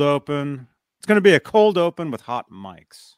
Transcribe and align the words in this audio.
open. 0.00 0.68
It's 0.98 1.06
going 1.06 1.16
to 1.16 1.22
be 1.22 1.34
a 1.34 1.40
cold 1.40 1.78
open 1.78 2.10
with 2.10 2.22
hot 2.22 2.50
mics. 2.50 3.14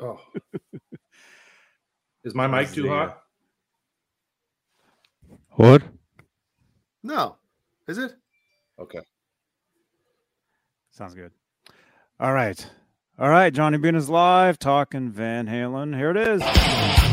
Oh. 0.00 0.18
Is 2.24 2.34
my 2.34 2.46
mic 2.46 2.72
too 2.72 2.88
hot? 2.88 3.18
What? 5.56 5.82
No, 7.02 7.36
is 7.88 7.98
it? 7.98 8.14
Okay. 8.78 9.00
Sounds 10.92 11.14
good. 11.14 11.32
All 12.20 12.32
right. 12.32 12.64
All 13.18 13.28
right. 13.28 13.52
Johnny 13.52 13.76
Bean 13.76 13.96
is 13.96 14.08
live 14.08 14.58
talking 14.58 15.10
Van 15.10 15.46
Halen. 15.46 15.96
Here 15.96 16.10
it 16.10 16.16
is. 16.16 17.11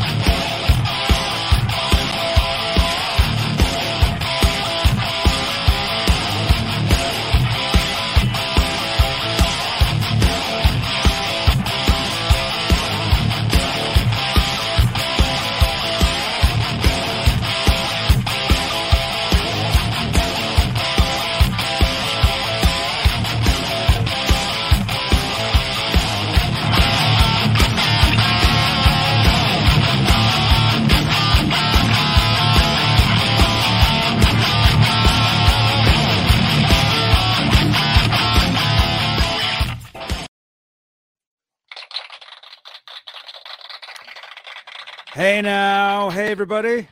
Hey 45.20 45.42
now. 45.42 46.08
Hey, 46.08 46.28
everybody. 46.28 46.88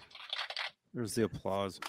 There's 0.93 1.15
the 1.15 1.25
applause. 1.25 1.81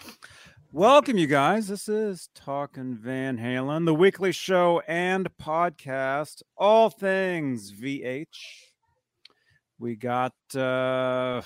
Welcome, 0.72 1.18
you 1.18 1.28
guys. 1.28 1.68
This 1.68 1.90
is 1.90 2.30
Talking 2.34 2.96
Van 2.96 3.38
Halen, 3.38 3.84
the 3.84 3.94
weekly 3.94 4.32
show 4.32 4.82
and 4.88 5.28
podcast, 5.38 6.42
all 6.56 6.90
things 6.90 7.74
VH. 7.74 8.28
We 9.80 9.98
got, 9.98 10.32
uh, 10.56 11.42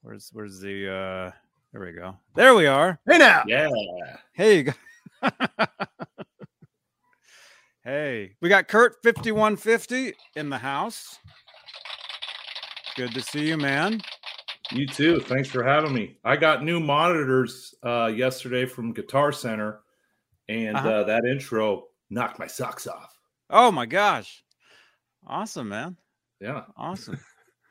where's, 0.00 0.30
where's 0.32 0.58
the, 0.58 0.92
uh, 0.92 1.30
there 1.72 1.80
we 1.80 1.92
go. 1.92 2.16
There 2.34 2.56
we 2.56 2.66
are. 2.66 2.98
Hey 3.08 3.18
now. 3.18 3.44
Yeah. 3.46 3.70
Hey, 4.32 4.56
you 4.56 4.72
guys. 5.22 5.32
hey, 7.84 8.32
we 8.40 8.48
got 8.48 8.66
Kurt 8.66 8.96
5150 9.04 10.14
in 10.34 10.50
the 10.50 10.58
house. 10.58 11.20
Good 12.96 13.14
to 13.14 13.22
see 13.22 13.46
you, 13.46 13.56
man. 13.56 14.02
You 14.72 14.86
too. 14.86 15.20
Thanks 15.20 15.48
for 15.50 15.62
having 15.62 15.92
me. 15.92 16.16
I 16.24 16.36
got 16.36 16.64
new 16.64 16.80
monitors 16.80 17.74
uh, 17.82 18.06
yesterday 18.14 18.64
from 18.64 18.92
Guitar 18.92 19.30
Center, 19.32 19.80
and 20.48 20.76
Uh-huh. 20.76 20.88
uh, 20.88 21.04
that 21.04 21.24
intro 21.24 21.88
knocked 22.10 22.38
my 22.38 22.46
socks 22.46 22.86
off. 22.86 23.18
Oh 23.50 23.70
my 23.70 23.84
gosh. 23.86 24.42
Awesome, 25.26 25.68
man. 25.68 25.96
Yeah. 26.40 26.64
Awesome. 26.76 27.18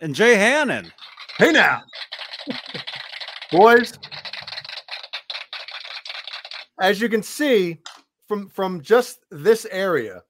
And 0.02 0.13
Jay 0.16 0.35
Hannon. 0.35 0.91
Hey 1.38 1.52
now. 1.52 1.81
Boys, 3.52 3.93
as 6.80 7.02
you 7.02 7.09
can 7.09 7.21
see 7.23 7.80
from 8.27 8.47
from 8.49 8.81
just 8.81 9.19
this 9.30 9.65
area, 9.71 10.23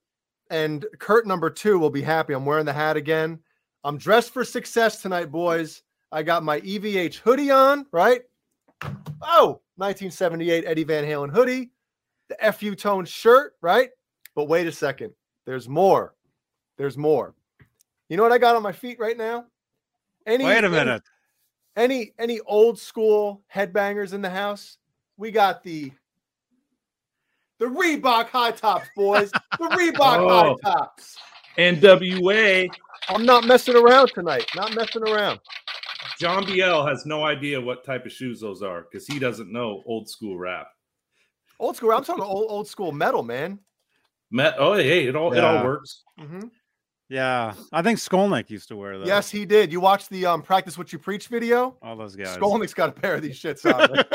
and 0.49 0.85
Kurt 0.99 1.27
number 1.27 1.49
two 1.49 1.77
will 1.79 1.89
be 1.89 2.01
happy. 2.01 2.33
I'm 2.33 2.45
wearing 2.45 2.65
the 2.65 2.73
hat 2.73 2.97
again. 2.97 3.39
I'm 3.83 3.97
dressed 3.97 4.31
for 4.33 4.43
success 4.43 5.01
tonight, 5.01 5.31
boys. 5.31 5.83
I 6.11 6.23
got 6.23 6.43
my 6.43 6.59
EVH 6.61 7.15
hoodie 7.15 7.51
on, 7.51 7.85
right? 7.91 8.21
Oh, 9.21 9.61
1978 9.75 10.65
Eddie 10.65 10.83
Van 10.83 11.03
Halen 11.05 11.31
hoodie, 11.31 11.71
the 12.27 12.51
FU 12.53 12.75
tone 12.75 13.05
shirt, 13.05 13.53
right? 13.61 13.89
But 14.35 14.45
wait 14.45 14.67
a 14.67 14.71
second. 14.71 15.13
There's 15.45 15.69
more. 15.69 16.15
There's 16.77 16.97
more. 16.97 17.33
You 18.09 18.17
know 18.17 18.23
what 18.23 18.31
I 18.31 18.37
got 18.37 18.55
on 18.55 18.63
my 18.63 18.71
feet 18.71 18.97
right 18.99 19.17
now? 19.17 19.45
Any, 20.25 20.45
Wait 20.45 20.63
a 20.63 20.69
minute. 20.69 21.01
any 21.75 22.13
any 22.19 22.39
old 22.41 22.77
school 22.77 23.41
headbangers 23.53 24.13
in 24.13 24.21
the 24.21 24.29
house? 24.29 24.77
We 25.17 25.31
got 25.31 25.63
the 25.63 25.91
the 27.59 27.65
Reebok 27.67 28.27
high 28.27 28.51
tops, 28.51 28.87
boys. 28.95 29.31
The 29.31 29.39
Reebok 29.59 30.17
oh. 30.17 30.29
high 30.29 30.47
Oh. 30.49 30.57
tops. 30.57 31.17
NWA. 31.57 32.69
I'm 33.09 33.25
not 33.25 33.45
messing 33.45 33.75
around 33.75 34.09
tonight. 34.13 34.45
Not 34.55 34.73
messing 34.75 35.03
around. 35.07 35.39
John 36.21 36.45
Biel 36.45 36.85
has 36.85 37.03
no 37.07 37.23
idea 37.25 37.59
what 37.59 37.83
type 37.83 38.05
of 38.05 38.11
shoes 38.11 38.39
those 38.41 38.61
are 38.61 38.83
because 38.83 39.07
he 39.07 39.17
doesn't 39.17 39.51
know 39.51 39.81
old 39.87 40.07
school 40.07 40.37
rap. 40.37 40.67
Old 41.59 41.75
school. 41.75 41.91
I'm 41.93 42.03
talking 42.03 42.23
old 42.23 42.51
old 42.51 42.67
school 42.67 42.91
metal, 42.91 43.23
man. 43.23 43.57
Met. 44.29 44.53
Oh, 44.59 44.73
hey, 44.75 45.07
it 45.07 45.15
all 45.15 45.33
it 45.33 45.43
all 45.43 45.63
works. 45.65 46.03
hmm 46.19 46.41
Yeah. 47.09 47.55
I 47.73 47.81
think 47.81 47.97
Skolnick 47.97 48.51
used 48.51 48.67
to 48.67 48.75
wear 48.75 48.99
those. 48.99 49.07
Yes, 49.07 49.31
he 49.31 49.47
did. 49.47 49.71
You 49.71 49.79
watched 49.79 50.11
the 50.11 50.27
um 50.27 50.43
practice 50.43 50.77
what 50.77 50.93
you 50.93 50.99
preach 50.99 51.27
video? 51.27 51.75
All 51.81 51.95
those 51.95 52.15
guys. 52.15 52.37
Skolnick's 52.37 52.75
got 52.75 52.89
a 52.89 52.91
pair 52.91 53.15
of 53.15 53.23
these 53.23 53.39
shits 53.41 53.65
on. 53.65 54.05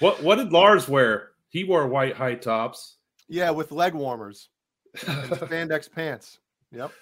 What 0.00 0.22
What 0.22 0.34
did 0.36 0.52
Lars 0.52 0.88
wear? 0.88 1.30
He 1.48 1.64
wore 1.64 1.86
white 1.88 2.16
high 2.16 2.34
tops. 2.34 2.98
yeah, 3.28 3.48
with 3.50 3.72
leg 3.72 3.94
warmers 3.94 4.50
and 5.06 5.30
spandex 5.30 5.90
pants. 5.90 6.38
Yep. 6.70 6.92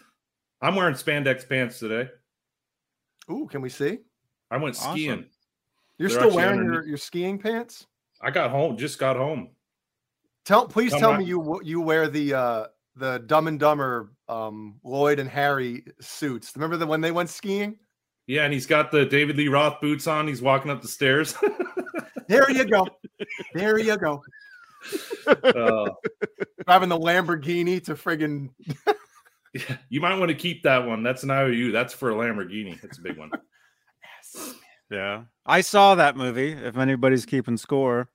I'm 0.60 0.76
wearing 0.76 0.94
spandex 0.94 1.48
pants 1.48 1.80
today. 1.80 2.08
Ooh, 3.30 3.46
can 3.50 3.60
we 3.60 3.68
see? 3.68 3.98
I 4.50 4.56
went 4.56 4.76
Awesome. 4.76 4.92
skiing. 4.92 5.26
You're 5.98 6.08
They're 6.08 6.18
still 6.18 6.22
actually 6.24 6.36
wearing 6.36 6.64
your, 6.64 6.86
your 6.86 6.96
skiing 6.98 7.38
pants? 7.38 7.86
I 8.20 8.30
got 8.30 8.50
home. 8.50 8.76
Just 8.76 8.98
got 8.98 9.16
home. 9.16 9.50
Tell 10.44 10.66
please 10.66 10.90
Come 10.90 11.00
tell 11.00 11.10
on. 11.12 11.18
me 11.20 11.24
you 11.24 11.60
you 11.62 11.80
wear 11.80 12.08
the 12.08 12.34
uh 12.34 12.66
the 12.96 13.18
Dumb 13.26 13.46
and 13.46 13.58
Dumber 13.60 14.12
um 14.28 14.80
Lloyd 14.82 15.18
and 15.20 15.28
Harry 15.28 15.84
suits. 16.00 16.52
Remember 16.56 16.76
the 16.76 16.86
when 16.86 17.00
they 17.00 17.12
went 17.12 17.30
skiing? 17.30 17.78
Yeah, 18.26 18.44
and 18.44 18.52
he's 18.52 18.66
got 18.66 18.90
the 18.90 19.04
David 19.06 19.36
Lee 19.36 19.48
Roth 19.48 19.80
boots 19.80 20.06
on. 20.06 20.26
He's 20.26 20.42
walking 20.42 20.70
up 20.70 20.82
the 20.82 20.88
stairs. 20.88 21.34
There 22.28 22.50
you 22.50 22.64
go. 22.64 22.86
There 23.52 23.78
you 23.78 23.98
go. 23.98 24.22
Uh, 25.26 25.90
Driving 26.66 26.88
the 26.88 26.98
Lamborghini 26.98 27.82
to 27.84 27.94
friggin' 27.94 28.48
yeah, 29.54 29.76
you 29.88 30.00
might 30.00 30.18
want 30.18 30.28
to 30.30 30.34
keep 30.34 30.62
that 30.64 30.86
one. 30.86 31.02
That's 31.02 31.22
an 31.22 31.30
IOU. 31.30 31.72
That's 31.72 31.92
for 31.92 32.10
a 32.10 32.14
Lamborghini. 32.14 32.82
It's 32.82 32.98
a 32.98 33.02
big 33.02 33.16
one. 33.18 33.30
Yeah. 34.90 35.22
I 35.46 35.62
saw 35.62 35.94
that 35.94 36.18
movie, 36.18 36.52
if 36.52 36.76
anybody's 36.76 37.24
keeping 37.24 37.56
score. 37.56 38.10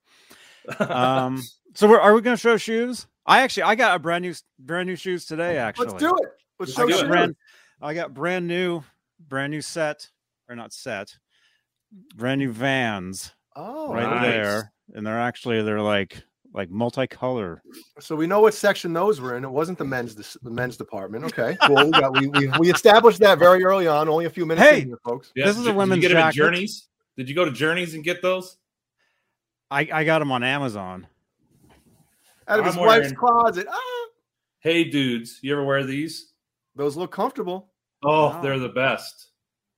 Um, 0.80 1.42
so 1.74 1.88
we're, 1.90 2.00
are 2.00 2.14
we 2.14 2.22
going 2.22 2.36
to 2.36 2.40
show 2.40 2.56
shoes? 2.56 3.08
I 3.26 3.42
actually, 3.42 3.64
I 3.64 3.74
got 3.74 3.96
a 3.96 4.00
brand 4.00 4.22
new, 4.22 4.36
brand 4.60 4.88
new 4.88 4.96
shoes 4.96 5.26
today, 5.26 5.58
actually. 5.58 5.88
Let's 5.88 6.00
do 6.00 6.16
it. 6.16 6.30
Let's 6.60 6.74
show 6.74 6.84
I 6.84 6.90
got 6.90 7.00
shoes. 7.00 7.08
brand, 7.08 7.36
I 7.82 7.94
got 7.96 8.14
brand 8.14 8.48
new, 8.48 8.84
brand 9.28 9.50
new 9.52 9.62
set, 9.62 10.08
or 10.48 10.56
not 10.56 10.72
set, 10.72 11.18
brand 12.16 12.40
new 12.40 12.52
vans 12.52 13.34
Oh, 13.56 13.92
right 13.92 14.04
nice. 14.04 14.22
there. 14.24 14.72
And 14.94 15.06
they're 15.06 15.20
actually, 15.20 15.64
they're 15.64 15.82
like, 15.82 16.22
like 16.58 16.70
multicolor. 16.70 17.60
so 18.00 18.16
we 18.16 18.26
know 18.28 18.42
what 18.42 18.54
section 18.54 18.92
those 18.92 19.22
were 19.22 19.38
in. 19.38 19.46
It 19.46 19.50
wasn't 19.50 19.78
the 19.78 19.86
men's 19.86 20.16
the 20.16 20.50
men's 20.50 20.76
department. 20.76 21.24
Okay, 21.26 21.56
cool. 21.62 21.86
We, 21.86 21.92
got, 21.92 22.12
we, 22.20 22.28
we 22.28 22.48
we 22.60 22.72
established 22.74 23.20
that 23.20 23.38
very 23.40 23.64
early 23.64 23.88
on. 23.88 24.10
Only 24.10 24.26
a 24.26 24.30
few 24.30 24.46
minutes 24.46 24.68
Hey! 24.68 24.82
in 24.82 24.88
here, 24.88 25.00
folks. 25.06 25.32
Yeah, 25.36 25.46
This 25.46 25.56
is 25.58 25.62
a 25.62 25.66
did 25.66 25.72
you 25.74 25.78
women's 25.78 26.02
get 26.02 26.08
them 26.10 26.18
at. 26.18 26.34
Journeys? 26.34 26.88
Did 27.16 27.30
you 27.30 27.36
go 27.36 27.46
to 27.46 27.52
Journeys 27.52 27.94
and 27.94 28.04
get 28.04 28.22
those? 28.22 28.58
I, 29.70 29.88
I 29.94 30.04
got 30.04 30.20
them 30.20 30.32
on 30.32 30.44
Amazon. 30.44 31.08
Out 32.48 32.60
of 32.60 32.66
I'm 32.66 32.72
his 32.72 32.78
wife's 32.78 33.12
closet. 33.12 33.68
Ah, 33.70 34.06
Hey, 34.60 34.84
dudes, 34.86 35.40
you 35.44 35.54
ever 35.54 35.64
wear 35.64 35.84
these? 35.86 36.34
those 36.76 36.96
look 36.98 37.12
comfortable. 37.12 37.70
Oh, 38.04 38.30
Wow. 38.30 38.42
they're 38.42 38.60
the 38.60 38.70
best. 38.70 39.30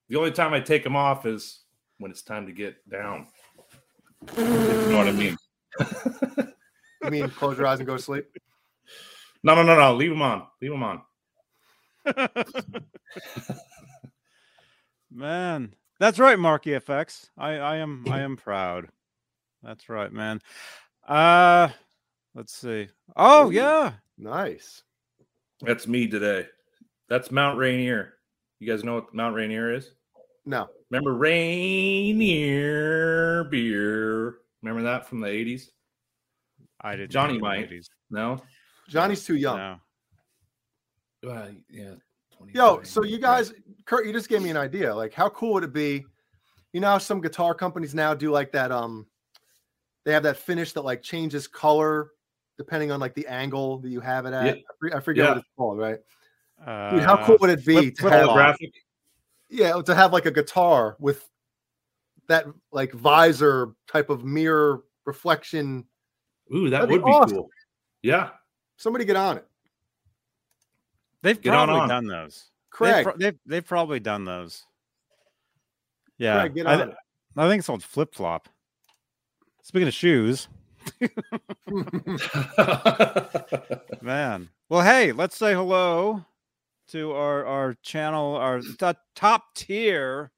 The 0.08 0.16
only 0.16 0.30
time 0.32 0.52
I 0.54 0.60
take 0.60 0.82
them 0.84 0.96
off 0.96 1.24
is 1.26 1.60
when 1.98 2.10
it's 2.10 2.22
time 2.22 2.46
to 2.46 2.52
get 2.52 2.76
down. 2.88 3.26
You 4.36 4.44
know 4.44 4.98
what 4.98 5.08
I 5.08 5.12
mean? 5.12 5.36
You 7.02 7.10
mean 7.10 7.30
close 7.30 7.56
your 7.58 7.66
eyes 7.66 7.78
and 7.78 7.86
go 7.86 7.96
to 7.96 8.02
sleep? 8.02 8.26
No, 9.42 9.54
no, 9.54 9.62
no, 9.62 9.76
no. 9.76 9.94
Leave 9.94 10.10
them 10.10 10.22
on. 10.22 10.46
Leave 10.60 10.70
them 10.70 10.82
on. 10.82 11.02
Man, 15.12 15.74
that's 15.98 16.18
right, 16.18 16.38
Marky 16.38 16.70
FX. 16.70 17.28
I, 17.36 17.54
I 17.54 17.76
am 17.76 18.04
I 18.08 18.20
am 18.20 18.36
proud. 18.36 18.88
That's 19.62 19.88
right, 19.88 20.12
man. 20.12 20.40
Uh 21.06 21.68
let's 22.34 22.54
see. 22.54 22.88
Oh 23.16 23.48
Ooh. 23.48 23.50
yeah. 23.50 23.92
Nice. 24.16 24.82
That's 25.62 25.86
me 25.88 26.06
today. 26.06 26.46
That's 27.08 27.30
Mount 27.30 27.58
Rainier. 27.58 28.14
You 28.60 28.66
guys 28.66 28.84
know 28.84 28.94
what 28.94 29.12
Mount 29.14 29.34
Rainier 29.34 29.74
is? 29.74 29.90
No. 30.46 30.68
Remember 30.90 31.14
Rainier 31.14 32.24
beer? 33.44 34.36
Remember 34.62 34.82
that 34.82 35.06
from 35.08 35.20
the 35.20 35.28
80s? 35.28 35.70
I 36.82 36.96
did. 36.96 37.10
Johnny 37.10 37.38
might. 37.38 37.70
No. 38.10 38.42
Johnny's 38.88 39.24
too 39.24 39.36
young. 39.36 39.78
No. 41.22 41.30
Uh, 41.30 41.48
yeah. 41.70 41.94
Yo, 42.54 42.82
so 42.82 43.04
you 43.04 43.18
guys, 43.18 43.52
Kurt, 43.84 44.06
you 44.06 44.12
just 44.12 44.28
gave 44.28 44.40
me 44.42 44.48
an 44.50 44.56
idea. 44.56 44.94
Like, 44.94 45.12
how 45.12 45.28
cool 45.28 45.52
would 45.54 45.64
it 45.64 45.72
be? 45.74 46.04
You 46.72 46.80
know, 46.80 46.88
how 46.88 46.98
some 46.98 47.20
guitar 47.20 47.54
companies 47.54 47.94
now 47.94 48.14
do 48.14 48.30
like 48.30 48.50
that. 48.52 48.72
Um, 48.72 49.06
they 50.04 50.12
have 50.12 50.22
that 50.22 50.38
finish 50.38 50.72
that 50.72 50.82
like 50.82 51.02
changes 51.02 51.46
color 51.46 52.10
depending 52.56 52.90
on 52.90 53.00
like 53.00 53.14
the 53.14 53.26
angle 53.26 53.78
that 53.80 53.90
you 53.90 54.00
have 54.00 54.24
it 54.26 54.32
at. 54.32 54.44
Yeah. 54.46 54.62
I 54.94 54.96
I 54.96 55.00
forget 55.00 55.24
Yeah. 55.24 55.28
what 55.30 55.38
it's 55.38 55.48
called, 55.56 55.78
right? 55.78 55.98
Uh, 56.66 56.90
Dude, 56.90 57.02
how 57.02 57.24
cool 57.24 57.36
would 57.40 57.50
it 57.50 57.64
be 57.64 57.74
flip- 57.74 57.94
to 57.96 58.00
flip 58.02 58.12
have, 58.14 58.24
flop. 58.26 58.36
holographic. 58.56 58.72
yeah, 59.50 59.80
to 59.82 59.94
have 59.94 60.12
like 60.12 60.26
a 60.26 60.30
guitar 60.30 60.96
with 60.98 61.28
that 62.28 62.46
like 62.72 62.92
visor 62.92 63.72
type 63.90 64.08
of 64.10 64.24
mirror 64.24 64.82
reflection? 65.04 65.84
Ooh, 66.54 66.70
that 66.70 66.80
That'd 66.80 66.88
be 66.88 66.96
would 66.98 67.04
be 67.04 67.10
awesome. 67.12 67.36
cool. 67.36 67.50
Yeah. 68.02 68.30
Somebody 68.76 69.04
get 69.04 69.16
on 69.16 69.36
it, 69.38 69.46
They've 71.22 71.40
Get 71.40 71.50
probably 71.50 71.80
on. 71.80 71.88
done 71.88 72.06
those. 72.06 72.44
They've, 72.44 72.70
Craig. 72.70 73.04
pro- 73.04 73.16
they've, 73.18 73.38
they've 73.46 73.66
probably 73.66 74.00
done 74.00 74.24
those. 74.24 74.64
Yeah. 76.18 76.40
Craig, 76.40 76.54
get 76.54 76.66
I, 76.66 76.72
on 76.72 76.78
th- 76.78 76.88
it. 76.90 76.96
I 77.36 77.48
think 77.48 77.58
it's 77.60 77.66
called 77.66 77.84
flip 77.84 78.14
flop. 78.14 78.48
Speaking 79.62 79.88
of 79.88 79.94
shoes, 79.94 80.48
man. 84.02 84.48
Well, 84.68 84.82
hey, 84.82 85.12
let's 85.12 85.36
say 85.36 85.52
hello 85.54 86.24
to 86.88 87.12
our 87.12 87.44
our 87.44 87.74
channel, 87.82 88.36
our 88.36 88.60
t- 88.60 88.98
top 89.14 89.54
tier 89.54 90.30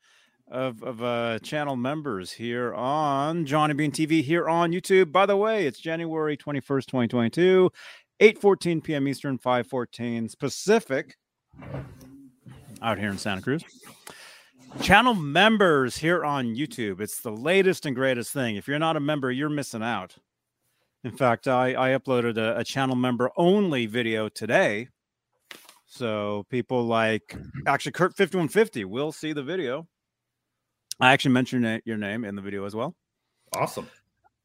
of 0.52 0.82
of 0.84 1.02
uh, 1.02 1.38
channel 1.40 1.74
members 1.74 2.30
here 2.30 2.72
on 2.74 3.46
Johnny 3.46 3.74
Bean 3.74 3.90
TV 3.90 4.22
here 4.22 4.48
on 4.48 4.70
YouTube. 4.70 5.10
By 5.10 5.26
the 5.26 5.36
way, 5.36 5.66
it's 5.66 5.80
January 5.80 6.36
twenty 6.36 6.60
first, 6.60 6.88
twenty 6.88 7.08
twenty 7.08 7.30
two, 7.30 7.70
eight 8.20 8.38
fourteen 8.38 8.80
p.m. 8.80 9.08
Eastern, 9.08 9.38
five 9.38 9.66
fourteen 9.66 10.28
Pacific, 10.38 11.16
out 12.82 12.98
here 12.98 13.10
in 13.10 13.18
Santa 13.18 13.42
Cruz 13.42 13.64
channel 14.80 15.14
members 15.14 15.98
here 15.98 16.24
on 16.24 16.54
YouTube. 16.54 17.00
It's 17.00 17.20
the 17.20 17.30
latest 17.30 17.84
and 17.86 17.94
greatest 17.94 18.32
thing. 18.32 18.56
If 18.56 18.66
you're 18.66 18.78
not 18.78 18.96
a 18.96 19.00
member, 19.00 19.30
you're 19.30 19.48
missing 19.48 19.82
out. 19.82 20.16
In 21.04 21.10
fact, 21.10 21.48
I, 21.48 21.70
I 21.70 21.98
uploaded 21.98 22.38
a, 22.38 22.58
a 22.58 22.64
channel 22.64 22.96
member 22.96 23.30
only 23.36 23.86
video 23.86 24.28
today. 24.28 24.88
So 25.86 26.46
people 26.48 26.84
like 26.84 27.36
actually 27.66 27.92
Kurt 27.92 28.16
5150 28.16 28.84
will 28.86 29.12
see 29.12 29.32
the 29.32 29.42
video. 29.42 29.86
I 31.00 31.12
actually 31.12 31.32
mentioned 31.32 31.82
your 31.84 31.96
name 31.96 32.24
in 32.24 32.36
the 32.36 32.42
video 32.42 32.64
as 32.64 32.74
well. 32.74 32.94
awesome. 33.54 33.88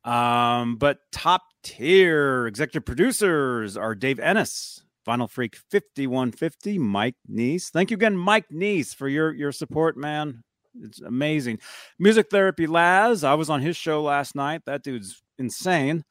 Um, 0.04 0.78
but 0.78 1.00
top 1.12 1.44
tier 1.64 2.48
executive 2.48 2.86
producers 2.86 3.76
are 3.76 3.94
Dave 3.94 4.20
Ennis, 4.20 4.82
Final 5.04 5.28
Freak 5.28 5.58
5150, 5.72 6.80
Mike 6.80 7.16
Neese. 7.30 7.70
Thank 7.70 7.92
you 7.92 7.96
again, 7.96 8.16
Mike 8.16 8.46
Neese, 8.50 8.96
for 8.96 9.10
your 9.10 9.34
your 9.34 9.52
support, 9.52 9.98
man. 9.98 10.44
It's 10.82 11.02
amazing. 11.02 11.60
Music 12.00 12.28
Therapy 12.30 12.68
Laz. 12.68 13.24
I 13.24 13.34
was 13.34 13.50
on 13.50 13.62
his 13.62 13.76
show 13.76 14.02
last 14.04 14.36
night. 14.36 14.62
That 14.66 14.84
dude's 14.84 15.22
insane. 15.40 16.04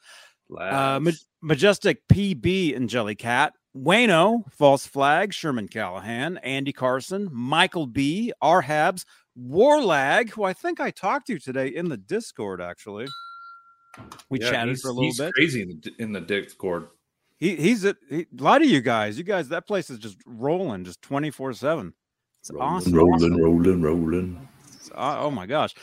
Uh, 0.51 0.99
Ma- 1.01 1.11
Majestic 1.41 2.07
PB 2.09 2.77
and 2.77 2.89
Jellycat. 2.91 3.53
Wayno, 3.77 4.51
False 4.53 4.87
Flag, 4.87 5.35
Sherman 5.35 5.69
Callahan, 5.69 6.39
Andy 6.39 6.73
Carson, 6.73 7.29
Michael 7.31 7.87
B, 7.87 8.33
R 8.41 8.63
Habs, 8.63 9.05
Warlag, 9.39 10.31
who 10.31 10.45
I 10.45 10.53
think 10.53 10.81
I 10.81 10.91
talked 10.91 11.27
to 11.29 11.39
today 11.39 11.69
in 11.69 11.89
the 11.89 11.97
Discord, 11.97 12.61
actually. 12.61 13.07
We 14.31 14.41
Yeah, 14.41 14.51
chatted 14.51 14.81
for 14.81 14.89
a 14.89 14.93
little 14.93 15.05
he's 15.05 15.19
bit. 15.19 15.35
Crazy 15.35 15.63
in 15.63 15.69
the, 15.69 15.93
in 15.99 16.13
the 16.13 16.21
Discord. 16.21 16.89
He, 17.39 17.57
he's 17.57 17.85
a, 17.85 17.95
he, 18.09 18.27
a 18.39 18.43
lot 18.43 18.63
of 18.63 18.69
you 18.69 18.81
guys. 18.81 19.19
You 19.19 19.25
guys, 19.25 19.49
that 19.49 19.67
place 19.67 19.91
is 19.91 19.99
just 19.99 20.19
rolling, 20.27 20.85
just 20.85 21.03
twenty 21.03 21.31
four 21.31 21.53
seven. 21.53 21.93
It's 22.41 22.51
awesome. 22.59 22.95
rolling, 22.95 23.37
rolling, 23.43 23.83
rolling. 23.83 24.49
Uh, 24.95 25.17
oh 25.21 25.31
my 25.31 25.47
gosh, 25.47 25.75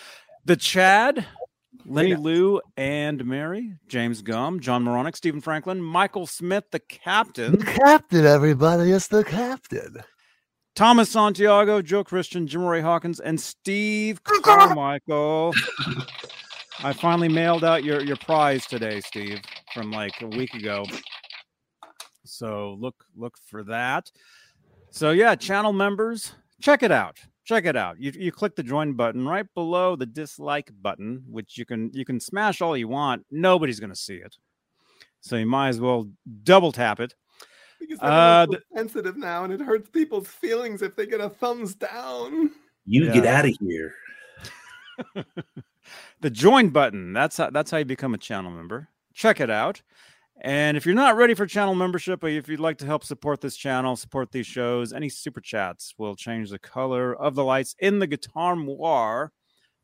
the 0.45 0.55
Chad, 0.55 1.25
Lenny 1.85 2.11
Yeah. 2.11 2.17
Lou, 2.17 2.61
and 2.77 3.23
Mary, 3.25 3.73
James 3.87 4.21
Gum, 4.21 4.59
John 4.61 4.83
Moronic, 4.83 5.15
Stephen 5.15 5.41
Franklin, 5.41 5.81
Michael 5.81 6.25
Smith, 6.25 6.63
the 6.71 6.79
captain, 6.79 7.57
The 7.59 7.65
captain, 7.65 8.25
everybody. 8.25 8.91
It's 8.91 9.07
the 9.07 9.23
captain. 9.23 9.97
Thomas 10.75 11.11
Santiago, 11.11 11.83
Joe 11.83 12.03
Christian, 12.03 12.47
Jim 12.47 12.63
Ray 12.63 12.81
Hawkins, 12.81 13.19
and 13.19 13.39
Steve 13.39 14.23
Carmichael. 14.23 15.53
I 16.83 16.93
finally 16.93 17.29
mailed 17.29 17.63
out 17.63 17.83
your 17.83 18.01
your 18.01 18.17
prize 18.17 18.65
today, 18.65 18.99
Steve, 19.01 19.39
from 19.73 19.91
like 19.91 20.19
a 20.21 20.27
week 20.27 20.53
ago. 20.55 20.83
So 22.25 22.75
look 22.79 22.95
look 23.15 23.37
for 23.45 23.63
that. 23.65 24.11
So 24.89 25.11
yeah, 25.11 25.35
channel 25.35 25.73
members, 25.73 26.33
check 26.59 26.81
it 26.81 26.91
out. 26.91 27.19
Check 27.45 27.65
it 27.65 27.75
out. 27.75 27.99
You, 27.99 28.11
you 28.15 28.31
click 28.31 28.55
the 28.55 28.63
join 28.63 28.93
button 28.93 29.27
right 29.27 29.45
below 29.53 29.95
the 29.95 30.05
dislike 30.05 30.71
button, 30.81 31.23
which 31.29 31.57
you 31.57 31.65
can 31.65 31.91
you 31.93 32.05
can 32.05 32.19
smash 32.19 32.61
all 32.61 32.75
you 32.75 32.87
want. 32.87 33.25
Nobody's 33.29 33.79
gonna 33.79 33.95
see 33.95 34.15
it. 34.15 34.37
So 35.21 35.35
you 35.35 35.45
might 35.45 35.69
as 35.69 35.79
well 35.79 36.09
double 36.43 36.71
tap 36.71 36.99
it. 36.99 37.13
Because 37.87 37.99
Uh, 38.01 38.45
so 38.51 38.57
sensitive 38.75 39.17
now, 39.17 39.43
and 39.43 39.53
it 39.53 39.59
hurts 39.59 39.89
people's 39.89 40.27
feelings 40.27 40.81
if 40.81 40.95
they 40.95 41.05
get 41.05 41.19
a 41.21 41.29
thumbs 41.29 41.75
down. 41.75 42.51
You 42.85 43.05
Yeah. 43.05 43.13
get 43.13 43.25
out 43.25 43.45
of 43.45 43.57
here. 43.59 43.95
the 46.21 46.29
join 46.29 46.69
button. 46.69 47.13
That's 47.13 47.37
how 47.37 47.49
that's 47.49 47.71
how 47.71 47.77
you 47.77 47.85
become 47.85 48.13
a 48.13 48.17
channel 48.17 48.51
member. 48.51 48.89
Check 49.13 49.39
it 49.39 49.49
out. 49.49 49.81
And 50.41 50.75
if 50.75 50.85
you're 50.85 50.95
not 50.95 51.15
ready 51.15 51.35
for 51.35 51.45
channel 51.45 51.75
membership, 51.75 52.23
or 52.23 52.27
if 52.27 52.49
you'd 52.49 52.59
like 52.59 52.77
to 52.79 52.85
help 52.85 53.03
support 53.03 53.39
this 53.39 53.55
channel, 53.55 53.95
support 53.95 54.31
these 54.31 54.47
shows, 54.47 54.91
any 54.91 55.07
super 55.07 55.39
chats 55.39 55.93
will 55.97 56.15
change 56.15 56.49
the 56.49 56.59
color 56.59 57.15
of 57.15 57.35
the 57.35 57.43
lights 57.43 57.75
in 57.79 57.99
the 57.99 58.07
guitar 58.07 58.55
moire, 58.55 59.31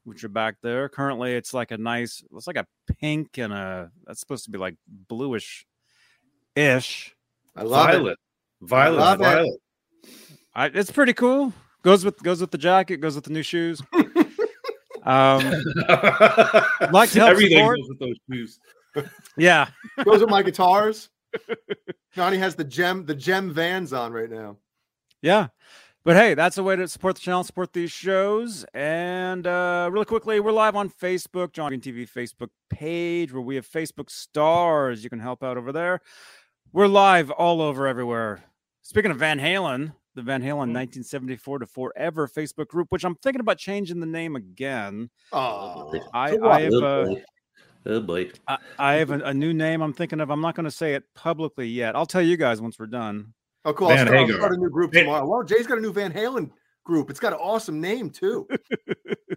which 0.06 0.24
are 0.24 0.30
back 0.30 0.56
there. 0.62 0.90
Currently, 0.90 1.34
it's 1.34 1.54
like 1.54 1.72
a 1.72 1.78
nice, 1.78 2.24
it's 2.36 2.48
like 2.48 2.58
a 2.58 2.66
pink 3.00 3.38
and 3.38 3.54
a 3.54 3.92
that's 4.06 4.20
supposed 4.20 4.46
to 4.46 4.52
be 4.52 4.58
like 4.58 4.76
bluish 4.88 5.66
ish. 6.56 7.16
I 7.56 7.64
love 7.64 7.90
it. 7.90 7.94
Violet. 7.94 8.18
Violet. 8.62 8.98
love 8.98 9.22
it. 9.22 9.24
Violet. 9.24 9.60
I, 10.56 10.66
it's 10.68 10.92
pretty 10.92 11.14
cool. 11.14 11.54
Goes 11.84 12.04
with 12.04 12.22
goes 12.22 12.42
with 12.42 12.52
the 12.52 12.58
jacket, 12.58 12.98
goes 12.98 13.16
with 13.16 13.24
the 13.24 13.32
new 13.32 13.44
shoes. 13.44 13.82
um, 15.04 15.40
Like 16.92 17.10
to 17.12 17.20
help 17.20 17.32
Everything 17.32 17.60
support? 17.60 17.78
goes 17.80 17.90
with 17.90 18.00
those 18.00 18.16
shoes. 18.30 18.60
yeah. 19.38 19.70
Goes 20.04 20.22
with 20.22 20.30
my 20.30 20.44
guitars. 20.44 21.10
Johnny 22.14 22.38
has 22.38 22.56
the 22.56 22.64
gem, 22.64 23.06
the 23.06 23.16
gem 23.16 23.54
vans 23.54 23.94
on 23.94 24.12
right 24.12 24.30
now. 24.30 24.58
Yeah. 25.22 25.48
But 26.06 26.16
hey, 26.16 26.34
that's 26.34 26.58
a 26.58 26.64
way 26.64 26.76
to 26.76 26.88
support 26.88 27.16
the 27.16 27.22
channel, 27.22 27.44
support 27.44 27.74
these 27.74 27.92
shows. 27.92 28.66
And 28.74 29.46
uh, 29.46 29.90
really 29.92 30.06
quickly, 30.06 30.40
we're 30.40 30.52
live 30.52 30.76
on 30.76 30.90
Facebook, 30.90 31.52
Johnny 31.52 31.78
Bean 31.78 31.94
TV 31.94 32.10
Facebook 32.10 32.50
page, 32.70 33.32
where 33.32 33.42
we 33.42 33.56
have 33.56 33.70
Facebook 33.70 34.10
stars. 34.10 35.04
You 35.04 35.10
can 35.10 35.20
help 35.20 35.44
out 35.44 35.58
over 35.58 35.72
there. 35.72 36.02
We're 36.72 36.88
live 36.88 37.32
all 37.32 37.62
over 37.62 37.88
everywhere. 37.88 38.44
Speaking 38.84 39.12
of 39.12 39.18
Van 39.18 39.40
Halen, 39.40 39.94
the 40.14 40.22
Van 40.22 40.42
Halen 40.42 40.72
1974 40.72 41.60
to 41.60 41.66
Forever 41.66 42.28
Facebook 42.28 42.68
group, 42.68 42.88
which 42.92 43.04
I'm 43.04 43.16
thinking 43.16 43.40
about 43.40 43.58
changing 43.58 44.00
the 44.00 44.06
name 44.06 44.36
again. 44.36 45.10
Oh, 45.32 45.92
I, 46.14 46.38
I 46.38 46.62
have 46.62 46.74
oh, 46.74 46.82
uh, 46.82 47.06
boy. 47.06 47.24
oh 47.88 48.02
boy. 48.02 48.32
I, 48.48 48.58
I 48.78 48.94
have 48.96 49.10
a, 49.10 49.20
a 49.22 49.34
new 49.34 49.54
name 49.54 49.82
I'm 49.82 49.94
thinking 49.94 50.22
of. 50.22 50.30
I'm 50.30 50.42
not 50.42 50.56
going 50.56 50.66
to 50.66 50.72
say 50.72 50.94
it 50.94 51.04
publicly 51.16 51.68
yet. 51.68 51.96
I'll 51.96 52.06
tell 52.06 52.22
you 52.22 52.38
guys 52.38 52.62
once 52.62 52.78
we're 52.78 52.86
done. 52.86 53.34
oh, 53.66 53.74
cool. 53.74 53.88
I'll 53.88 53.96
Van 53.96 54.06
start, 54.06 54.20
I'll 54.20 54.26
Hagar. 54.26 54.40
start 54.40 54.54
a 54.54 54.58
new 54.58 54.70
group 54.70 54.92
tomorrow. 54.92 55.28
Well, 55.28 55.44
Jay's 55.44 55.66
got 55.66 55.80
a 55.80 55.82
new 55.82 55.92
Van 55.92 56.14
Halen 56.14 56.52
group. 56.84 57.10
It's 57.10 57.20
got 57.20 57.34
an 57.34 57.40
awesome 57.40 57.82
name 57.82 58.10
too. 58.10 58.48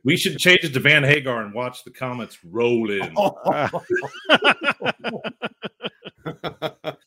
We 0.04 0.16
should 0.16 0.36
change 0.38 0.64
it 0.64 0.72
to 0.72 0.80
Van 0.80 1.04
Hagar 1.04 1.44
and 1.44 1.54
watch 1.54 1.84
the 1.84 1.92
comments 1.92 2.36
roll 2.44 2.90
in. 2.90 3.14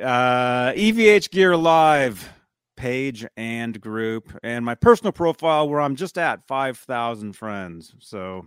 uh, 0.00 0.72
EVH 0.72 1.30
Gear 1.30 1.56
Live 1.56 2.28
page 2.76 3.24
and 3.36 3.80
group, 3.80 4.36
and 4.42 4.64
my 4.64 4.74
personal 4.74 5.12
profile 5.12 5.68
where 5.68 5.80
I'm 5.80 5.96
just 5.96 6.18
at 6.18 6.46
five 6.46 6.78
thousand 6.78 7.34
friends. 7.34 7.94
So, 8.00 8.46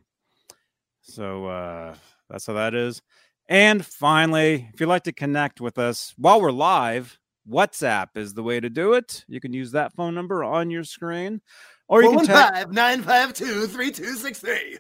so 1.01 1.45
uh, 1.45 1.95
that's 2.29 2.45
how 2.45 2.53
that 2.53 2.73
is. 2.73 3.01
And 3.49 3.85
finally, 3.85 4.69
if 4.73 4.79
you'd 4.79 4.87
like 4.87 5.03
to 5.03 5.13
connect 5.13 5.61
with 5.61 5.77
us 5.77 6.13
while 6.17 6.41
we're 6.41 6.51
live, 6.51 7.17
WhatsApp 7.49 8.09
is 8.15 8.33
the 8.33 8.43
way 8.43 8.59
to 8.59 8.69
do 8.69 8.93
it. 8.93 9.23
You 9.27 9.39
can 9.39 9.53
use 9.53 9.71
that 9.71 9.93
phone 9.93 10.13
number 10.13 10.43
on 10.43 10.69
your 10.69 10.83
screen, 10.83 11.41
or 11.87 12.03
you 12.03 12.09
can 12.09 12.25
text. 12.25 12.53
five 12.53 12.71
nine 12.73 13.01
five 13.01 13.33
two 13.33 13.67
three 13.67 13.91
two 13.91 14.15
six 14.15 14.39
three. 14.39 14.77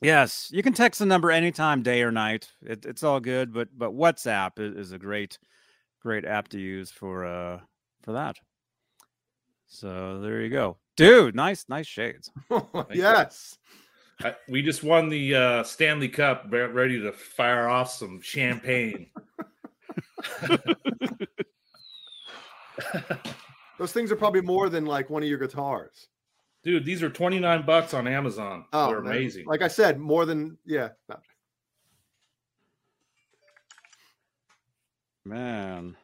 Yes, 0.00 0.50
you 0.52 0.64
can 0.64 0.72
text 0.72 0.98
the 0.98 1.06
number 1.06 1.30
anytime, 1.30 1.82
day 1.82 2.02
or 2.02 2.10
night. 2.10 2.50
It, 2.66 2.84
it's 2.84 3.04
all 3.04 3.20
good, 3.20 3.52
but 3.52 3.68
but 3.76 3.92
WhatsApp 3.92 4.58
is, 4.58 4.88
is 4.88 4.92
a 4.92 4.98
great 4.98 5.38
great 6.02 6.24
app 6.24 6.48
to 6.48 6.58
use 6.58 6.90
for 6.90 7.24
uh 7.24 7.60
for 8.02 8.12
that. 8.12 8.36
So 9.66 10.20
there 10.20 10.40
you 10.42 10.50
go, 10.50 10.76
dude. 10.96 11.34
Nice 11.34 11.66
nice 11.68 11.86
shades. 11.86 12.30
yes. 12.92 13.58
I, 14.20 14.34
we 14.48 14.62
just 14.62 14.84
won 14.84 15.08
the 15.08 15.34
uh, 15.34 15.64
Stanley 15.64 16.08
Cup. 16.08 16.46
Ready 16.48 17.00
to 17.00 17.12
fire 17.12 17.68
off 17.68 17.90
some 17.90 18.20
champagne. 18.20 19.08
Those 23.78 23.92
things 23.92 24.12
are 24.12 24.16
probably 24.16 24.42
more 24.42 24.68
than 24.68 24.86
like 24.86 25.10
one 25.10 25.22
of 25.24 25.28
your 25.28 25.38
guitars. 25.38 26.06
Dude, 26.62 26.84
these 26.84 27.02
are 27.02 27.10
29 27.10 27.66
bucks 27.66 27.94
on 27.94 28.06
Amazon. 28.06 28.64
Oh, 28.72 28.88
They're 28.88 28.98
amazing. 28.98 29.46
Like 29.46 29.62
I 29.62 29.68
said, 29.68 29.98
more 29.98 30.24
than 30.24 30.56
yeah. 30.64 30.90
no. 31.08 31.16
Man, 35.24 35.96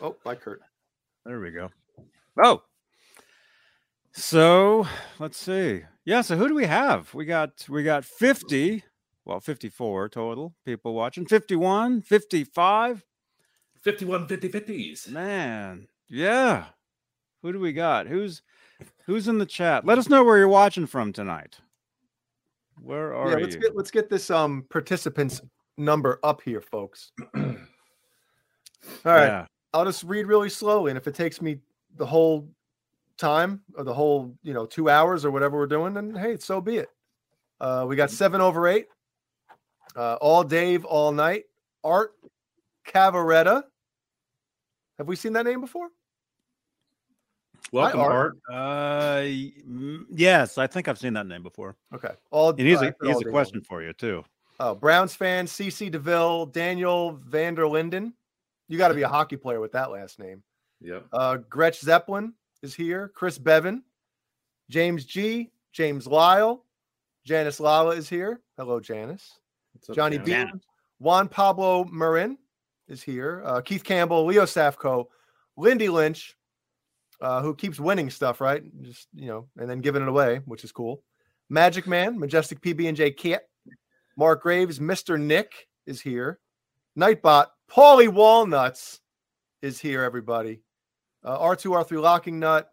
Oh, 0.00 0.16
bye, 0.24 0.34
Kurt. 0.34 0.60
there 1.24 1.40
we 1.40 1.50
go. 1.50 1.70
Oh, 2.42 2.62
so 4.12 4.86
let's 5.18 5.38
see. 5.38 5.82
Yeah, 6.04 6.22
so 6.22 6.36
who 6.36 6.48
do 6.48 6.54
we 6.54 6.66
have? 6.66 7.12
We 7.14 7.24
got 7.24 7.66
we 7.68 7.82
got 7.82 8.04
50, 8.04 8.82
well, 9.24 9.40
54 9.40 10.08
total 10.08 10.54
people 10.64 10.94
watching. 10.94 11.26
51, 11.26 12.02
55. 12.02 13.04
51 13.82 14.26
50 14.26 14.48
50s. 14.48 15.08
Man, 15.10 15.88
yeah. 16.08 16.66
Who 17.42 17.52
do 17.52 17.60
we 17.60 17.72
got? 17.72 18.06
Who's 18.06 18.42
who's 19.06 19.28
in 19.28 19.38
the 19.38 19.46
chat? 19.46 19.86
Let 19.86 19.98
us 19.98 20.08
know 20.08 20.24
where 20.24 20.38
you're 20.38 20.48
watching 20.48 20.86
from 20.86 21.12
tonight. 21.12 21.58
Where 22.82 23.14
are 23.14 23.30
yeah, 23.30 23.36
let's 23.36 23.56
get 23.56 23.76
let's 23.76 23.90
get 23.90 24.10
this 24.10 24.30
um 24.30 24.64
participants 24.70 25.40
number 25.78 26.18
up 26.22 26.42
here, 26.42 26.60
folks. 26.60 27.12
All 29.04 29.12
right. 29.12 29.26
Yeah. 29.26 29.46
I'll 29.72 29.84
just 29.84 30.02
read 30.04 30.26
really 30.26 30.48
slowly, 30.48 30.90
and 30.90 30.98
if 30.98 31.06
it 31.06 31.14
takes 31.14 31.40
me 31.40 31.58
the 31.96 32.06
whole 32.06 32.48
time 33.18 33.60
or 33.76 33.84
the 33.84 33.94
whole 33.94 34.34
you 34.42 34.52
know 34.52 34.66
two 34.66 34.88
hours 34.88 35.24
or 35.24 35.30
whatever 35.30 35.56
we're 35.56 35.66
doing, 35.66 35.94
then 35.94 36.14
hey, 36.14 36.36
so 36.38 36.60
be 36.60 36.78
it. 36.78 36.88
Uh, 37.60 37.84
we 37.88 37.94
got 37.94 38.10
seven 38.10 38.40
over 38.40 38.66
eight. 38.66 38.86
Uh, 39.94 40.14
all 40.20 40.42
Dave, 40.42 40.84
all 40.84 41.12
night. 41.12 41.44
Art 41.84 42.12
Cavaretta. 42.86 43.62
Have 44.98 45.08
we 45.08 45.16
seen 45.16 45.32
that 45.34 45.46
name 45.46 45.60
before? 45.60 45.88
Welcome, 47.72 48.00
Art. 48.00 48.12
Art. 48.12 48.38
Uh, 48.50 49.22
mm, 49.22 50.04
yes, 50.10 50.58
I 50.58 50.66
think 50.66 50.88
I've 50.88 50.98
seen 50.98 51.14
that 51.14 51.26
name 51.26 51.42
before. 51.42 51.76
Okay. 51.94 52.10
All 52.30 52.50
And 52.50 52.60
he's 52.60 52.78
uh, 52.78 52.86
I 52.86 52.88
a 52.88 52.94
he's 53.02 53.14
all 53.16 53.28
a 53.28 53.30
question 53.30 53.62
for 53.62 53.82
you 53.82 53.92
too. 53.92 54.24
Oh, 54.58 54.74
Browns 54.74 55.14
fan, 55.14 55.46
CC 55.46 55.90
DeVille, 55.90 56.46
Daniel 56.46 57.12
Vander 57.12 57.66
Linden. 57.66 58.12
You 58.70 58.78
got 58.78 58.88
to 58.88 58.94
be 58.94 59.02
a 59.02 59.08
hockey 59.08 59.36
player 59.36 59.60
with 59.60 59.72
that 59.72 59.90
last 59.90 60.20
name. 60.20 60.44
Yep. 60.80 61.06
Uh, 61.12 61.36
Gretch 61.48 61.80
Zeppelin 61.80 62.34
is 62.62 62.72
here. 62.72 63.10
Chris 63.16 63.36
Bevan, 63.36 63.82
James 64.70 65.04
G, 65.04 65.50
James 65.72 66.06
Lyle, 66.06 66.64
Janice 67.26 67.58
Lala 67.58 67.96
is 67.96 68.08
here. 68.08 68.40
Hello, 68.56 68.78
Janice. 68.78 69.40
Up, 69.88 69.96
Johnny? 69.96 70.18
B, 70.18 70.44
Juan 71.00 71.26
Pablo 71.26 71.84
Marin 71.84 72.38
is 72.86 73.02
here. 73.02 73.42
Uh, 73.44 73.60
Keith 73.60 73.82
Campbell, 73.82 74.24
Leo 74.24 74.44
Safco, 74.44 75.06
Lindy 75.56 75.88
Lynch, 75.88 76.36
uh, 77.20 77.42
who 77.42 77.56
keeps 77.56 77.80
winning 77.80 78.08
stuff, 78.08 78.40
right? 78.40 78.62
Just 78.82 79.08
you 79.12 79.26
know, 79.26 79.48
and 79.58 79.68
then 79.68 79.80
giving 79.80 80.02
it 80.02 80.08
away, 80.08 80.42
which 80.44 80.62
is 80.62 80.70
cool. 80.70 81.02
Magic 81.48 81.88
Man, 81.88 82.20
Majestic 82.20 82.60
PB 82.60 82.86
and 82.86 82.96
J 82.96 83.10
Kit, 83.10 83.48
Mark 84.16 84.42
Graves, 84.42 84.78
Mr. 84.78 85.20
Nick 85.20 85.66
is 85.86 86.00
here. 86.00 86.38
Nightbot, 86.96 87.46
Paulie 87.70 88.08
Walnuts 88.08 89.00
is 89.62 89.78
here, 89.78 90.02
everybody. 90.02 90.60
Uh, 91.24 91.38
R2, 91.38 91.70
R3 91.86 92.00
Locking 92.02 92.38
Nut. 92.38 92.70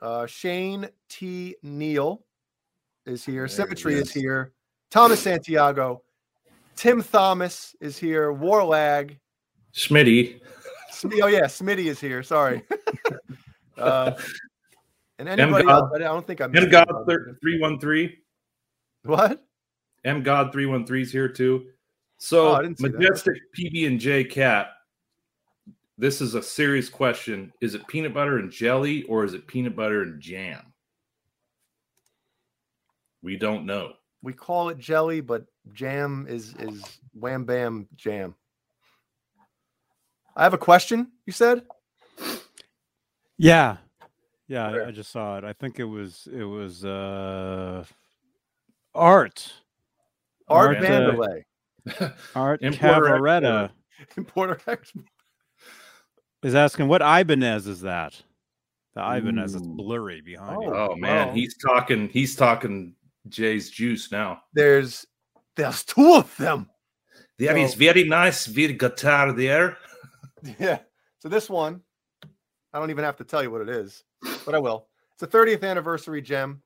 Uh, 0.00 0.26
Shane 0.26 0.88
T. 1.08 1.56
Neal 1.62 2.22
is 3.06 3.24
here. 3.24 3.42
There 3.42 3.48
Symmetry 3.48 3.94
is 3.94 4.08
is. 4.08 4.12
here. 4.12 4.52
Thomas 4.90 5.20
Santiago. 5.20 6.02
Tim 6.76 7.02
Thomas 7.02 7.74
is 7.80 7.98
here. 7.98 8.32
Warlag. 8.32 9.16
Schmitty. 9.74 10.40
Sm- 10.90 11.08
Oh, 11.22 11.26
yeah. 11.26 11.44
Smitty 11.44 11.86
is 11.86 11.98
here. 11.98 12.22
Sorry. 12.22 12.62
uh, 13.78 14.12
and 15.18 15.28
anybody 15.28 15.64
God- 15.64 15.82
else? 15.84 15.90
I 15.94 15.98
don't 15.98 16.26
think 16.26 16.40
I'm. 16.40 16.54
M 16.54 16.68
God 16.68 16.86
313. 17.06 18.12
What? 19.04 19.42
M 20.04 20.22
God 20.22 20.52
313 20.52 21.02
is 21.02 21.10
here 21.12 21.28
too. 21.28 21.66
So 22.18 22.48
Oh, 22.48 22.54
I 22.54 22.62
didn't 22.62 22.78
see 22.78 22.88
that. 22.88 22.98
Majestic 22.98 23.34
PB 23.56 23.86
and 23.86 24.00
J 24.00 24.24
Cat. 24.24 24.68
This 25.98 26.20
is 26.20 26.34
a 26.34 26.42
serious 26.42 26.88
question. 26.88 27.52
Is 27.60 27.74
it 27.74 27.86
peanut 27.86 28.12
butter 28.12 28.38
and 28.38 28.50
jelly 28.50 29.04
or 29.04 29.24
is 29.24 29.34
it 29.34 29.46
peanut 29.46 29.74
butter 29.74 30.02
and 30.02 30.20
jam? 30.20 30.72
We 33.22 33.36
don't 33.36 33.64
know. 33.64 33.94
We 34.22 34.32
call 34.32 34.68
it 34.68 34.78
jelly, 34.78 35.20
but 35.20 35.46
jam 35.72 36.26
is 36.28 36.54
is 36.58 36.82
wham 37.14 37.44
bam 37.44 37.88
jam. 37.96 38.34
I 40.36 40.42
have 40.42 40.54
a 40.54 40.58
question. 40.58 41.12
You 41.24 41.32
said 41.32 41.62
Yeah, 43.38 43.78
yeah, 44.48 44.70
Where? 44.70 44.84
I, 44.84 44.88
I 44.88 44.90
just 44.92 45.10
saw 45.10 45.38
it. 45.38 45.44
I 45.44 45.52
think 45.52 45.80
it 45.80 45.84
was 45.84 46.28
it 46.32 46.44
was 46.44 46.84
uh 46.84 47.84
Art 48.94 49.52
Art 50.48 50.76
Art, 50.76 50.76
uh, 50.76 50.80
Vanderlei, 50.80 51.42
Art 52.34 52.60
Importer 52.62 53.06
Cavaretta 53.18 53.70
importer 54.16 54.60
is 56.42 56.54
asking 56.54 56.88
what 56.88 57.02
Ibanez 57.02 57.66
is 57.66 57.80
that? 57.82 58.20
The 58.94 59.00
Ibanez 59.16 59.54
is 59.54 59.62
blurry 59.62 60.20
behind 60.20 60.62
you. 60.62 60.74
Oh 60.74 60.94
man, 60.96 61.26
Well- 61.28 61.34
he's 61.34 61.56
talking. 61.56 62.08
He's 62.08 62.34
talking 62.36 62.94
Jay's 63.28 63.70
juice 63.70 64.10
now. 64.12 64.42
There's 64.54 65.06
there's 65.56 65.84
two 65.84 66.14
of 66.14 66.34
them. 66.36 66.68
There 67.38 67.56
is 67.56 67.72
So- 67.72 67.78
very 67.78 68.04
nice 68.04 68.46
with 68.48 68.78
guitar 68.78 69.32
there. 69.32 69.76
Yeah. 70.60 70.78
So 71.18 71.28
this 71.28 71.50
one, 71.50 71.80
I 72.72 72.78
don't 72.78 72.90
even 72.90 73.02
have 73.04 73.16
to 73.16 73.24
tell 73.24 73.42
you 73.42 73.50
what 73.50 73.62
it 73.62 73.68
is, 73.68 74.04
but 74.44 74.54
I 74.54 74.58
will. 74.60 74.86
It's 75.14 75.22
a 75.22 75.26
30th 75.26 75.64
anniversary 75.64 76.22
Jem, 76.22 76.62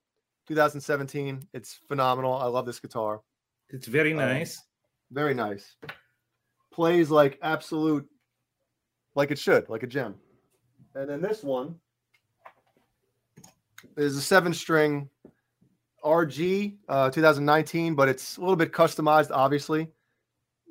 2017. 0.49 1.49
It's 1.55 1.79
phenomenal. 1.89 2.35
I 2.35 2.47
love 2.47 2.67
this 2.67 2.79
guitar. 2.81 3.23
It's 3.71 3.87
very 3.87 4.11
Um, 4.13 4.19
nice. 4.19 4.61
Very 5.11 5.35
nice. 5.35 5.77
Plays 6.73 7.11
like 7.11 7.39
absolute, 7.43 8.09
like 9.15 9.31
it 9.31 9.39
should, 9.39 9.69
like 9.69 9.83
a 9.83 9.87
gem. 9.87 10.15
And 10.95 11.09
then 11.09 11.21
this 11.21 11.43
one 11.43 11.75
is 13.97 14.17
a 14.17 14.21
seven 14.21 14.55
string 14.55 15.09
RG 16.05 16.77
uh, 16.89 17.11
2019, 17.11 17.95
but 17.95 18.09
it's 18.09 18.37
a 18.37 18.41
little 18.41 18.57
bit 18.57 18.73
customized, 18.73 19.31
obviously. 19.33 19.89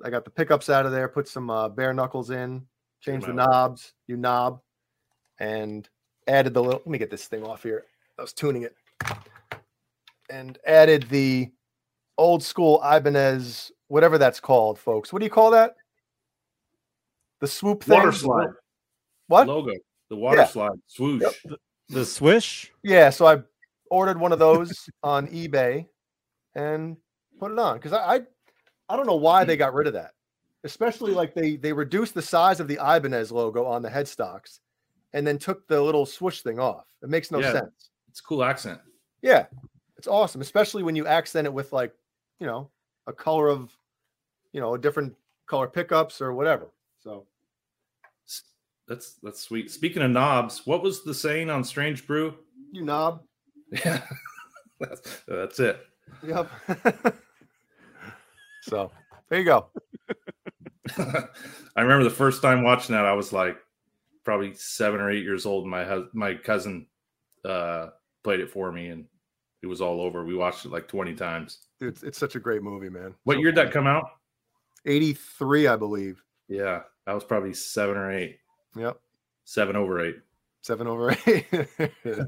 I 0.04 0.10
got 0.10 0.24
the 0.24 0.32
pickups 0.32 0.70
out 0.70 0.86
of 0.86 0.92
there, 0.92 1.08
put 1.10 1.28
some 1.28 1.50
uh, 1.50 1.70
bare 1.70 1.94
knuckles 1.94 2.30
in, 2.30 2.66
changed 3.02 3.28
the 3.28 3.34
knobs, 3.34 3.94
you 4.08 4.16
knob, 4.16 4.62
and 5.40 5.88
added 6.28 6.54
the 6.54 6.64
little. 6.64 6.80
Let 6.80 6.88
me 6.88 6.98
get 6.98 7.12
this 7.12 7.28
thing 7.28 7.44
off 7.44 7.64
here. 7.64 7.84
I 8.18 8.22
was 8.22 8.34
tuning 8.34 8.64
it 8.64 8.76
and 10.30 10.58
added 10.66 11.08
the 11.10 11.52
old 12.18 12.44
school 12.44 12.82
Ibanez, 12.84 13.72
whatever 13.90 14.18
that's 14.18 14.40
called, 14.40 14.80
folks. 14.80 15.12
What 15.12 15.20
do 15.20 15.26
you 15.26 15.30
call 15.32 15.52
that? 15.52 15.76
The 17.42 17.48
swoop 17.48 17.84
thing. 17.84 17.98
Water 17.98 18.12
slide 18.12 18.48
What? 19.28 19.48
logo. 19.48 19.74
The 20.10 20.16
water 20.16 20.38
Yeah. 20.40 20.46
slide 20.48 20.80
swoosh. 20.88 21.22
Yep. 21.22 21.60
The 21.90 22.06
swish. 22.06 22.72
Yeah, 22.84 23.10
so 23.10 23.26
I 23.26 23.42
ordered 23.92 24.20
one 24.20 24.32
of 24.32 24.40
those 24.40 24.90
on 25.04 25.28
eBay 25.28 25.88
and 26.56 26.98
put 27.40 27.52
it 27.52 27.60
on 27.60 27.78
because 27.78 27.94
I, 27.94 28.16
I 28.16 28.22
I 28.90 28.96
don't 28.96 29.06
know 29.06 29.16
why 29.16 29.44
they 29.44 29.56
got 29.58 29.74
rid 29.74 29.86
of 29.88 29.94
that. 29.94 30.14
Especially 30.64 31.14
like 31.14 31.34
they 31.34 31.56
they 31.56 31.74
reduced 31.74 32.14
the 32.14 32.22
size 32.22 32.60
of 32.60 32.68
the 32.68 32.76
Ibanez 32.76 33.32
logo 33.32 33.66
on 33.66 33.82
the 33.82 33.90
headstocks 33.90 34.60
and 35.14 35.26
then 35.26 35.38
took 35.38 35.68
the 35.68 35.82
little 35.82 36.06
swoosh 36.06 36.42
thing 36.42 36.60
off. 36.60 36.86
It 37.02 37.10
makes 37.10 37.32
no 37.32 37.40
Yeah. 37.40 37.54
sense. 37.54 37.90
It's 38.10 38.20
a 38.20 38.24
cool 38.24 38.44
accent. 38.44 38.82
Yeah, 39.22 39.46
it's 39.98 40.08
awesome, 40.08 40.42
especially 40.42 40.84
when 40.84 40.96
you 40.96 41.08
accent 41.08 41.46
it 41.48 41.54
with 41.54 41.72
like, 41.74 41.94
you 42.40 42.48
know, 42.48 42.70
a 43.08 43.14
color 43.14 43.48
of, 43.50 43.76
you 44.54 44.60
know, 44.62 44.76
different 44.78 45.16
color 45.48 45.68
pickups 45.68 46.22
or 46.22 46.34
whatever. 46.34 46.70
So 47.00 47.26
That's 48.88 49.14
that's 49.24 49.42
sweet. 49.42 49.72
Speaking 49.72 50.02
of 50.02 50.12
knobs, 50.12 50.66
what 50.66 50.82
was 50.84 51.04
the 51.04 51.14
saying 51.14 51.50
on 51.50 51.64
Strange 51.64 52.06
Brew? 52.08 52.36
you 52.72 52.84
knob. 52.84 53.22
Yeah, 53.72 54.02
that's, 54.80 55.22
that's 55.28 55.60
it. 55.60 55.80
Yep. 56.26 56.50
so 58.64 58.92
there 59.30 59.40
you 59.40 59.46
go. 59.46 59.68
I 60.98 61.82
remember 61.82 62.04
the 62.04 62.10
first 62.10 62.42
time 62.42 62.64
watching 62.64 62.94
that, 62.96 63.06
I 63.06 63.14
was 63.14 63.32
like 63.32 63.58
probably 64.24 64.54
seven 64.54 65.00
or 65.00 65.12
eight 65.12 65.24
years 65.24 65.46
old. 65.46 65.64
And 65.64 65.72
my 65.72 66.04
my 66.14 66.34
cousin 66.36 66.88
uh, 67.46 67.90
played 68.24 68.40
it 68.40 68.50
for 68.50 68.72
me, 68.72 68.90
and 68.90 69.06
it 69.62 69.68
was 69.68 69.82
all 69.82 70.02
over. 70.02 70.26
We 70.26 70.36
watched 70.36 70.66
it 70.66 70.72
like 70.72 70.88
twenty 70.88 71.14
times. 71.14 71.68
It's, 71.80 72.04
it's 72.04 72.18
such 72.18 72.36
a 72.36 72.40
great 72.40 72.64
movie, 72.64 72.90
man. 72.90 73.14
What 73.24 73.36
So 73.36 73.40
year 73.42 73.52
did 73.52 73.68
that 73.68 73.72
come 73.72 73.88
out? 73.88 74.10
83, 74.86 75.68
I 75.68 75.76
believe. 75.76 76.24
Yeah, 76.48 76.82
that 77.06 77.14
was 77.14 77.24
probably 77.24 77.54
seven 77.54 77.98
or 77.98 78.12
eight, 78.12 78.40
Yep. 78.76 78.98
seven 79.46 79.76
over 79.76 80.04
eight. 80.06 80.18
Seven 80.62 80.88
over 80.88 81.16
eight. 81.28 81.48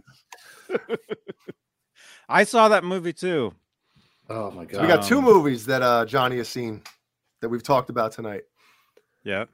I 2.30 2.44
saw 2.44 2.70
that 2.70 2.84
movie 2.84 3.14
too. 3.14 3.54
Oh 4.30 4.52
my 4.52 4.66
god. 4.66 4.82
we 4.82 4.88
got 4.88 5.04
two 5.04 5.22
movies 5.22 5.66
that 5.66 5.82
uh, 5.82 6.06
Johnny 6.06 6.38
has 6.38 6.48
seen 6.48 6.82
that 7.42 7.50
we've 7.50 7.64
talked 7.64 7.90
about 7.90 8.14
tonight. 8.14 8.44
Yeah. 9.24 9.46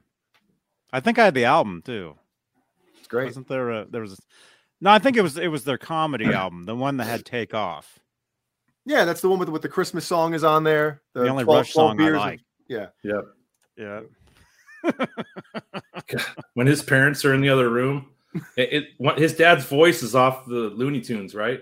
I 0.92 1.00
think 1.00 1.18
I 1.18 1.24
had 1.24 1.34
the 1.34 1.44
album 1.46 1.82
too. 1.84 2.14
It's 2.98 3.08
great. 3.08 3.26
Wasn't 3.26 3.48
there 3.48 3.70
a 3.70 3.84
there 3.86 4.02
was 4.02 4.12
a, 4.12 4.16
No, 4.80 4.90
I 4.90 4.98
think 5.00 5.16
it 5.16 5.22
was 5.22 5.36
it 5.36 5.48
was 5.48 5.64
their 5.64 5.78
comedy 5.78 6.26
album, 6.32 6.64
the 6.64 6.76
one 6.76 6.96
that 6.98 7.06
had 7.06 7.24
Take 7.24 7.52
Off. 7.54 7.98
Yeah, 8.86 9.04
that's 9.04 9.20
the 9.20 9.28
one 9.28 9.38
with 9.40 9.48
with 9.48 9.62
the 9.62 9.68
Christmas 9.68 10.06
song 10.06 10.34
is 10.34 10.44
on 10.44 10.62
there. 10.62 11.02
The, 11.14 11.28
only 11.28 11.44
12 11.44 11.58
Rush 11.58 11.72
12 11.72 11.98
song 11.98 12.00
I 12.00 12.10
like. 12.10 12.40
Yeah. 12.68 12.86
Yep. 13.02 13.24
Yeah. 13.76 14.00
When 16.54 16.66
his 16.66 16.82
parents 16.82 17.24
are 17.24 17.34
in 17.34 17.40
the 17.40 17.48
other 17.50 17.68
room, 17.68 18.06
it, 18.56 18.84
it 19.00 19.18
his 19.18 19.34
dad's 19.34 19.64
voice 19.64 20.02
is 20.02 20.14
off 20.14 20.46
the 20.46 20.70
Looney 20.70 21.00
Tunes, 21.00 21.34
right? 21.34 21.60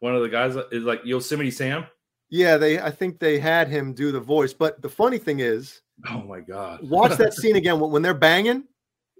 One 0.00 0.14
of 0.14 0.22
the 0.22 0.28
guys 0.28 0.56
is 0.70 0.84
like 0.84 1.00
Yosemite 1.04 1.50
Sam. 1.50 1.86
Yeah, 2.30 2.56
they 2.56 2.80
I 2.80 2.90
think 2.90 3.18
they 3.18 3.38
had 3.38 3.68
him 3.68 3.92
do 3.92 4.12
the 4.12 4.20
voice, 4.20 4.52
but 4.52 4.80
the 4.80 4.88
funny 4.88 5.18
thing 5.18 5.40
is, 5.40 5.82
Oh 6.08 6.22
my 6.22 6.40
god. 6.40 6.88
watch 6.88 7.16
that 7.18 7.34
scene 7.40 7.56
again 7.56 7.80
when, 7.80 7.90
when 7.90 8.02
they're 8.02 8.14
banging. 8.14 8.64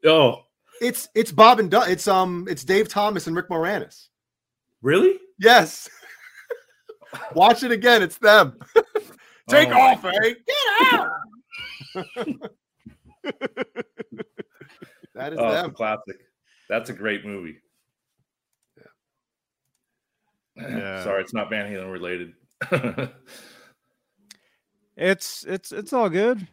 Oh, 0.05 0.45
It's 0.81 1.09
it's 1.15 1.33
Bob 1.33 1.59
and 1.61 1.71
Doug. 1.71 1.91
It's 1.91 2.07
um 2.09 2.47
it's 2.49 2.65
Dave 2.65 2.89
Thomas 2.89 3.27
and 3.27 3.35
Rick 3.37 3.49
Moranis. 3.49 4.09
really? 4.81 5.19
Yes. 5.39 5.89
watch 7.35 7.63
it 7.65 7.73
again. 7.73 8.03
It's 8.03 8.19
them. 8.19 8.59
Take 9.49 9.71
Oh 9.71 9.81
off, 9.81 10.05
eh? 10.05 10.35
Get 10.83 10.95
out. 11.01 12.51
that 15.15 15.33
is 15.33 15.39
Oh, 15.39 15.53
them. 15.53 15.73
classic. 15.73 16.17
That's 16.69 16.91
a 16.91 16.93
great 16.93 17.25
movie. 17.25 17.59
Yeah. 20.55 21.03
Sorry, 21.03 21.23
it's 21.23 21.33
not 21.33 21.49
Van 21.49 21.71
Halen 21.73 21.91
related. 21.91 22.35
It's 24.95 25.45
it's 25.49 25.73
it's 25.73 25.95
all 25.95 26.11
good. 26.11 26.47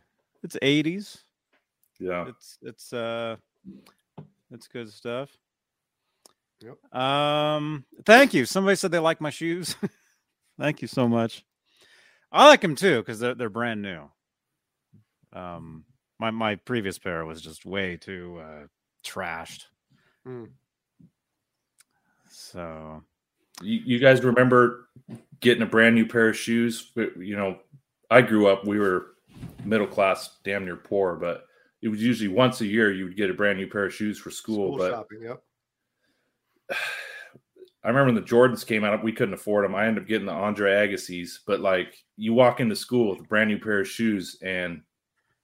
It's 0.43 0.55
80s. 0.61 1.17
yeah. 1.99 2.29
It's 2.29 2.57
it's 2.61 2.93
uh 2.93 3.35
it's 4.49 4.69
good 4.69 4.89
stuff. 4.89 5.29
Yep. 6.61 6.95
Um 6.95 7.83
thank 8.05 8.33
you. 8.33 8.45
Somebody 8.45 8.77
said 8.77 8.91
they 8.91 8.99
like 8.99 9.19
my 9.19 9.29
shoes. 9.29 9.75
thank 10.59 10.81
you 10.81 10.87
so 10.87 11.09
much. 11.09 11.43
I 12.31 12.47
like 12.47 12.61
them 12.61 12.75
too 12.77 12.99
because 12.99 13.19
they're 13.19 13.35
they're 13.35 13.49
brand 13.49 13.81
new. 13.81 14.09
Um 15.33 15.85
my 16.19 16.31
my 16.31 16.55
previous 16.55 16.97
pair 16.97 17.25
was 17.25 17.41
just 17.41 17.65
way 17.65 17.97
too 17.97 18.41
uh 18.41 18.67
trashed. 19.05 19.65
Mm. 20.27 20.49
So 22.29 23.03
You, 23.61 23.81
you 23.85 23.99
guys 23.99 24.23
remember 24.23 24.89
getting 25.39 25.63
a 25.63 25.67
brand 25.67 25.95
new 25.95 26.05
pair 26.05 26.29
of 26.29 26.37
shoes? 26.37 26.91
You 26.95 27.35
know, 27.35 27.57
I 28.11 28.21
grew 28.21 28.47
up, 28.47 28.65
we 28.65 28.79
were 28.79 29.15
middle 29.63 29.87
class, 29.87 30.37
damn 30.43 30.65
near 30.65 30.75
poor, 30.75 31.15
but 31.15 31.45
it 31.81 31.87
was 31.87 32.03
usually 32.03 32.27
once 32.27 32.61
a 32.61 32.65
year 32.65 32.91
you 32.91 33.05
would 33.05 33.17
get 33.17 33.29
a 33.29 33.33
brand 33.33 33.57
new 33.57 33.67
pair 33.67 33.85
of 33.85 33.93
shoes 33.93 34.19
for 34.19 34.31
school. 34.31 34.75
School 34.75 34.77
but 34.77 34.91
shopping. 34.91 35.21
Yep. 35.23 35.41
I 37.81 37.87
remember 37.87 38.11
when 38.11 38.21
the 38.21 38.29
Jordans 38.29 38.67
came 38.67 38.83
out, 38.83 39.01
we 39.03 39.13
couldn't 39.13 39.33
afford 39.33 39.63
them. 39.63 39.73
I 39.73 39.87
ended 39.87 40.03
up 40.03 40.09
getting 40.09 40.25
the 40.25 40.33
Andre 40.33 40.85
Agassi's, 40.85 41.39
but 41.47 41.61
like 41.61 41.95
you 42.17 42.33
walk 42.33 42.59
into 42.59 42.75
school 42.75 43.11
with 43.11 43.21
a 43.21 43.27
brand 43.29 43.49
new 43.49 43.57
pair 43.57 43.79
of 43.79 43.87
shoes 43.87 44.37
and 44.43 44.81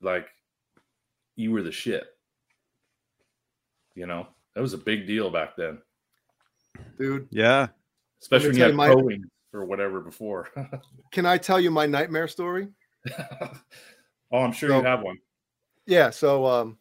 like 0.01 0.27
you 1.35 1.51
were 1.51 1.61
the 1.63 1.71
shit. 1.71 2.05
You 3.95 4.05
know, 4.07 4.27
that 4.53 4.61
was 4.61 4.73
a 4.73 4.77
big 4.77 5.07
deal 5.07 5.29
back 5.29 5.55
then, 5.55 5.77
Dude, 6.99 7.27
yeah. 7.31 7.67
especially 8.21 8.49
when 8.49 8.57
you 8.57 8.63
had 8.63 8.71
you 8.71 8.77
my- 8.77 8.89
Boeing 8.89 9.21
or 9.53 9.65
whatever 9.65 10.01
before. 10.01 10.49
can 11.11 11.25
I 11.25 11.37
tell 11.37 11.59
you 11.61 11.71
my 11.71 11.85
nightmare 11.85 12.27
story? 12.27 12.67
oh, 14.31 14.39
I'm 14.39 14.51
sure 14.51 14.69
So- 14.69 14.79
you 14.79 14.85
have 14.85 15.01
one. 15.01 15.17
Yeah, 15.85 16.09
so 16.09 16.45
um 16.45 16.77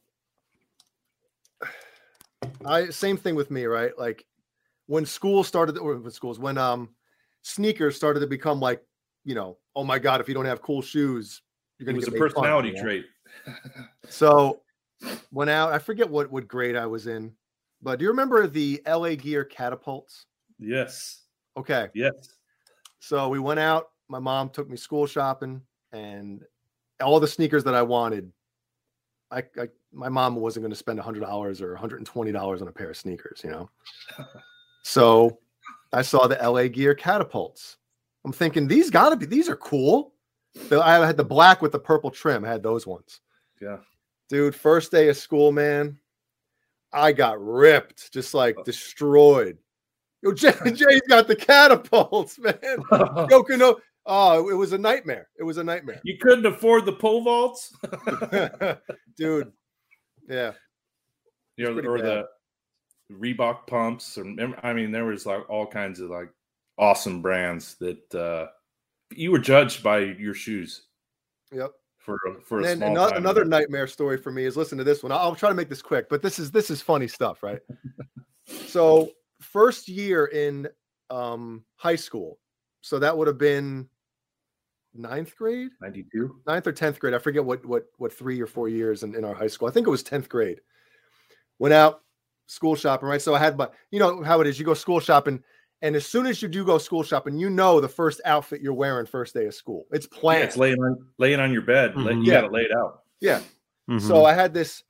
I 2.64 2.88
same 2.90 3.16
thing 3.16 3.34
with 3.34 3.50
me, 3.50 3.64
right? 3.64 3.96
Like 3.98 4.24
when 4.86 5.06
school 5.06 5.44
started 5.44 5.78
or 5.78 5.96
when 5.96 6.10
schools 6.10 6.38
when 6.38 6.58
um 6.58 6.90
sneakers 7.42 7.96
started 7.96 8.20
to 8.20 8.26
become 8.26 8.60
like, 8.60 8.82
you 9.24 9.34
know, 9.34 9.58
oh 9.76 9.84
my 9.84 9.98
god, 9.98 10.20
if 10.20 10.28
you 10.28 10.34
don't 10.34 10.44
have 10.46 10.62
cool 10.62 10.82
shoes, 10.82 11.42
you're 11.78 11.88
It 11.88 11.92
gonna 11.92 11.96
was 11.96 12.08
a 12.08 12.10
fun, 12.10 12.18
personality 12.18 12.70
you 12.70 12.80
trait. 12.80 13.06
So 14.08 14.60
went 15.32 15.50
out, 15.50 15.72
I 15.72 15.78
forget 15.78 16.08
what 16.08 16.30
what 16.30 16.46
grade 16.48 16.76
I 16.76 16.86
was 16.86 17.06
in, 17.06 17.32
but 17.82 17.98
do 17.98 18.04
you 18.04 18.10
remember 18.10 18.46
the 18.46 18.82
LA 18.86 19.14
Gear 19.14 19.44
catapults? 19.44 20.26
yes. 20.58 21.22
Okay. 21.56 21.88
Yes. 21.94 22.12
So 23.00 23.28
we 23.28 23.38
went 23.38 23.60
out. 23.60 23.90
My 24.08 24.18
mom 24.18 24.50
took 24.50 24.68
me 24.68 24.76
school 24.76 25.06
shopping, 25.06 25.60
and 25.92 26.42
all 27.02 27.20
the 27.20 27.28
sneakers 27.28 27.64
that 27.64 27.74
I 27.74 27.82
wanted. 27.82 28.32
I, 29.30 29.42
I 29.58 29.68
my 29.92 30.08
mom 30.08 30.36
wasn't 30.36 30.62
going 30.62 30.70
to 30.72 30.76
spend 30.76 30.98
hundred 31.00 31.20
dollars 31.20 31.60
or 31.60 31.70
one 31.70 31.78
hundred 31.78 31.98
and 31.98 32.06
twenty 32.06 32.32
dollars 32.32 32.62
on 32.62 32.68
a 32.68 32.72
pair 32.72 32.90
of 32.90 32.96
sneakers, 32.96 33.40
you 33.44 33.50
know. 33.50 33.68
so 34.82 35.38
I 35.92 36.02
saw 36.02 36.26
the 36.26 36.36
LA 36.36 36.68
Gear 36.68 36.94
catapults. 36.94 37.76
I'm 38.24 38.32
thinking 38.32 38.66
these 38.66 38.90
got 38.90 39.10
to 39.10 39.16
be 39.16 39.26
these 39.26 39.48
are 39.48 39.56
cool. 39.56 40.13
The- 40.68 40.80
I 40.82 41.04
had 41.06 41.16
the 41.16 41.24
black 41.24 41.60
with 41.62 41.72
the 41.72 41.78
purple 41.78 42.10
trim. 42.10 42.44
I 42.44 42.48
had 42.48 42.62
those 42.62 42.86
ones, 42.86 43.20
Yeah. 43.60 43.78
dude. 44.28 44.54
First 44.54 44.90
day 44.90 45.08
of 45.08 45.16
school, 45.16 45.52
man. 45.52 45.98
I 46.92 47.12
got 47.12 47.40
ripped, 47.44 48.12
just 48.12 48.34
like 48.34 48.56
destroyed. 48.64 49.58
Yo, 50.22 50.32
Jay, 50.32 50.52
Jay's 50.66 51.02
got 51.08 51.26
the 51.26 51.36
catapults, 51.36 52.38
man. 52.40 52.54
Yoko 52.62 53.58
no. 53.58 53.78
Oh, 54.06 54.50
it 54.50 54.54
was 54.54 54.72
a 54.72 54.78
nightmare. 54.78 55.28
It 55.38 55.42
was 55.44 55.56
a 55.56 55.64
nightmare, 55.64 56.00
you 56.04 56.18
couldn't 56.20 56.44
afford 56.46 56.84
the 56.84 56.92
pole 56.92 57.22
vaults? 57.22 57.74
dude. 59.16 59.50
Yeah, 60.28 60.52
you 61.56 61.64
know, 61.74 61.88
or 61.90 61.98
bad. 61.98 62.04
the 62.06 62.26
Reebok 63.12 63.66
pumps, 63.66 64.16
or 64.18 64.24
I 64.62 64.72
mean, 64.72 64.92
there 64.92 65.04
was 65.06 65.26
like 65.26 65.48
all 65.50 65.66
kinds 65.66 66.00
of 66.00 66.10
like 66.10 66.28
awesome 66.78 67.22
brands 67.22 67.76
that 67.80 68.14
uh 68.14 68.46
you 69.16 69.30
were 69.30 69.38
judged 69.38 69.82
by 69.82 69.98
your 69.98 70.34
shoes 70.34 70.82
yep. 71.52 71.72
for 71.98 72.18
for 72.44 72.60
a 72.60 72.64
And 72.64 72.78
small 72.78 72.90
another, 72.90 73.16
another 73.16 73.44
nightmare 73.44 73.86
story 73.86 74.16
for 74.16 74.32
me 74.32 74.44
is 74.44 74.56
listen 74.56 74.78
to 74.78 74.84
this 74.84 75.02
one. 75.02 75.12
I'll, 75.12 75.18
I'll 75.18 75.34
try 75.34 75.48
to 75.48 75.54
make 75.54 75.68
this 75.68 75.82
quick, 75.82 76.08
but 76.08 76.22
this 76.22 76.38
is 76.38 76.50
this 76.50 76.70
is 76.70 76.80
funny 76.82 77.08
stuff, 77.08 77.42
right? 77.42 77.60
so 78.66 79.10
first 79.40 79.88
year 79.88 80.26
in 80.26 80.68
um 81.10 81.64
high 81.76 81.96
school, 81.96 82.38
so 82.80 82.98
that 82.98 83.16
would 83.16 83.26
have 83.26 83.38
been 83.38 83.88
ninth 84.94 85.36
grade. 85.36 85.70
ninety 85.80 86.06
two. 86.12 86.40
ninth 86.46 86.66
or 86.66 86.72
tenth 86.72 86.98
grade. 86.98 87.14
I 87.14 87.18
forget 87.18 87.44
what 87.44 87.64
what 87.66 87.84
what 87.98 88.12
three 88.12 88.40
or 88.40 88.46
four 88.46 88.68
years 88.68 89.02
in, 89.02 89.14
in 89.14 89.24
our 89.24 89.34
high 89.34 89.48
school. 89.48 89.68
I 89.68 89.70
think 89.70 89.86
it 89.86 89.90
was 89.90 90.02
tenth 90.02 90.28
grade. 90.28 90.60
Went 91.58 91.74
out 91.74 92.00
school 92.46 92.74
shopping, 92.76 93.08
right? 93.08 93.22
So 93.22 93.34
I 93.34 93.38
had 93.38 93.56
my, 93.56 93.68
you 93.90 93.98
know 93.98 94.22
how 94.22 94.40
it 94.40 94.46
is. 94.46 94.58
You 94.58 94.64
go 94.64 94.74
school 94.74 95.00
shopping, 95.00 95.42
and 95.82 95.94
as 95.96 96.06
soon 96.06 96.26
as 96.26 96.40
you 96.42 96.48
do 96.48 96.64
go 96.64 96.78
school 96.78 97.02
shopping, 97.02 97.36
you 97.38 97.50
know 97.50 97.80
the 97.80 97.88
first 97.88 98.20
outfit 98.24 98.60
you're 98.60 98.72
wearing 98.74 99.06
first 99.06 99.34
day 99.34 99.46
of 99.46 99.54
school. 99.54 99.86
It's 99.92 100.08
Yeah, 100.10 100.18
planned. 100.20 100.44
it's 100.44 100.56
laying 100.56 100.78
on 100.82 101.06
laying 101.18 101.40
on 101.40 101.52
your 101.52 101.62
bed. 101.62 101.94
let- 101.96 102.14
Mhm. 102.14 102.24
You 102.24 102.32
Yeah. 102.32 102.40
got 102.40 102.44
it 102.46 102.52
laid 102.52 102.72
out. 102.72 103.02
yeah. 103.20 103.40
Mhm. 103.90 104.00
So 104.00 104.24
I 104.24 104.32
had 104.32 104.54
this, 104.54 104.82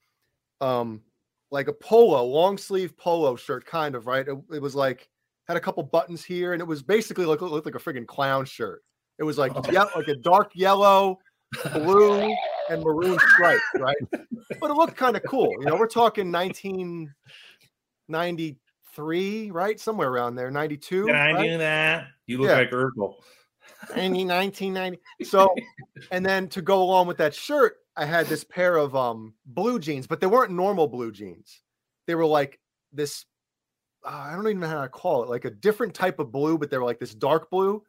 um, 0.61 1.03
like 1.51 1.69
a 1.69 1.73
polo, 1.73 2.25
long 2.25 2.57
sleeve 2.59 2.97
polo 2.97 3.37
shirt, 3.37 3.67
kind 3.67 3.95
of 3.95 4.07
right. 4.07 4.27
It, 4.27 4.37
it 4.53 4.63
was 4.63 4.75
like 4.75 5.09
had 5.49 5.57
a 5.57 5.61
couple 5.61 5.83
buttons 5.83 6.25
here, 6.25 6.53
and 6.53 6.61
it 6.63 6.65
was 6.67 6.83
basically 6.83 7.27
like 7.27 7.41
looked 7.43 7.67
like 7.67 7.75
a 7.75 7.79
friggin' 7.79 8.07
clown 8.07 8.45
shirt. 8.45 8.83
It 9.19 9.25
was 9.25 9.37
like 9.39 9.53
Oh. 9.55 9.63
yeah, 9.71 9.85
like 9.97 10.09
a 10.09 10.17
dark 10.17 10.53
yellow, 10.55 11.19
blue, 11.73 12.35
and 12.71 12.83
maroon 12.83 13.19
stripe, 13.35 13.61
right? 13.79 13.97
But 14.61 14.71
it 14.71 14.75
looked 14.75 14.97
kind 14.97 15.17
of 15.17 15.23
cool. 15.25 15.51
You 15.61 15.67
know, 15.67 15.77
we're 15.77 15.87
talking 15.87 16.31
1993, 18.97 19.51
right? 19.51 19.79
Somewhere 19.81 20.09
around 20.09 20.35
there, 20.37 20.51
92. 20.51 21.07
Can 21.07 21.15
I 21.15 21.33
right? 21.33 21.43
do 21.51 21.59
that? 21.59 22.07
You 22.27 22.39
look 22.39 22.49
Yeah. 22.49 22.59
like 22.59 22.71
Urkel. 22.71 23.15
90, 23.97 24.25
1990. 24.27 24.99
So, 25.25 25.55
and 26.11 26.25
then 26.25 26.49
to 26.49 26.63
go 26.63 26.83
along 26.83 27.07
with 27.07 27.19
that 27.19 27.35
shirt, 27.35 27.77
I 27.97 28.05
had 28.05 28.27
this 28.27 28.43
pair 28.45 28.77
of 28.77 28.97
um 28.97 29.35
blue 29.47 29.79
jeans, 29.79 30.07
but 30.07 30.21
they 30.21 30.27
weren't 30.27 30.51
normal 30.53 30.89
blue 30.89 31.13
jeans. 31.13 31.63
They 32.07 32.15
were 32.15 32.27
like 32.27 32.59
this. 32.93 33.25
uh, 34.05 34.09
I 34.11 34.33
don't 34.35 34.47
even 34.49 34.61
know 34.61 34.69
how 34.69 34.83
to 34.83 34.89
call 34.89 35.23
it, 35.23 35.29
like 35.29 35.45
a 35.45 35.51
different 35.51 35.95
type 35.95 36.19
of 36.19 36.33
blue, 36.33 36.59
but 36.59 36.71
they 36.71 36.79
were 36.79 36.85
like 36.85 36.99
this 36.99 37.15
dark 37.15 37.51
blue, 37.51 37.83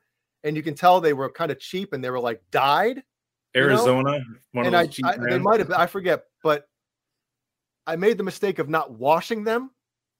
and 0.44 0.56
you 0.56 0.64
can 0.64 0.76
tell 0.76 1.02
they 1.02 1.14
were 1.14 1.30
kind 1.30 1.52
of 1.52 1.60
cheap 1.60 1.94
and 1.94 2.04
they 2.04 2.10
were 2.10 2.20
like 2.20 2.42
dyed. 2.52 2.98
You 3.54 3.62
know? 3.62 3.68
Arizona, 3.68 4.20
one 4.52 4.66
and 4.66 4.76
of 4.76 4.82
I, 4.82 4.88
cheap 4.88 5.06
I 5.06 5.18
they 5.18 5.40
might 5.40 5.60
have, 5.60 5.72
I 5.72 5.88
forget, 5.88 6.26
but 6.44 6.68
I 7.88 7.96
made 7.96 8.18
the 8.18 8.24
mistake 8.24 8.60
of 8.60 8.68
not 8.70 8.92
washing 8.92 9.44
them 9.44 9.72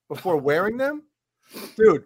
before 0.10 0.38
wearing 0.38 0.78
them, 0.78 1.04
dude. 1.76 2.06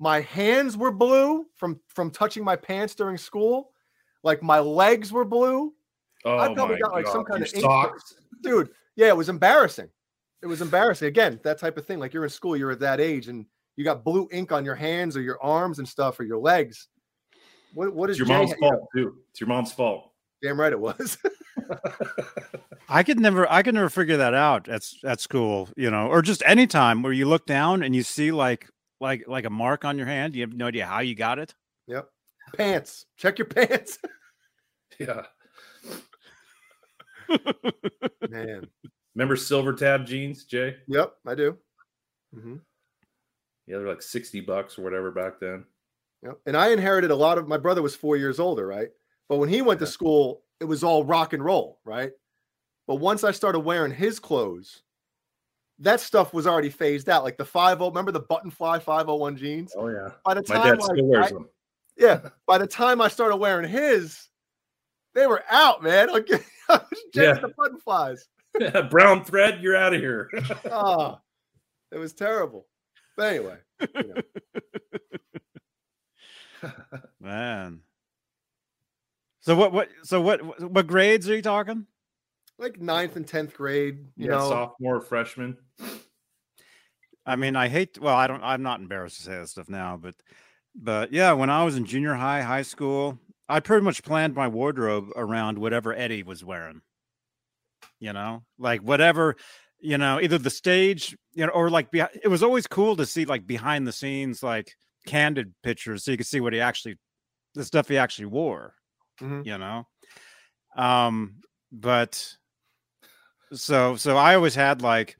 My 0.00 0.20
hands 0.20 0.76
were 0.76 0.90
blue 0.90 1.46
from 1.56 1.80
from 1.88 2.10
touching 2.10 2.44
my 2.44 2.56
pants 2.56 2.94
during 2.94 3.16
school. 3.16 3.70
Like 4.22 4.42
my 4.42 4.58
legs 4.58 5.12
were 5.12 5.24
blue, 5.24 5.72
Oh 6.24 6.38
I 6.38 6.52
probably 6.54 6.78
got, 6.78 6.92
like, 6.92 7.06
some 7.06 7.24
kind 7.24 7.40
Your 7.40 7.46
of 7.48 7.54
ink- 7.54 7.62
socks. 7.62 8.14
dude. 8.42 8.70
Yeah, 8.96 9.08
it 9.08 9.16
was 9.16 9.28
embarrassing. 9.28 9.88
It 10.42 10.46
was 10.46 10.62
embarrassing. 10.62 11.08
Again, 11.08 11.38
that 11.44 11.58
type 11.58 11.76
of 11.76 11.86
thing. 11.86 11.98
Like 11.98 12.12
you're 12.14 12.24
in 12.24 12.30
school, 12.30 12.56
you're 12.56 12.70
at 12.70 12.80
that 12.80 13.00
age, 13.00 13.28
and 13.28 13.44
you 13.76 13.84
got 13.84 14.04
blue 14.04 14.28
ink 14.32 14.50
on 14.52 14.64
your 14.64 14.74
hands 14.74 15.16
or 15.16 15.20
your 15.20 15.42
arms 15.42 15.78
and 15.78 15.88
stuff 15.88 16.18
or 16.20 16.24
your 16.24 16.38
legs. 16.38 16.88
What 17.74 17.92
what 17.94 18.08
is 18.10 18.14
It's 18.14 18.18
your 18.20 18.28
Jay 18.28 18.34
mom's 18.46 18.52
ha- 18.52 18.56
fault 18.60 18.88
too. 18.96 19.16
It's 19.30 19.40
your 19.40 19.48
mom's 19.48 19.72
fault. 19.72 20.12
Damn 20.44 20.60
right 20.60 20.72
it 20.72 20.78
was. 20.80 21.16
I 22.88 23.02
could 23.02 23.18
never 23.18 23.50
I 23.50 23.62
could 23.62 23.74
never 23.74 23.88
figure 23.88 24.18
that 24.18 24.34
out 24.34 24.68
at 24.68 24.76
s- 24.76 24.98
at 25.04 25.20
school, 25.20 25.70
you 25.76 25.90
know, 25.90 26.06
or 26.08 26.20
just 26.22 26.42
any 26.44 26.66
time 26.66 27.02
where 27.02 27.12
you 27.12 27.26
look 27.26 27.46
down 27.46 27.82
and 27.82 27.96
you 27.96 28.02
see 28.02 28.30
like 28.30 28.68
like 29.00 29.24
like 29.26 29.44
a 29.46 29.50
mark 29.50 29.84
on 29.84 29.96
your 29.96 30.06
hand, 30.06 30.34
you 30.34 30.42
have 30.42 30.52
no 30.52 30.66
idea 30.66 30.86
how 30.86 31.00
you 31.00 31.14
got 31.14 31.38
it. 31.38 31.54
yep. 31.86 32.08
Pants. 32.56 33.06
Check 33.16 33.38
your 33.38 33.46
pants. 33.46 33.98
yeah. 35.00 35.22
Man. 38.28 38.68
Remember 39.14 39.36
silver 39.36 39.72
tab 39.72 40.06
jeans, 40.06 40.44
Jay? 40.44 40.76
Yep, 40.88 41.14
I 41.26 41.34
do. 41.34 41.56
hmm 42.34 42.56
Yeah, 43.66 43.78
they're 43.78 43.88
like 43.88 44.02
60 44.02 44.40
bucks 44.40 44.78
or 44.78 44.82
whatever 44.82 45.10
back 45.10 45.40
then. 45.40 45.64
Yep. 46.22 46.38
And 46.46 46.56
I 46.56 46.68
inherited 46.68 47.10
a 47.10 47.16
lot 47.16 47.38
of 47.38 47.48
my 47.48 47.56
brother 47.56 47.80
was 47.82 47.96
four 47.96 48.16
years 48.16 48.38
older, 48.40 48.66
right? 48.66 48.90
But 49.28 49.36
when 49.38 49.48
he 49.48 49.62
went 49.62 49.80
to 49.80 49.86
school, 49.86 50.42
it 50.60 50.64
was 50.64 50.84
all 50.84 51.04
rock 51.04 51.32
and 51.32 51.44
roll, 51.44 51.78
right? 51.84 52.12
But 52.86 52.96
once 52.96 53.24
I 53.24 53.30
started 53.30 53.60
wearing 53.60 53.92
his 53.92 54.18
clothes, 54.20 54.82
that 55.78 56.00
stuff 56.00 56.32
was 56.34 56.46
already 56.46 56.70
phased 56.70 57.08
out. 57.08 57.24
Like 57.24 57.36
the 57.36 57.44
50, 57.44 57.76
remember 57.86 58.12
the 58.12 58.20
button 58.20 58.50
fly 58.50 58.78
501 58.78 59.36
jeans? 59.36 59.72
Oh 59.76 59.88
yeah. 59.88 60.08
By 60.24 60.34
the 60.34 60.44
My 60.48 60.54
time 60.56 60.76
dad 60.76 60.80
I- 60.82 60.84
still 60.84 61.06
wears 61.06 61.32
I- 61.32 61.36
yeah, 61.96 62.28
by 62.46 62.58
the 62.58 62.66
time 62.66 63.00
I 63.00 63.08
started 63.08 63.36
wearing 63.36 63.68
his, 63.68 64.28
they 65.14 65.26
were 65.26 65.44
out, 65.50 65.82
man. 65.82 66.08
Like 66.12 66.28
I 66.30 66.40
was 66.90 67.00
Yeah. 67.14 67.34
the 67.34 67.52
button 67.56 67.78
flies. 67.78 68.26
Brown 68.90 69.24
thread, 69.24 69.60
you're 69.62 69.76
out 69.76 69.94
of 69.94 70.00
here. 70.00 70.28
oh, 70.70 71.18
it 71.92 71.98
was 71.98 72.12
terrible. 72.12 72.66
But 73.16 73.32
anyway, 73.34 73.56
Man. 77.20 77.80
So 79.44 79.54
what 79.54 79.72
what 79.72 79.88
so 80.04 80.20
what 80.20 80.70
what 80.70 80.86
grades 80.86 81.28
are 81.28 81.36
you 81.36 81.42
talking? 81.42 81.86
like 82.58 82.80
ninth 82.80 83.16
and 83.16 83.26
tenth 83.26 83.54
grade, 83.54 84.06
you 84.16 84.26
yeah, 84.26 84.36
know, 84.36 84.48
sophomore, 84.48 85.00
freshman. 85.00 85.56
I 87.26 87.36
mean, 87.36 87.56
I 87.56 87.68
hate 87.68 87.98
well, 88.00 88.14
I 88.14 88.26
don't 88.26 88.42
I'm 88.42 88.62
not 88.62 88.80
embarrassed 88.80 89.16
to 89.18 89.22
say 89.22 89.38
that 89.38 89.48
stuff 89.48 89.68
now, 89.68 89.98
but 90.00 90.14
but 90.74 91.12
yeah, 91.12 91.32
when 91.32 91.50
I 91.50 91.64
was 91.64 91.76
in 91.76 91.84
junior 91.84 92.14
high, 92.14 92.42
high 92.42 92.62
school, 92.62 93.18
I 93.48 93.60
pretty 93.60 93.84
much 93.84 94.02
planned 94.02 94.34
my 94.34 94.48
wardrobe 94.48 95.10
around 95.16 95.58
whatever 95.58 95.94
Eddie 95.94 96.22
was 96.22 96.44
wearing. 96.44 96.80
You 98.00 98.12
know, 98.12 98.44
like 98.58 98.82
whatever, 98.82 99.36
you 99.78 99.98
know, 99.98 100.20
either 100.20 100.38
the 100.38 100.50
stage, 100.50 101.16
you 101.32 101.46
know, 101.46 101.52
or 101.52 101.70
like 101.70 101.90
behi- 101.90 102.18
it 102.22 102.28
was 102.28 102.42
always 102.42 102.66
cool 102.66 102.96
to 102.96 103.06
see 103.06 103.24
like 103.24 103.46
behind 103.46 103.86
the 103.86 103.92
scenes, 103.92 104.42
like 104.42 104.72
candid 105.06 105.54
pictures, 105.62 106.04
so 106.04 106.10
you 106.10 106.16
could 106.16 106.26
see 106.26 106.40
what 106.40 106.52
he 106.52 106.60
actually, 106.60 106.96
the 107.54 107.64
stuff 107.64 107.88
he 107.88 107.98
actually 107.98 108.26
wore. 108.26 108.74
Mhm. 109.20 109.46
You 109.46 109.58
know, 109.58 109.86
um, 110.76 111.36
but 111.72 112.36
so 113.52 113.96
so 113.96 114.16
I 114.16 114.34
always 114.34 114.54
had 114.54 114.82
like. 114.82 115.16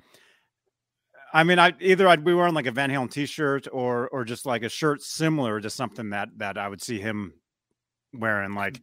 I 1.33 1.42
mean, 1.42 1.59
I 1.59 1.72
either 1.80 2.07
I'd 2.07 2.24
be 2.24 2.33
wearing 2.33 2.54
like 2.54 2.66
a 2.66 2.70
Van 2.70 2.90
Halen 2.90 3.11
T-shirt 3.11 3.66
or 3.72 4.09
or 4.09 4.24
just 4.24 4.46
like 4.46 4.62
a 4.62 4.68
shirt 4.68 5.02
similar 5.02 5.61
to 5.61 5.68
something 5.68 6.11
that 6.11 6.28
that 6.37 6.57
I 6.57 6.68
would 6.68 6.80
see 6.80 7.00
him 7.00 7.35
wearing, 8.12 8.54
like 8.54 8.80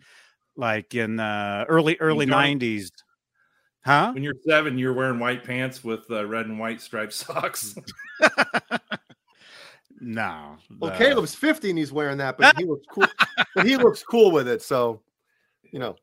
like 0.58 0.94
in 0.96 1.20
uh, 1.20 1.66
early 1.70 1.98
early 2.00 2.26
nineties, 2.26 2.92
huh? 3.86 4.12
When 4.14 4.24
you're 4.24 4.36
seven, 4.46 4.78
you're 4.78 4.94
wearing 4.94 5.20
white 5.20 5.44
pants 5.46 5.84
with 5.84 6.02
uh, 6.12 6.26
red 6.26 6.48
and 6.48 6.60
white 6.60 6.82
striped 6.82 7.14
socks. 7.14 7.76
no, 10.02 10.58
Well, 10.80 10.92
the- 10.92 10.98
Caleb's 10.98 11.36
50 11.36 11.70
and 11.70 11.80
he's 11.80 11.92
wearing 11.94 12.18
that, 12.18 12.38
but 12.38 12.58
he 12.58 12.66
looks 12.66 12.86
cool. 12.92 13.06
but 13.56 13.66
he 13.66 13.78
looks 13.78 14.04
cool 14.04 14.32
with 14.32 14.48
it. 14.48 14.62
So, 14.62 15.02
you 15.72 15.80
know, 15.80 15.96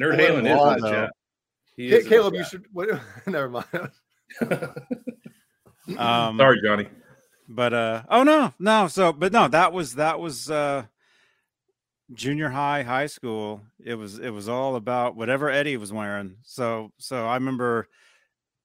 Nerd 0.00 0.16
Well, 0.16 0.18
Halen 0.18 0.38
is 0.38 0.58
well, 0.58 0.70
in 0.72 0.80
the 0.80 0.90
chat. 0.90 1.10
He 1.76 1.88
is 1.88 1.98
in 1.98 2.02
the 2.04 2.08
Caleb, 2.08 2.34
you 2.34 2.44
should. 2.44 2.64
What, 2.72 2.88
never 3.26 3.48
mind. 3.48 3.90
um, 5.98 6.38
Sorry, 6.38 6.60
Johnny. 6.64 6.88
but 7.48 7.72
uh, 7.74 8.02
oh 8.08 8.22
no, 8.22 8.52
no. 8.58 8.88
So, 8.88 9.12
but 9.12 9.32
no, 9.32 9.48
that 9.48 9.72
was 9.72 9.94
that 9.96 10.18
was 10.20 10.50
uh, 10.50 10.84
junior 12.12 12.48
high, 12.48 12.82
high 12.82 13.06
school. 13.06 13.60
It 13.84 13.94
was 13.94 14.18
it 14.18 14.30
was 14.30 14.48
all 14.48 14.76
about 14.76 15.16
whatever 15.16 15.50
Eddie 15.50 15.76
was 15.76 15.92
wearing. 15.92 16.36
So, 16.42 16.92
so 16.98 17.26
I 17.26 17.34
remember 17.34 17.88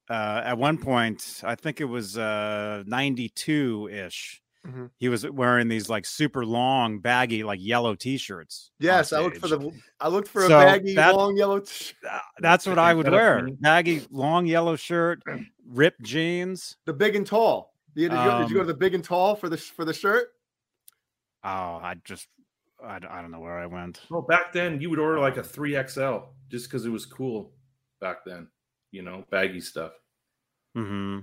uh, 0.09 0.41
at 0.45 0.57
one 0.57 0.77
point, 0.77 1.41
I 1.43 1.55
think 1.55 1.81
it 1.81 1.85
was 1.85 2.17
uh, 2.17 2.83
ninety 2.85 3.29
two 3.29 3.89
ish. 3.91 4.41
Mhm. 4.69 4.89
He 4.97 5.09
was 5.09 5.27
wearing 5.29 5.67
these 5.67 5.89
like 5.89 6.05
super 6.05 6.45
long, 6.45 6.99
baggy, 6.99 7.43
like 7.43 7.59
yellow 7.61 7.95
T-shirts. 7.95 8.71
Yes, 8.79 9.11
I 9.13 9.21
looked 9.21 9.37
for 9.37 9.47
the. 9.47 9.71
I 9.99 10.07
looked 10.09 10.27
for 10.27 10.45
a 10.45 10.49
baggy, 10.49 10.95
that- 10.95 11.15
long 11.15 11.35
yellow. 11.37 11.59
T- 11.61 11.93
Uh, 12.09 12.19
That's 12.39 12.65
what 12.67 12.77
I 12.79 12.93
would 12.93 13.05
Got 13.05 13.13
wear: 13.13 13.39
funny- 13.39 13.57
baggy, 13.59 14.07
long 14.11 14.45
yellow 14.45 14.75
shirt, 14.75 15.21
ripped 15.65 16.01
jeans. 16.03 16.77
the 16.85 16.93
big 16.93 17.15
and 17.15 17.25
tall. 17.25 17.73
Did 17.95 18.03
you, 18.03 18.09
did, 18.09 18.15
you, 18.17 18.31
did 18.39 18.49
you 18.49 18.55
go 18.55 18.61
Um, 18.61 18.67
to 18.67 18.73
the 18.73 18.77
big 18.79 18.93
and 18.93 19.03
tall 19.03 19.35
for 19.35 19.49
the 19.49 19.57
for 19.57 19.83
the 19.85 19.93
shirt? 19.93 20.29
Oh, 21.43 21.49
I 21.81 21.95
just, 22.03 22.27
I, 22.83 22.95
I 22.97 23.21
don't 23.21 23.31
know 23.31 23.39
where 23.39 23.57
I 23.57 23.65
went. 23.65 24.01
Well, 24.09 24.21
back 24.21 24.51
then 24.53 24.79
you 24.81 24.89
would 24.89 24.99
order 24.99 25.19
like 25.19 25.37
a 25.37 25.43
three 25.43 25.71
XL 25.81 26.17
just 26.49 26.69
because 26.69 26.85
it 26.85 26.89
was 26.89 27.05
cool 27.05 27.53
back 28.01 28.23
then. 28.25 28.47
You 28.91 29.01
know, 29.03 29.25
baggy 29.31 29.61
stuff. 29.61 29.93
Hmm. 30.75 31.19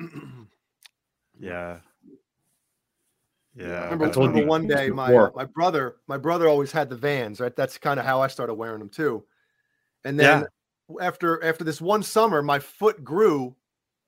Yeah. 1.38 1.78
Yeah. 3.54 3.84
remember, 3.84 4.06
I 4.06 4.10
told 4.10 4.28
remember 4.28 4.40
you 4.40 4.46
one 4.46 4.66
day 4.66 4.90
my 4.90 5.04
uh, 5.04 5.08
before. 5.08 5.32
my 5.34 5.44
brother 5.44 5.96
my 6.06 6.16
brother 6.16 6.48
always 6.48 6.70
had 6.72 6.88
the 6.88 6.96
Vans. 6.96 7.40
Right, 7.40 7.54
that's 7.54 7.78
kind 7.78 7.98
of 7.98 8.06
how 8.06 8.20
I 8.20 8.28
started 8.28 8.54
wearing 8.54 8.78
them 8.78 8.88
too. 8.88 9.24
And 10.04 10.18
then 10.18 10.46
after 11.00 11.42
after 11.42 11.64
this 11.64 11.80
one 11.80 12.02
summer, 12.02 12.42
my 12.42 12.58
foot 12.58 13.04
grew. 13.04 13.56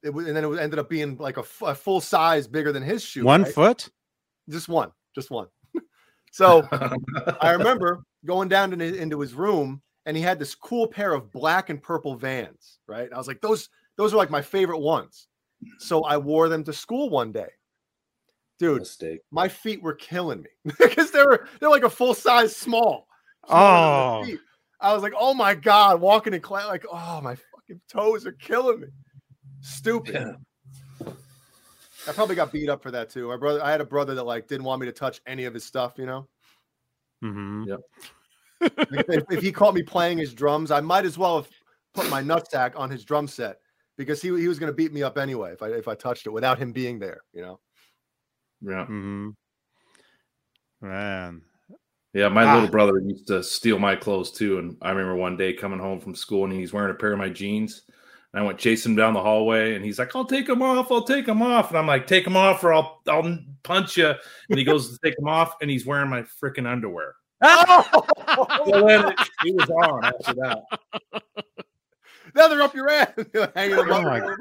It 0.02 0.12
was, 0.12 0.26
and 0.26 0.36
then 0.36 0.44
it 0.44 0.58
ended 0.58 0.80
up 0.80 0.88
being 0.88 1.16
like 1.16 1.36
a, 1.36 1.42
f- 1.42 1.62
a 1.62 1.74
full 1.76 2.00
size 2.00 2.48
bigger 2.48 2.72
than 2.72 2.82
his 2.82 3.04
shoe. 3.04 3.24
One 3.24 3.44
right? 3.44 3.54
foot? 3.54 3.88
just 4.50 4.68
one, 4.68 4.90
just 5.14 5.30
one. 5.30 5.46
so 6.32 6.68
I 7.40 7.50
remember 7.52 8.04
going 8.24 8.48
down 8.48 8.72
into, 8.72 8.94
into 8.94 9.20
his 9.20 9.34
room 9.34 9.82
and 10.06 10.16
he 10.16 10.22
had 10.22 10.38
this 10.38 10.54
cool 10.54 10.86
pair 10.86 11.12
of 11.12 11.30
black 11.30 11.70
and 11.70 11.82
purple 11.82 12.16
vans, 12.16 12.78
right? 12.86 13.08
I 13.12 13.18
was 13.18 13.28
like, 13.28 13.40
those, 13.40 13.68
those 13.96 14.12
are 14.12 14.16
like 14.16 14.30
my 14.30 14.42
favorite 14.42 14.80
ones. 14.80 15.28
So 15.78 16.02
I 16.02 16.16
wore 16.16 16.48
them 16.48 16.64
to 16.64 16.72
school 16.72 17.08
one 17.08 17.30
day. 17.30 17.50
Dude, 18.62 18.78
Mistake. 18.78 19.22
my 19.32 19.48
feet 19.48 19.82
were 19.82 19.94
killing 19.94 20.42
me 20.42 20.72
because 20.78 21.10
they 21.10 21.18
were 21.18 21.48
they're 21.58 21.68
like 21.68 21.82
a 21.82 21.90
full 21.90 22.14
size 22.14 22.54
small. 22.54 23.08
Oh. 23.48 24.24
I 24.80 24.94
was 24.94 25.02
like, 25.02 25.14
oh 25.18 25.34
my 25.34 25.54
god, 25.54 26.00
walking 26.00 26.32
in 26.32 26.40
class, 26.40 26.68
like, 26.68 26.84
oh 26.90 27.20
my 27.20 27.34
fucking 27.34 27.80
toes 27.88 28.24
are 28.24 28.32
killing 28.32 28.82
me. 28.82 28.86
Stupid. 29.62 30.36
Yeah. 31.02 31.12
I 32.08 32.12
probably 32.12 32.36
got 32.36 32.52
beat 32.52 32.68
up 32.68 32.84
for 32.84 32.92
that 32.92 33.10
too. 33.10 33.26
My 33.28 33.36
brother, 33.36 33.60
I 33.64 33.72
had 33.72 33.80
a 33.80 33.84
brother 33.84 34.14
that 34.14 34.22
like 34.24 34.46
didn't 34.46 34.64
want 34.64 34.80
me 34.80 34.86
to 34.86 34.92
touch 34.92 35.20
any 35.26 35.44
of 35.44 35.54
his 35.54 35.64
stuff, 35.64 35.94
you 35.98 36.06
know. 36.06 36.28
hmm 37.20 37.64
Like, 38.60 39.08
if, 39.08 39.24
if 39.28 39.42
he 39.42 39.50
caught 39.50 39.74
me 39.74 39.82
playing 39.82 40.18
his 40.18 40.32
drums, 40.32 40.70
I 40.70 40.80
might 40.80 41.04
as 41.04 41.18
well 41.18 41.36
have 41.42 41.50
put 41.94 42.08
my 42.10 42.22
nutsack 42.22 42.78
on 42.78 42.90
his 42.90 43.04
drum 43.04 43.26
set 43.26 43.56
because 43.98 44.22
he, 44.22 44.28
he 44.38 44.46
was 44.46 44.60
going 44.60 44.70
to 44.70 44.76
beat 44.76 44.92
me 44.92 45.02
up 45.02 45.18
anyway 45.18 45.52
if 45.52 45.62
I 45.62 45.68
if 45.70 45.88
I 45.88 45.96
touched 45.96 46.28
it 46.28 46.30
without 46.30 46.58
him 46.58 46.70
being 46.70 47.00
there. 47.00 47.22
You 47.32 47.42
know, 47.42 47.60
Yeah. 48.64 48.86
hmm 48.86 49.30
Man. 50.80 51.42
Yeah, 52.14 52.28
my 52.28 52.44
Ah. 52.44 52.54
little 52.54 52.68
brother 52.70 52.98
used 53.00 53.26
to 53.28 53.42
steal 53.42 53.78
my 53.78 53.96
clothes 53.96 54.30
too. 54.32 54.58
And 54.58 54.76
I 54.82 54.90
remember 54.90 55.16
one 55.16 55.36
day 55.36 55.52
coming 55.52 55.78
home 55.78 56.00
from 56.00 56.14
school 56.14 56.44
and 56.44 56.52
he's 56.52 56.72
wearing 56.72 56.90
a 56.90 56.94
pair 56.98 57.12
of 57.12 57.18
my 57.18 57.28
jeans. 57.30 57.82
And 58.32 58.42
I 58.42 58.46
went 58.46 58.58
chasing 58.58 58.92
him 58.92 58.96
down 58.96 59.14
the 59.14 59.22
hallway 59.22 59.74
and 59.74 59.84
he's 59.84 59.98
like, 59.98 60.14
I'll 60.16 60.24
take 60.26 60.46
them 60.46 60.62
off. 60.62 60.90
I'll 60.92 61.04
take 61.04 61.26
them 61.26 61.40
off. 61.42 61.70
And 61.70 61.78
I'm 61.78 61.86
like, 61.86 62.06
take 62.06 62.24
them 62.24 62.36
off 62.36 62.62
or 62.64 62.72
I'll, 62.74 63.00
I'll 63.08 63.38
punch 63.62 63.96
you. 63.96 64.12
And 64.50 64.58
he 64.58 64.64
goes 64.64 64.90
to 64.90 64.98
take 65.02 65.16
them 65.16 65.28
off 65.28 65.54
and 65.62 65.70
he's 65.70 65.86
wearing 65.86 66.10
my 66.10 66.22
freaking 66.22 66.66
underwear. 66.70 67.14
So 67.44 68.86
then 68.86 69.08
it, 69.08 69.18
it 69.44 69.54
was 69.56 69.70
on 69.70 70.04
after 70.04 70.34
that. 70.34 70.62
now 72.34 72.48
they're 72.48 72.62
up 72.62 72.74
your 72.74 72.88
ass, 72.90 73.12
hanging 73.54 73.78
Oh 73.78 73.84
my- 74.02 74.20
oh 74.20 74.34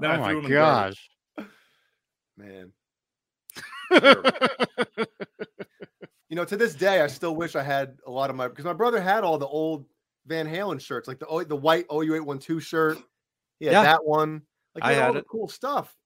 my 0.00 0.30
in 0.32 0.42
the 0.42 0.48
garbage. 0.48 0.50
gosh. 0.50 1.46
man. 2.36 2.72
You 6.30 6.36
know, 6.36 6.44
to 6.44 6.56
this 6.58 6.74
day, 6.74 7.00
I 7.00 7.06
still 7.06 7.34
wish 7.34 7.56
I 7.56 7.62
had 7.62 7.96
a 8.06 8.10
lot 8.10 8.28
of 8.28 8.36
my 8.36 8.48
because 8.48 8.66
my 8.66 8.74
brother 8.74 9.00
had 9.00 9.24
all 9.24 9.38
the 9.38 9.46
old 9.46 9.86
Van 10.26 10.46
Halen 10.46 10.78
shirts, 10.80 11.08
like 11.08 11.18
the 11.18 11.46
the 11.48 11.56
white 11.56 11.86
OU 11.92 12.16
eight 12.16 12.20
one 12.20 12.38
two 12.38 12.60
shirt. 12.60 12.98
He 13.58 13.66
had 13.66 13.72
Yeah. 13.72 13.82
that 13.82 14.04
one. 14.04 14.42
Like 14.74 14.84
I 14.84 14.90
he 14.90 14.94
had 14.96 15.08
all 15.08 15.14
had 15.14 15.22
the 15.22 15.26
cool 15.26 15.48
stuff. 15.48 15.96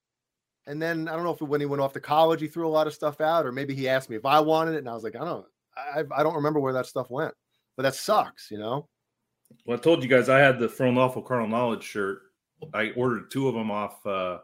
And 0.68 0.80
then 0.80 1.08
I 1.08 1.16
don't 1.16 1.24
know 1.24 1.32
if 1.32 1.40
when 1.40 1.60
he 1.60 1.66
went 1.66 1.82
off 1.82 1.92
to 1.94 2.00
college, 2.00 2.40
he 2.40 2.46
threw 2.46 2.68
a 2.68 2.70
lot 2.70 2.86
of 2.86 2.94
stuff 2.94 3.20
out, 3.20 3.44
or 3.44 3.50
maybe 3.50 3.74
he 3.74 3.88
asked 3.88 4.08
me 4.08 4.14
if 4.16 4.24
I 4.24 4.38
wanted 4.38 4.74
it, 4.74 4.78
and 4.78 4.88
I 4.88 4.94
was 4.94 5.02
like, 5.02 5.16
I 5.16 5.24
don't, 5.24 5.44
I, 5.76 6.04
I 6.14 6.22
don't 6.22 6.36
remember 6.36 6.60
where 6.60 6.72
that 6.72 6.86
stuff 6.86 7.10
went. 7.10 7.34
But 7.76 7.82
that 7.82 7.96
sucks, 7.96 8.48
you 8.48 8.58
know. 8.58 8.88
Well, 9.66 9.76
I 9.76 9.80
told 9.80 10.04
you 10.04 10.08
guys 10.08 10.28
I 10.28 10.38
had 10.38 10.60
the 10.60 10.68
For 10.68 10.86
Unlawful 10.86 11.22
Carnal 11.22 11.48
Knowledge 11.48 11.82
shirt. 11.82 12.20
I 12.72 12.92
ordered 12.92 13.28
two 13.32 13.48
of 13.48 13.54
them 13.54 13.72
off 13.72 14.06
uh 14.06 14.38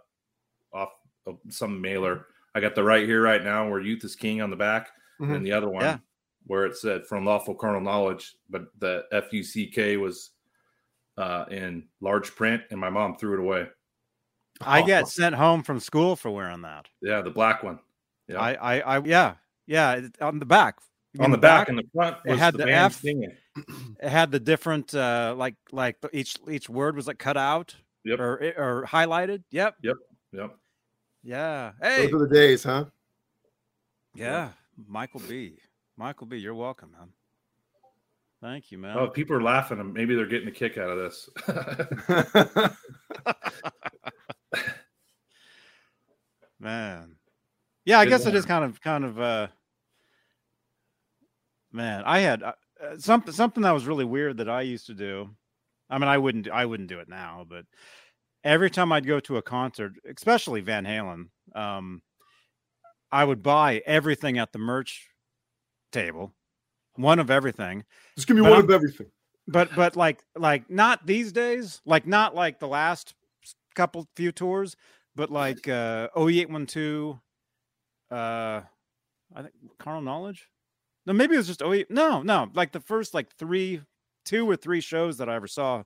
off 0.72 0.90
of 1.24 1.38
some 1.50 1.80
mailer. 1.80 2.26
I 2.54 2.60
got 2.60 2.74
the 2.74 2.82
right 2.84 3.06
here, 3.06 3.22
right 3.22 3.42
now, 3.42 3.68
where 3.68 3.80
youth 3.80 4.04
is 4.04 4.16
king 4.16 4.40
on 4.42 4.50
the 4.50 4.56
back, 4.56 4.90
Mhm. 5.20 5.36
and 5.36 5.46
the 5.46 5.52
other 5.52 5.68
one 5.68 5.82
Yeah. 5.84 5.98
where 6.46 6.64
it 6.66 6.76
said 6.76 7.06
For 7.06 7.16
Unlawful 7.16 7.54
Carnal 7.54 7.80
Knowledge, 7.80 8.36
but 8.48 8.66
the 8.78 9.04
F 9.12 9.32
U 9.32 9.42
C 9.42 9.66
K 9.66 9.96
was 9.96 10.30
uh, 11.16 11.44
in 11.50 11.88
large 12.00 12.34
print, 12.36 12.62
and 12.70 12.78
my 12.78 12.88
mom 12.88 13.16
threw 13.16 13.34
it 13.34 13.40
away. 13.40 13.66
I 14.60 14.82
get 14.82 15.08
sent 15.08 15.34
home 15.34 15.64
from 15.64 15.80
school 15.80 16.14
for 16.14 16.30
wearing 16.30 16.62
that. 16.62 16.86
Yeah, 17.02 17.22
the 17.22 17.30
black 17.30 17.62
one. 17.64 17.80
Yeah. 18.28 18.40
I, 18.40 18.52
I, 18.54 18.80
I, 18.98 19.04
yeah, 19.04 19.34
yeah, 19.66 20.00
on 20.20 20.38
the 20.38 20.46
back. 20.46 20.76
You 21.14 21.20
on 21.24 21.30
mean 21.30 21.32
the 21.32 21.38
back, 21.38 21.68
and 21.68 21.78
the 21.78 21.84
front 21.92 22.18
it 22.24 22.38
had 22.38 22.54
the, 22.54 22.58
the 22.66 22.70
F. 22.72 23.00
singing. 23.00 23.32
it 24.00 24.08
had 24.08 24.30
the 24.30 24.38
different, 24.38 24.94
uh, 24.94 25.34
like, 25.36 25.56
like 25.72 25.96
each 26.12 26.36
each 26.48 26.68
word 26.68 26.94
was 26.94 27.06
like 27.08 27.18
cut 27.18 27.36
out 27.36 27.74
Yep. 28.04 28.20
or 28.20 28.34
or 28.56 28.86
highlighted. 28.86 29.42
Yep. 29.50 29.76
Yep. 29.82 29.96
Yep. 30.32 30.56
Yeah. 31.22 31.72
Hey. 31.82 32.06
Those 32.06 32.14
are 32.22 32.26
the 32.26 32.34
days, 32.34 32.64
huh? 32.64 32.86
Yeah. 34.14 34.50
Michael 34.86 35.20
B. 35.28 35.58
Michael 35.96 36.26
B. 36.26 36.36
You're 36.36 36.54
welcome, 36.54 36.92
man. 36.92 37.08
Thank 38.40 38.70
you, 38.70 38.78
man. 38.78 38.96
Oh, 38.96 39.08
people 39.08 39.34
are 39.36 39.42
laughing. 39.42 39.92
Maybe 39.92 40.14
they're 40.14 40.26
getting 40.26 40.48
a 40.48 40.52
kick 40.52 40.78
out 40.78 40.90
of 40.90 40.98
this. 40.98 41.28
man 46.60 47.14
yeah 47.84 47.98
i 48.00 48.04
Good 48.04 48.10
guess 48.10 48.22
it 48.22 48.30
one. 48.30 48.36
is 48.36 48.44
kind 48.44 48.64
of 48.64 48.80
kind 48.80 49.04
of 49.04 49.20
uh 49.20 49.46
man 51.72 52.02
i 52.04 52.18
had 52.20 52.42
uh, 52.42 52.52
uh, 52.82 52.98
something 52.98 53.32
something 53.32 53.62
that 53.62 53.70
was 53.72 53.86
really 53.86 54.04
weird 54.04 54.38
that 54.38 54.48
i 54.48 54.62
used 54.62 54.86
to 54.86 54.94
do 54.94 55.30
i 55.90 55.98
mean 55.98 56.08
i 56.08 56.18
wouldn't 56.18 56.48
i 56.50 56.64
wouldn't 56.64 56.88
do 56.88 56.98
it 56.98 57.08
now 57.08 57.46
but 57.48 57.64
every 58.44 58.70
time 58.70 58.92
i'd 58.92 59.06
go 59.06 59.20
to 59.20 59.36
a 59.36 59.42
concert 59.42 59.92
especially 60.16 60.60
van 60.60 60.84
halen 60.84 61.26
um 61.54 62.00
i 63.12 63.24
would 63.24 63.42
buy 63.42 63.82
everything 63.86 64.38
at 64.38 64.52
the 64.52 64.58
merch 64.58 65.08
table 65.92 66.32
one 66.96 67.18
of 67.18 67.30
everything 67.30 67.84
Just 68.16 68.26
give 68.28 68.36
me 68.36 68.42
But 68.42 68.50
one 68.50 68.58
I'm- 68.60 68.64
of 68.64 68.70
everything. 68.70 69.06
but 69.46 69.74
but 69.74 69.96
like 69.96 70.22
like 70.36 70.68
not 70.70 71.06
these 71.06 71.32
days 71.32 71.80
like 71.84 72.06
not 72.06 72.34
like 72.34 72.58
the 72.58 72.68
last 72.68 73.14
couple 73.74 74.06
few 74.16 74.32
tours 74.32 74.76
but 75.16 75.30
like 75.30 75.66
uh 75.68 76.08
OU812 76.16 77.20
uh 78.10 78.60
I 79.34 79.42
think 79.42 79.52
Carnal 79.78 80.02
Knowledge 80.02 80.48
no 81.06 81.12
maybe 81.12 81.34
it 81.34 81.38
was 81.38 81.46
just 81.46 81.62
OE 81.62 81.84
no 81.90 82.22
no 82.22 82.50
like 82.54 82.72
the 82.72 82.80
first 82.80 83.14
like 83.14 83.30
three 83.36 83.80
two 84.24 84.48
or 84.50 84.56
three 84.56 84.80
shows 84.80 85.18
that 85.18 85.28
I 85.28 85.36
ever 85.36 85.46
saw 85.46 85.82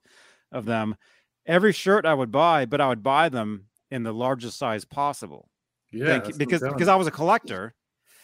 of 0.51 0.65
them 0.65 0.97
every 1.47 1.73
shirt 1.73 2.07
I 2.07 2.15
would 2.15 2.31
buy 2.31 2.67
but 2.67 2.81
I 2.81 2.89
would 2.89 3.03
buy 3.03 3.29
them 3.29 3.67
in 3.91 4.03
the 4.03 4.13
largest 4.13 4.59
size 4.59 4.85
possible 4.85 5.49
yeah, 5.93 6.07
Thank- 6.07 6.25
that's 6.25 6.39
because 6.39 6.61
because. 6.63 6.89
I 6.89 6.97
was 6.97 7.07
a 7.07 7.11
collector 7.11 7.75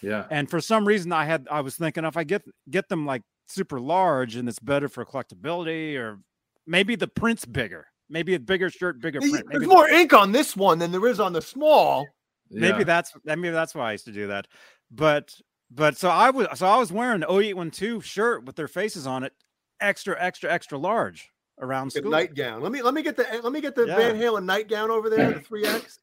yeah, 0.00 0.26
and 0.31 0.48
for 0.48 0.61
some 0.61 0.87
reason 0.87 1.12
i 1.12 1.24
had 1.24 1.48
i 1.50 1.61
was 1.61 1.74
thinking 1.76 2.04
if 2.04 2.16
i 2.16 2.22
get 2.22 2.42
get 2.70 2.88
them 2.88 3.04
like 3.04 3.22
super 3.48 3.81
large 3.81 4.37
and 4.37 4.48
it's 4.48 4.59
better 4.61 4.88
for 4.88 5.04
collectability 5.04 5.96
or 5.96 6.20
maybe 6.66 6.94
the 6.94 7.09
print's 7.09 7.44
bigger 7.44 7.87
maybe 8.09 8.35
a 8.35 8.40
bigger 8.40 8.70
shirt 8.70 9.00
bigger 9.00 9.20
There's 9.20 9.33
print 9.33 9.46
maybe, 9.48 9.66
more 9.66 9.88
ink 9.88 10.12
on 10.12 10.33
this 10.33 10.57
one 10.57 10.78
than 10.78 10.92
there 10.92 11.07
is 11.07 11.18
on 11.20 11.33
the 11.33 11.42
small. 11.42 12.07
maybe 12.50 12.78
yeah. 12.78 12.85
that's 12.85 13.12
maybe 13.24 13.50
that's 13.50 13.74
why 13.74 13.88
i 13.88 13.92
used 13.92 14.04
to 14.04 14.12
do 14.12 14.28
that 14.28 14.46
but 14.90 15.35
but 15.70 15.96
so 15.96 16.09
i 16.09 16.31
was 16.31 16.46
so 16.54 16.66
i 16.66 16.78
was 16.78 16.92
wearing 16.92 17.22
an 17.22 17.28
OU812 17.28 18.02
shirt 18.02 18.44
with 18.44 18.57
their 18.57 18.68
faces 18.68 19.07
on 19.07 19.24
it 19.24 19.33
extra 19.81 20.16
extra 20.18 20.52
extra 20.52 20.78
large 20.78 21.31
around 21.61 21.92
Get 21.92 22.01
school 22.01 22.11
nightgown. 22.12 22.62
Let 22.62 22.73
me 22.73 22.83
let 22.83 22.94
me 22.94 23.03
get 23.03 23.16
the 23.16 23.27
let 23.42 23.53
me 23.53 23.61
get 23.61 23.75
the 23.75 23.87
Yeah. 23.87 23.97
Van 23.97 24.16
Halen 24.16 24.44
nightgown 24.44 24.90
over 24.90 25.09
there, 25.11 25.33
the 25.33 25.40
three 25.40 25.64
X. 25.66 25.99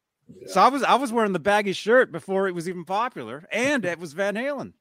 so 0.48 0.60
i 0.60 0.66
was 0.66 0.82
i 0.82 0.96
was 0.96 1.12
wearing 1.12 1.32
the 1.32 1.38
baggy 1.38 1.72
shirt 1.72 2.10
before 2.10 2.48
it 2.48 2.52
was 2.52 2.68
even 2.68 2.84
popular 2.84 3.46
and 3.52 3.84
it 3.84 3.96
was 3.96 4.12
van 4.12 4.34
halen 4.34 4.72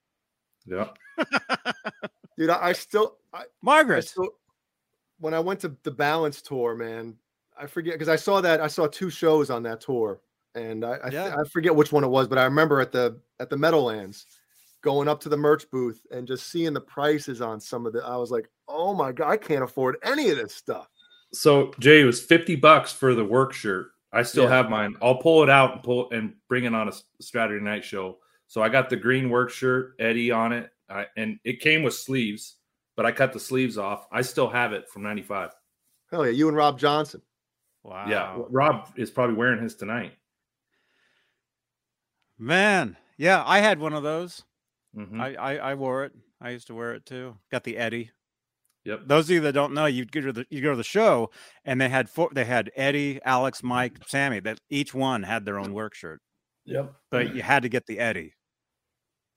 yeah. 0.65 0.88
Dude, 2.38 2.49
I, 2.49 2.69
I 2.69 2.73
still 2.73 3.17
I, 3.31 3.41
I 3.41 3.43
margaret 3.61 4.07
still 4.07 4.29
when 5.19 5.33
I 5.33 5.39
went 5.39 5.59
to 5.61 5.75
the 5.83 5.91
Balance 5.91 6.41
tour, 6.41 6.75
man, 6.75 7.15
I 7.57 7.67
forget 7.67 7.93
because 7.93 8.09
I 8.09 8.15
saw 8.17 8.41
that 8.41 8.59
I 8.59 8.67
saw 8.67 8.88
two 8.88 9.09
shows 9.09 9.49
on 9.49 9.63
that 9.63 9.81
tour, 9.81 10.19
and 10.55 10.83
I 10.83 10.93
I, 11.03 11.09
Yeah. 11.09 11.35
I 11.39 11.47
forget 11.47 11.75
which 11.75 11.91
one 11.91 12.03
it 12.03 12.07
was, 12.09 12.27
but 12.27 12.38
I 12.38 12.43
remember 12.43 12.81
at 12.81 12.91
the 12.91 13.19
at 13.39 13.49
the 13.49 13.57
Meadowlands 13.57 14.25
going 14.81 15.07
up 15.07 15.19
to 15.21 15.29
the 15.29 15.38
merch 15.38 15.69
booth 15.71 16.05
and 16.11 16.27
just 16.27 16.49
seeing 16.51 16.73
the 16.73 16.81
prices 16.81 17.39
on 17.41 17.59
some 17.61 17.85
of 17.85 17.93
the. 17.93 18.03
I 18.03 18.17
was 18.17 18.31
like, 18.31 18.49
oh 18.67 18.93
my 18.93 19.12
god, 19.12 19.30
I 19.30 19.38
can't 19.38 19.63
afford 19.63 19.97
any 20.04 20.30
of 20.30 20.38
this 20.38 20.54
stuff. 20.56 20.88
So 21.34 21.71
Jay, 21.80 22.01
it 22.01 22.06
was 22.06 22.21
fifty 22.21 22.56
bucks 22.56 22.91
for 22.93 23.13
the 23.13 23.25
work 23.25 23.54
shirt. 23.54 23.88
I 24.13 24.23
still 24.23 24.45
Yeah. 24.45 24.49
have 24.51 24.69
mine. 24.69 24.95
I'll 25.01 25.17
pull 25.17 25.43
it 25.43 25.49
out 25.49 25.73
and 25.73 25.84
pull 25.84 26.10
and 26.12 26.34
bring 26.47 26.63
it 26.63 26.73
on 26.73 26.88
a 26.88 26.93
Saturday 27.21 27.63
night 27.63 27.84
show. 27.84 28.19
So 28.47 28.62
I 28.62 28.69
got 28.69 28.89
the 28.89 28.95
green 28.95 29.30
work 29.30 29.49
shirt, 29.49 29.95
Eddie 29.99 30.32
on 30.32 30.54
it, 30.54 30.69
I, 30.89 31.08
and 31.17 31.39
it 31.43 31.60
came 31.60 31.84
with 31.84 31.95
sleeves, 31.95 32.56
but 32.95 33.06
I 33.06 33.12
cut 33.12 33.34
the 33.34 33.39
sleeves 33.39 33.78
off. 33.78 34.08
I 34.12 34.21
still 34.21 34.47
have 34.47 34.71
it 34.71 34.88
from 34.88 35.01
'95. 35.04 35.51
Hell 36.12 36.25
yeah, 36.25 36.32
you 36.32 36.47
and 36.47 36.56
Rob 36.56 36.80
Johnson. 36.80 37.21
wow 37.84 38.08
Yeah, 38.08 38.41
Rob 38.49 38.88
is 38.95 39.10
probably 39.12 39.36
wearing 39.36 39.62
his 39.62 39.75
tonight. 39.75 40.13
man 42.38 42.97
yeah 43.17 43.41
i 43.45 43.60
had 43.60 43.80
one 43.80 43.93
of 43.93 44.04
those 44.04 44.43
Mhm. 44.97 45.19
I, 45.19 45.34
I 45.36 45.71
I 45.71 45.73
wore 45.75 46.06
it. 46.06 46.13
I 46.39 46.51
used 46.51 46.67
to 46.67 46.73
wear 46.75 46.93
it 46.93 47.06
too. 47.06 47.36
Got 47.51 47.65
the 47.65 47.75
Eddie. 47.75 48.12
Yep. 48.85 49.01
Those 49.07 49.25
of 49.25 49.29
you 49.31 49.41
that 49.41 49.53
don't 49.53 49.73
know, 49.73 49.87
you 49.87 50.05
go 50.05 50.21
to 50.21 50.31
the 50.31 50.45
you 50.49 50.61
go 50.61 50.71
to 50.71 50.77
the 50.77 50.83
show, 50.83 51.31
and 51.65 51.81
they 51.81 51.89
had 51.89 52.09
four. 52.09 52.29
They 52.31 52.45
had 52.45 52.71
Eddie, 52.75 53.19
Alex, 53.25 53.63
Mike, 53.63 53.97
Sammy. 54.07 54.39
That 54.39 54.59
each 54.69 54.93
one 54.93 55.23
had 55.23 55.43
their 55.43 55.57
own 55.59 55.73
work 55.73 55.95
shirt, 55.95 56.21
Yep. 56.65 56.93
but 57.09 57.33
you 57.35 57.41
had 57.41 57.63
to 57.63 57.69
get 57.69 57.87
the 57.87 57.99
Eddie. 57.99 58.35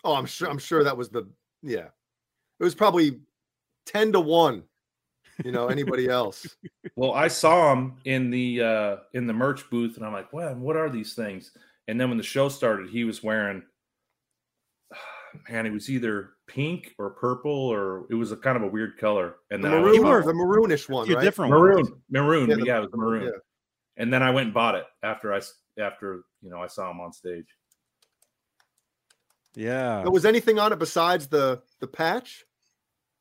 Oh, 0.04 0.14
I'm 0.14 0.26
sure. 0.26 0.48
I'm 0.50 0.58
sure 0.58 0.84
that 0.84 0.96
was 0.96 1.08
the 1.08 1.28
yeah. 1.62 1.88
It 2.60 2.64
was 2.64 2.74
probably 2.74 3.20
ten 3.86 4.12
to 4.12 4.20
one. 4.20 4.64
You 5.44 5.52
know, 5.52 5.68
anybody 5.68 6.08
else? 6.08 6.46
Well, 6.96 7.12
I 7.12 7.28
saw 7.28 7.72
him 7.72 7.94
in 8.06 8.28
the 8.28 8.60
uh 8.60 8.96
in 9.14 9.28
the 9.28 9.32
merch 9.32 9.70
booth, 9.70 9.96
and 9.96 10.04
I'm 10.04 10.12
like, 10.12 10.32
"Wow, 10.32 10.52
what 10.54 10.76
are 10.76 10.90
these 10.90 11.14
things?" 11.14 11.52
And 11.86 12.00
then 12.00 12.08
when 12.08 12.18
the 12.18 12.24
show 12.24 12.48
started, 12.48 12.90
he 12.90 13.04
was 13.04 13.22
wearing, 13.22 13.62
man, 15.48 15.66
it 15.66 15.72
was 15.72 15.88
either 15.90 16.30
pink 16.46 16.94
or 16.98 17.10
purple, 17.10 17.50
or 17.52 18.06
it 18.10 18.14
was 18.14 18.32
a 18.32 18.36
kind 18.36 18.56
of 18.56 18.62
a 18.62 18.66
weird 18.68 18.98
color. 18.98 19.36
And 19.50 19.62
The 19.62 19.68
then 19.68 19.78
I 19.78 19.80
was 19.82 19.96
maroon, 19.98 20.08
were- 20.08 20.22
the 20.24 20.32
maroonish 20.32 20.88
one, 20.88 21.08
right? 21.08 21.22
different 21.22 21.50
ones. 21.52 21.60
maroon, 21.60 22.02
maroon, 22.10 22.50
Yeah, 22.50 22.56
yeah, 22.64 22.78
it 22.78 22.80
was 22.82 22.90
maroon. 22.94 23.24
yeah. 23.24 23.30
And 23.96 24.12
then 24.12 24.22
I 24.22 24.30
went 24.30 24.46
and 24.46 24.54
bought 24.54 24.74
it 24.76 24.84
after 25.02 25.32
I 25.34 25.40
after 25.78 26.22
you 26.42 26.50
know 26.50 26.60
I 26.62 26.66
saw 26.68 26.90
him 26.90 27.00
on 27.00 27.12
stage. 27.12 27.46
Yeah. 29.54 30.02
But 30.04 30.12
was 30.12 30.24
anything 30.24 30.58
on 30.58 30.72
it 30.72 30.78
besides 30.78 31.26
the 31.28 31.62
the 31.80 31.86
patch? 31.88 32.44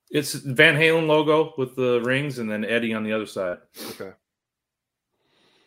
It's 0.10 0.34
Van 0.34 0.76
Halen 0.76 1.08
logo 1.08 1.54
with 1.58 1.76
the 1.76 2.00
rings, 2.02 2.38
and 2.39 2.50
then 2.50 2.63
Eddie 2.63 2.93
on 2.93 3.04
the 3.04 3.12
other 3.12 3.26
side. 3.26 3.58
Okay. 3.91 4.12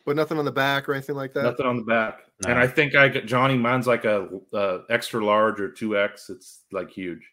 But 0.07 0.17
nothing 0.17 0.39
on 0.39 0.45
the 0.47 0.53
back 0.53 0.89
or 0.89 0.95
anything 0.95 1.17
like 1.17 1.35
that. 1.35 1.43
Nothing 1.43 1.67
on 1.67 1.77
the 1.77 1.83
back. 1.83 2.21
And 2.47 2.59
I 2.59 2.67
think 2.67 2.95
I 2.95 3.09
got 3.09 3.27
Johnny. 3.27 3.57
Mine's 3.57 3.87
like 3.87 4.05
a, 4.05 4.29
uh 4.55 4.79
extra 4.89 5.25
large 5.25 5.61
or 5.61 5.71
two 5.71 5.99
X. 5.99 6.31
It's 6.31 6.61
like 6.73 6.91
huge, 6.91 7.31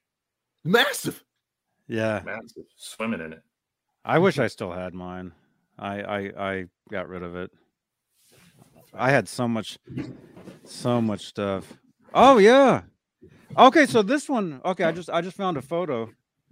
Massive. 0.63 1.23
Yeah. 1.87 2.21
massive, 2.25 2.65
swimming 2.75 3.21
in 3.21 3.31
it. 3.33 3.41
I 4.03 4.19
wish 4.19 4.37
I 4.39 4.47
still 4.47 4.71
had 4.71 4.93
mine. 4.93 5.31
I 5.79 6.01
I 6.01 6.19
I 6.37 6.65
got 6.91 7.07
rid 7.07 7.23
of 7.23 7.35
it. 7.35 7.51
I 8.93 9.11
had 9.11 9.27
so 9.29 9.47
much, 9.47 9.77
so 10.65 11.01
much 11.01 11.25
stuff. 11.25 11.71
Oh 12.13 12.37
yeah. 12.37 12.81
Okay, 13.57 13.85
so 13.85 14.01
this 14.01 14.27
one. 14.27 14.59
Okay, 14.65 14.83
I 14.83 14.91
just 14.91 15.09
I 15.09 15.21
just 15.21 15.37
found 15.37 15.55
a 15.57 15.61
photo. 15.61 16.09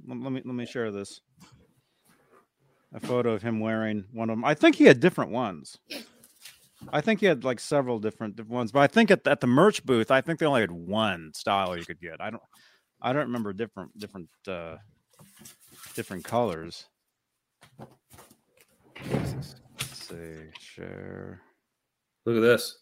Let, 0.08 0.18
let 0.20 0.32
me 0.32 0.42
let 0.46 0.56
me 0.56 0.66
share 0.66 0.92
this. 0.92 1.22
A 2.94 3.00
photo 3.02 3.34
of 3.34 3.42
him 3.42 3.60
wearing 3.60 4.06
one 4.14 4.30
of 4.30 4.38
them. 4.38 4.46
I 4.46 4.54
think 4.54 4.76
he 4.78 4.86
had 4.86 5.02
different 5.02 5.32
ones. 5.32 5.78
I 6.92 7.02
think 7.02 7.20
he 7.20 7.26
had 7.26 7.44
like 7.44 7.60
several 7.60 8.00
different 8.00 8.36
different 8.36 8.56
ones, 8.56 8.72
but 8.72 8.80
I 8.80 8.88
think 8.88 9.12
at, 9.12 9.28
at 9.28 9.42
the 9.42 9.48
merch 9.48 9.86
booth, 9.86 10.12
I 10.12 10.22
think 10.22 10.40
they 10.40 10.46
only 10.46 10.62
had 10.62 10.72
one 10.72 11.32
style 11.34 11.78
you 11.78 11.86
could 11.86 12.00
get. 12.00 12.22
I 12.22 12.30
don't 12.30 12.44
I 13.02 13.14
don't 13.14 13.28
remember 13.28 13.54
different 13.54 13.98
different 13.98 14.30
uh 14.48 14.78
different 15.96 16.24
colors. 16.24 16.86
Let's 19.12 19.56
see, 19.80 20.36
share. 20.60 21.42
Look 22.26 22.38
at 22.38 22.42
this. 22.42 22.80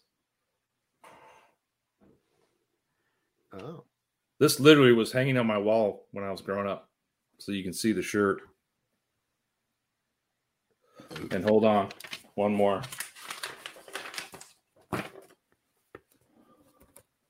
Oh. 3.52 3.84
This 4.40 4.58
literally 4.58 4.92
was 4.92 5.12
hanging 5.12 5.38
on 5.38 5.46
my 5.46 5.58
wall 5.58 6.06
when 6.10 6.24
I 6.24 6.30
was 6.30 6.40
growing 6.40 6.66
up, 6.66 6.88
so 7.38 7.52
you 7.52 7.62
can 7.62 7.72
see 7.72 7.92
the 7.92 8.02
shirt. 8.02 8.42
And 11.30 11.44
hold 11.44 11.64
on, 11.64 11.90
one 12.34 12.52
more. 12.52 12.82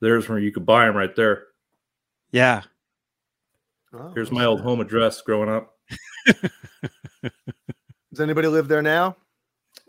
There's 0.05 0.29
where 0.29 0.39
you 0.39 0.53
could 0.53 0.67
buy 0.67 0.85
them 0.85 0.95
right 0.95 1.17
there. 1.17 1.45
Yeah. 2.31 2.61
oh. 3.95 4.13
Here's 4.15 4.31
my 4.31 4.45
old 4.45 4.61
home 4.61 4.81
address 4.81 5.23
growing 5.23 5.49
up. 5.49 5.79
Does 8.13 8.21
anybody 8.21 8.49
live 8.49 8.69
there 8.69 8.83
now? 8.83 9.17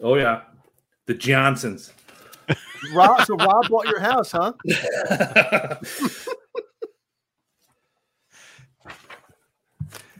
Oh 0.01 0.15
yeah, 0.15 0.43
the 1.05 1.13
Johnsons. 1.13 1.91
Rob, 2.93 3.25
so 3.25 3.35
Rob 3.35 3.67
bought 3.67 3.87
your 3.87 3.99
house, 3.99 4.31
huh? 4.31 4.53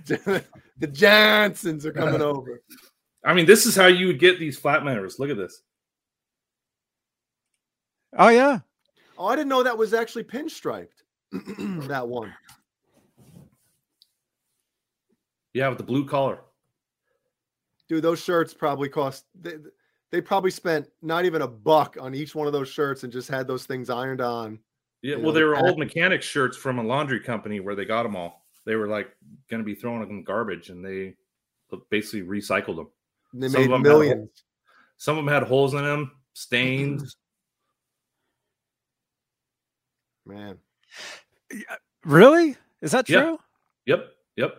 the 0.06 0.88
Johnsons 0.92 1.86
are 1.86 1.94
coming 1.94 2.22
over. 2.22 2.62
I 3.24 3.34
mean, 3.34 3.46
this 3.46 3.66
is 3.66 3.78
how 3.78 3.88
you 3.88 4.08
would 4.08 4.20
get 4.20 4.40
these 4.40 4.58
flat 4.58 4.84
mirrors. 4.84 5.20
Look 5.20 5.30
at 5.30 5.38
this. 5.38 5.62
Oh 8.18 8.28
yeah. 8.28 8.60
Oh, 9.18 9.28
I 9.28 9.36
didn't 9.36 9.50
know 9.50 9.64
that 9.64 9.78
was 9.78 9.94
actually 9.94 10.24
pinstriped. 10.24 11.04
that 11.88 12.08
one. 12.08 12.34
Yeah, 15.54 15.70
with 15.70 15.78
the 15.78 15.84
blue 15.84 16.06
collar. 16.06 16.40
Dude, 17.88 18.04
those 18.04 18.22
shirts 18.22 18.54
probably 18.54 18.90
cost 18.90 19.26
they, 19.40 19.54
they 20.12 20.22
probably 20.22 20.52
spent 20.52 20.88
not 21.02 21.26
even 21.26 21.42
a 21.42 21.48
buck 21.48 21.98
on 22.00 22.14
each 22.16 22.36
one 22.36 22.48
of 22.48 22.54
those 22.54 22.68
shirts 22.68 23.04
and 23.04 23.14
just 23.14 23.30
had 23.30 23.48
those 23.48 23.66
things 23.66 23.90
ironed 23.90 24.22
on. 24.22 24.60
Yeah, 25.02 25.16
well, 25.16 25.26
know, 25.26 25.32
they 25.34 25.44
were 25.44 25.56
old 25.56 25.78
mechanic 25.78 26.22
shirts 26.22 26.58
from 26.58 26.80
a 26.80 26.84
laundry 26.84 27.20
company 27.20 27.60
where 27.60 27.76
they 27.76 27.86
got 27.86 28.04
them 28.04 28.16
all. 28.16 28.46
They 28.66 28.76
were 28.76 28.88
like 28.88 29.16
going 29.50 29.62
to 29.62 29.66
be 29.66 29.76
thrown 29.76 30.02
in 30.02 30.24
garbage, 30.24 30.70
and 30.70 30.84
they 30.84 31.16
uh, 31.72 31.78
basically 31.90 32.24
recycled 32.24 32.78
them. 32.78 32.88
They 33.34 33.48
Some 33.48 33.62
made 33.62 33.72
them 33.72 34.08
had 34.08 34.28
Some 34.98 35.18
of 35.18 35.26
them 35.26 35.34
had 35.34 35.44
holes 35.44 35.74
in 35.74 35.84
them, 35.84 36.12
stains. 36.34 37.18
Man. 40.26 40.58
Uh, 41.52 41.76
really? 42.04 42.56
Is 42.82 42.92
that 42.92 43.08
Yeah. 43.10 43.22
true? 43.22 43.40
yep, 43.86 44.08
yep. 44.36 44.56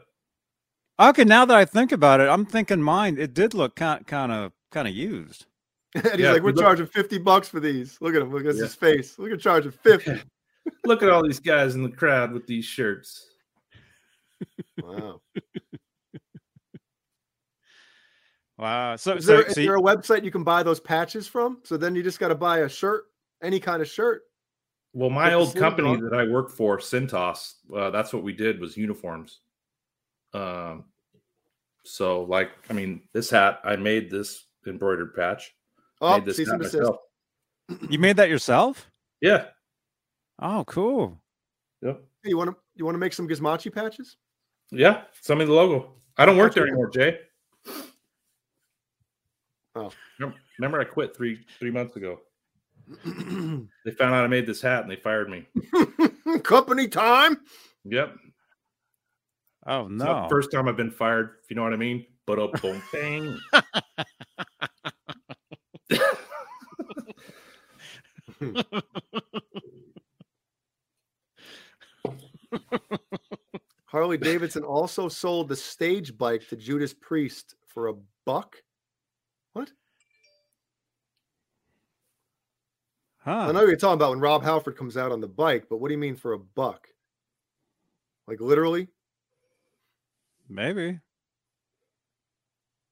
Okay, 0.99 1.25
now 1.25 1.45
that 1.45 1.57
I 1.57 1.65
think 1.65 1.93
about 1.93 2.21
it, 2.21 2.29
I'm 2.29 2.47
thinking 2.47 2.81
mine. 2.81 3.19
It 3.19 3.35
did 3.35 3.53
look 3.55 3.77
kind 3.77 4.07
kind 4.07 4.33
of 4.33 4.53
kind 4.71 4.89
of 4.89 4.95
used. 4.95 5.47
and 5.95 6.05
he's 6.13 6.19
Yeah, 6.21 6.33
like, 6.33 6.43
we're 6.43 6.53
look- 6.53 6.65
charging 6.65 6.87
50 6.87 7.19
bucks 7.19 7.49
for 7.49 7.61
these. 7.61 7.99
Look 8.01 8.15
at 8.15 8.23
him. 8.23 8.31
Look 8.33 8.45
at 8.47 8.55
Yeah. 8.55 8.63
his 8.63 8.75
face. 8.75 9.19
Look 9.19 9.31
at 9.33 9.41
charging 9.41 9.73
50. 9.73 10.13
Look 10.85 11.03
at 11.03 11.09
all 11.11 11.23
these 11.27 11.41
guys 11.41 11.75
in 11.75 11.83
the 11.83 11.91
crowd 11.91 12.33
with 12.33 12.47
these 12.47 12.65
shirts. 12.65 13.27
wow. 14.83 15.21
Wow. 18.59 18.97
So, 18.97 19.15
Is 19.17 19.27
so, 19.27 19.33
there, 19.33 19.43
is 19.43 19.55
so 19.55 19.61
there 19.61 19.77
a 19.77 19.81
website 19.81 20.25
you 20.25 20.31
can 20.31 20.43
buy 20.45 20.63
those 20.63 20.81
patches 20.81 21.29
from? 21.29 21.59
So 21.65 21.77
then 21.77 21.95
you 21.95 22.03
just 22.03 22.19
got 22.19 22.29
to 22.29 22.35
buy 22.35 22.61
a 22.61 22.69
shirt, 22.69 23.05
any 23.43 23.61
kind 23.61 23.83
of 23.83 23.89
shirt. 23.89 24.23
Well, 24.97 25.11
my 25.11 25.35
old 25.35 25.55
company 25.55 25.91
on. 25.91 26.01
that 26.01 26.15
I 26.15 26.25
worked 26.25 26.53
for, 26.53 26.79
Cintas, 26.79 27.57
uh, 27.77 27.91
that's 27.91 28.15
what 28.15 28.23
we 28.23 28.33
did 28.33 28.59
was 28.59 28.79
uniforms. 28.79 29.41
Um, 30.33 30.85
so 31.85 32.23
like, 32.23 32.53
I 32.71 32.73
mean, 32.73 33.03
this 33.13 33.29
hat, 33.29 33.61
I 33.63 33.77
made 33.77 34.11
this 34.11 34.47
embroidered 34.67 35.15
patch. 35.15 35.55
Oh, 36.01 36.15
made 36.15 36.25
this 36.25 36.39
cease 36.39 36.47
hat 36.49 36.55
and 36.55 36.63
desist. 36.63 36.83
myself. 36.83 36.97
you 37.91 37.99
made 37.99 38.17
that 38.17 38.31
yourself? 38.31 38.91
Yeah. 39.21 39.49
Oh, 40.39 40.65
cool. 40.67 41.21
Yep. 41.83 42.03
Hey, 42.23 42.31
you 42.31 42.39
want 42.39 42.49
to 42.49 42.57
you 42.75 42.87
want 42.87 42.95
to 42.95 42.99
make 42.99 43.13
some 43.13 43.29
Gizmachi 43.29 43.71
patches? 43.71 44.17
Yeah. 44.71 45.03
Send 45.21 45.41
me 45.41 45.45
the 45.45 45.53
logo. 45.53 45.93
I 46.17 46.25
don't 46.25 46.39
work 46.39 46.55
there 46.55 46.67
anymore, 46.67 46.89
Jay. 46.89 47.19
Oh. 49.75 49.93
Remember, 50.19 50.39
remember 50.59 50.81
I 50.81 50.85
quit 50.85 51.15
three 51.15 51.45
three 51.59 51.71
months 51.71 51.97
ago. 51.97 52.19
They 53.05 53.91
found 53.93 54.15
out 54.15 54.25
I 54.25 54.29
made 54.29 54.47
this 54.47 54.61
hat 54.61 54.83
and 54.83 54.91
they 54.91 54.97
fired 54.97 55.29
me. 55.29 55.47
Company 56.43 56.89
time. 56.89 57.39
Yep. 57.85 58.15
Oh 59.67 59.83
It's 59.87 59.91
no. 59.91 60.23
the 60.23 60.29
first 60.29 60.53
time 60.53 60.69
I've 60.69 60.77
been 60.77 60.93
fired, 60.93 61.31
if 61.43 61.51
you 61.51 61.57
know 61.57 61.65
what 61.65 61.73
I 61.73 61.77
mean. 61.77 62.07
But 62.27 62.39
up 62.39 62.53
boom 62.63 62.81
bang. 62.93 63.39
Harley 73.87 74.19
Davidson 74.19 74.65
also 74.65 75.09
sold 75.09 75.49
the 75.49 75.57
stage 75.57 76.17
bike 76.19 76.47
to 76.49 76.57
Judas 76.57 76.93
Priest 76.95 77.55
for 77.67 77.89
a 77.89 77.95
buck. 78.25 78.57
I 83.27 83.47
Huh. 83.47 83.53
know 83.53 83.63
you're 83.63 83.75
talking 83.77 83.95
about 83.95 84.11
when 84.11 84.21
Rob 84.21 84.45
Halford 84.45 84.77
comes 84.77 84.97
out 84.97 85.11
on 85.11 85.21
the 85.21 85.27
bike, 85.27 85.67
but 85.69 85.79
what 85.79 85.89
do 85.89 85.95
you 85.95 85.99
mean 85.99 86.15
for 86.15 86.33
a 86.33 86.39
buck? 86.39 86.87
Like 88.29 88.41
literally? 88.41 88.89
Maybe. 90.49 91.01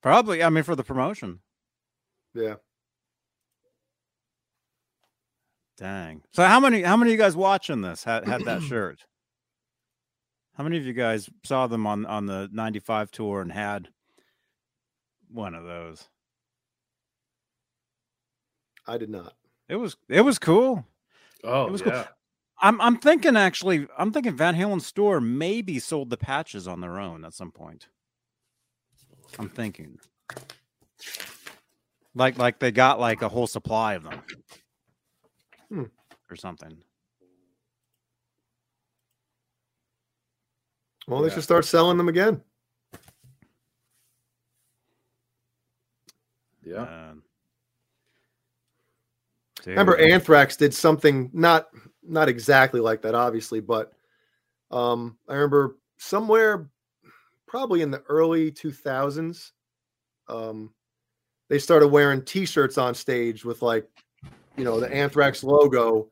Probably. 0.03 0.43
I 0.43 0.51
mean, 0.51 0.65
for 0.65 0.75
the 0.75 0.83
promotion. 0.83 1.41
Yeah. 2.35 2.57
Dang. 5.77 6.23
So 6.33 6.45
how 6.45 6.59
many 6.61 6.83
how 6.83 6.97
many 6.97 7.13
of 7.13 7.19
you 7.19 7.25
guys 7.25 7.37
watching 7.37 7.81
this 7.81 8.05
had 8.05 8.27
had 8.27 8.45
that 8.45 8.63
shirt? 8.69 9.07
How 10.57 10.65
many 10.65 10.77
of 10.79 10.85
you 10.85 10.93
guys 10.93 11.29
saw 11.45 11.67
them 11.69 11.87
on 11.87 12.07
on 12.07 12.27
the 12.27 12.49
95 12.53 13.11
tour 13.11 13.41
and 13.41 13.53
had 13.53 13.89
one 15.29 15.55
of 15.55 15.65
those? 15.65 16.09
I 18.87 18.99
did 18.99 19.11
not. 19.11 19.35
It 19.69 19.77
was 19.77 19.97
it 20.09 20.21
was 20.21 20.39
cool. 20.39 20.87
Oh 21.43 21.67
It 21.67 21.73
was 21.73 21.83
cool. 21.83 21.93
yeah. 21.93 22.07
I'm 22.61 22.81
I'm 22.81 22.99
thinking 22.99 23.37
actually 23.37 23.87
I'm 23.99 24.13
thinking 24.13 24.37
Van 24.37 24.55
Halen's 24.55 24.87
store 24.87 25.21
maybe 25.21 25.79
sold 25.79 26.11
the 26.11 26.17
patches 26.17 26.69
on 26.69 26.81
their 26.81 26.99
own 26.99 27.25
at 27.25 27.35
some 27.35 27.51
point. 27.51 27.89
I'm 29.39 29.49
thinking. 29.49 29.99
Like 32.15 32.39
like 32.39 32.59
they 32.59 32.71
got 32.71 33.01
like 33.01 33.23
a 33.23 33.29
whole 33.29 33.47
supply 33.47 33.95
of 33.95 34.05
them. 34.05 34.21
Hmm. 35.69 35.85
Or 36.31 36.37
something. 36.37 36.79
Well, 41.07 41.21
they 41.21 41.29
should 41.31 41.43
start 41.43 41.67
selling 41.67 41.99
them 41.99 42.09
again. 42.09 42.41
Yeah. 46.65 47.15
Uh, 49.67 49.71
Remember. 49.71 49.97
Anthrax 49.97 50.57
did 50.57 50.75
something 50.75 51.31
not 51.33 51.69
not 52.03 52.29
exactly 52.29 52.81
like 52.81 53.03
that, 53.03 53.15
obviously, 53.15 53.61
but 53.61 53.93
um, 54.71 55.17
I 55.29 55.35
remember 55.35 55.77
somewhere 55.99 56.69
probably 57.47 57.83
in 57.83 57.91
the 57.93 58.03
early 58.09 58.51
2000s, 58.51 59.53
um, 60.29 60.75
they 61.49 61.59
started 61.59 61.89
wearing 61.89 62.23
T-shirts 62.23 62.79
on 62.79 62.95
stage 62.95 63.45
with 63.45 63.63
like, 63.63 63.89
you 64.57 64.65
know, 64.65 64.81
the 64.81 64.93
Anthrax 64.93 65.45
logo. 65.45 66.09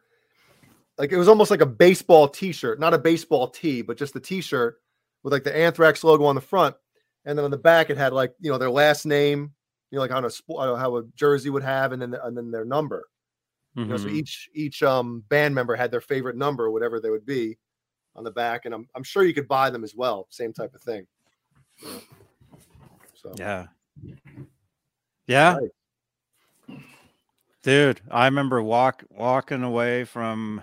Like 0.98 1.10
it 1.10 1.16
was 1.16 1.28
almost 1.28 1.50
like 1.50 1.60
a 1.60 1.66
baseball 1.66 2.28
T-shirt, 2.28 2.78
not 2.78 2.94
a 2.94 2.98
baseball 2.98 3.48
tee, 3.48 3.82
but 3.82 3.96
just 3.96 4.14
the 4.14 4.20
T-shirt 4.20 4.76
with 5.24 5.32
like 5.32 5.42
the 5.42 5.56
Anthrax 5.56 6.04
logo 6.04 6.24
on 6.24 6.34
the 6.34 6.40
front, 6.40 6.76
and 7.24 7.36
then 7.36 7.44
on 7.44 7.50
the 7.50 7.58
back 7.58 7.90
it 7.90 7.96
had 7.96 8.12
like 8.12 8.34
you 8.40 8.50
know 8.50 8.58
their 8.58 8.70
last 8.70 9.06
name, 9.06 9.52
you 9.90 9.96
know, 9.96 10.02
like 10.02 10.12
on 10.12 10.24
a 10.24 10.30
sport, 10.30 10.78
how 10.78 10.96
a 10.96 11.04
jersey 11.16 11.50
would 11.50 11.64
have, 11.64 11.92
and 11.92 12.00
then 12.00 12.14
and 12.22 12.36
then 12.36 12.50
their 12.50 12.64
number. 12.64 13.08
You 13.74 13.86
know, 13.86 13.96
so 13.96 14.06
Mhm. 14.08 14.14
each 14.14 14.50
each 14.52 14.82
um 14.82 15.20
band 15.28 15.54
member 15.54 15.74
had 15.74 15.90
their 15.90 16.00
favorite 16.02 16.36
number, 16.36 16.70
whatever 16.70 17.00
they 17.00 17.10
would 17.10 17.24
be, 17.26 17.56
on 18.14 18.24
the 18.24 18.30
back, 18.30 18.64
and 18.66 18.74
I'm 18.74 18.88
I'm 18.94 19.02
sure 19.02 19.24
you 19.24 19.32
could 19.34 19.48
buy 19.48 19.70
them 19.70 19.82
as 19.84 19.94
well, 19.94 20.26
same 20.30 20.52
type 20.52 20.74
of 20.74 20.82
thing. 20.82 21.06
you. 21.80 22.00
So 23.14 23.32
Yeah. 23.36 23.66
Yeah. 25.26 25.56
Right. 25.56 25.70
Dude, 27.62 28.00
I 28.10 28.24
remember 28.26 28.60
walk 28.62 29.04
walking 29.10 29.62
away 29.62 30.04
from 30.04 30.62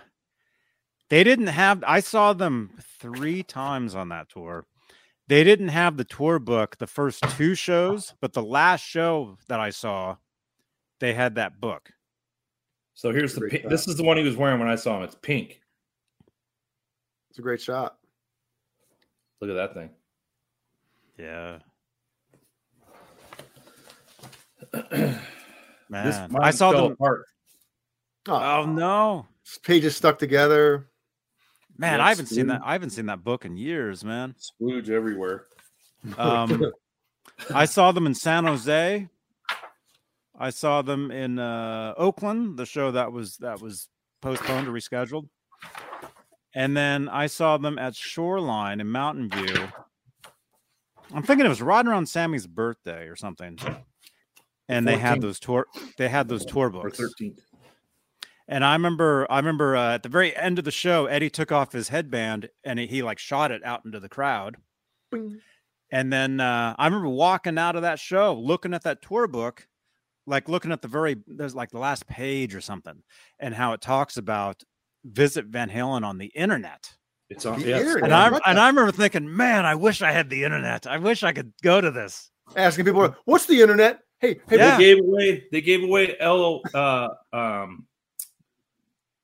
they 1.09 1.23
didn't 1.23 1.47
have 1.47 1.83
I 1.87 2.01
saw 2.01 2.33
them 2.33 2.77
3 2.99 3.41
times 3.41 3.95
on 3.95 4.09
that 4.09 4.29
tour. 4.29 4.65
They 5.27 5.43
didn't 5.43 5.69
have 5.69 5.97
the 5.97 6.03
tour 6.03 6.39
book 6.39 6.77
the 6.77 6.87
first 6.87 7.23
two 7.37 7.55
shows, 7.55 8.13
but 8.21 8.33
the 8.33 8.43
last 8.43 8.81
show 8.81 9.37
that 9.47 9.59
I 9.59 9.69
saw 9.71 10.17
they 10.99 11.13
had 11.13 11.35
that 11.35 11.59
book. 11.61 11.91
So 12.99 13.13
here's 13.13 13.33
the 13.33 13.47
pink. 13.47 13.61
shot. 13.61 13.69
This 13.69 13.87
is 13.87 13.95
the 13.95 14.03
one 14.03 14.17
he 14.17 14.23
was 14.23 14.35
wearing 14.35 14.59
when 14.59 14.67
I 14.67 14.75
saw 14.75 14.97
him. 14.97 15.03
It's 15.03 15.15
pink. 15.15 15.61
it's 17.29 17.39
a 17.39 17.41
great 17.41 17.61
shot. 17.61 17.95
Look 19.39 19.49
at 19.49 19.53
that 19.53 19.73
thing. 19.73 19.89
Yeah. 21.17 21.59
this 24.91 25.21
Man, 25.89 26.35
I 26.41 26.51
saw 26.51 26.73
fell 26.73 26.83
them 26.83 26.91
apart. 26.91 27.23
Oh 28.27 28.65
no. 28.65 29.27
pages 29.63 29.95
stuck 29.95 30.19
together. 30.19 30.89
Man, 31.77 31.99
Yeah, 31.99 32.05
I 32.05 32.09
haven't 32.09 32.25
seen 32.25 32.47
that. 32.47 32.59
I 32.65 32.73
haven't 32.73 32.89
seen 32.89 33.05
that 33.05 33.23
book 33.23 33.45
in 33.45 33.55
years, 33.55 34.03
man. 34.03 34.35
Splooge 34.37 34.89
everywhere. 34.89 35.45
Um, 36.17 36.69
I 37.55 37.63
saw 37.63 37.93
them 37.93 38.07
in 38.07 38.13
San 38.13 38.43
Jose. 38.43 39.07
I 40.39 40.51
saw 40.51 40.81
them 40.81 41.11
in 41.11 41.37
uh, 41.37 41.93
Oakland, 41.97 42.57
the 42.57 42.65
show 42.65 42.91
that 42.91 43.11
was 43.11 43.37
that 43.37 43.61
was 43.61 43.89
postponed 44.21 44.67
or 44.67 44.71
rescheduled. 44.71 45.27
And 46.55 46.75
then 46.75 47.09
I 47.09 47.27
saw 47.27 47.57
them 47.57 47.77
at 47.77 47.95
Shoreline 47.95 48.79
in 48.79 48.89
Mountain 48.89 49.29
View. 49.29 49.67
I'm 51.13 51.23
thinking 51.23 51.45
it 51.45 51.49
was 51.49 51.61
right 51.61 51.85
around 51.85 52.07
Sammy's 52.07 52.47
birthday 52.47 53.07
or 53.07 53.15
something. 53.15 53.59
And 54.67 54.87
they 54.87 54.97
had 54.97 55.21
those 55.21 55.39
tour 55.39 55.67
they 55.97 56.09
had 56.09 56.27
those 56.27 56.45
tour 56.45 56.69
books. 56.69 56.85
Or 56.85 56.89
books. 56.89 56.97
thirteenth. 56.97 57.39
And 58.47 58.65
I 58.65 58.73
remember, 58.73 59.27
I 59.29 59.37
remember 59.37 59.75
uh, 59.75 59.93
at 59.93 60.03
the 60.03 60.09
very 60.09 60.35
end 60.35 60.57
of 60.57 60.65
the 60.65 60.71
show, 60.71 61.05
Eddie 61.05 61.29
took 61.29 61.51
off 61.51 61.71
his 61.71 61.89
headband 61.89 62.49
and 62.63 62.79
he, 62.79 62.87
he 62.87 63.03
like 63.03 63.19
shot 63.19 63.51
it 63.51 63.63
out 63.63 63.85
into 63.85 63.99
the 63.99 64.09
crowd. 64.09 64.57
Bing. 65.11 65.39
And 65.91 66.11
then 66.11 66.39
uh, 66.39 66.75
I 66.77 66.85
remember 66.85 67.09
walking 67.09 67.59
out 67.59 67.75
of 67.75 67.83
that 67.83 67.99
show, 67.99 68.33
looking 68.33 68.73
at 68.73 68.83
that 68.83 69.03
tour 69.03 69.27
book, 69.27 69.67
like 70.29 70.47
looking 70.47 70.71
at 70.71 70.81
the 70.81 70.87
very 70.87 71.17
there's 71.27 71.55
like 71.55 71.71
the 71.71 71.79
last 71.79 72.07
page 72.07 72.55
or 72.55 72.61
something, 72.61 73.01
and 73.39 73.53
how 73.53 73.73
it 73.73 73.81
talks 73.81 74.17
about 74.17 74.63
visit 75.03 75.45
Van 75.45 75.69
Halen 75.69 76.03
on 76.05 76.17
the 76.17 76.27
internet. 76.27 76.93
It's 77.29 77.45
on. 77.45 77.61
The 77.61 77.69
Yeah, 77.69 77.79
internet. 77.79 78.03
And 78.05 78.13
I 78.13 78.39
and 78.45 78.59
I 78.59 78.67
remember 78.67 78.91
thinking, 78.91 79.35
man, 79.35 79.65
I 79.65 79.75
wish 79.75 80.01
I 80.01 80.11
had 80.11 80.29
the 80.29 80.43
internet. 80.43 80.87
I 80.87 80.97
wish 80.97 81.23
I 81.23 81.31
could 81.33 81.51
go 81.61 81.81
to 81.81 81.91
this. 81.91 82.31
Asking 82.55 82.85
people, 82.85 83.15
what's 83.25 83.45
the 83.45 83.61
internet? 83.61 83.99
Hey, 84.19 84.39
hey, 84.49 84.57
Yeah. 84.57 84.77
They 84.77 84.83
gave 84.83 84.99
away. 85.03 85.43
They 85.51 85.61
gave 85.61 85.83
away 85.83 86.15
L. 86.19 86.61
Uh, 86.73 87.09
um, 87.33 87.85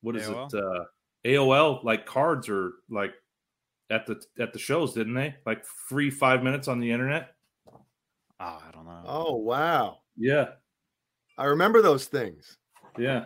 what 0.02 0.16
is 0.16 0.28
AOL? 0.28 0.54
it? 0.54 0.64
Uh, 0.64 0.84
AOL 1.26 1.84
like 1.84 2.06
cards 2.06 2.48
or 2.50 2.74
like 2.90 3.14
at 3.90 4.06
the 4.06 4.22
at 4.40 4.54
the 4.54 4.60
shows, 4.60 4.94
didn't 4.94 5.16
they? 5.16 5.36
Like 5.46 5.66
free 5.66 6.10
five 6.12 6.44
minutes 6.44 6.68
on 6.68 6.80
the 6.80 6.92
internet. 6.92 7.34
Oh, 7.68 7.76
I 8.40 8.70
don't 8.72 8.86
know. 8.86 9.02
oh 9.06 9.36
wow, 9.38 10.00
Yeah, 10.18 10.50
I 11.38 11.46
remember 11.46 11.82
those 11.82 12.06
things. 12.06 12.58
yeah. 12.98 13.26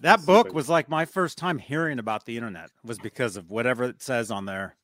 that 0.00 0.24
book 0.24 0.52
was 0.54 0.68
like 0.68 0.88
my 0.88 1.04
first 1.04 1.36
time 1.38 1.58
hearing 1.58 1.98
about 1.98 2.24
the 2.24 2.36
internet 2.36 2.70
was 2.84 2.98
because 2.98 3.36
of 3.36 3.50
whatever 3.50 3.84
it 3.84 4.02
says 4.02 4.30
on 4.30 4.44
there. 4.46 4.76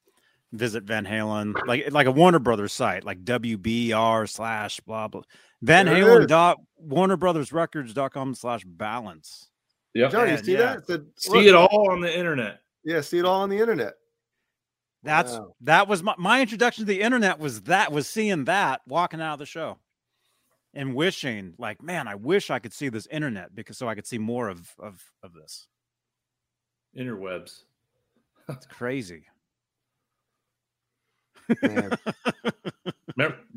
Visit 0.52 0.82
Van 0.82 1.06
Halen, 1.06 1.54
like 1.66 1.92
like 1.92 2.08
a 2.08 2.10
Warner 2.10 2.40
Brothers 2.40 2.72
site, 2.72 3.04
like 3.04 3.24
WBR 3.24 4.28
slash 4.28 4.80
blah 4.80 5.06
blah. 5.06 5.22
Van 5.62 5.86
There 5.86 5.94
Halen 5.94 6.26
dot 6.26 6.58
Warner 6.76 7.16
Brothers 7.16 7.52
Records 7.52 7.94
dot 7.94 8.12
com 8.12 8.34
slash 8.34 8.64
balance. 8.64 9.48
Yep. 9.94 10.10
Johnny, 10.10 10.32
you 10.32 10.38
see 10.38 10.52
yeah. 10.52 10.58
that? 10.58 10.78
It 10.78 10.86
said, 10.86 11.06
See 11.16 11.46
it 11.46 11.54
all 11.54 11.90
on 11.92 12.00
the 12.00 12.12
internet. 12.18 12.62
Yeah, 12.84 13.00
see 13.00 13.18
it 13.18 13.24
all 13.24 13.42
on 13.42 13.48
the 13.48 13.58
internet. 13.58 13.94
That's 15.04 15.32
Wow. 15.32 15.54
that 15.62 15.86
was 15.86 16.02
my, 16.02 16.14
my 16.18 16.40
introduction 16.40 16.82
to 16.84 16.92
the 16.92 17.00
internet 17.00 17.38
was 17.38 17.62
that 17.62 17.92
was 17.92 18.08
seeing 18.08 18.44
that 18.46 18.80
walking 18.88 19.20
out 19.20 19.34
of 19.34 19.38
the 19.38 19.46
show 19.46 19.78
and 20.74 20.94
wishing 20.94 21.54
like 21.58 21.82
man 21.82 22.06
I 22.08 22.14
wish 22.14 22.50
I 22.50 22.58
could 22.58 22.72
see 22.72 22.88
this 22.88 23.06
internet 23.06 23.54
because 23.54 23.76
so 23.78 23.88
I 23.88 23.94
could 23.94 24.06
see 24.06 24.18
more 24.18 24.48
of 24.48 24.68
of 24.78 25.02
of 25.22 25.32
this. 25.34 25.66
Interwebs. 26.96 27.62
that's 28.48 28.66
crazy. 28.66 29.24
Remember, 31.62 31.98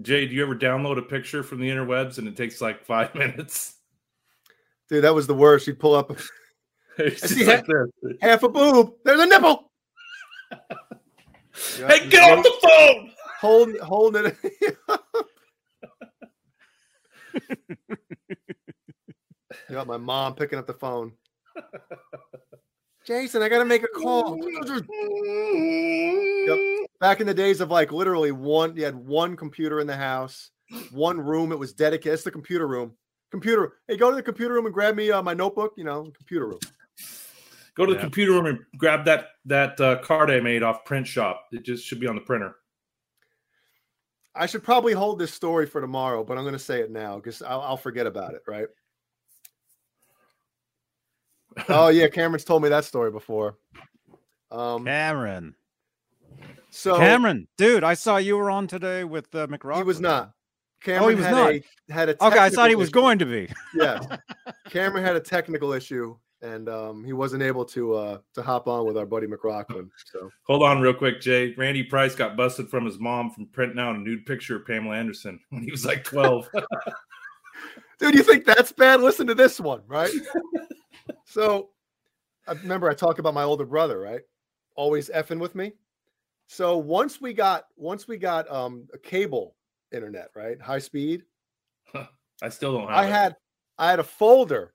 Jay, 0.02 0.26
do 0.28 0.34
you 0.34 0.44
ever 0.44 0.56
download 0.56 0.98
a 0.98 1.02
picture 1.02 1.44
from 1.44 1.60
the 1.60 1.70
interwebs 1.70 2.18
and 2.18 2.28
it 2.28 2.36
takes 2.36 2.62
like 2.62 2.84
five 2.84 3.14
minutes? 3.16 3.76
Dude, 4.90 5.04
that 5.04 5.14
was 5.14 5.28
the 5.28 5.34
worst. 5.36 5.68
You'd 5.68 5.80
pull 5.80 5.96
up 5.96 6.12
It's 6.98 7.24
I 7.24 7.28
see 7.28 7.46
like 7.46 7.66
this. 7.66 7.90
half 8.22 8.44
a 8.44 8.50
boob. 8.50 8.94
There's 9.04 9.20
a 9.22 9.26
nipple. 9.26 9.72
Hey, 11.76 12.08
get 12.10 12.32
off 12.32 12.44
the 12.44 12.54
phone! 12.62 13.12
Holding, 13.40 13.80
holding 13.80 14.26
it. 14.28 14.78
you 17.90 17.98
got 19.72 19.88
my 19.88 19.98
mom 19.98 20.36
picking 20.36 20.60
up 20.60 20.68
the 20.68 20.74
phone. 20.74 21.14
Jason, 23.06 23.42
I 23.42 23.50
gotta 23.50 23.66
make 23.66 23.84
a 23.84 23.88
call. 23.88 24.38
Yep. 26.48 26.88
Back 27.00 27.20
in 27.20 27.28
the 27.28 27.34
days 27.34 27.60
of 27.60 27.70
like 27.70 27.92
literally 27.92 28.32
one, 28.32 28.76
you 28.76 28.86
had 28.86 28.96
one 28.96 29.36
computer 29.36 29.80
in 29.80 29.88
the 29.88 29.96
house, 29.96 30.52
one 30.92 31.20
room. 31.20 31.52
It 31.52 31.60
was 31.60 31.74
dedicated. 31.74 32.14
It's 32.14 32.24
the 32.24 32.32
computer 32.32 32.68
room. 32.68 32.94
Computer. 33.32 33.74
Hey, 33.88 33.98
go 33.98 34.10
to 34.10 34.16
the 34.16 34.24
computer 34.24 34.54
room 34.54 34.66
and 34.66 34.74
grab 34.74 34.96
me 34.96 35.12
uh, 35.12 35.22
my 35.22 35.34
notebook. 35.34 35.74
You 35.76 35.84
know, 35.84 36.04
computer 36.16 36.48
room. 36.48 36.60
Go 37.76 37.86
to 37.86 37.94
the 37.94 38.00
computer 38.00 38.32
room 38.34 38.46
and 38.46 38.60
grab 38.78 39.04
that 39.06 39.30
that 39.46 39.82
uh, 39.82 39.98
card 39.98 40.30
I 40.32 40.40
made 40.40 40.64
off 40.64 40.86
print 40.86 41.08
shop. 41.08 41.48
It 41.52 41.64
just 41.64 41.86
should 41.86 42.00
be 42.00 42.08
on 42.08 42.16
the 42.16 42.22
printer. 42.22 42.56
I 44.36 44.46
should 44.46 44.64
probably 44.64 44.94
hold 44.94 45.20
this 45.20 45.34
story 45.34 45.66
for 45.66 45.80
tomorrow, 45.80 46.24
but 46.24 46.38
I'm 46.38 46.44
going 46.44 46.54
to 46.54 46.60
say 46.60 46.80
it 46.80 46.92
now 46.92 47.18
because 47.18 47.42
I'll, 47.42 47.62
I'll 47.62 47.78
forget 47.78 48.08
about 48.08 48.34
it. 48.34 48.42
Right? 48.48 48.68
oh 51.70 51.90
yeah, 51.90 52.08
Cameron's 52.08 52.44
told 52.44 52.64
me 52.64 52.70
that 52.70 52.86
story 52.86 53.12
before. 53.12 53.58
Um, 54.52 54.86
Cameron. 54.86 55.56
so 56.70 56.98
Cameron, 56.98 57.48
dude, 57.58 57.84
I 57.84 57.94
saw 57.94 58.18
you 58.18 58.38
were 58.38 58.50
on 58.50 58.68
today 58.68 59.04
with 59.04 59.34
uh, 59.36 59.48
McRock. 59.48 59.78
he 59.78 59.84
was 59.84 60.00
not. 60.00 60.32
Cameron 60.82 61.18
was 61.18 61.26
had 61.26 61.32
not. 61.32 61.54
a 61.54 61.64
had 61.90 62.10
a. 62.10 62.26
Okay, 62.26 62.40
I 62.40 62.50
thought 62.50 62.70
he 62.70 62.76
was 62.76 62.90
issue. 62.90 62.94
going 62.94 63.20
to 63.20 63.26
be. 63.26 63.50
yeah, 63.76 64.00
Cameron 64.70 65.04
had 65.04 65.16
a 65.16 65.20
technical 65.20 65.74
issue, 65.74 66.18
and 66.44 66.68
um, 66.68 67.04
he 67.06 67.14
wasn't 67.14 67.42
able 67.42 67.64
to 67.66 67.94
uh, 67.94 68.18
to 68.34 68.44
hop 68.44 68.68
on 68.68 68.86
with 68.86 68.98
our 68.98 69.06
buddy 69.06 69.26
McRockland. 69.26 69.90
So 70.12 70.30
Hold 70.46 70.62
on, 70.62 70.82
real 70.82 70.94
quick, 70.94 71.22
Jay. 71.22 71.54
Randy 71.58 71.84
Price 71.84 72.14
got 72.14 72.36
busted 72.36 72.70
from 72.70 72.86
his 72.86 73.00
mom 73.00 73.32
from 73.32 73.48
printing 73.48 73.80
out 73.80 73.96
a 73.96 74.00
nude 74.00 74.26
picture 74.26 74.58
of 74.58 74.68
Pamela 74.68 74.96
Anderson 74.96 75.40
when 75.50 75.64
he 75.64 75.72
was 75.72 75.86
like 75.86 76.04
12. 76.04 76.50
dude, 78.00 78.14
you 78.14 78.24
think 78.24 78.46
that's 78.46 78.74
bad? 78.74 79.02
Listen 79.02 79.26
to 79.28 79.34
this 79.34 79.60
one, 79.60 79.82
right? 79.88 80.12
so, 81.26 81.70
I 82.48 82.52
remember 82.52 82.90
I 82.90 82.94
talked 82.94 83.20
about 83.20 83.34
my 83.34 83.44
older 83.44 83.66
brother, 83.66 84.00
right? 84.00 84.22
Always 84.76 85.10
effing 85.10 85.40
with 85.40 85.56
me. 85.56 85.72
So 86.48 86.78
once 86.78 87.22
we 87.22 87.34
got 87.34 87.66
once 87.78 88.08
we 88.08 88.18
got 88.18 88.52
um 88.52 88.88
a 88.94 88.98
cable 88.98 89.56
internet, 89.94 90.30
right, 90.36 90.62
high 90.62 90.80
speed, 90.80 91.24
I 92.42 92.50
still 92.50 92.74
don't 92.74 92.90
have 92.90 92.98
I 92.98 93.06
it. 93.06 93.12
had 93.12 93.36
I 93.78 93.90
had 93.90 94.00
a 94.00 94.04
folder. 94.04 94.74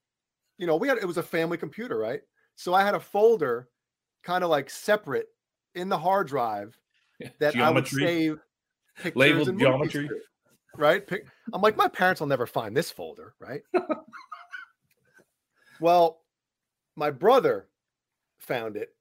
You 0.59 0.67
know, 0.67 0.77
we 0.77 0.89
had 0.89 0.99
it 0.99 1.07
was 1.07 1.19
a 1.19 1.23
family 1.23 1.57
computer, 1.57 1.97
right? 1.97 2.21
So 2.57 2.75
I 2.75 2.85
had 2.85 2.95
a 2.95 3.01
folder, 3.01 3.69
kind 4.23 4.45
of 4.45 4.51
like 4.51 4.69
separate 4.69 5.29
in 5.75 5.89
the 5.89 5.99
hard 5.99 6.27
drive 6.27 6.77
that 7.39 7.57
I 7.57 7.71
would 7.71 7.87
save 7.87 8.41
pictures 8.97 9.17
Labeled 9.17 9.49
and 9.49 9.59
geometry. 9.59 10.11
right? 10.77 11.09
I'm 11.53 11.63
like, 11.63 11.77
my 11.77 11.89
parents 11.89 12.21
will 12.21 12.27
never 12.27 12.47
find 12.47 12.77
this 12.77 12.91
folder, 12.91 13.35
right? 13.39 13.63
well, 15.81 16.21
my 16.97 17.11
brother 17.11 17.69
found 18.39 18.77
it, 18.77 18.95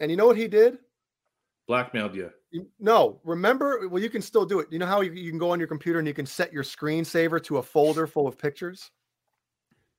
and 0.00 0.10
you 0.10 0.16
know 0.16 0.26
what 0.26 0.36
he 0.36 0.48
did? 0.48 0.78
blackmailed 1.66 2.16
you. 2.16 2.28
You- 2.50 2.66
No, 2.80 3.20
remember? 3.22 3.86
Well, 3.88 4.02
you 4.02 4.10
can 4.10 4.22
still 4.22 4.44
do 4.44 4.58
it. 4.58 4.66
You 4.72 4.80
know 4.80 4.86
how 4.86 5.02
you, 5.02 5.12
you 5.12 5.30
can 5.30 5.38
go 5.38 5.50
on 5.50 5.60
your 5.60 5.68
computer 5.68 6.00
and 6.00 6.08
you 6.08 6.14
can 6.14 6.26
set 6.26 6.52
your 6.52 6.64
screensaver 6.64 7.40
to 7.44 7.58
a 7.58 7.62
folder 7.62 8.08
full 8.08 8.26
of 8.26 8.36
pictures. 8.36 8.90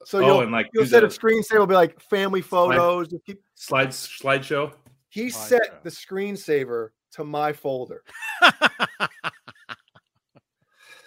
So 0.05 0.19
oh, 0.19 0.25
you'll 0.25 0.41
and 0.41 0.51
like 0.51 0.67
you'll 0.73 0.85
set 0.85 1.03
a 1.03 1.07
screensaver 1.07 1.59
will 1.59 1.67
be 1.67 1.75
like 1.75 1.99
family 1.99 2.41
photos. 2.41 3.11
You 3.11 3.19
keep, 3.25 3.41
slide 3.55 3.89
slideshow. 3.89 4.73
he 5.09 5.27
Slideshow. 5.27 5.31
set 5.33 5.83
the 5.83 5.89
screensaver 5.89 6.89
to 7.13 7.23
my 7.23 7.53
folder. 7.53 8.03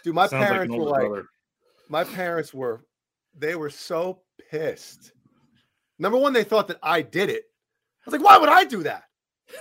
Dude, 0.04 0.14
my 0.14 0.26
Sounds 0.26 0.46
parents 0.46 0.74
an 0.74 0.80
were 0.80 0.86
like, 0.86 1.08
brother. 1.08 1.26
my 1.88 2.04
parents 2.04 2.52
were, 2.52 2.84
they 3.36 3.54
were 3.56 3.70
so 3.70 4.20
pissed. 4.50 5.12
Number 5.98 6.18
one, 6.18 6.34
they 6.34 6.44
thought 6.44 6.68
that 6.68 6.78
I 6.82 7.00
did 7.02 7.30
it. 7.30 7.44
I 8.06 8.10
was 8.10 8.12
like, 8.12 8.22
why 8.22 8.36
would 8.36 8.50
I 8.50 8.64
do 8.64 8.82
that? 8.82 9.04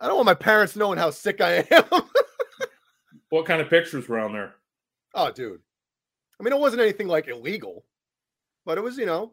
I 0.00 0.06
don't 0.06 0.16
want 0.16 0.26
my 0.26 0.34
parents 0.34 0.76
knowing 0.76 0.98
how 0.98 1.10
sick 1.10 1.40
I 1.40 1.66
am. 1.70 1.84
What 3.30 3.46
kind 3.46 3.60
of 3.60 3.68
pictures 3.70 4.08
were 4.08 4.18
on 4.18 4.32
there? 4.32 4.54
oh, 5.14 5.30
dude. 5.32 5.60
I 6.38 6.44
mean, 6.44 6.52
it 6.52 6.58
wasn't 6.58 6.82
anything 6.82 7.08
like 7.08 7.28
illegal, 7.28 7.84
but 8.68 8.76
it 8.76 8.82
was, 8.82 8.98
you 8.98 9.06
know, 9.06 9.32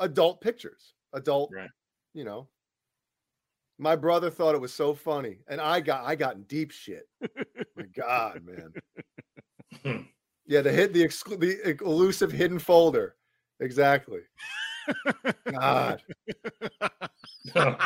adult 0.00 0.40
pictures, 0.40 0.94
adult, 1.12 1.52
Right. 1.54 1.70
you 2.12 2.24
know. 2.24 2.48
My 3.78 3.94
brother 3.94 4.30
thought 4.30 4.56
it 4.56 4.60
was 4.60 4.74
so 4.74 4.94
funny, 4.94 5.38
and 5.46 5.60
I 5.60 5.78
got 5.78 6.04
I 6.04 6.16
got 6.16 6.34
in 6.34 6.42
deep 6.42 6.72
shit. 6.72 7.08
My 7.76 7.84
God, 7.94 8.42
man. 8.44 10.08
yeah, 10.46 10.60
the 10.60 10.72
hit 10.72 10.92
the 10.92 11.04
exclu- 11.04 11.38
the 11.38 11.76
elusive 11.84 12.32
hidden 12.32 12.58
folder. 12.58 13.14
Exactly. 13.60 14.22
God. 15.52 16.02
I 17.54 17.78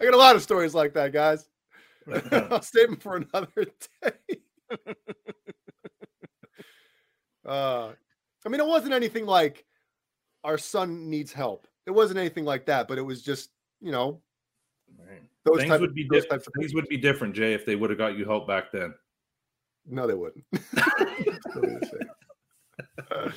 got 0.00 0.14
a 0.14 0.16
lot 0.16 0.36
of 0.36 0.42
stories 0.42 0.74
like 0.76 0.94
that, 0.94 1.12
guys. 1.12 1.48
I'll 2.30 2.62
save 2.62 2.88
them 2.88 2.98
for 2.98 3.16
another 3.16 3.66
day. 4.04 4.38
Uh, 7.46 7.92
I 8.44 8.48
mean, 8.48 8.60
it 8.60 8.66
wasn't 8.66 8.92
anything 8.92 9.26
like 9.26 9.64
our 10.44 10.58
son 10.58 11.08
needs 11.10 11.32
help. 11.32 11.66
It 11.86 11.90
wasn't 11.90 12.18
anything 12.18 12.44
like 12.44 12.66
that, 12.66 12.88
but 12.88 12.98
it 12.98 13.02
was 13.02 13.22
just, 13.22 13.50
you 13.80 13.92
know, 13.92 14.20
Right. 14.98 15.22
those 15.44 15.58
things 15.58 15.70
type 15.70 15.80
would 15.80 15.90
of, 15.90 15.96
be 15.96 16.06
those 16.10 16.26
types 16.26 16.46
of 16.46 16.52
things 16.58 16.74
would 16.74 16.88
be 16.88 16.96
different, 16.96 17.34
Jay, 17.34 17.54
if 17.54 17.66
they 17.66 17.76
would 17.76 17.90
have 17.90 17.98
got 17.98 18.16
you 18.16 18.24
help 18.24 18.46
back 18.46 18.70
then. 18.72 18.94
No, 19.84 20.06
they 20.06 20.14
wouldn't. 20.14 20.44
Still 20.54 21.62
be 21.62 21.68
the 21.68 22.08
same. 23.18 23.32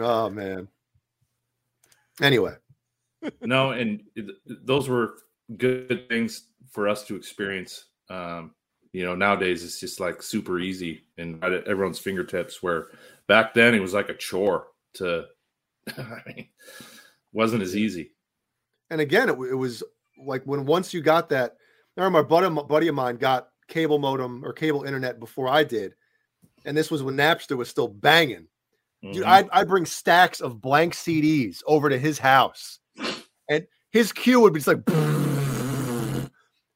oh 0.00 0.30
man. 0.30 0.68
Anyway, 2.22 2.54
no, 3.42 3.70
and 3.72 4.02
those 4.46 4.88
were 4.88 5.14
good 5.56 6.06
things 6.08 6.48
for 6.70 6.88
us 6.88 7.04
to 7.06 7.16
experience. 7.16 7.86
Um, 8.08 8.54
You 8.92 9.04
know, 9.04 9.14
nowadays 9.14 9.62
it's 9.62 9.78
just 9.78 10.00
like 10.00 10.22
super 10.22 10.58
easy 10.58 11.04
and 11.16 11.42
at 11.44 11.64
everyone's 11.68 11.98
fingertips. 11.98 12.62
Where 12.62 12.88
back 13.28 13.54
then 13.54 13.74
it 13.74 13.80
was 13.80 13.94
like 13.94 14.08
a 14.08 14.14
chore 14.14 14.68
to. 14.94 15.26
I 15.96 16.20
mean, 16.26 16.48
wasn't 17.32 17.62
as 17.62 17.76
easy. 17.76 18.12
And 18.90 19.00
again, 19.00 19.28
it, 19.28 19.32
it 19.32 19.54
was 19.54 19.82
like 20.18 20.42
when 20.44 20.66
once 20.66 20.92
you 20.92 21.00
got 21.00 21.28
that. 21.30 21.56
I 21.96 22.02
remember 22.04 22.22
my 22.22 22.28
buddy, 22.28 22.68
buddy 22.68 22.88
of 22.88 22.94
mine 22.94 23.16
got 23.16 23.48
cable 23.68 23.98
modem 23.98 24.44
or 24.44 24.52
cable 24.52 24.84
internet 24.84 25.20
before 25.20 25.48
I 25.48 25.64
did, 25.64 25.94
and 26.64 26.76
this 26.76 26.90
was 26.90 27.02
when 27.02 27.16
Napster 27.16 27.56
was 27.56 27.68
still 27.68 27.88
banging. 27.88 28.46
Dude, 29.02 29.16
Mhm. 29.16 29.26
I'd, 29.26 29.50
I'd 29.50 29.68
bring 29.68 29.86
stacks 29.86 30.40
of 30.40 30.60
blank 30.60 30.94
CDs 30.94 31.62
over 31.66 31.88
to 31.90 31.98
his 31.98 32.18
house, 32.18 32.78
and 33.48 33.66
his 33.90 34.12
queue 34.12 34.40
would 34.40 34.52
be 34.54 34.60
just 34.60 34.68
like. 34.68 34.84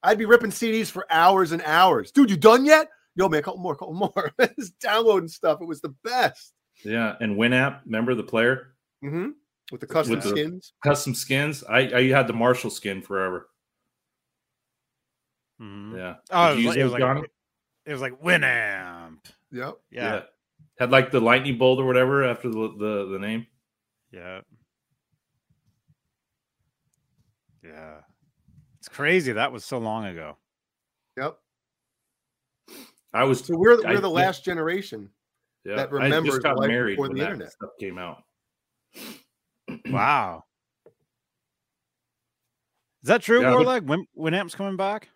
I'd 0.04 0.18
be 0.18 0.26
ripping 0.26 0.50
CDs 0.50 0.90
for 0.90 1.06
hours 1.10 1.50
and 1.52 1.62
hours. 1.64 2.12
Dude, 2.12 2.30
you 2.30 2.36
done 2.36 2.64
yet? 2.64 2.88
Yo, 3.16 3.28
man, 3.28 3.40
a 3.40 3.42
couple 3.42 3.60
more, 3.60 3.72
a 3.72 3.76
couple 3.76 3.94
more. 4.14 4.32
just 4.58 4.78
downloading 4.78 5.28
stuff. 5.28 5.60
It 5.60 5.66
was 5.66 5.80
the 5.80 5.94
best. 6.04 6.52
yeah, 6.84 7.14
and 7.20 7.36
Winamp, 7.36 7.80
remember 7.86 8.14
the 8.14 8.22
player? 8.22 8.74
Mm-hmm. 9.02 9.30
With 9.72 9.80
the 9.80 9.86
custom 9.86 10.14
With 10.16 10.22
the- 10.24 10.30
skins. 10.30 10.72
custom 10.84 11.14
skins. 11.14 11.64
I, 11.64 11.78
I 11.92 12.08
had 12.10 12.26
the 12.26 12.32
Marshall 12.34 12.70
skin 12.70 13.00
forever. 13.02 13.48
Mhm. 15.60 15.96
Yeah. 15.96 16.14
Oh, 16.30 16.54
Did 16.54 16.64
it 16.64 16.66
was, 16.66 16.66
use 16.66 16.66
like, 16.66 16.76
it 16.78 16.82
was 16.84 16.92
like 16.92 17.00
Johnny? 17.00 17.22
it 17.86 17.92
was 17.92 18.00
like 18.02 18.20
Winamp. 18.22 19.16
Yep. 19.52 19.74
Yeah. 19.90 20.22
Had 20.78 20.90
like 20.90 21.10
the 21.12 21.20
lightning 21.20 21.56
bolt 21.56 21.78
or 21.78 21.86
whatever 21.86 22.24
after 22.24 22.48
the 22.50 22.74
the, 22.78 23.08
the 23.12 23.18
name. 23.18 23.46
Yeah. 24.10 24.40
Yeah. 27.62 28.00
It's 28.94 28.96
crazy. 28.96 29.32
That 29.32 29.50
was 29.50 29.64
so 29.64 29.78
long 29.78 30.04
ago. 30.04 30.36
Yep. 31.16 31.36
I 33.12 33.24
was 33.24 33.44
So 33.44 33.56
we're, 33.56 33.82
we're 33.82 33.98
the 34.00 34.02
yeah. 34.02 34.06
last 34.06 34.44
generation. 34.44 35.10
yeah, 35.64 35.74
that 35.74 35.88
I 35.88 35.92
remembers 35.92 36.44
life 36.44 36.56
before 36.68 36.94
when 37.08 37.14
the 37.14 37.20
that 37.22 37.32
internet. 37.32 37.50
stuff 37.50 37.70
came 37.80 37.98
out. 37.98 38.22
Wow. 39.86 40.44
Is 43.02 43.08
that 43.08 43.20
true, 43.20 43.40
Yeah. 43.42 43.48
Warleg? 43.52 44.06
Winamp's 44.16 44.54
coming 44.54 44.76
back? 44.76 45.08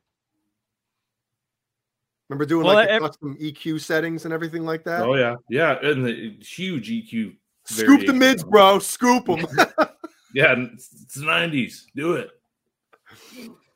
Remember 2.29 2.47
doing 2.47 2.65
Well, 2.67 2.75
like 2.75 2.89
the 2.89 2.95
ev- 2.95 3.03
custom 3.03 3.37
EQ 3.41 3.81
settings 3.81 4.25
and 4.25 4.35
everything 4.35 4.65
like 4.65 4.83
that? 4.85 5.03
Oh 5.03 5.15
yeah, 5.15 5.37
yeah, 5.49 5.79
and 5.85 6.05
the 6.05 6.37
huge 6.41 6.91
EQ. 6.91 7.37
Scoop 7.65 8.07
the 8.07 8.13
mids, 8.13 8.43
bro. 8.43 8.81
Scoop 8.81 9.27
them. 9.27 9.47
Yeah, 10.35 10.57
it's 10.59 10.91
it's 11.05 11.15
the 11.15 11.25
nineties. 11.25 11.87
Do 11.97 12.15
it. 12.17 12.31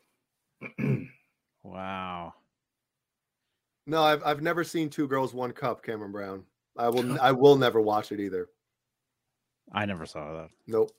Wow. 1.65 2.35
no, 3.87 4.03
I've 4.03 4.23
I've 4.25 4.43
never 4.43 4.65
seen 4.65 4.91
Two 4.91 5.07
Girls 5.07 5.33
One 5.33 5.53
Cup, 5.53 5.85
Cameron 5.85 6.11
Brown. 6.11 6.43
I 6.77 6.89
will 6.89 7.19
I 7.23 7.31
will 7.31 7.57
never 7.57 7.81
watch 7.81 8.11
it 8.11 8.19
either. 8.21 8.49
I 9.73 9.87
never 9.87 10.05
saw 10.05 10.33
that. 10.35 10.49
Nope. 10.67 10.91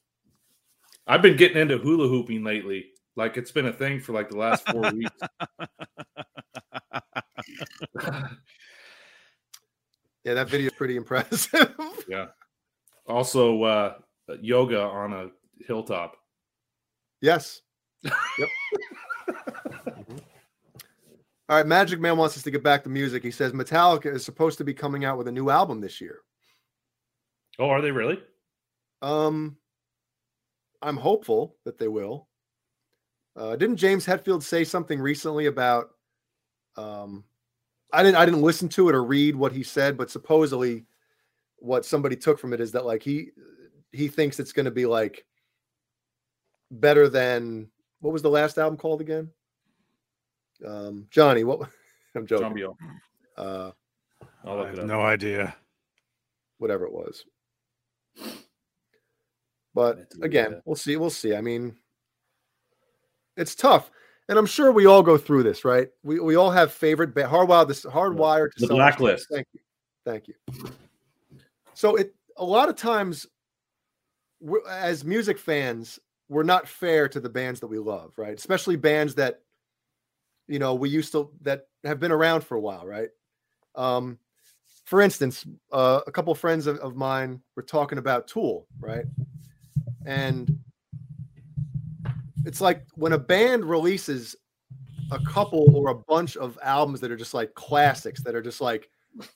I've 1.05 1.21
been 1.21 1.35
getting 1.35 1.57
into 1.57 1.77
hula 1.77 2.07
hooping 2.07 2.43
lately. 2.45 2.85
Like 3.17 3.35
it's 3.35 3.51
been 3.51 3.65
a 3.65 3.73
thing 3.73 3.99
for 3.99 4.13
like 4.13 4.29
the 4.29 4.37
last 4.37 4.65
four 4.69 4.89
weeks. 4.93 5.11
Yeah, 10.23 10.35
that 10.35 10.47
video 10.49 10.67
is 10.67 10.73
pretty 10.73 10.95
impressive. 10.95 11.75
yeah. 12.07 12.27
Also, 13.07 13.61
uh, 13.63 13.95
yoga 14.39 14.79
on 14.79 15.11
a 15.13 15.27
hilltop. 15.67 16.15
yes. 17.21 17.61
Yep. 18.03 18.49
All 21.49 21.57
right, 21.57 21.67
Magic 21.67 21.99
Man 21.99 22.17
wants 22.17 22.37
us 22.37 22.43
to 22.43 22.51
get 22.51 22.63
back 22.63 22.83
to 22.83 22.89
music. 22.89 23.21
He 23.21 23.31
says 23.31 23.51
Metallica 23.51 24.13
is 24.13 24.23
supposed 24.23 24.57
to 24.59 24.63
be 24.63 24.73
coming 24.73 25.03
out 25.03 25.17
with 25.17 25.27
a 25.27 25.31
new 25.31 25.49
album 25.49 25.81
this 25.81 25.99
year. 25.99 26.21
Oh, 27.59 27.69
are 27.69 27.81
they 27.81 27.91
really? 27.91 28.19
Um, 29.01 29.57
I'm 30.81 30.97
hopeful 30.97 31.57
that 31.65 31.77
they 31.77 31.89
will. 31.89 32.27
Uh, 33.35 33.55
didn't 33.55 33.77
James 33.77 34.05
Hetfield 34.05 34.41
say 34.41 34.63
something 34.63 34.99
recently 34.99 35.47
about? 35.47 35.89
Um, 36.77 37.25
I 37.91 38.03
didn't. 38.03 38.17
I 38.17 38.25
didn't 38.25 38.41
listen 38.41 38.69
to 38.69 38.89
it 38.89 38.95
or 38.95 39.03
read 39.03 39.35
what 39.35 39.51
he 39.51 39.63
said, 39.63 39.97
but 39.97 40.09
supposedly, 40.09 40.85
what 41.57 41.85
somebody 41.85 42.15
took 42.15 42.39
from 42.39 42.53
it 42.53 42.61
is 42.61 42.71
that 42.71 42.85
like 42.85 43.03
he 43.03 43.29
he 43.91 44.07
thinks 44.07 44.39
it's 44.39 44.53
going 44.53 44.65
to 44.65 44.71
be 44.71 44.85
like 44.85 45.25
better 46.71 47.09
than 47.09 47.69
what 47.99 48.13
was 48.13 48.21
the 48.21 48.29
last 48.29 48.57
album 48.57 48.77
called 48.77 49.01
again? 49.01 49.29
Um, 50.65 51.07
Johnny, 51.09 51.43
what? 51.43 51.69
I'm 52.15 52.25
joking. 52.27 52.45
Zombie. 52.45 52.65
Uh, 53.37 53.71
I'll 54.45 54.57
look 54.57 54.67
I 54.67 54.69
it 54.69 54.75
have 54.75 54.79
up. 54.79 54.85
no 54.85 55.01
idea. 55.01 55.55
whatever 56.59 56.85
it 56.85 56.93
was. 56.93 57.25
But 59.73 60.05
again, 60.21 60.61
we'll 60.65 60.75
see. 60.75 60.95
We'll 60.97 61.09
see. 61.09 61.35
I 61.35 61.41
mean, 61.41 61.75
it's 63.35 63.55
tough, 63.55 63.89
and 64.29 64.37
I'm 64.37 64.45
sure 64.45 64.71
we 64.71 64.85
all 64.85 65.01
go 65.01 65.17
through 65.17 65.43
this, 65.43 65.65
right? 65.65 65.87
We 66.03 66.19
we 66.19 66.35
all 66.35 66.51
have 66.51 66.71
favorite 66.71 67.15
ba- 67.15 67.23
hardwired 67.23 67.67
this 67.67 67.83
hardwired 67.83 68.51
to 68.53 68.59
The 68.59 68.67
Self-Esteem. 68.67 68.77
Blacklist. 68.77 69.27
Thank 69.31 69.47
you, 69.53 69.59
thank 70.05 70.27
you. 70.27 70.35
So 71.73 71.95
it 71.95 72.13
a 72.37 72.45
lot 72.45 72.69
of 72.69 72.75
times, 72.75 73.25
we're, 74.39 74.67
as 74.69 75.03
music 75.03 75.39
fans, 75.39 75.97
we're 76.29 76.43
not 76.43 76.67
fair 76.67 77.09
to 77.09 77.19
the 77.19 77.29
bands 77.29 77.59
that 77.61 77.67
we 77.67 77.79
love, 77.79 78.13
right? 78.17 78.35
Especially 78.35 78.75
bands 78.75 79.15
that 79.15 79.41
you 80.47 80.59
know 80.59 80.73
we 80.73 80.89
used 80.89 81.11
to 81.13 81.29
that 81.41 81.67
have 81.83 81.99
been 81.99 82.11
around 82.11 82.41
for 82.41 82.55
a 82.55 82.61
while, 82.61 82.85
right? 82.85 83.09
Um, 83.75 84.19
for 84.85 85.01
instance, 85.01 85.45
uh, 85.71 86.01
a 86.05 86.11
couple 86.11 86.35
friends 86.35 86.67
of, 86.67 86.77
of 86.79 86.95
mine 86.95 87.41
were 87.55 87.63
talking 87.63 87.97
about 87.97 88.27
Tool, 88.27 88.67
right? 88.79 89.05
And 90.05 90.59
it's 92.45 92.61
like 92.61 92.85
when 92.95 93.13
a 93.13 93.17
band 93.17 93.63
releases 93.63 94.35
a 95.11 95.19
couple 95.19 95.75
or 95.75 95.89
a 95.89 95.95
bunch 95.95 96.35
of 96.37 96.57
albums 96.61 96.99
that 96.99 97.11
are 97.11 97.15
just 97.15 97.33
like 97.33 97.53
classics 97.53 98.21
that 98.23 98.35
are 98.35 98.41
just 98.41 98.61
like 98.61 98.89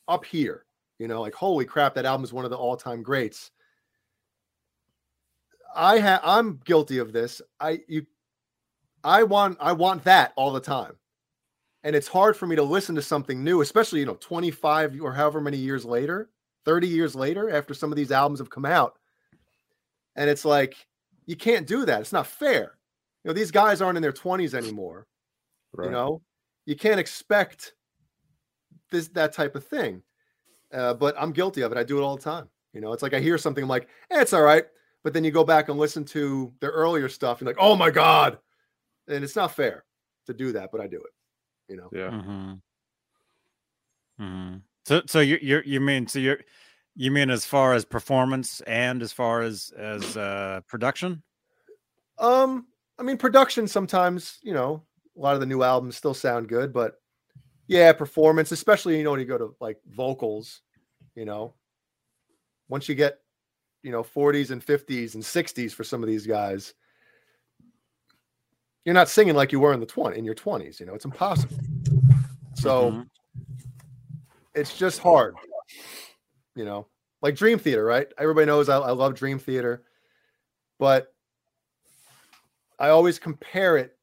up 0.08 0.26
here, 0.26 0.66
you 1.00 1.08
know, 1.08 1.22
like 1.22 1.34
holy 1.34 1.66
crap, 1.66 1.96
that 1.96 2.06
album 2.06 2.24
is 2.24 2.34
one 2.34 2.46
of 2.46 2.52
the 2.52 2.58
all-time 2.58 3.02
greats. 3.02 3.52
I 5.76 6.00
have 6.00 6.22
I'm 6.24 6.60
guilty 6.66 6.98
of 6.98 7.14
this. 7.14 7.42
I 7.60 7.80
you 7.88 8.06
I 9.04 9.24
want 9.24 9.58
I 9.60 9.74
want 9.74 10.04
that 10.06 10.34
all 10.36 10.52
the 10.52 10.60
time. 10.60 10.94
And 11.84 11.96
it's 11.96 12.08
hard 12.08 12.36
for 12.36 12.48
me 12.48 12.56
to 12.56 12.64
listen 12.64 12.96
to 12.96 13.02
something 13.02 13.44
new, 13.44 13.62
especially, 13.62 14.00
you 14.00 14.06
know, 14.06 14.18
25 14.20 15.00
or 15.02 15.14
however 15.14 15.40
many 15.40 15.58
years 15.58 15.86
later, 15.86 16.30
30 16.66 16.88
years 16.88 17.16
later, 17.16 17.50
after 17.50 17.74
some 17.74 17.92
of 17.92 17.96
these 17.96 18.12
albums 18.12 18.40
have 18.40 18.50
come 18.50 18.66
out. 18.66 18.98
And 20.16 20.30
it's 20.30 20.44
like, 20.44 20.76
you 21.26 21.36
can't 21.36 21.68
do 21.68 21.86
that. 21.86 22.02
It's 22.02 22.12
not 22.12 22.28
fair. 22.28 22.78
You 23.24 23.30
know, 23.30 23.34
these 23.34 23.52
guys 23.52 23.82
aren't 23.82 23.98
in 23.98 24.02
their 24.02 24.12
20s 24.12 24.54
anymore. 24.54 25.08
Right. 25.74 25.86
You 25.86 25.92
know, 25.92 26.22
you 26.66 26.76
can't 26.76 27.00
expect 27.00 27.74
this 28.92 29.08
that 29.10 29.34
type 29.34 29.56
of 29.56 29.64
thing. 29.64 30.02
Uh, 30.74 30.94
but 30.94 31.16
I'm 31.18 31.32
guilty 31.32 31.62
of 31.62 31.72
it. 31.72 31.78
I 31.78 31.84
do 31.84 31.98
it 31.98 32.02
all 32.02 32.18
the 32.18 32.24
time. 32.24 32.50
You 32.74 32.82
know, 32.82 32.92
it's 32.92 33.04
like 33.04 33.14
I 33.14 33.20
hear 33.20 33.38
something 33.38 33.64
I'm 33.64 33.70
like, 33.70 33.88
eh, 34.12 34.22
it's 34.22 34.34
all 34.34 34.42
right. 34.42 34.66
But 35.04 35.14
then 35.14 35.24
you 35.24 35.32
go 35.32 35.44
back 35.44 35.70
and 35.70 35.80
listen 35.80 36.04
to 36.06 36.52
their 36.60 36.72
earlier 36.72 37.08
stuff, 37.08 37.40
and 37.40 37.48
like, 37.48 37.58
oh 37.60 37.76
my 37.76 37.90
God. 37.90 38.40
And 39.08 39.24
it's 39.24 39.36
not 39.36 39.56
fair 39.56 39.86
to 40.26 40.34
do 40.34 40.52
that, 40.54 40.70
but 40.72 40.82
I 40.82 40.88
do 40.88 40.98
it. 40.98 41.72
You 41.72 41.78
know. 41.78 41.90
Yeah. 41.92 42.10
Mm-hmm. 42.10 42.54
Mm-hmm. 44.22 44.56
So, 44.86 45.02
so 45.06 45.20
you 45.20 45.38
you 45.42 45.62
you 45.66 45.82
mean 45.82 46.08
so 46.08 46.20
you 46.20 46.38
you 46.96 47.12
mean 47.12 47.30
as 47.30 47.46
far 47.46 47.74
as 47.74 47.86
performance 47.86 48.62
and 48.62 49.02
as 49.02 49.14
far 49.14 49.42
as 49.42 49.72
as 49.78 50.18
uh, 50.18 50.62
production? 50.68 51.22
Um, 52.18 52.68
I 52.98 53.04
mean, 53.04 53.18
production 53.18 53.68
sometimes, 53.68 54.40
you 54.42 54.54
know, 54.54 54.84
a 55.16 55.20
lot 55.20 55.36
of 55.36 55.40
the 55.40 55.46
new 55.46 55.62
albums 55.62 55.96
still 55.96 56.16
sound 56.16 56.50
good, 56.50 56.74
but 56.74 56.96
yeah, 57.68 57.94
performance, 57.94 58.52
especially 58.52 58.98
you 58.98 59.04
know 59.04 59.12
when 59.12 59.20
you 59.20 59.26
go 59.26 59.38
to 59.38 59.56
like 59.60 59.78
vocals, 59.88 60.62
you 61.16 61.26
know, 61.26 61.54
once 62.70 62.90
you 62.90 62.96
get 62.96 63.20
you 63.84 63.92
know 63.92 64.04
40s 64.04 64.52
and 64.52 64.66
50s 64.66 65.14
and 65.14 65.24
60s 65.24 65.72
for 65.72 65.84
some 65.84 66.02
of 66.02 66.10
these 66.10 66.26
guys, 66.26 66.74
you're 68.88 68.94
not 68.94 69.10
singing 69.10 69.36
like 69.36 69.52
you 69.52 69.60
were 69.60 69.74
in 69.74 69.82
the 69.82 69.86
20 69.86 70.18
in 70.18 70.24
your 70.24 70.34
20s. 70.34 70.80
You 70.80 70.86
know, 70.86 70.94
it's 70.94 71.04
impossible. 71.04 71.58
So 72.54 72.92
Mhm. 72.92 73.10
it's 74.56 74.78
just 74.78 75.00
hard, 75.00 75.36
you 76.56 76.64
know, 76.64 76.88
like 77.22 77.36
Dream 77.36 77.60
Theater, 77.60 77.84
right? 77.84 78.10
Everybody 78.18 78.46
knows 78.46 78.70
I, 78.70 78.78
I 78.78 78.92
love 78.92 79.14
Dream 79.14 79.40
Theater, 79.40 79.84
but 80.80 81.14
I 82.80 82.88
always 82.88 83.20
compare 83.20 83.76
it 83.76 84.00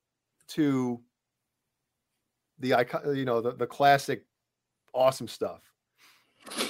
to 0.49 1.03
the 2.59 2.75
icon, 2.75 3.17
you 3.17 3.25
know, 3.25 3.41
the, 3.41 3.53
the 3.53 3.67
classic 3.67 4.27
awesome 4.93 5.29
stuff. 5.29 5.63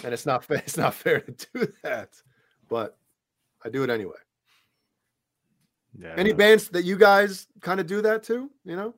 And 0.04 0.14
it's 0.14 0.24
not 0.24 0.46
it's 0.50 0.76
not 0.76 0.94
fair 0.94 1.18
to 1.18 1.32
do 1.52 1.72
that, 1.82 2.10
but 2.68 2.96
I 3.64 3.70
do 3.70 3.82
it 3.82 3.90
anyway. 3.90 4.14
Yeah. 5.98 6.14
Any 6.16 6.32
bands 6.32 6.68
that 6.70 6.84
you 6.84 6.96
guys 6.96 7.46
kind 7.60 7.80
of 7.80 7.86
do 7.86 8.02
that 8.02 8.22
too, 8.22 8.50
you 8.64 8.76
know? 8.76 8.94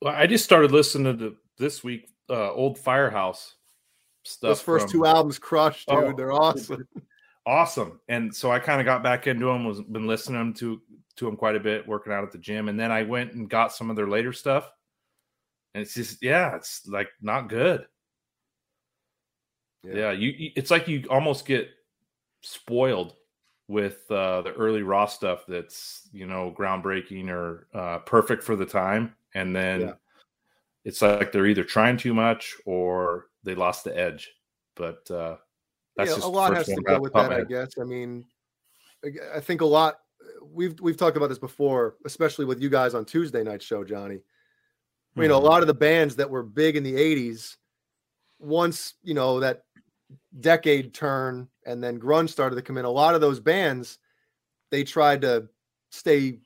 Well, 0.00 0.14
I 0.14 0.26
just 0.26 0.44
started 0.44 0.72
listening 0.72 1.18
to 1.18 1.36
this 1.58 1.84
week 1.84 2.08
uh, 2.30 2.52
old 2.52 2.78
Firehouse 2.78 3.54
stuff. 4.24 4.50
Those 4.50 4.60
first 4.62 4.84
from- 4.84 4.92
two 4.92 5.06
albums 5.06 5.38
crushed, 5.38 5.88
dude. 5.88 5.98
Oh, 5.98 6.12
They're 6.16 6.32
awesome. 6.32 6.88
awesome. 7.46 8.00
And 8.08 8.34
so 8.34 8.50
I 8.50 8.58
kind 8.58 8.80
of 8.80 8.84
got 8.84 9.02
back 9.02 9.26
into 9.26 9.46
them. 9.46 9.64
Was 9.64 9.82
been 9.82 10.06
listening 10.06 10.54
to 10.54 10.80
to 11.16 11.24
them 11.26 11.36
quite 11.36 11.56
a 11.56 11.60
bit, 11.60 11.86
working 11.86 12.12
out 12.12 12.24
at 12.24 12.32
the 12.32 12.38
gym, 12.38 12.68
and 12.68 12.78
then 12.78 12.90
I 12.90 13.02
went 13.02 13.32
and 13.32 13.48
got 13.48 13.72
some 13.72 13.90
of 13.90 13.96
their 13.96 14.08
later 14.08 14.32
stuff. 14.32 14.70
And 15.74 15.82
it's 15.82 15.94
just 15.94 16.22
yeah, 16.22 16.56
it's 16.56 16.86
like 16.86 17.08
not 17.20 17.48
good. 17.48 17.86
Yeah. 19.82 19.94
Yeah, 19.94 20.10
you, 20.12 20.30
you 20.30 20.50
it's 20.56 20.70
like 20.70 20.88
you 20.88 21.04
almost 21.10 21.46
get 21.46 21.68
spoiled 22.42 23.14
with 23.68 24.10
uh, 24.10 24.42
the 24.42 24.52
early 24.52 24.82
raw 24.82 25.06
stuff 25.06 25.44
that's 25.46 26.08
you 26.12 26.26
know 26.26 26.54
groundbreaking 26.56 27.28
or 27.28 27.66
uh, 27.74 27.98
perfect 28.00 28.42
for 28.42 28.56
the 28.56 28.66
time, 28.66 29.14
and 29.34 29.54
then 29.56 29.80
Yeah. 29.80 29.92
it's 30.84 31.00
like 31.02 31.32
they're 31.32 31.46
either 31.46 31.64
trying 31.64 31.96
too 31.96 32.14
much 32.14 32.54
or 32.66 33.26
they 33.42 33.54
lost 33.54 33.84
the 33.84 33.96
edge. 33.96 34.30
But 34.74 35.10
uh, 35.10 35.36
that's 35.96 36.10
yeah, 36.10 36.16
just 36.16 36.26
a 36.26 36.28
lot 36.28 36.54
has 36.54 36.66
to 36.66 36.82
go 36.82 37.00
with 37.00 37.12
that, 37.14 37.32
I 37.32 37.44
guess. 37.44 37.70
I 37.80 37.84
mean, 37.84 38.24
I- 39.34 39.40
think 39.40 39.60
a 39.60 39.66
lot. 39.66 40.00
We've 40.42 40.78
we've 40.80 40.96
talked 40.96 41.16
about 41.16 41.28
this 41.28 41.38
before, 41.38 41.96
especially 42.04 42.44
with 42.44 42.60
you 42.60 42.68
guys 42.68 42.94
on 42.94 43.04
Tuesday 43.04 43.42
night 43.42 43.62
show, 43.62 43.82
Johnny. 43.84 44.20
You 45.16 45.28
know, 45.28 45.36
a 45.36 45.38
Mm-hmm. 45.38 45.46
Mhm. 45.46 45.48
lot 45.50 45.60
of 45.62 45.68
the 45.68 45.74
bands 45.74 46.16
that 46.16 46.28
were 46.28 46.42
big 46.42 46.76
in 46.76 46.82
the 46.82 46.94
'80s, 46.94 47.56
once 48.40 48.94
you 49.02 49.14
know 49.14 49.40
that 49.40 49.62
decade 50.40 50.94
turn 50.94 51.48
and 51.66 51.82
then 51.82 51.98
grunge 52.00 52.30
started 52.30 52.56
to 52.56 52.62
come 52.62 52.78
in. 52.78 52.84
A 52.84 52.90
lot 52.90 53.14
of 53.14 53.20
those 53.20 53.40
bands, 53.40 53.98
they 54.70 54.84
tried 54.84 55.22
to 55.22 55.48
stay. 55.90 56.40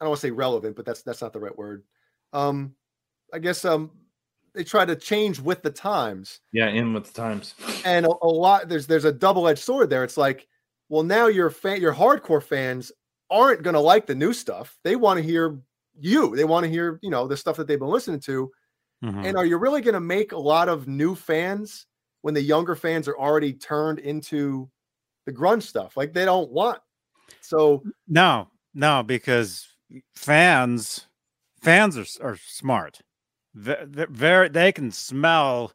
I 0.00 0.04
don't 0.04 0.10
want 0.10 0.20
to 0.20 0.26
say 0.26 0.30
relevant, 0.30 0.76
but 0.76 0.84
that's 0.84 1.02
that's 1.02 1.22
not 1.22 1.32
the 1.32 1.40
right 1.40 1.56
word. 1.56 1.84
Um, 2.32 2.74
I 3.32 3.38
guess 3.38 3.64
um, 3.64 3.90
they 4.54 4.64
tried 4.64 4.86
to 4.88 4.96
change 4.96 5.40
with 5.40 5.62
the 5.62 5.70
times 5.70 6.40
Yeah, 6.52 6.68
in 6.68 6.92
with 6.92 7.06
the 7.06 7.12
times. 7.12 7.54
and 7.84 8.06
a, 8.06 8.10
a 8.22 8.28
lot 8.28 8.68
there's 8.68 8.86
there's 8.86 9.04
a 9.04 9.12
double-edged 9.12 9.60
sword 9.62 9.90
there 9.90 10.04
it's 10.04 10.16
like 10.16 10.48
well 10.88 11.02
now 11.02 11.26
your 11.26 11.50
fan 11.50 11.80
your 11.80 11.94
hardcore 11.94 12.42
fans 12.42 12.90
aren't 13.30 13.62
going 13.62 13.74
to 13.74 13.80
like 13.80 14.06
the 14.06 14.14
new 14.14 14.32
stuff 14.32 14.78
they 14.84 14.96
want 14.96 15.18
to 15.18 15.22
hear 15.22 15.60
you 15.98 16.34
they 16.36 16.44
want 16.44 16.64
to 16.64 16.70
hear 16.70 16.98
you 17.02 17.10
know 17.10 17.26
the 17.26 17.36
stuff 17.36 17.56
that 17.56 17.66
they've 17.66 17.78
been 17.78 17.88
listening 17.88 18.20
to 18.20 18.50
Mhm. 19.04 19.26
and 19.26 19.36
are 19.36 19.44
you 19.44 19.58
really 19.58 19.82
going 19.82 19.94
to 19.94 20.00
make 20.00 20.32
a 20.32 20.38
lot 20.38 20.68
of 20.70 20.88
new 20.88 21.14
fans 21.14 21.86
when 22.26 22.34
the 22.34 22.42
younger 22.42 22.74
fans 22.74 23.06
are 23.06 23.16
already 23.16 23.52
turned 23.52 24.00
into 24.00 24.68
the 25.26 25.32
grunge 25.32 25.62
stuff 25.62 25.96
like 25.96 26.12
they 26.12 26.24
don't 26.24 26.50
want 26.50 26.80
so 27.40 27.84
No, 28.08 28.48
no, 28.74 29.04
because 29.04 29.68
fans 30.16 31.06
fans 31.62 31.96
are 31.96 32.26
are 32.26 32.36
smart. 32.36 33.00
They're 33.54 34.08
very 34.10 34.48
they 34.48 34.72
can 34.72 34.90
smell 34.90 35.72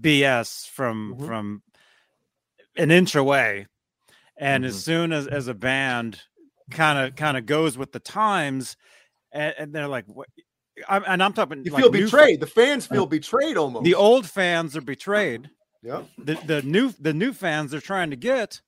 BS 0.00 0.68
from 0.68 1.16
Mhm. 1.16 1.26
from 1.26 1.62
an 2.76 2.92
inch 2.92 3.16
away, 3.16 3.66
and 4.36 4.62
Mhm. 4.62 4.68
as 4.68 4.84
soon 4.84 5.12
as 5.12 5.26
as 5.26 5.48
a 5.48 5.54
band 5.54 6.22
kind 6.70 7.00
of 7.00 7.16
kind 7.16 7.36
of 7.36 7.46
goes 7.46 7.76
with 7.76 7.90
the 7.90 7.98
times, 8.00 8.76
and, 9.32 9.54
and 9.58 9.74
they're 9.74 9.88
like, 9.88 10.06
what? 10.06 10.28
I'm, 10.88 11.04
and 11.06 11.22
I'm 11.22 11.32
talking 11.32 11.64
you 11.64 11.72
like 11.72 11.82
feel 11.82 11.90
betrayed 11.90 12.40
the 12.40 12.46
fans 12.46 12.86
feel 12.86 13.06
betrayed 13.06 13.56
almost 13.56 13.84
the 13.84 13.94
old 13.94 14.28
fans 14.28 14.76
are 14.76 14.80
betrayed. 14.80 15.50
yeah 15.82 16.02
the 16.18 16.34
the 16.46 16.62
new 16.62 16.92
the 17.00 17.12
new 17.12 17.32
fans 17.32 17.70
they're 17.70 17.80
trying 17.80 18.10
to 18.10 18.16
get 18.16 18.60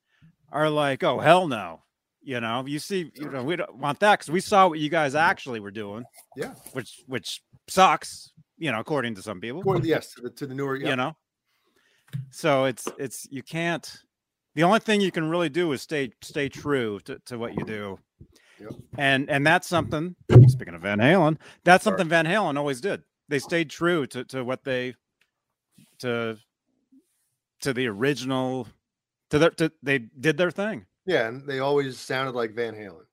are 0.53 0.71
like, 0.71 1.03
oh 1.03 1.19
hell 1.21 1.47
no, 1.49 1.83
you 2.23 2.41
know. 2.41 2.65
You 2.67 2.79
see, 2.79 3.11
you 3.15 3.31
know, 3.31 3.43
we 3.43 3.57
don't 3.57 3.77
want 3.77 4.01
that 4.01 4.19
because 4.19 4.31
we 4.31 4.41
saw 4.41 4.69
what 4.69 4.79
you 4.79 4.89
guys 4.89 5.15
actually 5.15 5.61
were 5.61 5.71
doing. 5.71 6.05
Yeah. 6.37 6.55
which 6.73 7.03
which 7.07 7.43
sucks, 7.69 8.33
you 8.59 8.71
know, 8.73 8.81
according 8.81 9.15
to 9.17 9.23
some 9.23 9.41
people. 9.41 9.61
according 9.61 9.85
yes 9.85 10.15
to 10.15 10.23
the, 10.23 10.31
to 10.31 10.47
the 10.47 10.55
newer 10.55 10.77
yeah. 10.77 10.91
You 10.91 10.97
know, 10.97 11.17
so 12.31 12.65
it's 12.65 12.89
it's 12.99 13.27
you 13.31 13.43
can't. 13.43 14.03
The 14.57 14.65
only 14.65 14.81
thing 14.81 15.01
you 15.01 15.13
can 15.13 15.31
really 15.31 15.49
do 15.49 15.71
is 15.73 15.83
stay 15.83 16.11
stay 16.23 16.49
true 16.49 16.99
to, 17.05 17.21
to 17.27 17.39
what 17.39 17.55
you 17.55 17.65
do. 17.65 17.99
Yep. 18.61 18.73
And 18.99 19.31
and 19.31 19.47
that's 19.47 19.67
something. 19.69 20.15
Speaking 20.49 20.75
of 20.75 20.83
Van 20.83 20.99
Halen, 20.99 21.39
that's 21.65 21.85
something 21.85 22.09
Van 22.09 22.27
Halen 22.27 22.59
always 22.59 22.81
did. 22.81 23.03
They 23.29 23.39
stayed 23.39 23.71
true 23.71 24.07
to, 24.09 24.25
to 24.25 24.45
what 24.45 24.65
they 24.65 24.95
to 26.01 26.37
to 27.61 27.73
the 27.73 27.87
original 27.87 28.67
to 29.31 29.39
their 29.39 29.51
to 29.51 29.73
they 29.83 29.99
did 29.99 30.37
their 30.37 30.51
thing. 30.51 30.87
yeah 31.07 31.29
and 31.29 31.47
they 31.47 31.61
always 31.61 31.99
sounded 31.99 32.35
like 32.35 32.53
van 32.53 32.75
halen 32.75 33.05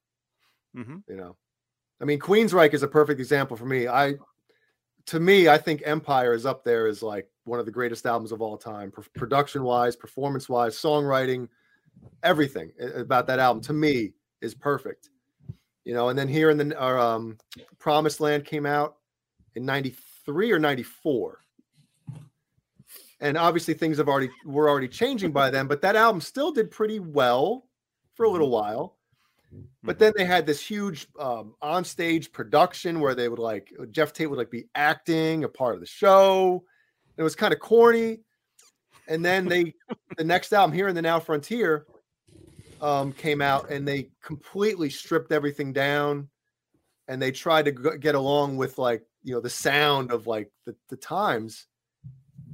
hmm 0.74 0.98
you 1.08 1.16
know 1.16 1.36
i 2.02 2.06
mean 2.06 2.20
queensryche 2.20 2.74
is 2.74 2.84
a 2.84 2.88
perfect 2.88 3.20
example 3.20 3.56
for 3.56 3.66
me 3.66 3.88
i 3.88 4.14
to 5.06 5.20
me 5.20 5.48
i 5.48 5.58
think 5.58 5.82
empire 5.86 6.34
is 6.34 6.46
up 6.46 6.64
there 6.64 6.88
as 6.88 7.02
like 7.04 7.28
one 7.44 7.60
of 7.60 7.66
the 7.66 7.72
greatest 7.72 8.06
albums 8.06 8.32
of 8.32 8.42
all 8.42 8.58
time 8.58 8.92
production 9.16 9.64
wise 9.64 9.96
performance 9.96 10.50
wise 10.50 10.76
songwriting 10.78 11.48
everything 12.24 12.72
about 12.96 13.28
that 13.28 13.40
album 13.40 13.62
to 13.62 13.74
me 13.74 14.14
is 14.42 14.54
perfect 14.54 15.10
you 15.88 15.94
know 15.94 16.10
and 16.10 16.20
then 16.20 16.28
here 16.28 16.50
in 16.50 16.58
the 16.58 16.78
our, 16.78 17.00
um 17.00 17.38
promised 17.80 18.20
land 18.20 18.44
came 18.44 18.66
out 18.66 18.98
in 19.56 19.66
93 19.66 20.52
or 20.52 20.60
94 20.60 21.40
and 23.22 23.38
obviously 23.38 23.74
things 23.74 23.98
have 23.98 24.10
already 24.10 24.30
were 24.46 24.70
already 24.70 24.90
changing 24.90 25.32
by 25.32 25.50
then 25.50 25.66
but 25.66 25.82
that 25.82 25.96
album 25.96 26.20
still 26.20 26.52
did 26.52 26.70
pretty 26.70 27.00
well 27.00 27.66
for 28.16 28.26
a 28.26 28.30
little 28.30 28.50
while 28.50 28.98
but 29.82 29.98
then 29.98 30.12
they 30.18 30.26
had 30.26 30.46
this 30.46 30.60
huge 30.60 31.08
um, 31.18 31.56
on-stage 31.62 32.34
production 32.34 33.00
where 33.00 33.16
they 33.16 33.30
would 33.30 33.40
like 33.40 33.72
Geoff 33.92 34.12
Tate 34.12 34.30
would 34.30 34.38
like 34.38 34.52
be 34.52 34.68
acting 34.76 35.46
a 35.46 35.48
part 35.48 35.74
of 35.74 35.80
the 35.80 35.88
show. 35.88 36.66
It 37.16 37.24
was 37.24 37.34
kind 37.34 37.54
of 37.54 37.62
corny. 37.62 38.20
And 39.08 39.24
then 39.24 39.48
they 39.48 39.74
the 40.18 40.26
next 40.26 40.52
album 40.52 40.76
here 40.76 40.90
in 40.90 40.96
the 40.96 41.02
Now 41.02 41.22
Frontier 41.22 41.86
um, 42.82 43.12
came 43.14 43.42
out 43.42 43.70
and 43.70 43.88
they 43.88 44.10
completely 44.24 44.90
stripped 44.90 45.32
everything 45.32 45.74
down 45.74 46.28
and 47.08 47.22
they 47.22 47.32
tried 47.32 47.66
to 47.66 47.72
g- 47.72 47.98
get 48.00 48.16
along 48.16 48.58
with 48.58 48.78
like 48.78 49.04
you 49.24 49.34
know 49.34 49.42
the 49.42 49.50
sound 49.50 50.12
of 50.12 50.28
like 50.28 50.52
the, 50.66 50.76
the 50.90 50.98
times 50.98 51.68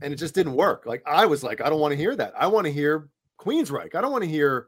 and 0.02 0.14
it 0.14 0.18
just 0.18 0.36
didn't 0.36 0.54
work. 0.56 0.86
Like 0.86 1.04
I 1.06 1.26
was 1.26 1.44
like 1.44 1.62
I 1.62 1.70
don't 1.70 1.80
want 1.80 1.92
to 1.92 1.98
hear 1.98 2.16
that. 2.16 2.34
I 2.38 2.48
want 2.48 2.66
to 2.66 2.72
hear 2.74 3.10
Queensryche. 3.40 3.96
I 3.96 4.02
don't 4.02 4.12
want 4.12 4.24
to 4.24 4.30
hear 4.30 4.68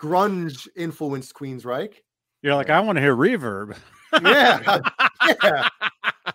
grunge 0.00 0.68
influenced 0.76 1.34
Queensryche. 1.34 1.94
You're 2.42 2.54
like, 2.54 2.70
I 2.70 2.80
want 2.80 2.96
to 2.96 3.02
hear 3.02 3.16
reverb. 3.16 3.76
Yeah, 4.22 4.78
yeah. 5.42 5.68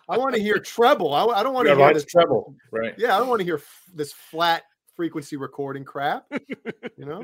I 0.08 0.18
want 0.18 0.36
to 0.36 0.42
hear 0.42 0.58
treble. 0.60 1.14
I, 1.14 1.24
I 1.26 1.44
don't 1.44 1.54
want 1.54 1.68
to 1.68 1.74
Yeah, 1.74 1.86
hear 1.86 1.94
this 1.94 2.06
treble, 2.06 2.56
right? 2.72 2.94
Yeah, 2.98 3.16
I 3.16 3.20
don't 3.20 3.28
want 3.28 3.40
to 3.40 3.46
hear 3.46 3.56
f- 3.58 3.84
this 3.94 4.12
flat 4.12 4.64
frequency 4.96 5.38
recording 5.38 5.84
crap. 5.86 6.26
You 6.98 7.06
know. 7.06 7.24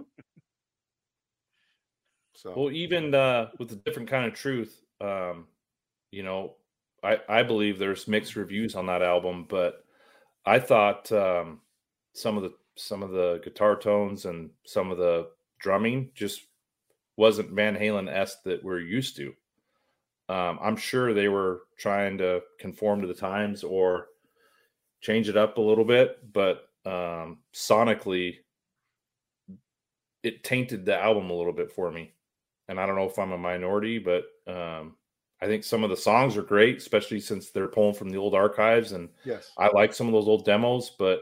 So 2.35 2.53
Well, 2.55 2.71
even 2.71 3.13
uh, 3.13 3.49
with 3.59 3.71
a 3.71 3.75
different 3.77 4.09
kind 4.09 4.25
of 4.25 4.33
truth, 4.33 4.83
um, 5.01 5.47
you 6.11 6.23
know, 6.23 6.55
I 7.03 7.19
I 7.29 7.43
believe 7.43 7.79
there's 7.79 8.07
mixed 8.07 8.35
reviews 8.35 8.75
on 8.75 8.87
that 8.87 9.01
album, 9.01 9.45
but 9.49 9.85
I 10.45 10.59
thought 10.59 11.11
um, 11.11 11.61
some 12.13 12.37
of 12.37 12.43
the 12.43 12.53
some 12.75 13.03
of 13.03 13.11
the 13.11 13.41
guitar 13.43 13.75
tones 13.75 14.25
and 14.25 14.49
some 14.65 14.91
of 14.91 14.97
the 14.97 15.29
drumming 15.59 16.11
just 16.13 16.41
wasn't 17.17 17.51
Van 17.51 17.75
Halen 17.75 18.11
esque 18.11 18.43
that 18.43 18.63
we're 18.63 18.79
used 18.79 19.15
to. 19.17 19.33
Um, 20.27 20.59
I'm 20.61 20.75
sure 20.75 21.13
they 21.13 21.29
were 21.29 21.61
trying 21.77 22.17
to 22.17 22.41
conform 22.59 23.01
to 23.01 23.07
the 23.07 23.13
times 23.13 23.63
or 23.63 24.07
change 25.01 25.29
it 25.29 25.37
up 25.37 25.57
a 25.57 25.61
little 25.61 25.85
bit, 25.85 26.33
but 26.33 26.67
um, 26.85 27.39
sonically, 27.53 28.37
it 30.23 30.43
tainted 30.43 30.85
the 30.85 30.99
album 30.99 31.29
a 31.29 31.33
little 31.33 31.53
bit 31.53 31.71
for 31.71 31.91
me 31.91 32.14
and 32.67 32.79
I 32.79 32.85
don't 32.85 32.95
know 32.95 33.05
if 33.09 33.17
I'm 33.19 33.31
a 33.31 33.37
minority, 33.37 33.99
but 33.99 34.25
um, 34.47 34.95
I 35.41 35.45
think 35.47 35.63
some 35.63 35.83
of 35.83 35.89
the 35.89 35.97
songs 35.97 36.35
are 36.37 36.41
great, 36.43 36.77
especially 36.77 37.19
since 37.19 37.51
they're 37.51 37.67
pulling 37.67 37.93
from 37.95 38.09
the 38.09 38.17
old 38.17 38.33
archives, 38.35 38.91
and 38.93 39.09
yes, 39.23 39.51
I 39.57 39.67
like 39.69 39.93
some 39.93 40.07
of 40.07 40.13
those 40.13 40.27
old 40.27 40.45
demos. 40.45 40.91
But 40.97 41.21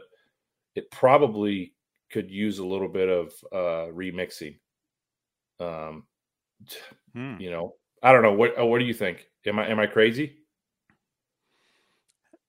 it 0.74 0.90
probably 0.90 1.74
could 2.10 2.30
use 2.30 2.58
a 2.58 2.66
little 2.66 2.88
bit 2.88 3.08
of 3.08 3.32
uh, 3.52 3.90
remixing. 3.92 4.58
Um, 5.60 6.06
Hmm. 7.12 7.36
you 7.38 7.50
know, 7.50 7.74
I 8.02 8.12
don't 8.12 8.22
know 8.22 8.32
what. 8.32 8.58
uh, 8.58 8.64
What 8.66 8.78
do 8.78 8.84
you 8.86 8.94
think? 8.94 9.26
Am 9.46 9.58
I 9.58 9.68
am 9.68 9.78
I 9.78 9.86
crazy? 9.86 10.38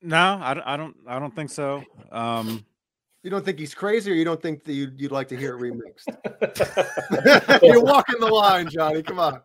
No, 0.02 0.39
I 0.41 0.54
don't, 0.54 0.64
I 0.68 0.78
don't. 0.78 0.96
I 1.08 1.20
don't 1.20 1.36
think 1.36 1.50
so. 1.50 1.84
Um, 2.12 2.66
you 3.26 3.32
don't 3.32 3.43
think 3.43 3.57
he's 3.57 3.73
crazy, 3.73 4.11
or 4.11 4.13
you 4.13 4.23
don't 4.23 4.39
think 4.39 4.63
that 4.65 4.73
you'd, 4.73 5.01
you'd 5.01 5.11
like 5.11 5.28
to 5.30 5.36
hear 5.36 5.57
it 5.57 5.59
remixed? 5.59 6.05
You're 7.63 7.82
walking 7.84 8.19
the 8.19 8.28
line, 8.28 8.69
Johnny. 8.69 9.01
Come 9.01 9.17
on. 9.19 9.41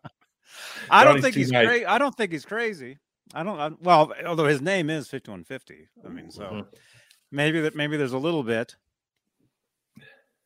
I 0.90 1.02
don't 1.02 1.12
Johnny's 1.12 1.22
think 1.24 1.34
he's 1.34 1.50
nice. 1.50 1.66
crazy. 1.66 1.86
I 1.86 1.96
don't 1.96 2.14
think 2.14 2.30
he's 2.30 2.44
crazy. 2.44 2.98
I 3.32 3.42
don't. 3.42 3.58
I, 3.58 3.70
well, 3.80 4.12
although 4.26 4.44
his 4.44 4.60
name 4.60 4.90
is 4.90 5.08
fifty 5.08 5.30
one 5.30 5.44
fifty. 5.44 5.88
I 6.04 6.08
mean, 6.10 6.30
so 6.30 6.42
Mhm. 6.42 6.66
maybe 7.32 7.62
that 7.62 7.74
maybe 7.74 7.96
there's 7.96 8.12
a 8.12 8.18
little 8.18 8.42
bit. 8.42 8.76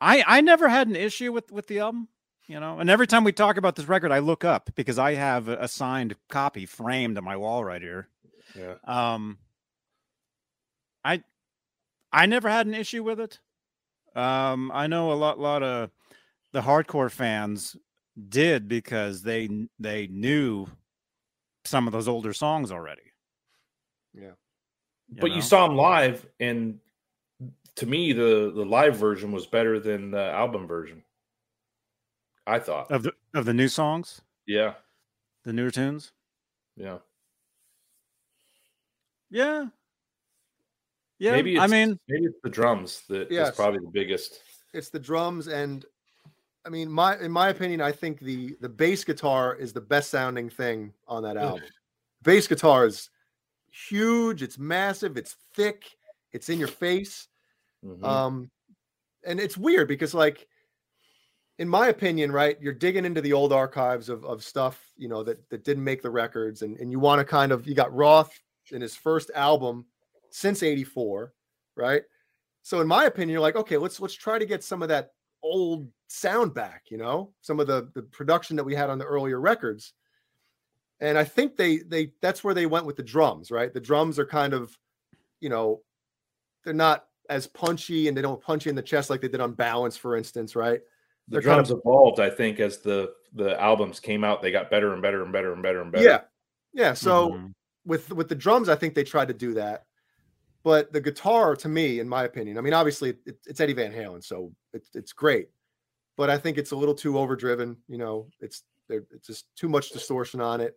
I 0.00 0.22
I 0.26 0.40
never 0.40 0.68
had 0.68 0.86
an 0.86 0.94
issue 0.94 1.32
with 1.32 1.50
with 1.50 1.66
the 1.66 1.80
album, 1.80 2.06
you 2.46 2.60
know. 2.60 2.78
And 2.78 2.88
every 2.88 3.08
time 3.08 3.24
we 3.24 3.32
talk 3.32 3.56
about 3.56 3.74
this 3.74 3.88
record, 3.88 4.12
I 4.12 4.20
look 4.20 4.44
up 4.44 4.70
because 4.76 4.98
I 4.98 5.14
have 5.14 5.48
a, 5.48 5.56
a 5.64 5.66
signed 5.68 6.14
copy 6.28 6.66
framed 6.66 7.18
on 7.18 7.24
my 7.24 7.36
wall 7.36 7.64
right 7.64 7.82
here. 7.82 8.08
yeah. 8.54 8.74
Um, 8.84 9.38
I 11.04 11.24
I 12.14 12.26
never 12.26 12.48
had 12.48 12.66
an 12.66 12.74
issue 12.74 13.02
with 13.02 13.18
it. 13.18 13.40
Um, 14.14 14.70
I 14.72 14.86
know 14.86 15.12
a 15.12 15.14
lot 15.14 15.40
lot 15.40 15.64
of 15.64 15.90
the 16.52 16.60
hardcore 16.60 17.10
fans 17.10 17.76
did 18.28 18.68
because 18.68 19.22
they 19.22 19.66
they 19.80 20.06
knew 20.06 20.66
some 21.64 21.88
of 21.88 21.92
those 21.92 22.06
older 22.06 22.32
songs 22.32 22.70
already. 22.70 23.02
Yeah. 24.14 24.32
but 25.08 25.30
know? 25.30 25.36
you 25.36 25.42
saw 25.42 25.66
them 25.66 25.76
live, 25.76 26.24
and 26.38 26.78
to 27.74 27.86
me, 27.86 28.12
the 28.12 28.52
the 28.54 28.64
live 28.64 28.96
version 28.96 29.32
was 29.32 29.46
better 29.46 29.80
than 29.80 30.12
the 30.12 30.30
album 30.30 30.68
version. 30.68 31.02
I 32.46 32.60
thought. 32.60 32.92
of 32.92 33.02
the 33.02 33.12
of 33.34 33.44
the 33.44 33.54
new 33.54 33.68
songs, 33.68 34.20
Yeah, 34.46 34.74
the 35.44 35.52
newer 35.52 35.72
tunes. 35.72 36.12
yeah. 36.76 36.98
Yeah. 39.30 39.66
Yeah. 41.24 41.32
maybe 41.32 41.58
I 41.58 41.66
mean, 41.66 41.98
maybe 42.08 42.26
it's 42.26 42.38
the 42.42 42.50
drums 42.50 43.02
that 43.08 43.22
is 43.22 43.30
Yes. 43.30 43.56
probably 43.56 43.80
the 43.80 43.90
biggest. 43.90 44.40
It's 44.74 44.90
the 44.90 44.98
drums 44.98 45.48
and 45.48 45.84
I 46.66 46.68
mean 46.68 46.90
my 46.90 47.18
in 47.18 47.32
my 47.32 47.48
opinion, 47.48 47.80
I 47.80 47.92
think 47.92 48.20
the 48.20 48.56
the 48.60 48.68
bass 48.68 49.04
guitar 49.04 49.54
is 49.54 49.72
the 49.72 49.80
best 49.80 50.10
sounding 50.10 50.50
thing 50.50 50.92
on 51.08 51.22
that 51.22 51.36
album. 51.36 51.64
bass 52.22 52.46
guitar 52.46 52.86
is 52.86 53.10
huge, 53.70 54.42
it's 54.42 54.58
massive, 54.58 55.16
it's 55.16 55.36
thick, 55.54 55.84
it's 56.32 56.48
in 56.48 56.58
your 56.58 56.68
face. 56.68 57.28
Mhm. 57.84 58.02
Um, 58.04 58.50
and 59.24 59.40
it's 59.40 59.56
weird 59.58 59.88
because, 59.88 60.14
like, 60.14 60.46
in 61.58 61.68
my 61.68 61.88
opinion, 61.88 62.32
right, 62.32 62.60
you're 62.60 62.72
digging 62.72 63.04
into 63.04 63.20
the 63.20 63.32
old 63.32 63.52
archives 63.52 64.08
of, 64.08 64.24
of 64.24 64.42
stuff, 64.42 64.92
you 64.96 65.08
know, 65.08 65.22
that 65.22 65.48
that 65.50 65.64
didn't 65.64 65.84
make 65.84 66.02
the 66.02 66.10
records, 66.10 66.62
and 66.62 66.78
and 66.78 66.90
you 66.90 66.98
want 67.00 67.18
to 67.20 67.24
kind 67.24 67.52
of 67.52 67.66
you 67.66 67.74
got 67.74 67.92
Roth 67.94 68.32
in 68.72 68.80
his 68.80 68.96
first 68.96 69.30
album 69.34 69.86
since 70.34 70.64
'84, 70.64 71.32
right? 71.76 72.02
So 72.62 72.80
in 72.80 72.88
my 72.88 73.04
opinion, 73.04 73.30
you're 73.30 73.40
like, 73.40 73.56
okay, 73.56 73.76
let's 73.76 74.00
let's 74.00 74.14
try 74.14 74.38
to 74.38 74.46
get 74.46 74.64
some 74.64 74.82
of 74.82 74.88
that 74.88 75.12
old 75.42 75.88
sound 76.08 76.54
back, 76.54 76.84
you 76.90 76.96
know, 76.96 77.32
some 77.40 77.60
of 77.60 77.68
the 77.68 77.88
the 77.94 78.02
production 78.02 78.56
that 78.56 78.64
we 78.64 78.74
had 78.74 78.90
on 78.90 78.98
the 78.98 79.04
earlier 79.04 79.40
records. 79.40 79.92
And 81.00 81.16
I 81.16 81.24
think 81.24 81.56
they 81.56 81.78
they 81.78 82.12
that's 82.20 82.42
where 82.42 82.54
they 82.54 82.66
went 82.66 82.86
with 82.86 82.96
the 82.96 83.02
drums, 83.02 83.50
right? 83.50 83.72
The 83.72 83.80
drums 83.80 84.18
are 84.18 84.26
kind 84.26 84.54
of, 84.54 84.76
you 85.40 85.50
know, 85.50 85.82
they're 86.64 86.74
not 86.74 87.06
as 87.30 87.46
punchy 87.46 88.08
and 88.08 88.16
they 88.16 88.22
don't 88.22 88.42
punch 88.42 88.66
you 88.66 88.70
in 88.70 88.76
the 88.76 88.82
chest 88.82 89.10
like 89.10 89.20
they 89.20 89.28
did 89.28 89.40
on 89.40 89.52
Balance, 89.52 89.96
for 89.96 90.16
instance, 90.16 90.56
right? 90.56 90.80
the 91.28 91.34
they're 91.34 91.42
kind 91.42 91.64
drums 91.64 91.70
evolved, 91.70 92.20
I 92.20 92.30
think, 92.30 92.60
as 92.60 92.78
the 92.78 93.12
the 93.34 93.60
albums 93.60 94.00
came 94.00 94.24
out. 94.24 94.42
They 94.42 94.50
got 94.50 94.70
better 94.70 94.92
and 94.92 95.00
better 95.00 95.22
and 95.22 95.32
better 95.32 95.52
and 95.52 95.62
better 95.62 95.80
and 95.80 95.92
better. 95.92 96.04
Yeah, 96.04 96.20
yeah. 96.72 96.92
So 96.92 97.30
mhm. 97.30 97.54
with 97.86 98.12
with 98.12 98.28
the 98.28 98.34
drums, 98.34 98.68
I 98.68 98.74
think 98.74 98.94
they 98.94 99.04
tried 99.04 99.28
to 99.28 99.34
do 99.34 99.54
that, 99.54 99.84
but 100.64 100.92
the 100.92 101.00
guitar, 101.00 101.54
to 101.56 101.68
me, 101.68 102.00
in 102.00 102.08
my 102.08 102.24
opinion, 102.24 102.58
I 102.58 102.62
mean, 102.62 102.72
obviously 102.72 103.10
it, 103.26 103.38
it's 103.46 103.60
Eddie 103.60 103.74
Van 103.74 103.92
Halen, 103.92 104.24
so 104.24 104.52
it's 104.72 104.88
it's 104.94 105.12
great, 105.12 105.50
but 106.16 106.30
I 106.30 106.38
think 106.38 106.58
it's 106.58 106.72
a 106.72 106.76
little 106.76 106.94
too 106.94 107.18
overdriven. 107.18 107.76
You 107.88 107.98
know, 107.98 108.28
it's 108.40 108.64
there, 108.88 109.04
it's 109.12 109.26
just 109.28 109.46
too 109.54 109.68
much 109.68 109.90
distortion 109.90 110.40
on 110.40 110.60
it. 110.60 110.76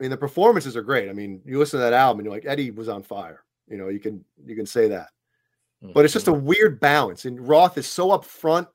I 0.00 0.02
mean, 0.02 0.10
the 0.10 0.16
performances 0.16 0.76
are 0.76 0.82
great. 0.82 1.08
I 1.08 1.12
mean, 1.12 1.40
you 1.44 1.58
listen 1.58 1.78
to 1.78 1.84
that 1.84 1.92
album, 1.92 2.20
and 2.20 2.26
you're 2.26 2.34
like, 2.34 2.46
Eddie 2.46 2.70
was 2.70 2.88
on 2.88 3.02
fire. 3.02 3.44
You 3.68 3.76
know, 3.76 3.88
you 3.88 4.00
can 4.00 4.24
you 4.44 4.56
can 4.56 4.66
say 4.66 4.88
that. 4.88 5.10
but 5.92 6.04
it's 6.04 6.14
just 6.14 6.28
a 6.28 6.32
Mhm. 6.32 6.42
weird 6.44 6.80
balance. 6.80 7.26
And 7.26 7.46
Roth 7.46 7.76
is 7.76 7.86
so 7.86 8.08
upfront, 8.08 8.68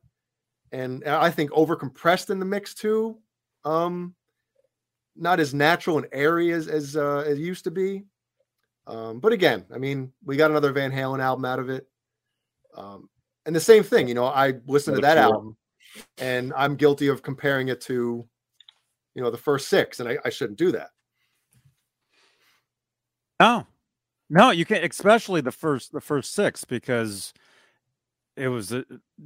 and 0.72 1.04
I 1.06 1.32
think 1.32 1.52
over 1.54 1.76
compressed 1.76 2.30
in 2.30 2.38
the 2.38 2.46
mix 2.46 2.76
too. 2.76 3.18
Um, 3.66 4.14
not 5.16 5.40
as 5.40 5.54
natural 5.54 5.98
and 5.98 6.08
airy 6.12 6.52
as 6.52 6.68
as 6.68 6.96
uh, 6.96 7.26
it 7.28 7.38
used 7.40 7.64
to 7.64 7.72
be. 7.72 8.04
Um, 8.90 9.20
but 9.20 9.32
again, 9.32 9.66
I 9.74 9.78
mean, 9.78 10.12
we 10.26 10.36
got 10.36 10.50
another 10.50 10.72
Van 10.72 10.92
Halen 10.92 11.22
album 11.22 11.46
out 11.46 11.60
of 11.60 11.70
it. 11.70 11.88
Um, 12.76 13.08
and 13.46 13.56
the 13.56 13.60
same 13.60 13.84
thing, 13.84 14.08
you 14.08 14.16
know, 14.16 14.26
I 14.26 14.56
listened 14.66 14.96
to 14.96 15.02
that 15.04 15.18
album 15.18 15.56
and 16.18 16.52
I'm 16.58 16.76
guilty 16.76 17.08
of 17.08 17.22
comparing 17.22 17.68
it 17.68 17.82
to, 17.82 18.28
you 19.14 19.22
know, 19.22 19.30
the 19.30 19.38
first 19.38 19.70
six, 19.70 20.00
and 20.00 20.10
I, 20.10 20.18
I 20.26 20.30
shouldn't 20.30 20.58
do 20.58 20.72
that. 20.72 20.90
No, 23.40 23.68
no, 24.30 24.50
you 24.50 24.66
can't. 24.66 24.84
Especially 24.84 25.42
the 25.42 25.52
first, 25.52 25.92
the 25.92 26.02
first 26.02 26.34
six, 26.34 26.66
because 26.66 27.34
it 28.36 28.48
was 28.48 28.74
uh, 28.74 28.84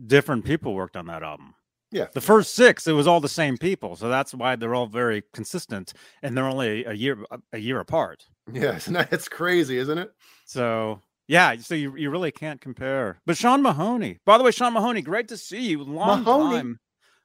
different 0.08 0.46
people 0.46 0.74
worked 0.74 0.98
on 0.98 1.08
that 1.08 1.24
album. 1.24 1.56
Yeah. 1.94 2.08
the 2.14 2.22
first 2.22 2.56
six, 2.56 2.88
it 2.88 2.94
was 2.94 3.06
all 3.06 3.20
the 3.22 3.30
same 3.30 3.58
people, 3.58 3.96
so 3.96 4.10
that's 4.10 4.34
why 4.34 4.56
they're 4.56 4.74
all 4.74 4.88
very 4.88 5.24
consistent, 5.32 5.94
and 6.24 6.36
they're 6.36 6.48
only 6.48 6.84
a 6.86 6.94
year 6.94 7.24
a 7.54 7.60
year 7.60 7.80
apart. 7.80 8.26
Yeah, 8.52 8.76
isn't 8.76 8.96
it's 9.12 9.30
crazy, 9.30 9.78
isn't 9.78 9.98
it? 9.98 10.12
So 10.46 11.00
yeah, 11.28 11.56
so 11.58 11.76
you, 11.76 11.96
you 11.96 12.10
really 12.10 12.32
can't 12.32 12.60
compare. 12.60 13.20
But 13.26 13.38
Sean 13.38 13.62
Mahoney, 13.62 14.20
by 14.26 14.38
the 14.38 14.44
way, 14.44 14.52
Sean 14.52 14.74
Mahoney, 14.74 15.02
great 15.02 15.28
to 15.30 15.38
see 15.38 15.70
you. 15.70 15.84
Long 15.84 16.24
Mahoney. 16.24 16.56
time, 16.58 16.80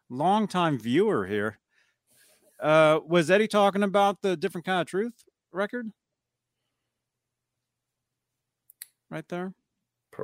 long 0.09 0.47
time 0.47 0.79
viewer 0.79 1.27
here. 1.27 1.59
Uh, 2.61 3.01
was 3.07 3.31
Eddie 3.31 3.49
talking 3.49 3.83
about 3.83 4.21
the 4.23 4.37
different 4.37 4.65
kind 4.67 4.81
of 4.81 4.87
truth 4.87 5.25
record? 5.53 5.91
Right 9.11 9.27
there. 9.29 9.55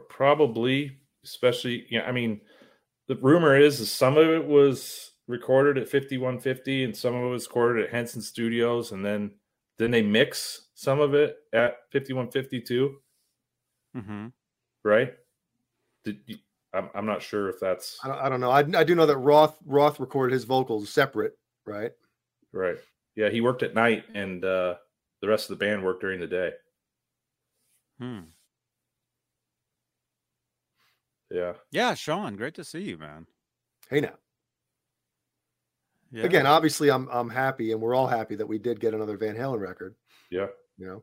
Probably, 0.09 0.99
especially. 1.25 1.87
Yeah, 1.91 2.03
I 2.03 2.13
mean, 2.13 2.41
the 3.09 3.17
rumor 3.17 3.57
is, 3.57 3.81
is 3.81 3.91
some 3.93 4.17
of 4.17 4.29
it 4.29 4.47
was 4.47 5.13
recorded 5.27 5.79
at 5.79 5.89
5150 5.89 6.85
and 6.85 6.97
some 6.97 7.15
of 7.15 7.25
it 7.25 7.29
was 7.29 7.47
recorded 7.47 7.85
at 7.85 7.91
Henson 7.91 8.21
Studios, 8.23 8.93
and 8.93 9.05
then 9.05 9.33
then 9.79 9.91
they 9.91 10.03
mix 10.03 10.69
some 10.75 11.01
of 11.01 11.15
it 11.15 11.37
at 11.53 11.77
5152, 11.93 12.97
Mm-hmm. 13.97 14.27
right? 14.85 15.15
Did 16.05 16.19
you, 16.27 16.37
I'm, 16.73 16.91
I'm 16.95 17.07
not 17.07 17.23
sure 17.23 17.49
if 17.49 17.61
that's 17.61 17.99
I 18.05 18.09
don't, 18.09 18.19
I 18.19 18.29
don't 18.29 18.41
know. 18.41 18.51
I, 18.51 18.59
I 18.81 18.85
do 18.85 18.95
know 18.95 19.07
that 19.07 19.17
Roth 19.19 19.57
Roth 19.65 20.01
recorded 20.01 20.33
his 20.35 20.45
vocals 20.45 20.91
separate, 20.91 21.39
right? 21.67 21.93
right. 22.53 22.77
Yeah, 23.17 23.31
he 23.31 23.41
worked 23.41 23.63
at 23.63 23.75
night, 23.75 24.05
and 24.15 24.45
uh, 24.45 24.75
the 25.21 25.29
rest 25.29 25.49
of 25.51 25.57
the 25.59 25.65
band 25.65 25.85
worked 25.85 26.01
during 26.01 26.19
the 26.19 26.27
day. 26.27 26.51
Hmm. 28.01 28.21
Yeah, 31.35 31.55
Yeah, 31.72 31.95
Sean, 31.95 32.37
great 32.37 32.55
to 32.55 32.64
see 32.64 32.82
you, 32.82 32.97
man. 32.97 33.26
Hey 33.91 34.01
now. 34.01 34.14
Yeah. 36.12 36.26
Again, 36.26 36.47
obviously 36.47 36.93
I'm 36.93 37.09
I'm 37.11 37.28
happy 37.28 37.72
and 37.72 37.80
we're 37.80 37.97
all 37.97 38.07
happy 38.07 38.37
that 38.37 38.47
we 38.47 38.57
did 38.57 38.78
get 38.78 38.95
another 38.95 39.16
Van 39.16 39.35
Halen 39.35 39.59
record, 39.59 39.97
yeah. 40.30 40.47
you 40.78 40.87
know. 40.87 41.03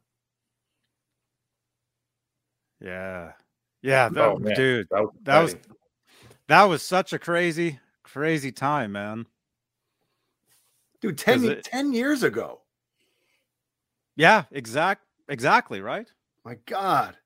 yeah, 2.79 3.33
yeah, 3.81 4.07
that, 4.07 4.21
Oh, 4.21 4.39
dude, 4.39 4.87
That 4.89 5.01
was, 5.01 5.11
that 5.23 5.39
was 5.41 5.55
that 6.47 6.63
was 6.63 6.81
such 6.81 7.11
a 7.11 7.19
crazy, 7.19 7.81
crazy 8.03 8.53
time, 8.53 8.93
man. 8.93 9.25
Dude, 11.01 11.17
10, 11.17 11.35
'Cause 11.39 11.43
ye- 11.43 11.49
it- 11.51 11.63
10 11.65 11.91
years 11.91 12.23
ago. 12.23 12.61
Yeah, 14.15 14.45
exact, 14.51 15.03
exactly, 15.27 15.81
right? 15.81 16.09
My 16.45 16.55
God. 16.65 17.17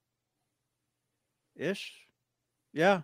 Ish. 1.56 2.05
Yeah. 2.76 3.02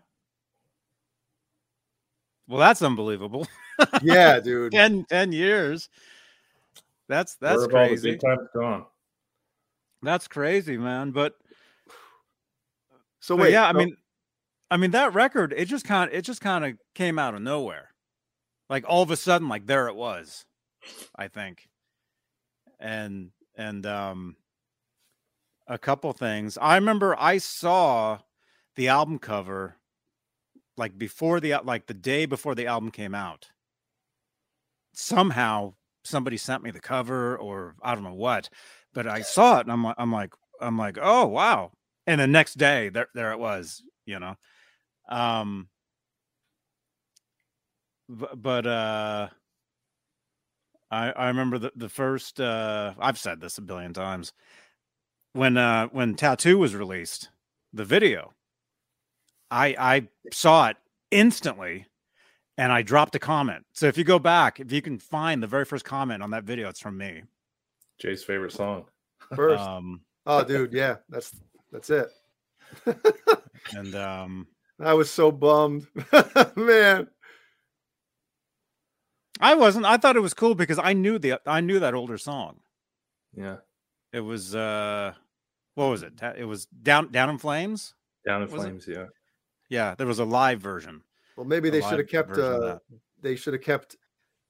Well, 2.48 2.60
that's 2.60 2.84
unbelievable. 2.84 3.48
Yeah, 4.04 4.40
dude. 4.40 4.74
10, 4.74 5.06
10 5.06 5.32
years. 5.32 5.90
That's 7.08 7.34
that's 7.36 7.68
Where 7.68 7.78
all 7.80 7.90
the 7.90 7.98
crazy. 7.98 8.20
gone. 8.54 8.86
That's 10.04 10.28
crazy, 10.28 10.78
man. 10.78 11.10
But, 11.10 11.34
So 13.22 13.36
but 13.36 13.44
wait, 13.44 13.54
yeah, 13.54 13.68
I 13.68 13.74
mean, 13.74 13.98
I 14.70 14.78
mean 14.78 14.92
that 14.92 15.16
record, 15.16 15.52
it 15.58 15.66
just 15.66 15.84
kind 15.86 16.12
of 16.12 16.16
it 16.16 16.22
just 16.22 16.42
kind 16.42 16.64
of 16.64 16.78
came 16.94 17.18
out 17.18 17.34
of 17.34 17.42
nowhere. 17.42 17.90
Like 18.70 18.86
all 18.88 19.02
of 19.02 19.10
a 19.10 19.18
sudden, 19.18 19.50
like 19.50 19.66
there 19.66 19.88
it 19.88 19.96
was, 19.96 20.46
I 21.16 21.28
think. 21.28 21.68
And 22.80 23.32
and 23.56 23.84
um 23.88 24.36
a 25.66 25.80
couple 25.80 26.14
things. 26.14 26.56
I 26.62 26.76
remember 26.76 27.16
I 27.18 27.40
saw 27.40 28.20
the 28.76 28.88
album 28.88 29.20
cover 29.20 29.78
like 30.78 30.98
before 30.98 31.40
the 31.40 31.56
like 31.64 31.88
the 31.88 31.94
day 31.94 32.26
before 32.26 32.56
the 32.56 32.68
album 32.68 32.92
came 32.92 33.14
out. 33.14 33.50
Somehow 34.94 35.74
somebody 36.04 36.38
sent 36.38 36.64
me 36.64 36.72
the 36.72 36.80
cover 36.80 37.38
or 37.38 37.76
I 37.82 37.94
don't 37.94 38.04
know 38.04 38.14
what, 38.14 38.50
but 38.94 39.08
I 39.08 39.22
saw 39.22 39.60
it 39.60 39.68
and 39.68 39.72
I'm 39.72 39.84
like 39.84 39.96
I'm 39.98 40.12
like 40.12 40.34
I'm 40.60 40.78
like, 40.78 40.98
"Oh, 41.02 41.28
wow." 41.28 41.72
And 42.08 42.22
the 42.22 42.28
next 42.28 42.56
day 42.56 42.90
there 42.90 43.08
there 43.14 43.32
it 43.32 43.40
was, 43.40 43.84
you 44.06 44.20
know. 44.20 44.36
Um 45.10 45.70
but 48.10 48.68
uh 48.68 49.30
I 50.90 51.12
I 51.12 51.28
remember 51.28 51.60
the 51.60 51.72
the 51.76 51.90
first 51.90 52.40
uh 52.40 52.94
I've 53.00 53.18
said 53.18 53.40
this 53.42 53.58
a 53.58 53.62
billion 53.62 53.94
times 53.94 54.34
when 55.34 55.58
uh 55.58 55.88
when 55.88 56.16
Tattoo 56.16 56.58
was 56.58 56.76
released, 56.76 57.30
the 57.74 57.86
video. 57.86 58.34
I 59.52 59.76
I 59.78 60.08
saw 60.32 60.70
it 60.70 60.78
instantly 61.12 61.86
and 62.58 62.72
I 62.72 62.82
dropped 62.82 63.16
a 63.16 63.20
comment. 63.20 63.66
So 63.74 63.88
if 63.88 63.98
you 63.98 64.04
go 64.04 64.18
back, 64.18 64.60
if 64.60 64.72
you 64.72 64.82
can 64.82 64.98
find 64.98 65.44
the 65.44 65.48
very 65.48 65.66
first 65.66 65.86
comment 65.86 66.24
on 66.24 66.32
that 66.32 66.46
video, 66.46 66.70
it's 66.70 66.80
from 66.80 66.98
me. 66.98 67.24
Jay's 68.00 68.24
favorite 68.24 68.54
song. 68.54 68.86
first. 69.36 69.62
Um 69.62 70.02
oh, 70.26 70.44
dude, 70.44 70.74
yeah. 70.74 70.98
That's 71.10 71.36
That's 71.72 71.90
it. 71.90 72.08
and 73.76 73.96
um, 73.96 74.48
I 74.80 74.94
was 74.94 75.12
so 75.12 75.32
bummed, 75.32 75.88
man. 76.56 77.08
I 79.40 79.56
wasn't. 79.56 79.86
I 79.86 79.98
thought 79.98 80.16
it 80.16 80.22
was 80.22 80.34
cool 80.34 80.56
because 80.56 80.80
I 80.80 80.94
knew 80.94 81.20
the 81.20 81.40
I 81.46 81.62
knew 81.62 81.80
that 81.80 81.94
older 81.94 82.18
song. 82.18 82.60
Yeah. 83.36 83.58
It 84.14 84.20
was 84.22 84.56
uh, 84.56 85.14
what 85.76 85.88
was 85.88 86.04
it? 86.04 86.14
It 86.38 86.46
was 86.46 86.66
down 86.66 87.12
down 87.12 87.30
in 87.30 87.38
flames. 87.38 87.94
Down 88.26 88.44
in 88.44 88.52
Was 88.52 88.64
it? 88.64 88.68
flames. 88.68 88.88
Yeah. 88.88 89.06
Yeah, 89.72 89.96
there 89.96 90.06
was 90.06 90.20
a 90.20 90.26
live 90.26 90.60
version. 90.60 91.02
Well, 91.38 91.46
maybe 91.46 91.70
A 91.70 91.72
they 91.72 91.82
should 91.82 92.00
have 92.00 92.10
kept. 92.10 92.38
Uh, 92.38 92.80
they 93.22 93.38
should 93.38 93.54
have 93.54 93.64
kept 93.64 93.96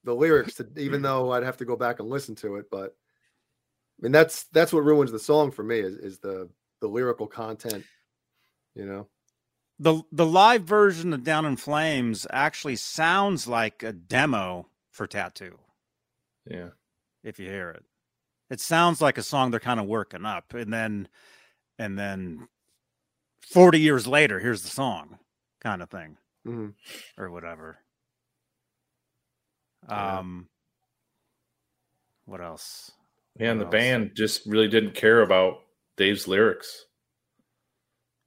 the 0.02 0.12
lyrics, 0.12 0.54
to, 0.56 0.66
even 0.76 1.00
though 1.02 1.30
I'd 1.30 1.44
have 1.44 1.58
to 1.58 1.64
go 1.64 1.76
back 1.76 2.00
and 2.00 2.10
listen 2.10 2.34
to 2.36 2.56
it. 2.56 2.66
But 2.72 2.96
I 3.98 4.02
mean, 4.02 4.10
that's 4.10 4.44
that's 4.52 4.72
what 4.72 4.84
ruins 4.84 5.12
the 5.12 5.20
song 5.20 5.52
for 5.52 5.62
me 5.62 5.78
is 5.78 5.94
is 5.96 6.18
the 6.18 6.50
the 6.80 6.88
lyrical 6.88 7.28
content. 7.28 7.84
You 8.74 8.84
know. 8.84 9.06
the 9.78 10.02
The 10.10 10.26
live 10.26 10.64
version 10.64 11.12
of 11.12 11.22
Down 11.22 11.46
in 11.46 11.56
Flames 11.56 12.26
actually 12.30 12.76
sounds 12.76 13.46
like 13.46 13.84
a 13.84 13.92
demo 13.92 14.66
for 14.90 15.06
Tattoo. 15.06 15.56
Yeah. 16.50 16.70
if 17.22 17.38
you 17.38 17.48
hear 17.48 17.70
it. 17.70 17.84
It 18.50 18.60
sounds 18.60 19.00
like 19.00 19.18
a 19.18 19.22
song 19.22 19.52
they're 19.52 19.60
kind 19.60 19.78
of 19.78 19.86
working 19.86 20.26
up, 20.26 20.52
and 20.52 20.72
then, 20.72 21.06
and 21.78 21.96
then, 21.96 22.48
forty 23.50 23.80
years 23.80 24.06
later, 24.06 24.38
here's 24.38 24.62
the 24.62 24.68
song, 24.70 25.18
kind 25.60 25.82
of 25.82 25.90
thing, 25.90 26.16
Mhm. 26.46 26.74
or 27.18 27.30
whatever. 27.30 27.78
Yeah. 29.88 30.18
Um, 30.18 30.48
what 32.24 32.40
else? 32.40 32.90
Man, 33.38 33.58
the 33.58 33.64
else? 33.64 33.72
band 33.72 34.12
just 34.14 34.46
really 34.46 34.68
didn't 34.68 34.94
care 34.94 35.22
about 35.22 35.60
Dave's 35.96 36.28
lyrics. 36.28 36.86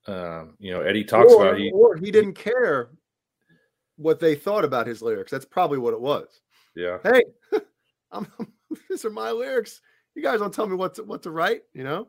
Um, 0.08 0.56
you 0.60 0.72
know, 0.72 0.82
Eddie 0.82 1.04
talks 1.04 1.34
or, 1.34 1.48
about 1.48 1.60
he 1.60 1.72
or 1.72 1.96
he 1.96 2.12
didn't 2.12 2.34
care 2.36 2.90
what 3.98 4.20
they 4.20 4.36
thought 4.36 4.66
about 4.66 4.86
his 4.88 5.02
lyrics. 5.02 5.32
That's 5.32 5.46
probably 5.46 5.78
what 5.80 5.94
it 5.94 6.02
was. 6.02 6.28
yeah. 6.76 6.98
Hey, 7.04 7.24
I'm, 8.12 8.28
these 8.90 9.06
are 9.06 9.10
my 9.10 9.32
lyrics. 9.32 9.82
You 10.14 10.22
guys 10.22 10.40
don't 10.40 10.54
tell 10.54 10.68
me 10.68 10.76
what 10.76 10.96
to, 10.96 11.04
what 11.04 11.24
to 11.24 11.32
write. 11.32 11.64
You 11.74 11.84
know. 11.84 12.08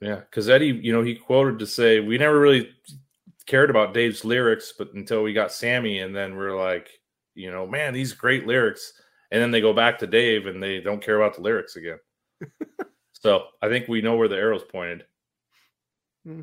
Yeah, 0.00 0.16
because 0.16 0.48
Eddie, 0.48 0.78
you 0.82 0.92
know, 0.92 1.02
he 1.02 1.14
quoted 1.14 1.58
to 1.58 1.66
say, 1.66 2.00
"We 2.00 2.18
never 2.18 2.38
really 2.38 2.70
cared 3.46 3.70
about 3.70 3.94
Dave's 3.94 4.24
lyrics, 4.24 4.74
but 4.76 4.92
until 4.92 5.22
we 5.22 5.32
got 5.32 5.52
Sammy, 5.52 6.00
and 6.00 6.14
then 6.14 6.36
we're 6.36 6.56
like, 6.56 6.90
you 7.34 7.50
know, 7.50 7.66
man, 7.66 7.94
these 7.94 8.12
great 8.12 8.46
lyrics." 8.46 8.92
And 9.30 9.42
then 9.42 9.50
they 9.50 9.60
go 9.60 9.72
back 9.72 9.98
to 9.98 10.06
Dave, 10.06 10.46
and 10.46 10.62
they 10.62 10.80
don't 10.80 11.02
care 11.02 11.16
about 11.16 11.34
the 11.34 11.42
lyrics 11.42 11.76
again. 11.76 11.98
so 13.12 13.46
I 13.62 13.68
think 13.68 13.88
we 13.88 14.02
know 14.02 14.16
where 14.16 14.28
the 14.28 14.36
arrow's 14.36 14.64
pointed. 14.64 15.04
Hmm. 16.24 16.42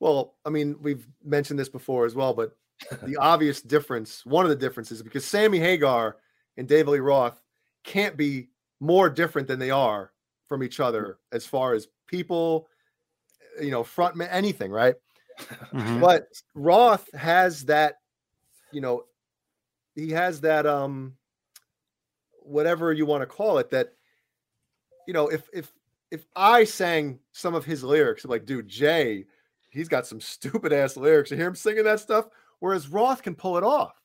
Well, 0.00 0.36
I 0.44 0.50
mean, 0.50 0.76
we've 0.80 1.06
mentioned 1.24 1.58
this 1.58 1.68
before 1.68 2.06
as 2.06 2.14
well, 2.14 2.32
but 2.32 2.56
the 3.02 3.16
obvious 3.16 3.60
difference, 3.60 4.24
one 4.24 4.44
of 4.44 4.50
the 4.50 4.56
differences, 4.56 5.02
because 5.02 5.24
Sammy 5.24 5.58
Hagar 5.58 6.16
and 6.56 6.68
David 6.68 6.92
Lee 6.92 6.98
Roth 7.00 7.40
can't 7.84 8.16
be 8.16 8.50
more 8.80 9.10
different 9.10 9.48
than 9.48 9.58
they 9.58 9.70
are 9.70 10.12
from 10.48 10.62
each 10.62 10.78
other 10.78 11.18
hmm. 11.30 11.36
as 11.36 11.44
far 11.44 11.74
as 11.74 11.88
people, 12.08 12.68
you 13.60 13.70
know, 13.70 13.84
frontman, 13.84 14.28
anything, 14.30 14.72
right? 14.72 14.96
Mhm. 15.72 16.00
But 16.00 16.26
Roth 16.54 17.12
has 17.14 17.64
that, 17.66 18.00
you 18.72 18.80
know, 18.80 19.04
he 19.94 20.10
has 20.10 20.40
that, 20.40 20.66
um, 20.66 21.16
whatever 22.42 22.92
you 22.92 23.06
want 23.06 23.22
to 23.22 23.26
call 23.26 23.58
it, 23.58 23.70
that, 23.70 23.92
you 25.06 25.14
know, 25.14 25.28
if 25.28 25.48
if 25.52 25.72
if 26.10 26.24
I 26.34 26.64
sang 26.64 27.20
some 27.32 27.54
of 27.54 27.64
his 27.64 27.84
lyrics, 27.84 28.24
I'm 28.24 28.30
like, 28.30 28.46
dude, 28.46 28.66
Jay, 28.66 29.26
he's 29.70 29.88
got 29.88 30.06
some 30.06 30.20
stupid 30.20 30.72
ass 30.72 30.96
lyrics. 30.96 31.30
You 31.30 31.36
hear 31.36 31.48
him 31.48 31.54
singing 31.54 31.84
that 31.84 32.00
stuff, 32.00 32.28
whereas 32.60 32.88
Roth 32.88 33.22
can 33.22 33.34
pull 33.34 33.56
it 33.58 33.64
off. 33.64 34.02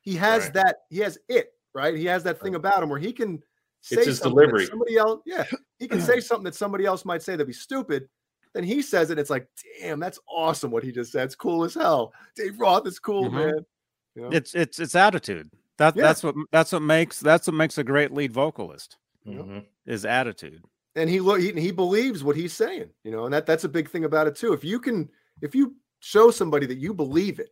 He 0.00 0.16
has 0.16 0.44
Right. 0.44 0.54
that. 0.54 0.76
He 0.90 0.98
has 0.98 1.18
it 1.28 1.54
right. 1.74 1.94
He 1.96 2.06
has 2.06 2.24
that 2.24 2.40
thing 2.40 2.56
about 2.56 2.82
him 2.82 2.88
where 2.88 2.98
he 2.98 3.12
can 3.12 3.42
It's 3.90 4.06
his 4.06 4.20
delivery. 4.20 4.66
Somebody 4.66 4.96
else, 4.96 5.20
yeah, 5.24 5.44
he 5.78 5.86
can 5.88 6.00
say 6.00 6.20
something 6.20 6.44
that 6.44 6.54
somebody 6.54 6.84
else 6.84 7.04
might 7.04 7.22
say 7.22 7.32
that'd 7.32 7.46
be 7.46 7.52
stupid. 7.52 8.08
Then 8.54 8.64
he 8.64 8.82
says 8.82 9.10
it. 9.10 9.18
It's 9.18 9.30
like, 9.30 9.46
damn, 9.80 10.00
that's 10.00 10.18
awesome 10.28 10.70
what 10.70 10.82
he 10.82 10.90
just 10.90 11.12
said. 11.12 11.24
It's 11.26 11.34
cool 11.34 11.64
as 11.64 11.74
hell. 11.74 12.12
Dave 12.34 12.58
Roth 12.58 12.86
is 12.86 12.98
cool, 12.98 13.30
Mhm. 13.30 13.32
man. 13.32 13.66
You 14.14 14.22
know? 14.22 14.28
It's 14.30 14.54
it's 14.54 14.78
it's 14.80 14.94
attitude. 14.94 15.50
That 15.76 15.94
Yeah. 15.96 16.02
that's 16.02 16.22
what 16.24 16.34
that's 16.50 16.72
what 16.72 16.82
makes 16.82 17.20
that's 17.20 17.46
what 17.46 17.54
makes 17.54 17.78
a 17.78 17.84
great 17.84 18.12
lead 18.12 18.32
vocalist. 18.32 18.96
Mhm. 19.26 19.64
is 19.86 20.04
attitude. 20.06 20.62
and 20.96 21.08
he 21.10 21.20
look 21.20 21.38
he, 21.40 21.52
he 21.52 21.70
believes 21.70 22.24
what 22.24 22.34
he's 22.34 22.52
saying 22.54 22.88
you 23.04 23.10
know 23.10 23.24
and 23.26 23.32
that 23.34 23.44
that's 23.46 23.64
a 23.64 23.68
big 23.68 23.88
thing 23.88 24.04
about 24.04 24.26
it 24.26 24.34
too 24.34 24.52
if 24.54 24.64
you 24.64 24.80
can 24.80 25.08
if 25.42 25.54
you 25.54 25.76
show 26.00 26.30
somebody 26.30 26.64
that 26.66 26.78
you 26.78 26.94
believe 26.94 27.38
it 27.38 27.50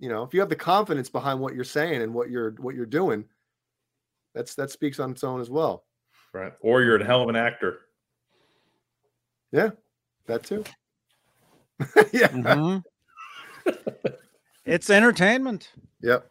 you 0.00 0.08
know 0.08 0.22
if 0.24 0.34
you 0.34 0.40
have 0.40 0.48
the 0.48 0.56
confidence 0.56 1.08
behind 1.08 1.38
what 1.38 1.54
you're 1.54 1.62
saying 1.64 2.02
and 2.02 2.12
what 2.12 2.30
you're 2.30 2.50
what 2.58 2.74
you're 2.74 2.84
doing 2.84 3.24
that's 4.34 4.54
that 4.56 4.70
speaks 4.70 4.98
on 5.00 5.10
its 5.12 5.24
own 5.24 5.40
as 5.40 5.50
well 5.50 5.84
Right. 6.32 6.52
Or 6.60 6.82
you're 6.82 6.96
a 6.96 7.04
hell 7.04 7.22
of 7.22 7.28
an 7.28 7.36
actor. 7.36 7.78
Yeah, 9.52 9.70
that 10.26 10.42
too 10.42 10.64
yeah 12.12 12.28
Mhm. 12.28 12.82
it's 14.64 14.90
entertainment. 14.90 15.70
yep 16.02 16.28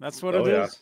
That's 0.00 0.22
what 0.22 0.34
Oh, 0.34 0.46
it 0.46 0.48
is. 0.54 0.80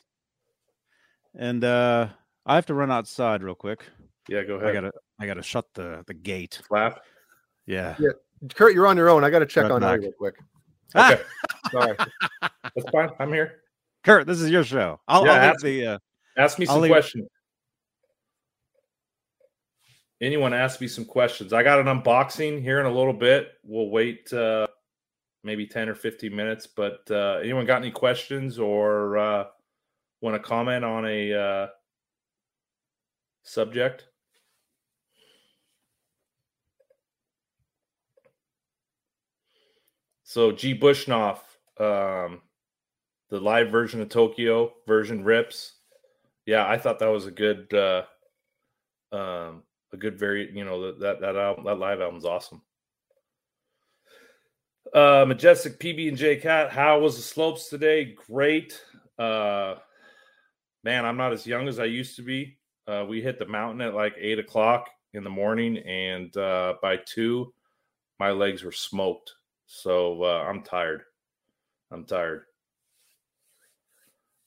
yeah. 1.34 1.40
And 1.48 1.64
uh 1.64 2.08
I 2.46 2.54
have 2.54 2.66
to 2.66 2.74
run 2.74 2.90
outside 2.90 3.42
real 3.42 3.54
quick. 3.54 3.84
Yeah, 4.28 4.44
go 4.44 4.54
ahead. 4.54 4.68
I 4.68 4.72
gotta 4.72 4.92
I 5.20 5.26
gotta 5.26 5.42
shut 5.42 5.66
the 5.74 6.04
the 6.06 6.14
gate. 6.14 6.60
Clap. 6.68 7.02
Yeah. 7.66 7.96
Yeah. 7.98 8.10
kurt 8.54 8.74
you're 8.74 8.86
on 8.86 8.96
your 8.96 9.08
own 9.10 9.22
i 9.24 9.30
got 9.30 9.40
to 9.40 9.46
check 9.46 9.64
Right 9.64 9.72
on 9.72 9.80
back. 9.80 9.96
you 10.00 10.06
real 10.06 10.12
quick 10.12 10.34
Okay. 10.96 11.22
sorry 11.72 11.96
That's 12.40 12.90
fine. 12.92 13.10
I'm 13.18 13.32
here. 13.32 13.62
Kurt, 14.04 14.26
this 14.26 14.40
is 14.40 14.50
your 14.50 14.64
show. 14.64 14.98
I'll, 15.08 15.24
Yeah, 15.26 15.32
I'll 15.34 15.48
leave 15.50 15.60
the 15.60 15.86
uh, 15.86 15.98
Ask 16.36 16.58
me 16.58 16.66
some 16.66 16.86
questions. 16.86 17.28
Anyone 20.20 20.52
ask 20.52 20.80
me 20.80 20.88
some 20.88 21.06
questions? 21.06 21.52
I 21.52 21.62
got 21.62 21.80
an 21.80 21.86
unboxing 21.86 22.62
here 22.62 22.78
in 22.78 22.86
a 22.86 22.92
little 22.92 23.14
bit. 23.14 23.52
We'll 23.64 23.88
wait 23.88 24.30
uh, 24.32 24.66
maybe 25.42 25.66
10 25.66 25.88
or 25.88 25.94
15 25.94 26.34
minutes. 26.34 26.66
But 26.66 27.00
uh, 27.10 27.40
anyone 27.42 27.64
got 27.64 27.80
any 27.80 27.90
questions 27.90 28.58
or 28.58 29.16
uh, 29.16 29.44
want 30.20 30.34
to 30.36 30.46
comment 30.46 30.84
on 30.84 31.06
a 31.06 31.32
uh, 31.32 31.66
subject? 33.44 34.06
So 40.22 40.52
G 40.52 40.78
Bushnoff, 40.78 41.38
um, 41.80 42.42
the 43.30 43.40
live 43.40 43.70
version 43.70 44.00
of 44.00 44.10
Tokyo 44.10 44.72
version 44.86 45.24
rips. 45.24 45.72
Yeah, 46.50 46.68
I 46.68 46.78
thought 46.78 46.98
that 46.98 47.06
was 47.06 47.26
a 47.26 47.30
good, 47.30 47.72
uh, 47.72 48.02
um, 49.12 49.62
a 49.92 49.96
good 49.96 50.18
very, 50.18 50.50
you 50.52 50.64
know, 50.64 50.82
that 50.82 50.98
that 50.98 51.20
that 51.20 51.36
album, 51.36 51.64
that 51.64 51.78
live 51.78 52.00
album's 52.00 52.24
awesome. 52.24 52.60
Uh, 54.92 55.24
Majestic 55.28 55.78
PB 55.78 56.08
and 56.08 56.16
J 56.16 56.34
Cat, 56.38 56.72
how 56.72 56.98
was 56.98 57.14
the 57.14 57.22
slopes 57.22 57.68
today? 57.68 58.16
Great. 58.26 58.82
Uh, 59.16 59.76
man, 60.82 61.04
I'm 61.04 61.16
not 61.16 61.32
as 61.32 61.46
young 61.46 61.68
as 61.68 61.78
I 61.78 61.84
used 61.84 62.16
to 62.16 62.22
be. 62.22 62.58
Uh, 62.84 63.06
we 63.08 63.22
hit 63.22 63.38
the 63.38 63.46
mountain 63.46 63.80
at 63.82 63.94
like 63.94 64.16
eight 64.18 64.40
o'clock 64.40 64.90
in 65.12 65.22
the 65.22 65.30
morning, 65.30 65.78
and 65.78 66.36
uh, 66.36 66.74
by 66.82 66.96
two, 66.96 67.54
my 68.18 68.32
legs 68.32 68.64
were 68.64 68.72
smoked. 68.72 69.32
So 69.66 70.24
uh, 70.24 70.46
I'm 70.48 70.64
tired. 70.64 71.02
I'm 71.92 72.04
tired. 72.04 72.42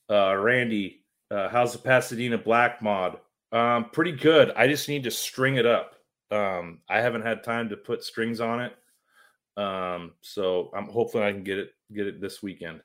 Uh, 0.10 0.36
Randy, 0.36 1.03
uh, 1.34 1.50
how's 1.50 1.74
the 1.74 1.80
Pasadena 1.80 2.38
Black 2.38 2.82
mod? 2.82 3.18
Um, 3.52 3.90
pretty 3.92 4.12
good. 4.12 4.52
I 4.56 4.68
just 4.68 4.88
need 4.88 5.04
to 5.04 5.12
string 5.12 5.56
it 5.56 5.66
up. 5.66 5.96
Um, 6.32 6.80
I 6.90 7.02
haven't 7.02 7.24
had 7.24 7.44
time 7.44 7.70
to 7.70 7.78
put 7.78 8.04
strings 8.04 8.40
on 8.40 8.62
it. 8.62 8.76
Um, 9.56 10.14
so 10.22 10.72
I'm 10.76 10.86
hopefully 10.86 11.24
I 11.24 11.32
can 11.32 11.44
get 11.44 11.60
it 11.60 11.74
get 11.94 12.08
it 12.08 12.22
this 12.22 12.42
weekend. 12.42 12.82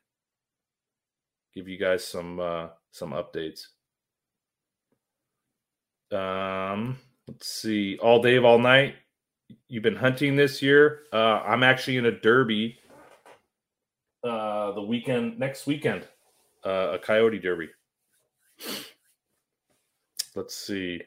Give 1.55 1.69
you 1.69 1.79
guys 1.79 2.07
some 2.07 2.41
uh, 2.41 2.69
some 2.91 3.13
updates. 3.13 3.67
Um, 6.13 6.99
let's 7.27 7.49
see. 7.49 7.99
All 7.99 8.23
Dave, 8.23 8.45
all 8.45 8.59
night. 8.59 8.97
You've 9.69 9.83
been 9.83 9.97
hunting 9.97 10.37
this 10.37 10.61
year. 10.61 11.05
Uh, 11.13 11.41
I'm 11.41 11.63
actually 11.63 11.97
in 11.97 12.07
a 12.07 12.21
derby. 12.21 12.79
Uh, 14.23 14.73
the 14.73 14.83
weekend 14.83 15.39
next 15.39 15.67
weekend, 15.67 16.07
uh, 16.67 16.91
a 16.93 16.99
coyote 16.99 17.39
derby. 17.39 17.69
Let's 20.35 20.55
see. 20.55 21.03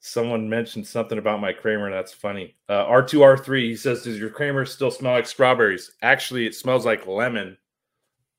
Someone 0.00 0.48
mentioned 0.48 0.86
something 0.86 1.18
about 1.18 1.40
my 1.40 1.52
Kramer. 1.52 1.90
That's 1.90 2.12
funny. 2.12 2.56
Uh, 2.68 2.86
R2R3, 2.86 3.62
he 3.62 3.76
says, 3.76 4.02
Does 4.02 4.18
your 4.18 4.30
Kramer 4.30 4.64
still 4.64 4.90
smell 4.90 5.12
like 5.12 5.26
strawberries? 5.26 5.92
Actually, 6.02 6.46
it 6.46 6.54
smells 6.54 6.86
like 6.86 7.06
lemon. 7.06 7.58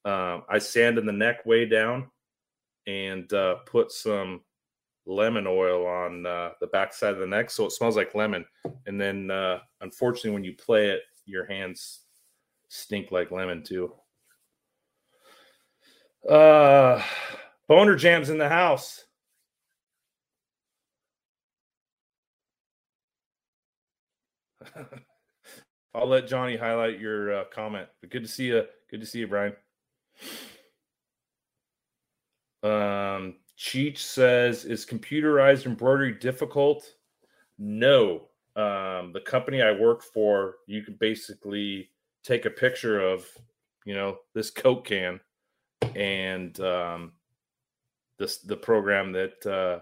Um, 0.03 0.43
I 0.49 0.57
sanded 0.57 1.05
the 1.05 1.11
neck 1.11 1.45
way 1.45 1.65
down 1.65 2.09
and 2.87 3.31
uh, 3.31 3.57
put 3.67 3.91
some 3.91 4.41
lemon 5.05 5.45
oil 5.47 5.85
on 5.85 6.25
uh, 6.25 6.51
the 6.59 6.67
back 6.67 6.93
side 6.93 7.13
of 7.13 7.19
the 7.19 7.27
neck, 7.27 7.51
so 7.51 7.65
it 7.65 7.71
smells 7.71 7.95
like 7.95 8.15
lemon. 8.15 8.43
And 8.87 8.99
then, 8.99 9.29
uh, 9.29 9.59
unfortunately, 9.81 10.31
when 10.31 10.43
you 10.43 10.55
play 10.55 10.89
it, 10.89 11.01
your 11.25 11.45
hands 11.45 12.01
stink 12.69 13.11
like 13.11 13.29
lemon 13.29 13.63
too. 13.63 13.93
Uh, 16.27 17.01
boner 17.67 17.95
jams 17.95 18.29
in 18.29 18.37
the 18.37 18.49
house. 18.49 19.05
I'll 25.93 26.07
let 26.07 26.27
Johnny 26.27 26.55
highlight 26.55 26.99
your 26.99 27.41
uh, 27.41 27.43
comment. 27.53 27.87
But 27.99 28.11
good 28.11 28.23
to 28.23 28.29
see 28.29 28.45
you. 28.47 28.63
Good 28.89 29.01
to 29.01 29.05
see 29.05 29.19
you, 29.19 29.27
Brian. 29.27 29.53
Um, 32.63 33.35
Cheech 33.57 33.97
says, 33.97 34.65
"Is 34.65 34.85
computerized 34.85 35.65
embroidery 35.65 36.13
difficult?" 36.13 36.95
No. 37.57 38.27
Um, 38.55 39.13
the 39.13 39.21
company 39.25 39.61
I 39.61 39.71
work 39.71 40.03
for, 40.03 40.55
you 40.67 40.83
can 40.83 40.95
basically 40.95 41.89
take 42.23 42.45
a 42.45 42.49
picture 42.49 42.99
of, 42.99 43.25
you 43.85 43.93
know, 43.93 44.17
this 44.33 44.51
Coke 44.51 44.85
can, 44.85 45.21
and 45.95 46.59
um, 46.59 47.11
this 48.17 48.37
the 48.39 48.57
program 48.57 49.11
that 49.11 49.45
uh, 49.45 49.79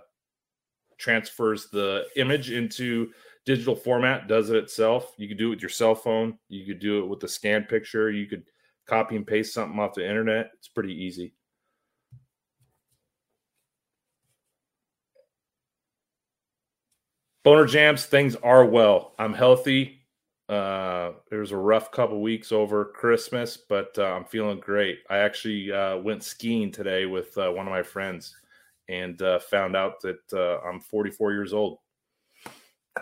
transfers 0.97 1.69
the 1.69 2.05
image 2.15 2.51
into 2.51 3.11
digital 3.45 3.75
format 3.75 4.27
does 4.27 4.49
it 4.49 4.55
itself. 4.57 5.13
You 5.17 5.27
could 5.27 5.37
do 5.37 5.47
it 5.47 5.51
with 5.51 5.61
your 5.61 5.69
cell 5.69 5.95
phone. 5.95 6.37
You 6.49 6.65
could 6.65 6.79
do 6.79 7.03
it 7.03 7.07
with 7.07 7.23
a 7.23 7.27
scan 7.27 7.63
picture. 7.63 8.11
You 8.11 8.27
could 8.27 8.43
copy 8.87 9.15
and 9.15 9.25
paste 9.25 9.53
something 9.53 9.79
off 9.79 9.95
the 9.95 10.07
internet. 10.07 10.51
It's 10.57 10.67
pretty 10.67 10.93
easy. 10.93 11.33
Boner 17.43 17.65
jams, 17.65 18.05
things 18.05 18.35
are 18.35 18.65
well. 18.65 19.13
I'm 19.17 19.33
healthy. 19.33 19.98
Uh, 20.49 21.13
there 21.29 21.39
was 21.39 21.51
a 21.51 21.57
rough 21.57 21.91
couple 21.91 22.21
weeks 22.21 22.51
over 22.51 22.85
Christmas, 22.85 23.55
but 23.55 23.95
uh, 23.99 24.05
I'm 24.05 24.25
feeling 24.25 24.59
great. 24.59 24.99
I 25.09 25.19
actually 25.19 25.71
uh, 25.71 25.97
went 25.97 26.23
skiing 26.23 26.71
today 26.71 27.05
with 27.05 27.37
uh, 27.37 27.51
one 27.51 27.67
of 27.67 27.71
my 27.71 27.83
friends 27.83 28.35
and 28.87 29.21
uh, 29.21 29.37
found 29.37 29.75
out 29.75 30.01
that 30.01 30.33
uh, 30.33 30.59
I'm 30.67 30.79
44 30.79 31.33
years 31.33 31.53
old 31.53 31.77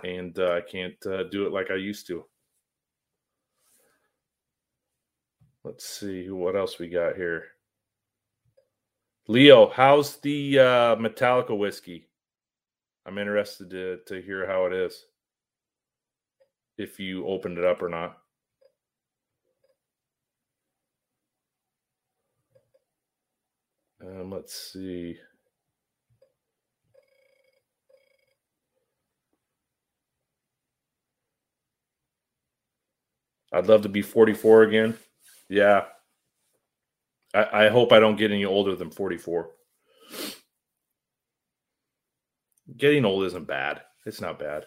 and 0.04 0.38
uh, 0.38 0.54
I 0.54 0.62
can't 0.62 1.06
uh, 1.06 1.24
do 1.24 1.45
it 1.45 1.54
like 1.54 1.72
I 1.72 1.76
used 1.76 2.08
to. 2.08 2.26
Let's 5.64 5.86
see 5.86 6.30
what 6.30 6.56
else 6.56 6.80
we 6.80 6.88
got 6.88 7.16
here. 7.16 7.45
Leo, 9.28 9.70
how's 9.70 10.18
the 10.18 10.60
uh, 10.60 10.95
Metallica 10.95 11.58
whiskey? 11.58 12.08
I'm 13.06 13.18
interested 13.18 13.70
to 13.70 14.00
to 14.08 14.22
hear 14.22 14.45
how 14.48 14.66
it 14.66 14.74
is. 14.74 15.06
If 16.78 16.99
you 16.99 17.28
opened 17.28 17.57
it 17.57 17.65
up 17.65 17.82
or 17.82 17.89
not. 17.89 18.17
Um, 24.01 24.32
let's 24.32 24.53
see. 24.73 25.17
I'd 33.51 33.67
love 33.67 33.82
to 33.84 33.89
be 33.89 34.01
44 34.01 34.63
again. 34.63 34.97
Yeah. 35.49 35.86
I, 37.34 37.65
I 37.65 37.69
hope 37.69 37.91
I 37.91 37.99
don't 37.99 38.17
get 38.17 38.32
any 38.32 38.45
older 38.45 38.75
than 38.75 38.91
44. 38.91 39.49
Getting 42.75 43.05
old 43.05 43.25
isn't 43.25 43.47
bad. 43.47 43.82
It's 44.05 44.21
not 44.21 44.39
bad. 44.39 44.65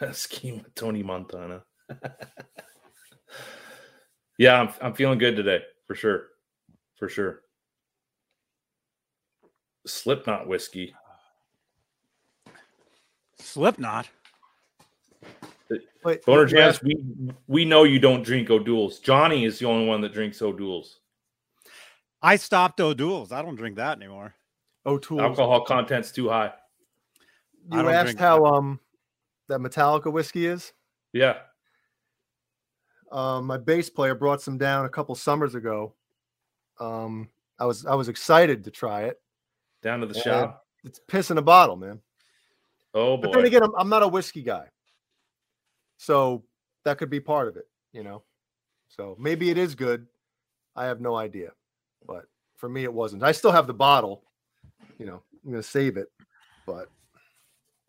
Scheme 0.12 0.58
with 0.58 0.74
Tony 0.74 1.02
Montana. 1.02 1.62
yeah, 4.38 4.60
I'm 4.60 4.68
I'm 4.80 4.94
feeling 4.94 5.18
good 5.18 5.36
today 5.36 5.62
for 5.86 5.94
sure. 5.94 6.28
For 6.96 7.08
sure. 7.08 7.40
Slipknot 9.86 10.46
whiskey. 10.46 10.94
Slipknot. 13.38 14.08
Wait, 16.04 16.24
Boner 16.24 16.42
you 16.42 16.48
Jams, 16.48 16.82
we 16.82 16.96
we 17.46 17.64
know 17.64 17.84
you 17.84 17.98
don't 17.98 18.22
drink 18.22 18.50
O'Doul's. 18.50 18.98
Johnny 18.98 19.44
is 19.44 19.58
the 19.58 19.66
only 19.66 19.86
one 19.86 20.00
that 20.00 20.12
drinks 20.12 20.42
O'Doul's. 20.42 21.00
I 22.20 22.36
stopped 22.36 22.80
O'Doul's. 22.80 23.32
I 23.32 23.42
don't 23.42 23.56
drink 23.56 23.76
that 23.76 23.96
anymore. 23.96 24.34
O'Toole. 24.84 25.20
Alcohol 25.20 25.64
content's 25.64 26.10
too 26.10 26.28
high. 26.28 26.52
I 27.70 27.76
You 27.76 27.82
don't 27.82 27.92
asked 27.92 28.04
drink 28.06 28.18
how 28.18 28.44
um 28.44 28.80
that 29.52 29.60
Metallica 29.60 30.10
whiskey 30.10 30.46
is. 30.46 30.72
Yeah. 31.12 31.36
Um, 33.10 33.46
my 33.46 33.58
bass 33.58 33.90
player 33.90 34.14
brought 34.14 34.40
some 34.40 34.56
down 34.56 34.86
a 34.86 34.88
couple 34.88 35.14
summers 35.14 35.54
ago. 35.54 35.94
Um, 36.80 37.28
I 37.58 37.66
was 37.66 37.84
I 37.84 37.94
was 37.94 38.08
excited 38.08 38.64
to 38.64 38.70
try 38.70 39.02
it. 39.02 39.20
Down 39.82 40.00
to 40.00 40.06
the 40.06 40.18
shop. 40.18 40.64
It's 40.84 40.98
piss 41.06 41.30
in 41.30 41.36
a 41.36 41.42
bottle, 41.42 41.76
man. 41.76 42.00
Oh 42.94 43.18
boy. 43.18 43.24
But 43.24 43.32
then 43.34 43.44
again, 43.44 43.62
I'm, 43.62 43.74
I'm 43.76 43.88
not 43.90 44.02
a 44.02 44.08
whiskey 44.08 44.42
guy, 44.42 44.68
so 45.98 46.44
that 46.84 46.96
could 46.96 47.10
be 47.10 47.20
part 47.20 47.48
of 47.48 47.56
it, 47.56 47.66
you 47.92 48.02
know. 48.02 48.22
So 48.88 49.16
maybe 49.18 49.50
it 49.50 49.58
is 49.58 49.74
good. 49.74 50.06
I 50.74 50.86
have 50.86 51.02
no 51.02 51.14
idea, 51.14 51.50
but 52.06 52.24
for 52.56 52.70
me, 52.70 52.84
it 52.84 52.92
wasn't. 52.92 53.22
I 53.22 53.32
still 53.32 53.52
have 53.52 53.66
the 53.66 53.74
bottle. 53.74 54.24
You 54.98 55.04
know, 55.04 55.22
I'm 55.44 55.50
gonna 55.50 55.62
save 55.62 55.98
it, 55.98 56.08
but 56.66 56.88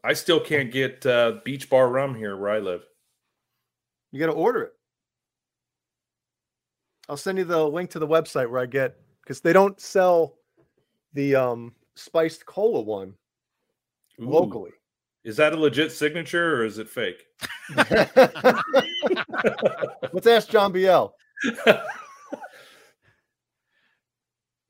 I 0.04 0.14
still 0.14 0.40
can't 0.40 0.72
get 0.72 1.06
uh, 1.06 1.40
beach 1.46 1.70
bar 1.70 1.88
rum 1.90 2.14
here 2.16 2.36
where 2.38 2.52
I 2.52 2.60
live. 2.60 2.84
you 4.12 4.20
got 4.20 4.26
to 4.28 4.34
order 4.34 4.64
it. 4.64 4.74
I'll 7.10 7.18
send 7.18 7.38
you 7.38 7.44
the 7.44 7.68
link 7.68 7.90
to 7.92 8.00
the 8.00 8.08
website 8.08 8.50
where 8.50 8.62
I 8.62 8.66
get 8.66 8.96
because 9.22 9.40
they 9.42 9.54
don't 9.54 9.80
sell 9.80 10.36
the 11.14 11.36
um 11.36 11.74
spiced 11.96 12.46
cola 12.46 12.82
one 12.82 13.14
Ooh. 14.22 14.30
locally. 14.30 14.72
Is 15.24 15.38
that 15.38 15.54
a 15.54 15.58
legit 15.58 15.92
signature 15.92 16.56
or 16.58 16.66
is 16.66 16.80
it 16.80 16.90
fake? 16.90 17.26
Let's 20.12 20.28
ask 20.28 20.50
John 20.50 20.74
Biel. 20.74 21.14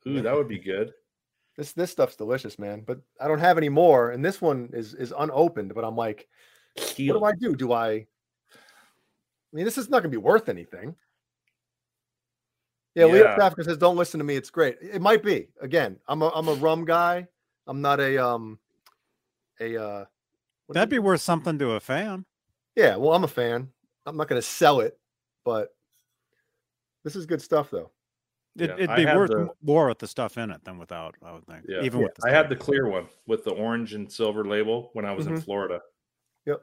Ooh, 0.08 0.22
that 0.22 0.36
would 0.36 0.48
be 0.48 0.60
good. 0.60 0.92
This 1.58 1.74
this 1.74 1.92
stuff's 1.92 2.16
delicious, 2.16 2.58
man. 2.58 2.82
But 2.86 3.00
I 3.22 3.28
don't 3.28 3.40
have 3.40 3.58
any 3.58 3.70
more, 3.70 4.12
and 4.12 4.24
this 4.26 4.42
one 4.42 4.70
is 4.74 4.94
is 4.94 5.14
unopened. 5.18 5.74
But 5.76 5.84
I'm 5.84 5.96
like, 5.96 6.28
what 6.76 6.96
do 6.98 7.24
I 7.24 7.32
do? 7.34 7.56
Do 7.56 7.72
I? 7.74 7.90
I 7.92 8.06
mean, 9.56 9.66
this 9.66 9.78
is 9.78 9.90
not 9.90 10.02
going 10.02 10.12
to 10.12 10.18
be 10.18 10.18
worth 10.18 10.50
anything. 10.50 10.96
Yeah, 12.96 13.06
Leo 13.06 13.24
Yeah. 13.24 13.36
Trafficker 13.36 13.64
says, 13.64 13.78
"Don't 13.78 13.98
listen 13.98 14.18
to 14.20 14.24
me. 14.24 14.36
It's 14.36 14.50
great. 14.50 14.78
It 14.82 15.02
might 15.02 15.24
be. 15.24 15.48
Again, 15.62 15.98
I'm 16.08 16.22
a 16.22 16.30
I'm 16.30 16.48
a 16.48 16.54
rum 16.56 16.86
guy. 16.86 17.28
I'm 17.68 17.82
not 17.82 18.00
a 18.00 18.18
um 18.18 18.60
a 19.60 19.78
uh. 19.78 20.06
what 20.66 20.74
is 20.74 20.76
That'd 20.76 20.90
it? 20.90 20.96
be 20.96 21.00
worth 21.00 21.22
something 21.22 21.58
to 21.60 21.72
a 21.72 21.80
fan. 21.80 22.26
Yeah, 22.76 22.96
well, 22.96 23.14
I'm 23.14 23.24
a 23.24 23.28
fan. 23.28 23.70
I'm 24.06 24.18
not 24.18 24.28
going 24.28 24.42
to 24.42 24.48
sell 24.48 24.80
it, 24.80 24.98
but 25.46 25.70
this 27.04 27.16
is 27.16 27.26
good 27.28 27.42
stuff, 27.42 27.70
though. 27.70 27.92
It, 28.58 28.70
Yeah, 28.70 28.74
it'd 28.76 28.90
I 28.90 28.96
be 28.98 29.06
worth 29.06 29.32
the- 29.32 29.50
more 29.64 29.88
with 29.88 29.98
the 30.00 30.08
stuff 30.08 30.38
in 30.38 30.52
it 30.52 30.64
than 30.64 30.78
without. 30.78 31.16
I 31.24 31.32
would 31.34 31.46
think. 31.48 31.66
Yeah. 31.68 31.82
Even 31.82 32.00
Yeah, 32.02 32.06
with 32.06 32.16
the 32.16 32.28
I 32.28 32.32
had 32.32 32.50
the 32.50 32.56
clear 32.56 32.88
one 32.88 33.08
with 33.26 33.44
the 33.44 33.52
orange 33.52 33.94
and 33.96 34.12
silver 34.12 34.46
label 34.46 34.90
when 34.94 35.06
I 35.06 35.12
was 35.14 35.26
in 35.28 35.34
Mhm. 35.34 35.44
Florida. 35.44 35.82
Yep, 36.46 36.62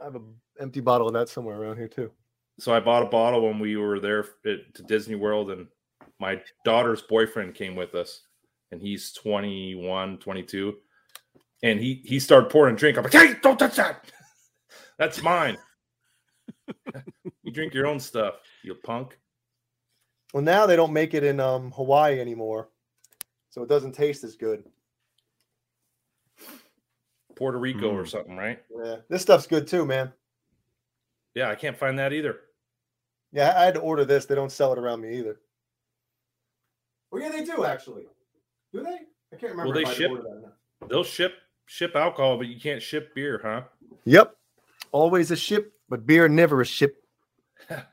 I 0.00 0.04
have 0.04 0.14
an 0.14 0.40
empty 0.60 0.80
bottle 0.80 1.06
of 1.08 1.12
that 1.14 1.28
somewhere 1.28 1.60
around 1.60 1.76
here 1.76 1.88
too. 1.88 2.10
So 2.58 2.72
I 2.72 2.80
bought 2.80 3.02
a 3.02 3.06
bottle 3.08 3.42
when 3.42 3.58
we 3.58 3.76
were 3.76 3.98
there 4.00 4.20
at, 4.46 4.74
to 4.74 4.82
Disney 4.84 5.16
World, 5.16 5.50
and 5.50 5.66
my 6.18 6.40
daughter's 6.64 7.02
boyfriend 7.02 7.54
came 7.54 7.74
with 7.76 7.94
us, 7.94 8.26
and 8.70 8.80
he's 8.80 9.12
21, 9.12 10.18
22. 10.18 10.78
And 11.62 11.78
he 11.78 12.02
he 12.04 12.18
started 12.20 12.48
pouring 12.50 12.74
a 12.74 12.78
drink. 12.78 12.96
I'm 12.96 13.04
like, 13.04 13.12
hey, 13.12 13.34
don't 13.42 13.58
touch 13.58 13.76
that. 13.76 14.10
That's 14.98 15.22
mine. 15.22 15.58
you 17.42 17.52
drink 17.52 17.74
your 17.74 17.86
own 17.86 18.00
stuff, 18.00 18.36
you 18.62 18.74
punk. 18.74 19.18
Well, 20.32 20.42
now 20.42 20.66
they 20.66 20.76
don't 20.76 20.92
make 20.92 21.14
it 21.14 21.24
in 21.24 21.40
um, 21.40 21.70
Hawaii 21.72 22.20
anymore, 22.20 22.68
so 23.50 23.62
it 23.62 23.68
doesn't 23.68 23.92
taste 23.92 24.24
as 24.24 24.34
good. 24.36 24.64
Puerto 27.36 27.58
Rico 27.58 27.90
or 27.90 28.04
Mm. 28.04 28.08
something, 28.08 28.36
right? 28.36 28.62
Yeah, 28.84 28.96
this 29.08 29.22
stuff's 29.22 29.46
good 29.46 29.66
too, 29.66 29.84
man. 29.84 30.12
Yeah, 31.34 31.48
I 31.50 31.54
can't 31.54 31.76
find 31.76 31.98
that 31.98 32.12
either. 32.12 32.40
Yeah, 33.32 33.54
I 33.58 33.64
had 33.64 33.74
to 33.74 33.80
order 33.80 34.04
this. 34.04 34.26
They 34.26 34.34
don't 34.34 34.52
sell 34.52 34.72
it 34.72 34.78
around 34.78 35.00
me 35.00 35.16
either. 35.18 35.40
Well, 37.10 37.22
yeah, 37.22 37.30
they 37.30 37.44
do 37.44 37.64
actually. 37.64 38.04
Do 38.72 38.82
they? 38.82 39.00
I 39.32 39.36
can't 39.36 39.52
remember. 39.52 39.66
Will 39.66 39.72
they 39.72 39.82
if 39.82 39.86
I 39.86 39.90
had 39.90 39.96
to 39.96 40.02
ship? 40.02 40.10
order 40.10 40.22
that 40.22 40.28
or 40.28 40.40
not. 40.80 40.88
They'll 40.90 41.04
ship 41.04 41.34
ship 41.66 41.96
alcohol, 41.96 42.36
but 42.38 42.48
you 42.48 42.60
can't 42.60 42.82
ship 42.82 43.14
beer, 43.14 43.40
huh? 43.42 43.62
Yep. 44.04 44.34
Always 44.92 45.30
a 45.30 45.36
ship, 45.36 45.72
but 45.88 46.06
beer 46.06 46.28
never 46.28 46.60
a 46.60 46.66
ship. 46.66 47.02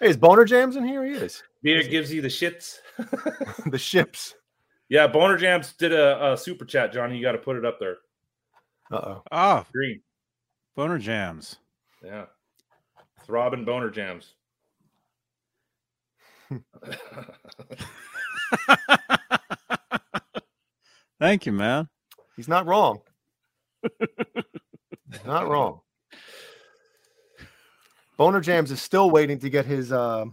hey, 0.00 0.08
is 0.08 0.16
Boner 0.16 0.44
Jams 0.44 0.76
in 0.76 0.84
here? 0.84 1.04
He 1.04 1.12
is. 1.12 1.42
Beer 1.62 1.82
gives 1.82 2.12
you 2.12 2.22
the 2.22 2.28
shits. 2.28 2.78
the 3.70 3.78
ships. 3.78 4.34
Yeah, 4.88 5.06
Boner 5.06 5.36
Jams 5.36 5.72
did 5.74 5.92
a, 5.92 6.32
a 6.32 6.36
super 6.36 6.64
chat, 6.64 6.92
Johnny. 6.92 7.16
You 7.16 7.22
got 7.22 7.32
to 7.32 7.38
put 7.38 7.56
it 7.56 7.64
up 7.64 7.78
there. 7.78 7.98
Uh 8.90 8.96
oh. 8.96 9.22
Oh, 9.32 9.66
Green. 9.72 10.00
boner 10.74 10.98
jams. 10.98 11.56
Yeah. 12.02 12.24
Throbbing 13.24 13.64
Boner 13.66 13.90
Jams. 13.90 14.34
Thank 21.20 21.44
you, 21.44 21.52
man. 21.52 21.88
He's 22.36 22.48
not 22.48 22.64
wrong. 22.66 23.00
Not 25.24 25.48
wrong. 25.48 25.80
Boner 28.18 28.40
Jams 28.40 28.70
is 28.72 28.82
still 28.82 29.10
waiting 29.10 29.38
to 29.38 29.48
get 29.48 29.64
his 29.64 29.92
uh, 29.92 30.24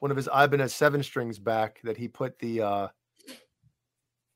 one 0.00 0.10
of 0.10 0.16
his 0.16 0.26
Ibanez 0.34 0.74
seven 0.74 1.02
strings 1.02 1.38
back 1.38 1.78
that 1.84 1.96
he 1.98 2.08
put 2.08 2.38
the 2.38 2.62
uh, 2.62 2.88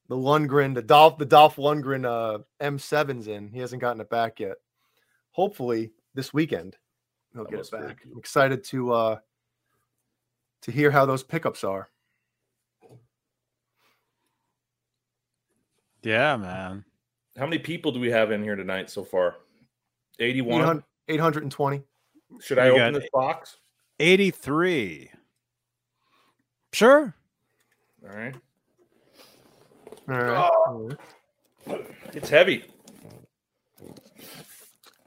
the 0.09 0.17
Lundgren, 0.17 0.75
the 0.75 0.83
Dolph, 0.83 1.19
the 1.19 1.25
Dolph 1.27 1.57
Lundgren 1.57 2.05
uh, 2.07 2.39
M7s 2.61 3.27
in. 3.27 3.49
He 3.49 3.59
hasn't 3.59 3.81
gotten 3.81 4.01
it 4.01 4.11
back 4.11 4.39
yet. 4.39 4.57
Hopefully 5.33 5.93
this 6.15 6.33
weekend 6.33 6.77
he'll 7.33 7.45
That 7.45 7.51
get 7.51 7.61
it 7.61 7.71
back. 7.71 8.03
cool. 8.03 8.13
I'm 8.13 8.19
excited 8.19 8.63
to 8.65 8.93
uh, 8.93 9.17
to 10.63 10.71
hear 10.71 10.91
how 10.91 11.07
those 11.07 11.23
pickups 11.23 11.65
are. 11.65 11.89
Yeah, 16.03 16.37
man. 16.37 16.85
How 17.39 17.45
many 17.47 17.59
people 17.59 17.93
do 17.93 18.01
we 18.01 18.11
have 18.11 18.31
in 18.31 18.43
here 18.43 18.57
tonight 18.57 18.91
so 18.91 19.05
far? 19.05 19.37
81. 20.19 20.61
800 20.61 20.85
820. 21.09 21.83
Should 22.41 22.59
I 22.59 22.71
We 22.71 22.81
open 22.81 22.95
this 22.95 23.09
box? 23.13 23.57
83. 24.01 25.11
Sure. 26.73 27.15
All 28.09 28.17
right. 28.17 28.35
All 30.09 30.91
right. 31.67 31.87
It's 32.15 32.29
heavy. 32.29 32.65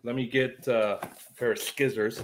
Let 0.03 0.15
me 0.15 0.27
get 0.27 0.67
uh, 0.67 0.97
a 1.01 1.33
pair 1.37 1.51
of 1.51 1.59
skizzers. 1.59 2.23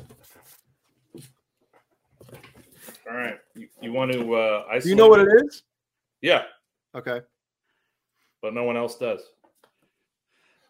All 3.09 3.15
right. 3.15 3.37
You, 3.55 3.67
you 3.81 3.93
want 3.93 4.11
to 4.11 4.33
uh, 4.35 4.63
isolate? 4.67 4.83
Do 4.83 4.89
you 4.89 4.95
know 4.95 5.07
what 5.07 5.21
it 5.21 5.29
is? 5.45 5.63
Yeah, 6.21 6.43
Okay. 6.95 7.21
but 8.41 8.53
no 8.55 8.63
one 8.63 8.75
else 8.75 8.97
does. 8.97 9.21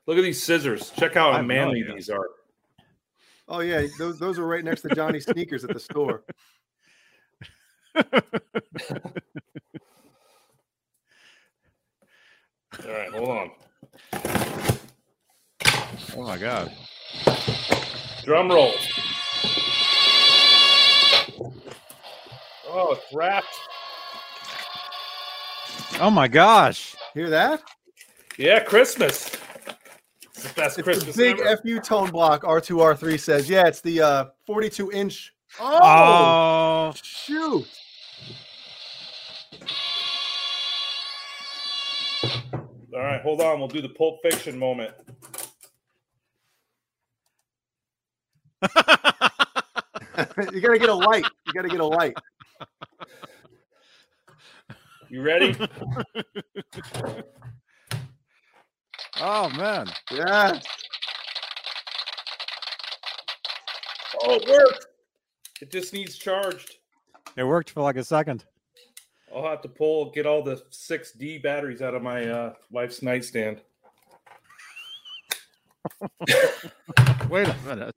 Look 0.06 0.18
at 0.18 0.22
these 0.24 0.42
scissors. 0.44 0.92
Check 0.92 1.14
how 1.14 1.32
I 1.32 1.42
no 1.42 1.48
manly 1.48 1.84
these 1.84 2.10
are. 2.10 2.28
Oh 3.48 3.62
yeah, 3.62 3.88
those 3.98 4.20
those 4.20 4.38
are 4.38 4.46
right 4.46 4.64
next 4.64 4.82
to 4.82 4.90
Johnny's 4.90 5.26
sneakers 5.26 5.64
at 5.64 5.74
the 5.74 5.80
store. 5.80 6.24
All 7.96 8.04
right, 12.86 13.12
hold 13.12 13.30
on. 13.30 13.52
Oh 16.16 16.24
my 16.24 16.38
god. 16.38 16.74
Drum 18.26 18.50
roll. 18.50 18.74
Oh, 22.70 22.92
it's 22.92 23.14
wrapped. 23.14 23.48
Oh 26.02 26.12
my 26.12 26.28
gosh. 26.28 26.96
Hear 27.14 27.30
that? 27.30 27.64
Yeah, 28.38 28.60
Christmas. 28.60 29.37
It's 30.38 30.48
the 30.48 30.54
best 30.54 30.78
It's 30.78 30.86
Christmas 30.86 31.16
big 31.18 31.40
ever. 31.40 31.58
FU 31.58 31.80
tone 31.80 32.12
block. 32.12 32.44
R2 32.44 32.78
R3 32.78 33.20
says, 33.20 33.50
yeah, 33.50 33.66
it's 33.66 33.82
the 33.82 34.02
uh 34.02 34.26
42 34.46 34.92
inch. 34.92 35.34
Oh, 35.60 35.80
Oh, 35.82 36.94
shoot. 37.02 37.66
All 42.94 43.04
right, 43.04 43.22
hold 43.22 43.42
on. 43.42 43.58
We'll 43.60 43.68
do 43.68 43.82
the 43.82 43.90
Pulp 43.90 44.20
Fiction 44.22 44.60
moment. 44.60 44.94
you 50.52 50.62
gotta 50.62 50.78
get 50.80 50.90
a 50.90 50.94
light. 50.94 51.26
You 51.48 51.54
gotta 51.54 51.70
get 51.70 51.80
a 51.80 51.86
light. 51.86 52.16
You 55.10 55.24
ready? 55.24 55.56
oh 59.22 59.50
man. 59.58 59.88
Yeah. 60.12 60.60
oh, 64.24 64.36
it 64.36 64.48
worked. 64.50 64.88
It 65.62 65.72
just 65.72 65.94
needs 65.94 66.18
charged. 66.18 66.78
It 67.36 67.44
worked 67.44 67.70
for 67.72 67.82
like 67.82 67.98
a 67.98 68.04
second. 68.04 68.46
I'll 69.36 69.44
have 69.44 69.62
to 69.62 69.70
pull, 69.70 70.12
get 70.12 70.26
all 70.26 70.42
the 70.42 70.62
6D 70.72 71.44
batteries 71.44 71.82
out 71.82 71.94
of 71.94 72.02
my 72.02 72.26
uh, 72.28 72.54
wife's 72.72 73.02
nightstand. 73.02 73.62
Wait 77.30 77.48
a 77.48 77.56
minute. 77.66 77.96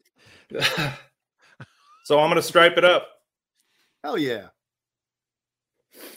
so 2.05 2.19
I'm 2.19 2.29
going 2.29 2.35
to 2.37 2.43
stripe 2.43 2.77
it 2.77 2.85
up. 2.85 3.09
Hell 4.03 4.19
yeah. 4.19 4.49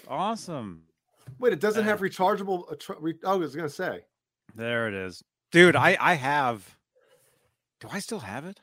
Awesome. 0.07 0.83
Wait, 1.39 1.53
it 1.53 1.59
doesn't 1.59 1.83
have 1.83 1.99
rechargeable. 1.99 2.71
uh, 2.71 2.75
tr- 2.79 2.93
re- 2.99 3.19
oh, 3.23 3.33
I 3.33 3.35
was 3.35 3.55
gonna 3.55 3.69
say. 3.69 4.01
There 4.55 4.87
it 4.87 4.93
is. 4.93 5.23
Dude, 5.51 5.75
mm-hmm. 5.75 5.83
I 5.83 5.97
I 5.99 6.13
have 6.15 6.77
Do 7.79 7.87
I 7.91 7.99
still 7.99 8.19
have 8.19 8.45
it? 8.45 8.59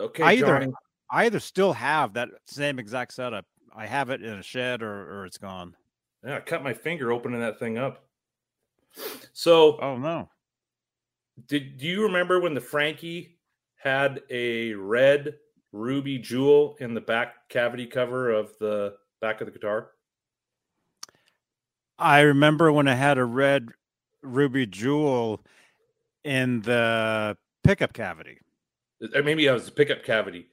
Okay, 0.00 0.22
I 0.22 0.32
either 0.32 0.46
Johnny. 0.46 0.72
I 1.10 1.24
either 1.26 1.40
still 1.40 1.72
have 1.72 2.14
that 2.14 2.28
same 2.46 2.78
exact 2.78 3.14
setup. 3.14 3.46
I 3.74 3.86
have 3.86 4.10
it 4.10 4.22
in 4.22 4.34
a 4.34 4.42
shed 4.42 4.82
or 4.82 5.20
or 5.20 5.26
it's 5.26 5.38
gone. 5.38 5.76
Yeah, 6.24 6.36
I 6.36 6.40
cut 6.40 6.62
my 6.62 6.74
finger 6.74 7.12
opening 7.12 7.40
that 7.40 7.58
thing 7.58 7.78
up. 7.78 8.04
So, 9.32 9.78
Oh 9.80 9.96
no. 9.96 10.30
did 11.46 11.76
do 11.78 11.86
you 11.86 12.02
remember 12.02 12.40
when 12.40 12.54
the 12.54 12.60
Frankie 12.60 13.38
had 13.76 14.22
a 14.30 14.72
red 14.74 15.34
ruby 15.72 16.18
jewel 16.18 16.76
in 16.80 16.94
the 16.94 17.00
back 17.00 17.48
cavity 17.48 17.86
cover 17.86 18.30
of 18.30 18.56
the 18.58 18.94
back 19.20 19.40
of 19.40 19.46
the 19.46 19.52
guitar? 19.52 19.90
I 21.98 22.20
remember 22.20 22.72
when 22.72 22.88
I 22.88 22.94
had 22.94 23.18
a 23.18 23.24
red 23.24 23.68
ruby 24.24 24.66
jewel 24.66 25.44
in 26.24 26.62
the 26.62 27.36
pickup 27.62 27.92
cavity. 27.92 28.38
Or 29.14 29.22
maybe 29.22 29.46
it 29.46 29.52
was 29.52 29.66
the 29.66 29.72
pickup 29.72 30.02
cavity. 30.04 30.48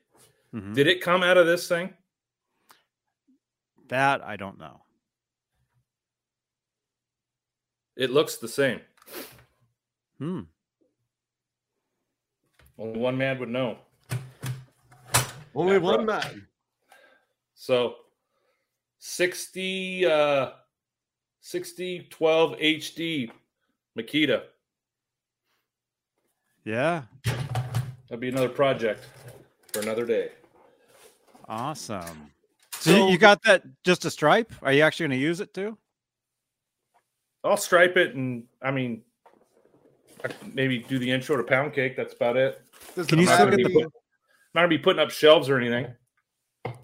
Mhm. 0.53 0.75
Did 0.75 0.87
it 0.87 1.01
come 1.01 1.23
out 1.23 1.37
of 1.37 1.45
this 1.47 1.67
thing? 1.67 1.93
That 3.87 4.21
I 4.21 4.35
don't 4.35 4.57
know. 4.57 4.83
It 7.95 8.09
looks 8.09 8.37
the 8.37 8.47
same. 8.47 8.81
Hmm. 10.17 10.41
Only 12.77 12.99
one 12.99 13.17
man 13.17 13.39
would 13.39 13.49
know. 13.49 13.79
Only 15.53 15.73
That 15.73 15.81
one 15.81 16.05
rough. 16.05 16.23
man. 16.25 16.47
So 17.53 17.95
60 18.99 20.05
uh 20.05 20.51
60 21.41 22.07
12 22.09 22.51
HD 22.59 23.31
Makita. 23.97 24.43
Yeah. 26.63 27.03
That'd 27.25 28.19
be 28.19 28.29
another 28.29 28.49
project 28.49 29.05
for 29.73 29.81
another 29.81 30.05
day. 30.05 30.31
Awesome. 31.47 32.31
So, 32.73 32.91
you- 32.91 32.97
So- 32.97 33.09
you 33.09 33.17
got 33.17 33.41
that 33.43 33.63
just 33.83 34.05
a 34.05 34.11
stripe? 34.11 34.51
Are 34.61 34.71
you 34.73 34.81
actually 34.83 35.05
going 35.07 35.19
to 35.19 35.23
use 35.25 35.39
it 35.39 35.53
too? 35.53 35.77
I'll 37.43 37.57
stripe 37.57 37.97
it 37.97 38.13
and 38.15 38.43
I 38.61 38.69
mean 38.69 39.01
I 40.23 40.29
maybe 40.53 40.77
do 40.77 40.99
the 40.99 41.09
intro 41.09 41.35
to 41.37 41.43
pound 41.43 41.73
cake. 41.73 41.97
That's 41.97 42.13
about 42.13 42.37
it. 42.37 42.61
Does 42.95 43.07
Can 43.07 43.17
the 43.17 43.23
you 43.23 43.29
still 43.29 43.49
get 43.49 43.57
the- 43.57 43.79
I'm 43.79 43.91
not 44.53 44.61
gonna 44.61 44.67
be 44.67 44.77
putting 44.77 44.99
up 45.01 45.09
shelves 45.09 45.49
or 45.49 45.57
anything. 45.57 45.87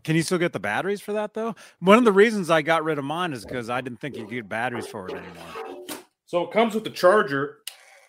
Can 0.04 0.16
you 0.16 0.24
still 0.24 0.40
get 0.40 0.54
the 0.54 0.60
batteries 0.60 1.00
for 1.00 1.14
that 1.14 1.36
though? 1.36 1.54
One 1.80 2.00
of 2.00 2.06
the 2.06 2.12
reasons 2.12 2.50
I 2.50 2.64
got 2.64 2.84
rid 2.84 2.98
of 2.98 3.04
mine 3.06 3.34
is 3.34 3.46
because 3.46 3.70
I 3.70 3.82
didn't 3.82 4.00
think 4.00 4.16
you 4.18 4.24
could 4.24 4.32
get 4.34 4.50
batteries 4.50 4.88
for 4.88 5.08
it 5.08 5.14
anymore. 5.14 5.46
So 6.28 6.44
it 6.44 6.52
comes 6.52 6.76
with 6.76 6.84
the 6.84 6.90
charger 6.92 7.60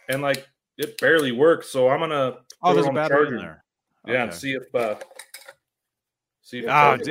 and 0.08 0.20
like 0.20 0.46
it 0.76 0.98
barely 1.00 1.32
works. 1.32 1.68
So 1.70 1.88
I'm 1.88 2.00
gonna 2.00 2.38
Oh, 2.62 2.72
throw 2.72 2.74
there's 2.74 2.86
it 2.86 2.88
a 2.88 2.88
on 2.88 2.94
the 2.94 3.02
in 3.04 3.08
charger. 3.08 3.38
there. 3.38 3.64
Yeah, 4.06 4.22
and 4.24 4.34
see 4.34 4.52
if 4.52 4.74
uh 4.74 4.96
see 6.42 6.58
if 6.58 6.64
it 6.64 6.68
Oh, 6.68 6.70
charges. 6.70 7.08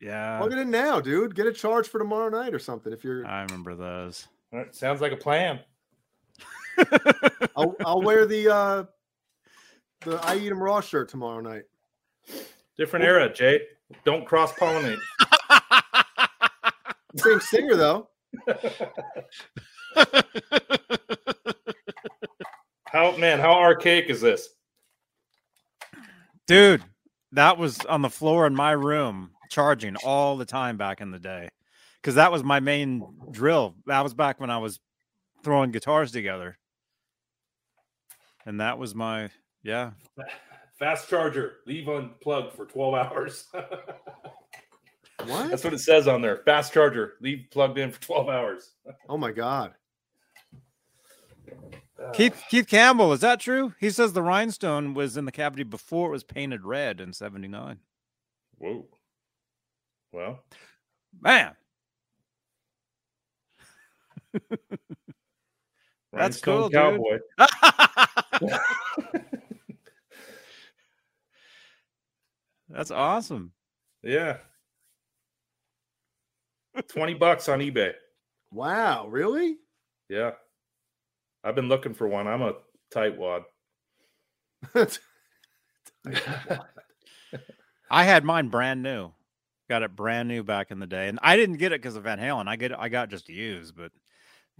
Yeah. 0.00 0.38
Plug 0.38 0.52
it 0.52 0.58
in 0.58 0.70
now, 0.70 1.00
dude. 1.00 1.34
Get 1.34 1.46
a 1.46 1.52
charge 1.52 1.88
for 1.88 1.98
tomorrow 1.98 2.28
night 2.28 2.54
or 2.54 2.58
something. 2.58 2.92
If 2.92 3.02
you're, 3.04 3.26
I 3.26 3.42
remember 3.42 3.74
those. 3.74 4.28
All 4.52 4.60
right, 4.60 4.74
sounds 4.74 5.00
like 5.00 5.12
a 5.12 5.16
plan. 5.16 5.60
I'll, 7.56 7.74
I'll 7.84 8.00
wear 8.02 8.24
the 8.24 8.48
uh 8.48 8.84
the 10.02 10.16
I 10.24 10.36
Eat 10.36 10.44
eat 10.44 10.50
'em 10.50 10.62
raw 10.62 10.80
shirt 10.80 11.08
tomorrow 11.08 11.40
night. 11.40 11.64
Different 12.76 13.04
era, 13.04 13.32
Jay. 13.32 13.60
Don't 14.04 14.24
cross 14.24 14.52
pollinate. 14.52 15.00
Same 17.16 17.40
singer 17.40 17.74
though. 17.74 18.08
How 22.86 23.16
man, 23.16 23.38
how 23.38 23.52
archaic 23.52 24.06
is 24.08 24.20
this? 24.20 24.48
Dude, 26.46 26.82
that 27.32 27.58
was 27.58 27.78
on 27.84 28.00
the 28.02 28.08
floor 28.08 28.46
in 28.46 28.54
my 28.54 28.70
room 28.72 29.30
charging 29.50 29.96
all 30.04 30.36
the 30.36 30.46
time 30.46 30.76
back 30.78 31.00
in 31.00 31.10
the 31.10 31.18
day. 31.18 31.50
because 32.00 32.14
that 32.14 32.32
was 32.32 32.42
my 32.42 32.60
main 32.60 33.02
drill. 33.30 33.74
That 33.86 34.02
was 34.02 34.14
back 34.14 34.40
when 34.40 34.50
I 34.50 34.58
was 34.58 34.80
throwing 35.44 35.70
guitars 35.70 36.10
together, 36.12 36.58
and 38.46 38.60
that 38.60 38.78
was 38.78 38.94
my 38.94 39.30
yeah. 39.62 39.90
Fast 40.78 41.08
charger, 41.10 41.56
leave 41.66 41.88
unplugged 41.88 42.54
for 42.54 42.64
12 42.64 42.94
hours. 42.94 43.46
What? 45.26 45.50
That's 45.50 45.64
what 45.64 45.74
it 45.74 45.80
says 45.80 46.06
on 46.06 46.22
there. 46.22 46.42
Fast 46.44 46.72
charger, 46.72 47.14
leave 47.20 47.46
plugged 47.50 47.76
in 47.76 47.90
for 47.90 48.00
12 48.00 48.28
hours. 48.28 48.70
Oh 49.08 49.16
my 49.16 49.32
god. 49.32 49.74
Uh, 52.02 52.10
Keith 52.12 52.42
Keith 52.48 52.68
Campbell, 52.68 53.12
is 53.12 53.20
that 53.20 53.40
true? 53.40 53.74
He 53.80 53.90
says 53.90 54.12
the 54.12 54.22
rhinestone 54.22 54.94
was 54.94 55.16
in 55.16 55.24
the 55.24 55.32
cavity 55.32 55.64
before 55.64 56.08
it 56.08 56.12
was 56.12 56.24
painted 56.24 56.64
red 56.64 57.00
in 57.00 57.12
'79. 57.12 57.78
Whoa. 58.58 58.86
Well, 60.12 60.42
Man, 61.20 61.54
That's 66.12 66.40
cool, 66.40 66.68
dude. 66.68 66.72
cowboy. 66.72 67.18
that's 72.68 72.90
awesome. 72.90 73.52
Yeah. 74.02 74.38
20 76.88 77.14
bucks 77.14 77.48
on 77.48 77.60
eBay. 77.60 77.92
Wow, 78.52 79.06
really? 79.08 79.56
Yeah. 80.08 80.32
I've 81.44 81.54
been 81.54 81.68
looking 81.68 81.94
for 81.94 82.08
one. 82.08 82.26
I'm 82.26 82.42
a 82.42 82.54
tightwad. 82.94 83.44
I 87.90 88.04
had 88.04 88.24
mine 88.24 88.48
brand 88.48 88.82
new. 88.82 89.10
Got 89.68 89.82
it 89.82 89.94
brand 89.94 90.28
new 90.28 90.42
back 90.42 90.70
in 90.70 90.78
the 90.78 90.86
day, 90.86 91.08
and 91.08 91.18
I 91.22 91.36
didn't 91.36 91.58
get 91.58 91.72
it 91.72 91.82
because 91.82 91.96
of 91.96 92.04
Van 92.04 92.18
Halen. 92.18 92.48
I 92.48 92.56
get 92.56 92.78
I 92.78 92.88
got 92.88 93.10
just 93.10 93.28
used, 93.28 93.76
but 93.76 93.92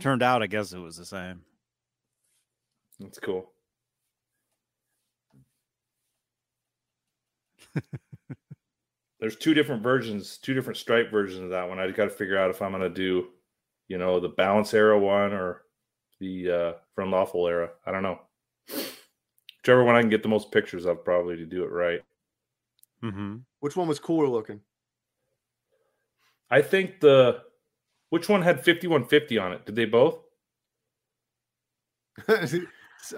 turned 0.01 0.23
out 0.23 0.43
I 0.43 0.47
guess 0.47 0.73
it 0.73 0.79
was 0.79 0.97
the 0.97 1.07
same. 1.07 1.41
That's 3.01 3.19
cool. 3.19 3.51
There's 9.21 9.37
two 9.37 9.55
different 9.55 9.83
versions, 9.83 10.39
two 10.39 10.55
different 10.55 10.77
stripe 10.77 11.11
versions 11.11 11.43
of 11.43 11.51
that 11.51 11.69
one. 11.69 11.79
I 11.79 11.91
got 11.91 12.05
to 12.05 12.11
figure 12.11 12.39
out 12.39 12.51
if 12.51 12.63
I'm 12.63 12.71
going 12.73 12.83
to 12.83 12.89
do, 12.89 13.29
you 13.89 13.99
know, 13.99 14.21
the 14.21 14.29
balance 14.29 14.75
era 14.75 14.99
one 14.99 15.33
or 15.33 15.63
the 16.21 16.51
uh, 16.51 16.73
from 16.95 17.11
lawful 17.11 17.47
era. 17.47 17.71
I 17.87 17.93
don't 17.93 18.03
know. 18.03 18.21
Whichever 19.63 19.85
one 19.85 19.97
I 19.97 20.01
can 20.01 20.11
get 20.11 20.23
the 20.23 20.29
most 20.29 20.51
pictures 20.51 20.87
of, 20.87 21.05
probably 21.05 21.37
to 21.37 21.47
do 21.47 21.65
it 21.65 21.71
right. 21.71 22.01
Mm-hmm. 23.03 23.37
Which 23.61 23.77
one 23.77 23.89
was 23.89 23.99
cooler 23.99 24.29
looking? 24.29 24.61
I 26.51 26.63
think 26.63 27.01
the 27.01 27.43
which 28.11 28.29
one 28.29 28.43
had 28.43 28.57
5150 28.65 29.39
on 29.39 29.53
it? 29.53 29.67
Did 29.67 29.77
they 29.77 29.85
both? 29.85 30.19
uh, 32.29 32.37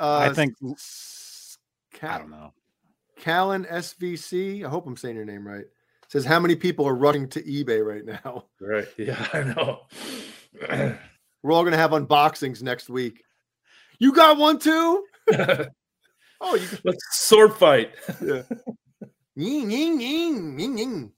I 0.00 0.32
think 0.34 0.54
s- 0.72 1.58
I 1.92 1.96
Cal- 1.96 2.18
don't 2.20 2.30
know. 2.30 2.52
Callan 3.16 3.64
SVC. 3.66 4.64
I 4.64 4.68
hope 4.68 4.86
I'm 4.86 4.96
saying 4.96 5.16
your 5.16 5.24
name 5.24 5.46
right. 5.46 5.64
Says 6.08 6.24
how 6.24 6.40
many 6.40 6.56
people 6.56 6.86
are 6.88 6.94
running 6.96 7.28
to 7.28 7.42
eBay 7.42 7.84
right 7.86 8.04
now? 8.04 8.46
Right. 8.60 8.88
Yeah, 8.98 9.28
I 9.32 9.42
know. 9.44 10.98
We're 11.42 11.52
all 11.52 11.64
gonna 11.64 11.76
have 11.76 11.92
unboxings 11.92 12.62
next 12.62 12.88
week. 12.88 13.22
You 13.98 14.12
got 14.12 14.36
one 14.38 14.58
too? 14.58 15.04
Oh, 16.40 16.54
you 16.54 16.66
Let's 16.84 17.04
sword 17.10 17.54
fight. 17.54 17.92
ying, 19.36 19.70
ying, 19.70 20.00
ying, 20.00 20.58
ying, 20.58 20.78
ying. 20.78 21.12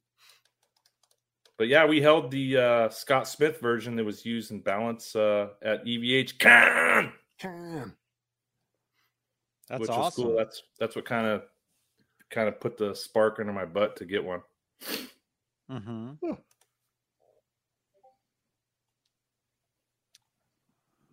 But 1.58 1.68
yeah, 1.68 1.86
we 1.86 2.00
held 2.00 2.30
the 2.30 2.56
uh, 2.56 2.88
Scott 2.88 3.28
Smith 3.28 3.60
version 3.60 3.94
that 3.96 4.04
was 4.04 4.26
used 4.26 4.50
in 4.50 4.60
balance 4.60 5.14
uh, 5.14 5.50
at 5.62 5.84
EVH 5.84 6.40
Con, 6.40 7.12
Damn. 7.40 7.94
That's 9.68 9.80
which 9.80 9.90
awesome. 9.90 10.02
was 10.02 10.14
cool. 10.14 10.36
That's 10.36 10.62
that's 10.80 10.96
what 10.96 11.04
kind 11.04 11.26
of 11.26 11.42
kind 12.30 12.48
of 12.48 12.58
put 12.58 12.76
the 12.76 12.94
spark 12.94 13.38
under 13.38 13.52
my 13.52 13.64
butt 13.64 13.96
to 13.96 14.04
get 14.04 14.24
one. 14.24 14.42
Mm-hmm. 15.70 16.32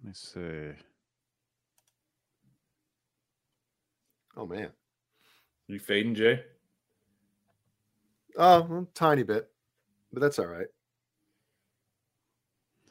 Let 0.02 0.08
me 0.08 0.14
see. 0.14 0.72
Oh 4.38 4.46
man. 4.46 4.70
You 5.68 5.80
fading, 5.80 6.16
Jay? 6.16 6.42
Uh, 8.38 8.62
oh, 8.64 8.68
well, 8.70 8.88
tiny 8.94 9.24
bit, 9.24 9.50
but 10.14 10.22
that's 10.22 10.40
all 10.40 10.48
right. 10.48 10.68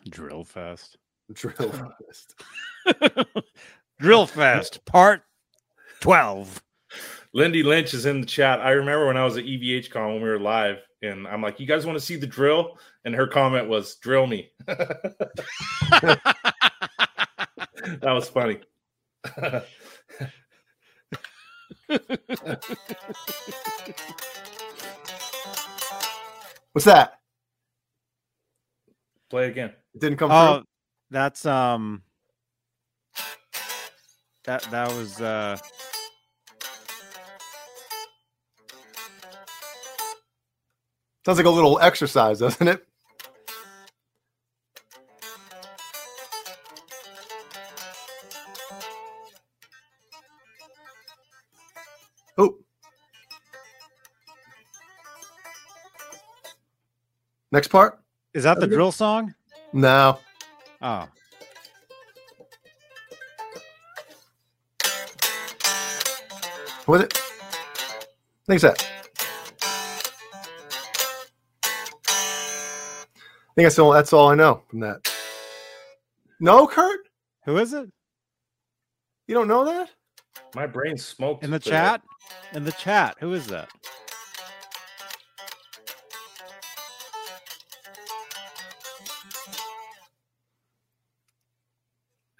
Drill 0.09 0.44
fast. 0.44 0.98
Drill 1.32 1.72
fast. 2.06 2.44
Drill 3.98 4.26
fast. 4.26 4.85
part 4.85 5.22
12. 6.01 6.62
Lindy 7.32 7.62
Lynch 7.62 7.94
is 7.94 8.06
in 8.06 8.20
the 8.20 8.26
chat. 8.26 8.60
I 8.60 8.70
remember 8.70 9.06
when 9.06 9.16
I 9.16 9.24
was 9.24 9.36
at 9.36 9.44
EVH 9.44 9.90
Con 9.90 10.12
when 10.14 10.22
we 10.22 10.28
were 10.28 10.39
live, 10.39 10.78
and 11.02 11.26
I'm 11.26 11.43
like, 11.43 11.60
"You 11.60 11.66
guys 11.66 11.85
want 11.85 11.98
to 11.98 12.05
see 12.05 12.16
the 12.16 12.26
drill?" 12.26 12.78
And 13.05 13.14
her 13.14 13.26
comment 13.26 13.68
was, 13.68 13.97
"Drill 13.97 14.26
me." 14.26 14.51
that 18.01 18.12
was 18.12 18.28
funny. 18.28 18.60
What's 26.73 26.85
that? 26.85 27.19
Play 29.31 29.48
again. 29.48 29.73
It 29.94 30.01
didn't 30.01 30.19
come 30.19 30.31
Oh, 30.31 30.62
that's 31.10 31.44
um 31.47 32.02
that 34.44 34.62
that 34.70 34.89
was 34.93 35.20
uh. 35.20 35.59
Sounds 41.27 41.36
like 41.36 41.47
a 41.47 41.51
little 41.51 41.78
exercise, 41.81 42.39
doesn't 42.39 42.69
it? 42.69 42.88
Next 57.53 57.69
part? 57.69 57.99
is 58.35 58.45
that 58.45 58.61
the 58.61 58.66
Okay. 58.66 58.75
drill 58.75 58.93
song? 58.93 59.35
No. 59.73 60.19
Oh. 60.83 61.09
What 66.85 66.89
was 66.89 67.03
it? 67.03 67.19
I 67.19 68.47
think 68.47 68.61
that. 68.62 68.83
I 73.51 73.55
think 73.55 73.66
that's 73.66 73.79
all. 73.79 73.93
That's 73.93 74.12
all 74.12 74.29
I 74.29 74.35
know 74.35 74.62
from 74.69 74.81
that. 74.81 75.01
No, 76.41 76.66
Kurt, 76.66 77.01
Who 77.47 77.57
is 77.59 77.73
it? 77.73 77.91
you 79.27 79.35
don't 79.35 79.49
know 79.49 79.65
that? 79.65 79.91
My 80.55 80.66
brain 80.66 80.97
smoked 80.97 81.43
In 81.45 81.51
the 81.51 81.59
today. 81.59 81.70
chat? 81.77 82.03
In 82.55 82.65
the 82.65 82.73
chat. 82.73 83.16
Who 83.20 83.33
is 83.35 83.47
that? 83.49 83.69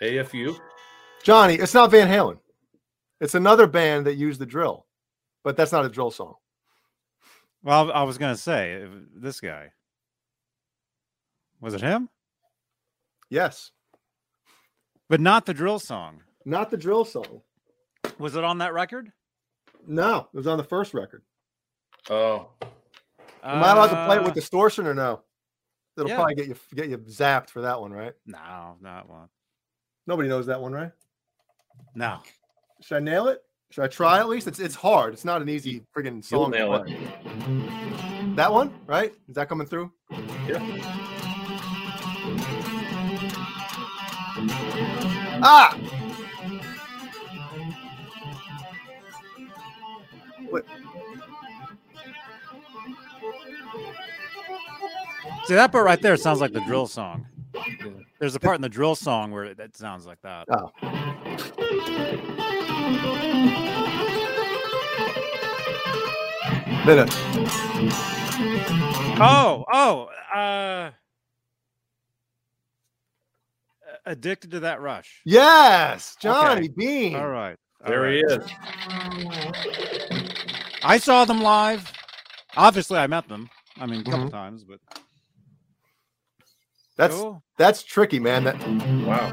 AFU. 0.02 0.58
Johnny, 1.22 1.54
it's 1.54 1.74
not 1.74 1.90
Van 1.90 2.08
Halen. 2.08 2.38
It's 3.20 3.34
another 3.34 3.66
band 3.66 4.06
that 4.06 4.14
used 4.14 4.40
the 4.40 4.46
drill, 4.46 4.86
but 5.42 5.56
that's 5.56 5.72
not 5.72 5.84
a 5.84 5.88
drill 5.88 6.10
song. 6.10 6.34
Well, 7.64 7.90
I 7.92 8.04
was 8.04 8.18
going 8.18 8.34
to 8.34 8.40
say 8.40 8.86
this 9.16 9.40
guy. 9.40 9.72
Was 11.60 11.74
it 11.74 11.80
him? 11.80 12.08
Yes, 13.30 13.72
But 15.10 15.20
not 15.20 15.44
the 15.44 15.52
drill 15.54 15.78
song. 15.78 16.22
not 16.44 16.70
the 16.70 16.76
drill 16.76 17.04
song. 17.04 17.42
Was 18.18 18.36
it 18.36 18.44
on 18.44 18.58
that 18.58 18.72
record? 18.72 19.12
No, 19.86 20.28
it 20.32 20.36
was 20.36 20.46
on 20.46 20.56
the 20.58 20.64
first 20.64 20.94
record. 20.94 21.22
Oh, 22.08 22.50
Am 23.42 23.62
I 23.62 23.72
allowed 23.72 23.88
to 23.88 24.06
play 24.06 24.16
it 24.16 24.20
Uh, 24.20 24.24
with 24.24 24.34
distortion 24.34 24.86
or 24.86 24.94
no? 24.94 25.22
It'll 25.96 26.08
yeah. 26.08 26.14
probably 26.16 26.34
get 26.36 26.46
you 26.48 26.56
get 26.74 26.88
you 26.88 26.98
zapped 26.98 27.50
for 27.50 27.62
that 27.62 27.80
one, 27.80 27.92
right? 27.92 28.12
No, 28.26 28.76
not 28.80 29.08
one. 29.08 29.28
Nobody 30.09 30.26
knows 30.30 30.47
that 30.47 30.59
one, 30.59 30.72
right? 30.72 30.90
No. 31.94 32.20
Should 32.80 32.97
I 32.97 33.01
nail 33.01 33.28
it? 33.28 33.43
Should 33.70 33.85
I 33.85 33.89
try 33.89 34.18
at 34.18 34.26
least? 34.26 34.47
It's 34.47 34.59
it's 34.59 34.74
hard. 34.74 35.12
It's 35.12 35.24
not 35.26 35.43
an 35.43 35.51
easy 35.51 35.82
friggin' 35.94 36.28
you'll 36.30 36.44
song. 36.44 36.51
nail 36.51 36.74
it. 36.76 38.35
That 38.35 38.51
one, 38.51 38.72
right? 38.86 39.12
Is 39.28 39.35
that 39.35 39.51
coming 39.51 39.66
through? 39.66 39.93
Yeah. 40.48 40.64
Ah! 45.43 45.76
What? 50.48 50.64
See 55.44 55.55
that 55.55 55.70
part 55.70 55.85
right 55.85 56.01
there 56.01 56.16
sounds 56.16 56.40
like 56.40 56.55
the 56.55 56.60
drill 56.60 56.86
song. 56.86 57.26
There's 58.18 58.34
a 58.34 58.40
part 58.40 58.56
in 58.56 58.62
the 58.62 58.68
drill 58.68 58.96
song 58.96 59.30
where 59.30 59.44
it, 59.44 59.60
it 59.60 59.76
sounds 59.76 60.06
like 60.06 60.20
that. 60.22 60.46
Oh. 60.50 61.78
No, 66.86 67.04
no. 67.04 67.06
Oh, 69.20 69.64
oh, 69.70 70.08
uh, 70.34 70.90
addicted 74.06 74.52
to 74.52 74.60
that 74.60 74.80
rush. 74.80 75.20
Yes, 75.26 76.16
Johnny 76.20 76.68
Bean. 76.68 77.14
All 77.16 77.28
right. 77.28 77.56
all 77.84 77.90
There 77.90 78.10
he 78.10 78.20
is. 78.20 78.38
I 80.82 80.98
saw 80.98 81.24
them 81.26 81.42
live. 81.42 81.92
Obviously, 82.56 82.98
I 82.98 83.06
met 83.06 83.28
them. 83.28 83.50
I 83.78 83.84
mean, 83.86 84.00
a 84.00 84.04
couple 84.04 84.26
Mhm. 84.28 84.30
times, 84.30 84.64
but 84.64 84.80
That's 86.98 87.14
cool. 87.14 87.42
that's 87.56 87.82
tricky, 87.82 88.18
man. 88.18 88.44
That 88.44 88.56
Wow. 89.06 89.32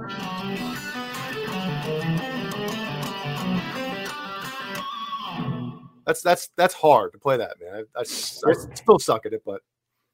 that's 6.06 6.22
that's 6.22 6.50
that's 6.56 6.74
hard 6.74 7.12
to 7.14 7.20
play 7.20 7.38
that, 7.38 7.58
man. 7.60 7.86
I 7.96 8.04
still 8.04 9.00
suck 9.00 9.26
at 9.26 9.34
it, 9.34 9.42
but 9.46 9.62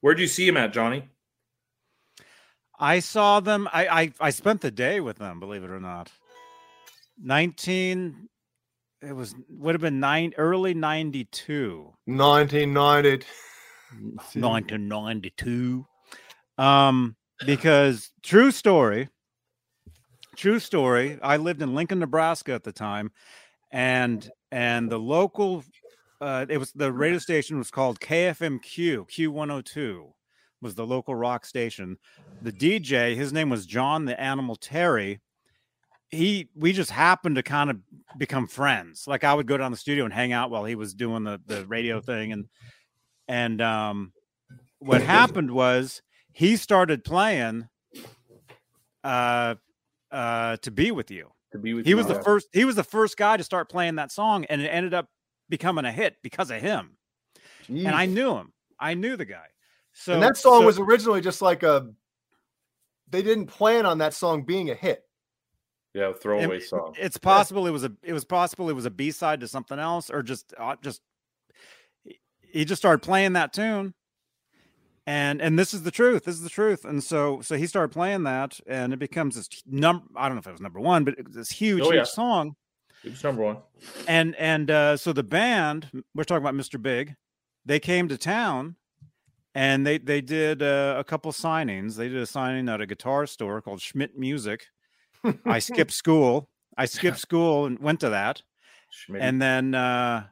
Where'd 0.01 0.19
you 0.19 0.27
see 0.27 0.47
him 0.47 0.57
at, 0.57 0.73
Johnny? 0.73 1.07
I 2.79 2.99
saw 2.99 3.39
them. 3.39 3.69
I, 3.71 3.87
I 3.87 4.13
I 4.19 4.29
spent 4.31 4.61
the 4.61 4.71
day 4.71 4.99
with 4.99 5.17
them. 5.19 5.39
Believe 5.39 5.63
it 5.63 5.69
or 5.69 5.79
not. 5.79 6.11
Nineteen. 7.21 8.27
It 9.03 9.15
was 9.15 9.35
would 9.49 9.75
have 9.75 9.81
been 9.81 9.99
nine 9.99 10.33
early 10.37 10.73
ninety 10.73 11.25
two. 11.25 11.93
1990. 12.05 13.25
1992. 14.39 15.85
Um, 16.57 17.15
because 17.45 18.11
true 18.23 18.51
story, 18.51 19.09
true 20.35 20.59
story. 20.59 21.19
I 21.21 21.37
lived 21.37 21.61
in 21.61 21.75
Lincoln, 21.75 21.99
Nebraska 21.99 22.53
at 22.53 22.63
the 22.63 22.71
time, 22.71 23.11
and 23.71 24.29
and 24.51 24.89
the 24.91 24.99
local, 24.99 25.63
uh, 26.19 26.45
it 26.49 26.57
was 26.57 26.71
the 26.73 26.91
radio 26.91 27.19
station 27.19 27.57
was 27.57 27.71
called 27.71 27.99
KFMQ 27.99 29.09
Q102 29.09 30.11
was 30.61 30.75
the 30.75 30.85
local 30.85 31.15
rock 31.15 31.45
station. 31.45 31.97
The 32.41 32.51
DJ, 32.51 33.15
his 33.15 33.33
name 33.33 33.49
was 33.49 33.65
John 33.65 34.05
the 34.05 34.19
Animal 34.19 34.55
Terry. 34.55 35.19
He, 36.09 36.49
we 36.55 36.73
just 36.73 36.91
happened 36.91 37.37
to 37.37 37.43
kind 37.43 37.69
of 37.69 37.77
become 38.17 38.45
friends. 38.45 39.05
Like 39.07 39.23
I 39.23 39.33
would 39.33 39.47
go 39.47 39.57
down 39.57 39.71
the 39.71 39.77
studio 39.77 40.05
and 40.05 40.13
hang 40.13 40.33
out 40.33 40.51
while 40.51 40.65
he 40.65 40.75
was 40.75 40.93
doing 40.93 41.23
the 41.23 41.41
the 41.45 41.65
radio 41.65 42.01
thing, 42.01 42.31
and 42.31 42.45
and 43.27 43.61
um, 43.61 44.13
what 44.79 45.01
happened 45.01 45.51
was 45.51 46.01
he 46.33 46.55
started 46.55 47.03
playing 47.03 47.67
uh, 49.03 49.55
uh, 50.11 50.57
to 50.57 50.71
be 50.71 50.91
with 50.91 51.11
you. 51.11 51.31
To 51.51 51.57
be 51.57 51.73
with 51.73 51.85
He 51.85 51.91
you. 51.91 51.97
was 51.97 52.07
the 52.07 52.21
first. 52.21 52.47
He 52.53 52.63
was 52.65 52.75
the 52.75 52.83
first 52.83 53.17
guy 53.17 53.35
to 53.37 53.43
start 53.43 53.69
playing 53.69 53.95
that 53.95 54.11
song, 54.11 54.45
and 54.45 54.61
it 54.61 54.67
ended 54.67 54.93
up 54.93 55.07
becoming 55.49 55.85
a 55.85 55.91
hit 55.91 56.15
because 56.23 56.49
of 56.49 56.61
him. 56.61 56.97
And 57.67 57.89
I 57.89 58.05
knew 58.05 58.35
him. 58.35 58.53
I 58.79 58.93
knew 58.93 59.15
the 59.17 59.25
guy. 59.25 59.45
So 59.93 60.13
and 60.13 60.23
that 60.23 60.37
song 60.37 60.61
so- 60.61 60.65
was 60.65 60.79
originally 60.79 61.21
just 61.21 61.41
like 61.41 61.63
a. 61.63 61.87
They 63.09 63.21
didn't 63.21 63.47
plan 63.47 63.85
on 63.85 63.97
that 63.97 64.13
song 64.13 64.43
being 64.43 64.69
a 64.69 64.73
hit. 64.75 65.03
yeah 65.93 66.13
throwaway 66.13 66.61
song. 66.61 66.95
It's 66.97 67.17
possible 67.17 67.67
it 67.67 67.71
was 67.71 67.83
a. 67.83 67.91
It 68.01 68.13
was 68.13 68.23
possible 68.23 68.69
it 68.69 68.73
was 68.73 68.85
a 68.85 68.89
B 68.91 69.11
side 69.11 69.41
to 69.41 69.47
something 69.49 69.77
else, 69.79 70.09
or 70.09 70.23
just 70.23 70.53
uh, 70.57 70.77
just. 70.81 71.01
he- 72.05 72.21
He 72.41 72.63
just 72.65 72.81
started 72.81 72.99
playing 73.03 73.33
that 73.33 73.51
tune, 73.51 73.93
and 75.07 75.41
and 75.41 75.57
this 75.57 75.73
is 75.73 75.83
the 75.83 75.91
truth. 75.91 76.25
This 76.25 76.35
is 76.35 76.41
the 76.43 76.49
truth. 76.49 76.85
And 76.85 77.03
so 77.03 77.41
so 77.41 77.55
he 77.57 77.67
started 77.67 77.89
playing 77.93 78.23
that, 78.23 78.59
and 78.67 78.93
it 78.93 78.99
becomes 78.99 79.35
this 79.35 79.49
number. 79.65 80.05
I 80.15 80.27
don't 80.27 80.35
know 80.35 80.39
if 80.41 80.47
it 80.47 80.51
was 80.51 80.61
number 80.61 80.79
one, 80.79 81.03
but 81.03 81.15
it 81.17 81.25
was 81.25 81.35
this 81.35 81.51
huge, 81.51 81.81
Oh, 81.83 81.91
huge 81.91 82.07
song. 82.07 82.55
It 83.03 83.11
was 83.11 83.23
number 83.23 83.41
one. 83.43 83.57
and 84.07 84.35
and 84.35 84.69
uh, 84.69 84.97
so 84.97 85.11
the 85.13 85.23
band 85.23 85.89
we're 86.13 86.23
talking 86.23 86.43
about 86.43 86.53
Mr. 86.55 86.79
Big, 86.81 87.15
they 87.65 87.79
came 87.79 88.07
to 88.09 88.17
town, 88.17 88.75
and 89.55 89.85
they 89.87 89.97
they 89.97 90.21
did 90.21 90.61
uh, 90.61 90.95
a 90.99 91.03
couple 91.03 91.31
signings. 91.31 91.95
They 91.95 92.07
did 92.09 92.17
a 92.17 92.27
signing 92.27 92.69
at 92.69 92.79
a 92.79 92.85
guitar 92.85 93.25
store 93.25 93.61
called 93.61 93.81
Schmidt 93.81 94.17
Music. 94.17 94.67
I 95.45 95.59
skipped 95.69 95.93
school. 95.93 96.49
I 96.77 96.85
skipped 96.85 97.17
school 97.19 97.65
and 97.65 97.79
went 97.79 97.99
to 98.01 98.09
that, 98.09 98.43
and 99.23 99.41
then 99.41 99.73
uh, 99.73 100.25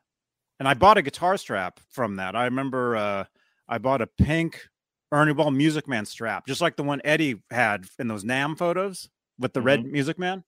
and 0.59 0.67
I 0.67 0.73
bought 0.75 0.97
a 0.97 1.01
guitar 1.01 1.37
strap 1.37 1.79
from 1.89 2.17
that. 2.17 2.35
I 2.35 2.45
remember 2.45 2.95
uh, 2.95 3.23
I 3.69 3.77
bought 3.77 4.01
a 4.01 4.07
pink 4.07 4.67
Ernie 5.11 5.33
Ball 5.33 5.51
Music 5.51 5.87
Man 5.87 6.05
strap, 6.05 6.47
just 6.47 6.59
like 6.59 6.75
the 6.75 6.83
one 6.83 7.01
Eddie 7.03 7.41
had 7.51 7.85
in 7.99 8.07
those 8.07 8.23
Nam 8.23 8.55
photos 8.55 9.09
with 9.37 9.53
the 9.53 9.61
red 9.61 9.85
Music 9.85 10.19
Man 10.19 10.43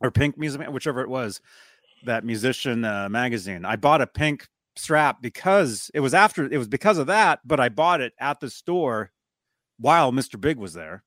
or 0.00 0.10
pink 0.10 0.38
Music 0.38 0.60
Man, 0.60 0.72
whichever 0.72 1.00
it 1.00 1.08
was, 1.08 1.40
that 2.04 2.24
musician 2.24 2.84
uh, 2.84 3.08
magazine. 3.08 3.64
I 3.64 3.76
bought 3.76 4.00
a 4.00 4.06
pink 4.06 4.46
strap 4.76 5.20
because 5.22 5.90
it 5.94 6.00
was 6.00 6.14
after 6.14 6.44
it 6.44 6.58
was 6.58 6.68
because 6.68 6.98
of 6.98 7.06
that, 7.08 7.40
but 7.44 7.60
I 7.60 7.68
bought 7.68 8.00
it 8.00 8.12
at 8.18 8.40
the 8.40 8.50
store 8.50 9.10
while 9.78 10.12
Mr. 10.12 10.40
Big 10.40 10.58
was 10.58 10.74
there. 10.74 11.02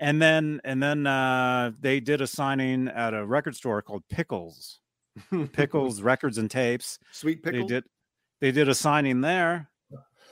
And 0.00 0.20
then 0.20 0.60
and 0.64 0.82
then 0.82 1.06
uh, 1.06 1.72
they 1.78 2.00
did 2.00 2.20
a 2.20 2.26
signing 2.26 2.88
at 2.88 3.12
a 3.12 3.24
record 3.24 3.54
store 3.54 3.82
called 3.82 4.02
Pickles. 4.08 4.80
Pickles 5.52 6.00
Records 6.00 6.38
and 6.38 6.50
Tapes. 6.50 6.98
Sweet 7.12 7.42
pickle. 7.42 7.60
They 7.60 7.66
did 7.66 7.84
they 8.40 8.52
did 8.52 8.68
a 8.68 8.74
signing 8.74 9.20
there. 9.20 9.68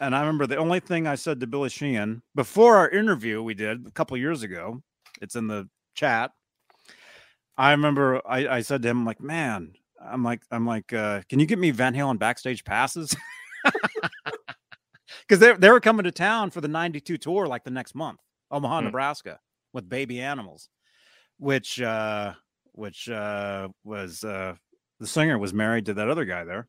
And 0.00 0.14
I 0.14 0.20
remember 0.20 0.46
the 0.46 0.56
only 0.56 0.80
thing 0.80 1.06
I 1.06 1.16
said 1.16 1.40
to 1.40 1.46
Billy 1.46 1.68
Sheehan 1.68 2.22
before 2.34 2.76
our 2.76 2.88
interview 2.88 3.42
we 3.42 3.54
did 3.54 3.86
a 3.86 3.90
couple 3.90 4.16
years 4.16 4.42
ago, 4.42 4.80
it's 5.20 5.34
in 5.36 5.48
the 5.48 5.68
chat. 5.94 6.30
I 7.56 7.72
remember 7.72 8.22
I, 8.26 8.46
I 8.48 8.60
said 8.60 8.82
to 8.82 8.88
him, 8.88 9.04
like, 9.04 9.20
man, 9.20 9.72
I'm 10.00 10.22
like, 10.22 10.42
I'm 10.52 10.66
like, 10.66 10.92
uh, 10.92 11.22
can 11.28 11.40
you 11.40 11.46
get 11.46 11.58
me 11.58 11.72
Van 11.72 11.94
Halen 11.94 12.18
backstage 12.18 12.64
passes? 12.64 13.14
Because 15.26 15.40
they, 15.40 15.52
they 15.54 15.70
were 15.70 15.80
coming 15.80 16.04
to 16.04 16.10
town 16.10 16.50
for 16.50 16.62
the 16.62 16.68
92 16.68 17.18
tour 17.18 17.46
like 17.46 17.62
the 17.62 17.70
next 17.70 17.94
month, 17.94 18.18
Omaha, 18.50 18.78
Hmm. 18.78 18.84
Nebraska, 18.86 19.38
with 19.74 19.86
baby 19.88 20.20
animals, 20.22 20.70
which 21.38 21.80
uh 21.82 22.32
which 22.72 23.10
uh 23.10 23.68
was 23.84 24.24
uh 24.24 24.54
the 25.00 25.06
singer 25.06 25.36
was 25.38 25.52
married 25.52 25.84
to 25.86 25.94
that 25.94 26.08
other 26.08 26.24
guy 26.24 26.44
there. 26.44 26.66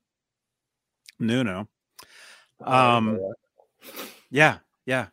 Nuno. 1.19 1.69
Um 2.61 3.19
yeah, 4.29 4.57
yeah. 4.85 5.07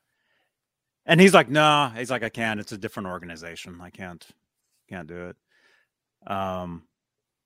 And 1.06 1.20
he's 1.20 1.32
like, 1.32 1.48
no, 1.48 1.92
he's 1.96 2.10
like, 2.10 2.24
I 2.24 2.28
can't. 2.28 2.58
It's 2.58 2.72
a 2.72 2.78
different 2.78 3.06
organization. 3.08 3.78
I 3.80 3.90
can't, 3.90 4.26
can't 4.88 5.06
do 5.06 5.28
it. 5.28 5.36
Um, 6.30 6.82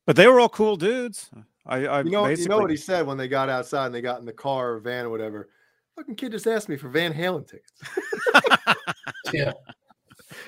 but 0.07 0.17
they 0.17 0.27
were 0.27 0.41
all 0.41 0.49
cool 0.49 0.77
dudes. 0.77 1.29
I, 1.67 1.85
I 1.87 1.99
You 2.01 2.11
know, 2.11 2.27
you 2.27 2.49
know 2.49 2.59
what 2.59 2.71
he 2.71 2.77
said 2.79 3.07
when 3.07 3.19
they 3.19 3.29
got 3.29 3.51
outside 3.51 3.87
and 3.87 3.95
they 3.95 4.01
got 4.01 4.19
in 4.19 4.25
the 4.25 4.33
car 4.33 4.73
or 4.73 4.79
van 4.81 5.05
or 5.05 5.11
whatever. 5.11 5.51
Fucking 5.97 6.15
kid 6.17 6.33
just 6.33 6.47
asked 6.47 6.71
me 6.71 6.77
for 6.79 6.89
Van 6.89 7.13
Halen 7.13 7.47
tickets. 7.47 7.73
Yeah. 9.33 9.53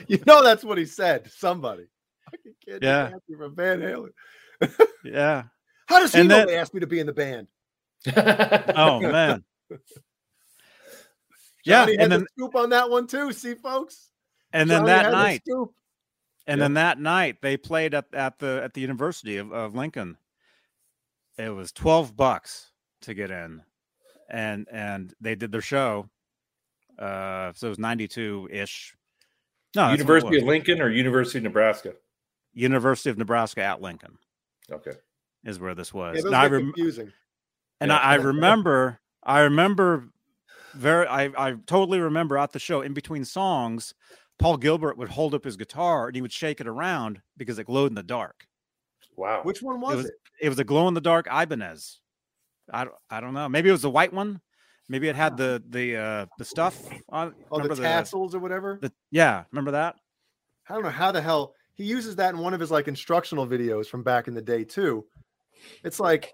You 0.09 0.19
know 0.27 0.43
that's 0.43 0.65
what 0.65 0.79
he 0.79 0.87
said. 0.87 1.25
to 1.25 1.31
Somebody. 1.31 1.85
Fucking 2.31 2.55
kid 2.65 2.81
just 2.81 2.83
Yeah. 2.83 3.11
asked 3.15 3.29
me 3.29 3.37
for 3.37 3.49
Van 3.51 3.81
Halen. 3.81 4.11
yeah. 5.05 5.43
How 5.87 5.99
does 5.99 6.13
he 6.15 6.21
And 6.21 6.29
know 6.29 6.39
then- 6.39 6.47
they 6.47 6.57
asked 6.57 6.73
me 6.73 6.81
to 6.81 6.87
be 6.87 6.99
in 7.01 7.07
the 7.07 7.13
band? 7.13 7.47
Oh 8.17 9.01
man. 9.13 9.45
yeah, 11.65 11.85
Johnny 11.85 11.93
had 11.93 12.03
and 12.03 12.13
then 12.13 12.21
the 12.21 12.27
scoop 12.37 12.55
on 12.57 12.71
that 12.71 12.91
one 12.91 13.07
too. 13.07 13.33
See, 13.33 13.55
folks. 13.55 14.11
and 14.53 14.69
then 14.69 14.85
that 14.85 15.13
night, 15.13 15.43
scoop. 15.47 15.73
and 16.47 16.59
Yeah. 16.59 16.65
then 16.65 16.75
that 16.75 16.99
night 16.99 17.37
they 17.43 17.57
played 17.57 17.95
at, 17.95 18.07
at 18.13 18.39
the 18.39 18.61
at 18.65 18.75
the 18.75 18.81
University 18.81 19.37
of, 19.37 19.53
of 19.53 19.75
Lincoln. 19.75 20.17
It 21.39 21.51
was 21.51 21.73
twelve 21.73 22.17
bucks 22.17 22.73
to 23.03 23.15
get 23.15 23.31
in, 23.31 23.63
and 24.29 24.67
and 24.71 25.15
they 25.21 25.35
did 25.35 25.53
their 25.53 25.61
show. 25.63 26.09
Uh, 26.99 27.53
so 27.55 27.69
it 27.69 27.71
was 27.71 27.79
ninety 27.79 28.09
two 28.09 28.49
ish. 28.51 28.95
No, 29.75 29.83
that's 29.89 29.91
what 29.91 29.95
it 29.95 29.99
University 30.03 30.39
of 30.39 30.45
Lincoln 30.45 30.81
or 30.83 30.91
University 30.91 31.39
of 31.39 31.45
Nebraska? 31.45 31.95
University 32.53 33.09
of 33.09 33.17
Nebraska 33.17 33.63
at 33.63 33.81
Lincoln 33.81 34.19
Okay. 34.71 34.93
is 35.45 35.59
where 35.59 35.75
this 35.75 35.95
was. 35.95 36.17
those 36.17 36.25
and 36.27 36.37
I, 36.37 36.43
get 36.43 36.53
rem- 36.53 36.65
confusing. 36.75 37.11
And 37.83 37.91
Yeah. 37.91 37.97
I, 37.99 38.13
I 38.13 38.15
remember, 38.17 39.01
I 39.23 39.41
remember 39.41 40.09
very, 40.75 41.07
I, 41.07 41.25
I 41.37 41.55
totally 41.67 42.01
remember 42.01 42.39
at 42.39 42.53
the 42.53 42.59
show 42.59 42.81
in 42.83 42.95
between 42.95 43.25
songs, 43.25 43.95
Paul 44.39 44.57
Gilbert 44.57 44.97
would 44.99 45.09
hold 45.11 45.35
up 45.35 45.45
his 45.45 45.57
guitar 45.57 46.07
and 46.07 46.17
he 46.17 46.23
would 46.23 46.33
shake 46.33 46.61
it 46.61 46.67
around 46.67 47.21
because 47.37 47.59
it 47.59 47.67
glowed 47.67 47.91
in 47.91 47.95
the 47.95 48.03
dark. 48.03 48.47
Wow. 49.17 49.41
Which 49.43 49.63
one 49.63 49.81
was 49.81 49.93
it? 49.95 49.97
was- 49.97 50.07
it? 50.07 50.13
It 50.41 50.49
was 50.49 50.59
a 50.59 50.65
glow 50.65 50.89
in 50.89 50.95
the 50.95 51.01
dark 51.01 51.29
Ibanez. 51.31 52.01
I, 52.73 52.85
don't- 52.85 52.97
I 53.11 53.21
don't 53.21 53.35
know. 53.35 53.49
Maybe 53.49 53.69
it 53.69 53.73
was 53.73 53.83
the 53.83 53.91
white 53.91 54.13
one. 54.13 54.41
Maybe 54.89 55.09
it 55.09 55.15
had 55.15 55.37
the 55.37 55.63
the 55.71 55.97
uh 55.97 56.27
the 56.39 56.45
stuff 56.45 56.77
on. 57.09 57.35
Oh, 57.51 57.59
the 57.59 57.63
remember 57.65 57.83
tassels 57.83 58.35
or 58.35 58.41
whatever. 58.41 58.79
the- 58.83 58.93
yeah, 59.13 59.45
remember 59.53 59.71
that? 59.73 59.95
I 60.69 60.75
don't 60.75 60.83
know 60.83 60.91
how 60.91 61.13
the 61.13 61.21
hell 61.23 61.55
he 61.75 61.85
uses 61.85 62.17
that 62.17 62.35
in 62.35 62.41
one 62.41 62.53
of 62.53 62.61
his 62.61 62.71
like 62.71 62.89
instructional 62.89 63.47
videos 63.47 63.87
from 63.87 64.03
back 64.03 64.27
in 64.27 64.35
the 64.35 64.43
day 64.43 64.65
too. 64.65 65.07
It's 65.85 66.01
like 66.01 66.33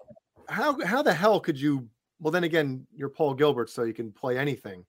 how 0.49 0.83
how 0.83 1.01
the 1.01 1.13
hell 1.13 1.39
could 1.39 1.59
you? 1.59 1.87
Well, 2.19 2.31
then 2.31 2.43
again, 2.43 2.85
you're 2.93 3.09
Paul 3.09 3.33
Gilbert, 3.33 3.69
so 3.69 3.83
you 3.83 3.93
can 3.93 4.11
play 4.11 4.37
anything. 4.37 4.85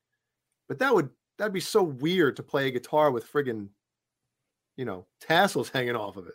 But 0.68 0.78
that 0.78 0.94
would 0.94 1.10
that'd 1.38 1.52
be 1.52 1.60
so 1.60 1.82
weird 1.82 2.36
to 2.36 2.42
play 2.42 2.68
a 2.68 2.70
guitar 2.70 3.10
with 3.10 3.30
friggin', 3.30 3.68
you 4.76 4.84
know, 4.84 5.06
tassels 5.20 5.68
hanging 5.72 5.96
off 5.96 6.16
of 6.16 6.26
it. 6.26 6.34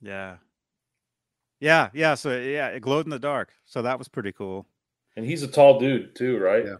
Yeah. 0.00 0.36
Yeah, 1.60 1.90
yeah. 1.92 2.14
So 2.14 2.38
yeah, 2.38 2.68
it 2.68 2.80
glowed 2.80 3.06
in 3.06 3.10
the 3.10 3.18
dark. 3.18 3.50
So 3.64 3.82
that 3.82 3.98
was 3.98 4.08
pretty 4.08 4.32
cool. 4.32 4.66
And 5.16 5.26
he's 5.26 5.42
a 5.42 5.48
tall 5.48 5.80
dude 5.80 6.14
too, 6.14 6.38
right? 6.38 6.64
Yeah. 6.64 6.76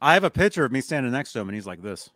I 0.00 0.14
have 0.14 0.24
a 0.24 0.30
picture 0.30 0.64
of 0.64 0.72
me 0.72 0.80
standing 0.80 1.12
next 1.12 1.32
to 1.32 1.40
him, 1.40 1.48
and 1.48 1.54
he's 1.54 1.66
like 1.66 1.80
this. 1.80 2.10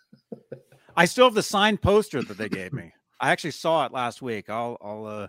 I 0.96 1.04
still 1.04 1.26
have 1.26 1.34
the 1.34 1.42
signed 1.42 1.82
poster 1.82 2.22
that 2.22 2.38
they 2.38 2.48
gave 2.48 2.72
me. 2.72 2.90
I 3.20 3.32
actually 3.32 3.50
saw 3.50 3.84
it 3.84 3.92
last 3.92 4.22
week. 4.22 4.48
I'll, 4.48 4.78
I'll, 4.80 5.04
uh, 5.04 5.28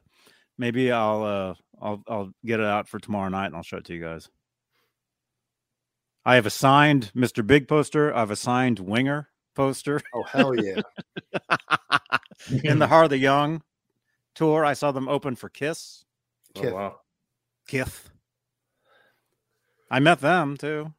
maybe 0.57 0.91
I'll, 0.91 1.23
uh, 1.23 1.53
I'll, 1.81 2.03
I'll 2.07 2.31
get 2.45 2.59
it 2.59 2.65
out 2.65 2.87
for 2.87 2.99
tomorrow 2.99 3.29
night, 3.29 3.47
and 3.47 3.55
I'll 3.55 3.63
show 3.63 3.77
it 3.77 3.85
to 3.85 3.93
you 3.93 4.01
guys. 4.01 4.29
I 6.25 6.35
have 6.35 6.45
a 6.45 6.51
signed 6.51 7.11
Mr. 7.15 7.45
Big 7.45 7.67
poster. 7.67 8.13
I 8.13 8.19
have 8.19 8.31
a 8.31 8.35
signed 8.35 8.79
Winger 8.79 9.29
poster 9.55 10.01
Oh 10.13 10.23
hell 10.23 10.53
yeah! 10.55 10.81
in 12.63 12.79
the 12.79 12.87
Heart 12.87 13.05
of 13.05 13.09
the 13.11 13.17
Young 13.17 13.63
tour. 14.35 14.63
I 14.63 14.73
saw 14.73 14.91
them 14.91 15.07
open 15.07 15.35
for 15.35 15.49
Kiss. 15.49 16.05
Oh, 16.57 16.73
wow. 16.73 16.99
Kith. 17.67 18.09
I 19.89 19.99
met 19.99 20.19
them 20.19 20.57
too. 20.57 20.93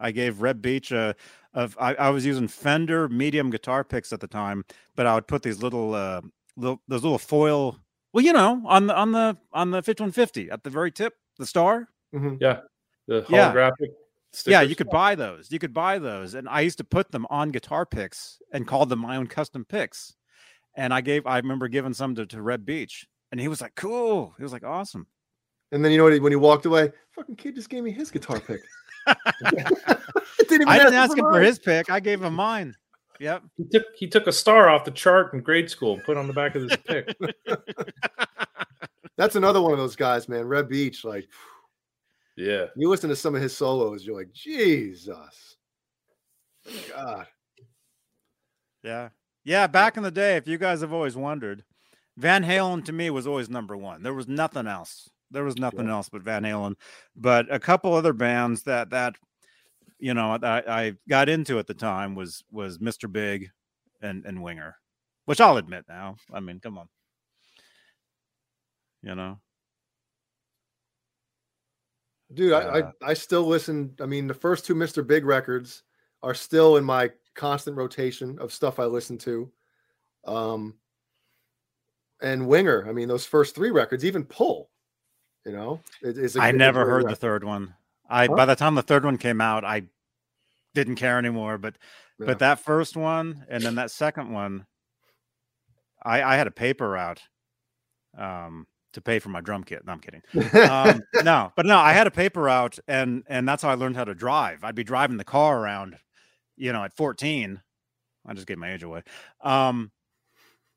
I 0.00 0.10
gave 0.10 0.40
Reb 0.40 0.60
Beach 0.60 0.90
a 0.90 1.14
of 1.52 1.76
I, 1.78 1.94
I 1.94 2.10
was 2.10 2.26
using 2.26 2.48
Fender 2.48 3.08
medium 3.08 3.50
guitar 3.50 3.84
picks 3.84 4.12
at 4.12 4.20
the 4.20 4.26
time, 4.26 4.64
but 4.96 5.06
I 5.06 5.14
would 5.14 5.28
put 5.28 5.42
these 5.42 5.62
little 5.62 5.94
uh 5.94 6.22
little 6.56 6.82
those 6.88 7.02
little 7.02 7.18
foil 7.18 7.78
well, 8.14 8.24
you 8.24 8.32
know, 8.32 8.62
on 8.64 8.86
the 8.86 8.94
on 8.96 9.10
the 9.10 9.36
on 9.52 9.72
the 9.72 9.82
5150 9.82 10.48
at 10.50 10.62
the 10.62 10.70
very 10.70 10.92
tip, 10.92 11.14
the 11.36 11.44
star. 11.44 11.88
Mhm. 12.14 12.38
The 12.38 13.26
Yeah. 13.28 13.52
holographic. 13.52 13.72
Yeah, 13.80 13.90
stickers? 14.32 14.70
you 14.70 14.76
could 14.76 14.88
buy 14.88 15.14
those. 15.16 15.50
You 15.50 15.58
could 15.58 15.74
buy 15.74 15.98
those. 15.98 16.34
And 16.34 16.48
I 16.48 16.60
used 16.60 16.78
to 16.78 16.84
put 16.84 17.10
them 17.10 17.26
on 17.28 17.50
guitar 17.50 17.84
picks 17.84 18.38
and 18.52 18.66
call 18.66 18.86
them 18.86 19.00
my 19.00 19.16
own 19.16 19.26
custom 19.26 19.64
picks. 19.64 20.14
And 20.76 20.94
I 20.94 21.00
gave 21.00 21.26
I 21.26 21.38
remember 21.38 21.66
giving 21.66 21.92
some 21.92 22.14
to, 22.14 22.24
to 22.26 22.40
Reb 22.40 22.64
Beach. 22.64 23.04
And 23.32 23.40
he 23.40 23.48
was 23.48 23.60
like, 23.60 23.74
cool. 23.74 24.32
He 24.36 24.44
was 24.44 24.52
like, 24.52 24.64
awesome. 24.64 25.08
And 25.72 25.84
then 25.84 25.90
you 25.90 25.98
know 25.98 26.04
what? 26.04 26.22
When 26.22 26.30
he 26.32 26.36
walked 26.36 26.66
away, 26.66 26.92
fucking 27.16 27.34
kid 27.34 27.56
just 27.56 27.68
gave 27.68 27.82
me 27.82 27.90
his 27.90 28.12
guitar 28.12 28.38
pick. 28.38 28.60
didn't 30.38 30.62
even 30.62 30.68
I 30.68 30.78
didn't 30.78 30.94
ask 30.94 31.10
ask 31.10 31.18
him 31.18 31.24
for 31.24 31.40
his 31.40 31.58
pick. 31.58 31.90
I 31.90 31.98
gave 31.98 32.22
him 32.22 32.34
mine. 32.34 32.76
Yep. 33.20 33.42
He 33.56 33.64
took 33.64 33.84
he 33.96 34.08
took 34.08 34.26
a 34.26 34.32
star 34.32 34.68
off 34.68 34.84
the 34.84 34.90
chart 34.90 35.32
in 35.34 35.40
grade 35.40 35.70
school 35.70 35.94
and 35.94 36.04
put 36.04 36.16
on 36.16 36.26
the 36.26 36.32
back 36.32 36.54
of 36.54 36.62
his 36.62 36.76
pick. 36.76 37.16
That's 39.16 39.36
another 39.36 39.62
one 39.62 39.72
of 39.72 39.78
those 39.78 39.96
guys, 39.96 40.28
man. 40.28 40.46
Reb 40.46 40.68
Beach, 40.68 41.04
like 41.04 41.28
yeah. 42.36 42.66
you 42.76 42.88
listen 42.88 43.10
to 43.10 43.16
some 43.16 43.34
of 43.34 43.42
his 43.42 43.56
solos, 43.56 44.04
you're 44.04 44.16
like, 44.16 44.32
Jesus, 44.32 45.56
God. 46.90 47.26
Yeah. 48.82 49.10
Yeah. 49.44 49.66
Back 49.66 49.96
in 49.96 50.02
the 50.02 50.10
day, 50.10 50.36
if 50.36 50.48
you 50.48 50.58
guys 50.58 50.80
have 50.80 50.92
always 50.92 51.16
wondered, 51.16 51.64
Van 52.16 52.44
Halen 52.44 52.84
to 52.86 52.92
me 52.92 53.10
was 53.10 53.26
always 53.26 53.48
number 53.48 53.76
one. 53.76 54.02
There 54.02 54.14
was 54.14 54.28
nothing 54.28 54.66
else. 54.66 55.08
There 55.30 55.44
was 55.44 55.56
nothing 55.56 55.88
else 55.88 56.08
but 56.08 56.22
Van 56.22 56.42
Halen. 56.42 56.74
But 57.16 57.52
a 57.52 57.58
couple 57.58 57.94
other 57.94 58.12
bands 58.12 58.62
that 58.64 58.90
that 58.90 59.16
you 60.04 60.12
know 60.12 60.36
that 60.36 60.68
I 60.68 60.92
got 61.08 61.30
into 61.30 61.58
at 61.58 61.66
the 61.66 61.72
time 61.72 62.14
was 62.14 62.44
was 62.50 62.76
Mr. 62.76 63.10
Big 63.10 63.48
and 64.02 64.26
and 64.26 64.42
Winger, 64.42 64.76
which 65.24 65.40
I'll 65.40 65.56
admit 65.56 65.86
now. 65.88 66.16
I 66.30 66.40
mean, 66.40 66.60
come 66.60 66.76
on. 66.76 66.90
You 69.02 69.14
know. 69.14 69.40
Dude, 72.34 72.52
I, 72.52 72.60
Uh, 72.60 72.90
I 73.00 73.10
I 73.12 73.14
still 73.14 73.44
listen. 73.46 73.94
I 73.98 74.04
mean, 74.04 74.26
the 74.26 74.34
first 74.34 74.66
two 74.66 74.74
Mr. 74.74 75.06
Big 75.06 75.24
records 75.24 75.84
are 76.22 76.34
still 76.34 76.76
in 76.76 76.84
my 76.84 77.10
constant 77.34 77.74
rotation 77.74 78.38
of 78.40 78.52
stuff 78.52 78.78
I 78.78 78.84
listen 78.84 79.16
to. 79.18 79.50
Um 80.26 80.74
and 82.20 82.46
Winger, 82.46 82.86
I 82.86 82.92
mean, 82.92 83.08
those 83.08 83.24
first 83.24 83.54
three 83.54 83.70
records, 83.70 84.04
even 84.04 84.24
Pull, 84.24 84.70
you 85.46 85.52
know, 85.52 85.80
it- 86.02 86.18
it's 86.18 86.36
a 86.36 86.42
I 86.42 86.52
never 86.52 86.84
heard 86.84 87.08
the 87.08 87.16
third 87.16 87.42
one. 87.42 87.74
I 88.08 88.26
Huh? 88.26 88.34
by 88.34 88.44
the 88.44 88.54
time 88.54 88.74
the 88.74 88.82
third 88.82 89.04
one 89.06 89.16
came 89.16 89.40
out, 89.40 89.64
I 89.64 89.88
didn't 90.74 90.96
care 90.96 91.18
anymore. 91.18 91.58
But 91.58 91.76
Yeah. 92.18 92.26
but 92.26 92.38
that 92.40 92.60
first 92.60 92.96
one 92.96 93.44
and 93.48 93.62
then 93.62 93.74
that 93.76 93.90
second 93.90 94.30
one, 94.32 94.66
I 96.02 96.22
I 96.22 96.36
had 96.36 96.46
a 96.46 96.50
paper 96.52 96.90
route 96.90 97.20
um 98.16 98.66
to 98.92 99.00
pay 99.00 99.18
for 99.18 99.28
my 99.28 99.40
drum 99.40 99.64
kit. 99.64 99.84
No, 99.84 99.92
I'm 99.92 99.98
kidding. 100.00 100.22
Um, 100.70 101.00
no, 101.24 101.52
but 101.56 101.66
no, 101.66 101.76
I 101.78 101.92
had 101.92 102.06
a 102.06 102.10
paper 102.12 102.42
route 102.42 102.78
and 102.86 103.24
and 103.28 103.48
that's 103.48 103.62
how 103.62 103.70
I 103.70 103.74
learned 103.74 103.96
how 103.96 104.04
to 104.04 104.14
drive. 104.14 104.62
I'd 104.62 104.76
be 104.76 104.84
driving 104.84 105.16
the 105.16 105.24
car 105.24 105.58
around, 105.60 105.96
you 106.56 106.72
know, 106.72 106.84
at 106.84 106.94
14. 106.94 107.60
I 108.26 108.32
just 108.34 108.46
gave 108.46 108.56
my 108.58 108.72
age 108.72 108.82
away. 108.84 109.02
Um, 109.42 109.90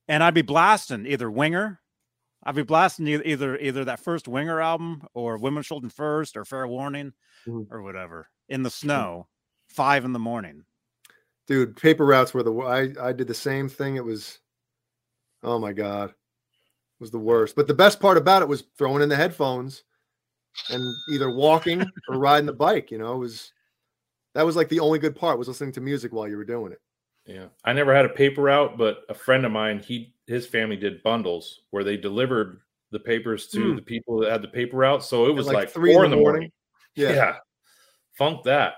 and 0.08 0.24
I'd 0.24 0.34
be 0.34 0.42
blasting 0.42 1.06
either 1.06 1.30
Winger. 1.30 1.80
I'd 2.44 2.56
be 2.56 2.64
blasting 2.64 3.08
e- 3.08 3.22
either 3.24 3.56
either 3.58 3.86
that 3.86 4.00
first 4.00 4.28
Winger 4.28 4.60
album 4.62 5.04
or 5.14 5.38
Women 5.38 5.62
Children 5.64 5.90
First 5.92 6.36
or 6.38 6.44
Fair 6.46 6.68
Warning 6.68 7.14
Mhm. 7.48 7.68
or 7.70 7.82
whatever 7.84 8.28
in 8.50 8.64
the 8.64 8.70
snow, 8.72 9.28
five 9.68 10.06
in 10.06 10.14
the 10.14 10.20
morning. 10.20 10.64
Dude, 11.48 11.76
paper 11.78 12.06
routes 12.06 12.34
were 12.34 12.44
the 12.44 12.54
I 12.54 13.08
I 13.10 13.14
did 13.14 13.28
the 13.28 13.34
same 13.34 13.70
thing. 13.70 13.96
It 13.96 14.04
was 14.04 14.40
oh 15.44 15.60
my 15.60 15.74
god. 15.74 16.10
It 16.10 17.02
was 17.02 17.12
the 17.12 17.20
worst. 17.20 17.56
But 17.56 17.68
the 17.68 17.74
best 17.74 18.00
part 18.00 18.18
about 18.18 18.42
it 18.42 18.48
was 18.48 18.64
throwing 18.78 19.04
in 19.04 19.10
the 19.10 19.16
headphones 19.16 19.84
and 20.72 20.84
either 21.12 21.30
walking 21.30 21.82
or 22.10 22.18
riding 22.18 22.48
the 22.48 22.54
bike, 22.54 22.90
you 22.92 22.98
know, 22.98 23.14
it 23.14 23.20
was 23.20 23.52
that 24.34 24.46
was 24.46 24.56
like 24.56 24.70
the 24.70 24.80
only 24.80 25.00
good 25.00 25.16
part 25.16 25.38
was 25.40 25.48
listening 25.48 25.72
to 25.74 25.82
music 25.82 26.12
while 26.12 26.28
you 26.28 26.38
were 26.38 26.44
doing 26.46 26.72
it. 26.72 26.82
Yeah. 27.26 27.48
I 27.66 27.74
never 27.74 27.94
had 27.94 28.06
a 28.06 28.10
paper 28.10 28.42
route, 28.44 28.78
but 28.78 29.00
a 29.10 29.14
friend 29.14 29.46
of 29.46 29.52
mine, 29.52 29.80
he 29.80 30.14
his 30.28 30.46
family 30.48 30.76
did 30.76 31.04
bundles 31.04 31.62
where 31.72 31.84
they 31.84 31.98
delivered 31.98 32.60
the 32.92 33.00
papers 33.00 33.48
to 33.50 33.60
Mm. 33.60 33.76
the 33.76 33.82
people 33.82 34.20
that 34.22 34.32
had 34.32 34.42
the 34.42 34.48
paper 34.48 34.78
route. 34.78 35.04
So 35.04 35.28
it 35.28 35.34
was 35.34 35.46
like, 35.48 35.56
like, 35.56 35.70
three 35.70 35.92
in 35.92 35.96
four 35.96 36.02
the 36.02 36.06
in 36.06 36.12
the 36.12 36.18
morning? 36.18 36.40
morning. 36.42 36.52
Yeah. 36.96 37.10
Yeah. 37.14 37.36
Funk 38.18 38.44
that. 38.44 38.74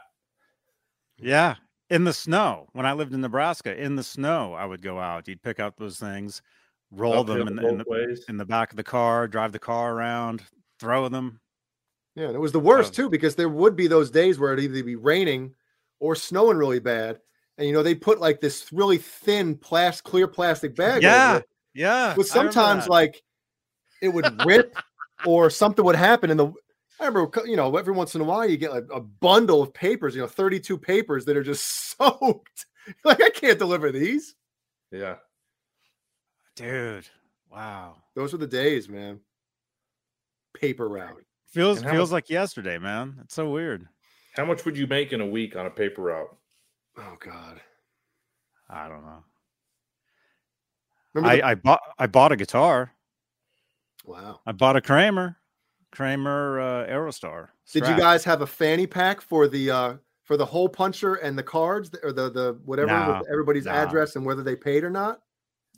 Yeah. 1.22 1.56
In 1.90 2.04
the 2.04 2.14
snow, 2.14 2.68
when 2.74 2.86
I 2.86 2.94
lived 2.94 3.14
in 3.14 3.22
Nebraska, 3.22 3.76
in 3.76 3.96
the 3.96 4.04
snow, 4.04 4.54
I 4.54 4.66
would 4.66 4.82
go 4.82 5.00
out. 5.00 5.28
You'd 5.28 5.41
pick 5.41 5.60
up 5.60 5.76
those 5.78 5.98
things, 5.98 6.41
roll 6.91 7.24
them 7.24 7.48
in, 7.48 7.56
the- 7.56 7.68
in, 7.68 7.78
the, 7.80 7.86
ways. 7.88 8.26
in 8.30 8.38
the 8.38 8.46
back 8.46 8.72
of 8.72 8.78
the 8.78 8.84
car, 8.84 9.28
drive 9.28 9.52
the 9.52 9.60
car 9.60 9.94
around, 9.94 10.44
throw 10.80 11.10
them. 11.10 11.40
Yeah, 12.16 12.28
and 12.28 12.36
it 12.36 12.40
was 12.40 12.52
the 12.52 12.60
worst 12.60 12.94
too 12.94 13.10
because 13.10 13.36
there 13.36 13.50
would 13.50 13.76
be 13.76 13.88
those 13.88 14.12
days 14.12 14.38
where 14.40 14.54
it'd 14.54 14.66
either 14.66 14.84
be 14.84 14.96
raining 14.96 15.54
or 16.00 16.16
snowing 16.16 16.58
really 16.58 16.80
bad, 16.80 17.20
and 17.58 17.66
you 17.68 17.74
know 17.74 17.82
they 17.84 17.96
put 17.96 18.20
like 18.20 18.40
this 18.41 18.72
really 18.74 18.98
thin 18.98 19.56
plastic, 19.56 20.04
clear 20.04 20.28
plastic 20.28 20.76
bag. 20.76 21.02
Yeah, 21.02 21.30
over 21.30 21.40
it. 21.40 21.50
Yeah. 21.76 22.14
but 22.18 22.26
sometimes 22.28 22.88
like 22.88 23.22
it 24.02 24.10
would 24.10 24.46
rip 24.46 24.76
or 25.26 25.50
something 25.50 25.86
would 25.86 25.96
happen. 25.96 26.30
And 26.30 26.40
the 26.40 26.52
I 27.00 27.06
remember 27.08 27.42
you 27.46 27.56
know 27.56 27.76
every 27.78 27.94
once 27.94 28.16
in 28.16 28.22
a 28.22 28.26
while 28.26 28.48
you 28.50 28.58
get 28.58 28.72
like 28.72 28.88
a 28.94 29.00
bundle 29.00 29.62
of 29.62 29.74
papers, 29.74 30.16
you 30.16 30.22
know, 30.22 30.28
thirty 30.28 30.60
two 30.60 30.78
papers 30.78 31.26
that 31.26 31.38
are 31.38 31.44
just 31.44 31.66
soaked. 31.98 32.66
like 33.06 33.22
I 33.22 33.30
can't 33.30 33.60
deliver 33.60 33.92
these. 33.92 34.36
Yeah. 34.92 35.16
dude, 36.56 37.08
wow. 37.52 37.96
Those 38.16 38.32
were 38.34 38.40
the 38.40 38.48
days, 38.48 38.90
man. 38.90 39.20
Paper 40.60 40.90
route. 40.90 41.24
Feels 41.52 41.82
feels 41.82 42.10
much- 42.10 42.12
like 42.12 42.30
yesterday, 42.30 42.78
man. 42.78 43.18
It's 43.24 43.36
so 43.36 43.50
weird. 43.50 43.88
How 44.36 44.46
much 44.46 44.66
would 44.66 44.78
you 44.78 44.88
make 44.88 45.14
in 45.14 45.22
a 45.22 45.26
week 45.26 45.56
on 45.56 45.66
a 45.66 45.70
paper 45.70 46.02
route? 46.04 46.36
Oh 46.98 47.18
God. 47.20 47.62
I 48.70 48.88
don't 48.88 49.04
know. 49.06 49.24
Remember 51.14 51.36
the- 51.38 51.44
I, 51.46 51.52
I 51.52 51.56
bought 51.56 51.82
I 51.98 52.08
bought 52.08 52.32
a 52.32 52.36
guitar. 52.36 52.92
wow. 54.06 54.40
I 54.46 54.52
bought 54.52 54.76
a 54.76 54.82
Kramer, 54.82 55.38
Kramer 55.91 56.60
uh, 56.60 56.88
Aerostar. 56.88 57.49
Did 57.72 57.88
you 57.88 57.98
guys 57.98 58.24
have 58.24 58.41
a 58.41 58.48
fanny 58.48 58.88
pack 58.88 59.22
for 59.22 59.48
the 59.48 59.72
uh 59.72 59.94
for 60.24 60.38
the 60.38 60.45
hole 60.45 60.70
puncher 60.70 61.16
and 61.16 61.38
the 61.38 61.44
cards 61.44 61.90
or 62.03 62.11
the 62.11 62.30
the 62.30 62.60
whatever 62.66 62.88
No, 62.88 63.18
with 63.20 63.30
everybody's 63.32 63.66
no. 63.66 63.72
address 63.72 64.16
and 64.16 64.26
whether 64.26 64.44
they 64.44 64.56
paid 64.56 64.84
or 64.84 64.90
not? 64.90 65.20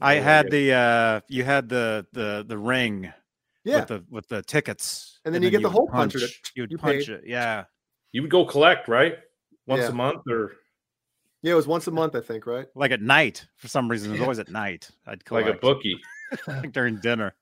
I 0.02 0.18
Oh, 0.20 0.22
had 0.24 0.52
the 0.52 0.74
uh 0.74 1.22
you 1.28 1.44
had 1.44 1.70
the 1.70 2.06
the 2.12 2.44
the 2.48 2.58
ring 2.58 3.12
Yeah. 3.64 3.80
with 3.80 3.88
the 3.88 4.06
with 4.10 4.28
the 4.28 4.42
tickets. 4.44 5.20
And 5.26 5.34
then 5.34 5.44
you 5.44 5.50
get 5.50 5.62
the 5.62 5.70
would 5.70 5.76
hole 5.76 5.88
puncher 5.88 6.20
that 6.20 6.26
punch- 6.28 6.52
You 6.56 6.64
would 6.64 6.72
you 6.72 6.78
punch 6.78 7.06
paid. 7.08 7.10
it. 7.16 7.24
Yeah. 7.26 7.66
You 8.12 8.22
would 8.24 8.32
go 8.32 8.46
collect, 8.46 8.88
right? 8.88 9.18
Once 9.68 9.84
Yeah. 9.84 9.90
a 9.90 9.94
month 9.94 10.24
or 10.30 10.54
Yeah, 11.44 11.54
it 11.54 11.56
was 11.56 11.68
once 11.68 11.88
a 11.88 11.92
month, 11.92 12.16
I 12.16 12.22
think, 12.22 12.46
right? 12.46 12.68
Like 12.76 12.92
at 12.92 13.02
night. 13.02 13.46
For 13.58 13.68
some 13.68 13.90
reason, 13.90 14.10
it 14.10 14.14
was 14.14 14.22
always 14.22 14.40
at 14.40 14.50
night. 14.50 14.90
I'd 15.08 15.24
collect. 15.26 15.48
like 15.48 15.56
a 15.56 15.60
bookie. 15.60 15.98
like 16.48 16.72
during 16.74 16.98
dinner. 16.98 17.36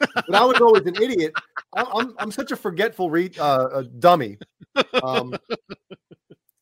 But 0.00 0.34
I 0.34 0.44
was 0.44 0.60
always 0.60 0.86
an 0.86 0.96
idiot. 1.02 1.32
I- 1.76 1.84
I'm 1.94 2.14
I'm 2.18 2.30
such 2.30 2.52
a 2.52 2.56
forgetful 2.56 3.10
re- 3.10 3.32
uh, 3.38 3.68
a 3.72 3.84
dummy. 3.84 4.38
Um, 5.02 5.34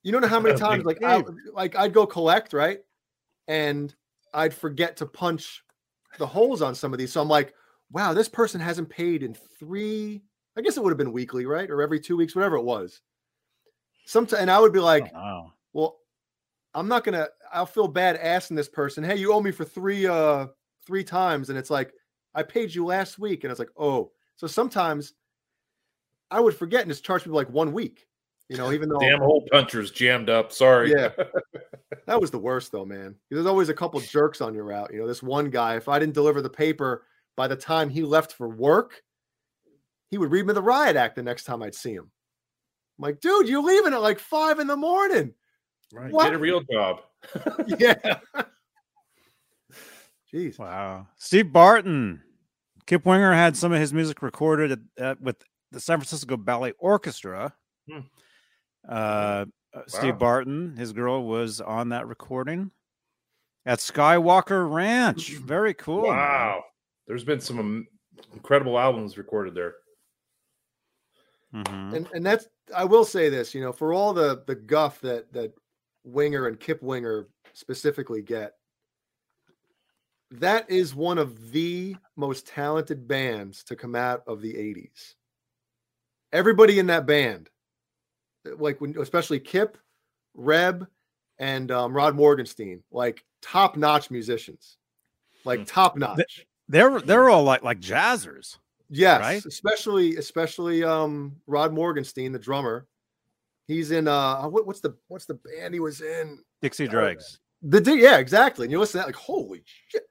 you 0.03 0.13
don't 0.13 0.23
know 0.23 0.29
how 0.29 0.41
many 0.41 0.55
times 0.59 0.85
like 0.85 1.03
I, 1.03 1.23
like 1.53 1.77
I'd 1.77 1.93
go 1.93 2.07
collect 2.07 2.53
right, 2.53 2.81
and 3.49 3.95
I'd 4.33 4.55
forget 4.55 4.97
to 4.99 5.07
punch 5.07 5.63
the 6.19 6.27
holes 6.27 6.63
on 6.63 6.75
some 6.75 6.93
of 6.93 6.99
these. 6.99 7.13
So 7.13 7.21
I'm 7.21 7.29
like, 7.29 7.55
wow, 7.91 8.13
this 8.15 8.29
person 8.29 8.61
hasn't 8.61 8.89
paid 8.89 9.23
in 9.23 9.35
three. 9.59 10.23
I 10.57 10.63
guess 10.63 10.77
it 10.77 10.83
would 10.83 10.91
have 10.91 10.99
been 10.99 11.13
weekly, 11.13 11.45
right, 11.45 11.71
or 11.71 11.83
every 11.83 12.01
two 12.01 12.17
weeks, 12.17 12.35
whatever 12.35 12.57
it 12.57 12.65
was. 12.65 13.01
Sometimes, 14.07 14.41
and 14.41 14.51
I 14.51 14.59
would 14.61 14.73
be 14.73 14.79
like, 14.81 15.13
oh, 15.15 15.53
well, 15.73 15.99
I'm 16.75 16.89
not 16.89 17.05
gonna. 17.05 17.29
I'll 17.53 17.67
feel 17.67 17.89
bad 17.89 18.17
asking 18.17 18.57
this 18.57 18.69
person, 18.69 19.03
hey, 19.05 19.17
you 19.17 19.33
owe 19.33 19.41
me 19.41 19.51
for 19.51 19.65
three 19.65 20.07
uh 20.07 20.47
three 20.87 21.05
times, 21.05 21.51
and 21.51 21.59
it's 21.59 21.71
like 21.71 21.93
I 22.37 22.43
paid 22.43 22.75
you 22.75 22.85
last 22.85 23.19
week, 23.19 23.43
and 23.43 23.51
I 23.51 23.53
was 23.53 23.59
like, 23.59 23.73
oh, 23.77 24.13
so 24.37 24.47
sometimes 24.47 25.15
I 26.31 26.39
would 26.39 26.55
forget 26.55 26.83
and 26.83 26.91
just 26.91 27.05
charge 27.05 27.23
people 27.23 27.37
like 27.37 27.51
one 27.51 27.73
week, 27.73 28.07
you 28.49 28.57
know, 28.57 28.73
even 28.73 28.89
though 28.91 28.99
Damn 28.99 29.21
hole 29.21 29.47
punchers 29.51 29.91
jammed 29.91 30.29
up. 30.29 30.53
Sorry. 30.53 30.91
Yeah. 30.91 31.11
that 32.07 32.21
was 32.21 32.31
the 32.31 32.39
worst 32.39 32.73
though, 32.73 32.85
man. 32.85 33.15
There's 33.31 33.47
always 33.47 33.71
a 33.71 33.75
couple 33.75 33.99
jerks 34.01 34.41
on 34.41 34.55
your 34.55 34.65
route. 34.65 34.93
You 34.93 35.01
know, 35.01 35.07
this 35.07 35.23
one 35.23 35.51
guy, 35.51 35.77
if 35.77 35.89
I 35.89 35.99
didn't 35.99 36.15
deliver 36.15 36.43
the 36.43 36.51
paper 36.51 37.05
by 37.37 37.49
the 37.49 37.57
time 37.57 37.89
he 37.89 38.03
left 38.03 38.33
for 38.35 38.49
work, 38.49 39.03
he 40.11 40.19
would 40.19 40.31
read 40.31 40.47
me 40.47 40.53
the 40.53 40.63
riot 40.63 40.97
act 40.97 41.17
the 41.17 41.23
next 41.23 41.45
time 41.45 41.63
I'd 41.63 41.75
see 41.75 41.95
him. 41.95 42.11
I'm 42.99 43.03
like, 43.03 43.21
dude, 43.21 43.49
you're 43.49 43.63
leaving 43.63 43.93
at 43.93 44.03
like 44.03 44.19
five 44.19 44.59
in 44.59 44.67
the 44.67 44.77
morning. 44.77 45.33
right. 45.93 46.13
What? 46.13 46.25
Get 46.25 46.35
a 46.35 46.39
real 46.39 46.63
job. 46.71 47.01
yeah. 47.79 48.19
Jeez. 50.33 50.59
wow. 50.59 51.07
Steve 51.17 51.53
Barton. 51.53 52.23
Kip 52.87 53.05
Winger 53.05 53.33
had 53.33 53.57
some 53.57 53.73
of 53.73 53.81
his 53.81 53.93
music 53.93 54.23
recorded 54.23 54.73
at, 54.73 54.79
at, 54.99 55.21
with 55.21 55.37
the 55.73 55.81
San 55.81 55.99
Francisco 55.99 56.37
Ballet 56.37 56.73
Orchestra. 56.79 57.53
Hmm. 57.91 58.01
Uh, 58.89 59.47
uh, 59.75 59.83
Steve 59.89 60.19
Barton, 60.19 60.77
his 60.77 60.93
girl, 60.93 61.25
was 61.25 61.61
on 61.61 61.89
that 61.91 62.07
recording 62.07 62.71
at 63.67 63.81
Skywalker 63.81 64.73
Ranch. 64.73 65.33
Very 65.39 65.75
cool. 65.75 66.03
man. 66.03 66.17
Wow. 66.17 66.65
There's 67.07 67.25
been 67.25 67.41
some 67.41 67.87
incredible 68.33 68.79
albums 68.79 69.19
recorded 69.19 69.55
there. 69.55 69.75
Mhm. 71.55 71.95
And 71.95 72.09
and 72.13 72.27
that's 72.27 72.49
I 72.75 72.85
will 72.85 73.05
say 73.05 73.29
this, 73.29 73.55
you 73.55 73.61
know, 73.61 73.73
for 73.73 73.93
all 73.93 74.13
the 74.13 74.43
the 74.47 74.55
guff 74.55 75.01
that 75.01 75.33
that 75.33 75.53
Winger 76.05 76.49
and 76.49 76.59
Kip 76.59 76.83
Winger 76.83 77.29
specifically 77.53 78.23
get, 78.23 78.53
that 80.33 80.69
is 80.71 80.95
one 80.95 81.19
of 81.19 81.53
the 81.53 81.97
most 82.17 82.47
talented 82.47 83.07
bands 83.07 83.63
to 83.65 83.77
come 83.77 83.95
out 83.95 84.23
of 84.27 84.41
the 84.41 84.53
80s. 84.53 85.15
Everybody 86.33 86.79
in 86.79 86.87
that 86.89 87.07
band, 87.07 87.49
uh, 88.47 88.57
like 88.59 88.81
when 88.81 88.97
especially 88.99 89.39
Kip, 89.41 89.79
Reb, 90.35 90.87
and 91.39 91.71
um, 91.71 91.93
Rod 91.93 92.17
Morgenstein, 92.17 92.83
like 92.91 93.25
top 93.43 93.77
notch 93.77 94.11
musicians, 94.11 94.77
like 95.45 95.61
Hmm. 95.61 95.65
top 95.65 95.97
notch. 95.97 96.47
They're 96.69 97.01
they're 97.01 97.29
all 97.31 97.45
like 97.45 97.63
like 97.63 97.79
jazzers. 97.81 98.59
Yes, 98.89 99.21
right? 99.21 99.45
especially 99.45 100.17
especially 100.17 100.83
um 100.83 101.37
Rod 101.47 101.73
Morgenstein, 101.73 102.33
the 102.33 102.39
drummer. 102.39 102.87
He's 103.69 103.93
in 103.93 104.09
uh 104.09 104.49
what, 104.49 104.67
what's 104.67 104.81
the 104.81 104.97
what's 105.09 105.27
the 105.27 105.35
band 105.35 105.75
he 105.75 105.81
was 105.81 106.01
in? 106.01 106.39
Dixie 106.63 106.89
Dregs. 106.89 107.39
The 107.63 107.81
Di- 107.81 108.01
yeah, 108.01 108.19
exactly. 108.19 108.65
And 108.65 108.73
you 108.73 108.81
listen 108.81 109.01
to 109.01 109.07
that 109.07 109.07
like 109.07 109.15
holy 109.15 109.63
shit. 109.89 110.03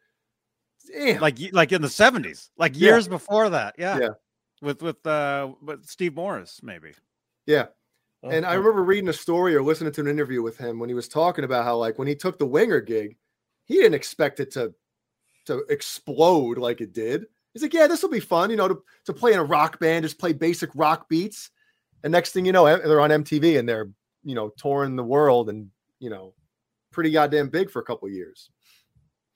Damn. 0.92 1.22
Like 1.22 1.38
like 1.52 1.72
in 1.72 1.82
the 1.82 1.88
70s. 1.88 2.50
Like 2.58 2.74
Yeah. 2.76 2.92
years 2.92 3.08
before 3.08 3.50
that. 3.50 3.76
Yeah. 3.78 4.00
Yeah. 4.00 4.10
With 4.62 4.82
with 4.82 5.06
uh 5.06 5.52
with 5.62 5.86
Steve 5.86 6.16
Morse, 6.16 6.62
maybe. 6.64 6.94
yeah. 7.46 7.68
And 8.24 8.44
I 8.46 8.56
Oh, 8.56 8.58
remember 8.58 8.84
reading 8.84 9.10
a 9.10 9.14
story 9.14 9.54
or 9.56 9.62
listening 9.62 9.92
to 9.94 10.02
an 10.02 10.08
interview 10.08 10.42
with 10.42 10.58
him 10.58 10.80
when 10.80 10.90
he 10.90 10.96
was 10.96 11.08
talking 11.08 11.44
about 11.46 11.64
how 11.64 11.78
like 11.78 12.00
when 12.00 12.08
he 12.08 12.16
took 12.16 12.40
the 12.40 12.46
winger 12.46 12.82
gig, 12.82 13.18
he 13.66 13.76
didn't 13.76 13.94
expect 13.94 14.40
it 14.40 14.52
to 14.52 14.74
to 15.46 15.60
explode 15.70 16.58
like 16.58 16.82
it 16.82 16.92
did. 16.94 17.26
He's 17.54 17.62
like, 17.62 17.74
yeah, 17.74 17.86
this 17.88 18.02
will 18.02 18.10
be 18.10 18.20
fun, 18.20 18.50
you 18.50 18.56
know, 18.56 18.68
to, 18.68 18.84
to 19.06 19.14
play 19.14 19.32
in 19.34 19.40
a 19.40 19.44
rock 19.44 19.80
band, 19.80 20.04
just 20.04 20.18
play 20.20 20.34
basic 20.34 20.72
rock 20.74 21.08
beats. 21.08 21.52
And 22.04 22.12
next 22.12 22.32
thing 22.32 22.46
you 22.46 22.52
know, 22.52 22.66
they're 22.66 23.00
on 23.00 23.12
MTV 23.12 23.60
and 23.60 23.70
they're, 23.70 23.90
you 24.24 24.34
know, 24.36 24.50
touring 24.58 24.96
the 24.96 25.04
world 25.04 25.50
and, 25.50 25.70
you 26.00 26.10
know, 26.10 26.34
pretty 26.92 27.12
goddamn 27.12 27.50
big 27.50 27.70
for 27.70 27.80
a 27.80 27.86
couple 27.86 28.10
years. 28.10 28.50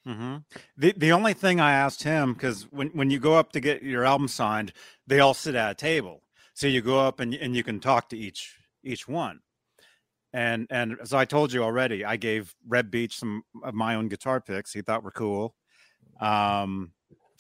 Hmm 0.06 0.38
The 0.78 0.94
the 0.96 1.12
only 1.12 1.34
thing 1.34 1.60
I 1.60 1.74
asked 1.74 2.04
him 2.04 2.34
because 2.34 2.64
when 2.72 2.90
when 2.90 3.10
you 3.10 3.20
go 3.20 3.36
up 3.36 3.52
to 3.54 3.60
get 3.60 3.84
your 3.84 4.06
album 4.06 4.28
signed, 4.28 4.74
they 5.08 5.20
all 5.20 5.34
sit 5.34 5.56
at 5.56 5.72
a 5.72 5.76
table. 5.76 6.24
So 6.54 6.68
you 6.68 6.82
go 6.82 7.00
up 7.00 7.20
and 7.20 7.34
and 7.34 7.56
you 7.56 7.64
can 7.64 7.80
talk 7.80 8.10
to 8.10 8.18
each 8.18 8.56
each 8.84 9.08
one. 9.08 9.40
And 10.32 10.68
and 10.70 10.98
as 11.02 11.14
I 11.14 11.26
told 11.26 11.52
you 11.52 11.64
already, 11.64 12.06
I 12.06 12.16
gave 12.18 12.56
Reb 12.68 12.92
Beach 12.92 13.18
some 13.18 13.44
of 13.64 13.74
my 13.74 13.96
own 13.96 14.10
guitar 14.10 14.40
picks 14.40 14.74
he 14.74 14.82
thought 14.82 15.04
were 15.04 15.12
cool. 15.12 15.56
Um, 16.22 16.92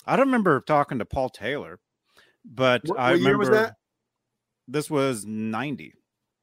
I 0.05 0.15
don't 0.15 0.27
remember 0.27 0.61
talking 0.61 0.99
to 0.99 1.05
Paul 1.05 1.29
Taylor, 1.29 1.79
but 2.43 2.81
What, 2.85 2.99
I 2.99 3.11
what 3.11 3.19
year 3.19 3.31
remember 3.31 3.37
was 3.39 3.49
that? 3.49 3.75
this 4.67 4.89
was 4.89 5.25
ninety 5.25 5.93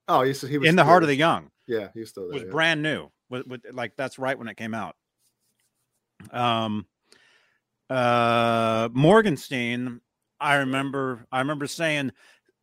Oh, 0.09 0.23
he, 0.23 0.33
he 0.33 0.59
was 0.59 0.69
in 0.69 0.77
the 0.77 0.83
still 0.83 0.91
heart 0.91 1.03
of 1.03 1.09
the 1.09 1.17
young. 1.17 1.51
Yeah, 1.67 1.89
he 1.93 2.01
was 2.01 2.11
still 2.11 2.25
there. 2.29 2.35
was 2.35 2.43
yeah. 2.45 2.51
brand 2.51 2.83
new. 2.83 3.09
With, 3.29 3.47
with 3.47 3.63
like 3.73 3.97
that's 3.97 4.19
right 4.19 4.39
when 4.39 4.47
it 4.49 4.57
came 4.57 4.73
out. 4.73 4.95
Um, 6.31 6.87
uh, 7.91 8.89
Morgenstein. 8.93 10.01
I 10.41 10.57
remember. 10.57 11.27
I 11.33 11.39
remember 11.41 11.67
saying. 11.67 12.13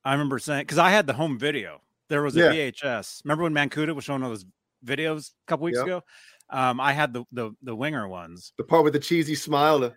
I 0.06 0.12
remember 0.14 0.38
saying 0.40 0.62
because 0.64 0.78
I 0.78 0.90
had 0.90 1.08
the 1.08 1.14
home 1.14 1.40
video. 1.40 1.82
There 2.10 2.22
was 2.22 2.36
a 2.36 2.40
Yeah. 2.40 2.52
VHS. 2.72 3.22
Remember 3.24 3.44
when 3.44 3.54
Mancuda 3.54 3.96
was 3.96 4.04
showing 4.04 4.22
all 4.24 4.30
those 4.30 4.46
videos 4.86 5.30
a 5.32 5.34
couple 5.48 5.66
weeks 5.66 5.78
Yep. 5.78 5.86
ago? 5.88 6.02
Um, 6.50 6.80
I 6.80 6.92
had 6.94 7.14
the 7.14 7.24
the 7.32 7.52
the 7.62 7.76
winger 7.76 8.08
ones. 8.08 8.54
the 8.58 8.64
part 8.64 8.84
with 8.84 8.94
the 8.94 9.00
cheesy 9.00 9.34
smile. 9.36 9.94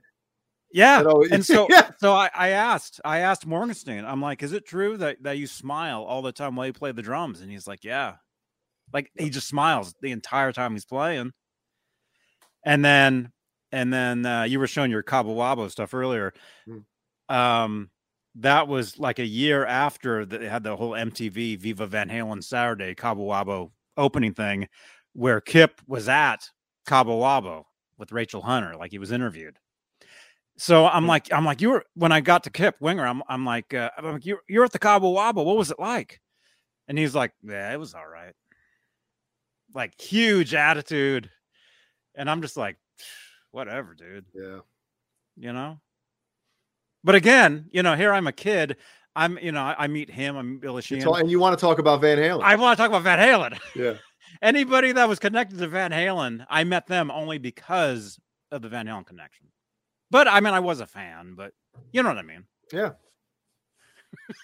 Yeah, 0.73 1.03
always- 1.05 1.33
and 1.33 1.45
so 1.47 1.67
yeah. 1.69 1.91
so 1.99 2.13
I, 2.15 2.31
I 2.35 2.49
asked 2.51 3.01
I 3.05 3.19
asked 3.19 3.47
Morgenstein. 3.47 4.05
I'm 4.05 4.23
like, 4.23 4.43
is 4.43 4.53
it 4.53 4.67
true 4.67 4.97
that 4.99 5.23
that 5.25 5.39
you 5.39 5.47
smile 5.49 6.03
all 6.05 6.23
the 6.23 6.33
time 6.33 6.55
while 6.57 6.67
you 6.67 6.73
play 6.73 6.93
the 6.93 7.03
drums? 7.03 7.41
And 7.41 7.51
he's 7.51 7.67
like, 7.67 7.83
yeah. 7.85 8.15
Like 8.93 9.11
he 9.19 9.29
just 9.31 9.49
smiles 9.49 9.93
the 10.01 10.13
entire 10.13 10.53
time 10.53 10.73
he's 10.73 10.85
playing. 10.87 11.33
And 12.65 12.85
then 12.85 13.33
and 13.73 13.93
then 13.93 14.25
uh, 14.27 14.43
you 14.45 14.59
were 14.59 14.67
showing 14.67 14.91
your 14.91 15.03
Cabo 15.03 15.35
Wabo 15.35 15.71
stuff 15.71 15.95
earlier. 15.95 16.33
Mm. 16.69 16.85
Um, 17.35 17.91
that 18.37 18.69
was 18.69 18.99
like 18.99 19.19
a 19.19 19.27
year 19.27 19.65
after 19.65 20.25
that 20.27 20.41
they 20.41 20.49
had 20.49 20.63
the 20.63 20.77
whole 20.77 20.91
MTV 20.91 21.59
Viva 21.59 21.87
Van 21.87 22.09
Halen 22.09 22.45
Saturday 22.45 22.95
Cabo 22.95 23.27
Wabo 23.29 23.71
opening 23.97 24.35
thing, 24.35 24.69
where 25.15 25.41
Kip 25.41 25.81
was 25.87 26.09
at 26.09 26.51
Cabo 26.87 27.21
Wabo 27.21 27.65
with 27.99 28.13
Rachel 28.13 28.43
Hunter, 28.43 28.77
like 28.77 28.91
he 28.91 28.99
was 28.99 29.11
interviewed. 29.11 29.59
So 30.59 30.87
I'm 30.87 31.05
Hmm. 31.05 31.09
like, 31.09 31.33
I'm 31.33 31.45
like, 31.45 31.61
you 31.61 31.71
were 31.71 31.85
when 31.95 32.13
I 32.13 32.21
got 32.21 32.45
to 32.45 32.51
Kip 32.51 32.77
Winger, 32.81 33.07
I'm, 33.07 33.23
I'm 33.29 33.45
like, 33.45 33.75
uh, 33.75 33.91
I'm 33.97 34.05
like, 34.13 34.27
you're, 34.27 34.41
you're 34.49 34.65
at 34.65 34.73
the 34.73 34.79
Cabo 34.79 35.15
Wabo. 35.15 35.45
What 35.45 35.57
was 35.57 35.71
it 35.71 35.79
like? 35.79 36.21
And 36.89 36.97
he's 36.99 37.15
like, 37.15 37.33
yeah, 37.43 37.73
it 37.73 37.79
was 37.79 37.95
all 37.95 38.07
right. 38.07 38.33
Like 39.75 40.01
huge 40.01 40.55
attitude, 40.55 41.31
and 42.15 42.31
I'm 42.31 42.41
just 42.41 42.57
like, 42.57 42.77
whatever, 43.57 43.95
dude. 43.95 44.27
yeah. 44.35 44.59
You 45.37 45.53
know. 45.53 45.81
But 47.03 47.15
again, 47.15 47.67
you 47.73 47.83
know, 47.83 47.97
here 47.97 48.13
I'm 48.13 48.27
a 48.27 48.33
kid. 48.33 48.77
I'm, 49.15 49.39
you 49.39 49.51
know, 49.51 49.63
I, 49.63 49.85
I 49.85 49.87
meet 49.87 50.11
him. 50.11 50.37
I'm 50.37 50.59
Billy 50.59 50.83
Sheehan. 50.83 51.09
and 51.09 51.31
you 51.31 51.41
want 51.41 51.59
to 51.59 51.61
talk 51.61 51.79
about 51.79 52.03
Van 52.03 52.19
Halen? 52.19 52.43
I 52.43 52.57
want 52.57 52.77
to 52.77 52.83
talk 52.83 52.91
about 52.91 53.03
Van 53.03 53.19
Halen. 53.19 53.59
yeah. 53.75 53.95
Anybody 54.43 54.93
that 54.93 55.09
was 55.09 55.19
connected 55.19 55.59
to 55.59 55.69
Van 55.69 55.91
Halen, 55.91 56.45
I 56.51 56.65
met 56.65 56.87
them 56.87 57.11
only 57.11 57.39
because 57.39 58.19
of 58.51 58.61
the 58.61 58.69
Van 58.69 58.87
Halen 58.87 59.07
connection. 59.07 59.47
But 60.11 60.29
I 60.29 60.41
mean, 60.41 60.53
I 60.53 60.61
was 60.61 60.81
a 60.81 60.87
fan, 60.87 61.35
but 61.35 61.53
you 61.93 62.03
know 62.03 62.11
what 62.11 62.19
I 62.19 62.23
mean. 62.23 62.45
Yeah. 62.71 62.91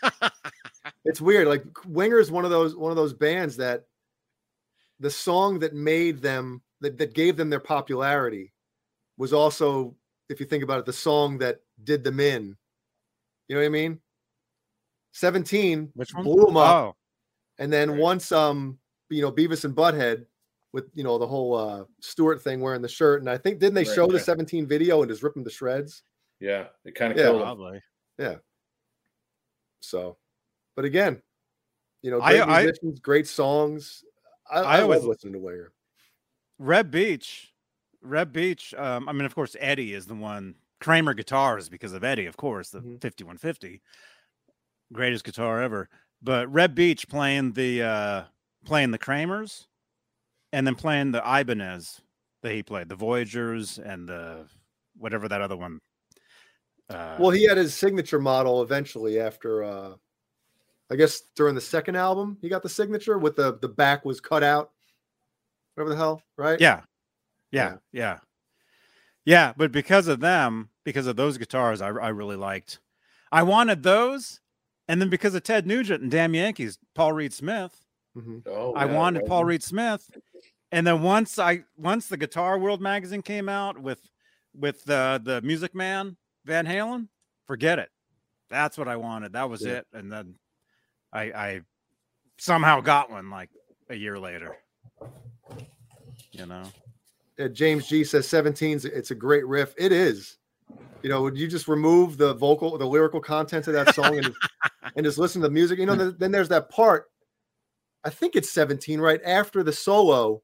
it's 1.05 1.21
weird. 1.21 1.49
Like 1.49 1.65
Winger 1.85 2.19
is 2.19 2.31
one 2.31 2.45
of 2.45 2.51
those 2.51 2.75
one 2.75 2.91
of 2.91 2.97
those 2.97 3.13
bands 3.13 3.57
that 3.59 3.85
the 5.01 5.11
song 5.11 5.59
that 5.59 5.75
made 5.75 6.23
them 6.23 6.63
that, 6.81 6.97
that 6.99 7.13
gave 7.13 7.37
them 7.37 7.51
their 7.51 7.61
popularity 7.61 8.53
was 9.17 9.33
also, 9.33 9.95
if 10.29 10.41
you 10.41 10.47
think 10.47 10.65
about 10.65 10.79
it, 10.81 10.87
the 10.87 10.93
song 10.93 11.39
that 11.39 11.61
did 11.85 12.03
them 12.05 12.21
in. 12.21 12.57
You 13.49 13.57
know 13.57 13.61
what 13.61 13.67
I 13.67 13.71
mean? 13.71 14.01
17 15.13 15.91
Which 15.95 16.15
one? 16.15 16.25
blew 16.25 16.47
them 16.47 16.57
up. 16.57 16.75
Oh, 16.75 16.97
And 17.59 17.73
then 17.73 17.91
Right. 17.91 18.01
once 18.01 18.33
um, 18.33 18.79
you 19.11 19.21
know, 19.21 19.31
Beavis 19.31 19.65
and 19.65 19.77
Butthead 19.77 20.25
with 20.73 20.89
you 20.95 21.05
know 21.05 21.19
the 21.19 21.27
whole 21.27 21.55
uh 21.55 21.85
Stewart 22.01 22.41
thing 22.43 22.61
wearing 22.61 22.81
the 22.81 22.89
shirt. 22.89 23.21
And 23.21 23.29
I 23.29 23.37
think 23.37 23.59
didn't 23.59 23.75
they 23.75 23.85
Right, 23.85 23.95
show 23.95 24.07
the 24.07 24.19
17 24.19 24.67
video 24.67 25.03
and 25.03 25.11
just 25.11 25.23
rip 25.23 25.35
them 25.35 25.45
to 25.45 25.51
shreds? 25.51 26.03
Yeah, 26.41 26.69
it 26.87 26.95
kind 26.95 27.13
of 27.13 27.19
Yeah. 27.19 27.25
killed 27.25 27.37
him. 27.37 27.43
probably. 27.43 27.83
Yeah. 28.19 28.37
So, 29.81 30.17
but 30.77 30.87
again, 30.87 31.21
you 32.01 32.11
know, 32.11 32.21
great 32.21 32.41
I- 32.41 32.63
musicians, 32.65 33.01
great 33.01 33.27
songs. 33.27 34.03
I, 34.51 34.61
I 34.61 34.79
I, 34.79 34.83
always- 34.83 35.01
love 35.01 35.09
listening 35.09 35.35
to 35.35 35.39
Winger. 35.41 35.73
Reb 36.59 36.91
Beach. 36.91 37.52
Reb 38.03 38.33
Beach. 38.33 38.75
Um, 38.75 39.09
I 39.09 39.13
mean, 39.13 39.25
of 39.25 39.35
course, 39.35 39.57
Eddie 39.59 39.95
is 39.95 40.07
the 40.07 40.15
one. 40.15 40.57
Kramer 40.81 41.15
guitars 41.15 41.69
because 41.69 41.93
of 41.93 42.03
Eddie, 42.03 42.27
of 42.27 42.37
course, 42.37 42.71
the 42.71 42.81
Mhm. 42.81 43.01
5150, 43.01 43.81
greatest 44.93 45.25
guitar 45.25 45.63
ever. 45.63 45.89
But 46.21 46.53
Reb 46.53 46.75
Beach 46.75 47.09
playing 47.09 47.53
the 47.53 47.83
uh 47.83 48.25
playing 48.65 48.91
the 48.91 48.99
Kramers, 48.99 49.67
and 50.53 50.67
then 50.67 50.75
playing 50.75 51.13
the 51.13 51.23
Ibanez 51.25 52.01
that 52.43 52.53
he 52.53 52.63
played, 52.63 52.89
the 52.89 52.97
Voyagers 52.97 53.79
and 53.79 54.09
the 54.09 54.49
whatever 54.97 55.29
that 55.29 55.41
other 55.41 55.57
one. 55.57 55.81
Uh, 56.89 57.17
Well, 57.19 57.31
he 57.31 57.45
had 57.45 57.57
his 57.57 57.75
signature 57.75 58.21
model 58.21 58.63
eventually 58.63 59.21
after 59.21 59.63
uh 59.65 59.95
I 60.91 60.97
guess 60.97 61.23
during 61.37 61.55
the 61.55 61.61
second 61.61 61.97
album, 61.97 62.37
he 62.43 62.49
got 62.49 62.63
the 62.63 62.69
signature 62.69 63.19
with 63.19 63.37
the 63.37 63.57
the 63.59 63.69
back 63.69 64.05
was 64.05 64.21
cut 64.21 64.43
out. 64.43 64.73
Whatever 65.75 65.91
the 65.91 65.97
hell, 65.97 66.23
right? 66.37 66.61
Yeah. 66.61 66.83
Yeah. 67.53 67.77
Yeah. 67.93 68.19
Yeah. 69.25 69.53
But 69.57 69.71
because 69.73 70.09
of 70.09 70.21
them, 70.21 70.71
because 70.85 71.07
of 71.07 71.17
those 71.17 71.39
guitars, 71.39 71.81
I, 71.81 71.89
I 71.89 72.09
really 72.09 72.37
liked. 72.37 72.81
I 73.31 73.43
wanted 73.45 73.83
those. 73.83 74.41
And 74.89 75.01
then 75.01 75.09
because 75.11 75.35
of 75.35 75.43
Ted 75.45 75.67
Nugent 75.67 76.03
and 76.03 76.11
Damn 76.11 76.35
Yankees, 76.35 76.79
Paul 76.95 77.13
Reed 77.13 77.33
Smith, 77.33 77.85
hmm 78.15 78.39
Oh, 78.47 78.73
I 78.75 78.85
yeah, 78.85 78.95
wanted 78.95 79.21
right. 79.21 79.29
Paul 79.29 79.45
Reed 79.45 79.63
Smith. 79.63 80.11
And 80.73 80.87
then 80.87 81.03
once 81.03 81.39
I 81.39 81.65
once 81.77 82.09
the 82.09 82.17
Guitar 82.17 82.59
World 82.59 82.81
magazine 82.81 83.23
came 83.23 83.49
out 83.49 83.79
with 83.79 84.01
with 84.55 84.89
uh, 84.91 85.19
the 85.23 85.41
Music 85.43 85.75
Man 85.75 86.17
Van 86.45 86.67
Halen, 86.67 87.09
forget 87.47 87.79
it. 87.79 87.91
That's 88.51 88.77
what 88.77 88.89
I 88.89 88.97
wanted. 88.97 89.35
That 89.35 89.49
was 89.49 89.63
Yeah. 89.63 89.75
it. 89.79 89.87
And 89.93 90.11
then 90.11 90.35
I 91.13 91.23
I 91.33 91.61
somehow 92.39 92.81
got 92.81 93.11
one 93.11 93.31
like 93.31 93.51
a 93.89 93.95
year 93.95 94.19
later. 94.19 94.57
You 96.33 96.47
know. 96.47 96.65
Uh, 97.39 97.49
James 97.49 97.87
G 97.87 98.05
says 98.05 98.27
17's 98.27 98.85
it's 98.85 99.11
a 99.11 99.15
great 99.15 99.47
riff. 99.47 99.75
It 99.79 99.93
is. 99.93 100.39
You 101.03 101.09
know, 101.09 101.23
would 101.23 101.37
you 101.37 101.49
just 101.49 101.67
remove 101.67 102.17
the 102.17 102.35
vocal, 102.35 102.79
the 102.79 102.87
lyrical 102.87 103.21
content 103.21 103.67
of 103.67 103.75
that 103.75 103.95
song 103.95 104.17
and 104.17 104.27
just, 104.27 104.39
and 104.97 105.05
just 105.05 105.19
listen 105.19 105.41
to 105.43 105.49
the 105.49 105.53
music? 105.53 105.79
You 105.79 105.87
know, 105.87 105.97
th- 105.97 106.15
then 106.19 106.31
there's 106.31 106.49
that 106.51 106.71
part. 106.71 107.07
I 108.05 108.11
think 108.11 108.37
it's 108.37 108.51
17 108.51 109.01
right 109.01 109.21
after 109.25 109.63
the 109.63 109.73
solo 109.73 110.43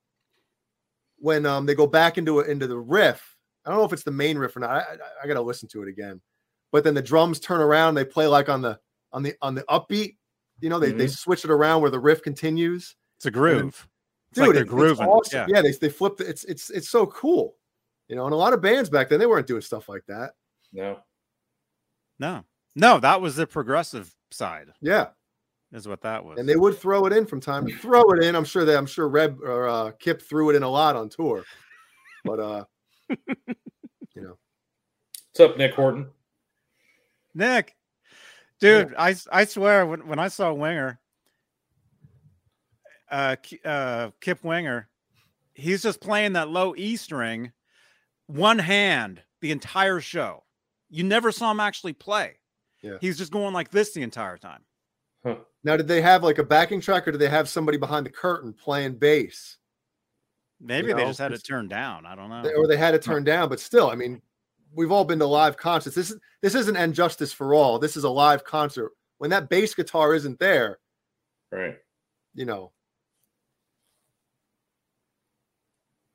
when 1.20 1.44
um 1.46 1.66
they 1.66 1.74
go 1.74 1.86
back 1.86 2.18
into 2.18 2.40
it 2.40 2.48
into 2.48 2.66
the 2.66 2.78
riff. 2.78 3.36
I 3.64 3.70
don't 3.70 3.78
know 3.78 3.84
if 3.84 3.92
it's 3.92 4.04
the 4.04 4.10
main 4.10 4.38
riff 4.38 4.56
or 4.56 4.60
not. 4.60 4.70
I, 4.70 4.78
I, 4.78 4.96
I 5.24 5.26
gotta 5.26 5.42
listen 5.42 5.68
to 5.70 5.82
it 5.82 5.88
again. 5.88 6.20
But 6.70 6.84
then 6.84 6.94
the 6.94 7.02
drums 7.02 7.40
turn 7.40 7.60
around, 7.60 7.94
they 7.94 8.04
play 8.04 8.26
like 8.26 8.48
on 8.48 8.62
the 8.62 8.78
on 9.12 9.22
the 9.22 9.34
on 9.42 9.54
the 9.54 9.62
upbeat. 9.64 10.16
You 10.60 10.68
know, 10.68 10.80
they, 10.80 10.90
they 10.90 11.06
switch 11.06 11.44
it 11.44 11.50
around 11.50 11.82
where 11.82 11.90
the 11.90 12.00
riff 12.00 12.22
continues. 12.22 12.96
It's 13.18 13.26
a 13.26 13.30
groove. 13.30 13.88
It's 14.30 14.38
Dude, 14.40 14.46
like 14.48 14.54
they're 14.54 14.62
it- 14.62 14.66
it's 14.66 14.70
grooving. 14.70 15.06
awesome. 15.06 15.48
Yeah. 15.48 15.56
Yeah, 15.56 15.62
they 15.62 15.72
they 15.72 15.88
flipped. 15.88 16.20
It's 16.20 16.44
it's 16.44 16.70
it's 16.70 16.88
so 16.90 17.06
cool. 17.06 17.56
You 18.08 18.16
know, 18.16 18.24
and 18.24 18.32
a 18.32 18.36
lot 18.36 18.52
of 18.54 18.60
bands 18.62 18.88
back 18.90 19.08
then 19.08 19.18
they 19.20 19.26
weren't 19.26 19.46
doing 19.46 19.60
stuff 19.62 19.88
like 19.88 20.04
that. 20.08 20.32
No. 20.72 20.98
No. 22.18 22.44
No, 22.74 22.98
that 23.00 23.20
was 23.20 23.36
the 23.36 23.46
progressive 23.46 24.14
side, 24.30 24.68
Yeah, 24.80 25.08
is 25.72 25.88
what 25.88 26.00
that 26.02 26.24
was. 26.24 26.38
and 26.38 26.48
they 26.48 26.56
would 26.56 26.78
throw 26.78 27.06
it 27.06 27.12
in 27.12 27.26
from 27.26 27.40
time 27.40 27.66
to 27.66 27.74
throw 27.76 28.02
it 28.12 28.22
in. 28.22 28.34
I'm 28.36 28.44
sure 28.44 28.64
that 28.64 28.76
I'm 28.76 28.86
sure 28.86 29.08
Reb 29.08 29.40
or 29.42 29.66
uh, 29.68 29.90
Kip 29.98 30.22
threw 30.22 30.50
it 30.50 30.56
in 30.56 30.62
a 30.62 30.68
lot 30.68 30.94
on 30.94 31.08
tour, 31.08 31.44
but 32.24 32.38
uh, 32.38 32.64
you 33.08 34.22
know, 34.22 34.38
What's 35.32 35.40
up, 35.40 35.56
Nick 35.58 35.74
Horton? 35.74 36.08
Nick, 37.34 37.74
dude, 38.60 38.94
I 38.98 39.16
I 39.32 39.44
swear 39.44 39.84
when, 39.86 40.06
when 40.06 40.18
I 40.18 40.28
saw 40.28 40.52
Winger, 40.52 41.00
uh, 43.10 43.36
uh, 43.64 44.10
Kip 44.20 44.42
Winger, 44.44 44.88
he's 45.54 45.82
just 45.82 46.00
playing 46.00 46.34
that 46.34 46.48
low 46.48 46.74
E 46.76 46.96
string, 46.96 47.52
one 48.26 48.58
hand 48.58 49.22
the 49.40 49.50
entire 49.50 50.00
show. 50.00 50.44
You 50.90 51.04
never 51.04 51.32
saw 51.32 51.50
him 51.50 51.60
actually 51.60 51.92
play. 51.92 52.38
Yeah. 52.82 52.98
he's 53.00 53.18
just 53.18 53.32
going 53.32 53.52
like 53.54 53.70
this 53.72 53.92
the 53.92 54.02
entire 54.02 54.38
time. 54.38 54.60
now 55.64 55.76
did 55.76 55.88
they 55.88 56.00
have 56.00 56.22
like 56.22 56.38
a 56.38 56.44
backing 56.44 56.80
track 56.80 57.08
or 57.08 57.12
did 57.12 57.18
they 57.20 57.28
have 57.28 57.48
somebody 57.48 57.76
behind 57.76 58.06
the 58.06 58.10
curtain 58.10 58.52
playing 58.52 58.94
bass, 58.94 59.56
Maybe 60.60 60.88
You 60.88 60.94
they 60.94 61.02
know, 61.02 61.08
just 61.08 61.18
had 61.18 61.32
it 61.32 61.44
turned 61.44 61.70
down. 61.70 62.06
I 62.06 62.14
don't 62.14 62.30
know. 62.30 62.42
They- 62.42 62.54
or 62.54 62.66
they 62.68 62.76
had 62.76 62.94
it 62.94 63.02
turned 63.02 63.26
down? 63.26 63.48
But 63.48 63.58
still, 63.60 63.90
I 63.90 63.94
mean, 63.96 64.22
we've 64.72 64.92
all 64.92 65.04
been 65.04 65.18
to 65.18 65.26
live 65.26 65.56
concerts. 65.56 65.96
This 65.96 66.10
is 66.12 66.18
this 66.42 66.54
isn't 66.54 66.76
and 66.76 66.94
justice 66.94 67.32
for 67.32 67.52
all. 67.54 67.78
This 67.80 67.96
is 67.96 68.04
a 68.04 68.10
live 68.10 68.44
concert. 68.44 68.92
When 69.18 69.30
that 69.30 69.48
bass 69.48 69.74
guitar 69.74 70.14
isn't 70.14 70.38
there, 70.38 70.78
Right. 71.50 71.78
you 72.34 72.44
know, 72.44 72.70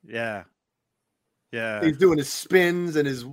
yeah, 0.06 0.44
yeah. 1.52 1.84
he's 1.84 1.98
doing 1.98 2.18
his 2.18 2.32
spins 2.32 2.96
and 2.96 3.08
his, 3.08 3.26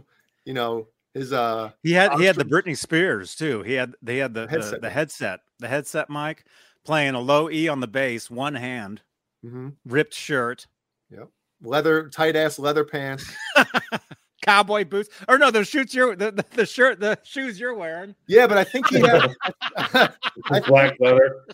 you 0.44 0.54
know, 0.54 0.86
his 1.14 1.32
uh 1.32 1.70
He 1.82 1.92
had 1.92 2.12
he 2.18 2.24
had 2.24 2.36
the 2.36 2.42
Armstrong- 2.42 2.62
Britney 2.62 2.76
Spears 2.76 3.34
too. 3.34 3.62
He 3.62 3.74
had 3.74 3.94
they 4.02 4.18
had 4.18 4.34
the 4.34 4.42
the 4.46 4.50
Headset 4.50 4.80
the 4.80 4.86
mic. 4.88 4.92
headset 4.94 5.40
the 5.58 5.68
headset 5.68 6.10
mic 6.10 6.44
playing 6.84 7.14
a 7.14 7.20
low 7.20 7.50
E 7.50 7.68
on 7.68 7.80
the 7.80 7.86
bass, 7.88 8.30
one 8.30 8.54
hand, 8.54 9.02
mhm. 9.44 9.74
ripped 9.84 10.14
shirt, 10.14 10.66
Yep. 11.10 11.28
leather 11.62 12.08
tight 12.08 12.36
ass 12.36 12.58
leather 12.58 12.84
pants. 12.84 13.24
cowboy 14.42 14.82
boots, 14.84 15.10
or 15.28 15.36
no, 15.36 15.50
the 15.50 15.62
shoots 15.64 15.94
you're 15.94 16.16
the, 16.16 16.30
the, 16.32 16.44
the 16.56 16.64
shirt 16.66 16.98
the 16.98 17.18
shoes 17.24 17.60
you're 17.60 17.74
wearing. 17.74 18.14
Yeah, 18.26 18.46
but 18.46 18.56
I 18.56 18.64
think 18.64 18.88
he 18.88 18.98
had, 19.00 19.34
Black 20.66 20.98
leather. 20.98 21.44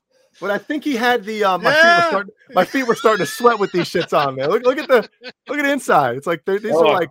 But 0.40 0.50
I 0.50 0.58
think 0.58 0.84
he 0.84 0.96
had 0.96 1.24
the 1.24 1.44
uh, 1.44 1.58
my 1.58 1.72
feet 1.72 1.96
were 1.96 2.02
starting, 2.08 2.32
my 2.54 2.64
feet 2.64 2.86
were 2.86 2.94
starting 2.94 3.26
to 3.26 3.30
sweat 3.30 3.58
with 3.58 3.72
these 3.72 3.88
shits 3.88 4.16
on 4.16 4.36
man. 4.36 4.50
Look, 4.50 4.64
look 4.64 4.78
at 4.78 4.88
the 4.88 5.08
look 5.48 5.58
at 5.58 5.64
the 5.64 5.72
inside. 5.72 6.16
It's 6.16 6.26
like 6.26 6.44
these 6.44 6.64
Oh. 6.72 6.86
are 6.86 6.92
like 6.94 7.10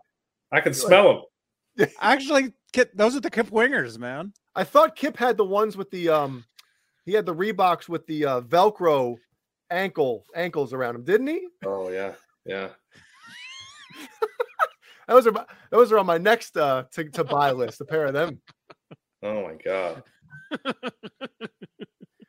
I 0.52 0.62
can 0.62 0.74
smell 0.74 1.28
them. 1.78 1.90
Actually, 2.00 2.54
Kip, 2.74 2.92
those 2.94 3.16
are 3.16 3.20
the 3.22 3.32
Kip 3.32 3.50
Wingers, 3.50 3.98
man. 3.98 4.34
I 4.56 4.64
thought 4.64 4.96
Kip 4.96 5.18
had 5.18 5.38
the 5.38 5.46
ones 5.46 5.76
with 5.76 5.90
the 5.92 6.10
um 6.10 6.46
he 7.06 7.14
had 7.14 7.26
the 7.26 7.36
Reeboks 7.36 7.90
with 7.90 8.06
the 8.08 8.26
uh, 8.26 8.42
Velcro 8.42 9.16
ankle 9.70 10.24
ankles 10.36 10.74
around 10.74 10.96
him, 10.96 11.04
didn't 11.04 11.28
he? 11.28 11.48
Oh 11.66 11.90
yeah, 11.90 12.14
yeah. 12.46 12.70
Those 15.08 15.28
are 15.28 15.32
my, 15.32 15.46
those 15.70 15.92
are 15.92 16.00
on 16.00 16.08
my 16.08 16.18
next 16.18 16.58
uh 16.58 16.86
to, 16.94 17.04
to 17.12 17.24
buy 17.24 17.52
list. 17.52 17.80
A 17.82 17.86
pair 17.86 18.06
of 18.08 18.14
them. 18.14 18.42
Oh 19.22 19.44
my 19.44 19.54
god. 19.64 20.02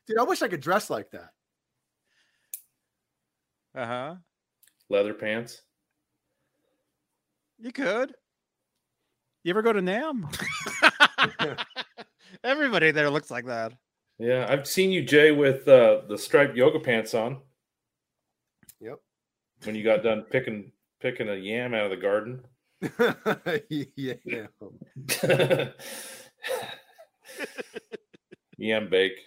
Dude, 0.07 0.19
I 0.19 0.23
wish 0.23 0.43
I 0.43 0.49
could 0.49 0.61
dress 0.61 0.91
like 0.91 1.11
that. 1.11 1.31
Uh 3.75 3.87
huh. 3.87 4.15
Leather 4.89 5.15
pants. 5.15 5.63
You 7.59 7.73
could. 7.73 8.15
You 9.45 9.51
ever 9.51 9.63
go 9.63 9.73
to 9.73 9.83
Nam? 9.83 10.29
Everybody 12.45 12.91
there 12.91 13.11
looks 13.11 13.31
like 13.31 13.47
that. 13.47 13.73
Yeah, 14.19 14.47
I've 14.49 14.67
seen 14.67 14.91
you, 14.91 15.03
Jay, 15.03 15.31
with 15.31 15.69
uh, 15.69 16.03
the 16.09 16.17
striped 16.17 16.57
yoga 16.57 16.81
pants 16.81 17.15
on. 17.15 17.39
Yep. 18.81 18.99
When 19.65 19.75
you 19.75 19.85
got 19.85 20.03
done 20.03 20.23
picking 20.31 20.73
picking 21.01 21.29
a 21.29 21.35
yam 21.35 21.75
out 21.75 21.85
of 21.85 21.91
the 21.91 21.97
garden. 21.97 22.43
yeah. 23.97 24.15
yam 28.57 28.89
bake. 28.89 29.19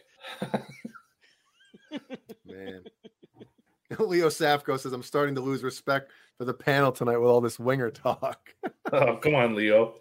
Man. 2.45 2.84
Leo 3.99 4.27
Safko 4.27 4.80
says 4.80 4.93
I'm 4.93 5.03
starting 5.03 5.35
to 5.35 5.41
lose 5.41 5.64
respect 5.64 6.11
for 6.38 6.45
the 6.45 6.53
panel 6.53 6.91
tonight 6.91 7.18
with 7.18 7.30
all 7.30 7.41
this 7.41 7.60
winger 7.60 7.91
talk. 7.91 8.53
Oh, 8.91 9.18
come 9.18 9.35
on, 9.35 9.53
Leo. 9.53 9.97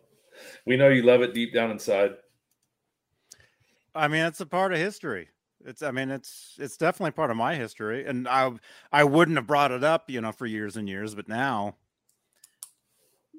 We 0.64 0.78
know 0.78 0.88
you 0.88 1.02
love 1.02 1.20
it 1.20 1.34
deep 1.34 1.52
down 1.52 1.70
inside. 1.70 2.12
I 3.94 4.08
mean, 4.08 4.24
it's 4.24 4.40
a 4.40 4.46
part 4.46 4.72
of 4.72 4.78
history. 4.78 5.28
It's, 5.62 5.82
I 5.82 5.90
mean, 5.90 6.10
it's 6.10 6.56
it's 6.58 6.78
definitely 6.78 7.10
part 7.10 7.30
of 7.30 7.36
my 7.36 7.54
history, 7.54 8.06
and 8.06 8.26
I 8.26 8.50
I 8.90 9.04
wouldn't 9.04 9.36
have 9.36 9.46
brought 9.46 9.72
it 9.72 9.84
up, 9.84 10.08
you 10.08 10.22
know, 10.22 10.32
for 10.32 10.46
years 10.46 10.78
and 10.78 10.88
years, 10.88 11.14
but 11.14 11.28
now, 11.28 11.76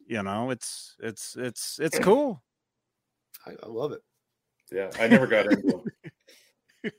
you 0.06 0.22
know, 0.22 0.52
it's 0.52 0.96
it's 1.00 1.36
it's 1.36 1.80
it's 1.80 1.98
cool. 2.04 2.44
I, 3.48 3.54
I 3.64 3.68
love 3.68 3.92
it. 3.92 4.04
Yeah, 4.72 4.92
I 5.00 5.08
never 5.08 5.26
got 5.26 5.52
into 5.52 5.66
them. 5.66 5.84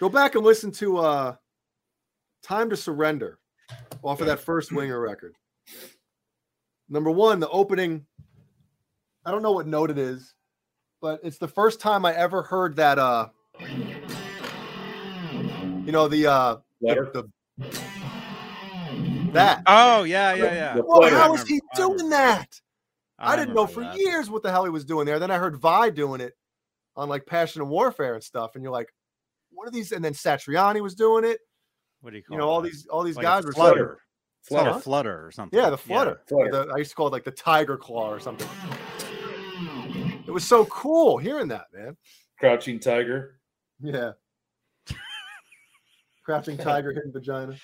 Go 0.00 0.08
back 0.08 0.34
and 0.34 0.44
listen 0.44 0.70
to 0.72 0.98
uh 0.98 1.34
Time 2.42 2.70
to 2.70 2.76
Surrender 2.76 3.38
off 4.02 4.20
of 4.20 4.26
that 4.26 4.40
first 4.40 4.72
winger 4.72 5.00
record. 5.00 5.34
Number 6.88 7.10
one, 7.10 7.40
the 7.40 7.48
opening. 7.48 8.04
I 9.24 9.30
don't 9.30 9.42
know 9.42 9.52
what 9.52 9.66
note 9.68 9.90
it 9.90 9.98
is, 9.98 10.34
but 11.00 11.20
it's 11.22 11.38
the 11.38 11.46
first 11.48 11.80
time 11.80 12.04
I 12.04 12.14
ever 12.14 12.42
heard 12.42 12.74
that 12.76 12.98
uh 12.98 13.28
you 15.84 15.92
know 15.92 16.08
the 16.08 16.26
uh 16.26 16.56
Letter. 16.80 17.10
the, 17.14 17.24
that. 19.32 19.62
Oh 19.66 20.02
yeah, 20.02 20.34
yeah, 20.34 20.44
yeah. 20.52 20.74
The 20.74 20.82
Well, 20.84 21.00
flutter. 21.00 21.16
how 21.16 21.34
is 21.34 21.46
he 21.46 21.60
I 21.74 21.78
remember. 21.80 21.98
doing 21.98 22.10
that? 22.10 22.60
I, 23.18 23.36
didn't 23.36 23.54
know 23.54 23.68
for 23.68 23.84
that. 23.84 23.96
years 23.96 24.28
what 24.28 24.42
the 24.42 24.50
hell 24.50 24.64
he 24.64 24.70
was 24.70 24.84
doing 24.84 25.06
there. 25.06 25.20
Then 25.20 25.30
I 25.30 25.38
heard 25.38 25.56
Vai 25.56 25.90
doing 25.90 26.20
it 26.20 26.34
on 26.96 27.08
like 27.08 27.26
Passion 27.26 27.60
and 27.62 27.70
Warfare 27.70 28.14
and 28.14 28.22
stuff, 28.22 28.54
and 28.54 28.62
you're 28.62 28.72
like, 28.72 28.92
what 29.50 29.68
are 29.68 29.70
these? 29.70 29.92
And 29.92 30.04
then 30.04 30.12
Satriani 30.14 30.80
was 30.82 30.94
doing 30.94 31.24
it. 31.24 31.38
What 32.00 32.10
do 32.10 32.16
you 32.16 32.22
call 32.22 32.34
You 32.36 32.40
know, 32.40 32.48
all 32.48 32.60
these 32.60 32.86
all 32.86 33.02
these 33.02 33.16
Like 33.16 33.24
a 33.24 33.28
guys 33.28 33.44
were 33.44 33.52
starting- 33.52 33.78
flutter. 33.84 33.98
It's 34.44 34.50
Huh? 34.52 34.72
a 34.76 34.80
flutter 34.80 35.24
or 35.26 35.30
something. 35.30 35.56
Yeah, 35.58 35.70
the 35.70 35.78
flutter. 35.78 36.20
Flutter. 36.26 36.50
The- 36.66 36.72
I 36.74 36.78
used 36.78 36.90
to 36.90 36.96
call 36.96 37.06
it 37.06 37.12
like 37.12 37.22
the 37.24 37.30
tiger 37.30 37.76
claw 37.76 38.10
or 38.10 38.18
something. 38.18 38.48
It 40.26 40.30
was 40.32 40.44
so 40.44 40.64
cool 40.66 41.18
hearing 41.18 41.48
that, 41.48 41.66
man. 41.72 41.96
Crouching 42.40 42.80
tiger. 42.80 43.38
Yeah. 43.80 44.12
Crouching 46.24 46.56
tiger, 46.56 46.92
hidden 46.92 47.12
vagina. 47.12 47.54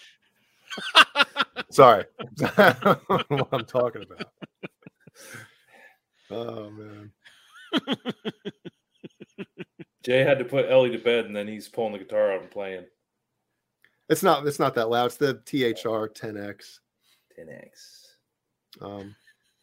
Sorry. 1.71 2.05
I 2.57 2.77
don't 3.09 3.31
know 3.31 3.37
what 3.39 3.49
I'm 3.53 3.65
talking 3.65 4.03
about. 4.03 4.31
Oh 6.31 6.71
man. 6.71 7.13
Jay 10.03 10.21
had 10.25 10.39
to 10.39 10.45
put 10.45 10.71
Ellie 10.71 10.91
to 10.91 10.99
bed, 10.99 11.27
and 11.27 11.35
then 11.37 11.47
he's 11.49 11.69
pulling 11.69 11.93
the 11.93 11.99
guitar 11.99 12.33
out 12.33 12.43
and 12.43 12.51
playing. 12.51 12.85
It's 14.09 14.23
not 14.23 14.47
it's 14.47 14.59
not 14.59 14.75
that 14.77 14.89
loud. 14.91 15.07
It's 15.07 15.17
the 15.17 15.35
THR 15.35 16.09
10X. 16.09 16.79
10x. 17.39 18.05
Um, 18.81 19.15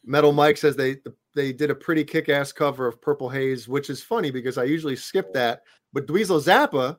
Metal 0.06 0.32
Mike 0.32 0.58
says 0.58 0.76
they 0.76 0.98
they 1.34 1.52
did 1.52 1.72
a 1.72 1.76
pretty 1.76 2.04
kick-ass 2.04 2.52
cover 2.52 2.88
of 2.88 3.02
Purple 3.02 3.30
Haze, 3.30 3.68
which 3.68 3.90
is 3.90 4.02
funny 4.04 4.32
because 4.32 4.58
I 4.58 4.64
usually 4.66 4.96
skip 4.96 5.34
that, 5.34 5.64
but 5.94 6.06
Dweezil 6.08 6.42
Zappa 6.44 6.98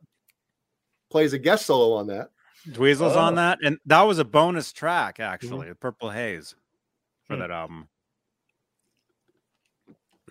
plays 1.10 1.32
a 1.32 1.38
guest 1.38 1.66
solo 1.66 1.94
on 1.96 2.06
that. 2.08 2.30
Dweezil's 2.68 3.14
Oh. 3.16 3.20
on 3.20 3.36
that, 3.36 3.58
and 3.64 3.78
that 3.86 4.02
was 4.02 4.18
a 4.18 4.24
bonus 4.24 4.72
track 4.72 5.20
actually, 5.20 5.72
Purple 5.74 6.10
Haze, 6.10 6.54
for 7.26 7.34
Hmm. 7.34 7.40
that 7.40 7.50
album. 7.52 7.88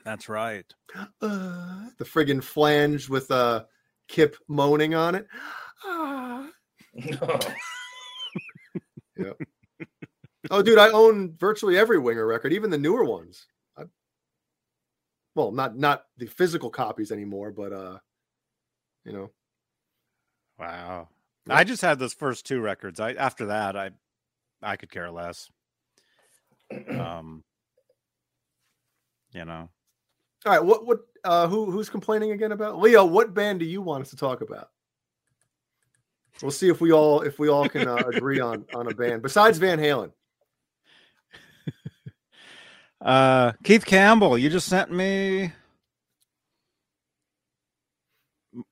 That's 0.06 0.30
right. 0.30 0.66
Uh, 1.22 1.90
the 1.98 2.06
friggin' 2.06 2.42
flange 2.42 3.10
with 3.10 3.30
uh 3.32 3.66
Kip 4.08 4.38
moaning 4.48 4.96
on 4.96 5.16
it. 5.16 5.28
Ah. 5.84 6.48
Oh, 10.52 10.62
dude, 10.62 10.78
I 10.78 10.90
own 10.92 11.36
virtually 11.38 11.78
every 11.78 11.98
Winger 11.98 12.26
record, 12.26 12.54
even 12.54 12.70
the 12.70 12.78
newer 12.78 13.04
ones. 13.04 13.48
I, 13.76 13.86
well, 15.34 15.52
not 15.52 15.76
not 15.76 16.04
the 16.18 16.28
physical 16.28 16.70
copies 16.70 17.12
anymore, 17.12 17.52
but 17.52 17.74
uh, 17.74 17.98
you 19.04 19.12
know, 19.12 19.32
Wow. 20.60 21.10
Yeah. 21.48 21.56
I 21.56 21.64
just 21.64 21.82
had 21.82 22.00
those 22.00 22.14
first 22.14 22.46
two 22.46 22.62
records. 22.62 23.00
I 23.00 23.14
after 23.14 23.48
that, 23.48 23.76
I 23.76 23.92
I 24.62 24.76
could 24.78 24.92
care 24.92 25.12
less. 25.12 25.50
Um, 26.90 27.44
you 29.34 29.46
know, 29.46 29.70
all 30.46 30.52
right. 30.52 30.64
What 30.64 30.86
what 30.86 31.00
uh, 31.24 31.48
who 31.48 31.72
who's 31.72 31.90
complaining 31.90 32.32
again 32.32 32.52
about 32.52 32.80
Leo? 32.80 33.06
What 33.06 33.34
band 33.34 33.60
do 33.60 33.66
you 33.66 33.82
want 33.82 34.04
us 34.04 34.10
to 34.12 34.16
talk 34.16 34.42
about? 34.42 34.70
We'll 36.42 36.52
see 36.52 36.70
if 36.70 36.82
we 36.82 36.92
all 36.92 37.22
if 37.22 37.40
we 37.40 37.50
all 37.50 37.68
can 37.68 37.88
uh, 37.88 37.96
agree 38.14 38.40
on 38.40 38.66
on 38.74 38.88
a 38.88 38.94
band 38.94 39.22
besides 39.22 39.58
Van 39.58 39.80
Halen. 39.80 40.12
uh, 43.02 43.54
Keith 43.64 43.86
Campbell, 43.86 44.38
you 44.38 44.50
just 44.50 44.68
sent 44.68 44.92
me. 44.92 45.52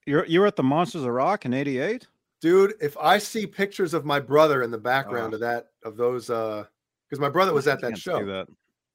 You're 0.06 0.26
you 0.26 0.42
were 0.42 0.48
at 0.48 0.56
the 0.56 0.64
Monsters 0.64 1.04
of 1.04 1.10
Rock 1.10 1.46
in 1.46 1.54
'88. 1.54 2.08
Dude, 2.42 2.74
if 2.82 2.98
I 2.98 3.18
see 3.18 3.48
pictures 3.48 3.94
of 3.94 4.06
my 4.06 4.20
brother 4.20 4.64
in 4.64 4.72
the 4.72 4.78
background 4.78 5.34
Oh. 5.34 5.36
of 5.36 5.40
that 5.42 5.68
of 5.84 5.98
those 5.98 6.30
uh 6.30 6.66
because 7.10 7.20
my 7.20 7.30
brother 7.30 7.54
was 7.54 7.68
at 7.68 7.82
that 7.82 7.98
show. 7.98 8.46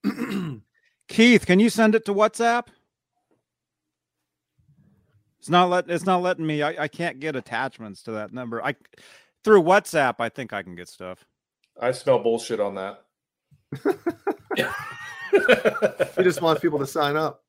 Keith, 1.09 1.47
can 1.47 1.59
you 1.59 1.71
send 1.71 1.95
it 1.95 2.05
to 2.05 2.15
WhatsApp? 2.15 2.67
It's 5.39 5.49
not 5.49 5.71
let 5.71 5.89
it's 5.91 6.05
not 6.05 6.21
letting 6.23 6.47
me. 6.47 6.63
I, 6.63 6.85
I 6.85 6.89
can't 6.89 7.21
get 7.21 7.37
attachments 7.37 8.03
to 8.05 8.13
that 8.13 8.33
number. 8.33 8.63
I 8.63 8.75
through 9.45 9.63
WhatsApp. 9.63 10.17
I 10.19 10.29
think 10.29 10.53
I 10.53 10.63
can 10.63 10.75
get 10.75 10.89
stuff. 10.89 11.25
I 11.81 11.93
smell 11.93 12.19
bullshit 12.19 12.61
on 12.61 12.75
that. 12.75 13.05
he 16.17 16.23
just 16.23 16.43
wants 16.43 16.61
people 16.61 16.79
to 16.81 16.87
sign 16.87 17.17
up. 17.17 17.45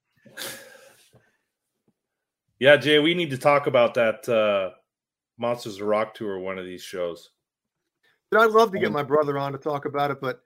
yeah, 2.60 2.78
Jay, 2.78 3.00
we 3.00 3.14
need 3.16 3.32
to 3.32 3.38
talk 3.38 3.68
about 3.68 3.96
that 3.96 4.30
uh, 4.30 4.72
Monsters 5.38 5.82
of 5.82 5.88
Rock 5.88 6.14
tour. 6.14 6.40
One 6.40 6.60
of 6.60 6.66
these 6.66 6.84
shows. 6.84 7.32
Dude, 8.32 8.42
I'd 8.42 8.52
love 8.52 8.72
to 8.74 8.80
get 8.80 8.92
my 8.92 9.04
brother 9.04 9.38
on 9.40 9.52
to 9.54 9.58
talk 9.58 9.86
about 9.86 10.12
it, 10.12 10.22
but 10.22 10.42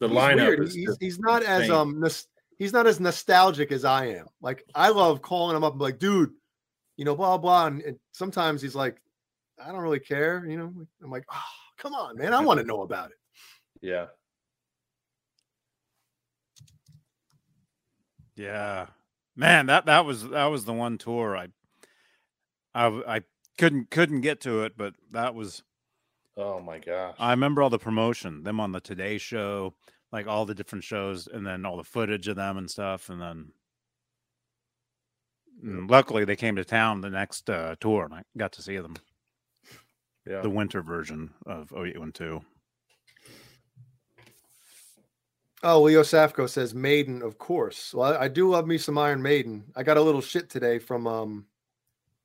The 0.00 0.08
he's 0.08 0.16
lineup 0.16 0.46
weird. 0.48 0.60
is 0.64 0.74
He's, 0.74 0.96
he's 1.00 1.18
not 1.18 1.42
as 1.42 1.70
um 1.70 1.98
nos- 1.98 2.26
he's 2.62 2.72
not 2.72 2.86
as 2.86 3.00
nostalgic 3.00 3.72
as 3.72 3.84
I 3.84 4.06
am. 4.06 4.26
Like 4.40 4.64
I 4.72 4.90
love 4.90 5.20
calling 5.20 5.56
him 5.56 5.64
up 5.64 5.72
and 5.72 5.82
like, 5.82 5.98
dude, 5.98 6.30
you 6.96 7.04
know, 7.04 7.16
blah 7.16 7.36
blah. 7.36 7.66
And, 7.66 7.82
and 7.82 7.98
sometimes 8.12 8.62
he's 8.62 8.76
like, 8.76 9.02
I 9.60 9.72
don't 9.72 9.80
really 9.80 9.98
care. 9.98 10.46
You 10.46 10.56
know, 10.58 10.72
I'm 11.02 11.10
like, 11.10 11.24
oh, 11.32 11.42
come 11.76 11.92
on, 11.92 12.16
man, 12.16 12.32
I 12.32 12.40
want 12.40 12.60
to 12.60 12.66
know 12.66 12.82
about 12.82 13.10
it. 13.10 13.16
yeah. 13.80 14.06
Yeah, 18.34 18.86
man 19.36 19.66
that 19.66 19.86
that 19.86 20.06
was 20.06 20.28
that 20.28 20.46
was 20.46 20.64
the 20.64 20.72
one 20.72 20.98
tour 20.98 21.36
I, 21.36 21.48
I, 22.74 23.16
I 23.16 23.22
couldn't 23.58 23.90
couldn't 23.90 24.22
get 24.22 24.40
to 24.42 24.62
it, 24.62 24.74
but 24.76 24.94
that 25.10 25.34
was 25.34 25.62
Oh 26.36 26.60
my 26.60 26.78
gosh. 26.78 27.14
I 27.18 27.32
remember 27.32 27.60
all 27.60 27.70
the 27.70 27.78
promotion, 27.78 28.44
them 28.44 28.58
on 28.58 28.72
the 28.72 28.80
Today 28.80 29.18
Show, 29.18 29.74
like 30.12 30.26
all 30.26 30.44
the 30.44 30.54
different 30.54 30.84
shows, 30.84 31.26
and 31.26 31.46
then 31.46 31.64
all 31.64 31.76
the 31.76 31.84
footage 31.84 32.28
of 32.28 32.36
them 32.36 32.58
and 32.58 32.70
stuff, 32.70 33.08
and 33.08 33.20
then. 33.20 33.52
and 35.62 35.90
luckily, 35.90 36.24
they 36.24 36.36
came 36.36 36.56
to 36.56 36.64
town 36.64 37.00
the 37.00 37.10
next 37.10 37.48
uh, 37.48 37.74
tour, 37.80 38.04
and 38.04 38.14
I 38.14 38.22
got 38.36 38.52
to 38.52 38.62
see 38.62 38.76
them. 38.76 38.96
yeah. 40.26 40.40
The 40.42 40.50
winter 40.50 40.82
version 40.82 41.30
of 41.46 41.72
0812. 41.72 42.44
Oh, 45.64 45.82
Leo 45.82 46.02
Safko 46.02 46.48
says 46.48 46.74
Maiden, 46.74 47.22
of 47.22 47.38
course. 47.38 47.94
Well, 47.94 48.14
I, 48.14 48.24
I 48.24 48.28
do 48.28 48.48
love 48.48 48.66
me 48.66 48.78
some 48.78 48.98
Iron 48.98 49.22
Maiden. 49.22 49.62
I 49.76 49.84
got 49.84 49.96
a 49.96 50.02
little 50.02 50.20
shit 50.20 50.50
today 50.50 50.78
from 50.78 51.06
um 51.06 51.46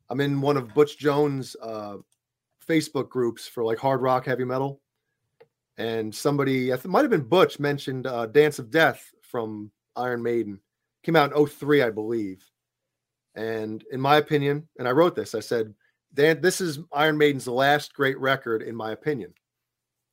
I'm 0.10 0.22
in 0.22 0.42
one 0.42 0.58
of 0.58 0.74
Butch 0.74 0.98
Jones 0.98 1.56
uh 1.62 1.98
Facebook 2.68 3.10
groups 3.10 3.48
for 3.48 3.64
like 3.64 3.78
hard 3.78 4.02
rock 4.02 4.26
heavy 4.26 4.44
metal. 4.44 4.82
And 5.78 6.14
somebody, 6.14 6.72
it 6.72 6.86
might 6.86 7.02
have 7.02 7.12
been 7.12 7.22
Butch, 7.22 7.60
mentioned 7.60 8.08
uh 8.08 8.26
Dance 8.28 8.60
of 8.60 8.72
Death 8.72 9.12
from 9.22 9.72
Iron 9.96 10.24
Maiden. 10.24 10.60
Came 11.04 11.16
out 11.16 11.36
in 11.36 11.48
03, 11.48 11.84
I 11.84 11.90
believe. 11.90 12.44
And 13.36 13.84
in 13.92 14.02
my 14.02 14.18
opinion, 14.18 14.68
and 14.80 14.88
I 14.88 14.92
wrote 14.92 15.16
this, 15.16 15.36
I 15.36 15.40
said, 15.40 15.74
Dan, 16.14 16.42
this 16.42 16.60
is 16.60 16.80
Iron 16.92 17.18
Maiden's 17.18 17.48
last 17.48 17.94
great 17.94 18.18
record, 18.20 18.64
in 18.64 18.76
my 18.76 18.92
opinion. 18.92 19.34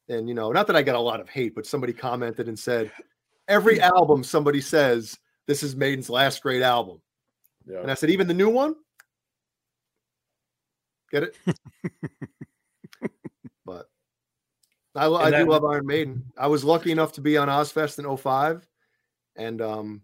And 0.09 0.29
you 0.29 0.35
know, 0.35 0.53
not 0.53 0.67
that 0.67 0.77
I 0.77 0.83
got 0.83 0.97
a 0.97 1.01
lot 1.01 1.21
of 1.21 1.31
hate, 1.31 1.55
but 1.55 1.67
somebody 1.67 1.95
commented 1.95 2.49
and 2.49 2.59
said, 2.59 2.93
every 3.49 3.81
album 3.81 4.23
somebody 4.23 4.61
says 4.61 5.19
this 5.47 5.63
is 5.63 5.77
Maiden's 5.77 6.11
last 6.11 6.43
great 6.43 6.63
album. 6.63 7.01
And. 7.67 7.91
I 7.91 7.95
said, 7.95 8.11
even 8.11 8.27
the 8.27 8.35
new 8.35 8.51
one? 8.51 8.75
Get 11.11 11.23
it? 11.25 11.37
but 13.65 13.89
I, 14.95 15.07
I 15.07 15.29
And 15.29 15.37
do 15.37 15.51
love 15.51 15.65
Iron 15.65 15.87
Maiden. 15.87 16.25
I 16.37 16.47
was 16.47 16.65
lucky 16.65 16.93
enough 16.93 17.13
to 17.13 17.21
be 17.21 17.37
on 17.37 17.49
Ozzfest 17.49 17.99
in 17.99 18.17
05 18.17 18.67
and 19.37 19.61
um, 19.61 20.03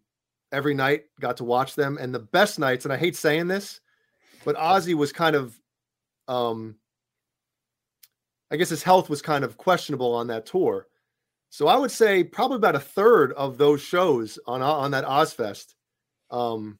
every 0.52 0.74
night 0.74 1.04
got 1.20 1.36
to 1.38 1.44
watch 1.44 1.74
them. 1.74 1.98
And 2.00 2.14
the 2.14 2.18
best 2.18 2.58
nights, 2.58 2.84
and 2.84 2.92
I 2.92 2.96
hate 2.96 3.16
saying 3.16 3.48
this, 3.48 3.80
but 4.44 4.56
Ozzy 4.56 4.94
was 4.94 5.12
kind 5.12 5.36
of, 5.36 5.58
um, 6.28 6.76
I 8.50 8.56
guess 8.56 8.68
his 8.68 8.82
health 8.82 9.08
was 9.08 9.22
kind 9.22 9.44
of 9.44 9.56
questionable 9.56 10.12
on 10.14 10.26
that 10.28 10.46
tour. 10.46 10.88
So 11.50 11.66
I 11.66 11.76
would 11.76 11.90
say 11.90 12.24
probably 12.24 12.56
about 12.56 12.76
a 12.76 12.80
third 12.80 13.32
of 13.32 13.58
those 13.58 13.80
shows 13.80 14.38
on 14.46 14.62
on 14.62 14.92
that 14.92 15.04
Ozzfest, 15.04 15.74
um, 16.30 16.78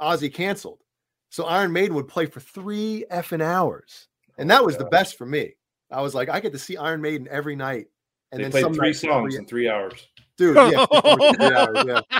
Ozzy 0.00 0.32
canceled. 0.32 0.80
So 1.28 1.44
Iron 1.44 1.72
Maiden 1.72 1.94
would 1.94 2.08
play 2.08 2.26
for 2.26 2.40
three 2.40 3.04
effing 3.10 3.42
hours, 3.42 4.08
and 4.38 4.50
that 4.50 4.64
was 4.64 4.78
the 4.78 4.86
best 4.86 5.18
for 5.18 5.26
me. 5.26 5.54
I 5.90 6.00
was 6.00 6.14
like, 6.14 6.28
I 6.28 6.40
get 6.40 6.52
to 6.52 6.58
see 6.58 6.76
Iron 6.76 7.00
Maiden 7.00 7.26
every 7.30 7.56
night, 7.56 7.86
and 8.32 8.40
they 8.40 8.44
then 8.44 8.50
played 8.50 8.74
three 8.74 8.92
songs 8.92 9.34
three- 9.34 9.38
in 9.40 9.46
three 9.46 9.68
hours. 9.68 10.08
dude. 10.36 10.56
Yeah, 10.56 10.86
three 11.34 11.54
hours, 11.56 11.84
yeah. 11.86 12.18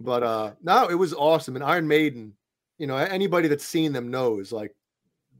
But 0.00 0.22
uh, 0.22 0.52
no, 0.62 0.88
it 0.88 0.94
was 0.94 1.12
awesome. 1.14 1.56
And 1.56 1.64
Iron 1.64 1.88
Maiden, 1.88 2.34
you 2.78 2.86
know, 2.86 2.96
anybody 2.96 3.48
that's 3.48 3.64
seen 3.66 3.92
them 3.92 4.10
knows 4.10 4.52
like 4.52 4.74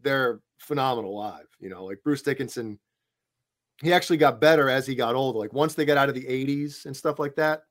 they're 0.02 0.40
phenomenal 0.58 1.16
live. 1.16 1.46
You 1.60 1.68
know, 1.68 1.84
like 1.84 2.02
Bruce 2.02 2.22
Dickinson, 2.22 2.78
he 3.82 3.92
actually 3.92 4.16
got 4.16 4.40
better 4.40 4.68
as 4.68 4.86
he 4.86 4.94
got 4.94 5.14
older. 5.14 5.38
Like 5.38 5.52
once 5.52 5.74
they 5.74 5.84
got 5.84 5.98
out 5.98 6.08
of 6.08 6.14
the 6.14 6.24
80s 6.24 6.86
and 6.86 6.96
stuff 6.96 7.18
like 7.18 7.36
that. 7.36 7.62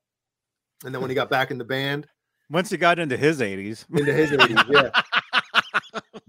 And 0.85 0.93
then 0.93 1.01
when 1.01 1.09
he 1.09 1.15
got 1.15 1.29
back 1.29 1.51
in 1.51 1.57
the 1.57 1.65
band 1.65 2.07
Once 2.51 2.69
he 2.69 2.77
got 2.77 2.99
into 2.99 3.17
his 3.17 3.39
80s. 3.39 3.85
into 3.89 4.13
his 4.13 4.29
80s, 4.29 4.71
yeah. 4.71 5.01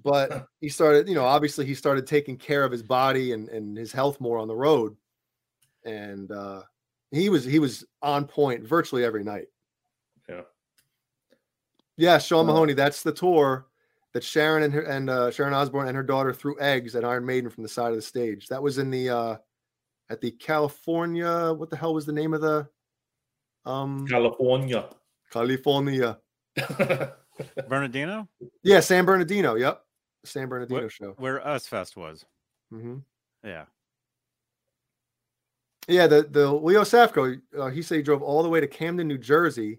But 0.07 0.47
he 0.61 0.69
started, 0.69 1.09
you 1.09 1.15
know, 1.17 1.25
obviously 1.25 1.67
he 1.67 1.75
started 1.75 2.07
taking 2.07 2.37
care 2.39 2.65
of 2.65 2.71
his 2.71 2.83
body 2.83 3.33
and, 3.33 3.49
and 3.49 3.77
his 3.77 3.91
health 3.93 4.21
more 4.21 4.39
on 4.39 4.47
the 4.49 4.55
road. 4.57 4.97
And 5.85 6.31
uh 6.31 6.63
he 7.11 7.29
was 7.29 7.45
he 7.45 7.59
was 7.59 7.85
on 8.03 8.25
point 8.27 8.63
virtually 8.65 9.05
every 9.05 9.25
night. 9.25 9.47
Yeah. 10.29 10.43
Yeah, 11.97 12.19
Sean 12.19 12.47
Well- 12.47 12.55
Mahoney. 12.55 12.73
That's 12.75 13.03
the 13.03 13.13
tour 13.13 13.67
that 14.13 14.23
Sharon 14.25 14.63
and 14.63 14.73
her 14.73 14.83
and 14.83 15.11
uh, 15.11 15.31
Sharon 15.31 15.53
Osbourne 15.55 15.89
and 15.89 15.97
her 15.97 16.03
daughter 16.03 16.33
threw 16.33 16.59
eggs 16.61 16.95
at 16.97 17.05
Iron 17.05 17.27
Maiden 17.27 17.51
from 17.51 17.63
the 17.65 17.69
side 17.69 17.91
of 17.91 17.97
the 17.97 18.03
stage. 18.03 18.47
That 18.49 18.63
was 18.63 18.79
in 18.79 18.91
the 18.91 19.11
uh 19.11 19.37
at 20.09 20.21
the 20.21 20.31
California. 20.31 21.53
What 21.53 21.69
the 21.71 21.77
hell 21.77 21.95
was 21.95 22.07
the 22.07 22.13
name 22.13 22.33
of 22.33 22.41
the 22.41 22.69
um 23.65 24.07
California. 24.07 24.89
California? 25.33 26.19
Bernardino, 27.69 28.27
Yeah, 28.63 28.81
San 28.81 29.05
Bernardino. 29.05 29.57
Yep, 29.57 29.83
San 30.27 30.49
Bernardino 30.49 30.89
show. 30.89 31.15
where 31.19 31.47
Us 31.47 31.67
Fest 31.67 31.97
was. 31.97 32.25
hmm 32.71 32.99
Yeah. 33.45 33.65
Yeah, 35.89 36.07
the 36.09 36.23
the 36.25 36.53
Leo 36.53 36.83
Safko. 36.83 37.41
Uh, 37.57 37.69
he 37.69 37.81
said 37.81 37.97
he 37.97 38.03
drove 38.03 38.23
all 38.23 38.43
the 38.43 38.49
way 38.49 38.61
to 38.61 38.67
Camden, 38.67 39.07
New 39.07 39.19
Jersey, 39.19 39.79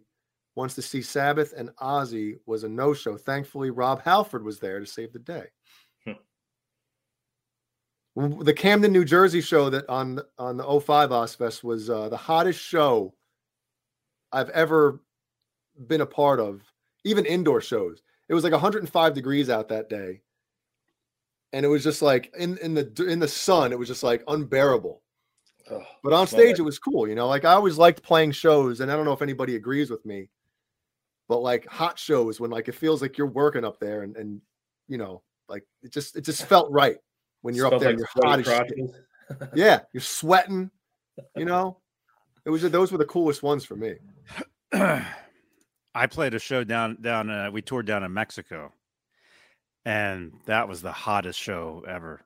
wants 0.55 0.73
to 0.75 0.81
see 0.81 1.01
Sabbath 1.01 1.53
and 1.55 1.69
Ozzy 1.77 2.39
was 2.45 2.63
a 2.63 2.69
no 2.69 2.93
show. 2.93 3.17
Thankfully, 3.17 3.69
Rob 3.71 4.01
Halford 4.01 4.43
was 4.43 4.59
there 4.59 4.79
to 4.79 4.85
save 4.85 5.11
the 5.11 5.19
day. 5.19 5.47
Hmm. 6.05 6.13
The 8.41 8.53
Camden, 8.53 8.91
New 8.93 9.05
Jersey 9.05 9.41
show 9.41 9.69
that 9.69 9.87
on 9.89 10.19
on 10.39 10.57
the 10.57 10.63
05 10.63 11.09
Ozzfest 11.11 11.63
was 11.63 11.89
uh, 11.89 12.09
the 12.09 12.17
hottest 12.17 12.59
show 12.59 13.13
I've 14.31 14.49
ever 14.49 15.01
been 15.87 16.01
a 16.01 16.05
part 16.05 16.39
of, 16.39 16.61
even 17.03 17.25
indoor 17.25 17.61
shows. 17.61 18.01
It 18.29 18.33
was 18.33 18.43
like 18.43 18.53
105 18.53 19.13
degrees 19.13 19.49
out 19.49 19.69
that 19.69 19.89
day. 19.89 20.21
And 21.53 21.65
it 21.65 21.69
was 21.69 21.83
just 21.83 22.01
like 22.01 22.33
in, 22.37 22.57
in 22.57 22.73
the 22.73 23.05
in 23.07 23.19
the 23.19 23.27
sun, 23.27 23.71
it 23.71 23.79
was 23.79 23.87
just 23.87 24.03
like 24.03 24.23
unbearable. 24.27 25.01
Oh, 25.71 25.83
But 26.03 26.13
on 26.13 26.27
stage, 26.27 26.57
that. 26.57 26.61
it 26.61 26.65
was 26.65 26.79
cool. 26.79 27.07
You 27.07 27.15
know, 27.15 27.27
like 27.27 27.45
I 27.45 27.53
always 27.53 27.77
liked 27.77 28.03
playing 28.03 28.31
shows, 28.31 28.79
and 28.81 28.91
I 28.91 28.95
don't 28.95 29.05
know 29.05 29.13
if 29.13 29.21
anybody 29.21 29.55
agrees 29.55 29.89
with 29.89 30.05
me, 30.05 30.29
but 31.27 31.39
like 31.39 31.65
hot 31.67 31.97
shows 31.99 32.39
when 32.39 32.51
like 32.51 32.67
it 32.67 32.75
feels 32.75 33.01
like 33.01 33.17
you're 33.17 33.27
working 33.27 33.65
up 33.65 33.79
there, 33.79 34.03
and 34.03 34.15
and 34.17 34.41
you 34.87 34.97
know, 34.97 35.23
like 35.49 35.63
it 35.83 35.91
just 35.91 36.15
it 36.15 36.21
just 36.21 36.45
felt 36.45 36.71
right 36.71 36.97
when 37.41 37.55
you're 37.55 37.67
up 37.67 37.79
there, 37.79 37.89
like 37.91 37.99
and 37.99 37.99
you're 37.99 38.25
hot 38.29 38.39
as 38.39 38.45
shit. 38.45 39.49
Yeah, 39.55 39.81
you're 39.91 39.99
sweating. 40.01 40.71
You 41.35 41.43
know, 41.43 41.79
it 42.45 42.49
was 42.49 42.61
those 42.61 42.93
were 42.93 42.97
the 42.97 43.05
coolest 43.05 43.43
ones 43.43 43.65
for 43.65 43.75
me. 43.75 43.95
I 44.73 46.05
played 46.09 46.33
a 46.33 46.39
show 46.39 46.63
down 46.63 46.97
down. 47.01 47.29
Uh, 47.29 47.51
we 47.51 47.61
toured 47.61 47.87
down 47.87 48.03
in 48.03 48.13
Mexico, 48.13 48.71
and 49.87 50.33
that 50.47 50.67
was 50.67 50.81
the 50.81 50.91
hottest 50.91 51.39
show 51.39 51.85
ever. 51.87 52.19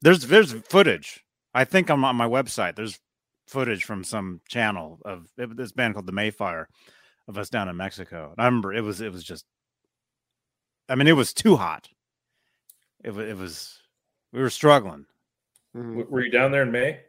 There's 0.00 0.28
there's 0.28 0.52
footage. 0.52 1.24
I 1.52 1.64
think 1.64 1.90
I'm 1.90 2.04
on 2.04 2.14
my 2.14 2.28
website. 2.28 2.76
There's 2.76 3.00
footage 3.48 3.82
from 3.84 4.04
some 4.04 4.40
channel 4.48 5.00
of 5.04 5.26
it- 5.36 5.56
this 5.56 5.72
band 5.72 5.94
called 5.94 6.06
the 6.06 6.12
Mayfire 6.12 6.66
of 7.26 7.36
us 7.36 7.48
down 7.50 7.68
in 7.68 7.76
Mexico. 7.76 8.30
And 8.30 8.40
I 8.40 8.44
remember 8.46 8.72
it 8.72 8.82
was 8.82 9.00
it 9.00 9.10
was 9.12 9.24
just. 9.24 9.44
I 10.88 10.94
mean, 10.94 11.08
it 11.08 11.16
was 11.16 11.32
too 11.32 11.56
hot. 11.56 11.88
It 13.02 13.12
was 13.12 13.28
it 13.28 13.36
was. 13.36 13.78
We 14.32 14.40
were 14.40 14.48
struggling. 14.50 15.06
Mhm. 15.76 16.08
Were 16.08 16.20
you 16.24 16.30
down 16.30 16.52
there 16.52 16.62
in 16.62 16.70
May? 16.70 17.00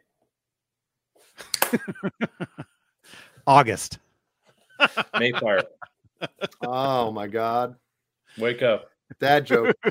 August. 3.46 3.98
Mayfire. 5.14 5.62
Oh 6.62 7.12
my 7.12 7.28
god, 7.28 7.76
Wake 8.38 8.62
up. 8.62 8.90
That 9.20 9.44
joke. 9.44 9.76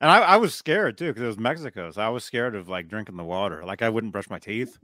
And 0.00 0.10
I, 0.10 0.18
I 0.20 0.36
was 0.36 0.54
scared 0.54 0.96
too 0.96 1.08
because 1.08 1.22
it 1.22 1.26
was 1.26 1.38
Mexico, 1.38 1.90
so 1.90 2.00
I 2.00 2.08
was 2.08 2.22
scared 2.22 2.54
of 2.54 2.68
like 2.68 2.86
drinking 2.86 3.16
the 3.16 3.24
water. 3.24 3.64
Like 3.64 3.82
I 3.82 3.88
wouldn't 3.88 4.12
brush 4.12 4.30
my 4.30 4.38
teeth. 4.38 4.78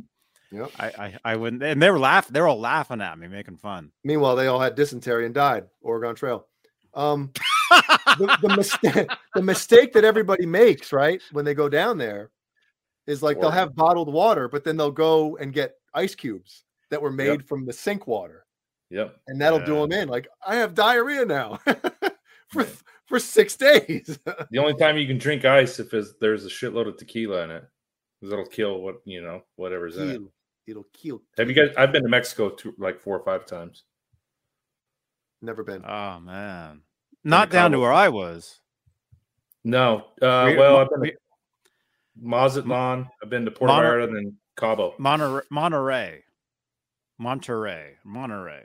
Yep. 0.51 0.73
I, 0.79 0.87
I, 0.87 1.19
I 1.25 1.37
wouldn't, 1.37 1.63
and 1.63 1.81
they 1.81 1.89
were 1.89 2.01
laughing. 2.01 2.33
They 2.33 2.41
were 2.41 2.49
all 2.49 2.59
laughing 2.59 3.01
at 3.01 3.17
me, 3.17 3.29
making 3.29 3.59
fun. 3.59 3.93
Meanwhile, 4.03 4.35
they 4.35 4.49
all 4.49 4.59
had 4.59 4.75
dysentery 4.75 5.25
and 5.25 5.33
died. 5.33 5.67
Oregon 5.83 6.17
Trail. 6.17 6.47
Um, 6.95 7.33
the, 7.71 8.39
the 8.43 8.57
mistake 8.57 9.09
the 9.35 9.43
mistake 9.43 9.93
that 9.93 10.05
everybody 10.05 10.47
makes 10.47 10.93
right 10.93 11.21
when 11.33 11.45
they 11.45 11.55
go 11.55 11.69
down 11.69 11.99
there 11.99 12.31
is 13.07 13.23
like 13.23 13.41
they'll 13.41 13.51
have 13.51 13.75
bottled 13.75 14.13
water 14.13 14.49
but 14.49 14.65
then 14.65 14.77
they'll 14.77 14.91
go 14.91 15.37
and 15.39 15.53
get 15.53 15.75
ice 15.93 16.15
cubes 16.15 16.65
that 16.91 17.03
were 17.03 17.11
made 17.11 17.45
from 17.47 17.67
the 17.67 17.73
sink 17.73 18.07
water 18.07 18.47
Yep. 18.91 19.17
and 19.27 19.41
that'll 19.41 19.65
do 19.65 19.75
them 19.81 19.91
in 19.93 20.09
like 20.09 20.29
i 20.47 20.55
have 20.57 20.75
diarrhea 20.75 21.25
now 21.25 21.59
for 22.55 22.67
for 23.07 23.19
six 23.19 23.55
days 23.57 24.19
The 24.51 24.59
only 24.59 24.75
time 24.75 24.97
you 24.97 25.07
can 25.07 25.19
drink 25.19 25.45
ice 25.45 25.79
if 25.79 25.93
is 25.93 26.15
there's 26.21 26.47
a 26.47 26.49
shitload 26.49 26.89
of 26.89 26.97
tequila 26.97 27.43
in 27.45 27.51
it, 27.51 27.65
because 28.21 28.33
it'll 28.33 28.47
kill 28.47 28.81
what 28.81 28.97
you 29.05 29.21
know 29.23 29.43
whatever's 29.57 29.97
in 29.99 30.11
it. 30.11 30.23
It'll 30.67 30.87
kill 30.95 31.21
Have 31.37 31.49
you 31.51 31.55
guys? 31.55 31.75
I've 31.77 31.93
been 31.93 32.05
to 32.05 32.09
Mexico 32.09 32.49
two, 32.49 32.75
like 32.79 32.99
four 33.01 33.19
or 33.19 33.25
five 33.25 33.45
times. 33.45 33.85
never 35.43 35.63
been 35.63 35.85
Oh 35.85 36.19
man, 36.21 36.81
not 37.23 37.51
down 37.51 37.73
to 37.73 37.79
where 37.79 37.93
I 37.93 38.09
was. 38.09 38.61
No. 39.65 40.07
Uh, 40.23 40.47
We- 40.51 40.57
well, 40.57 40.79
I've 40.79 40.89
been 40.91 41.11
to 41.11 41.17
Mazatlan. 42.21 43.09
I've 43.23 43.29
been 43.31 43.45
to 43.45 43.51
Puerto 43.51 43.75
Mono- 43.75 43.89
Vallarta 43.91 44.05
and 44.09 44.17
then 44.17 44.37
Cabo. 44.57 44.95
Monterey, 44.99 45.43
Monterey, 45.51 46.23
Monterey, 47.19 47.97
Monterey. 48.05 48.65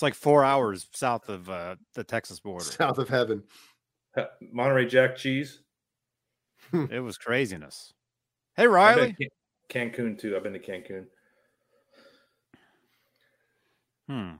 It's 0.00 0.02
like 0.02 0.14
four 0.14 0.42
hours 0.46 0.88
south 0.94 1.28
of 1.28 1.50
uh, 1.50 1.76
the 1.92 2.02
Texas 2.02 2.40
border. 2.40 2.64
south 2.64 2.96
of 2.96 3.06
heaven 3.10 3.42
Monterey 4.50 4.86
Jack 4.86 5.14
cheese. 5.14 5.60
It 6.72 7.00
was 7.00 7.18
craziness. 7.18 7.92
Hey 8.56 8.62
I've 8.64 8.70
Riley, 8.70 9.14
Can- 9.68 9.90
Cancun 9.92 10.18
too. 10.18 10.34
I've 10.36 10.42
been 10.42 10.54
to 10.54 10.58
Cancun. 10.58 11.04
Hmm. 14.08 14.36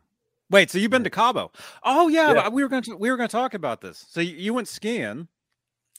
Wait, 0.48 0.70
so 0.70 0.78
you've 0.78 0.90
been 0.90 1.04
to 1.04 1.10
Cabo? 1.10 1.52
Oh 1.82 2.08
yeah, 2.08 2.32
Yeah. 2.32 2.48
we 2.48 2.62
were 2.62 2.70
going 2.70 2.82
to 2.84 2.96
we 2.96 3.10
were 3.10 3.18
going 3.18 3.28
to 3.28 3.32
talk 3.32 3.52
about 3.52 3.82
this. 3.82 4.06
So 4.08 4.22
you, 4.22 4.34
you 4.36 4.54
went 4.54 4.66
skiing, 4.66 5.28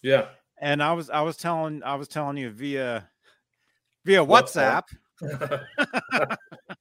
Yeah. 0.02 0.30
and 0.60 0.82
I 0.82 0.94
was 0.94 1.12
I 1.12 1.22
was 1.22 1.38
telling 1.38 1.84
I 1.84 1.94
was 1.94 2.08
telling 2.08 2.38
you 2.38 2.50
via 2.50 3.08
via 4.06 4.26
WhatsApp. 4.26 4.86
WhatsApp 5.22 6.36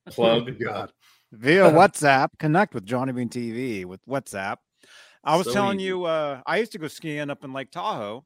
Plug. 0.06 0.58
god 0.64 0.92
via 1.32 1.64
WhatsApp 1.70 2.28
connect 2.38 2.74
with 2.74 2.84
Johnny 2.84 3.12
Bean 3.12 3.28
TV 3.28 3.84
with 3.84 4.04
WhatsApp. 4.06 4.56
I 5.22 5.36
was 5.36 5.46
So 5.46 5.52
telling 5.52 5.80
easy. 5.80 5.86
you 5.88 6.04
uh, 6.04 6.40
I 6.46 6.56
used 6.58 6.72
to 6.72 6.78
go 6.78 6.88
skiing 6.88 7.30
up 7.30 7.44
in 7.44 7.52
Lake 7.52 7.70
Tahoe, 7.70 8.24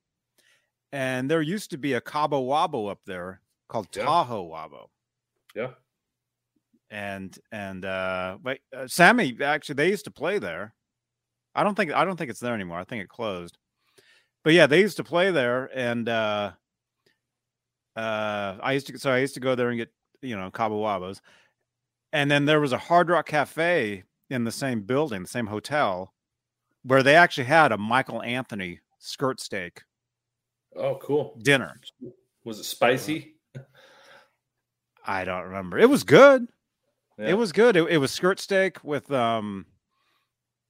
and 0.93 1.29
there 1.31 1.43
used 1.43 1.71
to 1.71 1.79
be 1.79 1.95
a 1.95 2.01
Cabo 2.01 2.43
Wabo 2.43 2.91
up 2.91 3.01
there 3.07 3.41
called 3.69 3.89
Yeah. 3.95 4.05
Tahoe 4.05 4.49
Wabo. 4.49 4.87
Yeah. 5.55 5.71
and 6.91 7.37
and 7.51 7.85
uh 7.85 8.37
but 8.43 8.59
uh, 8.77 8.87
sammy 8.87 9.37
actually 9.43 9.75
they 9.77 9.89
used 9.89 10.05
to 10.05 10.11
play 10.11 10.39
there 10.39 10.75
i 11.55 11.63
don't 11.65 11.75
think 11.77 11.93
i 11.93 12.05
don't 12.05 12.17
think 12.17 12.29
it's 12.31 12.41
there 12.41 12.55
anymore 12.55 12.79
i 12.79 12.85
think 12.85 13.03
it 13.03 13.09
closed 13.09 13.57
but 14.45 14.53
yeah 14.53 14.67
they 14.67 14.81
used 14.81 14.97
to 14.99 15.05
play 15.05 15.31
there 15.31 15.71
and 15.75 16.09
uh 16.09 16.51
uh 17.97 18.57
i 18.63 18.73
used 18.73 18.87
to 18.87 18.99
so 18.99 19.11
i 19.11 19.19
used 19.19 19.35
to 19.35 19.41
go 19.41 19.55
there 19.55 19.69
and 19.71 19.79
get 19.79 19.93
you 20.23 20.37
know 20.37 20.51
cabo 20.51 20.83
wabos 20.83 21.21
and 22.15 22.31
then 22.31 22.45
there 22.47 22.61
was 22.61 22.73
a 22.73 22.79
hard 22.79 23.11
rock 23.11 23.27
cafe 23.27 24.05
in 24.31 24.45
the 24.45 24.53
same 24.53 24.81
building 24.83 25.23
the 25.23 25.29
same 25.29 25.49
hotel 25.49 26.15
where 26.85 27.03
they 27.03 27.15
actually 27.17 27.45
had 27.45 27.73
a 27.73 27.77
michael 27.77 28.23
anthony 28.23 28.81
skirt 28.99 29.41
steak 29.41 29.83
Oh, 30.77 30.97
cool. 31.03 31.39
dinner 31.43 31.81
Was 32.45 32.59
it 32.59 32.65
spicy? 32.65 33.37
i 35.07 35.25
don't 35.25 35.45
remember 35.45 35.79
it 35.79 35.89
was 35.91 36.05
good 36.05 36.47
Yeah. 37.19 37.29
It 37.31 37.35
was 37.39 37.53
good. 37.53 37.77
It, 37.77 37.87
it 37.91 37.99
was 37.99 38.11
skirt 38.11 38.41
steak 38.41 38.83
with 38.83 39.11
um 39.13 39.67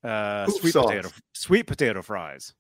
uh 0.03 0.45
Poof 0.47 0.61
sweet 0.61 0.73
sauce. 0.73 0.87
potato 0.87 1.09
sweet 1.33 1.67
potato 1.67 2.03
fries. 2.03 2.53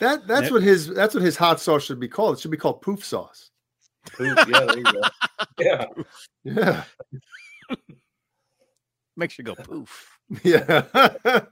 that 0.00 0.26
that's 0.26 0.44
Yep. 0.44 0.52
what 0.52 0.62
his 0.62 0.86
that's 0.88 1.12
what 1.14 1.22
his 1.22 1.36
hot 1.36 1.60
sauce 1.60 1.84
should 1.84 2.00
be 2.00 2.08
called 2.08 2.36
it 2.36 2.40
should 2.40 2.50
be 2.50 2.56
called 2.56 2.80
poof 2.80 3.04
sauce 3.04 3.50
Ooh, 4.20 4.24
yeah, 4.48 4.64
there 4.64 4.78
you 4.78 4.84
go. 4.84 5.02
Yeah. 5.58 5.84
yeah 6.44 6.84
Makes 9.18 9.36
you 9.36 9.44
go 9.44 9.54
poof. 9.62 10.18
yeah 10.44 10.84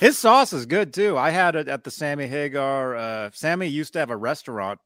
His 0.00 0.18
sauce 0.18 0.52
is 0.52 0.66
good 0.66 0.92
too. 0.92 1.16
I 1.18 1.30
had 1.30 1.56
it 1.56 1.68
at 1.68 1.82
the 1.84 1.90
Sammy 1.90 2.26
Hagar. 2.26 2.96
Uh 2.96 3.30
Sammy 3.32 3.66
used 3.66 3.92
to 3.94 3.98
have 3.98 4.10
a 4.10 4.16
restaurant 4.16 4.78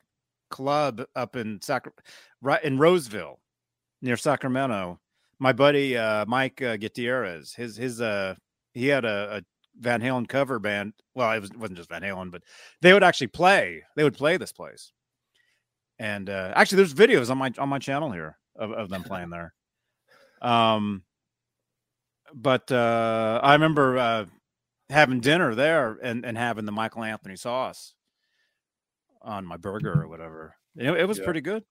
club 0.51 1.02
up 1.15 1.36
in 1.36 1.61
Sacra- 1.61 1.93
right 2.40 2.62
in 2.65 2.78
Roseville 2.78 3.40
near 4.02 4.16
Sacramento. 4.16 4.98
My 5.39 5.52
buddy 5.52 5.97
uh 5.97 6.24
Mike 6.27 6.62
uh, 6.62 6.77
Gutierrez, 6.77 7.52
his 7.55 7.77
his 7.77 8.01
uh 8.01 8.35
he 8.73 8.86
had 8.86 9.05
a, 9.05 9.36
a 9.39 9.43
Van 9.78 10.01
Halen 10.01 10.28
cover 10.28 10.59
band. 10.59 10.93
Well, 11.15 11.31
it, 11.32 11.40
was, 11.40 11.51
it 11.51 11.59
wasn't 11.59 11.78
just 11.78 11.89
Van 11.90 12.02
Halen, 12.02 12.31
but 12.31 12.43
they 12.82 12.93
would 12.93 13.02
actually 13.05 13.28
play. 13.28 13.82
They 13.97 14.05
would 14.05 14.16
play 14.16 14.36
this 14.36 14.52
place. 14.52 14.93
And 15.98 16.31
uh, 16.31 16.52
actually, 16.55 16.77
there's 16.77 16.94
videos 16.94 17.31
on 17.31 17.39
my 17.39 17.52
on 17.59 17.69
my 17.69 17.78
channel 17.78 18.11
here 18.11 18.39
of, 18.57 18.73
of 18.73 18.89
them 18.89 19.02
playing 19.11 19.31
there. 19.31 19.52
Um, 20.40 21.04
but 22.32 22.70
uh, 22.70 23.40
I 23.42 23.54
remember 23.54 23.98
uh, 23.98 24.26
having 24.88 25.20
dinner 25.20 25.54
there 25.54 25.98
and, 26.02 26.24
and 26.24 26.38
having 26.38 26.64
the 26.64 26.72
Michael 26.72 27.04
Anthony 27.04 27.36
sauce 27.36 27.94
on 29.22 29.44
my 29.44 29.56
burger 29.56 29.92
or 29.92 30.08
whatever. 30.08 30.54
It, 30.76 30.90
it 30.90 31.08
was 31.08 31.18
Yeah. 31.18 31.24
pretty 31.24 31.40
good. 31.40 31.64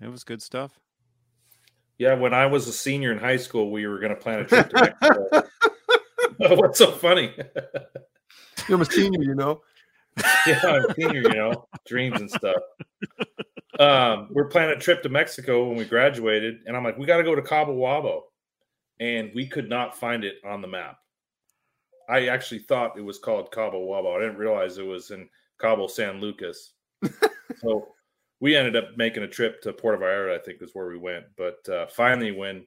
It 0.00 0.08
was 0.08 0.24
good 0.24 0.42
stuff. 0.42 0.78
Yeah, 1.98 2.14
when 2.14 2.32
I 2.32 2.46
was 2.46 2.66
a 2.68 2.72
senior 2.72 3.12
in 3.12 3.18
high 3.18 3.36
school, 3.36 3.70
we 3.70 3.86
were 3.86 3.98
going 3.98 4.14
to 4.14 4.20
plan 4.20 4.40
a 4.40 4.44
trip 4.44 4.70
to 4.70 4.76
Mexico. 4.76 5.26
What's 6.56 6.78
so 6.78 6.92
funny? 6.92 7.34
i'm 8.68 8.80
a 8.80 8.84
senior 8.84 9.22
you 9.22 9.34
know 9.34 9.60
yeah, 10.46 10.60
I'm 10.64 10.84
a 10.84 10.94
senior, 10.94 11.22
you 11.22 11.36
know, 11.36 11.68
dreams 11.86 12.20
and 12.20 12.30
stuff. 12.30 12.56
Um, 13.80 14.28
we're 14.30 14.48
planning 14.48 14.76
a 14.76 14.78
trip 14.78 15.02
to 15.02 15.08
Mexico 15.08 15.66
when 15.66 15.78
we 15.78 15.86
graduated, 15.86 16.58
and 16.66 16.76
I'm 16.76 16.84
like, 16.84 16.98
we 16.98 17.06
got 17.06 17.16
to 17.16 17.24
go 17.24 17.34
to 17.34 17.40
Cabo 17.40 17.74
Wabo, 17.74 18.20
and 19.00 19.30
we 19.34 19.46
could 19.46 19.70
not 19.70 19.96
find 19.96 20.22
it 20.22 20.36
on 20.44 20.60
the 20.60 20.68
map. 20.68 20.98
I 22.06 22.26
actually 22.26 22.58
thought 22.58 22.98
it 22.98 23.04
was 23.04 23.18
called 23.18 23.52
Cabo 23.52 23.80
Wabo. 23.80 24.14
I 24.14 24.20
didn't 24.20 24.36
realize 24.36 24.76
it 24.76 24.84
was 24.84 25.10
in 25.10 25.30
Cabo 25.58 25.86
San 25.86 26.20
Lucas. 26.20 26.74
so 27.56 27.88
we 28.40 28.54
ended 28.54 28.76
up 28.76 28.98
making 28.98 29.22
a 29.22 29.28
trip 29.28 29.62
to 29.62 29.72
Puerto 29.72 29.96
Vallarta. 29.96 30.38
I 30.38 30.42
think 30.42 30.60
is 30.60 30.74
where 30.74 30.88
we 30.88 30.98
went. 30.98 31.24
But 31.38 31.66
uh, 31.72 31.86
finally, 31.86 32.32
when 32.32 32.66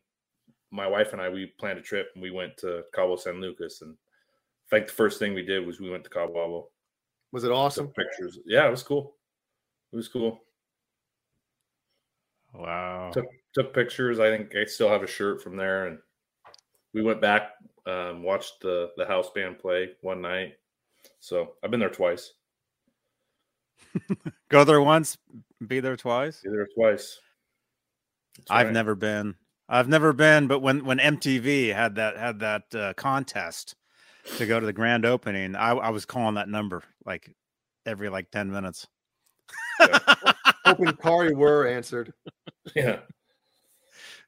my 0.71 0.87
wife 0.87 1.13
and 1.13 1.21
I 1.21 1.29
we 1.29 1.53
planned 1.59 1.77
a 1.77 1.83
trip 1.83 2.09
and 2.15 2.23
we 2.23 2.31
went 2.31 2.57
to 2.57 2.85
Cabo 2.91 3.17
San 3.17 3.39
Lucas, 3.39 3.83
and 3.83 3.91
in 3.91 3.97
fact, 4.79 4.87
the 4.87 4.93
first 4.93 5.19
thing 5.19 5.35
we 5.35 5.43
did 5.43 5.63
was 5.63 5.79
we 5.79 5.91
went 5.91 6.05
to 6.05 6.09
Cabo 6.09 6.33
Wabo. 6.33 6.63
Was 7.31 7.43
it 7.43 7.51
awesome? 7.51 7.89
Pictures. 7.89 8.39
Yeah, 8.47 8.65
it 8.67 8.71
was 8.71 8.81
cool. 8.81 9.15
It 9.91 9.95
was 9.97 10.07
cool. 10.07 10.39
Wow. 12.53 13.11
Took 13.13 13.25
took 13.53 13.73
pictures. 13.73 14.19
I 14.19 14.29
think 14.29 14.55
I 14.55 14.65
still 14.65 14.89
have 14.89 15.03
a 15.03 15.07
shirt 15.07 15.41
from 15.41 15.57
there, 15.57 15.87
and 15.87 15.99
we 16.93 17.01
went 17.01 17.21
back, 17.21 17.51
um, 17.85 18.23
watched 18.23 18.61
the 18.61 18.91
the 18.97 19.05
house 19.05 19.29
band 19.33 19.59
play 19.59 19.91
one 20.01 20.21
night. 20.21 20.53
So 21.19 21.53
I've 21.63 21.71
been 21.71 21.79
there 21.79 21.89
twice. 21.89 22.33
Go 24.49 24.63
there 24.63 24.81
once, 24.81 25.17
be 25.65 25.79
there 25.79 25.97
twice. 25.97 26.41
Be 26.41 26.49
there 26.49 26.67
twice. 26.75 27.19
That's 28.37 28.51
I've 28.51 28.67
right. 28.67 28.73
never 28.73 28.95
been. 28.95 29.35
I've 29.69 29.89
never 29.89 30.13
been, 30.13 30.47
but 30.47 30.59
when 30.59 30.85
when 30.85 30.99
MTV 30.99 31.73
had 31.73 31.95
that 31.95 32.17
had 32.17 32.39
that 32.39 32.75
uh, 32.75 32.93
contest 32.93 33.75
to 34.37 34.45
go 34.45 34.59
to 34.59 34.65
the 34.65 34.73
grand 34.73 35.05
opening, 35.05 35.55
I, 35.55 35.71
I 35.71 35.89
was 35.89 36.05
calling 36.05 36.35
that 36.35 36.49
number 36.49 36.83
like 37.05 37.35
every 37.85 38.09
like 38.09 38.29
ten 38.31 38.51
minutes. 38.51 38.87
Hoping 40.65 40.93
Kari 40.93 41.33
were 41.35 41.67
answered. 41.67 42.13
Yeah. 42.75 42.99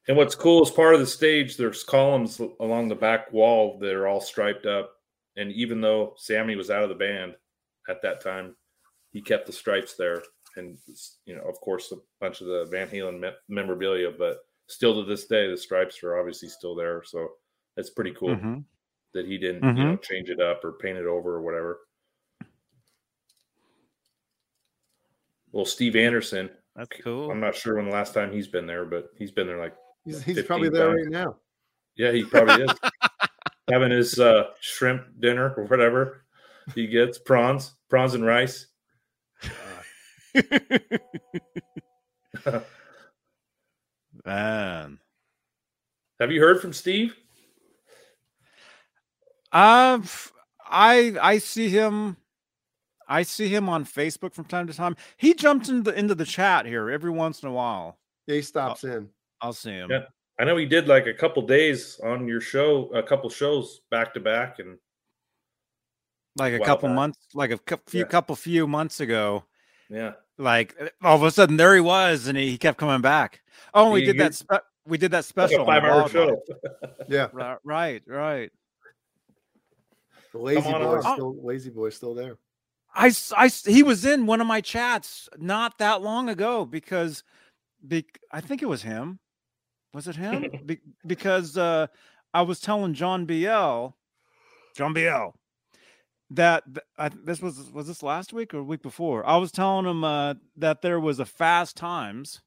And 0.08 0.16
what's 0.16 0.34
cool 0.34 0.62
is 0.62 0.70
part 0.70 0.94
of 0.94 1.00
the 1.00 1.06
stage, 1.06 1.56
there's 1.56 1.82
columns 1.82 2.40
along 2.60 2.88
the 2.88 2.94
back 2.94 3.32
wall 3.32 3.78
that 3.80 3.92
are 3.92 4.06
all 4.06 4.20
striped 4.20 4.66
up. 4.66 4.92
And 5.36 5.50
even 5.52 5.80
though 5.80 6.14
Sammy 6.16 6.54
was 6.54 6.70
out 6.70 6.82
of 6.82 6.88
the 6.88 6.94
band 6.94 7.34
at 7.88 8.02
that 8.02 8.20
time, 8.22 8.54
he 9.12 9.20
kept 9.20 9.46
the 9.46 9.52
stripes 9.52 9.94
there. 9.94 10.22
And, 10.56 10.78
you 11.26 11.34
know, 11.36 11.42
of 11.42 11.60
course, 11.60 11.92
a 11.92 11.96
bunch 12.20 12.40
of 12.40 12.46
the 12.46 12.66
Van 12.70 12.88
Halen 12.88 13.20
me- 13.20 13.30
memorabilia, 13.48 14.10
but 14.10 14.38
still 14.68 14.94
to 14.94 15.04
this 15.08 15.26
day, 15.26 15.50
the 15.50 15.56
stripes 15.56 16.02
are 16.02 16.18
obviously 16.18 16.48
still 16.48 16.74
there. 16.74 17.02
So 17.04 17.28
it's 17.76 17.90
pretty 17.90 18.12
cool 18.12 18.36
Mhm. 18.36 18.64
that 19.12 19.26
he 19.26 19.38
didn't, 19.38 19.76
you 19.76 19.84
know, 19.84 19.96
change 19.96 20.30
it 20.30 20.40
up 20.40 20.64
or 20.64 20.72
paint 20.72 20.98
it 20.98 21.06
over 21.06 21.34
or 21.34 21.42
whatever. 21.42 21.80
Well, 25.56 25.64
Steve 25.64 25.96
Anderson, 25.96 26.50
That's 26.74 26.90
cool. 27.02 27.30
I'm 27.30 27.40
not 27.40 27.54
sure 27.54 27.76
when 27.76 27.86
the 27.86 27.90
last 27.90 28.12
time 28.12 28.30
he's 28.30 28.46
been 28.46 28.66
there, 28.66 28.84
but 28.84 29.08
he's 29.16 29.30
been 29.30 29.46
there 29.46 29.58
like 29.58 29.74
He's, 30.04 30.22
he's 30.22 30.42
probably 30.42 30.68
there 30.68 30.88
times. 30.88 31.06
right 31.06 31.10
now. 31.10 31.36
Yeah, 31.96 32.12
he 32.12 32.24
probably 32.24 32.64
is. 32.64 32.70
Having 33.70 33.92
his 33.92 34.20
uh, 34.20 34.48
shrimp 34.60 35.06
dinner 35.18 35.54
or 35.56 35.64
whatever 35.64 36.26
he 36.74 36.86
gets 36.88 37.16
prawns, 37.18 37.72
prawns 37.88 38.12
and 38.12 38.22
rice. 38.22 38.66
Man. 44.26 44.98
Have 46.20 46.30
you 46.32 46.40
heard 46.42 46.60
from 46.60 46.74
Steve? 46.74 47.16
Um, 49.52 50.04
I 50.68 51.16
I 51.18 51.38
see 51.38 51.70
him. 51.70 52.18
I 53.08 53.22
see 53.22 53.48
him 53.48 53.68
on 53.68 53.84
Facebook 53.84 54.32
from 54.34 54.44
time 54.46 54.66
to 54.66 54.74
time. 54.74 54.96
He 55.16 55.34
jumped 55.34 55.68
into 55.68 55.90
the 55.90 55.98
into 55.98 56.14
the 56.14 56.24
chat 56.24 56.66
here 56.66 56.90
every 56.90 57.10
once 57.10 57.42
in 57.42 57.48
a 57.48 57.52
while. 57.52 57.98
Yeah, 58.26 58.36
he 58.36 58.42
stops 58.42 58.84
in. 58.84 59.08
I'll 59.40 59.52
see 59.52 59.70
him. 59.70 59.90
Yeah. 59.90 60.04
I 60.38 60.44
know 60.44 60.56
he 60.56 60.66
did 60.66 60.86
like 60.88 61.06
a 61.06 61.14
couple 61.14 61.42
days 61.46 61.98
on 62.04 62.28
your 62.28 62.40
show, 62.40 62.90
a 62.94 63.02
couple 63.02 63.30
shows 63.30 63.80
back 63.90 64.12
to 64.14 64.20
back, 64.20 64.58
and 64.58 64.76
Like 66.36 66.52
a 66.54 66.58
While 66.58 66.66
couple 66.66 66.88
back. 66.90 66.96
months, 66.96 67.18
like 67.34 67.50
a 67.52 67.58
few 67.86 68.00
Yeah. 68.00 68.06
couple 68.06 68.36
few 68.36 68.66
months 68.66 69.00
ago. 69.00 69.44
yeah, 69.88 70.12
Like 70.36 70.74
uh, 70.80 70.88
all 71.02 71.16
of 71.16 71.22
a 71.22 71.30
sudden 71.30 71.56
there 71.56 71.74
he 71.74 71.80
was, 71.80 72.26
and 72.26 72.36
he, 72.36 72.50
he 72.50 72.58
kept 72.58 72.76
coming 72.76 73.00
back. 73.00 73.40
Oh, 73.72 73.92
we 73.92 74.00
He- 74.00 74.06
did 74.06 74.18
that. 74.18 74.34
Spe- 74.34 74.66
we 74.84 74.98
did 74.98 75.10
that 75.12 75.24
special. 75.24 75.58
a 75.58 75.60
on 75.60 75.66
the 75.66 75.72
five-hour 75.80 76.08
show. 76.10 76.42
Yeah, 77.08 77.28
Ri- 77.32 77.56
Right, 77.64 78.02
right. 78.06 78.52
the 80.32 80.38
lazy 80.38 80.60
boy, 80.70 80.78
boy's 80.78 81.04
on. 81.04 81.14
still 81.16 81.44
lazy 81.44 81.70
boy's 81.70 81.96
still 81.96 82.14
there. 82.14 82.36
I, 82.96 83.12
I 83.36 83.48
he 83.48 83.82
was 83.82 84.04
in 84.06 84.26
one 84.26 84.40
of 84.40 84.46
my 84.46 84.60
chats 84.60 85.28
not 85.38 85.78
that 85.78 86.02
long 86.02 86.28
ago 86.28 86.64
because 86.64 87.22
be, 87.86 88.06
I 88.32 88.40
think 88.40 88.62
it 88.62 88.68
was 88.68 88.82
him. 88.82 89.18
Was 89.92 90.08
it 90.08 90.16
him? 90.16 90.46
be, 90.66 90.80
because 91.06 91.56
uh, 91.58 91.88
I 92.32 92.42
was 92.42 92.58
telling 92.60 92.94
John 92.94 93.26
BL, 93.26 93.88
John 94.74 94.92
BL, 94.94 95.36
that 96.30 96.64
I, 96.98 97.10
this 97.10 97.40
was 97.40 97.70
was 97.70 97.86
this 97.86 98.02
last 98.02 98.32
week 98.32 98.54
or 98.54 98.62
week 98.62 98.82
before. 98.82 99.26
I 99.26 99.36
was 99.36 99.52
telling 99.52 99.86
him 99.86 100.02
uh, 100.02 100.34
that 100.56 100.82
there 100.82 100.98
was 100.98 101.18
a 101.18 101.26
Fast 101.26 101.76
Times. 101.76 102.40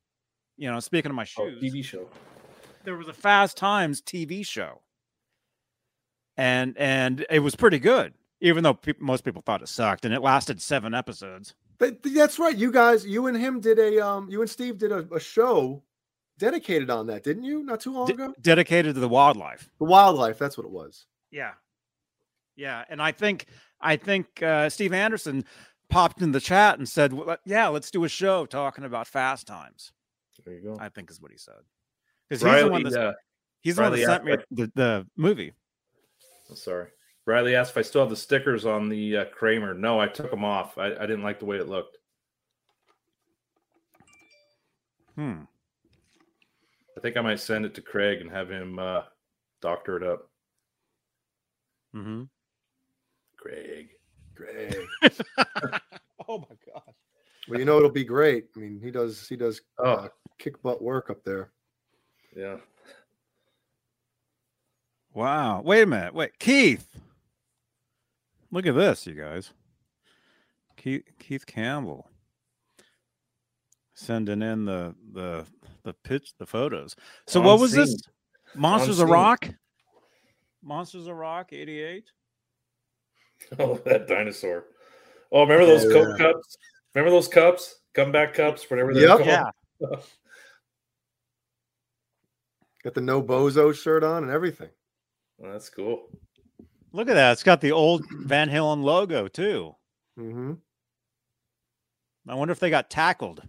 You 0.57 0.69
know, 0.71 0.79
speaking 0.79 1.09
of 1.09 1.15
my 1.15 1.23
Oh, 1.37 1.49
shoes, 1.49 1.63
TV 1.73 1.85
show. 1.85 2.09
there 2.83 2.97
was 2.97 3.07
a 3.07 3.13
Fast 3.13 3.55
Times 3.55 4.01
TV 4.01 4.45
show, 4.45 4.81
and 6.37 6.75
and 6.77 7.25
it 7.29 7.39
was 7.39 7.55
pretty 7.55 7.79
good, 7.79 8.13
even 8.41 8.63
though 8.63 8.73
peop 8.73 8.99
most 9.01 9.23
people 9.23 9.41
thought 9.41 9.61
it 9.61 9.67
sucked, 9.69 10.05
and 10.05 10.13
it 10.13 10.21
lasted 10.21 10.61
seven 10.61 10.93
episodes. 10.93 11.55
But 11.77 12.03
that's 12.03 12.39
right. 12.39 12.55
You 12.55 12.71
guys, 12.71 13.05
you 13.05 13.27
and 13.27 13.37
him 13.37 13.59
did 13.59 13.79
a 13.79 14.05
um, 14.05 14.29
you 14.29 14.41
and 14.41 14.49
Steve 14.49 14.77
did 14.77 14.91
a, 14.91 15.07
a 15.13 15.19
show 15.19 15.83
dedicated 16.37 16.89
on 16.89 17.07
that, 17.07 17.23
didn't 17.23 17.43
you? 17.43 17.63
Not 17.63 17.79
too 17.81 17.93
long 17.93 18.07
De- 18.07 18.13
ago. 18.13 18.33
dedicated 18.41 18.95
to 18.95 19.01
the 19.01 19.09
wildlife. 19.09 19.69
The 19.79 19.85
wildlife. 19.85 20.37
That's 20.37 20.57
what 20.57 20.65
it 20.65 20.71
was. 20.71 21.05
Yeah, 21.31 21.51
yeah, 22.55 22.83
and 22.89 23.01
I 23.01 23.11
think 23.11 23.45
I 23.79 23.95
think 23.95 24.41
uh, 24.43 24.69
Steve 24.69 24.93
Anderson 24.93 25.45
popped 25.89 26.21
in 26.21 26.31
the 26.31 26.39
chat 26.41 26.77
and 26.77 26.87
said, 26.87 27.13
well, 27.13 27.37
"Yeah, 27.45 27.67
let's 27.69 27.91
do 27.91 28.03
a 28.03 28.09
show 28.09 28.45
talking 28.45 28.83
about 28.83 29.07
Fast 29.07 29.47
Times." 29.47 29.91
There 30.45 30.53
you 30.53 30.61
go. 30.61 30.77
I 30.79 30.89
think 30.89 31.11
is 31.11 31.21
what 31.21 31.31
he 31.31 31.37
said. 31.37 31.55
Because 32.29 32.41
he's 32.41 32.63
the 32.63 32.69
one 32.69 32.83
Riley, 32.83 32.93
that 32.95 33.07
uh, 33.09 33.13
he's 33.61 33.75
the 33.75 33.81
one 33.81 33.91
that 33.91 34.05
sent 34.05 34.23
me 34.25 34.37
the, 34.51 34.71
the 34.75 35.07
movie. 35.17 35.53
oh, 36.49 36.55
sorry. 36.55 36.87
Riley 37.29 37.55
asked 37.55 37.71
if 37.71 37.77
I 37.77 37.81
still 37.83 38.01
have 38.01 38.09
the 38.09 38.15
stickers 38.15 38.65
on 38.65 38.89
the 38.89 39.17
uh, 39.17 39.25
Kramer. 39.25 39.75
No, 39.75 39.99
I 39.99 40.07
took 40.07 40.31
them 40.31 40.43
off. 40.43 40.77
I, 40.79 40.87
I 40.87 41.01
didn't 41.05 41.21
like 41.21 41.37
the 41.37 41.45
way 41.45 41.57
it 41.57 41.69
looked. 41.69 41.97
Hmm. 45.15 45.41
I 46.97 47.01
think 47.01 47.17
I 47.17 47.21
might 47.21 47.39
send 47.39 47.65
it 47.65 47.75
to 47.75 47.81
Craig 47.81 48.19
and 48.21 48.31
have 48.31 48.49
him 48.49 48.79
uh, 48.79 49.03
doctor 49.61 49.97
it 49.97 50.03
up. 50.03 50.27
Mm-hmm. 51.95 52.23
Craig. 53.37 53.89
Craig. 54.35 54.87
oh 56.27 56.39
my 56.39 56.55
gosh. 56.73 56.95
well, 57.47 57.59
you 57.59 57.65
know 57.65 57.77
it'll 57.77 57.91
be 57.91 58.03
great. 58.03 58.47
I 58.55 58.59
mean, 58.59 58.79
he 58.83 58.89
does 58.89 59.27
he 59.27 59.35
does 59.35 59.61
Oh. 59.77 59.83
uh, 59.91 60.07
kick 60.39 60.61
butt 60.63 60.81
work 60.81 61.11
up 61.11 61.23
there. 61.23 61.51
Yeah. 62.35 62.57
Wow. 65.13 65.61
Wait 65.63 65.83
a 65.83 65.85
minute. 65.85 66.13
Wait, 66.13 66.37
Keith. 66.39 66.87
Look 68.51 68.65
at 68.65 68.75
this, 68.75 69.05
you 69.07 69.13
guys. 69.13 69.51
Keith 70.77 71.03
Keith 71.19 71.45
Campbell 71.45 72.09
sending 73.93 74.41
in 74.41 74.65
the 74.65 74.95
the 75.13 75.45
the 75.83 75.93
pitch 75.93 76.33
the 76.39 76.45
photos. 76.45 76.95
So 77.27 77.39
On 77.41 77.45
what 77.45 77.59
was 77.59 77.71
scene. 77.71 77.81
this? 77.81 78.01
Monsters 78.55 78.99
of 78.99 79.07
scene. 79.07 79.13
Rock? 79.13 79.49
Monsters 80.63 81.07
of 81.07 81.15
Rock 81.15 81.53
88? 81.53 82.05
Oh, 83.59 83.75
that 83.85 84.07
dinosaur. 84.07 84.65
Oh, 85.31 85.41
remember 85.43 85.65
those 85.65 85.85
Oh, 85.85 85.91
Coke 85.93 86.19
yeah. 86.19 86.25
cups? 86.33 86.57
Remember 86.93 87.09
those 87.11 87.29
cups? 87.29 87.75
Comeback 87.93 88.33
cups, 88.33 88.69
whatever 88.69 88.93
they're 88.93 89.07
Yep. 89.07 89.17
called. 89.19 89.53
Yeah. 89.79 89.87
Got 92.83 92.93
the 92.95 93.01
no 93.01 93.23
bozo 93.23 93.73
shirt 93.73 94.03
on 94.03 94.23
and 94.23 94.31
everything. 94.31 94.69
Oh, 95.41 95.51
that's 95.51 95.69
cool. 95.69 96.07
Look 96.91 97.07
at 97.09 97.13
that. 97.13 97.33
It's 97.33 97.43
got 97.43 97.61
the 97.61 97.71
old 97.71 98.05
Van 98.09 98.49
Halen 98.49 98.83
logo 98.83 99.27
too. 99.27 99.75
hmm 100.17 100.53
I 102.27 102.35
wonder 102.35 102.51
if 102.51 102.59
they 102.59 102.69
got 102.69 102.89
tackled. 102.89 103.41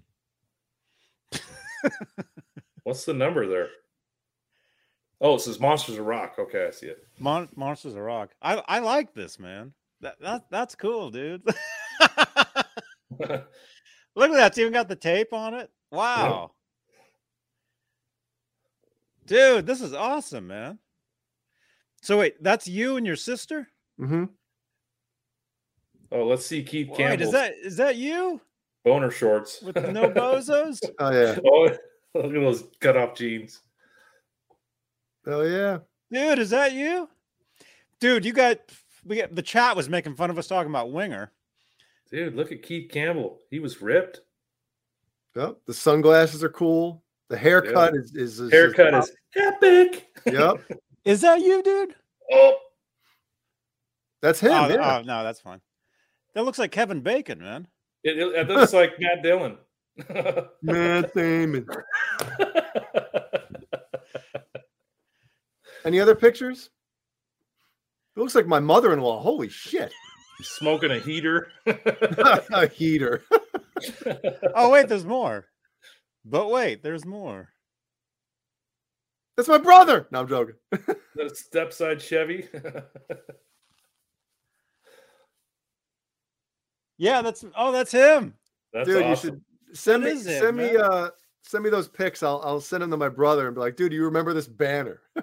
What's 2.84 3.04
the 3.04 3.12
number 3.12 3.46
there? 3.46 3.68
Oh, 5.20 5.34
it 5.34 5.40
says 5.40 5.60
Monsters 5.60 5.98
of 5.98 6.06
Rock. 6.06 6.36
Okay, 6.38 6.66
I 6.66 6.70
see 6.70 6.86
it. 6.86 7.06
Mon- 7.18 7.48
Monsters 7.56 7.94
of 7.94 8.00
Rock. 8.00 8.30
I 8.40 8.62
I 8.66 8.78
like 8.78 9.12
this, 9.12 9.38
man. 9.38 9.74
That, 10.00 10.18
that 10.20 10.44
that's 10.50 10.74
cool, 10.74 11.10
dude. 11.10 11.42
Look 13.18 14.30
at 14.30 14.36
that. 14.36 14.46
It's 14.46 14.58
even 14.58 14.72
got 14.72 14.88
the 14.88 14.96
tape 14.96 15.32
on 15.34 15.52
it. 15.54 15.70
Wow. 15.92 16.52
Dude, 19.26 19.66
this 19.66 19.82
is 19.82 19.92
awesome, 19.92 20.46
man. 20.46 20.78
So 22.02 22.18
wait, 22.18 22.42
that's 22.42 22.66
you 22.66 22.96
and 22.96 23.06
your 23.06 23.16
sister? 23.16 23.68
hmm 23.98 24.24
oh, 26.12 26.24
let's 26.24 26.46
see 26.46 26.62
Keith 26.62 26.88
Wait, 26.88 26.96
Campbell's 26.96 27.28
is 27.28 27.32
that 27.32 27.52
is 27.62 27.76
that 27.76 27.96
you 27.96 28.40
boner 28.84 29.10
shorts. 29.10 29.62
with 29.62 29.76
no 29.76 30.10
bozos? 30.10 30.78
Oh 30.98 31.10
yeah. 31.10 31.38
oh, 31.44 31.68
look 32.14 32.24
at 32.24 32.32
those 32.32 32.64
cut 32.80 32.96
off 32.96 33.14
jeans. 33.14 33.60
Oh 35.26 35.42
yeah. 35.42 35.78
Dude, 36.10 36.38
is 36.38 36.50
that 36.50 36.72
you? 36.72 37.08
Dude, 38.00 38.24
you 38.24 38.32
got 38.32 38.58
we 39.04 39.16
got 39.16 39.34
the 39.34 39.42
chat 39.42 39.76
was 39.76 39.88
making 39.88 40.14
fun 40.14 40.30
of 40.30 40.38
us 40.38 40.46
talking 40.46 40.70
about 40.70 40.92
Winger. 40.92 41.32
Dude, 42.10 42.34
look 42.34 42.50
at 42.50 42.62
Keith 42.62 42.90
Campbell. 42.90 43.38
He 43.50 43.60
was 43.60 43.80
ripped. 43.80 44.22
Yep. 45.36 45.58
The 45.66 45.74
sunglasses 45.74 46.42
are 46.42 46.48
cool. 46.48 47.04
The 47.28 47.36
haircut 47.36 47.94
is, 47.94 48.12
is, 48.16 48.40
is 48.40 48.50
Haircut 48.50 48.94
is 48.94 49.12
epic. 49.36 50.08
Yep. 50.26 50.62
Is 51.04 51.20
that 51.22 51.40
you, 51.40 51.62
dude? 51.62 51.94
Oh, 52.32 52.56
That's 54.22 54.40
him. 54.40 54.52
oh, 54.52 54.68
yeah. 54.68 54.98
oh, 54.98 55.02
no, 55.02 55.22
that's 55.24 55.40
fine. 55.40 55.60
That 56.34 56.44
looks 56.44 56.58
like 56.58 56.70
Kevin 56.70 57.00
Bacon, 57.00 57.40
man. 57.40 57.66
it, 58.04 58.18
it, 58.18 58.34
it 58.34 58.48
looks 58.48 58.72
like 58.72 58.92
Matt 59.00 59.22
Dillon. 59.22 59.56
Matt 60.62 61.12
Damon. 61.14 61.66
Any 65.84 65.98
other 66.00 66.14
pictures? 66.14 66.70
It 68.16 68.20
looks 68.20 68.34
like 68.34 68.46
my 68.46 68.60
mother-in-law. 68.60 69.20
Holy 69.20 69.48
shit. 69.48 69.92
Smoking 70.42 70.90
a 70.90 70.98
heater. 70.98 71.48
a 71.66 72.66
heater. 72.68 73.24
Oh, 74.54 74.70
wait, 74.70 74.88
there's 74.88 75.04
more. 75.06 75.46
But 76.24 76.50
wait, 76.50 76.82
there's 76.82 77.06
more. 77.06 77.48
That's 79.36 79.48
my 79.48 79.58
brother. 79.58 80.06
No, 80.10 80.20
I'm 80.20 80.28
joking. 80.28 80.54
the 80.70 80.96
stepside 81.24 82.00
Chevy. 82.00 82.48
Yeah, 87.00 87.22
that's 87.22 87.42
oh, 87.56 87.72
that's 87.72 87.92
him. 87.92 88.34
That's 88.74 88.86
dude, 88.86 89.06
you 89.06 89.16
should 89.16 89.40
send 89.72 90.02
That 90.02 90.08
me 90.08 90.12
is 90.20 90.26
it, 90.26 90.38
send 90.38 90.54
me 90.54 90.76
uh 90.76 91.08
send 91.42 91.64
me 91.64 91.70
those 91.70 91.88
pics. 91.88 92.22
I'll 92.22 92.42
I'll 92.44 92.60
send 92.60 92.82
them 92.82 92.90
to 92.90 92.98
my 92.98 93.08
brother 93.08 93.46
and 93.46 93.54
be 93.54 93.60
like, 93.62 93.76
dude, 93.76 93.94
you 93.94 94.04
remember 94.04 94.34
this 94.34 94.46
banner? 94.46 95.00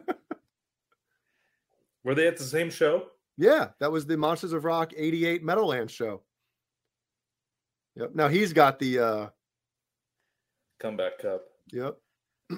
Were 2.04 2.16
they 2.16 2.28
at 2.28 2.36
the 2.36 2.44
same 2.44 2.72
show? 2.72 3.10
yeah, 3.38 3.68
that 3.80 3.92
was 3.92 4.08
the 4.08 4.18
Monsters 4.18 4.54
of 4.54 4.66
Rock 4.66 4.92
88 4.98 5.44
Meadowlands 5.44 5.94
show. 5.94 6.24
Yep. 7.96 8.16
Now 8.16 8.28
he's 8.28 8.54
got 8.54 8.80
the 8.80 8.98
uh 8.98 9.28
Comeback 10.80 11.20
Cup. 11.20 11.44
yep. 11.72 11.96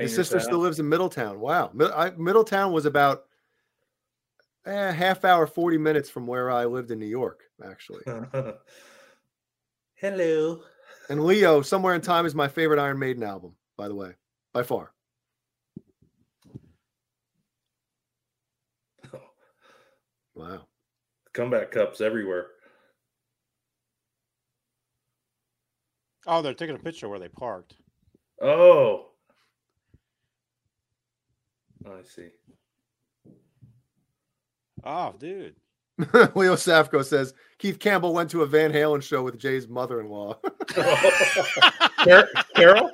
His 0.00 0.14
sister 0.14 0.38
Hat. 0.38 0.44
still 0.44 0.58
lives 0.58 0.80
in 0.80 0.88
Middletown. 0.88 1.40
Wow. 1.40 1.70
I, 1.94 2.10
Middletown 2.10 2.72
was 2.72 2.86
about 2.86 3.24
a 4.64 4.92
half 4.92 5.24
hour, 5.24 5.46
40 5.46 5.78
minutes 5.78 6.10
from 6.10 6.26
where 6.26 6.50
I 6.50 6.64
lived 6.64 6.90
in 6.90 6.98
New 6.98 7.06
York, 7.06 7.42
actually. 7.64 8.02
Hello. 9.94 10.62
And 11.08 11.24
Leo, 11.24 11.60
Somewhere 11.62 11.94
in 11.94 12.00
Time 12.00 12.24
is 12.24 12.34
my 12.34 12.48
favorite 12.48 12.78
Iron 12.78 12.98
Maiden 12.98 13.22
album, 13.22 13.54
by 13.76 13.88
the 13.88 13.94
way, 13.94 14.14
by 14.52 14.62
far. 14.62 14.92
Wow. 20.32 20.68
Comeback 21.34 21.70
cups 21.70 22.00
everywhere. 22.00 22.46
Oh, 26.26 26.40
they're 26.40 26.54
taking 26.54 26.76
a 26.76 26.78
picture 26.78 27.08
where 27.10 27.18
they 27.18 27.28
parked. 27.28 27.74
Oh. 28.40 29.09
I 31.86 32.02
see. 32.02 32.28
Oh, 34.84 35.14
dude. 35.18 35.56
Leo 36.34 36.54
Safko 36.54 37.04
says 37.04 37.34
Keith 37.58 37.78
Campbell 37.78 38.14
went 38.14 38.30
to 38.30 38.42
a 38.42 38.46
Van 38.46 38.72
Halen 38.72 39.02
show 39.02 39.22
with 39.22 39.38
Jay's 39.38 39.68
mother 39.68 40.00
in 40.00 40.08
law. 40.08 40.34
Car- 40.68 42.28
Carol? 42.56 42.90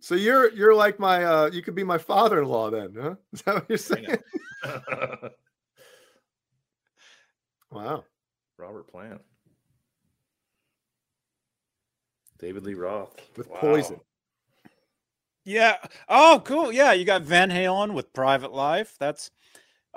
so 0.00 0.14
you're 0.14 0.52
you're 0.52 0.74
like 0.74 0.98
my 0.98 1.24
uh 1.24 1.50
you 1.50 1.62
could 1.62 1.74
be 1.74 1.84
my 1.84 1.96
father 1.98 2.42
in 2.42 2.48
law 2.48 2.70
then, 2.70 2.94
huh? 3.00 3.14
Is 3.32 3.42
that 3.42 3.54
what 3.54 3.64
you're 3.68 3.78
saying? 3.78 4.18
Wow. 7.72 8.04
Robert 8.58 8.88
Plant. 8.90 9.20
David 12.38 12.64
Lee 12.64 12.74
Roth. 12.74 13.14
With 13.36 13.48
Wow. 13.48 13.56
poison. 13.60 14.00
Yeah. 15.46 15.76
Oh, 16.08 16.42
cool. 16.44 16.72
Yeah, 16.72 16.92
you 16.92 17.04
got 17.04 17.22
Van 17.22 17.50
Halen 17.50 17.94
with 17.94 18.12
Private 18.12 18.52
Life. 18.52 18.96
That's 18.98 19.30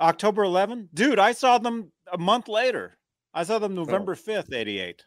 October 0.00 0.44
11. 0.44 0.88
Dude, 0.94 1.18
I 1.18 1.32
saw 1.32 1.58
them 1.58 1.90
a 2.10 2.16
month 2.16 2.46
later. 2.46 2.96
I 3.34 3.42
saw 3.42 3.58
them 3.58 3.72
oh. 3.72 3.82
November 3.82 4.14
5th, 4.14 4.54
88. 4.54 5.04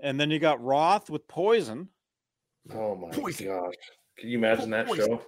And 0.00 0.20
then 0.20 0.30
you 0.30 0.38
got 0.38 0.62
Roth 0.62 1.08
with 1.08 1.26
Poison. 1.26 1.88
Oh 2.72 2.94
my 2.94 3.08
Poison. 3.08 3.46
gosh. 3.46 3.74
Can 4.18 4.28
you 4.28 4.36
imagine 4.36 4.70
that 4.70 4.86
Poison. 4.86 5.06
show? 5.06 5.22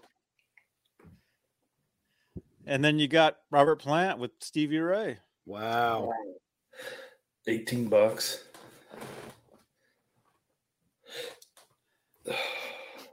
And 2.66 2.84
then 2.84 2.98
you 2.98 3.08
got 3.08 3.38
Robert 3.50 3.76
Plant 3.76 4.18
with 4.18 4.32
Stevie 4.40 4.78
Ray. 4.80 5.16
Wow. 5.46 6.12
18 7.48 7.88
bucks. 7.88 8.44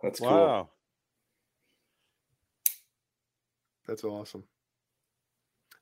That's 0.07 0.19
cool. 0.21 0.29
Wow. 0.29 0.69
That's 3.88 4.03
awesome. 4.05 4.43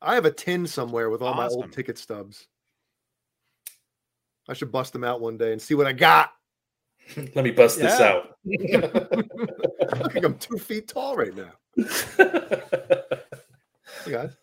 I 0.01 0.15
have 0.15 0.25
a 0.25 0.31
tin 0.31 0.65
somewhere 0.65 1.11
with 1.11 1.21
all 1.21 1.35
my 1.35 1.47
old 1.47 1.71
ticket 1.71 1.99
stubs. 1.99 2.47
I 4.49 4.53
should 4.53 4.71
bust 4.71 4.93
them 4.93 5.03
out 5.03 5.21
one 5.21 5.37
day 5.37 5.51
and 5.51 5.61
see 5.61 5.75
what 5.75 5.85
I 5.85 5.93
got. 5.93 6.31
Let 7.35 7.45
me 7.45 7.51
bust 7.51 7.79
this 7.79 7.99
out. 7.99 8.37
I 8.51 10.07
think 10.09 10.25
I'm 10.25 10.37
two 10.39 10.57
feet 10.57 10.87
tall 10.87 11.15
right 11.15 11.35
now. 11.35 11.53
Hey 14.03 14.11
guys. 14.11 14.35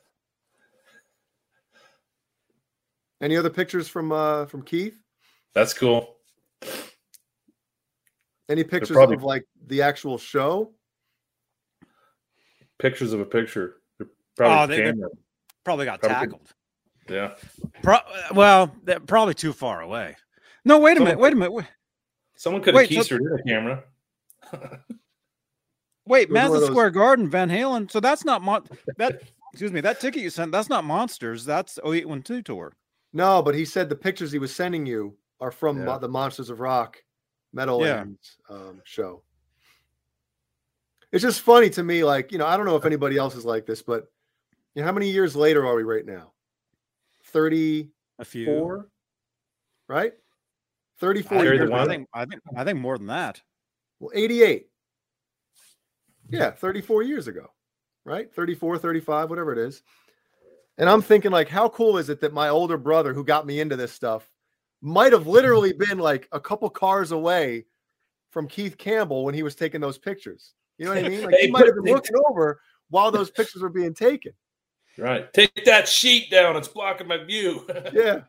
Any 3.20 3.36
other 3.36 3.50
pictures 3.50 3.86
from 3.86 4.10
uh 4.10 4.46
from 4.46 4.62
Keith? 4.62 5.00
That's 5.54 5.74
cool. 5.74 6.16
Any 8.52 8.64
pictures 8.64 8.94
probably- 8.94 9.16
of 9.16 9.24
like 9.24 9.44
the 9.66 9.82
actual 9.82 10.18
show? 10.18 10.72
Pictures 12.78 13.12
of 13.12 13.20
a 13.20 13.24
picture. 13.24 13.76
They're 13.98 14.08
probably 14.36 14.56
Oh, 14.62 14.66
they- 14.66 14.76
they're- 14.84 14.92
camera. 14.92 15.10
Probably 15.64 15.84
got 15.84 16.00
Probably- 16.00 16.14
tackled. 16.16 16.52
Yeah. 17.08 17.34
Pro- 17.82 17.98
well, 18.34 18.74
they're 18.84 19.00
probably 19.00 19.34
too 19.34 19.52
far 19.52 19.80
away. 19.80 20.16
No, 20.64 20.78
wait 20.78 20.92
a 20.92 20.96
Someone 20.96 21.04
minute. 21.10 21.20
Wait 21.20 21.32
a 21.32 21.36
minute. 21.36 21.52
Wait, 21.52 21.66
Someone 22.34 22.62
could 22.62 22.74
have 22.74 22.88
Wait, 22.90 23.04
so- 23.06 23.16
in 23.16 23.26
a 23.38 23.42
camera. 23.44 23.84
wait 26.06 26.28
was 26.28 26.34
Madison 26.34 26.60
those- 26.60 26.68
Square 26.70 26.90
Garden, 26.90 27.28
Van 27.28 27.48
Halen. 27.48 27.90
So 27.90 28.00
that's 28.00 28.24
not 28.24 28.42
mon- 28.42 28.66
that. 28.96 29.22
Excuse 29.52 29.70
me. 29.70 29.80
That 29.82 30.00
ticket 30.00 30.22
you 30.22 30.30
sent. 30.30 30.50
That's 30.50 30.68
not 30.70 30.82
Monsters. 30.84 31.44
That's 31.44 31.78
OU812 31.84 32.42
tour. 32.44 32.72
No, 33.12 33.42
but 33.42 33.54
he 33.54 33.64
said 33.66 33.88
the 33.90 33.94
pictures 33.96 34.32
he 34.32 34.38
was 34.38 34.54
sending 34.54 34.86
you 34.86 35.16
are 35.40 35.50
from 35.50 35.84
Yeah. 35.86 35.98
The 35.98 36.08
Monsters 36.08 36.48
of 36.48 36.60
Rock 36.60 37.02
Meadowlands 37.52 38.36
um, 38.48 38.80
show. 38.84 39.22
It's 41.10 41.22
just 41.22 41.42
funny 41.42 41.68
to 41.70 41.82
me, 41.82 42.04
like, 42.04 42.32
you 42.32 42.38
know, 42.38 42.46
I 42.46 42.56
don't 42.56 42.64
know 42.64 42.76
if 42.76 42.86
anybody 42.86 43.18
else 43.18 43.34
is 43.34 43.44
like 43.44 43.66
this, 43.66 43.82
but 43.82 44.06
you 44.74 44.80
know, 44.80 44.86
how 44.86 44.92
many 44.92 45.10
years 45.10 45.36
later 45.36 45.66
are 45.66 45.76
we 45.76 45.82
right 45.82 46.06
now? 46.06 46.32
34, 47.26 47.90
A 48.18 48.24
few. 48.24 48.84
right? 49.88 50.12
34 50.98 51.38
Carry 51.42 51.56
years 51.56 51.70
I 51.70 51.86
think. 51.86 52.08
I 52.14 52.24
think. 52.24 52.42
I 52.56 52.64
think 52.64 52.78
more 52.78 52.96
than 52.96 53.08
that. 53.08 53.42
Well, 54.00 54.12
88. 54.14 54.68
Yeah, 56.30 56.50
34 56.50 57.02
years 57.02 57.28
ago, 57.28 57.48
right? 58.04 58.32
34, 58.32 58.78
35, 58.78 59.28
whatever 59.28 59.52
it 59.52 59.58
is. 59.58 59.82
And 60.78 60.88
I'm 60.88 61.02
thinking, 61.02 61.30
like, 61.30 61.48
how 61.48 61.68
cool 61.68 61.98
is 61.98 62.08
it 62.08 62.20
that 62.22 62.32
my 62.32 62.48
older 62.48 62.78
brother, 62.78 63.12
who 63.12 63.24
got 63.24 63.46
me 63.46 63.60
into 63.60 63.76
this 63.76 63.92
stuff, 63.92 64.30
might 64.82 65.12
have 65.12 65.22
mm-hmm. 65.22 65.30
literally 65.30 65.72
been 65.72 65.98
like 65.98 66.28
a 66.32 66.40
couple 66.40 66.68
cars 66.68 67.12
away 67.12 67.64
from 68.30 68.48
Keith 68.48 68.76
Campbell 68.76 69.24
when 69.24 69.34
he 69.34 69.42
was 69.42 69.54
taking 69.54 69.80
those 69.80 69.96
pictures? 69.96 70.54
You 70.76 70.86
know 70.86 70.94
what 70.94 71.04
I 71.04 71.08
mean? 71.08 71.24
Like, 71.24 71.34
he 71.36 71.50
might 71.50 71.66
have 71.66 71.76
been 71.76 71.94
looking 71.94 72.16
over 72.28 72.60
while 72.90 73.10
those 73.10 73.30
pictures 73.30 73.62
were 73.62 73.68
being 73.68 73.94
taken. 73.94 74.32
Right. 74.98 75.32
Take 75.32 75.64
that 75.64 75.88
sheet 75.88 76.30
down. 76.30 76.56
It's 76.56 76.68
blocking 76.68 77.06
my 77.06 77.22
view. 77.24 77.66
Yeah. 77.92 78.20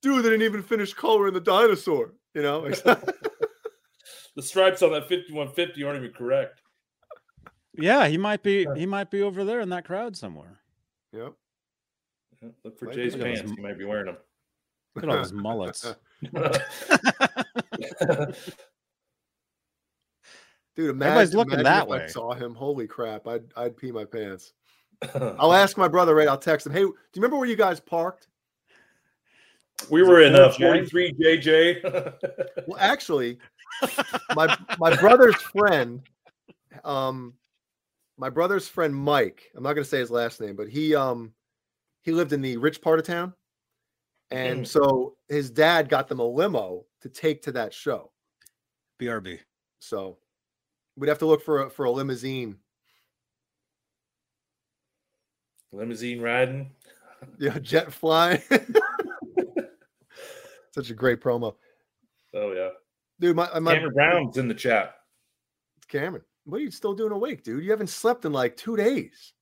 Dude, 0.00 0.24
they 0.24 0.30
didn't 0.30 0.42
even 0.42 0.62
finish 0.62 0.94
coloring 0.94 1.34
the 1.34 1.40
dinosaur, 1.40 2.14
you 2.32 2.40
know? 2.40 2.68
the 4.36 4.42
stripes 4.42 4.80
on 4.80 4.92
that 4.92 5.08
5150 5.08 5.82
aren't 5.82 6.04
even 6.04 6.14
correct. 6.14 6.62
Yeah, 7.74 8.06
he 8.06 8.16
might 8.16 8.44
be. 8.44 8.64
He 8.76 8.86
might 8.86 9.10
be 9.10 9.22
over 9.22 9.44
there 9.44 9.58
in 9.58 9.70
that 9.70 9.84
crowd 9.84 10.16
somewhere. 10.16 10.60
yep. 11.12 11.32
Yeah, 12.40 12.50
Look 12.62 12.78
for 12.78 12.86
Might 12.86 12.94
Jay's 12.94 13.14
be. 13.14 13.18
Look 13.18 13.28
at 13.28 13.34
pants. 13.34 13.50
those- 13.50 13.56
He 13.56 13.62
might 13.62 13.78
be 13.78 13.84
wearing 13.84 14.06
them. 14.06 14.16
Look 15.02 15.10
at 15.10 15.16
all 15.16 15.22
those 15.22 15.32
mullets. 15.32 15.94
Dude, 20.76 20.90
imagine, 20.90 21.02
Everybody's 21.02 21.34
looking 21.34 21.60
imagine 21.60 21.64
that 21.64 21.82
if 21.82 21.88
way. 21.88 22.04
I 22.04 22.06
saw 22.06 22.34
him. 22.34 22.54
Holy 22.54 22.86
crap! 22.86 23.26
I'd 23.26 23.44
I'd 23.56 23.76
pee 23.76 23.90
my 23.90 24.04
pants. 24.04 24.52
I'll 25.14 25.52
ask 25.52 25.76
my 25.76 25.88
brother. 25.88 26.14
Right, 26.14 26.28
I'll 26.28 26.38
text 26.38 26.66
him. 26.66 26.72
Hey, 26.72 26.80
do 26.80 26.86
you 26.86 26.94
remember 27.16 27.36
where 27.36 27.48
you 27.48 27.56
guys 27.56 27.80
parked? 27.80 28.28
we 29.90 30.02
were 30.02 30.22
in 30.22 30.34
uh, 30.34 30.50
43 30.50 31.12
JJ. 31.14 32.14
Well, 32.66 32.78
actually, 32.78 33.38
my 34.34 34.56
my 34.78 34.94
brother's 34.96 35.36
friend, 35.36 36.02
um, 36.84 37.34
my 38.18 38.28
brother's 38.28 38.68
friend 38.68 38.94
Mike. 38.94 39.50
I'm 39.56 39.62
not 39.62 39.72
going 39.72 39.84
to 39.84 39.88
say 39.88 39.98
his 39.98 40.10
last 40.10 40.40
name, 40.40 40.56
but 40.56 40.68
he 40.68 40.94
um 40.94 41.32
he 42.02 42.12
lived 42.12 42.32
in 42.32 42.42
the 42.42 42.56
rich 42.56 42.82
part 42.82 42.98
of 42.98 43.06
town, 43.06 43.32
and 44.30 44.62
Mm. 44.62 44.66
so 44.66 45.16
his 45.28 45.50
dad 45.50 45.88
got 45.88 46.08
them 46.08 46.18
a 46.20 46.24
limo 46.26 46.84
to 47.00 47.08
take 47.08 47.42
to 47.42 47.52
that 47.52 47.72
show. 47.72 48.12
BRB. 49.00 49.38
So 49.80 50.18
we'd 50.96 51.08
have 51.08 51.18
to 51.20 51.26
look 51.26 51.42
for 51.42 51.62
a, 51.62 51.70
for 51.70 51.84
a 51.84 51.90
limousine. 51.90 52.58
Limousine 55.72 56.20
riding. 56.20 56.70
Yeah, 57.38 57.58
jet 57.62 57.92
flying. 57.92 58.42
Such 60.74 60.90
a 60.90 60.94
great 60.94 61.20
promo, 61.20 61.54
Oh 62.34 62.52
yeah. 62.52 62.70
dude. 63.20 63.34
My 63.36 63.58
my 63.58 63.74
Cameron 63.74 63.94
Brown's 63.94 64.36
in 64.36 64.46
the 64.48 64.54
chat. 64.54 64.94
Cameron, 65.88 66.22
what 66.44 66.58
are 66.58 66.64
you 66.64 66.70
still 66.70 66.94
doing 66.94 67.12
awake, 67.12 67.42
dude? 67.42 67.64
You 67.64 67.70
haven't 67.70 67.88
slept 67.88 68.24
in 68.24 68.32
like 68.32 68.56
two 68.56 68.76
days. 68.76 69.32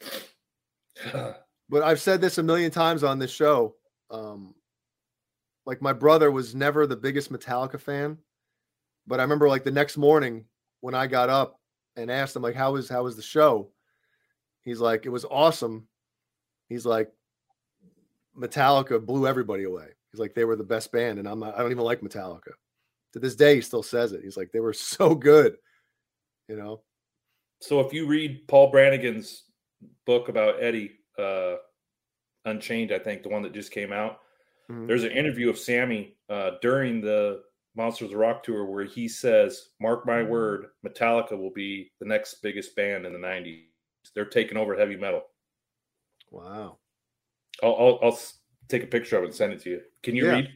But 1.68 1.84
I've 1.84 2.00
said 2.00 2.20
this 2.20 2.38
a 2.38 2.42
million 2.42 2.72
times 2.72 3.04
on 3.04 3.20
this 3.20 3.30
show. 3.30 3.76
Um, 4.10 4.54
like 5.66 5.82
my 5.82 5.92
brother 5.92 6.30
was 6.30 6.54
never 6.54 6.86
the 6.86 6.96
biggest 6.96 7.32
Metallica 7.32 7.80
fan, 7.80 8.18
but 9.06 9.20
I 9.20 9.22
remember 9.22 9.48
like 9.48 9.64
the 9.64 9.70
next 9.70 9.96
morning 9.96 10.44
when 10.80 10.94
I 10.94 11.06
got 11.06 11.28
up 11.28 11.60
and 11.96 12.10
asked 12.10 12.36
him 12.36 12.42
like, 12.42 12.54
"How 12.54 12.72
was 12.72 12.88
how 12.88 13.04
was 13.04 13.16
the 13.16 13.22
show?" 13.22 13.70
He's 14.62 14.80
like, 14.80 15.06
"It 15.06 15.10
was 15.10 15.24
awesome." 15.24 15.86
He's 16.68 16.86
like, 16.86 17.12
"Metallica 18.36 19.04
blew 19.04 19.26
everybody 19.26 19.64
away." 19.64 19.88
He's 20.10 20.20
like, 20.20 20.34
"They 20.34 20.44
were 20.44 20.56
the 20.56 20.64
best 20.64 20.92
band," 20.92 21.18
and 21.18 21.28
I'm 21.28 21.40
not, 21.40 21.54
I 21.54 21.62
don't 21.62 21.70
even 21.70 21.84
like 21.84 22.00
Metallica. 22.00 22.52
To 23.12 23.18
this 23.18 23.36
day, 23.36 23.56
he 23.56 23.60
still 23.60 23.82
says 23.82 24.12
it. 24.12 24.22
He's 24.22 24.36
like, 24.36 24.50
"They 24.52 24.60
were 24.60 24.72
so 24.72 25.14
good," 25.14 25.56
you 26.48 26.56
know. 26.56 26.82
So 27.60 27.80
if 27.80 27.92
you 27.92 28.06
read 28.06 28.48
Paul 28.48 28.70
Brannigan's 28.70 29.44
book 30.06 30.28
about 30.28 30.62
Eddie, 30.62 30.92
uh, 31.18 31.56
Unchained, 32.46 32.92
I 32.92 32.98
think 32.98 33.22
the 33.22 33.28
one 33.28 33.42
that 33.42 33.52
just 33.52 33.70
came 33.70 33.92
out, 33.92 34.20
Mhm. 34.70 34.86
there's 34.86 35.04
an 35.04 35.12
interview 35.12 35.50
of 35.50 35.58
Sammy 35.58 36.16
uh, 36.28 36.52
during 36.62 37.00
the 37.00 37.42
Monsters 37.76 38.12
of 38.12 38.18
Rock 38.18 38.42
tour 38.42 38.64
where 38.64 38.84
he 38.84 39.08
says, 39.08 39.70
"Mark 39.80 40.06
my 40.06 40.22
word, 40.22 40.68
Metallica 40.86 41.36
will 41.38 41.52
be 41.52 41.92
the 42.00 42.06
next 42.06 42.42
biggest 42.42 42.74
band 42.76 43.04
in 43.06 43.12
the 43.12 43.18
'90s. 43.18 43.66
They're 44.14 44.24
taking 44.24 44.56
over 44.56 44.74
heavy 44.76 44.96
metal." 44.96 45.24
Wow. 46.30 46.78
I'll, 47.62 47.76
I'll, 47.76 47.98
I'll 48.02 48.18
take 48.68 48.82
a 48.84 48.86
picture 48.86 49.16
of 49.18 49.24
it 49.24 49.26
and 49.26 49.34
send 49.34 49.52
it 49.52 49.60
to 49.62 49.70
you. 49.70 49.82
Can 50.02 50.16
you 50.16 50.24
Yeah. 50.26 50.32
read? 50.36 50.48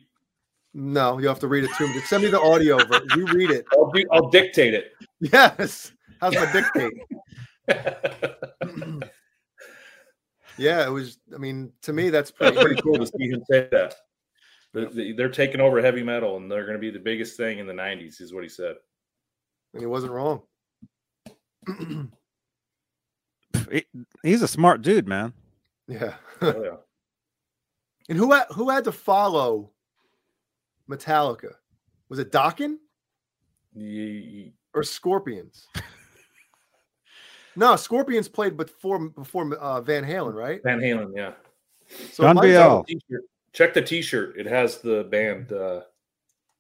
No, 0.73 1.19
you 1.19 1.29
have 1.29 1.39
to 1.41 1.47
read 1.49 1.65
it 1.65 1.71
to 1.77 1.87
me. 1.87 2.01
Send 2.01 2.25
me 2.25 2.31
the 2.31 2.41
audio. 2.41 2.79
Ver- 2.85 3.05
you 3.15 3.27
read 3.27 3.51
it. 3.51 3.65
I'll, 3.73 3.91
do, 3.91 4.05
I'll 4.11 4.29
dictate 4.31 4.75
it. 4.75 4.93
Yes. 5.21 5.93
How's 6.21 6.35
my 6.35 6.51
dictate? 6.53 6.95
Yeah, 10.59 10.87
it 10.87 10.91
was. 10.91 11.19
I 11.35 11.39
mean, 11.39 11.73
to 11.83 11.93
me, 11.93 12.11
that's 12.11 12.31
That's 12.39 12.57
pretty. 12.57 12.75
pretty 12.77 12.83
cool 12.83 12.97
to 12.99 13.07
see 13.07 13.29
him 13.29 13.43
say 13.51 13.69
that. 13.73 13.95
They- 14.73 15.13
They're 15.13 15.29
taking 15.29 15.61
over 15.61 15.81
heavy 15.81 16.03
metal, 16.03 16.37
and 16.37 16.51
they're 16.51 16.65
going 16.65 16.75
to 16.75 16.81
be 16.81 16.91
the 16.91 16.99
biggest 16.99 17.37
thing 17.37 17.59
in 17.59 17.67
the 17.67 17.73
'90s, 17.73 18.21
is 18.21 18.33
what 18.35 18.43
he 18.43 18.49
said. 18.49 18.77
And 19.73 19.81
he 19.83 19.87
wasn't 19.87 20.13
wrong. 20.13 20.43
He- 23.71 23.87
he's 24.23 24.43
a 24.43 24.49
smart 24.49 24.83
dude, 24.83 25.09
man. 25.09 25.33
yeah. 25.89 26.15
Oh, 26.43 26.63
yeah. 26.65 26.77
And 28.09 28.19
who 28.19 28.33
had, 28.33 28.47
who 28.51 28.69
had 28.69 28.85
to 28.85 28.93
follow 28.93 29.71
Metallica? 30.91 31.55
Was 32.09 32.19
it 32.19 32.31
Dokken 32.31 32.77
Ye- 33.75 34.53
or 34.75 34.83
Scorpions? 34.83 35.67
No, 37.57 37.77
Scorpions 37.77 38.29
played 38.29 38.57
before 38.57 39.09
before 39.09 39.55
uh, 39.57 39.81
Van 39.81 40.05
Halen, 40.05 40.35
right? 40.35 40.63
Van 40.63 40.81
Halen, 40.81 41.13
yeah. 41.15 41.33
So 42.13 42.23
Gun 42.25 42.39
it 42.45 42.55
might- 42.57 42.87
BL. 42.87 43.17
Check 43.53 43.73
the 43.73 43.83
T-shirt. 43.83 44.37
It 44.37 44.47
has 44.47 44.79
the 44.79 45.05
band 45.05 45.53
uh, 45.53 45.83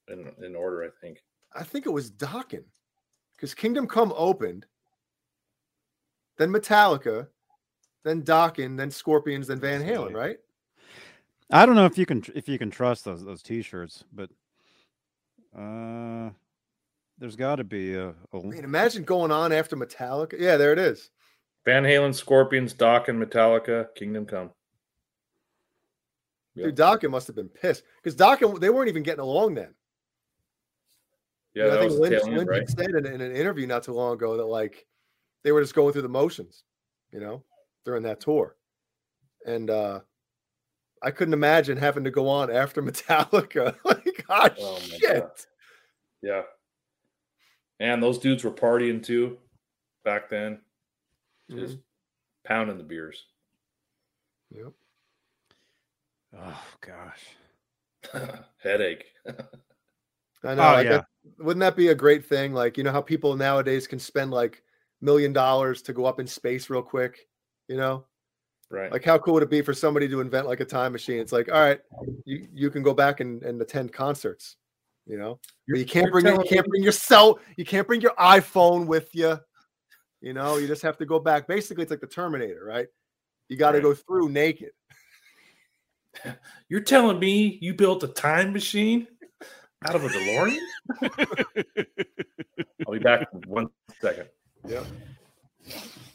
in 0.08 0.30
in 0.44 0.54
order, 0.54 0.84
I 0.84 0.88
think. 1.00 1.22
I 1.54 1.64
think 1.64 1.86
it 1.86 1.90
was 1.90 2.10
Dokken 2.10 2.62
because 3.36 3.54
Kingdom 3.54 3.86
Come 3.88 4.12
opened, 4.16 4.66
then 6.38 6.50
Metallica, 6.50 7.26
then 8.04 8.22
Dokken, 8.22 8.76
then 8.76 8.90
Scorpions, 8.92 9.48
then 9.48 9.58
Van 9.58 9.80
Halen, 9.82 10.08
Silly. 10.08 10.14
right? 10.14 10.36
I 11.50 11.66
don't 11.66 11.74
know 11.74 11.84
if 11.86 11.98
you 11.98 12.06
can 12.06 12.22
if 12.34 12.48
you 12.48 12.58
can 12.58 12.70
trust 12.70 13.04
those 13.04 13.24
those 13.24 13.42
t-shirts, 13.42 14.04
but 14.12 14.30
uh, 15.56 16.30
there's 17.18 17.36
got 17.36 17.56
to 17.56 17.64
be 17.64 17.94
a, 17.94 18.14
a 18.32 18.42
Man, 18.42 18.64
imagine 18.64 19.04
going 19.04 19.30
on 19.30 19.52
after 19.52 19.76
Metallica. 19.76 20.38
Yeah, 20.38 20.56
there 20.56 20.72
it 20.72 20.78
is. 20.78 21.10
Van 21.64 21.84
Halen, 21.84 22.14
Scorpions, 22.14 22.74
Dokken 22.74 23.22
Metallica, 23.24 23.86
Kingdom 23.94 24.26
Come. 24.26 24.50
Yeah. 26.54 26.66
Dude, 26.66 26.76
Dokken 26.76 27.10
must 27.10 27.26
have 27.26 27.36
been 27.36 27.48
pissed 27.48 27.84
because 28.02 28.16
Dokken 28.16 28.60
they 28.60 28.70
weren't 28.70 28.88
even 28.88 29.02
getting 29.02 29.20
along 29.20 29.54
then. 29.54 29.74
Yeah, 31.54 31.64
And 31.64 31.72
that 31.72 31.78
I 31.78 31.80
think 31.82 31.92
the 31.92 32.00
Lynch, 32.00 32.22
tail 32.22 32.32
Lynch 32.32 32.48
right? 32.48 32.68
said 32.68 32.90
in, 32.90 33.06
in 33.06 33.20
an 33.20 33.34
interview 33.34 33.66
not 33.66 33.84
too 33.84 33.92
long 33.92 34.14
ago 34.14 34.36
that 34.36 34.44
like 34.44 34.86
they 35.42 35.52
were 35.52 35.60
just 35.60 35.74
going 35.74 35.92
through 35.92 36.02
the 36.02 36.08
motions, 36.08 36.64
you 37.12 37.20
know, 37.20 37.42
during 37.84 38.02
that 38.04 38.20
tour. 38.20 38.56
And 39.46 39.70
uh 39.70 40.00
I 41.02 41.10
couldn't 41.10 41.34
imagine 41.34 41.76
having 41.76 42.04
to 42.04 42.10
go 42.10 42.28
on 42.28 42.50
after 42.50 42.82
Metallica. 42.84 43.76
like, 43.84 44.24
ah, 44.28 44.50
Oh 44.58 44.78
shit. 44.78 45.20
God. 45.20 45.30
Yeah. 46.22 46.42
And 47.80 48.02
those 48.02 48.18
dudes 48.18 48.44
were 48.44 48.50
partying 48.52 49.02
too 49.02 49.38
back 50.04 50.28
then, 50.28 50.60
just 51.50 51.76
Mhm. 51.78 51.82
pounding 52.44 52.78
the 52.78 52.84
beers. 52.84 53.26
Yep. 54.50 54.72
oh 56.36 56.64
gosh. 56.80 57.36
Headache. 58.58 59.06
I 60.44 60.54
know. 60.54 60.62
Oh, 60.62 60.74
I 60.74 60.82
yeah. 60.82 60.90
bet- 60.90 61.04
wouldn't 61.38 61.60
that 61.60 61.74
be 61.76 61.88
a 61.88 61.94
great 61.94 62.24
thing? 62.24 62.52
Like, 62.52 62.76
you 62.76 62.84
know 62.84 62.92
how 62.92 63.00
people 63.00 63.34
nowadays 63.34 63.86
can 63.86 63.98
spend 63.98 64.30
like 64.30 64.62
million 65.00 65.32
dollars 65.32 65.80
to 65.82 65.92
go 65.92 66.04
up 66.04 66.20
in 66.20 66.26
space 66.26 66.68
real 66.70 66.82
quick, 66.82 67.28
you 67.68 67.76
know? 67.76 68.04
right. 68.70 68.92
Like, 68.92 69.04
how 69.04 69.18
cool 69.18 69.34
would 69.34 69.42
it 69.42 69.50
be 69.50 69.62
for 69.62 69.72
somebody 69.74 70.08
to 70.08 70.20
invent 70.20 70.46
like 70.46 70.60
a 70.60 70.64
time 70.64 70.92
machine? 70.92 71.18
It's 71.18 71.32
like, 71.32 71.50
all 71.50 71.60
right, 71.60 71.80
you, 72.24 72.46
you 72.52 72.70
can 72.70 72.82
go 72.82 72.92
back 72.92 73.20
and, 73.20 73.42
and 73.42 73.60
attend 73.62 73.92
concerts, 73.92 74.56
you 75.06 75.18
know? 75.18 75.38
But 75.68 75.78
you 75.78 75.86
can't 75.86 76.10
bring 76.10 76.26
your, 76.26 76.42
you 76.42 76.48
can't 76.48 76.66
bring 76.66 76.82
your 76.82 76.92
cell, 76.92 77.38
you 77.56 77.64
can't 77.64 77.86
bring 77.86 78.00
your 78.00 78.14
iPhone 78.18 78.86
with 78.86 79.14
you. 79.14 79.38
You 80.20 80.32
know, 80.32 80.56
you 80.56 80.66
just 80.66 80.82
have 80.82 80.96
to 80.98 81.06
go 81.06 81.18
back. 81.18 81.46
Basically, 81.46 81.82
it's 81.82 81.90
like 81.90 82.00
the 82.00 82.06
Terminator, 82.06 82.64
right? 82.64 82.86
You 83.48 83.56
got 83.56 83.72
to 83.72 83.78
Right. 83.78 83.82
go 83.84 83.94
through 83.94 84.30
naked. 84.30 84.70
You're 86.68 86.80
telling 86.80 87.18
me 87.18 87.58
you 87.60 87.74
built 87.74 88.02
a 88.04 88.08
time 88.08 88.52
machine 88.52 89.06
out 89.84 89.94
of 89.96 90.04
a 90.04 90.08
DeLorean? 90.08 90.58
I'll 92.86 92.92
be 92.94 92.98
back 93.00 93.26
in 93.32 93.40
one 93.46 93.66
second. 94.00 94.28
Yeah. 94.66 94.84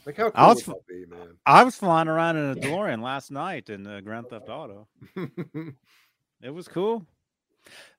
Like 0.06 0.18
how 0.18 0.32
cool 0.32 0.32
I 0.36 0.48
would 0.48 0.56
was 0.56 0.64
that 0.66 0.88
be, 0.88 1.06
man? 1.06 1.38
I 1.46 1.64
was 1.64 1.76
flying 1.76 2.08
around 2.08 2.38
in 2.38 2.52
a 2.52 2.56
DeLorean 2.56 3.04
last 3.04 3.30
night 3.30 3.70
in 3.70 3.86
uh, 3.86 4.02
Grand 4.02 4.30
Theft 4.30 4.50
Auto. 4.50 4.88
It 6.42 6.52
was 6.52 6.70
cool. 6.70 7.06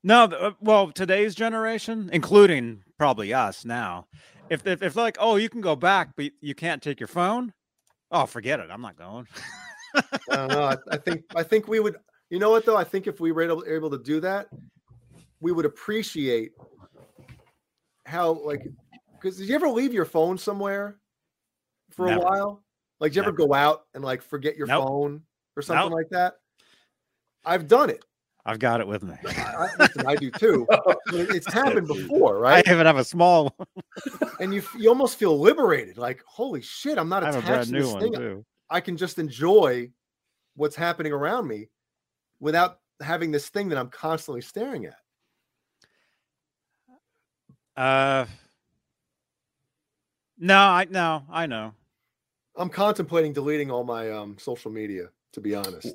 No, 0.03 0.23
uh, 0.23 0.51
well, 0.59 0.91
today's 0.91 1.35
generation, 1.35 2.09
including 2.11 2.83
probably 2.97 3.33
us 3.33 3.65
now, 3.65 4.07
if 4.49 4.65
if, 4.65 4.81
if 4.81 4.95
like, 4.95 5.17
oh, 5.19 5.35
you 5.35 5.49
can 5.49 5.61
go 5.61 5.75
back, 5.75 6.09
but 6.15 6.31
you 6.41 6.55
can't 6.55 6.81
take 6.81 6.99
your 6.99 7.07
phone. 7.07 7.53
Oh, 8.11 8.25
forget 8.25 8.59
it. 8.59 8.69
I'm 8.71 8.81
not 8.81 8.97
going. 8.97 9.27
I 9.95 10.01
don't 10.29 10.49
know. 10.49 10.63
I, 10.63 10.77
I 10.91 10.97
think 10.97 11.23
I 11.35 11.43
think 11.43 11.67
we 11.67 11.79
would. 11.79 11.97
You 12.29 12.39
know 12.39 12.49
what 12.49 12.65
though? 12.65 12.77
I 12.77 12.83
think 12.83 13.07
if 13.07 13.19
we 13.19 13.31
were 13.31 13.41
able, 13.41 13.63
able 13.67 13.89
to 13.91 13.97
do 13.97 14.19
that, 14.21 14.47
we 15.39 15.51
would 15.51 15.65
appreciate 15.65 16.51
how 18.05 18.31
like 18.31 18.65
because 19.19 19.37
did 19.37 19.47
you 19.47 19.55
ever 19.55 19.69
leave 19.69 19.93
your 19.93 20.05
phone 20.05 20.37
somewhere 20.37 20.97
for 21.91 22.07
Never. 22.07 22.21
a 22.21 22.23
while? 22.23 22.63
Like, 22.99 23.11
did 23.11 23.17
you 23.17 23.21
ever 23.23 23.31
go 23.31 23.53
out 23.53 23.83
and 23.93 24.03
like 24.03 24.21
forget 24.21 24.57
your 24.57 24.67
Nope. 24.67 24.87
phone 24.87 25.21
or 25.55 25.61
something 25.61 25.89
Nope. 25.89 25.97
like 25.97 26.09
that? 26.09 26.35
I've 27.45 27.67
done 27.67 27.89
it. 27.89 28.03
I've 28.45 28.59
got 28.59 28.81
it 28.81 28.87
with 28.87 29.03
me. 29.03 29.15
I, 29.25 29.29
I- 29.63 29.69
listen, 29.77 30.05
I 30.05 30.15
do 30.15 30.31
too. 30.31 30.67
It's 31.13 31.51
happened 31.51 31.87
before, 31.87 32.39
right? 32.39 32.51
I 32.51 32.55
right? 32.55 32.67
even 32.67 32.85
have 32.85 32.97
a 32.97 33.03
small. 33.03 33.53
One. 33.57 33.67
and 34.39 34.53
you 34.53 34.63
you 34.77 34.89
almost 34.89 35.17
feel 35.17 35.37
liberated. 35.37 35.97
Like, 35.97 36.23
holy 36.25 36.61
shit, 36.61 36.97
I'm 36.97 37.09
not 37.09 37.23
I 37.23 37.27
have 37.27 37.35
a 37.35 37.39
attached 37.39 37.49
brand 37.49 37.67
to 37.67 37.73
new 37.73 37.81
this 37.81 37.91
one 37.91 38.01
thing. 38.01 38.13
too. 38.13 38.45
I 38.69 38.79
can 38.79 38.95
just 38.97 39.19
enjoy 39.19 39.91
what's 40.55 40.75
happening 40.75 41.11
around 41.11 41.47
me 41.47 41.69
without 42.39 42.79
having 43.01 43.31
this 43.31 43.49
thing 43.49 43.69
that 43.69 43.77
I'm 43.77 43.89
constantly 43.89 44.41
staring 44.41 44.85
at. 44.85 44.95
Uh, 47.75 48.25
no, 50.37 50.57
I 50.57 50.87
no, 50.89 51.23
I 51.29 51.45
know. 51.45 51.73
I'm 52.55 52.69
contemplating 52.69 53.33
deleting 53.33 53.69
all 53.71 53.83
my 53.83 54.11
um 54.11 54.37
social 54.39 54.71
media, 54.71 55.07
to 55.33 55.41
be 55.41 55.55
honest. 55.55 55.93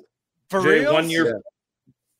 For 0.49 0.61
Jay, 0.61 0.81
real, 0.81 0.93
one 0.93 1.09
year 1.09 1.25
Yeah. 1.25 1.39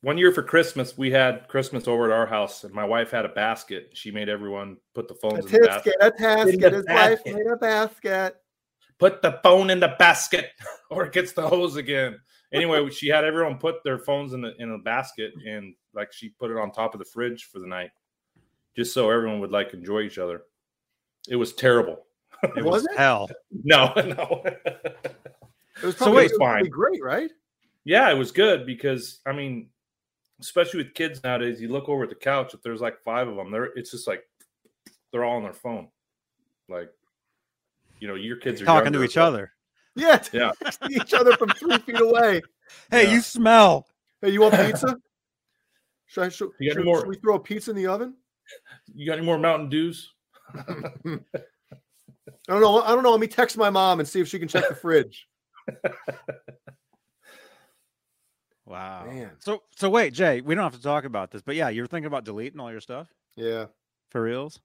One 0.01 0.17
year 0.17 0.31
for 0.31 0.43
Christmas, 0.43 0.97
we 0.97 1.11
had 1.11 1.47
Christmas 1.47 1.87
over 1.87 2.05
at 2.05 2.17
our 2.17 2.27
house, 2.27 2.63
and 2.63 2.73
my 2.73 2.85
wife 2.85 3.09
had 3.11 3.25
a 3.25 3.29
basket. 3.29 3.89
She 3.93 4.11
made 4.11 4.29
everyone 4.29 4.77
put 4.93 5.07
the 5.07 5.15
A 5.23 5.27
in 5.35 5.45
the 5.45 5.59
basket. 5.59 5.95
a 6.01 6.11
tasket, 6.11 6.59
the 6.61 6.69
his 6.71 6.85
wife 6.87 7.19
made 7.25 7.47
a 7.47 7.55
basket. 7.57 8.35
Put 8.99 9.21
the 9.21 9.39
phone 9.43 9.69
in 9.69 9.79
the 9.79 9.95
basket, 9.99 10.51
or 10.91 11.05
it 11.05 11.13
gets 11.13 11.31
the 11.33 11.47
hose 11.47 11.75
again. 11.75 12.19
Anyway, 12.53 12.89
she 12.91 13.07
had 13.07 13.25
everyone 13.25 13.57
put 13.57 13.83
their 13.83 13.97
phones 13.99 14.33
in 14.33 14.41
the 14.41 14.53
in 14.59 14.71
a 14.71 14.77
basket, 14.77 15.33
and 15.47 15.73
like 15.93 16.13
she 16.13 16.29
put 16.29 16.51
it 16.51 16.57
on 16.57 16.71
top 16.71 16.93
of 16.93 16.99
the 16.99 17.05
fridge 17.05 17.45
for 17.51 17.59
the 17.59 17.67
night, 17.67 17.89
just 18.75 18.93
so 18.93 19.09
everyone 19.09 19.39
would 19.39 19.51
like 19.51 19.73
enjoy 19.73 20.01
each 20.01 20.17
other. 20.17 20.43
It 21.27 21.35
was 21.35 21.53
terrible. 21.53 22.05
It 22.55 22.63
Was 22.63 22.83
was, 22.83 22.85
it? 22.85 22.97
hell. 22.97 23.29
No, 23.63 23.91
no. 23.95 24.41
It 24.45 25.83
was 25.83 25.95
So 25.97 26.05
probably 26.05 26.17
wait, 26.17 26.31
it 26.31 26.33
was 26.33 26.37
fine. 26.39 26.69
great, 26.69 27.03
right? 27.03 27.31
yeah, 27.83 28.09
it 28.11 28.13
was 28.17 28.31
good 28.31 28.65
because 28.65 29.19
I 29.25 29.31
mean, 29.33 29.69
especially 30.41 30.83
with 30.83 30.93
kids 30.93 31.23
nowadays, 31.23 31.61
you 31.61 31.67
look 31.69 31.89
over 31.89 32.03
at 32.03 32.09
the 32.09 32.15
couch. 32.15 32.53
If 32.53 32.61
there's 32.61 32.81
like 32.81 33.01
five 33.03 33.27
of 33.27 33.35
them, 33.35 33.51
they're 33.51 33.65
it's 33.75 33.91
just 33.91 34.07
like 34.07 34.23
they're 35.11 35.23
all 35.23 35.37
on 35.37 35.43
their 35.43 35.53
phone, 35.53 35.87
like 36.69 36.89
you 37.99 38.07
know, 38.07 38.15
your 38.15 38.37
kids 38.37 38.61
are 38.61 38.65
Talking 38.65 38.93
to 38.93 39.03
each 39.03 39.15
but- 39.15 39.23
other. 39.23 39.51
Yeah, 39.95 40.21
Yeah. 40.31 40.51
texting 40.63 40.91
each 40.91 41.13
other 41.13 41.35
from 41.37 41.49
three 41.49 41.77
feet 41.79 41.99
away. 41.99 42.41
Hey, 42.91 43.05
Yeah. 43.05 43.13
you 43.13 43.21
smell. 43.21 43.87
Hey, 44.21 44.29
you 44.29 44.41
want 44.41 44.53
pizza? 44.65 44.97
Should, 46.05 46.23
I, 46.23 46.29
should, 46.29 46.49
You 46.59 46.71
should- 46.73 46.85
more? 46.85 46.99
should 46.99 47.07
we 47.07 47.15
throw 47.15 47.35
a 47.35 47.39
pizza 47.39 47.71
in 47.71 47.77
the 47.77 47.87
oven? 47.87 48.13
You 48.93 49.05
got 49.07 49.17
any 49.17 49.25
more 49.25 49.37
Mountain 49.39 49.69
Dews? 49.69 50.13
I 50.55 50.63
don't 52.47 52.61
know. 52.61 52.81
I 52.81 52.89
don't 52.89 53.03
know. 53.03 53.11
Let 53.11 53.19
me 53.19 53.27
text 53.27 53.57
my 53.57 53.69
mom 53.69 53.99
and 53.99 54.07
see 54.07 54.21
if 54.21 54.27
she 54.27 54.39
can 54.39 54.47
check 54.47 54.69
the 54.69 54.75
fridge. 54.75 55.27
Wow. 58.67 59.05
Man. 59.07 59.31
So 59.39 59.63
so 59.75 59.89
wait, 59.89 60.13
Jay, 60.13 60.41
we 60.41 60.53
don't 60.53 60.63
have 60.65 60.75
to 60.75 60.81
talk 60.81 61.05
about 61.05 61.31
this, 61.31 61.41
but 61.41 61.55
yeah, 61.55 61.69
you're 61.69 61.87
thinking 61.87 62.07
about 62.07 62.25
deleting 62.25 62.59
all 62.59 62.69
your 62.69 62.81
stuff 62.81 63.07
Yeah, 63.37 63.67
for 64.11 64.21
reals. 64.21 64.59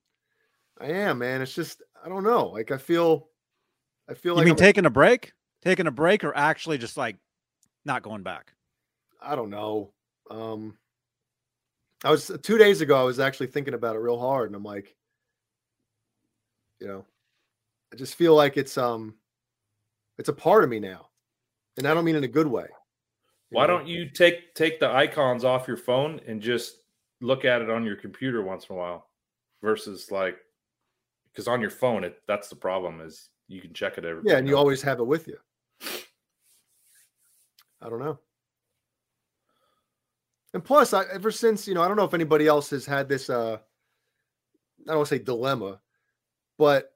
I 0.80 0.86
am, 0.86 1.18
man. 1.18 1.40
It's 1.40 1.54
just 1.54 1.82
I 2.04 2.08
don't 2.08 2.24
know. 2.24 2.48
Like 2.48 2.72
I 2.72 2.78
feel, 2.78 3.28
I 4.08 4.14
feel 4.14 4.32
You 4.32 4.36
like 4.38 4.44
mean 4.46 4.52
I'm- 4.54 4.58
taking 4.58 4.86
a 4.86 4.90
break? 4.90 5.32
Taking 5.62 5.86
a 5.86 5.92
break 5.92 6.24
or 6.24 6.36
actually 6.36 6.78
just 6.78 6.96
like 6.96 7.16
not 7.84 8.02
going 8.02 8.24
back? 8.24 8.52
I 9.20 9.36
don't 9.36 9.50
know. 9.50 9.92
Um, 10.28 10.76
I 12.02 12.10
was 12.10 12.28
two 12.42 12.58
days 12.58 12.80
ago. 12.80 13.00
I 13.00 13.04
was 13.04 13.20
actually 13.20 13.46
thinking 13.46 13.74
about 13.74 13.94
it 13.94 14.00
real 14.00 14.18
hard, 14.18 14.48
and 14.48 14.56
I'm 14.56 14.64
like, 14.64 14.96
you 16.80 16.88
know, 16.88 17.04
I 17.92 17.96
just 17.96 18.16
feel 18.16 18.34
like 18.34 18.56
it's 18.56 18.76
um, 18.76 19.14
it's 20.18 20.28
a 20.28 20.32
part 20.32 20.64
of 20.64 20.70
me 20.70 20.80
now, 20.80 21.10
and 21.76 21.86
I 21.86 21.94
don't 21.94 22.04
mean 22.04 22.16
in 22.16 22.24
a 22.24 22.28
good 22.28 22.48
way. 22.48 22.66
Why 23.52 23.66
don't 23.66 23.86
you 23.86 24.08
take 24.08 24.54
take 24.54 24.80
the 24.80 24.90
icons 24.90 25.44
off 25.44 25.68
your 25.68 25.76
phone 25.76 26.20
and 26.26 26.40
just 26.40 26.76
look 27.20 27.44
at 27.44 27.62
it 27.62 27.70
on 27.70 27.84
your 27.84 27.96
computer 27.96 28.42
once 28.42 28.66
in 28.68 28.74
a 28.74 28.78
while, 28.78 29.06
versus 29.62 30.10
like 30.10 30.38
because 31.30 31.48
on 31.48 31.60
your 31.60 31.70
phone 31.70 32.04
it 32.04 32.16
that's 32.26 32.48
the 32.48 32.56
problem 32.56 33.00
is 33.00 33.28
you 33.48 33.60
can 33.60 33.72
check 33.72 33.98
it 33.98 34.04
every 34.04 34.22
Yeah, 34.24 34.38
and 34.38 34.48
you 34.48 34.56
always 34.56 34.82
have 34.82 34.98
it 34.98 35.06
with 35.06 35.28
you. 35.28 35.38
I 37.80 37.88
don't 37.88 38.00
know. 38.00 38.18
And 40.54 40.64
plus, 40.64 40.92
I 40.92 41.04
ever 41.12 41.30
since 41.30 41.66
you 41.66 41.74
know, 41.74 41.82
I 41.82 41.88
don't 41.88 41.96
know 41.96 42.04
if 42.04 42.14
anybody 42.14 42.46
else 42.46 42.70
has 42.70 42.86
had 42.86 43.08
this. 43.08 43.30
uh 43.30 43.58
I 44.82 44.86
don't 44.86 44.96
want 44.96 45.08
to 45.08 45.16
say 45.16 45.22
dilemma, 45.22 45.80
but 46.58 46.92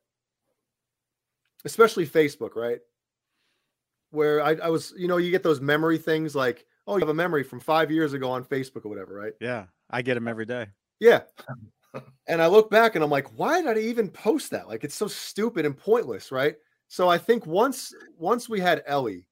especially 1.64 2.06
Facebook, 2.06 2.56
right? 2.56 2.80
Where 4.16 4.42
I, 4.42 4.52
I 4.54 4.68
was, 4.70 4.94
you 4.96 5.08
know, 5.08 5.18
you 5.18 5.30
get 5.30 5.42
those 5.42 5.60
memory 5.60 5.98
things 5.98 6.34
like, 6.34 6.64
oh, 6.86 6.96
you 6.96 7.00
have 7.00 7.10
a 7.10 7.14
memory 7.14 7.42
from 7.42 7.60
five 7.60 7.90
years 7.90 8.14
ago 8.14 8.30
on 8.30 8.44
Facebook 8.44 8.86
or 8.86 8.88
whatever, 8.88 9.14
right? 9.14 9.34
Yeah, 9.40 9.66
I 9.90 10.00
get 10.00 10.14
them 10.14 10.26
every 10.26 10.46
day. 10.46 10.68
Yeah. 11.00 11.20
and 12.26 12.40
I 12.40 12.46
look 12.46 12.70
back 12.70 12.94
and 12.94 13.04
I'm 13.04 13.10
like, 13.10 13.28
why 13.38 13.60
did 13.60 13.76
I 13.76 13.80
even 13.80 14.08
post 14.08 14.50
that? 14.50 14.68
Like 14.68 14.84
it's 14.84 14.94
so 14.94 15.06
stupid 15.06 15.66
and 15.66 15.76
pointless, 15.76 16.32
right? 16.32 16.56
So 16.88 17.08
I 17.08 17.18
think 17.18 17.46
once 17.46 17.94
once 18.16 18.48
we 18.48 18.58
had 18.58 18.82
Ellie, 18.86 19.26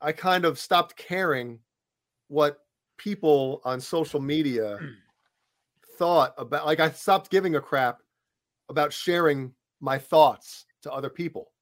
I 0.00 0.12
kind 0.12 0.44
of 0.44 0.58
stopped 0.58 0.96
caring 0.96 1.58
what 2.28 2.60
people 2.96 3.60
on 3.64 3.80
social 3.80 4.20
media 4.20 4.78
thought 5.98 6.32
about 6.38 6.64
like 6.64 6.80
I 6.80 6.90
stopped 6.90 7.30
giving 7.30 7.56
a 7.56 7.60
crap 7.60 8.00
about 8.68 8.92
sharing 8.92 9.52
my 9.80 9.98
thoughts 9.98 10.64
to 10.82 10.92
other 10.92 11.10
people. 11.10 11.52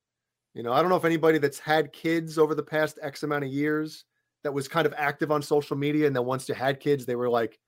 You 0.54 0.62
know, 0.62 0.72
I 0.72 0.80
don't 0.80 0.88
know 0.88 0.96
if 0.96 1.04
anybody 1.04 1.38
that's 1.38 1.58
had 1.58 1.92
kids 1.92 2.38
over 2.38 2.54
the 2.54 2.62
past 2.62 2.98
X 3.02 3.22
amount 3.24 3.44
of 3.44 3.50
years 3.50 4.04
that 4.44 4.52
was 4.54 4.68
kind 4.68 4.86
of 4.86 4.94
active 4.96 5.32
on 5.32 5.42
social 5.42 5.76
media 5.76 6.06
and 6.06 6.14
then 6.14 6.24
once 6.24 6.46
they 6.46 6.54
had 6.54 6.78
kids, 6.80 7.04
they 7.06 7.16
were 7.16 7.28
like, 7.28 7.58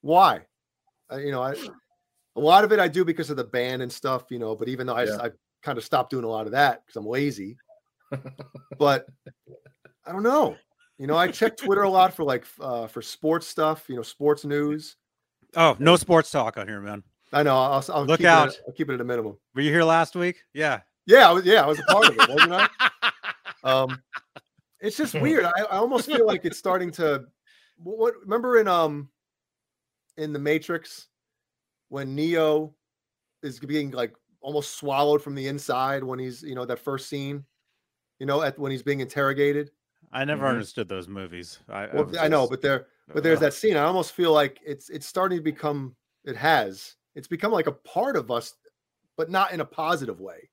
why? 0.00 0.40
Uh, 1.12 1.18
you 1.18 1.30
know, 1.30 1.42
I 1.42 1.52
a 2.34 2.40
lot 2.40 2.64
of 2.64 2.72
it 2.72 2.80
I 2.80 2.88
do 2.88 3.04
because 3.04 3.30
of 3.30 3.36
the 3.36 3.44
band 3.44 3.82
and 3.82 3.92
stuff, 3.92 4.24
you 4.30 4.38
know, 4.38 4.56
but 4.56 4.68
even 4.68 4.86
though 4.86 4.94
I, 4.94 5.04
Yeah. 5.04 5.18
I 5.22 5.30
kind 5.62 5.78
of 5.78 5.84
stopped 5.84 6.10
doing 6.10 6.24
a 6.24 6.28
lot 6.28 6.46
of 6.46 6.52
that 6.52 6.82
because 6.84 6.96
I'm 6.96 7.06
lazy. 7.06 7.56
but 8.78 9.06
I 10.04 10.12
don't 10.12 10.22
know. 10.22 10.56
You 10.98 11.06
know, 11.06 11.16
I 11.16 11.28
check 11.28 11.56
Twitter 11.56 11.82
a 11.82 11.90
lot 11.90 12.14
for 12.14 12.24
like 12.24 12.44
uh, 12.60 12.86
for 12.86 13.02
sports 13.02 13.46
stuff, 13.46 13.84
you 13.88 13.96
know, 13.96 14.02
sports 14.02 14.44
news. 14.44 14.96
Oh, 15.54 15.76
no 15.78 15.96
sports 15.96 16.30
talk 16.30 16.56
on 16.56 16.66
here, 16.66 16.80
man. 16.80 17.02
I 17.32 17.42
know. 17.42 17.56
I'll, 17.56 17.84
I'll 17.92 18.04
Look 18.04 18.18
keep 18.18 18.26
It 18.26 18.30
out. 18.30 18.48
at, 18.48 18.56
I'll 18.66 18.74
keep 18.74 18.88
it 18.90 18.94
at 18.94 19.00
a 19.00 19.04
minimum. 19.04 19.36
Were 19.54 19.62
you 19.62 19.70
here 19.70 19.84
last 19.84 20.14
week? 20.16 20.42
Yeah. 20.54 20.80
Yeah, 21.06 21.28
I 21.28 21.32
was, 21.32 21.44
yeah, 21.44 21.62
I 21.62 21.66
was 21.66 21.78
a 21.78 21.82
part 21.84 22.08
of 22.08 22.16
it, 22.18 22.28
wasn't 22.28 22.52
I? 22.52 22.68
Um, 23.64 24.02
it's 24.80 24.96
just 24.96 25.14
weird. 25.14 25.44
I, 25.44 25.52
I 25.60 25.76
almost 25.76 26.06
feel 26.06 26.26
like 26.26 26.44
it's 26.44 26.58
starting 26.58 26.90
to. 26.92 27.26
What, 27.78 27.96
what 27.98 28.14
remember 28.20 28.58
in 28.58 28.66
um, 28.66 29.08
in 30.16 30.32
the 30.32 30.40
Matrix, 30.40 31.06
when 31.90 32.16
Neo 32.16 32.74
is 33.44 33.60
being 33.60 33.92
like 33.92 34.14
almost 34.40 34.74
swallowed 34.74 35.22
from 35.22 35.36
the 35.36 35.46
inside 35.46 36.02
when 36.02 36.18
he's 36.18 36.42
you 36.42 36.56
know 36.56 36.64
that 36.64 36.80
first 36.80 37.08
scene, 37.08 37.44
you 38.18 38.26
know, 38.26 38.42
at 38.42 38.58
when 38.58 38.72
he's 38.72 38.82
being 38.82 38.98
interrogated. 38.98 39.70
I 40.12 40.24
never 40.24 40.42
Mhm. 40.44 40.50
understood 40.50 40.88
those 40.88 41.06
movies. 41.06 41.60
I, 41.68 41.86
Well, 41.86 42.04
was 42.04 42.16
I 42.16 42.26
know, 42.26 42.48
but 42.48 42.60
there, 42.60 42.88
but 43.06 43.22
there's 43.22 43.38
Ugh. 43.38 43.42
that 43.42 43.54
scene. 43.54 43.76
I 43.76 43.84
almost 43.84 44.12
feel 44.12 44.32
like 44.32 44.60
it's 44.66 44.90
it's 44.90 45.06
starting 45.06 45.38
to 45.38 45.42
become. 45.44 45.94
It 46.24 46.36
has. 46.36 46.96
It's 47.14 47.28
become 47.28 47.52
like 47.52 47.68
a 47.68 47.72
part 47.72 48.16
of 48.16 48.30
us, 48.32 48.54
but 49.16 49.30
not 49.30 49.52
in 49.52 49.60
a 49.60 49.64
positive 49.64 50.20
way. 50.20 50.48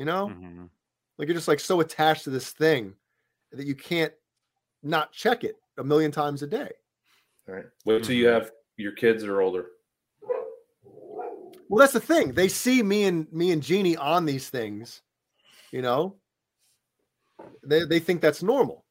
You 0.00 0.06
know. 0.06 0.28
Mhm. 0.28 0.70
Like 1.18 1.28
you're 1.28 1.34
just 1.34 1.46
like 1.46 1.60
so 1.60 1.80
attached 1.80 2.24
to 2.24 2.30
this 2.30 2.52
thing 2.52 2.94
that 3.52 3.66
you 3.66 3.74
can't 3.74 4.14
not 4.82 5.12
check 5.12 5.44
it 5.44 5.56
a 5.76 5.84
million 5.84 6.10
times 6.10 6.42
a 6.42 6.46
day. 6.46 6.70
All 7.46 7.54
right. 7.54 7.66
Wait 7.84 8.02
till 8.02 8.14
you 8.16 8.24
Mhm. 8.24 8.32
have 8.32 8.52
your 8.78 8.92
kids 8.92 9.24
are 9.24 9.42
older. 9.42 9.72
Well, 11.68 11.78
that's 11.80 11.92
the 11.92 12.00
thing. 12.00 12.32
They 12.32 12.48
see 12.48 12.82
me 12.82 13.04
and 13.04 13.30
me 13.30 13.50
and 13.52 13.62
Jeannie 13.62 13.98
on 13.98 14.24
these 14.24 14.48
things, 14.48 15.02
you 15.70 15.82
know. 15.82 16.18
They 17.62 17.84
they 17.84 17.98
think 18.00 18.22
that's 18.22 18.42
normal. 18.42 18.86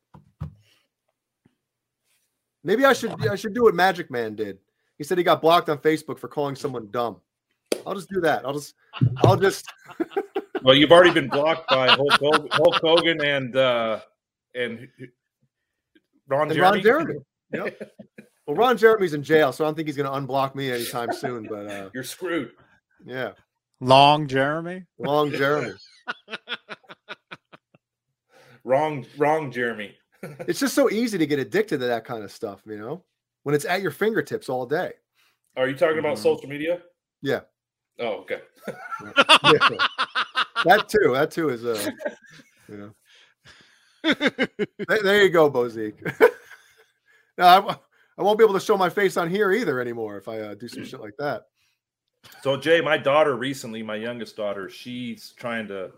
Maybe 2.63 2.85
I 2.85 2.93
should 2.93 3.19
I 3.27 3.35
should 3.35 3.55
do 3.55 3.63
what 3.63 3.73
Magic 3.73 4.11
Man 4.11 4.35
did. 4.35 4.59
He 4.99 5.03
said 5.03 5.17
he 5.17 5.23
got 5.23 5.41
blocked 5.41 5.69
on 5.69 5.79
Facebook 5.79 6.19
for 6.19 6.27
calling 6.27 6.55
someone 6.55 6.91
dumb. 6.91 7.19
I'll 7.83 7.95
just 7.95 8.09
do 8.09 8.21
that. 8.21 8.45
I'll 8.45 8.53
just 8.53 8.75
I'll 9.23 9.37
just 9.37 9.65
Well, 10.63 10.75
you've 10.75 10.91
already 10.91 11.11
been 11.11 11.29
blocked 11.29 11.69
by 11.69 11.87
Hulk 11.89 12.13
Hogan, 12.13 12.47
Hulk 12.51 12.75
Hogan 12.75 13.21
and 13.23 13.55
uh 13.55 13.99
and 14.55 14.87
Ron 16.27 16.43
and 16.47 16.53
Jeremy. 16.53 16.61
Ron 16.61 16.81
Jeremy. 16.83 17.15
Yep. 17.51 17.91
Well, 18.45 18.55
Ron 18.55 18.77
Jeremy's 18.77 19.15
in 19.15 19.23
jail, 19.23 19.51
so 19.51 19.63
I 19.63 19.67
don't 19.67 19.73
think 19.75 19.87
he's 19.87 19.97
going 19.97 20.05
to 20.11 20.15
unblock 20.27 20.53
me 20.53 20.71
anytime 20.71 21.11
soon. 21.11 21.47
But 21.49 21.65
uh, 21.67 21.89
You're 21.95 22.03
screwed. 22.03 22.51
yeah, 23.03 23.31
Long 23.81 24.27
Jeremy. 24.27 24.85
long 24.99 25.31
Jeremy. 25.31 25.73
Wrong, 28.63 29.05
wrong, 29.17 29.51
Jeremy. 29.51 29.95
it's 30.47 30.59
just 30.59 30.75
so 30.75 30.89
easy 30.91 31.17
to 31.17 31.25
get 31.25 31.39
addicted 31.39 31.79
to 31.79 31.87
that 31.87 32.05
kind 32.05 32.23
of 32.23 32.31
stuff, 32.31 32.61
you 32.67 32.77
know, 32.77 33.03
when 33.43 33.55
it's 33.55 33.65
at 33.65 33.81
your 33.81 33.91
fingertips 33.91 34.47
all 34.49 34.65
day. 34.67 34.91
Are 35.57 35.67
you 35.67 35.75
talking 35.75 35.97
about 35.99 36.17
Mhm. 36.17 36.21
social 36.23 36.47
media? 36.49 36.81
Yeah. 37.23 37.41
Oh, 37.99 38.25
okay. 38.25 38.41
Yeah. 39.43 39.87
That 40.65 40.89
too. 40.89 41.13
That 41.13 41.31
too 41.31 41.49
is 41.49 41.63
a. 41.65 41.93
you 42.67 42.77
know. 42.77 42.91
There, 44.03 45.03
there 45.03 45.23
you 45.23 45.29
go, 45.29 45.51
Bozique. 45.51 46.01
no, 47.37 47.77
I, 48.17 48.21
won't 48.21 48.37
be 48.37 48.43
able 48.43 48.53
to 48.53 48.59
show 48.59 48.77
my 48.77 48.89
face 48.89 49.17
on 49.17 49.29
here 49.29 49.51
either 49.51 49.79
anymore 49.79 50.17
if 50.17 50.27
I 50.27 50.39
uh, 50.39 50.53
do 50.55 50.67
some 50.67 50.85
shit 50.85 51.01
like 51.01 51.15
that. 51.19 51.43
So 52.41 52.57
Jay, 52.57 52.81
my 52.81 52.97
daughter 52.97 53.35
recently, 53.35 53.83
my 53.83 53.95
youngest 53.95 54.35
daughter, 54.35 54.69
she's 54.69 55.33
trying 55.37 55.67
to 55.69 55.91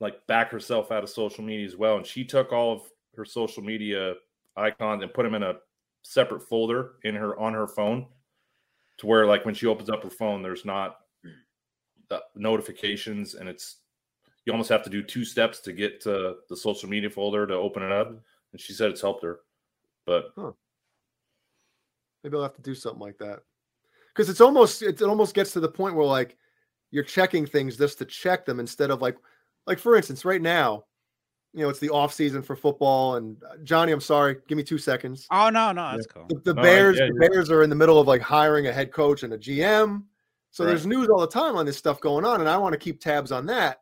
like 0.00 0.26
back 0.26 0.50
herself 0.50 0.90
out 0.90 1.02
of 1.02 1.10
social 1.10 1.44
media 1.44 1.66
as 1.66 1.76
well, 1.76 1.96
and 1.96 2.06
she 2.06 2.24
took 2.24 2.52
all 2.52 2.72
of 2.72 2.82
her 3.16 3.24
social 3.24 3.62
media 3.62 4.14
icons 4.56 5.02
and 5.02 5.12
put 5.14 5.22
them 5.22 5.34
in 5.34 5.42
a 5.42 5.54
separate 6.02 6.42
folder 6.42 6.92
in 7.04 7.14
her 7.14 7.38
on 7.38 7.52
her 7.52 7.66
phone, 7.66 8.06
to 8.98 9.06
where 9.06 9.26
like 9.26 9.44
when 9.44 9.54
she 9.54 9.66
opens 9.66 9.90
up 9.90 10.02
her 10.02 10.10
phone, 10.10 10.42
there's 10.42 10.64
not 10.64 10.96
notifications, 12.34 13.34
and 13.34 13.48
it's 13.48 13.76
you 14.44 14.52
almost 14.52 14.68
have 14.68 14.82
to 14.84 14.90
do 14.90 15.02
two 15.02 15.24
steps 15.24 15.60
to 15.60 15.72
get 15.72 16.00
to 16.02 16.36
the 16.48 16.56
social 16.56 16.88
media 16.88 17.08
folder 17.10 17.46
to 17.46 17.54
open 17.54 17.82
it 17.82 17.92
up. 17.92 18.08
And 18.08 18.60
she 18.60 18.72
said 18.72 18.90
it's 18.90 19.00
helped 19.00 19.22
her, 19.24 19.40
but 20.06 20.32
Huh. 20.36 20.52
Maybe 22.22 22.36
I'll 22.36 22.42
have 22.42 22.54
to 22.54 22.62
do 22.62 22.74
something 22.74 23.00
like 23.00 23.18
that. 23.18 23.40
Because 24.14 24.30
it's 24.30 24.40
almost 24.40 24.82
it, 24.82 25.00
it 25.00 25.02
almost 25.02 25.34
gets 25.34 25.52
to 25.52 25.60
the 25.60 25.68
point 25.68 25.94
where 25.94 26.06
like 26.06 26.36
you're 26.90 27.04
checking 27.04 27.44
things 27.46 27.76
just 27.76 27.98
to 27.98 28.04
check 28.04 28.46
them 28.46 28.60
instead 28.60 28.90
of 28.90 29.02
like 29.02 29.16
like 29.66 29.78
for 29.78 29.96
instance, 29.96 30.24
right 30.24 30.40
now, 30.42 30.84
you 31.52 31.62
know, 31.62 31.68
it's 31.68 31.80
the 31.80 31.90
off 31.90 32.12
season 32.12 32.42
for 32.42 32.54
football. 32.56 33.16
And 33.16 33.42
uh, 33.42 33.56
Johnny, 33.64 33.92
I'm 33.92 34.00
sorry, 34.00 34.36
give 34.48 34.56
me 34.56 34.62
two 34.62 34.78
seconds. 34.78 35.26
Oh 35.30 35.50
no, 35.50 35.72
no, 35.72 35.92
that's 35.92 36.06
cool. 36.06 36.26
The, 36.28 36.40
the 36.44 36.54
No, 36.54 36.60
I- 36.60 36.64
Bears, 36.64 36.98
yeah, 36.98 37.06
the 37.08 37.28
Bears 37.28 37.50
are 37.50 37.62
in 37.62 37.70
the 37.70 37.76
middle 37.76 37.98
of 37.98 38.06
like 38.06 38.20
hiring 38.22 38.68
a 38.68 38.72
head 38.72 38.92
coach 38.92 39.22
and 39.22 39.32
a 39.32 39.38
GM. 39.38 40.04
So 40.54 40.62
Right. 40.62 40.68
there's 40.70 40.86
news 40.86 41.08
all 41.08 41.18
the 41.20 41.26
time 41.26 41.56
on 41.56 41.66
this 41.66 41.76
stuff 41.76 42.00
going 42.00 42.24
on, 42.24 42.38
and 42.38 42.48
I 42.48 42.56
want 42.58 42.74
to 42.74 42.78
keep 42.78 43.00
tabs 43.00 43.32
on 43.32 43.44
that. 43.46 43.80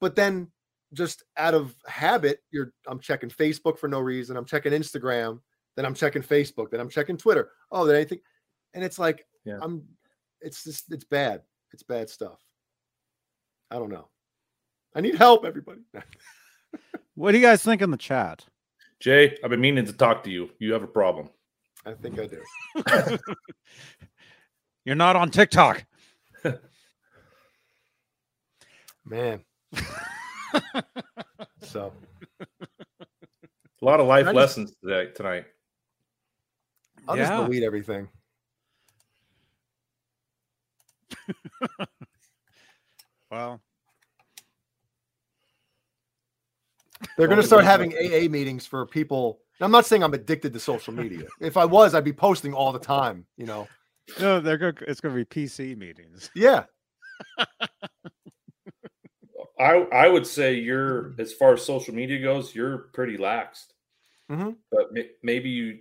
But 0.00 0.16
then, 0.16 0.50
just 0.92 1.22
out 1.36 1.54
of 1.54 1.72
habit, 1.86 2.42
you're 2.50 2.72
I'm 2.88 2.98
checking 2.98 3.30
Facebook 3.30 3.78
for 3.78 3.86
no 3.86 4.00
reason. 4.00 4.36
I'm 4.36 4.44
checking 4.44 4.72
Instagram, 4.72 5.40
then 5.76 5.86
I'm 5.86 5.94
checking 5.94 6.20
Facebook, 6.22 6.70
then 6.72 6.80
I'm 6.80 6.88
checking 6.88 7.16
Twitter. 7.16 7.52
Oh, 7.70 7.86
did 7.86 7.94
anything? 7.94 8.18
And 8.74 8.82
it's 8.82 8.98
like 8.98 9.24
Yeah. 9.44 9.58
I'm. 9.62 9.84
It's 10.40 10.64
just 10.64 10.90
it's 10.92 11.04
bad. 11.04 11.42
It's 11.72 11.84
bad 11.84 12.10
stuff. 12.10 12.40
I 13.70 13.76
don't 13.78 13.88
know. 13.90 14.08
I 14.96 15.00
need 15.00 15.14
help, 15.14 15.44
everybody. 15.44 15.82
What 17.14 17.30
do 17.30 17.38
you 17.38 17.44
guys 17.44 17.62
think 17.62 17.80
in 17.80 17.92
the 17.92 17.96
chat? 17.96 18.44
Jay, 18.98 19.38
I've 19.44 19.50
been 19.50 19.60
meaning 19.60 19.84
to 19.86 19.92
talk 19.92 20.24
to 20.24 20.30
you. 20.32 20.50
You 20.58 20.72
have 20.72 20.82
a 20.82 20.88
problem. 20.88 21.30
I 21.86 21.92
think 21.92 22.18
I 22.18 22.26
do. 22.26 22.42
You're 24.84 24.96
not 24.96 25.16
on 25.16 25.30
TikTok. 25.30 25.84
Man. 29.04 29.40
so 31.62 31.92
A 32.40 33.84
lot 33.84 34.00
of 34.00 34.06
life 34.06 34.24
just- 34.26 34.34
lessons 34.36 34.74
today 34.82 35.10
tonight. 35.12 35.44
I'll 37.06 37.16
Yeah. 37.16 37.28
just 37.28 37.44
delete 37.44 37.62
everything. 37.62 38.08
Well, 43.30 43.60
They're 47.18 47.26
going 47.26 47.40
to 47.40 47.46
start 47.46 47.64
having 47.64 47.92
AA 47.94 48.28
meetings 48.28 48.64
for 48.64 48.86
people. 48.86 49.40
I'm 49.60 49.72
not 49.72 49.86
saying 49.86 50.04
I'm 50.04 50.14
addicted 50.14 50.52
to 50.52 50.60
social 50.60 50.94
media. 50.94 51.24
If 51.40 51.56
I 51.56 51.64
was, 51.64 51.96
I'd 51.96 52.04
be 52.04 52.12
posting 52.12 52.54
all 52.54 52.70
the 52.70 52.78
time, 52.78 53.26
you 53.36 53.46
know. 53.46 53.66
No, 54.20 54.40
they're 54.40 54.58
go- 54.58 54.72
it's 54.86 55.00
going 55.00 55.14
to 55.16 55.24
be 55.24 55.46
PC 55.46 55.76
meetings. 55.76 56.30
Yeah. 56.34 56.64
I 59.58 59.74
I 59.92 60.08
would 60.08 60.26
say 60.26 60.54
you're 60.54 61.14
as 61.18 61.32
far 61.32 61.54
as 61.54 61.64
social 61.64 61.94
media 61.94 62.20
goes, 62.20 62.54
you're 62.54 62.78
pretty 62.92 63.16
laxed. 63.16 63.68
Mhm. 64.30 64.56
But 64.70 64.92
may, 64.92 65.10
maybe 65.22 65.48
you 65.50 65.78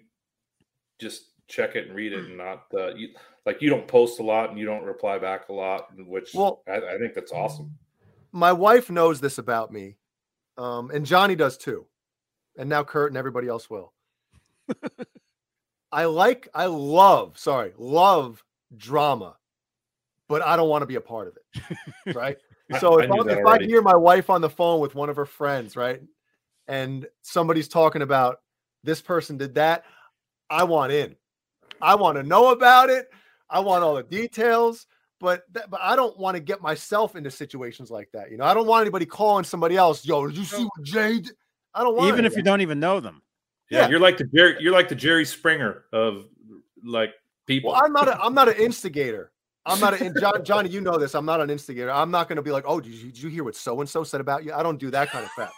just 1.00 1.24
check 1.48 1.76
it 1.76 1.88
and 1.88 1.95
read 1.95 2.14
it, 2.14 2.20
and 2.26 2.38
not 2.38 2.66
uh, 2.74 2.94
you, 2.95 3.10
like 3.45 3.62
you 3.62 3.70
don't 3.70 3.88
post 3.88 4.20
a 4.20 4.24
lot 4.24 4.50
and 4.52 4.60
you 4.60 4.66
don't 4.66 4.84
reply 4.84 5.18
back 5.18 5.50
a 5.50 5.54
lot, 5.54 5.88
which 5.98 6.34
Well- 6.34 6.62
I, 6.68 6.78
I 6.78 6.98
think 7.00 7.14
that's 7.16 7.32
awesome. 7.32 7.76
My 8.32 8.52
wife 8.54 8.90
knows 8.90 9.20
this 9.20 9.38
about 9.38 9.72
me. 9.72 9.98
Um, 10.58 10.90
and 10.91 11.06
Johnny 11.06 11.36
does 11.36 11.58
too. 11.58 11.86
And 12.58 12.70
now 12.70 12.84
Kurt 12.84 13.12
and 13.12 13.18
everybody 13.18 13.48
else 13.48 13.70
will. 13.70 13.94
I 15.94 16.06
like, 16.06 16.49
I 16.56 16.65
love, 16.65 17.38
sorry, 17.38 17.72
love 17.78 18.44
drama, 18.76 19.38
but 20.28 20.41
I 20.41 20.56
don't 20.56 20.68
want 20.68 20.82
to 20.82 20.88
be 20.88 20.95
a 20.95 21.02
part 21.02 21.28
of 21.28 21.38
it. 21.38 21.78
Right. 22.15 22.38
So 22.80 22.99
I 22.99 23.03
if, 23.03 23.11
I, 23.11 23.32
if 23.32 23.45
I 23.45 23.64
hear 23.64 23.82
my 23.82 23.95
wife 23.95 24.30
on 24.30 24.41
the 24.41 24.49
phone 24.49 24.80
with 24.80 24.95
one 24.95 25.10
of 25.10 25.15
her 25.18 25.26
friends, 25.26 25.76
right, 25.76 26.02
and 26.68 27.06
somebody's 27.22 27.68
talking 27.68 28.02
about 28.02 28.40
this 28.84 29.02
person 29.02 29.38
did 29.38 29.56
that, 29.56 29.84
I 30.49 30.64
want 30.64 30.91
in. 30.91 31.15
I 31.82 31.95
want 31.95 32.18
to 32.18 32.24
know 32.24 32.52
about 32.52 32.90
it. 32.90 33.10
I 33.49 33.60
want 33.60 33.84
all 33.84 33.95
the 33.95 34.03
details. 34.03 34.88
But 35.20 35.44
that, 35.52 35.70
but 35.70 35.82
I 35.82 35.95
don't 35.95 36.18
want 36.18 36.36
to 36.36 36.41
get 36.41 36.61
myself 36.61 37.15
into 37.15 37.30
situations 37.30 37.91
like 37.91 38.10
that. 38.14 38.32
You 38.32 38.38
know, 38.38 38.45
I 38.45 38.53
don't 38.53 38.68
want 38.68 38.82
anybody 38.82 39.06
calling 39.06 39.44
somebody 39.44 39.78
else. 39.78 40.06
Yo, 40.06 40.26
did 40.26 40.38
you 40.38 40.45
see 40.45 40.64
what 40.64 40.84
Jay? 40.84 41.20
Did? 41.20 41.34
I 41.74 41.84
don't 41.84 41.95
want 41.95 42.10
Even 42.10 42.26
if 42.26 42.36
you 42.36 42.44
don't 42.44 42.61
even 42.61 42.80
know 42.80 42.99
them. 42.99 43.22
Yeah, 43.74 43.82
Yeah. 43.82 43.90
you're 43.90 44.00
like 44.00 44.18
the 44.18 44.26
Jerry, 44.26 44.56
you're 44.60 44.72
like 44.74 44.90
the 44.90 44.95
Jerry 44.95 45.26
Springer 45.26 45.86
of 45.91 46.26
like 46.86 47.14
people. 47.48 47.72
Well, 47.72 47.82
I'm 47.84 47.91
not. 47.91 48.08
A, 48.08 48.20
I'm 48.22 48.34
not 48.34 48.48
an 48.48 48.56
instigator. 48.56 49.32
I'm 49.66 49.80
not. 49.80 49.94
A, 50.00 50.06
and 50.06 50.16
John, 50.20 50.44
Johnny, 50.44 50.70
you 50.70 50.82
know 50.82 50.98
this. 50.98 51.16
I'm 51.16 51.26
not 51.26 51.41
an 51.41 51.50
instigator. 51.50 51.91
I'm 51.91 52.12
not 52.12 52.28
going 52.28 52.36
to 52.38 52.41
be 52.41 52.52
like, 52.52 52.66
oh, 52.68 52.80
did 52.80 52.91
you, 52.94 53.06
did 53.12 53.22
you 53.22 53.30
hear 53.30 53.44
what 53.44 53.56
so 53.56 53.80
and 53.80 53.90
so 53.90 54.04
said 54.04 54.22
about 54.22 54.44
you? 54.44 54.54
I 54.54 54.62
don't 54.64 54.78
do 54.80 54.91
that 54.91 55.10
kind 55.10 55.26
of 55.26 55.32
crap. 55.32 55.52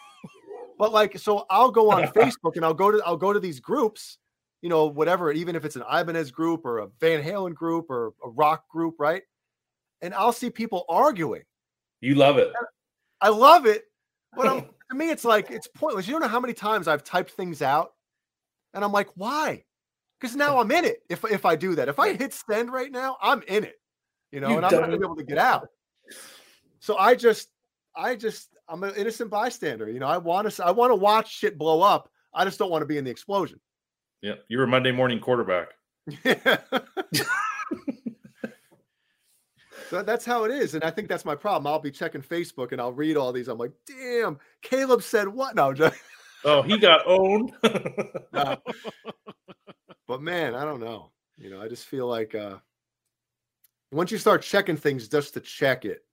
But 0.77 0.91
like, 0.91 1.17
so 1.17 1.45
I'll 1.49 1.71
go 1.71 1.89
on 1.91 2.03
Facebook 2.15 2.55
and 2.55 2.63
I'll 2.65 2.73
go 2.73 2.91
to 2.91 3.01
I'll 3.05 3.17
go 3.17 3.33
to 3.33 3.39
these 3.39 3.59
groups, 3.59 4.17
you 4.61 4.69
know, 4.69 4.85
whatever, 4.85 5.31
even 5.31 5.55
if 5.55 5.65
it's 5.65 5.75
an 5.75 5.83
Ibanez 5.91 6.31
group 6.31 6.65
or 6.65 6.79
a 6.79 6.87
Van 6.99 7.23
Halen 7.23 7.53
group 7.55 7.89
or 7.89 8.13
a 8.23 8.29
rock 8.29 8.67
group, 8.69 8.95
right? 8.99 9.23
And 10.01 10.13
I'll 10.13 10.33
see 10.33 10.49
people 10.49 10.85
arguing. 10.89 11.43
you 12.01 12.15
love 12.15 12.37
it. 12.37 12.51
I 13.21 13.29
love 13.29 13.65
it, 13.65 13.85
but 14.35 14.47
I'm, 14.47 14.65
to 14.91 14.95
me, 14.95 15.09
it's 15.09 15.25
like 15.25 15.49
it's 15.49 15.67
pointless. 15.67 16.05
You 16.07 16.11
don't 16.11 16.21
know 16.21 16.27
how 16.27 16.39
many 16.41 16.53
times 16.53 16.87
I've 16.87 17.03
typed 17.03 17.31
things 17.31 17.61
out, 17.63 17.93
and 18.75 18.83
I'm 18.83 18.91
like, 18.91 19.09
why? 19.15 19.63
Because 20.19 20.35
now 20.35 20.59
I'm 20.59 20.69
in 20.71 20.85
it. 20.85 20.97
If 21.09 21.23
if 21.25 21.45
I 21.45 21.55
do 21.55 21.75
that, 21.75 21.87
if 21.89 21.97
I 21.97 22.13
hit 22.13 22.33
send 22.33 22.71
right 22.71 22.91
now, 22.91 23.17
I'm 23.21 23.41
in 23.47 23.63
it. 23.63 23.75
You 24.31 24.41
know, 24.41 24.49
You 24.49 24.57
and 24.57 24.65
I'm 24.65 24.71
not 24.73 24.81
gonna 24.81 24.97
be 24.97 25.03
able 25.05 25.15
to 25.15 25.23
get 25.23 25.37
out. 25.37 25.67
So 26.79 26.97
I 26.97 27.15
just, 27.15 27.49
I 27.95 28.15
just, 28.15 28.49
I'm 28.69 28.83
an 28.83 28.93
innocent 28.95 29.31
bystander. 29.31 29.89
You 29.89 29.99
know, 29.99 30.07
I 30.07 30.17
want 30.17 30.51
to, 30.51 30.65
I 30.65 30.71
want 30.71 30.91
to 30.91 30.95
watch 30.95 31.33
shit 31.33 31.57
blow 31.57 31.81
up. 31.81 32.11
I 32.33 32.43
just 32.45 32.59
don't 32.59 32.69
want 32.69 32.81
to 32.83 32.85
be 32.85 32.97
in 32.97 33.05
the 33.05 33.09
explosion. 33.11 33.59
Yeah, 34.21 34.35
you're 34.49 34.63
a 34.63 34.67
Monday 34.67 34.91
morning 34.91 35.19
quarterback. 35.19 35.69
so 39.89 40.01
that's 40.03 40.25
how 40.25 40.43
it 40.43 40.51
is, 40.51 40.75
and 40.75 40.83
I 40.83 40.91
think 40.91 41.07
that's 41.07 41.25
my 41.25 41.35
problem. 41.35 41.67
I'll 41.71 41.79
be 41.79 41.91
checking 41.91 42.21
Facebook 42.21 42.71
and 42.71 42.81
I'll 42.81 42.93
read 42.93 43.17
all 43.17 43.31
these. 43.31 43.47
I'm 43.47 43.57
like, 43.57 43.71
damn, 43.87 44.37
Caleb 44.61 45.01
said 45.03 45.27
what? 45.27 45.55
No, 45.55 45.73
just- 45.73 45.95
Oh, 46.45 46.61
he 46.61 46.77
got 46.77 47.01
owned. 47.07 47.51
No. 48.31 48.57
but 50.07 50.21
man, 50.21 50.55
I 50.55 50.63
don't 50.63 50.79
know. 50.79 51.11
You 51.37 51.49
know, 51.49 51.61
I 51.61 51.67
just 51.67 51.85
feel 51.85 52.07
like 52.07 52.35
uh 52.35 52.57
once 53.91 54.11
you 54.11 54.17
start 54.17 54.41
checking 54.41 54.77
things 54.77 55.07
just 55.07 55.33
to 55.33 55.39
check 55.39 55.85
it, 55.85 56.05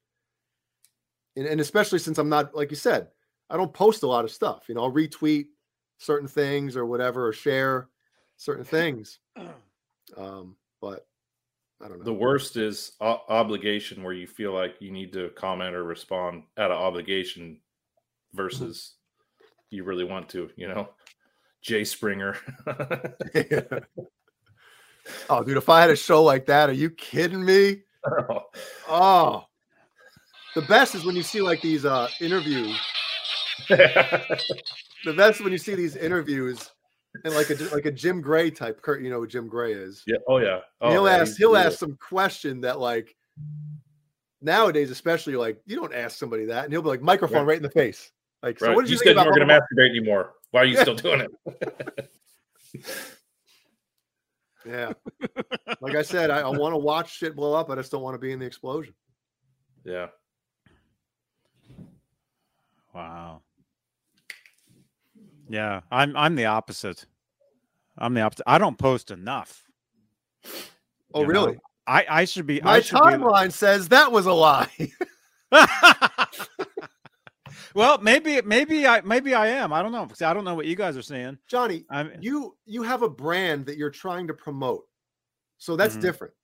and, 1.37 1.47
and 1.47 1.61
especially 1.61 1.99
since 1.99 2.19
I'm 2.19 2.29
not 2.29 2.55
like 2.55 2.71
you 2.71 2.77
said, 2.77 3.09
I 3.51 3.57
don't 3.57 3.73
post 3.73 4.03
a 4.03 4.07
lot 4.07 4.25
of 4.25 4.31
stuff. 4.31 4.65
You 4.69 4.75
know, 4.75 4.83
I'll 4.83 4.93
retweet 4.93 5.47
certain 5.99 6.29
things 6.29 6.77
or 6.77 6.87
whatever, 6.87 7.29
or 7.29 7.33
share 7.33 7.89
certain 8.37 8.65
things. 8.65 9.19
Um, 10.17 10.57
but 10.83 11.07
I 11.81 11.89
don't 11.89 11.99
know. 11.99 12.05
the 12.05 12.13
worst 12.13 12.59
is 12.59 12.93
o- 13.01 13.23
obligation, 13.31 14.03
where 14.03 14.13
you 14.13 14.27
feel 14.27 14.53
like 14.53 14.75
you 14.81 14.91
need 14.91 15.11
to 15.15 15.31
comment 15.31 15.75
or 15.75 15.85
respond 15.85 16.43
out 16.59 16.71
of 16.71 16.79
obligation 16.79 17.61
versus 18.35 18.97
you 19.73 19.85
really 19.85 20.05
want 20.05 20.29
to. 20.31 20.51
You 20.57 20.69
know, 20.69 20.89
Jay 21.63 21.85
Springer. 21.85 22.37
oh, 25.31 25.43
dude, 25.45 25.57
if 25.57 25.69
I 25.69 25.81
had 25.81 25.91
a 25.91 25.97
show 25.97 26.23
like 26.23 26.47
that, 26.47 26.69
are 26.71 26.75
you 26.75 26.91
kidding 26.91 27.45
me? 27.45 27.83
Oh, 28.89 29.45
the 30.55 30.63
best 30.63 30.95
is 30.95 31.05
when 31.05 31.17
you 31.17 31.23
see 31.23 31.41
like 31.41 31.61
these 31.61 31.85
uh 31.85 32.09
interviews. 32.21 32.79
The 35.05 35.13
best 35.15 35.41
when 35.43 35.51
you 35.51 35.59
see 35.59 35.75
these 35.75 35.97
interviews 35.97 36.71
and 37.25 37.35
like 37.35 37.51
a 37.51 37.55
like 37.75 37.87
a 37.87 37.91
Jim 37.91 38.21
Gray 38.21 38.53
type. 38.53 38.81
Kurt, 38.83 39.03
you 39.03 39.11
know 39.11 39.19
who 39.19 39.27
Jim 39.27 39.49
Gray 39.49 39.73
is. 39.73 40.05
yeah. 40.07 40.19
Oh 40.29 40.39
yeah. 40.39 40.61
Oh, 40.81 40.93
he'll 40.93 41.07
yeah, 41.09 41.17
ask 41.17 41.37
he'll 41.37 41.57
ask 41.57 41.77
some 41.77 41.97
question 41.97 42.61
that 42.61 42.79
like 42.79 43.17
nowadays, 44.41 44.93
especially 44.93 45.35
like 45.35 45.61
you 45.67 45.75
don't 45.75 45.93
ask 45.93 46.17
somebody 46.19 46.45
that, 46.47 46.63
and 46.65 46.73
he'll 46.73 46.83
be 46.83 46.89
like 46.89 47.03
microphone 47.03 47.39
Right. 47.39 47.47
right, 47.49 47.57
in 47.57 47.65
the 47.65 47.71
face. 47.71 48.13
Like, 48.43 48.59
so 48.59 48.75
what 48.75 48.83
did 48.83 48.91
you 48.91 48.95
you, 48.95 48.99
said 48.99 49.05
think 49.05 49.19
you 49.19 49.25
weren't 49.25 49.37
going 49.37 49.49
to 49.49 49.55
masturbate 49.55 49.91
anymore. 49.91 50.33
Why 50.51 50.63
are 50.63 50.65
you 50.65 50.77
still 50.77 50.97
doing 50.97 51.23
it? 51.23 52.11
Yeah. 54.65 54.93
like 55.81 55.97
I 55.97 56.03
said, 56.03 56.31
I, 56.31 56.43
I 56.43 56.49
want 56.49 56.73
to 56.73 56.79
watch 56.79 57.17
shit 57.17 57.35
blow 57.35 57.53
up. 57.53 57.69
I 57.69 57.75
just 57.75 57.91
don't 57.91 58.01
want 58.01 58.15
to 58.15 58.19
be 58.19 58.31
in 58.31 58.39
the 58.39 58.47
explosion. 58.47 58.95
yeah. 59.85 60.07
Wow. 62.95 63.43
Yeah, 65.49 65.81
I'm 65.91 66.17
I'm 66.17 66.37
the 66.37 66.47
opposite. 66.47 67.05
I'm 67.99 68.15
the 68.15 68.21
opposite. 68.23 68.45
I 68.47 68.59
don't 68.59 68.79
post 68.79 69.11
enough. 69.11 69.65
Oh, 71.13 71.21
you 71.21 71.27
know? 71.27 71.27
really? 71.27 71.59
I 71.87 72.07
I 72.09 72.25
should 72.25 72.47
be. 72.47 72.61
My 72.61 72.75
I 72.75 72.81
should 72.81 72.99
timeline 72.99 73.53
says 73.53 73.89
that 73.89 74.13
was 74.13 74.27
a 74.27 74.33
lie. 74.33 74.93
Be... 77.75 77.79
well, 77.81 77.99
maybe 77.99 78.41
maybe 78.43 78.87
I 78.87 79.01
maybe 79.03 79.35
I 79.35 79.49
am. 79.49 79.73
I 79.73 79.83
don't 79.83 79.93
know 79.93 80.05
because 80.05 80.23
I 80.23 80.33
don't 80.35 80.45
know 80.45 80.55
what 80.55 80.67
you 80.67 80.77
guys 80.77 80.97
are 80.97 81.03
saying. 81.03 81.39
Johnny, 81.49 81.85
I'm 81.91 82.13
you 82.21 82.57
you 82.67 82.83
have 82.83 83.03
a 83.03 83.09
brand 83.09 83.67
that 83.67 83.77
you're 83.77 83.91
trying 83.91 84.27
to 84.29 84.35
promote. 84.35 84.85
So 85.59 85.77
that's 85.77 85.97
Mhm. 85.97 86.01
different. 86.01 86.35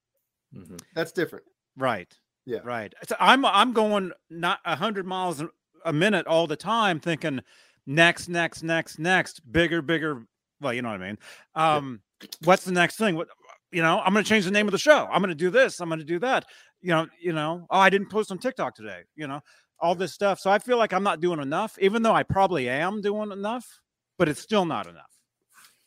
Mhm. 0.54 0.80
That's 0.94 1.12
different. 1.12 1.44
right. 1.76 2.12
Yeah. 2.44 2.60
Right. 2.64 2.94
So 3.06 3.14
I'm 3.20 3.44
I'm 3.44 3.72
going 3.72 4.12
not 4.30 4.60
hundred 4.66 5.06
miles 5.06 5.42
a 5.84 5.92
minute 5.92 6.26
all 6.26 6.46
the 6.46 6.56
time, 6.56 6.98
thinking 6.98 7.40
next, 7.86 8.28
next, 8.28 8.62
next, 8.62 8.98
next, 8.98 9.40
bigger, 9.52 9.82
bigger. 9.82 10.26
Well, 10.60 10.72
you 10.72 10.80
know 10.82 10.90
what 10.90 11.02
I 11.02 11.06
mean. 11.06 11.18
Um, 11.54 12.00
what's 12.44 12.64
the 12.64 12.72
next 12.72 12.96
thing? 12.96 13.16
What 13.16 13.28
you 13.70 13.82
know, 13.82 14.00
I'm 14.00 14.12
going 14.14 14.24
to 14.24 14.28
change 14.28 14.46
the 14.46 14.50
name 14.50 14.66
of 14.66 14.72
the 14.72 14.78
show. 14.78 15.06
I'm 15.12 15.20
going 15.20 15.28
to 15.28 15.34
do 15.34 15.50
this. 15.50 15.80
I'm 15.80 15.88
going 15.90 15.98
to 15.98 16.04
do 16.04 16.18
that. 16.20 16.46
You 16.80 16.88
know, 16.88 17.06
you 17.20 17.32
know, 17.32 17.66
oh, 17.70 17.78
I 17.78 17.90
didn't 17.90 18.08
post 18.08 18.30
on 18.30 18.38
TikTok 18.38 18.74
today. 18.74 19.02
You 19.14 19.26
know, 19.26 19.40
all 19.80 19.94
this 19.94 20.12
stuff. 20.12 20.40
So 20.40 20.50
I 20.50 20.58
feel 20.58 20.78
like 20.78 20.92
I'm 20.92 21.02
not 21.02 21.20
doing 21.20 21.40
enough, 21.40 21.78
even 21.80 22.02
though 22.02 22.14
I 22.14 22.22
probably 22.22 22.68
am 22.68 23.00
doing 23.00 23.30
enough, 23.32 23.80
but 24.18 24.28
it's 24.28 24.40
still 24.40 24.64
not 24.64 24.86
enough. 24.86 25.04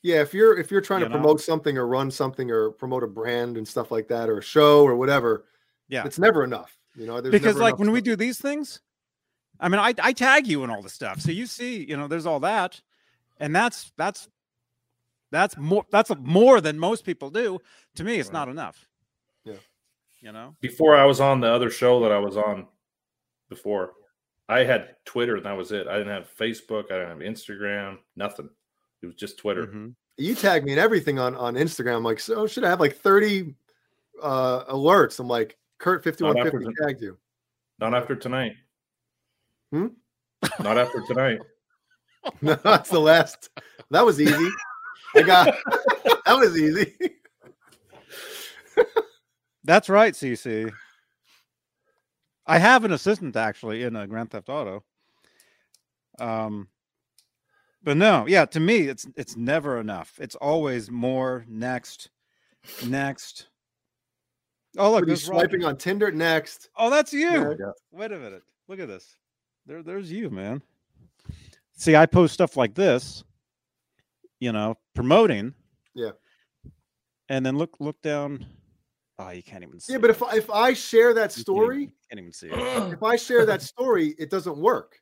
Yeah, 0.03 0.21
if 0.21 0.33
you're 0.33 0.57
if 0.57 0.71
you're 0.71 0.81
trying 0.81 1.01
You 1.01 1.05
to 1.07 1.09
know? 1.13 1.19
promote 1.19 1.41
something 1.41 1.77
or 1.77 1.85
run 1.87 2.09
something 2.09 2.49
or 2.49 2.71
promote 2.71 3.03
a 3.03 3.07
brand 3.07 3.57
and 3.57 3.67
stuff 3.67 3.91
like 3.91 4.07
that 4.07 4.29
or 4.29 4.39
a 4.39 4.41
show 4.41 4.83
or 4.83 4.95
whatever, 4.95 5.45
Yeah. 5.89 6.05
it's 6.05 6.17
never 6.17 6.43
enough. 6.43 6.75
You 6.95 7.05
know, 7.05 7.21
there's 7.21 7.31
because 7.31 7.55
never 7.55 7.59
like 7.59 7.69
enough 7.73 7.79
when 7.81 7.91
we 7.91 8.01
do 8.01 8.15
these 8.15 8.39
things, 8.39 8.81
I 9.59 9.69
mean, 9.69 9.79
I, 9.79 9.93
I 10.01 10.11
tag 10.13 10.47
you 10.47 10.63
and 10.63 10.71
all 10.71 10.81
the 10.81 10.89
stuff. 10.89 11.21
So 11.21 11.31
you 11.31 11.45
see, 11.45 11.85
you 11.85 11.95
know, 11.95 12.07
there's 12.07 12.25
all 12.25 12.39
that. 12.39 12.81
And 13.39 13.55
that's, 13.55 13.91
that's, 13.97 14.27
that's 15.31 15.55
more, 15.57 15.85
that's 15.91 16.11
more 16.19 16.61
than 16.61 16.77
most 16.79 17.05
people 17.05 17.29
do. 17.29 17.59
To 17.95 18.03
me, 18.03 18.15
it's 18.19 18.29
Right. 18.29 18.33
not 18.33 18.49
enough. 18.49 18.87
Yeah. 19.45 19.53
You 20.19 20.31
know? 20.31 20.55
Before 20.61 20.95
I 20.97 21.05
was 21.05 21.21
on 21.21 21.39
the 21.41 21.47
other 21.47 21.69
show 21.69 22.01
that 22.01 22.11
I 22.11 22.17
was 22.19 22.37
on 22.37 22.67
before, 23.51 23.91
I 24.49 24.63
had 24.63 24.95
Twitter 25.05 25.35
and 25.35 25.45
that 25.45 25.55
was 25.55 25.71
it. 25.71 25.87
I 25.87 25.97
didn't 25.97 26.13
have 26.13 26.29
Facebook. 26.39 26.85
I 26.91 26.97
didn't 26.97 27.09
have 27.09 27.33
Instagram. 27.33 27.97
Nothing. 28.15 28.49
It 29.03 29.05
was 29.05 29.15
just 29.15 29.37
Twitter. 29.37 29.67
Mhm. 29.67 29.93
you 30.17 30.35
tag 30.35 30.63
me 30.63 30.71
and 30.71 30.79
everything 30.79 31.19
on 31.19 31.35
on 31.35 31.55
Instagram. 31.55 31.97
I'm 31.97 32.03
like, 32.03 32.19
so 32.19 32.47
should 32.47 32.63
I 32.63 32.69
have 32.69 32.79
like 32.79 32.95
30 32.97 33.53
uh 34.21 34.65
alerts? 34.65 35.19
I'm 35.19 35.27
like, 35.27 35.57
Kurt 35.77 36.03
5150 36.03 36.67
after 36.67 36.83
tagged 36.87 37.01
you. 37.01 37.17
Not 37.79 37.93
after 37.93 38.15
tonight. 38.15 38.55
Hmm? 39.71 39.87
Not 40.59 40.77
after 40.77 41.01
tonight. 41.07 41.39
No, 42.41 42.53
that's 42.63 42.89
the 42.91 42.99
last. 42.99 43.49
That 43.89 44.05
was 44.05 44.21
easy. 44.21 44.49
I 45.15 45.21
got 45.23 45.55
that 46.25 46.37
was 46.37 46.55
easy. 46.55 46.95
That's 49.63 49.89
right, 49.89 50.13
CC. 50.13 50.71
I 52.51 52.57
have 52.57 52.83
an 52.83 52.91
assistant 52.91 53.37
actually 53.37 53.83
in 53.83 53.95
a 53.95 54.05
Grand 54.05 54.31
Theft 54.31 54.49
Auto. 54.49 54.83
Um, 56.19 56.67
but 57.81 57.95
no, 57.95 58.25
yeah, 58.27 58.45
to 58.45 58.59
me, 58.59 58.87
it's 58.89 59.07
it's 59.15 59.37
never 59.37 59.79
enough. 59.79 60.19
It's 60.19 60.35
always 60.35 60.91
more. 60.91 61.45
Next, 61.47 62.09
next. 62.85 63.47
Oh 64.77 64.91
look, 64.91 65.01
What 65.01 65.03
are 65.03 65.05
you 65.05 65.11
Roger. 65.13 65.25
swiping 65.25 65.63
on 65.63 65.77
Tinder 65.77 66.11
next. 66.11 66.67
Oh, 66.75 66.89
that's 66.89 67.13
you. 67.13 67.55
Yeah. 67.57 67.71
Wait 67.91 68.11
a 68.11 68.19
minute. 68.19 68.43
Look 68.67 68.79
at 68.79 68.89
this. 68.89 69.15
There, 69.65 69.81
there's 69.81 70.11
you, 70.11 70.29
man. 70.29 70.61
See, 71.73 71.95
I 71.95 72.05
post 72.05 72.33
stuff 72.33 72.57
like 72.57 72.75
this, 72.75 73.23
you 74.41 74.51
know, 74.51 74.77
promoting. 74.93 75.53
Yeah. 75.95 76.11
And 77.29 77.45
then 77.45 77.57
look, 77.57 77.77
look 77.79 78.01
down. 78.01 78.45
Oh, 79.23 79.29
you 79.29 79.43
can't 79.43 79.63
even 79.63 79.79
see. 79.79 79.93
Yeah, 79.93 79.99
but 79.99 80.09
it. 80.09 80.13
if 80.15 80.23
I- 80.23 80.35
if 80.35 80.49
I 80.49 80.73
share 80.73 81.13
that 81.13 81.35
You 81.37 81.43
can't 81.43 81.57
even- 81.57 81.65
story, 81.65 81.91
can't 82.09 82.19
even 82.19 82.33
see 82.33 82.47
it. 82.51 82.93
if 82.93 83.03
I 83.03 83.15
share 83.15 83.45
that 83.45 83.61
story, 83.61 84.15
it 84.17 84.29
doesn't 84.29 84.57
work. 84.57 84.99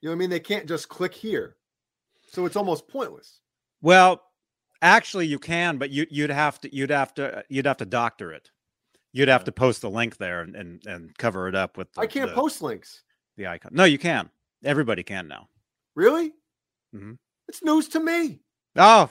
You 0.00 0.08
know 0.08 0.12
what 0.12 0.16
I 0.16 0.18
mean? 0.20 0.30
They 0.30 0.40
can't 0.40 0.66
just 0.66 0.88
click 0.88 1.14
here. 1.14 1.56
So 2.30 2.46
it's 2.46 2.56
almost 2.56 2.88
pointless. 2.88 3.40
Well, 3.82 4.22
actually, 4.82 5.26
you 5.26 5.38
can, 5.38 5.78
but 5.78 5.90
you 5.90 6.06
you'd 6.10 6.30
have 6.30 6.60
to 6.62 6.74
you'd 6.74 6.90
have 6.90 7.14
to 7.14 7.44
you'd 7.48 7.66
have 7.66 7.76
to 7.78 7.86
doctor 7.86 8.32
it. 8.32 8.50
You'd 9.12 9.28
have 9.28 9.44
to 9.44 9.52
post 9.52 9.82
the 9.82 9.90
link 9.90 10.16
there 10.16 10.40
and 10.40 10.56
and, 10.56 10.86
and 10.86 11.16
cover 11.18 11.46
it 11.48 11.54
up 11.54 11.76
with. 11.76 11.92
The, 11.92 12.00
I 12.00 12.06
can't 12.06 12.30
the, 12.30 12.34
post 12.36 12.60
links. 12.62 13.02
the 13.36 13.46
icon. 13.46 13.72
No, 13.74 13.84
you 13.84 13.98
can. 13.98 14.30
Everybody 14.64 15.02
can 15.02 15.28
now. 15.28 15.48
Really? 15.94 16.30
Mm-hmm. 16.94 17.12
It's 17.48 17.62
news 17.62 17.88
to 17.88 18.00
me. 18.00 18.40
Oh, 18.76 19.10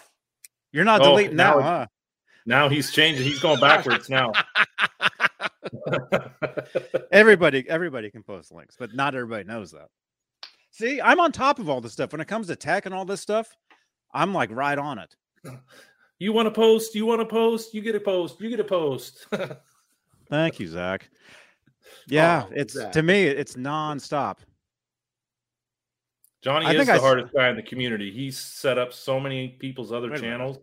you're 0.72 0.84
not 0.84 1.02
Oh, 1.02 1.12
deleting 1.12 1.38
now 1.38 1.54
now, 1.54 1.60
it- 1.60 1.64
huh? 1.64 1.86
Now 2.46 2.70
he's 2.70 2.92
changing. 2.92 3.26
He's 3.26 3.40
going 3.40 3.60
backwards 3.60 4.10
now. 4.10 4.32
everybody 7.12 7.68
everybody 7.70 8.10
can 8.12 8.24
post 8.24 8.52
links 8.52 8.76
but 8.78 8.94
not 8.94 9.16
everybody 9.16 9.44
knows 9.44 9.72
that 9.72 9.88
see 10.72 11.02
i'm 11.02 11.20
on 11.20 11.32
top 11.32 11.60
of 11.60 11.70
all 11.70 11.82
this 11.82 11.94
stuff 11.94 12.12
when 12.12 12.22
it 12.22 12.28
comes 12.28 12.48
to 12.48 12.56
tech 12.56 12.86
and 12.86 12.94
all 12.94 13.06
this 13.06 13.22
stuff 13.22 13.48
i'm 14.14 14.34
like 14.34 14.52
right 14.52 14.78
on 14.78 15.00
it 15.00 15.16
you 16.20 16.32
want 16.32 16.46
to 16.46 16.52
post? 16.52 16.96
You 16.96 17.06
want 17.06 17.20
to 17.20 17.26
post? 17.26 17.74
You 17.74 17.82
get 17.82 17.96
a 17.96 18.00
post. 18.00 18.40
You 18.40 18.50
get 18.50 18.62
a 18.62 18.64
post. 18.64 19.26
thank 20.30 20.60
you 20.60 20.68
zach 20.68 21.10
yeah 22.08 22.44
Oh, 22.46 22.52
it's 22.56 22.74
Zach. 22.74 22.92
to 22.94 23.04
me 23.04 23.24
it's 23.24 23.56
nonstop 23.56 24.38
Johnny 26.44 26.66
I 26.68 26.74
is 26.74 26.86
the 26.86 26.94
I 26.94 26.96
s- 26.96 27.02
hardest 27.02 27.34
guy 27.34 27.50
in 27.50 27.56
the 27.56 27.64
community. 27.64 28.12
He's 28.12 28.38
set 28.38 28.78
up 28.78 28.94
so 28.94 29.20
many 29.20 29.50
people's 29.50 29.92
other 29.92 30.12
Wait 30.12 30.22
channels. 30.22 30.60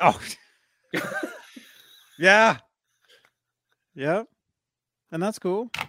oh 0.00 0.18
yeah 2.18 2.58
yeah 3.94 4.22
and 5.12 5.22
that's 5.22 5.38
cool 5.38 5.70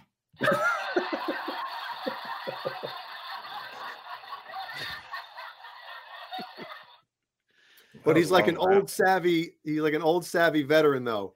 But 8.04 8.16
he's 8.16 8.30
like 8.30 8.48
an 8.48 8.56
rap. 8.56 8.62
old 8.62 8.90
savvy, 8.90 9.54
he's 9.64 9.80
like 9.80 9.94
an 9.94 10.02
old 10.02 10.24
savvy 10.24 10.62
veteran 10.62 11.04
though. 11.04 11.34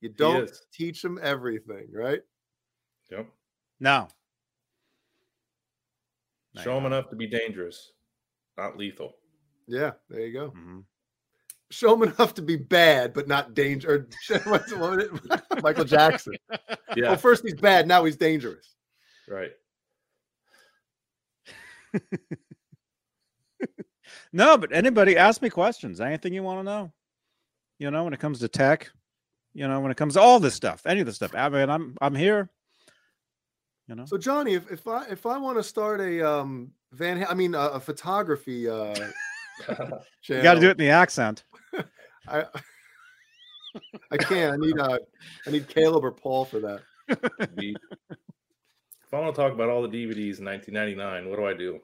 You 0.00 0.10
don't 0.10 0.50
teach 0.72 1.02
him 1.02 1.18
everything, 1.22 1.88
right? 1.92 2.20
Yep. 3.10 3.26
no 3.80 4.08
No, 6.54 6.62
Show 6.62 6.78
him 6.78 6.86
enough 6.86 7.08
to 7.10 7.16
be 7.16 7.26
dangerous, 7.26 7.92
not 8.58 8.76
lethal. 8.76 9.16
Yeah, 9.66 9.92
there 10.10 10.26
you 10.26 10.32
go. 10.32 10.50
Mhm. 10.50 10.84
Show 11.74 11.94
him 11.94 12.02
enough 12.04 12.34
to 12.34 12.42
be 12.42 12.56
bad, 12.56 13.12
but 13.12 13.26
not 13.28 13.54
danger. 13.54 14.08
What's 14.44 14.72
what 14.74 15.10
was? 15.12 15.40
Michael 15.62 15.84
Jackson. 15.84 16.34
Yeah, 16.96 17.08
Well, 17.08 17.16
first 17.16 17.42
he's 17.44 17.54
bad, 17.54 17.88
now 17.88 18.04
he's 18.04 18.16
dangerous. 18.16 18.74
right. 19.28 19.50
no 24.32 24.58
but 24.58 24.72
anybody 24.72 25.16
ask 25.16 25.40
me 25.42 25.48
questions 25.48 26.00
anything 26.00 26.34
you 26.34 26.42
want 26.42 26.58
to 26.58 26.64
know 26.64 26.92
you 27.78 27.88
know 27.90 28.02
when 28.02 28.12
it 28.12 28.18
comes 28.18 28.40
to 28.40 28.48
tech 28.48 28.90
you 29.52 29.66
know 29.68 29.78
when 29.80 29.90
it 29.92 29.96
comes 29.96 30.14
to 30.14 30.20
all 30.20 30.40
this 30.40 30.54
stuff 30.54 30.82
any 30.86 30.98
of 31.00 31.06
this 31.06 31.14
stuff 31.14 31.32
i 31.36 31.48
mean 31.48 31.70
i'm 31.70 31.96
i'm 32.00 32.14
here 32.16 32.50
you 33.86 33.94
know 33.94 34.04
So 34.06 34.18
Johnny, 34.18 34.54
if, 34.54 34.70
if 34.72 34.88
I 34.88 35.04
if 35.08 35.24
I 35.26 35.36
want 35.38 35.56
to 35.58 35.62
start 35.62 36.00
a 36.00 36.28
um 36.28 36.72
Van, 36.92 37.24
I 37.28 37.34
mean 37.34 37.54
a, 37.54 37.58
a 37.78 37.80
photography 37.80 38.68
uh 38.68 38.94
channel, 38.94 39.12
you 40.28 40.42
got 40.42 40.54
to 40.54 40.60
do 40.60 40.68
it 40.68 40.72
in 40.72 40.76
the 40.78 40.90
accent 40.90 41.44
I 42.28 42.44
I 44.10 44.16
can't. 44.16 44.52
I 44.54 44.56
need 44.56 44.78
uh 44.78 44.98
I 45.46 45.50
need 45.50 45.68
Caleb 45.68 46.04
or 46.04 46.12
Paul 46.12 46.44
for 46.44 46.60
that. 46.60 46.82
If 49.06 49.12
I 49.12 49.20
want 49.20 49.34
to 49.36 49.40
talk 49.40 49.52
about 49.52 49.68
all 49.68 49.82
the 49.82 49.88
DVDs 49.88 50.38
in 50.40 50.44
1999, 50.46 51.28
what 51.30 51.36
do 51.36 51.46
I 51.46 51.54
do? 51.54 51.80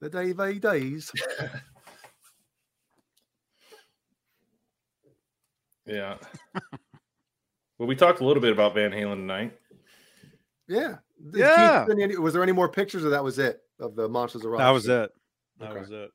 The 0.00 0.10
day 0.10 0.32
they 0.32 0.58
days. 0.58 1.10
Yeah. 5.86 6.16
well, 7.78 7.88
we 7.88 7.96
talked 7.96 8.20
a 8.20 8.24
little 8.24 8.40
bit 8.42 8.52
about 8.52 8.74
Van 8.74 8.90
Halen 8.90 9.14
tonight. 9.16 9.58
Yeah. 10.68 10.96
Did 11.30 11.40
Yeah. 11.40 11.86
send 11.86 12.18
was 12.18 12.34
there 12.34 12.42
any 12.42 12.52
more 12.52 12.68
pictures 12.68 13.04
or 13.04 13.10
that 13.10 13.24
was 13.24 13.38
it 13.38 13.60
of 13.78 13.96
the 13.96 14.08
Monsters 14.08 14.44
of 14.44 14.50
Rock? 14.50 14.58
that 14.58 14.70
was 14.70 14.86
it 14.88 15.10
that 15.58 15.70
Okay. 15.70 15.80
was 15.80 15.90
it 15.90 15.94
I'm 15.94 16.06
gonna 16.06 16.10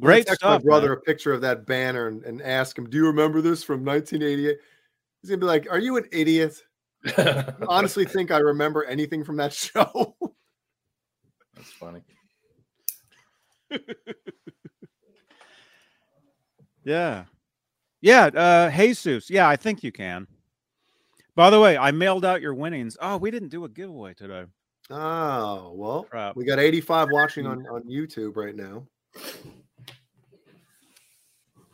great 0.00 0.26
text 0.26 0.40
stuff 0.40 0.62
My 0.62 0.70
brother 0.70 0.88
man. 0.90 0.98
a 0.98 1.00
picture 1.00 1.32
of 1.32 1.40
that 1.42 1.66
banner 1.66 2.08
and, 2.08 2.22
and 2.24 2.42
ask 2.42 2.76
him, 2.76 2.88
"Do 2.88 2.96
you 2.96 3.06
remember 3.06 3.40
this 3.40 3.62
from 3.64 3.84
1988?" 3.84 4.58
He's 5.22 5.30
gonna 5.30 5.38
be 5.40 5.46
like, 5.46 5.66
"Are 5.70 5.78
you 5.78 5.96
an 5.96 6.06
idiot? 6.12 6.60
You 7.04 7.14
honestly 7.68 8.04
think 8.04 8.30
I 8.30 8.38
remember 8.38 8.84
anything 8.84 9.24
from 9.24 9.36
that 9.36 9.52
show?" 9.54 10.16
That's 11.54 11.72
funny. 11.72 12.02
yeah 16.84 17.24
yeah 18.00 18.26
uh 18.26 18.70
jesus 18.70 19.28
yeah 19.28 19.48
i 19.48 19.56
think 19.56 19.82
you 19.82 19.90
can 19.90 20.24
by 21.34 21.50
the 21.50 21.58
way 21.58 21.76
i 21.76 21.90
mailed 21.90 22.24
out 22.24 22.40
your 22.40 22.54
winnings 22.54 22.96
oh 23.00 23.16
we 23.16 23.28
didn't 23.30 23.48
do 23.48 23.64
a 23.64 23.68
giveaway 23.68 24.14
today 24.14 24.44
oh 24.90 25.72
well, 25.74 26.04
Crap. 26.04 26.36
we 26.36 26.44
got 26.44 26.58
85 26.58 27.08
watching 27.10 27.46
on 27.46 27.66
on 27.66 27.82
YouTube 27.84 28.36
right 28.36 28.54
now. 28.54 28.86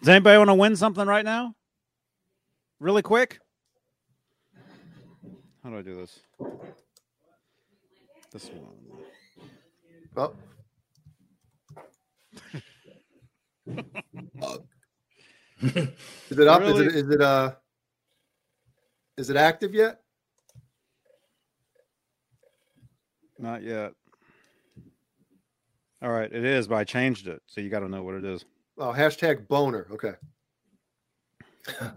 does 0.01 0.09
anybody 0.09 0.39
want 0.39 0.51
to 0.51 0.55
win 0.55 0.77
something 0.77 1.07
right 1.07 1.25
now 1.25 1.55
really 2.81 3.03
quick 3.03 3.39
how 5.63 5.71
do 5.71 5.79
i 5.79 5.83
do 5.83 5.97
this 5.97 6.21
this 8.33 8.49
one 8.49 8.83
Oh, 10.15 10.35
is 15.63 16.39
it 16.39 16.49
up? 16.49 16.63
Is 16.63 16.81
it 16.81 16.87
is 16.89 17.09
it 17.09 17.21
uh 17.21 17.53
is 19.17 19.31
it 19.31 19.37
active 19.37 19.75
yet? 19.75 20.02
Not 23.43 23.63
yet. 23.63 23.93
All 26.01 26.11
right, 26.11 26.33
it 26.33 26.45
is, 26.45 26.67
but 26.67 26.77
I 26.77 26.85
changed 26.85 27.27
it, 27.29 27.43
so 27.47 27.61
you 27.61 27.69
got 27.69 27.81
to 27.81 27.89
know 27.89 28.03
what 28.03 28.15
it 28.15 28.25
is. 28.25 28.45
Oh, 28.79 28.93
hashtag 28.93 29.47
boner. 29.49 29.87
Okay. 29.93 30.15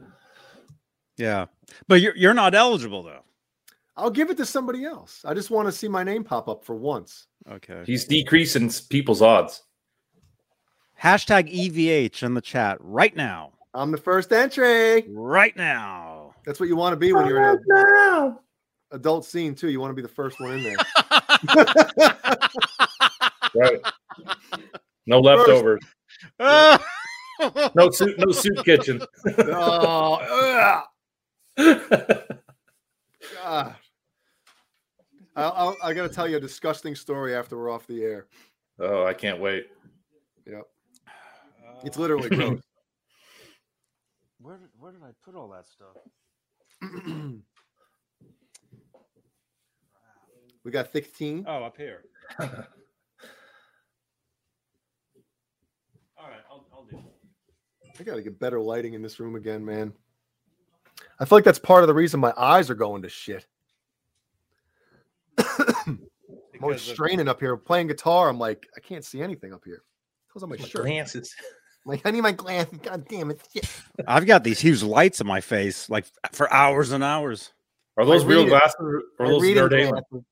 Yeah, 1.18 1.46
but 1.88 2.02
you're 2.02 2.16
you're 2.16 2.34
not 2.34 2.54
eligible 2.56 3.02
though. 3.02 3.22
I'll 3.96 4.12
give 4.12 4.30
it 4.30 4.38
to 4.38 4.46
somebody 4.46 4.84
else. 4.84 5.24
I 5.24 5.34
just 5.34 5.50
want 5.50 5.68
to 5.68 5.72
see 5.72 5.88
my 5.88 6.04
name 6.04 6.24
pop 6.24 6.50
up 6.50 6.66
for 6.66 6.76
once. 6.76 7.28
Okay. 7.50 7.84
He's 7.86 8.04
decreasing 8.04 8.70
people's 8.90 9.22
odds. 9.22 9.64
Hashtag 11.02 11.50
EVH 11.54 12.24
in 12.24 12.34
the 12.34 12.42
chat 12.42 12.78
right 12.82 13.16
now. 13.16 13.54
I'm 13.74 13.92
the 13.92 13.98
first 13.98 14.34
entry. 14.34 15.06
Right 15.08 15.56
now. 15.56 16.34
That's 16.46 16.60
what 16.60 16.68
you 16.68 16.76
want 16.76 16.92
to 16.94 16.98
be 16.98 17.14
when 17.14 17.28
you're 17.28 17.42
in 17.42 17.60
an 17.70 18.38
adult 18.92 19.26
scene 19.26 19.56
too. 19.56 19.70
You 19.70 19.80
want 19.80 19.92
to 19.92 19.96
be 19.96 20.02
the 20.02 20.08
first 20.08 20.42
one 20.42 20.52
in 20.52 20.64
there. 20.64 20.76
Right. 23.56 23.80
No 25.08 25.20
leftovers. 25.20 25.82
No 26.40 27.90
soup. 27.92 28.18
No 28.18 28.32
soup 28.32 28.64
kitchen. 28.66 29.02
oh, 29.38 30.16
ugh, 30.16 30.84
God. 33.44 33.76
I'll, 35.38 35.54
I'll, 35.56 35.78
I 35.84 35.94
got 35.94 36.04
to 36.04 36.10
tell 36.10 36.30
you 36.30 36.38
a 36.38 36.40
disgusting 36.40 36.96
story 36.96 37.36
after 37.36 37.58
we're 37.58 37.70
off 37.70 37.86
the 37.88 38.04
air. 38.04 38.28
oh, 38.80 39.06
I 39.06 39.14
can't 39.14 39.40
wait. 39.40 39.68
Yep. 40.48 40.64
It's 41.84 41.98
literally 41.98 42.30
gross. 42.30 42.62
Where 44.40 44.60
where 44.80 44.92
did 44.92 45.02
I 45.04 45.10
put 45.24 45.36
all 45.36 45.50
that 45.50 45.66
stuff? 45.68 45.98
we 50.66 50.72
got 50.72 50.92
16. 50.92 51.46
Oh, 51.48 51.64
up 51.64 51.78
here. 51.78 52.02
all 52.40 52.48
right, 52.48 52.66
I'll, 56.50 56.66
I'll 56.74 56.86
do. 56.90 56.98
I 57.98 58.04
got 58.04 58.16
to 58.16 58.22
get 58.24 58.40
better 58.40 58.60
lighting 58.60 58.96
in 58.96 59.02
this 59.02 59.20
room 59.20 59.36
again, 59.36 59.64
man. 59.64 59.94
I 61.20 61.26
feel 61.26 61.38
like 61.38 61.46
that's 61.46 61.60
part 61.60 61.84
of 61.84 61.88
the 61.88 61.94
reason 61.94 62.20
my 62.20 62.34
eyes 62.36 62.70
are 62.70 62.76
going 62.76 63.04
to 63.04 63.10
shit. 63.10 63.46
I'm 65.38 66.00
always 66.62 66.82
Because 66.82 66.82
of- 66.90 66.96
straining 66.96 67.28
up 67.28 67.40
here 67.40 67.56
playing 67.56 67.88
guitar. 67.88 68.28
I'm 68.28 68.40
like, 68.40 68.68
I 68.76 68.80
can't 68.80 69.06
see 69.06 69.22
anything 69.22 69.54
up 69.54 69.62
here. 69.64 69.84
Close 70.32 70.44
on 70.44 70.50
my 70.50 70.58
shirt. 70.58 70.82
Glances. 70.82 71.34
I'm 71.86 71.86
like, 71.92 72.02
I 72.06 72.12
need 72.12 72.22
my 72.22 72.32
glasses. 72.32 72.80
God 72.82 73.08
damn 73.08 73.30
it. 73.30 73.48
Shit. 73.54 73.70
I've 74.08 74.26
got 74.26 74.44
these 74.44 74.60
huge 74.60 74.82
lights 74.82 75.22
in 75.22 75.28
my 75.28 75.42
face, 75.42 75.90
like 75.92 76.06
for 76.32 76.52
hours 76.52 76.92
and 76.92 77.04
hours. 77.04 77.52
Are 77.98 78.06
those 78.06 78.26
My 78.26 78.32
real 78.32 78.46
glasses 78.48 78.76
or 78.80 79.04
are 79.20 79.28
those 79.30 79.44
Nerd 79.44 79.70
glasses. 79.70 80.26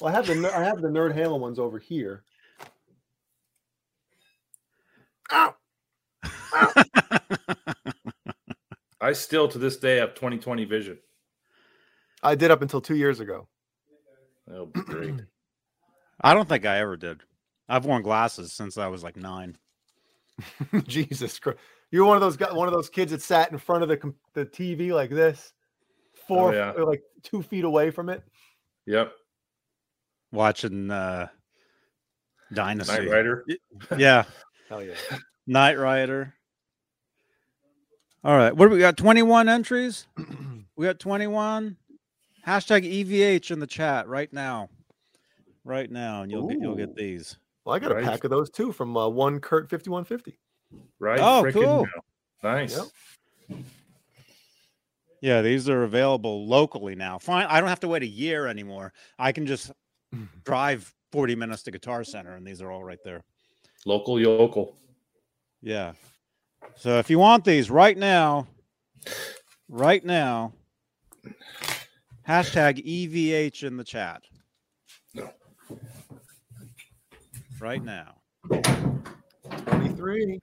Well, 0.00 0.12
I 0.12 0.16
have 0.16 0.26
the 0.26 0.54
I 0.54 0.62
have 0.62 0.82
the 0.82 0.88
Nerd 0.88 1.14
Halo 1.14 1.36
ones 1.36 1.58
over 1.58 1.78
here. 1.78 2.22
Ow! 5.32 5.54
I 9.00 9.12
still 9.12 9.48
to 9.48 9.58
this 9.58 9.76
day 9.76 9.96
have 9.96 10.14
2020 10.14 10.64
vision. 10.64 10.98
I 12.22 12.34
did 12.34 12.50
up 12.50 12.62
until 12.62 12.80
two 12.80 12.96
years 12.96 13.20
ago. 13.20 13.48
That'll 14.46 14.66
be 14.66 14.80
great. 14.80 15.14
I 16.20 16.34
don't 16.34 16.48
think 16.48 16.66
I 16.66 16.78
ever 16.78 16.96
did. 16.96 17.22
I've 17.68 17.84
worn 17.84 18.02
glasses 18.02 18.52
since 18.52 18.78
I 18.78 18.88
was 18.88 19.02
like 19.02 19.16
nine. 19.16 19.56
Jesus 20.86 21.38
Christ! 21.38 21.58
You're 21.90 22.04
one 22.04 22.16
of 22.16 22.20
those 22.20 22.36
guys, 22.36 22.52
one 22.52 22.68
of 22.68 22.74
those 22.74 22.90
kids 22.90 23.12
that 23.12 23.22
sat 23.22 23.50
in 23.50 23.58
front 23.58 23.82
of 23.82 23.88
the 23.88 24.12
the 24.34 24.44
TV 24.44 24.92
like 24.92 25.10
this, 25.10 25.52
four 26.28 26.54
oh, 26.54 26.74
yeah. 26.76 26.82
like 26.82 27.02
two 27.22 27.42
feet 27.42 27.64
away 27.64 27.90
from 27.90 28.10
it. 28.10 28.22
Yep. 28.86 29.12
Watching 30.32 30.90
uh 30.90 31.28
Dynasty. 32.52 32.98
Knight 32.98 33.10
Rider. 33.10 33.44
Yeah. 33.96 34.24
Hell 34.68 34.82
yeah! 34.82 34.94
Knight 35.46 35.78
Rider. 35.78 36.34
All 38.24 38.36
right. 38.36 38.54
What 38.54 38.66
do 38.66 38.72
we 38.72 38.80
got? 38.80 38.96
21 38.96 39.48
entries? 39.48 40.08
We 40.74 40.84
got 40.84 40.98
21. 40.98 41.76
Hashtag 42.44 43.04
EVH 43.04 43.52
in 43.52 43.60
the 43.60 43.66
chat 43.68 44.08
right 44.08 44.32
now. 44.32 44.68
Right 45.64 45.90
now. 45.90 46.22
And 46.22 46.30
you'll 46.32 46.48
get 46.48 46.60
you'll 46.60 46.74
get 46.74 46.96
these. 46.96 47.38
Well, 47.64 47.74
I 47.74 47.78
got 47.78 47.92
a 47.92 48.02
pack 48.02 48.24
of 48.24 48.30
those 48.30 48.50
too 48.50 48.72
from 48.72 48.96
uh, 48.96 49.08
one 49.08 49.40
Kurt 49.40 49.70
fifty 49.70 49.90
one 49.90 50.04
fifty. 50.04 50.38
Right. 50.98 51.20
Oh, 51.20 51.48
cool. 51.52 51.86
now. 52.42 52.52
Nice. 52.52 52.76
Yep. 53.48 53.58
Yeah, 55.20 55.42
these 55.42 55.68
are 55.68 55.84
available 55.84 56.46
locally 56.46 56.94
now. 56.94 57.18
Fine. 57.18 57.46
I 57.48 57.58
don't 57.58 57.68
have 57.68 57.80
to 57.80 57.88
wait 57.88 58.02
a 58.02 58.06
year 58.06 58.46
anymore. 58.46 58.92
I 59.18 59.32
can 59.32 59.46
just 59.46 59.72
Mm-hmm. 60.14 60.24
drive 60.44 60.94
40 61.12 61.34
minutes 61.34 61.62
to 61.64 61.70
Guitar 61.70 62.04
Center 62.04 62.36
and 62.36 62.46
these 62.46 62.62
are 62.62 62.70
all 62.70 62.84
right 62.84 62.98
there. 63.04 63.24
Local 63.84 64.20
yokel. 64.20 64.76
Yeah. 65.62 65.92
So 66.76 66.98
if 66.98 67.10
you 67.10 67.18
want 67.18 67.44
these 67.44 67.70
right 67.70 67.96
now, 67.96 68.46
right 69.68 70.04
now, 70.04 70.52
hashtag 72.28 72.84
EVH 72.84 73.64
in 73.64 73.76
the 73.76 73.84
chat. 73.84 74.22
No. 75.14 75.30
Right 77.60 77.82
now. 77.82 78.16
Twenty 79.64 79.88
three. 79.94 80.40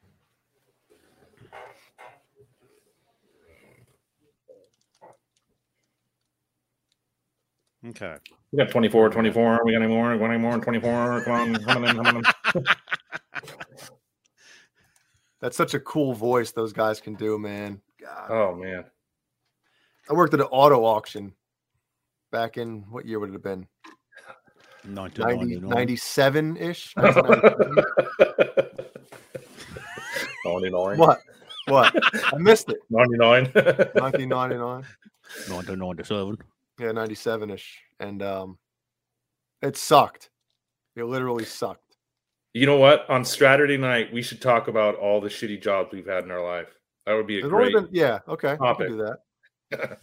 Okay. 7.85 8.15
We 8.51 8.57
got 8.57 8.69
24, 8.69 9.09
24. 9.09 9.61
We 9.65 9.73
got 9.73 9.81
any 9.81 9.93
more? 9.93 10.13
We 10.13 10.19
Got 10.19 10.29
any 10.29 10.37
more? 10.37 10.57
24. 10.57 11.23
Come 11.23 11.33
on. 11.33 11.55
Come 11.63 11.83
on 11.83 11.89
in. 11.89 11.95
Come 11.95 12.05
on 12.07 12.23
in. 12.55 12.63
That's 15.41 15.57
such 15.57 15.73
a 15.73 15.79
cool 15.79 16.13
voice 16.13 16.51
those 16.51 16.71
guys 16.71 17.01
can 17.01 17.15
do, 17.15 17.37
man. 17.37 17.81
God. 17.99 18.31
Oh, 18.31 18.55
man. 18.55 18.85
I 20.09 20.13
worked 20.13 20.33
at 20.33 20.39
an 20.39 20.45
auto 20.47 20.85
auction 20.85 21.33
back 22.31 22.57
in 22.57 22.85
what 22.89 23.05
year 23.05 23.19
would 23.19 23.29
it 23.29 23.33
have 23.33 23.43
been? 23.43 23.67
90, 24.85 25.21
1999. 25.21 25.69
97 25.69 26.57
ish. 26.57 26.93
99. 30.45 30.97
what? 30.97 31.19
What? 31.67 31.93
I 32.33 32.37
missed 32.37 32.69
it. 32.69 32.77
99. 32.89 33.45
1999. 33.53 34.59
1997. 35.49 36.37
Yeah, 36.83 36.91
97 36.91 37.49
ish. 37.51 37.81
And 38.01 38.21
um, 38.21 38.57
it 39.61 39.77
sucked. 39.77 40.29
It 40.97 41.05
literally 41.05 41.45
sucked. 41.45 41.95
you 42.53 42.65
know 42.65 42.75
what? 42.77 43.09
On 43.09 43.23
Saturday 43.23 43.77
night, 43.77 44.11
we 44.11 44.21
should 44.21 44.41
talk 44.41 44.67
about 44.67 44.95
all 44.95 45.21
the 45.21 45.29
shitty 45.29 45.61
jobs 45.61 45.93
we've 45.93 46.05
had 46.05 46.25
in 46.25 46.31
our 46.31 46.43
life. 46.43 46.67
That 47.05 47.13
would 47.13 47.25
be 47.27 47.39
a 47.39 47.41
There's 47.41 47.51
great. 47.51 47.73
been, 47.73 47.87
yeah, 47.91 48.19
okay. 48.27 48.57
Topic. 48.57 48.89
do 48.89 48.97
that. 48.97 49.17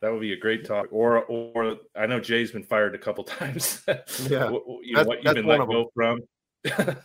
that 0.00 0.12
would 0.12 0.20
be 0.20 0.32
a 0.32 0.36
great 0.38 0.64
talk. 0.64 0.86
Or, 0.92 1.24
or 1.24 1.76
I 1.96 2.06
know 2.06 2.20
Jay's 2.20 2.52
been 2.52 2.62
fired 2.62 2.94
a 2.94 2.98
couple 2.98 3.24
times. 3.40 3.82
Yeah, 3.88 3.96
you 4.48 4.92
know 4.94 5.04
that's- 5.04 5.06
what 5.06 5.24
you've 5.24 5.34
been 5.34 5.46
let 5.46 5.58
go 5.66 5.90
from, 5.92 6.20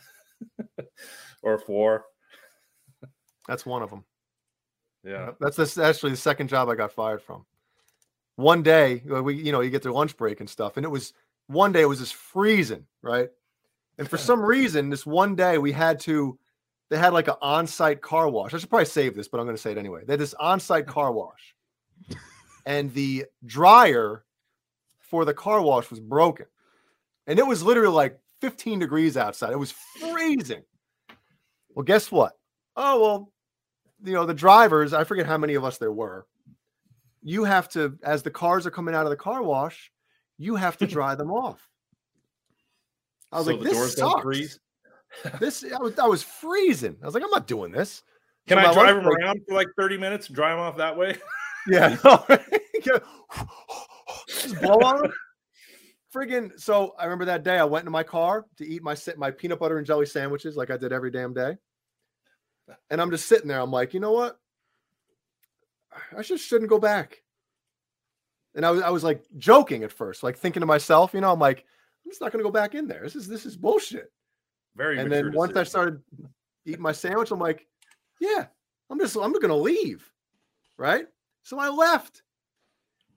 or 1.41 1.57
for. 1.57 2.05
That's 3.47 3.65
one 3.65 3.81
of 3.81 3.89
them. 3.89 4.05
Yeah. 5.03 5.31
That's 5.39 5.57
this, 5.57 5.77
actually 5.77 6.11
the 6.11 6.17
second 6.17 6.47
job 6.49 6.69
I 6.69 6.75
got 6.75 6.91
fired 6.93 7.21
from. 7.21 7.45
One 8.35 8.63
day, 8.63 9.03
uh, 9.11 9.21
we 9.21 9.35
you 9.35 9.51
know 9.51 9.61
you 9.61 9.69
get 9.69 9.83
their 9.83 9.91
lunch 9.91 10.17
break 10.17 10.39
and 10.39 10.49
stuff, 10.49 10.77
and 10.77 10.85
it 10.85 10.89
was 10.89 11.13
one 11.47 11.71
day 11.71 11.81
it 11.81 11.89
was 11.89 11.99
just 11.99 12.15
freezing, 12.15 12.85
right? 13.01 13.29
And 13.97 14.09
for 14.09 14.17
some 14.17 14.41
reason, 14.41 14.89
this 14.89 15.05
one 15.05 15.35
day 15.35 15.59
we 15.59 15.71
had 15.71 15.99
to, 16.01 16.37
they 16.89 16.97
had 16.97 17.13
like 17.13 17.27
an 17.27 17.35
on-site 17.43 18.01
car 18.01 18.27
wash. 18.27 18.53
I 18.53 18.57
should 18.57 18.69
probably 18.69 18.85
save 18.85 19.15
this, 19.15 19.27
but 19.27 19.39
I'm 19.39 19.45
going 19.45 19.55
to 19.55 19.61
say 19.61 19.71
it 19.71 19.77
anyway. 19.77 20.03
They 20.03 20.13
had 20.13 20.19
this 20.19 20.33
on-site 20.33 20.87
car 20.87 21.11
wash, 21.11 21.53
and 22.65 22.91
the 22.93 23.25
dryer 23.45 24.25
for 24.99 25.25
the 25.25 25.33
car 25.33 25.61
wash 25.61 25.91
was 25.91 25.99
broken, 25.99 26.47
and 27.27 27.37
it 27.37 27.45
was 27.45 27.61
literally 27.61 27.93
like 27.93 28.19
15 28.41 28.79
degrees 28.79 29.15
outside. 29.15 29.51
It 29.51 29.59
was 29.59 29.71
freezing. 29.71 30.63
Well, 31.75 31.83
guess 31.83 32.11
what? 32.11 32.33
Oh 32.75 32.99
well, 33.01 33.31
you 34.03 34.13
know 34.13 34.25
the 34.25 34.33
drivers. 34.33 34.93
I 34.93 35.03
forget 35.03 35.25
how 35.25 35.37
many 35.37 35.53
of 35.53 35.63
us 35.63 35.77
there 35.77 35.91
were. 35.91 36.25
You 37.23 37.43
have 37.45 37.69
to, 37.69 37.97
as 38.03 38.21
the 38.23 38.31
cars 38.31 38.67
are 38.67 38.71
coming 38.71 38.93
out 38.93 39.05
of 39.05 39.09
the 39.09 39.15
car 39.15 39.41
wash, 39.41 39.91
you 40.37 40.55
have 40.55 40.77
to 40.77 40.87
dry 40.95 41.15
them 41.15 41.31
off. 41.31 41.67
I 43.31 43.37
was 43.37 43.45
So 43.47 43.51
like, 43.53 43.59
the 43.61 43.69
this 43.69 43.77
doors 43.77 43.95
don't 43.95 44.11
sucks. 44.11 44.21
freeze? 44.23 44.59
This 45.39 45.63
I 45.63 45.77
was, 45.77 45.97
I 45.99 46.07
was 46.07 46.23
freezing. 46.23 46.97
I 47.01 47.05
was 47.05 47.13
like, 47.13 47.23
I'm 47.23 47.29
not 47.29 47.45
doing 47.47 47.71
this. 47.71 48.01
Can 48.47 48.57
So 48.57 48.67
I 48.69 48.73
drive 48.73 48.95
them 48.95 49.07
around 49.07 49.41
for 49.47 49.53
like 49.55 49.67
30 49.77 49.97
minutes 49.97 50.27
and 50.27 50.35
dry 50.35 50.49
them 50.49 50.59
off 50.59 50.77
that 50.77 50.97
way? 50.97 51.17
Yeah. 51.65 51.95
Just 54.27 54.61
blow 54.61 54.79
on 54.81 55.01
them. 55.01 55.13
Friggin' 56.13 56.59
so 56.59 56.93
I 56.99 57.05
remember 57.05 57.23
that 57.25 57.43
day 57.43 57.57
I 57.57 57.63
went 57.63 57.83
into 57.83 57.91
my 57.91 58.03
car 58.03 58.45
to 58.57 58.67
eat 58.67 58.83
my 58.83 58.93
sit 58.93 59.17
my 59.17 59.31
peanut 59.31 59.59
butter 59.59 59.77
and 59.77 59.87
jelly 59.87 60.05
sandwiches 60.05 60.57
like 60.57 60.69
I 60.71 60.77
did 60.77 60.91
every 60.91 61.09
damn 61.09 61.33
day. 61.33 61.55
And 62.89 63.01
I'm 63.01 63.11
just 63.11 63.27
sitting 63.27 63.47
there. 63.47 63.59
I'm 63.61 63.71
like, 63.71 63.93
you 63.93 63.99
know 64.01 64.11
what? 64.11 64.37
I 66.17 66.21
just 66.21 66.45
shouldn't 66.45 66.69
go 66.69 66.79
back. 66.79 67.21
And 68.55 68.65
I 68.65 68.71
was 68.71 68.81
I 68.81 68.89
was 68.89 69.03
like 69.03 69.23
joking 69.37 69.83
at 69.83 69.91
first, 69.91 70.23
like 70.23 70.37
thinking 70.37 70.61
to 70.61 70.65
myself, 70.65 71.13
you 71.13 71.21
know, 71.21 71.31
I'm 71.31 71.39
like, 71.39 71.65
I'm 72.05 72.11
just 72.11 72.21
not 72.21 72.31
gonna 72.31 72.43
go 72.43 72.51
back 72.51 72.75
in 72.75 72.87
there. 72.87 73.01
This 73.03 73.15
is 73.15 73.27
this 73.27 73.45
is 73.45 73.57
bullshit. 73.57 74.11
Very 74.75 74.99
and 74.99 75.11
then 75.11 75.33
once 75.33 75.55
I 75.55 75.63
started 75.63 76.01
eating 76.65 76.81
my 76.81 76.91
sandwich, 76.91 77.31
I'm 77.31 77.39
like, 77.39 77.67
yeah, 78.19 78.45
I'm 78.89 78.99
just 78.99 79.15
I'm 79.15 79.33
gonna 79.33 79.55
leave. 79.55 80.07
Right. 80.77 81.07
So 81.43 81.59
I 81.59 81.69
left. 81.69 82.21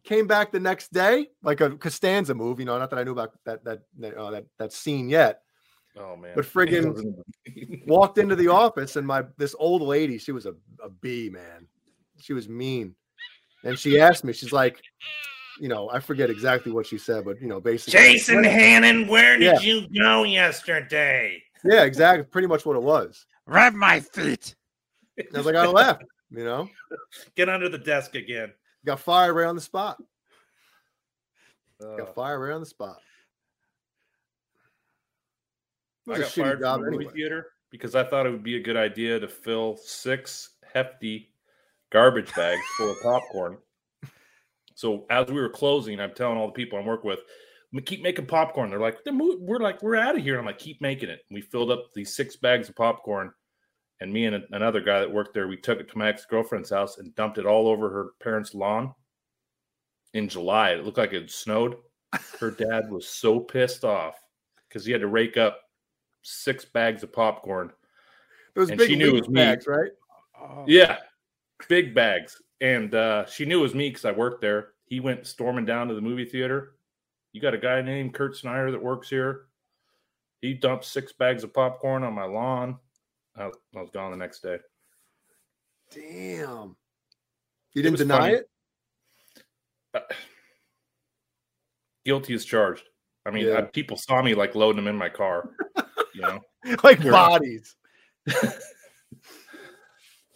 Came 0.05 0.28
back 0.28 0.52
the 0.52 0.60
next 0.60 0.92
day, 0.92 1.30
like 1.42 1.60
a 1.60 1.70
Costanza 1.70 2.32
move, 2.32 2.60
you 2.60 2.64
know, 2.64 2.78
not 2.78 2.90
that 2.90 2.98
I 3.00 3.02
knew 3.02 3.10
about 3.10 3.32
that 3.44 3.64
that 3.64 3.80
that 3.98 4.14
uh, 4.14 4.30
that, 4.30 4.46
that 4.58 4.72
scene 4.72 5.08
yet. 5.08 5.42
Oh 5.98 6.16
man. 6.16 6.32
But 6.34 6.44
friggin' 6.44 7.16
walked 7.86 8.18
into 8.18 8.36
the 8.36 8.48
office 8.48 8.96
and 8.96 9.06
my 9.06 9.24
this 9.36 9.55
old 9.58 9.82
lady, 9.82 10.18
she 10.18 10.32
was 10.32 10.46
a, 10.46 10.55
a 10.82 10.88
bee, 10.88 11.28
man. 11.28 11.66
She 12.20 12.33
was 12.33 12.49
mean. 12.49 12.95
And 13.65 13.78
she 13.78 14.01
asked 14.01 14.25
me, 14.25 14.33
she's 14.33 14.53
like, 14.53 14.81
you 15.61 15.69
know, 15.69 15.91
I 15.91 16.01
forget 16.01 16.31
exactly 16.31 16.70
what 16.73 16.86
she 16.86 16.99
said, 16.99 17.25
but 17.25 17.41
you 17.41 17.49
know, 17.49 17.61
basically 17.61 17.99
Jason 18.01 18.45
Hannon, 18.45 19.09
where 19.09 19.39
did 19.39 19.45
Yeah. 19.45 19.59
you 19.61 19.86
go 19.89 20.25
yesterday? 20.25 21.43
Yeah, 21.65 21.83
exactly. 21.85 22.25
Pretty 22.25 22.47
much 22.49 22.65
what 22.67 22.77
it 22.77 22.83
was. 22.83 23.27
Rub 23.47 23.75
my 23.75 24.01
feet. 24.01 24.55
And 25.19 25.28
I 25.35 25.39
was 25.39 25.47
like, 25.47 25.57
I 25.57 25.67
left, 25.67 26.05
you 26.31 26.45
know, 26.45 26.69
Get 27.35 27.49
under 27.49 27.69
the 27.69 27.78
desk 27.78 28.15
again. 28.15 28.53
got 28.85 29.01
fired 29.01 29.35
right 29.35 29.47
on 29.47 29.55
the 29.57 29.61
spot. 29.62 29.97
Uh, 31.83 31.97
Got 31.97 32.15
fired 32.15 32.39
right 32.41 32.55
on 32.55 32.61
the 32.61 32.67
spot. 32.67 32.99
I 36.09 36.19
got 36.19 36.31
fired 36.31 36.61
job 36.61 36.81
from 36.81 36.89
a 36.89 36.91
movie 36.91 37.05
anyway. 37.05 37.12
theater 37.15 37.47
because 37.70 37.95
I 37.95 38.05
thought 38.05 38.27
it 38.27 38.31
would 38.31 38.45
be 38.45 38.57
a 38.57 38.62
good 38.62 38.77
idea 38.77 39.19
to 39.19 39.27
fill 39.27 39.77
six 39.77 40.51
hefty 40.73 41.33
garbage 41.90 42.34
bags 42.34 42.62
full 42.76 42.90
of 42.90 43.00
popcorn. 43.02 43.58
So 44.74 45.06
as 45.10 45.28
we 45.28 45.40
were 45.40 45.48
closing, 45.48 46.00
I'm 46.00 46.12
telling 46.15 46.36
all 46.39 46.47
the 46.48 46.52
people 46.52 46.78
I'm 46.78 46.84
working 46.86 47.08
with, 47.08 47.20
"We 47.73 47.81
keep 47.82 48.02
making 48.02 48.26
popcorn. 48.26 48.70
They're 48.70 48.78
like, 48.81 49.02
"They're 49.05 49.12
mo- 49.12 49.39
we're 49.40 49.58
like, 49.58 49.82
we're 49.82 49.97
out 49.97 50.16
of 50.16 50.23
here. 50.23 50.39
I'm 50.39 50.44
like, 50.44 50.58
keep 50.58 50.81
making 50.81 51.08
it. 51.08 51.24
We 51.31 51.40
filled 51.40 51.70
up 51.70 51.92
these 51.94 52.15
six 52.15 52.36
bags 52.36 52.68
of 52.68 52.76
popcorn, 52.76 53.32
and 54.00 54.12
me 54.12 54.26
and 54.26 54.44
another 54.52 54.81
guy 54.81 55.00
that 55.00 55.10
worked 55.10 55.32
there, 55.32 55.48
we 55.48 55.56
took 55.56 55.81
it 55.81 55.89
to 55.90 55.98
my 55.98 56.08
ex 56.08 56.26
girlfriend's 56.26 56.70
house 56.70 56.98
and 56.98 57.15
dumped 57.15 57.39
it 57.39 57.47
all 57.47 57.68
over 57.68 57.89
her 57.89 58.10
parents' 58.20 58.55
lawn. 58.55 58.94
In 60.12 60.28
July, 60.28 60.70
it 60.73 60.84
looked 60.84 60.98
like 60.98 61.12
it 61.12 61.31
snowed. 61.31 61.76
Her 62.39 62.50
dad 62.50 62.90
was 62.90 63.06
so 63.08 63.40
pissed 63.40 63.84
off 63.84 64.15
because 64.68 64.84
he 64.84 64.92
had 64.92 65.00
to 65.00 65.08
rake 65.08 65.36
up 65.36 65.60
six 66.23 66.65
bags 66.65 67.02
of 67.02 67.12
popcorn. 67.12 67.73
Those 68.55 68.70
And 68.70 68.78
big 68.78 68.89
she 68.89 68.97
knew 68.97 69.08
it 69.08 69.12
leaf 69.12 69.20
was 69.23 69.28
me. 69.28 69.34
bags, 69.34 69.66
right? 69.66 69.90
Oh. 70.39 70.65
Yeah, 70.66 70.98
big 71.68 71.94
bags. 71.94 72.41
And 72.60 72.94
uh, 72.94 73.26
she 73.26 73.44
knew 73.44 73.59
it 73.60 73.62
was 73.62 73.75
me 73.75 73.89
because 73.91 74.05
I 74.05 74.12
worked 74.12 74.41
there. 74.41 74.68
He 74.86 75.01
went 75.01 75.26
storming 75.26 75.65
down 75.67 75.89
to 75.89 75.94
the 75.94 76.01
movie 76.01 76.25
theater. 76.25 76.73
You 77.33 77.41
got 77.41 77.55
a 77.55 77.59
guy 77.59 77.83
named 77.83 78.15
Kurt 78.15 78.36
Snyder 78.36 78.70
that 78.70 78.83
works 78.83 79.10
here. 79.10 79.47
He 80.41 80.55
dumped 80.55 80.85
six 80.85 81.12
bags 81.12 81.44
of 81.44 81.52
popcorn 81.52 82.02
on 82.02 82.15
my 82.15 82.25
lawn. 82.25 82.78
I, 83.36 83.44
I 83.44 83.81
was 83.81 83.91
gone 83.93 84.10
the 84.10 84.17
next 84.17 84.41
day. 84.43 84.59
Damn. 85.93 86.76
You 87.75 87.83
didn't 87.83 87.93
was 87.93 88.01
deny 88.01 88.18
funny. 88.18 88.35
it? 88.35 88.49
Uh, 89.93 90.01
guilty 92.05 92.35
as 92.35 92.44
charged. 92.44 92.85
I 93.26 93.31
mean, 93.31 93.47
Yeah. 93.49 93.59
I, 93.59 93.62
people 93.62 93.97
saw 93.97 94.23
me 94.23 94.35
like 94.35 94.55
loading 94.55 94.76
them 94.76 94.89
in 94.89 94.97
my 94.97 95.09
car. 95.09 95.51
You 96.15 96.23
know, 96.23 96.41
Like 96.85 97.02
bodies. 97.02 97.76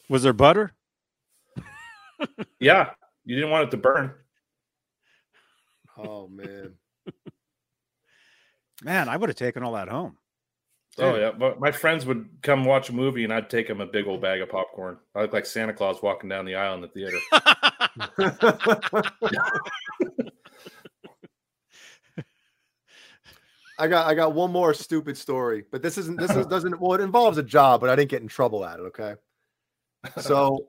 Was 0.08 0.22
there 0.22 0.32
butter? 0.32 0.72
Yeah, 2.60 2.90
you 3.24 3.36
didn't 3.36 3.50
want 3.50 3.68
it 3.68 3.70
to 3.72 3.76
burn. 3.76 4.12
Oh 5.96 6.28
man. 6.28 6.74
Man, 8.82 9.10
I 9.10 9.16
would 9.18 9.28
have 9.28 9.36
taken 9.36 9.62
all 9.62 9.74
that 9.74 9.88
home. 9.88 10.16
Oh 10.98 11.16
yeah, 11.16 11.30
but 11.30 11.60
my 11.60 11.70
friends 11.70 12.04
would 12.06 12.28
come 12.42 12.64
watch 12.64 12.88
a 12.88 12.94
movie, 12.94 13.24
and 13.24 13.32
I'd 13.32 13.48
take 13.48 13.68
them 13.68 13.80
a 13.80 13.86
big 13.86 14.06
old 14.06 14.20
bag 14.20 14.40
of 14.40 14.48
popcorn. 14.48 14.98
I 15.14 15.22
look 15.22 15.32
like 15.32 15.46
Santa 15.46 15.72
Claus 15.72 16.02
walking 16.02 16.28
down 16.28 16.44
the 16.44 16.56
aisle 16.56 16.74
in 16.74 16.80
the 16.80 16.88
theater. 16.88 17.18
I 23.78 23.88
got 23.88 24.06
I 24.06 24.14
got 24.14 24.34
one 24.34 24.52
more 24.52 24.74
stupid 24.74 25.16
story, 25.16 25.64
but 25.70 25.80
this 25.80 25.96
isn't 25.96 26.18
this 26.18 26.32
is, 26.32 26.46
doesn't 26.46 26.78
well 26.80 26.92
it 26.92 27.00
involves 27.00 27.38
a 27.38 27.42
job, 27.42 27.80
but 27.80 27.88
I 27.88 27.96
didn't 27.96 28.10
get 28.10 28.20
in 28.20 28.28
trouble 28.28 28.64
at 28.64 28.78
it. 28.78 28.82
Okay, 28.82 29.14
so 30.18 30.66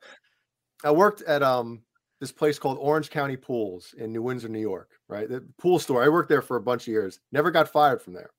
I 0.84 0.92
worked 0.92 1.22
at 1.24 1.44
um 1.44 1.82
this 2.20 2.32
place 2.32 2.60
called 2.60 2.78
Orange 2.80 3.10
County 3.10 3.36
Pools 3.36 3.96
in 3.98 4.14
New 4.14 4.22
Windsor, 4.22 4.48
New 4.48 4.60
York. 4.60 4.90
Right, 5.08 5.28
the 5.28 5.46
pool 5.58 5.80
store. 5.80 6.04
I 6.04 6.10
worked 6.10 6.30
there 6.30 6.42
for 6.42 6.58
a 6.58 6.62
bunch 6.62 6.84
of 6.84 6.88
years. 6.90 7.20
Never 7.32 7.52
got 7.52 7.70
fired 7.70 8.02
from 8.02 8.14
there. 8.14 8.32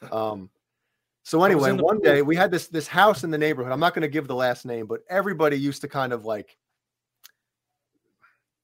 Um, 0.12 0.48
so 1.24 1.42
anyway, 1.42 1.72
one 1.72 1.96
pool? 1.96 2.04
day 2.04 2.22
we 2.22 2.36
had 2.36 2.52
this 2.52 2.68
this 2.68 2.86
house 2.86 3.24
in 3.24 3.32
the 3.32 3.36
neighborhood. 3.36 3.72
I'm 3.72 3.80
not 3.80 3.94
going 3.94 4.02
to 4.02 4.08
give 4.08 4.28
the 4.28 4.34
last 4.34 4.64
name, 4.64 4.86
but 4.86 5.00
everybody 5.10 5.58
used 5.58 5.80
to 5.80 5.88
kind 5.88 6.12
of 6.12 6.24
like. 6.24 6.56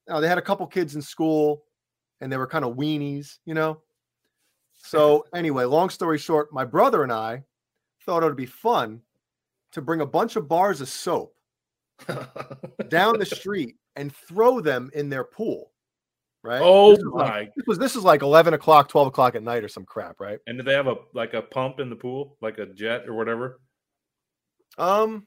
Now 0.07 0.21
they 0.21 0.29
had 0.29 0.37
a 0.37 0.41
couple 0.41 0.65
kids 0.65 0.95
in 0.95 1.01
school, 1.01 1.65
and 2.21 2.31
they 2.31 2.37
were 2.37 2.47
kind 2.47 2.63
of 2.63 2.77
weenies, 2.77 3.39
you 3.45 3.53
know. 3.53 3.81
So 4.71 5.25
anyway, 5.35 5.65
long 5.65 5.89
story 5.89 6.17
short, 6.17 6.53
my 6.53 6.63
brother 6.63 7.03
and 7.03 7.11
I 7.11 7.43
thought 8.05 8.23
it 8.23 8.27
would 8.27 8.37
be 8.37 8.45
fun 8.45 9.01
to 9.73 9.81
bring 9.81 9.99
a 9.99 10.05
bunch 10.05 10.37
of 10.37 10.47
bars 10.47 10.79
of 10.79 10.87
soap 10.87 11.34
down 12.89 13.19
the 13.19 13.25
street 13.25 13.75
and 13.95 14.13
throw 14.15 14.59
them 14.59 14.89
in 14.93 15.09
their 15.09 15.23
pool. 15.23 15.71
Right? 16.43 16.61
oh 16.63 16.91
This 16.95 17.03
was 17.03 17.13
like- 17.15 17.31
my! 17.31 17.49
this 17.55 17.65
was 17.67 17.79
this 17.79 17.95
is 17.95 18.03
like 18.03 18.21
11 18.21 18.53
o'clock, 18.53 18.87
12 18.87 19.07
o'clock 19.07 19.33
at 19.35 19.41
night 19.41 19.63
or 19.63 19.67
some 19.67 19.83
crap, 19.83 20.19
right? 20.19 20.37
And 20.45 20.59
do 20.59 20.63
they 20.63 20.73
have 20.73 20.85
a 20.87 20.95
like 21.13 21.33
a 21.33 21.41
pump 21.41 21.79
in 21.79 21.89
the 21.89 21.95
pool, 21.95 22.37
like 22.41 22.59
a 22.59 22.67
jet 22.67 23.07
or 23.07 23.13
whatever? 23.15 23.59
Um, 24.77 25.25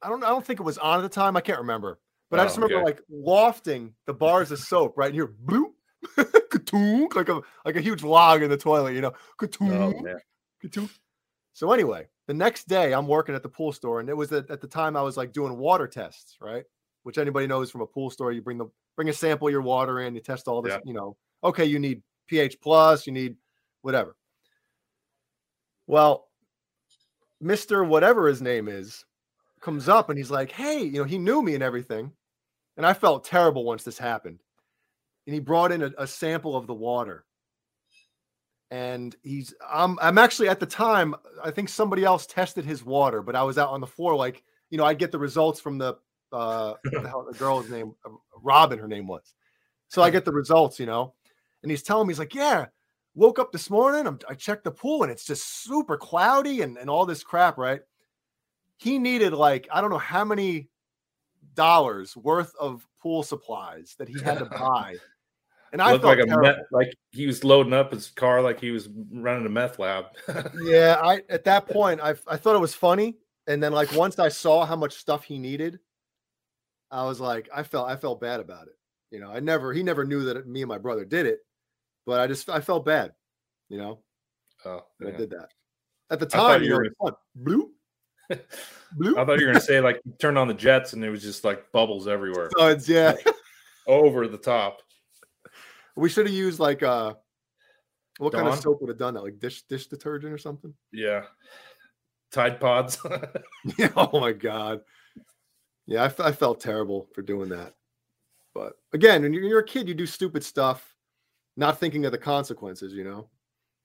I 0.00 0.08
don't 0.08 0.24
I 0.24 0.28
don't 0.28 0.44
think 0.44 0.60
it 0.60 0.62
was 0.62 0.78
on 0.78 1.00
at 1.00 1.02
the 1.02 1.08
time. 1.10 1.36
I 1.36 1.40
can't 1.42 1.58
remember. 1.58 1.98
But 2.30 2.40
I 2.40 2.44
Oh, 2.44 2.46
just 2.46 2.56
remember 2.56 2.76
okay. 2.76 2.84
like 2.84 3.02
lofting 3.10 3.92
the 4.06 4.14
bars 4.14 4.50
of 4.52 4.58
soap 4.58 4.96
right 4.96 5.12
bloop, 5.12 5.72
ka-toonk, 6.16 7.14
like 7.14 7.28
a 7.28 7.42
like 7.66 7.76
a 7.76 7.80
huge 7.82 8.02
log 8.02 8.42
in 8.42 8.48
the 8.48 8.56
toilet, 8.56 8.94
you 8.94 9.02
know. 9.02 9.12
Oh 9.12 9.34
ka-toonk. 9.36 10.02
man! 10.02 10.16
Ka-toonk. 10.62 10.90
So 11.52 11.72
anyway, 11.72 12.08
the 12.26 12.34
next 12.34 12.68
day 12.68 12.92
I'm 12.94 13.06
working 13.06 13.34
at 13.34 13.42
the 13.42 13.48
pool 13.48 13.72
store, 13.72 14.00
and 14.00 14.08
it 14.08 14.16
was 14.16 14.32
at, 14.32 14.50
at 14.50 14.60
the 14.60 14.66
time 14.66 14.96
I 14.96 15.02
was 15.02 15.16
like 15.16 15.32
doing 15.32 15.56
water 15.56 15.86
tests, 15.86 16.36
right? 16.40 16.64
Which 17.02 17.18
anybody 17.18 17.46
knows 17.46 17.70
from 17.70 17.82
a 17.82 17.86
pool 17.86 18.10
store, 18.10 18.32
you 18.32 18.42
bring 18.42 18.58
the 18.58 18.66
bring 18.96 19.08
a 19.08 19.12
sample 19.12 19.48
of 19.48 19.52
your 19.52 19.62
water 19.62 20.00
in, 20.00 20.14
you 20.14 20.20
test 20.20 20.48
all 20.48 20.62
this, 20.62 20.72
Yeah. 20.72 20.80
you 20.84 20.94
know. 20.94 21.16
Okay, 21.42 21.64
you 21.64 21.78
need 21.78 22.02
pH 22.28 22.60
plus, 22.60 23.06
you 23.06 23.12
need 23.12 23.36
whatever. 23.82 24.16
Well, 25.86 26.28
Mr. 27.42 27.86
Whatever 27.86 28.28
his 28.28 28.40
name 28.40 28.68
is 28.68 29.04
comes 29.60 29.88
up 29.88 30.08
and 30.08 30.16
he's 30.18 30.30
like, 30.30 30.50
Hey, 30.50 30.82
you 30.82 30.98
know, 30.98 31.04
he 31.04 31.18
knew 31.18 31.42
me 31.42 31.54
and 31.54 31.62
everything. 31.62 32.12
And 32.76 32.86
I 32.86 32.94
felt 32.94 33.24
terrible 33.24 33.64
once 33.64 33.82
this 33.84 33.98
happened. 33.98 34.40
And 35.26 35.34
he 35.34 35.40
brought 35.40 35.72
in 35.72 35.82
a, 35.82 35.90
a 35.98 36.06
sample 36.06 36.56
of 36.56 36.66
the 36.66 36.74
water. 36.74 37.24
And 38.74 39.14
he's 39.22 39.54
I'm 39.70 39.96
I'm 40.02 40.18
actually 40.18 40.48
at 40.48 40.58
the 40.58 40.66
time, 40.66 41.14
I 41.44 41.52
think 41.52 41.68
somebody 41.68 42.02
else 42.02 42.26
tested 42.26 42.64
his 42.64 42.84
water, 42.84 43.22
but 43.22 43.36
I 43.36 43.44
was 43.44 43.56
out 43.56 43.68
on 43.68 43.80
the 43.80 43.86
floor, 43.86 44.16
like, 44.16 44.42
you 44.68 44.78
know, 44.78 44.84
I'd 44.84 44.98
get 44.98 45.12
the 45.12 45.18
results 45.18 45.60
from 45.60 45.78
the 45.78 45.94
uh 46.32 46.74
what 46.90 47.02
the 47.04 47.08
hell 47.08 47.24
the 47.30 47.38
girl's 47.38 47.70
name, 47.70 47.94
Robin, 48.42 48.80
her 48.80 48.88
name 48.88 49.06
was. 49.06 49.32
So 49.86 50.02
I 50.02 50.10
get 50.10 50.24
the 50.24 50.32
results, 50.32 50.80
you 50.80 50.86
know, 50.86 51.14
and 51.62 51.70
he's 51.70 51.84
telling 51.84 52.08
me, 52.08 52.14
he's 52.14 52.18
like, 52.18 52.34
Yeah, 52.34 52.66
woke 53.14 53.38
up 53.38 53.52
this 53.52 53.70
morning, 53.70 54.08
I'm, 54.08 54.18
I 54.28 54.34
checked 54.34 54.64
the 54.64 54.72
pool 54.72 55.04
and 55.04 55.12
it's 55.12 55.24
just 55.24 55.62
super 55.62 55.96
cloudy 55.96 56.62
and, 56.62 56.76
and 56.76 56.90
all 56.90 57.06
this 57.06 57.22
crap, 57.22 57.56
right? 57.56 57.82
He 58.78 58.98
needed 58.98 59.34
like, 59.34 59.68
I 59.72 59.82
don't 59.82 59.90
know 59.90 59.98
how 59.98 60.24
many 60.24 60.68
dollars 61.54 62.16
worth 62.16 62.52
of 62.58 62.84
pool 63.00 63.22
supplies 63.22 63.94
that 63.98 64.08
he 64.08 64.20
had 64.20 64.40
to 64.40 64.44
buy. 64.50 64.96
And 65.74 65.82
I 65.82 65.90
Looked 65.90 66.04
felt 66.04 66.18
like 66.18 66.24
a 66.24 66.28
terrible. 66.28 66.50
meth, 66.50 66.66
like 66.70 66.96
he 67.10 67.26
was 67.26 67.42
loading 67.42 67.72
up 67.72 67.90
his 67.90 68.12
car 68.12 68.40
like 68.40 68.60
he 68.60 68.70
was 68.70 68.88
running 69.10 69.44
a 69.44 69.48
meth 69.48 69.80
lab. 69.80 70.04
yeah, 70.62 71.00
I 71.02 71.22
at 71.28 71.42
that 71.44 71.68
point 71.68 72.00
I 72.00 72.10
I 72.28 72.36
thought 72.36 72.54
it 72.54 72.60
was 72.60 72.74
funny, 72.74 73.16
and 73.48 73.60
then 73.60 73.72
like 73.72 73.92
once 73.92 74.20
I 74.20 74.28
saw 74.28 74.64
how 74.64 74.76
much 74.76 74.92
stuff 74.92 75.24
he 75.24 75.36
needed, 75.36 75.80
I 76.92 77.02
was 77.02 77.18
like, 77.18 77.48
I 77.52 77.64
felt 77.64 77.88
I 77.88 77.96
felt 77.96 78.20
bad 78.20 78.38
about 78.38 78.68
it. 78.68 78.74
You 79.10 79.18
know, 79.18 79.32
I 79.32 79.40
never 79.40 79.72
he 79.72 79.82
never 79.82 80.04
knew 80.04 80.22
that 80.26 80.46
me 80.46 80.62
and 80.62 80.68
my 80.68 80.78
brother 80.78 81.04
did 81.04 81.26
it, 81.26 81.40
but 82.06 82.20
I 82.20 82.28
just 82.28 82.48
I 82.48 82.60
felt 82.60 82.84
bad. 82.84 83.12
You 83.68 83.78
know, 83.78 83.98
oh, 84.64 84.84
I 85.04 85.10
did 85.10 85.30
that 85.30 85.48
at 86.08 86.20
the 86.20 86.26
time. 86.26 86.62
you 86.62 86.74
were. 86.74 86.86
Bloop, 87.02 87.70
bloop. 88.96 89.18
I 89.18 89.24
thought 89.24 89.40
you 89.40 89.46
were 89.46 89.52
gonna 89.52 89.60
say 89.60 89.80
like 89.80 90.00
you 90.04 90.12
turned 90.20 90.38
on 90.38 90.46
the 90.46 90.54
jets 90.54 90.92
and 90.92 91.04
it 91.04 91.10
was 91.10 91.20
just 91.20 91.42
like 91.42 91.72
bubbles 91.72 92.06
everywhere 92.06 92.48
Suds, 92.56 92.88
yeah. 92.88 93.16
over 93.88 94.28
the 94.28 94.38
top. 94.38 94.78
We 95.96 96.08
should 96.08 96.26
have 96.26 96.34
used 96.34 96.58
like 96.58 96.82
uh, 96.82 97.14
what 98.18 98.32
kind 98.32 98.48
of 98.48 98.58
soap 98.58 98.80
would 98.80 98.88
have 98.88 98.98
done 98.98 99.14
that? 99.14 99.22
Like 99.22 99.38
dish 99.38 99.62
dish 99.62 99.86
detergent 99.86 100.32
or 100.32 100.38
something? 100.38 100.74
Yeah, 100.92 101.24
Tide 102.32 102.60
Pods. 102.60 102.98
Yeah. 103.78 103.88
Oh 103.96 104.20
my 104.20 104.32
god. 104.32 104.80
Yeah, 105.86 106.02
I, 106.02 106.06
f- 106.06 106.20
I 106.20 106.32
felt 106.32 106.60
terrible 106.60 107.08
for 107.14 107.20
doing 107.22 107.50
that. 107.50 107.74
But 108.54 108.74
again, 108.92 109.22
when 109.22 109.34
you're, 109.34 109.42
you're 109.42 109.58
a 109.58 109.66
kid, 109.66 109.86
you 109.86 109.94
do 109.94 110.06
stupid 110.06 110.42
stuff, 110.42 110.94
not 111.56 111.78
thinking 111.78 112.06
of 112.06 112.12
the 112.12 112.18
consequences. 112.18 112.92
You 112.94 113.04
know. 113.04 113.28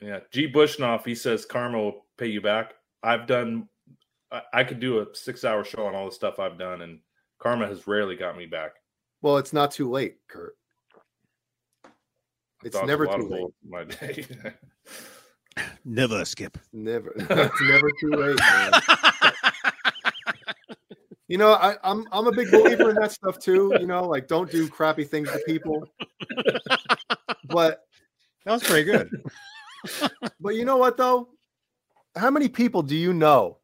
yeah, 0.01 0.19
G. 0.31 0.51
Bushnoff. 0.51 1.05
He 1.05 1.15
says 1.15 1.45
karma 1.45 1.77
will 1.77 2.05
pay 2.17 2.27
you 2.27 2.41
back. 2.41 2.73
I've 3.03 3.27
done 3.27 3.67
I, 4.31 4.41
I 4.53 4.63
could 4.63 4.79
do 4.79 4.99
a 4.99 5.07
six 5.13 5.43
hour 5.43 5.63
show 5.63 5.85
on 5.85 5.95
all 5.95 6.05
the 6.05 6.11
stuff 6.11 6.39
I've 6.39 6.57
done, 6.57 6.81
and 6.81 6.99
karma 7.39 7.67
has 7.67 7.87
rarely 7.87 8.15
got 8.15 8.37
me 8.37 8.45
back. 8.45 8.71
Well, 9.21 9.37
it's 9.37 9.53
not 9.53 9.71
too 9.71 9.89
late, 9.89 10.17
Kurt. 10.27 10.55
It's 12.63 12.81
never 12.83 13.05
too 13.05 13.27
late. 13.27 13.45
My 13.67 13.83
day. 13.85 14.25
Never 15.85 16.23
skip. 16.23 16.57
Never. 16.71 17.13
it's 17.17 17.61
never 17.61 17.91
too 17.99 18.11
late, 18.11 18.39
man. 18.39 18.71
You 21.27 21.37
know, 21.37 21.53
I, 21.53 21.75
I'm 21.83 22.07
I'm 22.11 22.25
a 22.25 22.31
big 22.31 22.49
believer 22.49 22.89
in 22.89 22.95
that 22.95 23.11
stuff 23.11 23.37
too. 23.37 23.71
You 23.79 23.85
know, 23.85 24.03
like 24.03 24.27
don't 24.27 24.49
do 24.49 24.67
crappy 24.67 25.03
things 25.03 25.29
to 25.29 25.39
people. 25.45 25.87
But 27.45 27.83
That 28.45 28.53
was 28.53 28.63
pretty 28.63 28.85
good. 28.85 29.11
but 30.39 30.55
you 30.55 30.65
know 30.65 30.77
what 30.77 30.97
though? 30.97 31.29
How 32.15 32.31
many 32.31 32.49
people 32.49 32.81
do 32.81 32.95
you 32.95 33.13
know 33.13 33.59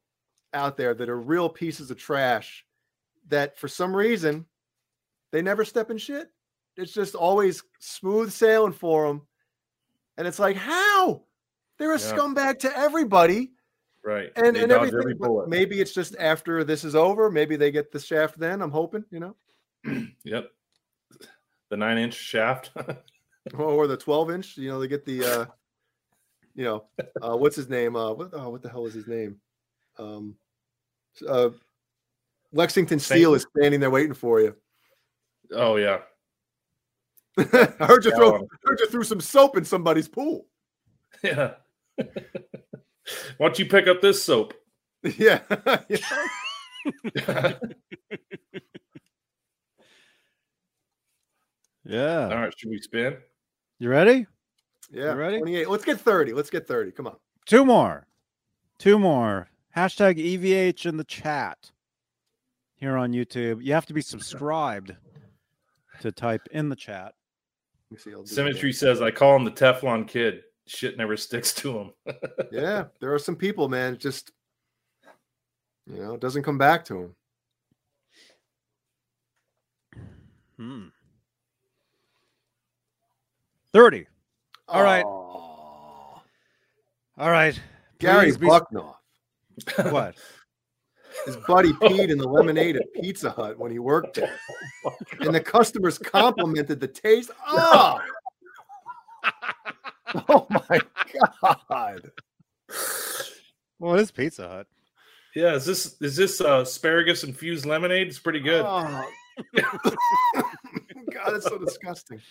out 0.54 0.78
there 0.78 0.94
that 0.94 1.10
are 1.10 1.20
real 1.20 1.50
pieces 1.50 1.90
of 1.90 1.98
trash 1.98 2.64
that 3.30 3.58
for 3.58 3.68
some 3.68 3.96
reason 3.96 4.46
they 5.32 5.42
never 5.42 5.66
step 5.66 5.90
in 5.90 5.98
shit? 5.98 6.30
It's 6.78 6.94
just 6.94 7.16
always 7.16 7.64
smooth 7.80 8.32
sailing 8.32 8.74
for 8.74 9.08
them. 9.08 9.22
And 10.18 10.28
it's 10.28 10.40
like, 10.40 10.56
how? 10.58 11.24
They're 11.78 11.94
a 11.94 12.00
Yeah. 12.00 12.16
scumbag 12.16 12.60
to 12.60 12.78
everybody. 12.78 13.52
right. 14.04 14.32
and 14.36 14.56
They 14.56 14.64
and 14.64 14.72
everything. 14.72 15.18
every 15.22 15.48
maybe 15.48 15.82
it's 15.82 15.94
just 15.94 16.16
after 16.18 16.64
this 16.64 16.84
is 16.84 16.96
over. 16.96 17.32
Maybe 17.32 17.56
they 17.56 17.72
get 17.72 17.92
the 17.92 18.00
shaft. 18.00 18.38
Then 18.40 18.62
I'm 18.62 18.72
hoping, 18.72 19.04
you 19.10 19.20
know, 19.20 19.36
Yep. 20.24 20.52
The 21.70 21.78
nine 21.78 21.98
inch 21.98 22.14
shaft. 22.14 22.72
or 23.58 23.88
the 23.88 23.98
12 23.98 24.32
inch. 24.32 24.58
You 24.58 24.70
know, 24.70 24.80
they 24.80 24.88
get 24.88 25.06
the, 25.06 25.24
uh 25.26 25.46
you 26.54 26.64
know, 26.64 26.86
uh 27.22 27.36
what's 27.36 27.56
his 27.56 27.68
name? 27.68 27.96
Uh, 27.96 28.14
what, 28.14 28.30
oh, 28.34 28.50
what 28.50 28.62
the 28.62 28.70
hell 28.70 28.86
is 28.86 28.94
his 28.94 29.08
name? 29.08 29.38
Um, 29.98 30.36
uh, 31.28 31.50
Lexington 32.54 33.00
Steele 33.00 33.34
is 33.34 33.46
standing 33.58 33.80
there 33.82 33.90
waiting 33.92 34.14
for 34.14 34.40
you. 34.40 34.56
oh 35.52 35.76
yeah. 35.78 36.00
I 37.38 37.86
heard 37.86 38.06
you 38.06 38.12
throw, 38.16 38.32
Gallon. 38.32 38.48
heard 38.64 38.80
you 38.80 38.88
threw 38.90 39.04
some 39.04 39.20
soap 39.20 39.58
in 39.58 39.66
somebody's 39.66 40.08
pool. 40.08 40.48
Yeah. 41.24 41.54
Why 41.98 42.06
don't 43.40 43.60
you 43.60 43.66
pick 43.66 43.88
up 43.88 44.02
this 44.02 44.24
soap? 44.24 44.54
yeah, 45.18 45.42
you 45.90 45.98
know? 47.28 47.60
Yeah. 51.86 52.30
All 52.30 52.42
right, 52.42 52.54
should 52.58 52.72
we 52.72 52.80
spin? 52.80 53.18
You 53.80 53.90
ready? 53.90 54.26
yeah. 54.92 55.14
ready? 55.14 55.38
28. 55.38 55.70
Let's 55.70 55.86
get 55.86 56.00
30. 56.00 56.34
Let's 56.34 56.50
get 56.50 56.68
30. 56.68 56.92
Come 56.92 57.08
on. 57.08 57.16
Two 57.46 57.64
more. 57.64 58.08
Two 58.80 58.98
more. 58.98 59.50
Hashtag 59.76 60.18
EVH 60.18 60.86
in 60.86 60.98
the 60.98 61.04
chat 61.04 61.72
here 62.76 62.98
on 62.98 63.12
YouTube. 63.12 63.64
You 63.64 63.74
have 63.74 63.86
to 63.88 63.94
be 63.94 64.02
subscribed 64.02 64.96
to 66.02 66.12
type 66.12 66.48
in 66.52 66.70
the 66.70 66.76
chat. 66.76 67.14
Let 67.92 67.92
me 67.92 67.98
see. 67.98 68.12
I'll 68.12 68.18
do 68.18 68.24
it 68.24 68.30
Symmetry 68.30 68.74
says 68.74 69.02
I 69.02 69.12
call 69.12 69.36
him 69.36 69.44
the 69.44 69.52
Teflon 69.52 70.08
kid. 70.08 70.42
Shit 70.68 70.98
never 70.98 71.16
sticks 71.16 71.54
to 71.56 71.78
him. 71.80 71.92
Yeah, 72.52 72.86
there 73.00 73.14
are 73.14 73.20
some 73.20 73.36
people, 73.36 73.68
man. 73.70 73.94
it 73.94 74.00
Just 74.00 74.32
you 75.88 76.02
know, 76.02 76.14
it 76.14 76.22
doesn't 76.22 76.44
come 76.44 76.58
back 76.58 76.84
to 76.86 77.02
him. 77.02 77.16
Hmm. 80.58 80.88
30. 83.74 84.08
All 84.70 84.82
right. 84.82 85.04
Aw. 85.04 86.22
All 87.18 87.30
right. 87.30 87.60
Gary 88.00 88.28
Please 88.28 88.38
be- 88.38 88.48
Bucknoff. 88.48 88.96
What? 89.92 90.16
His 91.26 91.38
buddy 91.48 91.72
peed 91.74 92.10
in 92.10 92.18
the 92.18 92.28
lemonade 92.28 92.76
at 92.76 92.94
Pizza 92.94 93.32
Hut 93.32 93.58
when 93.58 93.72
he 93.72 93.80
worked 93.80 94.16
there. 94.16 94.38
And 95.22 95.34
the 95.34 95.40
customers 95.40 95.98
complimented 95.98 96.80
the 96.80 96.88
taste. 96.88 97.32
Oh, 97.48 98.00
oh 100.30 100.48
my 100.50 100.80
God. 101.42 102.12
Well, 103.80 103.96
it 103.96 104.02
is 104.02 104.12
Pizza 104.12 104.48
Hut. 104.48 104.68
yeah, 105.36 105.56
is 105.56 105.66
this 105.66 105.96
is 106.02 106.16
this 106.16 106.42
uh, 106.42 106.62
asparagus 106.62 107.24
infused 107.24 107.66
lemonade? 107.66 108.08
It's 108.08 108.20
pretty 108.20 108.40
good. 108.40 108.64
Oh. 108.66 109.10
God, 109.56 111.34
it's 111.34 111.46
so 111.46 111.58
disgusting. 111.58 112.22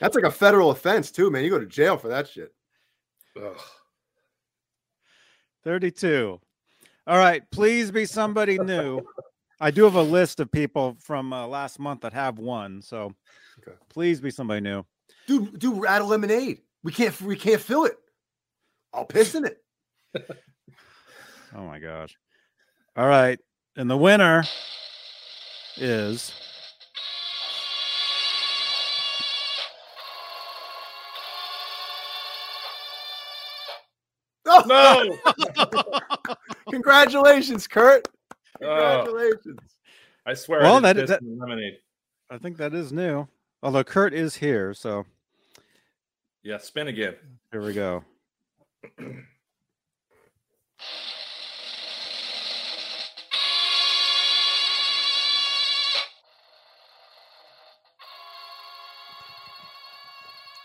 That's 0.00 0.14
like 0.14 0.24
a 0.24 0.30
federal 0.30 0.70
offense, 0.70 1.10
too, 1.10 1.30
man. 1.30 1.44
You 1.44 1.50
go 1.50 1.58
to 1.58 1.66
jail 1.66 1.96
for 1.96 2.08
that 2.08 2.28
shit. 2.28 2.52
Ugh. 3.36 3.56
32. 5.64 6.40
All 7.06 7.18
right. 7.18 7.42
Please 7.50 7.90
be 7.90 8.06
somebody 8.06 8.58
new. 8.58 9.00
I 9.60 9.70
do 9.70 9.84
have 9.84 9.94
a 9.94 10.02
list 10.02 10.40
of 10.40 10.50
people 10.50 10.96
from 11.00 11.32
uh, 11.32 11.46
last 11.46 11.78
month 11.78 12.00
that 12.02 12.12
have 12.12 12.38
won. 12.38 12.82
So 12.82 13.14
Okay. 13.60 13.76
please 13.88 14.20
be 14.20 14.30
somebody 14.30 14.60
new. 14.60 14.84
Dude, 15.28 15.58
dude, 15.58 15.76
we're 15.76 15.86
out 15.86 16.02
of 16.02 16.08
lemonade. 16.08 16.62
We 16.82 16.92
can't 16.92 17.18
we 17.22 17.36
can't 17.36 17.60
fill 17.60 17.84
it. 17.84 17.96
I'll 18.92 19.04
piss 19.06 19.34
in 19.34 19.44
it. 19.44 19.58
Oh 21.56 21.64
my 21.64 21.78
gosh. 21.78 22.16
All 22.96 23.06
right. 23.06 23.38
And 23.76 23.88
the 23.88 23.96
winner 23.96 24.42
is 25.76 26.32
Oh, 34.46 34.62
No, 34.66 36.34
congratulations, 36.70 37.66
Kurt. 37.66 38.08
Oh. 38.62 39.02
Congratulations. 39.04 39.60
I 40.26 40.34
swear. 40.34 40.60
Well, 40.62 40.84
I 40.84 40.92
that- 40.92 41.06
that- 41.06 41.20
lemonade. 41.22 41.78
I 42.30 42.38
think 42.38 42.56
that 42.56 42.74
is 42.74 42.92
new. 42.92 43.28
Although 43.62 43.84
Kurt 43.84 44.12
is 44.14 44.36
here, 44.36 44.74
so 44.74 45.04
Yeah, 46.42 46.58
spin 46.58 46.88
again. 46.88 47.14
here 47.52 47.62
we 47.62 47.72
go. 47.74 48.04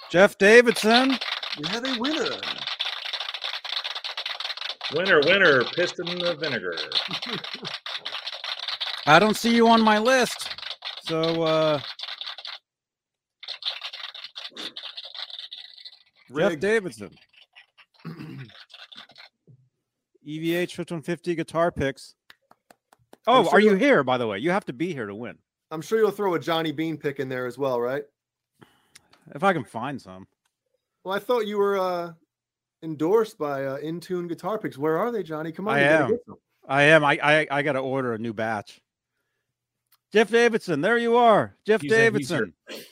Jeff 0.10 0.38
Davidson. 0.38 1.18
We 1.62 1.68
have 1.70 1.86
a 1.86 2.00
winner. 2.00 2.38
Winner, 4.94 5.22
winner, 5.26 5.64
piston 5.66 6.08
in 6.08 6.20
the 6.20 6.36
vinegar. 6.36 6.76
I 9.06 9.20
don't 9.20 9.36
see 9.36 9.56
you 9.56 9.68
on 9.68 9.82
my 9.82 10.00
list. 10.00 10.50
So 11.04 11.44
uh 11.44 11.80
Jeff 16.36 16.60
Davidson. 16.60 17.12
EVH 20.28 20.72
5150 20.76 21.36
guitar 21.36 21.72
picks. 21.72 22.16
Oh, 23.26 23.44
sure 23.44 23.54
are 23.54 23.60
you 23.60 23.76
here 23.76 24.04
by 24.04 24.18
the 24.18 24.28
way? 24.28 24.40
You 24.40 24.52
have 24.52 24.66
to 24.66 24.74
be 24.74 24.94
here 24.94 25.06
to 25.06 25.16
win. 25.16 25.38
I'm 25.72 25.82
sure 25.82 26.00
you'll 26.00 26.12
throw 26.12 26.34
a 26.34 26.40
Johnny 26.40 26.72
Bean 26.72 26.98
pick 26.98 27.20
in 27.20 27.30
there 27.30 27.46
as 27.46 27.58
well, 27.58 27.80
right? 27.80 28.04
If 29.36 29.44
I 29.44 29.54
can 29.54 29.64
find 29.64 30.02
some. 30.02 30.28
Well, 31.04 31.16
I 31.16 31.20
thought 31.20 31.46
you 31.46 31.58
were 31.58 31.78
uh, 31.78 32.14
endorsed 32.84 33.38
by 33.38 33.66
uh, 33.66 33.78
Intune 33.80 34.28
Guitar 34.28 34.58
Picks. 34.58 34.78
Where 34.78 34.98
are 34.98 35.12
they, 35.12 35.24
Johnny? 35.24 35.52
Come 35.52 35.68
on, 35.68 35.76
I 35.76 35.82
am. 35.82 36.18
I 36.68 36.84
am. 36.84 37.04
I 37.04 37.20
I, 37.22 37.48
I 37.52 37.62
got 37.62 37.74
to 37.74 37.80
order 37.80 38.14
a 38.14 38.18
new 38.18 38.34
batch. 38.34 38.82
Jeff 40.12 40.30
Davidson, 40.32 40.82
there 40.82 40.98
you 40.98 41.18
are. 41.18 41.56
Jeff 41.66 41.82
He's 41.82 41.92
in, 41.92 42.16
he's 42.16 42.30
here. 42.30 42.40
Davidson. 42.70 42.86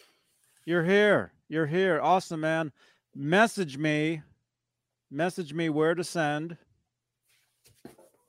You're 0.65 0.83
here. 0.83 1.33
You're 1.49 1.65
here. 1.65 1.99
Awesome, 2.01 2.41
man. 2.41 2.71
Message 3.15 3.77
me. 3.77 4.21
Message 5.09 5.53
me 5.53 5.69
where 5.69 5.95
to 5.95 6.03
send. 6.03 6.57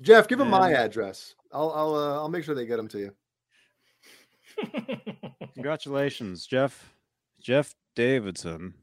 Jeff, 0.01 0.29
give 0.29 0.39
them 0.39 0.49
my 0.49 0.73
address. 0.73 1.35
I'll 1.53 1.71
I'll 1.73 1.95
uh, 1.95 2.15
I'll 2.15 2.29
make 2.29 2.45
sure 2.45 2.55
they 2.55 2.67
get 2.67 2.77
them 2.77 2.89
to 2.89 2.99
you. 2.99 3.15
Congratulations, 5.55 6.47
Jeff. 6.47 6.95
Jeff 7.41 7.75
Davidson. 7.95 8.75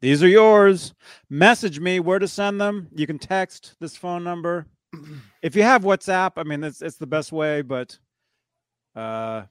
These 0.00 0.22
are 0.22 0.28
yours. 0.28 0.94
Message 1.28 1.78
me 1.78 2.00
where 2.00 2.18
to 2.18 2.26
send 2.28 2.60
them. 2.60 2.88
You 2.94 3.06
can 3.06 3.18
text 3.18 3.74
this 3.80 3.96
phone 3.96 4.24
number. 4.24 4.66
If 5.42 5.56
you 5.56 5.62
have 5.62 5.84
WhatsApp, 5.84 6.32
I 6.36 6.42
mean, 6.42 6.62
it's 6.62 6.82
it's 6.82 6.96
the 6.98 7.06
best 7.06 7.32
way, 7.32 7.62
but 7.62 7.98
uh, 8.94 9.44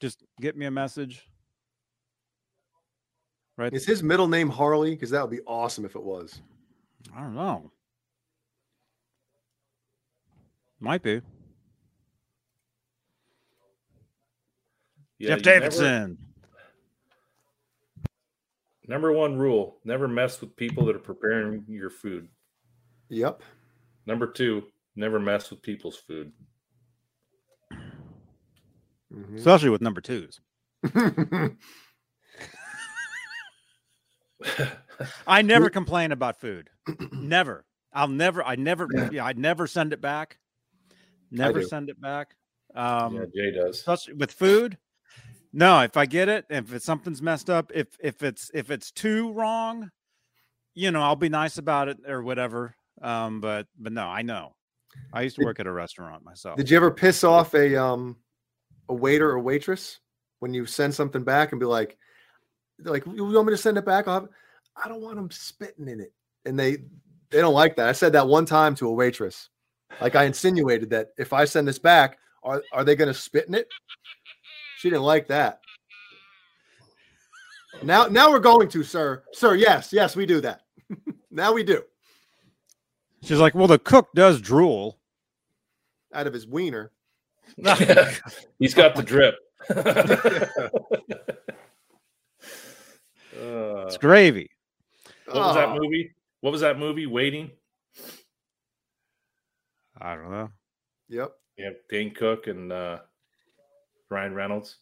just 0.00 0.24
get 0.40 0.56
me 0.56 0.64
a 0.64 0.70
message. 0.70 1.22
Right? 3.58 3.70
Is 3.74 3.84
his 3.84 4.02
middle 4.02 4.26
name 4.26 4.48
Harley? 4.48 4.92
Because 4.92 5.10
that 5.10 5.20
would 5.20 5.30
be 5.30 5.42
awesome 5.46 5.84
if 5.84 5.96
it 5.96 6.02
was. 6.02 6.40
I 7.14 7.20
don't 7.20 7.34
know. 7.34 7.70
Might 10.80 11.02
be. 11.02 11.20
Yeah, 15.18 15.28
Jeff 15.36 15.38
you 15.38 15.44
never- 15.44 15.60
Davidson. 15.60 16.18
Number 18.88 19.12
one 19.12 19.38
rule: 19.38 19.78
never 19.84 20.08
mess 20.08 20.40
with 20.40 20.56
people 20.56 20.84
that 20.86 20.96
are 20.96 21.00
preparing 21.00 21.64
your 21.68 21.90
food. 21.90 22.28
Yep. 23.10 23.42
Number 24.06 24.26
two: 24.26 24.64
Never 24.96 25.20
mess 25.20 25.50
with 25.50 25.62
people's 25.62 25.96
food. 25.96 26.32
Mhm. 29.12 29.36
especially 29.36 29.70
with 29.70 29.80
number 29.80 30.00
twos. 30.00 30.40
I 35.26 35.42
never 35.42 35.70
complain 35.70 36.12
about 36.12 36.40
food. 36.40 36.70
never. 37.12 37.64
I'll 37.92 38.08
never. 38.08 38.42
I 38.42 38.56
never. 38.56 38.86
Yeah. 38.92 39.10
Yeah, 39.12 39.24
I 39.24 39.32
never 39.32 39.66
send 39.66 39.92
it 39.92 40.00
back. 40.00 40.38
Never 41.30 41.62
send 41.62 41.90
it 41.90 42.00
back. 42.00 42.34
Um, 42.74 43.14
yeah, 43.14 43.24
Jay 43.34 43.52
does. 43.52 43.76
especially 43.76 44.14
with 44.14 44.32
food. 44.32 44.78
No, 45.52 45.80
if 45.80 45.96
I 45.96 46.06
get 46.06 46.28
it, 46.28 46.44
if 46.50 46.72
it's 46.72 46.84
something's 46.84 47.22
messed 47.22 47.48
up, 47.48 47.72
if 47.74 47.88
if 48.00 48.22
it's 48.22 48.50
if 48.54 48.70
it's 48.70 48.90
too 48.90 49.32
wrong, 49.32 49.90
you 50.74 50.90
know, 50.90 51.00
I'll 51.00 51.16
be 51.16 51.28
nice 51.28 51.58
about 51.58 51.88
it 51.88 51.98
or 52.06 52.22
whatever. 52.22 52.74
Um, 53.00 53.40
but 53.40 53.66
but 53.78 53.92
no, 53.92 54.06
I 54.06 54.22
know. 54.22 54.54
I 55.12 55.22
used 55.22 55.36
to 55.36 55.44
work 55.44 55.60
at 55.60 55.66
a 55.66 55.72
restaurant 55.72 56.24
myself. 56.24 56.56
Did 56.56 56.70
you 56.70 56.76
ever 56.76 56.90
piss 56.90 57.24
off 57.24 57.54
a 57.54 57.80
um 57.80 58.16
a 58.88 58.94
waiter 58.94 59.30
or 59.30 59.38
waitress 59.38 60.00
when 60.40 60.54
you 60.54 60.66
send 60.66 60.94
something 60.94 61.24
back 61.24 61.52
and 61.52 61.60
be 61.60 61.66
like, 61.66 61.96
like, 62.84 63.04
you 63.06 63.24
want 63.24 63.46
me 63.46 63.52
to 63.52 63.56
send 63.56 63.76
it 63.76 63.84
back? 63.84 64.08
I'll 64.08 64.20
have, 64.20 64.28
I 64.82 64.88
don't 64.88 65.00
want 65.00 65.16
them 65.16 65.30
spitting 65.30 65.88
in 65.88 66.00
it, 66.00 66.12
and 66.44 66.58
they 66.58 66.78
they 67.30 67.40
don't 67.40 67.54
like 67.54 67.76
that. 67.76 67.88
I 67.88 67.92
said 67.92 68.12
that 68.12 68.26
one 68.26 68.46
time 68.46 68.74
to 68.76 68.88
a 68.88 68.92
waitress, 68.92 69.48
like 70.00 70.14
I 70.14 70.24
insinuated 70.24 70.90
that 70.90 71.08
if 71.18 71.32
I 71.32 71.44
send 71.44 71.66
this 71.66 71.78
back, 71.78 72.18
are 72.42 72.62
are 72.72 72.84
they 72.84 72.96
going 72.96 73.08
to 73.08 73.18
spit 73.18 73.48
in 73.48 73.54
it? 73.54 73.68
She 74.78 74.90
didn't 74.90 75.02
like 75.02 75.26
that. 75.26 75.60
Now 77.82 78.06
now 78.06 78.30
we're 78.30 78.38
going 78.38 78.68
to, 78.68 78.84
sir, 78.84 79.24
sir. 79.32 79.56
Yes, 79.56 79.92
yes, 79.92 80.14
we 80.14 80.24
do 80.24 80.40
that. 80.40 80.62
now 81.32 81.52
we 81.52 81.62
do 81.64 81.82
She's 83.22 83.40
like, 83.40 83.54
well, 83.56 83.66
the 83.66 83.80
cook 83.80 84.08
does 84.14 84.40
drool. 84.40 84.98
out 86.14 86.28
of 86.28 86.32
his 86.32 86.46
wiener. 86.46 86.92
He's 88.60 88.72
got 88.74 88.94
the 88.94 89.02
drip. 89.04 89.34
Uh, 93.40 93.84
It's 93.86 93.96
gravy. 93.98 94.50
what 95.26 95.36
was 95.36 95.54
that 95.54 95.68
Oh. 95.68 95.78
movie? 95.80 96.12
What 96.40 96.50
was 96.50 96.60
that 96.62 96.78
movie? 96.78 97.06
Waiting. 97.06 97.50
I 100.00 100.14
don't 100.16 100.30
know. 100.30 100.50
Yep. 101.08 101.32
Yeah, 101.56 101.70
Dane 101.90 102.14
Cook 102.14 102.46
and 102.48 102.72
uh, 102.72 102.98
Ryan 104.10 104.34
Reynolds. 104.34 104.76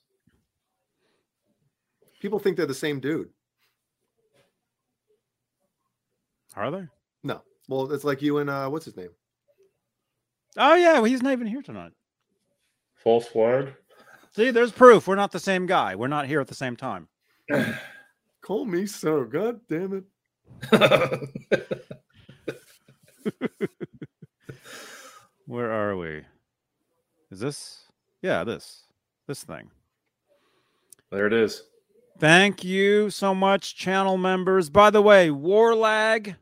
People 2.21 2.39
think 2.39 2.57
they're 2.57 2.67
the 2.67 2.75
same 2.75 3.01
dude. 3.01 3.29
Are 6.55 6.71
they? 6.71 6.87
No. 7.23 7.43
Well, 7.69 7.93
it's 7.93 8.05
like 8.05 8.23
you 8.23 8.39
and 8.39 8.49
uh 8.49 8.69
what's 8.69 8.87
his 8.87 8.97
name? 8.97 9.11
Oh 10.57 10.75
yeah, 10.75 10.95
well, 10.95 11.05
he's 11.05 11.23
not 11.23 11.33
even 11.33 11.47
here 11.47 11.63
tonight. 11.63 11.93
False 12.95 13.27
flag. 13.27 13.75
See, 14.35 14.51
there's 14.51 14.73
proof. 14.73 15.07
We're 15.07 15.17
not 15.17 15.33
the 15.33 15.39
same 15.39 15.67
guy. 15.67 15.95
We're 15.95 16.09
not 16.09 16.27
here 16.27 16.41
at 16.41 16.49
the 16.49 16.55
same 16.55 16.77
time. 16.77 17.09
Call 18.41 18.65
me 18.65 18.87
so. 18.87 19.25
God 19.25 19.61
damn 19.69 19.93
it. 19.93 20.05
Where 25.47 25.71
are 25.71 25.97
we? 25.97 26.25
Is 27.31 27.41
this? 27.41 27.85
Yeah, 28.23 28.45
this. 28.45 28.85
This 29.27 29.43
thing. 29.45 29.71
there 31.11 31.27
it 31.27 31.33
is. 31.33 31.63
Thank 32.19 32.65
you 32.65 33.11
so 33.11 33.35
much, 33.35 33.77
channel 33.77 34.17
members. 34.17 34.71
By 34.71 34.91
the 34.91 35.03
way, 35.03 35.29
Warlag, 35.29 36.37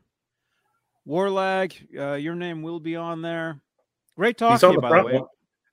Warlag, 1.07 1.73
uh, 1.97 2.13
your 2.15 2.35
name 2.35 2.61
will 2.61 2.79
be 2.79 2.95
on 2.95 3.21
there. 3.21 3.59
Great 4.15 4.37
talking 4.37 4.59
to 4.59 4.67
you, 4.67 4.75
the 4.75 4.81
by 4.81 4.99
the 5.01 5.05
way. 5.05 5.13
one. 5.15 5.23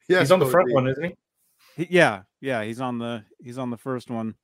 Yes, 0.09 0.21
He's 0.23 0.33
on 0.33 0.41
the 0.41 0.47
front 0.47 0.67
Cody. 0.67 0.75
one, 0.75 0.89
isn't 0.89 1.05
he? 1.05 1.15
He- 1.85 1.89
yeah, 1.97 2.23
yeah, 2.41 2.65
he's 2.65 2.81
on 2.81 2.99
the 2.99 3.25
he's 3.43 3.59
on 3.59 3.71
the 3.71 3.77
first 3.77 4.11
one. 4.11 4.35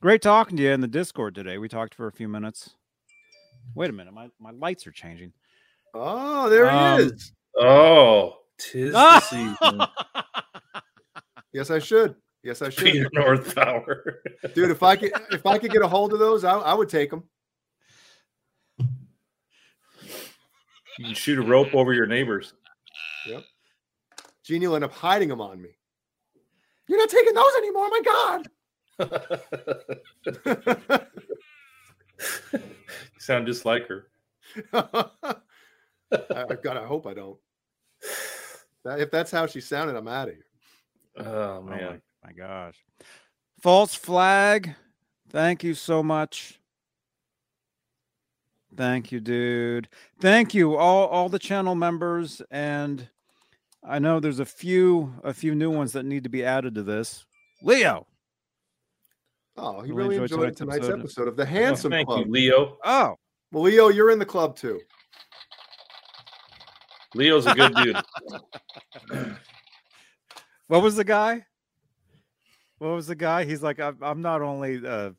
Great 0.00 0.22
talking 0.22 0.56
to 0.56 0.62
you 0.62 0.70
in 0.70 0.80
the 0.80 0.86
Discord 0.88 1.34
today. 1.34 1.58
We 1.58 1.68
talked 1.68 1.94
for 1.94 2.06
a 2.06 2.12
few 2.12 2.28
minutes. 2.28 2.70
Wait 3.74 3.90
a 3.90 3.92
minute, 3.92 4.14
my, 4.14 4.30
my 4.40 4.50
lights 4.52 4.86
are 4.86 4.92
changing. 4.92 5.32
Oh, 5.92 6.48
there 6.48 6.70
Um, 6.70 7.00
he 7.00 7.06
is. 7.06 7.32
Oh, 7.58 8.36
tis 8.58 8.92
the 8.92 9.20
season. 9.20 9.80
Yes, 11.58 11.70
I 11.72 11.80
should. 11.80 12.14
Yes, 12.44 12.62
I 12.62 12.68
should. 12.70 12.84
Peter 12.84 13.10
North 13.12 13.52
Power. 13.52 14.22
Dude, 14.54 14.70
if 14.70 14.84
I 14.84 14.94
could 14.94 15.10
if 15.32 15.44
I 15.44 15.58
could 15.58 15.72
get 15.72 15.82
a 15.82 15.88
hold 15.88 16.12
of 16.12 16.20
those, 16.20 16.44
I, 16.44 16.52
I 16.56 16.72
would 16.72 16.88
take 16.88 17.10
them. 17.10 17.24
You 18.78 18.86
can 21.04 21.14
shoot 21.14 21.36
a 21.36 21.42
rope 21.42 21.74
over 21.74 21.92
your 21.92 22.06
neighbors. 22.06 22.54
Yep. 23.26 23.42
Genie 24.44 24.68
will 24.68 24.76
end 24.76 24.84
up 24.84 24.92
hiding 24.92 25.30
them 25.30 25.40
on 25.40 25.60
me. 25.60 25.70
You're 26.86 27.00
not 27.00 27.08
taking 27.08 27.34
those 27.34 27.56
anymore. 27.56 27.88
My 27.88 28.02
God. 28.04 28.48
you 30.94 31.00
sound 33.18 33.48
just 33.48 33.64
like 33.64 33.88
her. 33.88 34.06
I, 34.72 35.06
I 36.12 36.54
God, 36.62 36.76
I 36.76 36.86
hope 36.86 37.08
I 37.08 37.14
don't. 37.14 37.38
That, 38.84 39.00
if 39.00 39.10
that's 39.10 39.32
how 39.32 39.46
she 39.46 39.60
sounded, 39.60 39.96
I'm 39.96 40.06
out 40.06 40.28
of 40.28 40.34
here. 40.34 40.47
Oh 41.18 41.24
Oh 41.58 41.62
man. 41.62 42.00
my, 42.24 42.28
my 42.28 42.32
gosh. 42.32 42.76
False 43.60 43.94
flag. 43.94 44.74
Thank 45.30 45.62
you 45.64 45.74
so 45.74 46.02
much. 46.02 46.60
Thank 48.76 49.10
you, 49.12 49.20
dude. 49.20 49.88
Thank 50.20 50.54
you, 50.54 50.76
all 50.76 51.06
all 51.08 51.28
the 51.28 51.38
channel 51.38 51.74
members, 51.74 52.40
and 52.50 53.08
I 53.82 53.98
know 53.98 54.20
there's 54.20 54.40
a 54.40 54.44
few 54.44 55.14
a 55.24 55.32
few 55.34 55.54
new 55.54 55.70
ones 55.70 55.92
that 55.92 56.04
need 56.04 56.22
to 56.24 56.28
be 56.28 56.44
added 56.44 56.74
to 56.76 56.82
this. 56.82 57.24
Leo. 57.62 58.06
Oh, 59.56 59.80
he 59.80 59.90
Really 59.90 60.10
really 60.18 60.22
enjoyed 60.22 60.30
enjoyed 60.50 60.56
tonight's 60.56 60.58
tonight's 60.86 60.86
episode. 60.86 61.00
episode 61.00 61.28
of 61.28 61.36
the 61.36 61.42
Well, 61.44 61.52
Handsome 61.52 61.90
thank 61.90 62.06
Club. 62.08 62.26
you, 62.26 62.32
Leo. 62.32 62.76
Oh, 62.84 63.16
Well, 63.50 63.64
Leo, 63.64 63.88
you're 63.88 64.10
in 64.10 64.18
the 64.20 64.26
club 64.26 64.54
too. 64.54 64.80
Leo's 67.14 67.46
a 67.46 67.54
good 67.54 67.74
dude. 67.74 67.96
what 70.68 70.82
was 70.82 70.96
the 70.96 71.04
guy? 71.04 71.44
What 72.78 72.88
was 72.90 73.06
the 73.08 73.14
guy? 73.16 73.44
He's 73.44 73.62
like, 73.62 73.80
I'm, 73.80 73.98
I'm 74.00 74.22
not 74.22 74.40
only 74.40 74.76
uh, 74.78 74.80
the, 74.80 75.14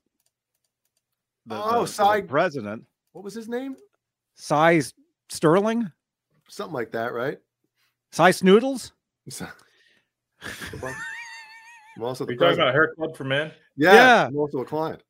Oh, 1.52 1.74
the- 1.74 1.82
the 1.82 1.88
side- 1.88 2.30
president, 2.30 2.86
What 3.12 3.24
was 3.24 3.34
his 3.34 3.50
name? 3.50 3.76
Cy 4.36 4.82
Sterling, 5.30 5.92
Something 6.48 6.74
like 6.74 6.92
that, 6.92 7.14
right? 7.14 7.38
Cy 8.12 8.32
Snoodles. 8.32 8.92
I'm 10.42 12.04
also 12.04 12.24
Are 12.24 12.28
the 12.28 12.34
you 12.34 12.40
talking 12.40 12.56
president. 12.56 12.60
about 12.70 12.74
Hair 12.74 12.94
Club 12.96 13.16
for 13.18 13.24
Men? 13.26 13.52
Yeah, 13.76 13.94
Yeah. 13.94 14.28
I'm 14.28 14.38
also 14.38 14.60
a 14.60 14.66
client. 14.66 15.04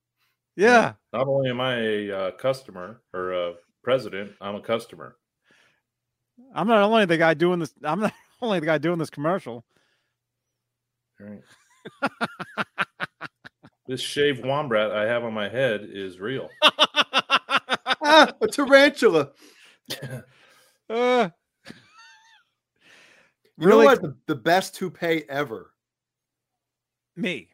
Yeah, 0.56 0.94
Not 1.14 1.28
only 1.28 1.50
am 1.52 1.62
I 1.62 1.76
a 1.80 2.12
uh, 2.12 2.32
customer 2.32 3.00
or 3.14 3.32
a 3.32 3.54
president, 3.82 4.34
I'm 4.42 4.56
a 4.56 4.62
customer. 4.62 5.16
I'm 6.54 6.68
not 6.68 6.82
only 6.82 7.06
the 7.06 7.16
guy 7.18 7.34
doing 7.34 7.60
this. 7.60 7.74
I'm 7.84 8.02
not 8.02 8.12
only 8.42 8.60
the 8.60 8.66
guy 8.66 8.78
doing 8.78 8.98
this 9.00 9.10
commercial. 9.10 9.64
All 11.22 11.28
right. 11.28 11.44
this 13.88 14.02
shaved 14.02 14.46
wombat 14.46 14.92
I 14.92 15.06
have 15.06 15.24
on 15.24 15.34
my 15.34 15.50
head 15.50 15.88
is 15.92 16.20
real. 16.20 16.50
Ah, 18.02 18.32
a 18.42 18.48
tarantula. 18.48 19.32
Uh, 20.90 21.30
You 23.58 23.68
Really- 23.68 23.70
know 23.70 23.86
what? 23.86 24.02
The, 24.02 24.16
the 24.26 24.36
best 24.36 24.74
toupee 24.76 25.24
ever. 25.30 25.74
me. 27.18 27.50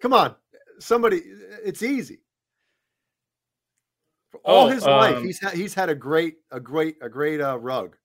Come 0.00 0.12
on, 0.12 0.34
somebody. 0.80 1.22
It's 1.64 1.82
easy. 1.82 2.20
For 4.32 4.38
all 4.38 4.66
Oh, 4.66 4.68
his 4.70 4.84
life, 4.84 5.16
um, 5.18 5.24
he's 5.24 5.40
had 5.40 5.54
he's 5.54 5.72
had 5.74 5.88
a 5.88 5.94
great, 5.94 6.36
a 6.50 6.58
great, 6.58 6.96
a 7.00 7.08
great 7.08 7.40
uh, 7.40 7.58
rug. 7.58 7.96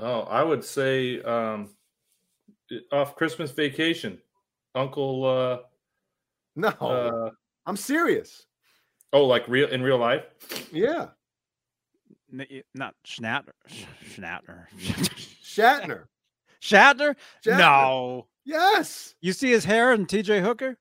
Oh, 0.00 0.20
I 0.22 0.42
would 0.42 0.64
say 0.64 1.20
um, 1.22 1.70
off 2.92 3.16
Christmas 3.16 3.50
vacation, 3.50 4.18
Uncle. 4.74 5.24
Uh, 5.24 5.58
No, 6.56 6.68
uh, 6.68 7.30
I'm 7.66 7.76
serious. 7.76 8.46
oh, 9.12 9.24
like 9.26 9.46
real 9.48 9.68
in 9.68 9.82
real 9.82 9.98
life. 9.98 10.24
Yeah, 10.72 11.08
N- 12.32 12.46
y- 12.50 12.62
Not 12.74 12.94
Schnatter. 13.06 13.52
Sch- 13.66 13.84
Schnatter. 14.14 14.66
Shatner. 15.42 16.04
Shatner? 16.62 17.14
Shatner. 17.44 17.58
No. 17.58 18.26
Yes. 18.44 19.14
You 19.20 19.32
see 19.32 19.50
his 19.50 19.64
hair 19.64 19.92
in 19.92 20.06
TJ 20.06 20.42
Hooker? 20.42 20.78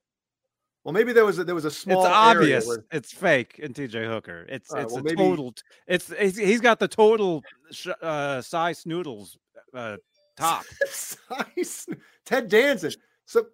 Well, 0.83 0.93
maybe 0.93 1.11
there 1.13 1.25
was 1.25 1.37
a, 1.39 1.43
there 1.43 1.55
was 1.55 1.65
a 1.65 1.71
small. 1.71 1.99
it's 2.05 2.07
area 2.07 2.15
obvious. 2.57 2.67
where- 2.67 2.85
It's 2.91 3.11
fake 3.11 3.59
in 3.59 3.73
TJ 3.73 4.07
Hooker. 4.07 4.45
It's 4.49 4.71
All 4.71 4.77
right, 4.77 4.83
it's 4.85 4.93
well, 4.93 5.01
a 5.01 5.03
maybe- 5.03 5.17
total. 5.17 5.53
It's, 5.87 6.09
it's 6.11 6.37
he's 6.37 6.61
got 6.61 6.79
the 6.79 6.87
total 6.87 7.43
sh- 7.71 7.87
uh, 8.01 8.41
size 8.41 8.85
noodles 8.85 9.37
uh, 9.73 9.97
top. 10.37 10.63
Size. 10.89 11.85
Ted 12.25 12.47
Danson. 12.47 12.91
So, 13.25 13.47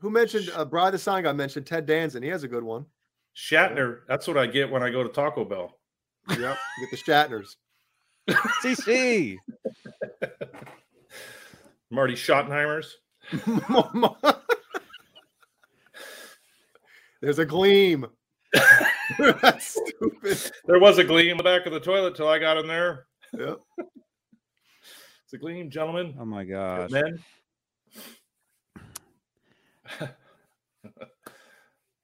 who 0.00 0.10
mentioned 0.10 0.50
uh, 0.54 0.64
Bride 0.64 0.92
the 0.92 0.98
Sign? 0.98 1.22
Got 1.24 1.36
mentioned 1.36 1.66
Ted 1.66 1.86
Danson. 1.86 2.22
He 2.22 2.28
has 2.28 2.44
a 2.44 2.48
good 2.48 2.62
one. 2.62 2.84
Shatner. 3.36 4.00
That's 4.06 4.28
what 4.28 4.36
I 4.36 4.46
get 4.46 4.70
when 4.70 4.82
I 4.82 4.90
go 4.90 5.02
to 5.02 5.08
Taco 5.08 5.44
Bell. 5.44 5.78
Yep. 6.28 6.38
Get 6.38 6.90
the 6.90 6.96
Shatners. 6.96 7.56
CC. 8.62 9.36
Marty 11.90 12.14
Schottenheimers. 12.14 12.86
There's 17.20 17.38
a 17.38 17.44
gleam. 17.46 18.06
That's 19.18 19.78
stupid. 19.80 20.52
There 20.66 20.78
was 20.78 20.98
a 20.98 21.04
gleam 21.04 21.32
in 21.32 21.36
the 21.36 21.42
back 21.42 21.66
of 21.66 21.72
the 21.72 21.80
toilet 21.80 22.14
till 22.16 22.28
I 22.28 22.38
got 22.38 22.56
in 22.58 22.66
there. 22.66 23.06
Yep. 23.38 23.58
It's 25.24 25.34
a 25.34 25.38
gleam, 25.38 25.70
gentlemen. 25.70 26.16
Oh 26.18 26.24
my 26.24 26.42
gosh. 26.44 26.90
Men. 26.90 27.22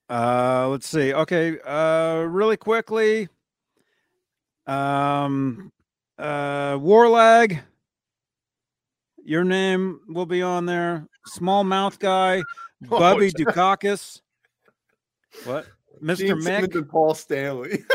Uh, 0.09 0.69
let's 0.69 0.86
see. 0.86 1.12
Okay. 1.12 1.59
Uh, 1.67 2.25
really 2.28 2.57
quickly. 2.57 3.28
Um, 4.67 5.73
uh, 6.17 6.75
Warlag. 6.75 7.61
Your 9.25 9.43
name 9.43 9.99
will 10.09 10.27
be 10.27 10.43
on 10.43 10.67
there. 10.67 11.09
Small 11.27 11.65
mouth 11.65 11.99
guy, 11.99 12.45
Oh, 12.89 12.99
Bubby 13.01 13.33
John. 13.33 13.47
Dukakis. 13.47 14.20
What, 15.44 15.66
Mr. 16.02 16.16
Gene 16.18 16.42
Simmons 16.42 16.68
Mick? 16.68 16.74
and 16.74 16.89
Paul 16.89 17.15
Stanley. 17.15 17.84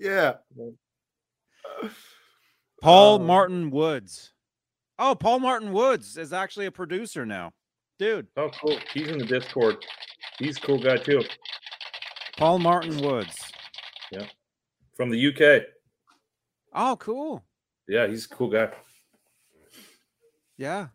yeah. 0.00 0.34
Paul 2.80 3.20
Um, 3.20 3.26
Martin 3.26 3.70
Woods. 3.70 4.32
Oh, 4.98 5.14
Paul 5.14 5.40
Martin 5.40 5.72
Woods 5.72 6.16
is 6.16 6.32
actually 6.32 6.66
a 6.66 6.70
producer 6.72 7.24
now, 7.26 7.52
dude. 7.98 8.26
Oh, 8.36 8.50
cool. 8.60 8.78
He's 8.92 9.08
in 9.08 9.18
the 9.18 9.24
Discord. 9.24 9.84
He's 10.38 10.58
a 10.58 10.60
cool 10.60 10.78
guy 10.78 10.96
too. 10.96 11.22
Paul 12.36 12.58
Martin 12.58 12.98
Woods. 13.00 13.36
Yeah. 14.10 14.26
From 14.96 15.10
the 15.10 15.28
UK. 15.28 15.64
Oh, 16.74 16.96
cool. 16.96 17.44
Yeah, 17.88 18.06
he's 18.06 18.26
a 18.26 18.28
cool 18.28 18.50
guy. 18.50 18.70
Yeah. 20.56 20.88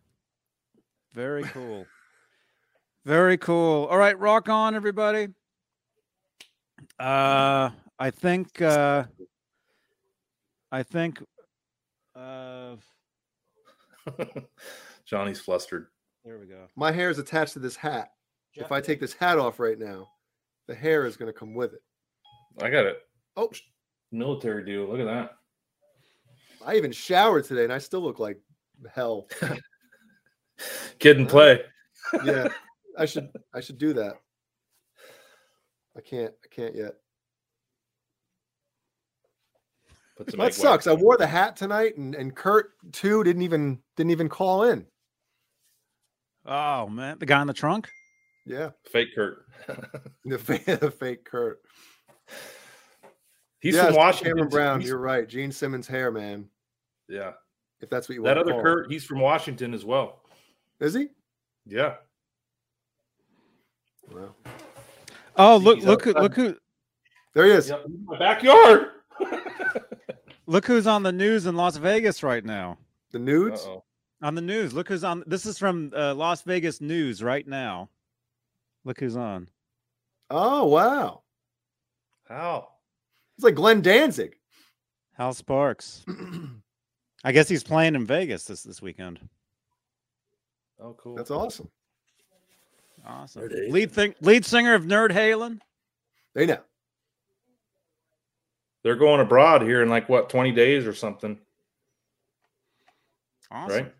Very 1.12 1.42
cool. 1.44 1.86
Very 3.04 3.38
cool. 3.38 3.86
All 3.86 3.98
right, 3.98 4.18
rock 4.18 4.48
on, 4.48 4.74
everybody. 4.74 5.28
Uh 6.98 7.70
I 7.98 8.10
think 8.10 8.60
uh 8.62 9.04
I 10.70 10.82
think 10.82 11.22
uh 12.14 12.76
Johnny's 15.04 15.40
flustered. 15.40 15.86
there 16.24 16.38
we 16.38 16.46
go. 16.46 16.66
My 16.76 16.92
hair 16.92 17.10
is 17.10 17.18
attached 17.18 17.54
to 17.54 17.58
this 17.58 17.76
hat. 17.76 18.10
If 18.54 18.72
I 18.72 18.80
take 18.80 18.98
this 19.00 19.12
hat 19.12 19.38
off 19.38 19.60
right 19.60 19.78
now, 19.78 20.08
the 20.66 20.74
hair 20.74 21.06
is 21.06 21.16
going 21.16 21.32
to 21.32 21.38
come 21.38 21.54
with 21.54 21.74
it. 21.74 21.82
I 22.60 22.70
got 22.70 22.86
it. 22.86 22.98
Oh, 23.36 23.50
Military 24.10 24.64
deal. 24.64 24.86
Look 24.88 24.98
at 24.98 25.06
that. 25.06 25.36
I 26.66 26.74
even 26.76 26.90
showered 26.90 27.44
today 27.44 27.64
and 27.64 27.72
I 27.72 27.78
still 27.78 28.00
look 28.00 28.18
like 28.18 28.40
hell. 28.92 29.28
Kid 30.98 31.18
and 31.18 31.26
uh, 31.26 31.30
play. 31.30 31.60
Yeah. 32.24 32.48
I 32.98 33.04
should 33.06 33.28
I 33.54 33.60
should 33.60 33.78
do 33.78 33.92
that. 33.94 34.14
I 35.96 36.00
can't 36.00 36.32
I 36.44 36.48
can't 36.54 36.74
yet. 36.74 36.94
Put 40.16 40.30
some 40.30 40.38
That 40.40 40.46
egg 40.46 40.52
sucks. 40.54 40.86
I 40.86 40.92
wore 40.94 41.16
the 41.16 41.26
hat 41.26 41.56
tonight 41.56 41.96
and, 41.96 42.14
and 42.14 42.34
Kurt 42.34 42.70
too 42.92 43.22
didn't 43.22 43.42
even 43.42 43.78
didn't 43.96 44.10
even 44.10 44.28
call 44.28 44.64
in. 44.64 44.86
Oh 46.44 46.88
man, 46.88 47.18
the 47.18 47.26
guy 47.26 47.40
in 47.40 47.46
the 47.46 47.52
trunk? 47.54 47.88
Yeah. 48.46 48.70
Fake 48.90 49.08
Kurt. 49.14 49.44
The 50.24 50.38
fake, 50.38 50.64
the 50.80 50.90
fake 50.90 51.24
Kurt. 51.24 51.60
He's 53.60 53.74
Yes, 53.74 53.86
from 53.86 53.96
Washington. 53.96 54.32
Cameron 54.34 54.48
Brown, 54.50 54.80
He's- 54.80 54.88
you're 54.88 54.98
right. 54.98 55.26
Gene 55.28 55.52
Simmons 55.52 55.86
hair, 55.86 56.10
man. 56.10 56.48
yeah. 57.08 57.32
If 57.80 57.88
that's 57.90 58.08
what 58.08 58.16
you 58.16 58.22
That 58.24 58.36
want 58.36 58.48
to 58.48 58.52
other 58.54 58.62
call 58.62 58.62
Kurt, 58.74 58.90
he's 58.92 59.04
from 59.04 59.20
Washington 59.20 59.72
as 59.72 59.84
well. 59.84 60.17
It. 60.80 60.84
Is 60.84 60.94
he? 60.94 61.08
Yeah. 61.66 61.94
Wow. 64.12 64.34
Oh, 65.36 65.56
look 65.56 65.80
look 65.80 66.02
who 66.02 66.10
outside. 66.10 66.22
look 66.22 66.34
who 66.34 66.56
There 67.34 67.44
he 67.46 67.52
is. 67.52 67.68
Yep, 67.68 67.84
in 67.86 68.04
my 68.04 68.18
backyard. 68.18 68.88
look 70.46 70.66
who's 70.66 70.86
on 70.86 71.02
the 71.02 71.12
news 71.12 71.46
in 71.46 71.56
Las 71.56 71.76
Vegas 71.76 72.22
right 72.22 72.44
now. 72.44 72.78
The 73.12 73.18
nudes. 73.18 73.62
Uh-oh. 73.62 73.84
On 74.22 74.34
the 74.34 74.40
news. 74.40 74.72
Look 74.72 74.88
who's 74.88 75.04
on 75.04 75.22
this 75.26 75.46
is 75.46 75.58
from 75.58 75.92
uh, 75.94 76.14
Las 76.14 76.42
Vegas 76.42 76.80
News 76.80 77.22
right 77.22 77.46
now. 77.46 77.88
Look 78.84 78.98
who's 78.98 79.16
on. 79.16 79.48
Oh 80.30 80.66
wow. 80.66 81.22
How? 82.28 82.68
It's 83.36 83.44
like 83.44 83.54
Glenn 83.54 83.80
Danzig. 83.80 84.36
Hal 85.16 85.32
Sparks. 85.34 86.04
I 87.24 87.32
guess 87.32 87.48
he's 87.48 87.62
playing 87.62 87.94
in 87.94 88.06
Vegas 88.06 88.44
this 88.44 88.62
this 88.62 88.82
weekend. 88.82 89.20
Oh, 90.80 90.94
cool. 90.94 91.16
That's 91.16 91.30
awesome. 91.30 91.68
Awesome. 93.06 93.42
Nerd 93.42 93.70
Lead 93.70 93.90
thing, 93.92 94.14
lead 94.20 94.44
singer 94.44 94.74
of 94.74 94.84
Nerd 94.84 95.10
Halen. 95.10 95.60
They 96.34 96.46
know. 96.46 96.60
They're 98.82 98.96
going 98.96 99.20
abroad 99.20 99.62
here 99.62 99.82
in 99.82 99.88
like 99.88 100.08
what, 100.08 100.28
20 100.30 100.52
days 100.52 100.86
or 100.86 100.94
something, 100.94 101.38
Awesome. 103.50 103.76
right? 103.76 103.94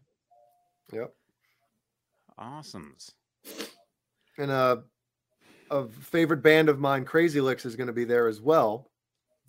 Yep. 0.93 1.15
Awesomes. 2.39 3.11
And 4.39 4.51
uh, 4.51 4.77
a 5.71 5.87
favorite 5.89 6.43
band 6.43 6.69
of 6.69 6.79
mine, 6.79 7.05
Crazy 7.05 7.41
Lixx, 7.41 7.67
is 7.67 7.77
going 7.77 7.89
to 7.89 7.93
be 7.93 8.05
there 8.05 8.29
as 8.29 8.41
well. 8.41 8.91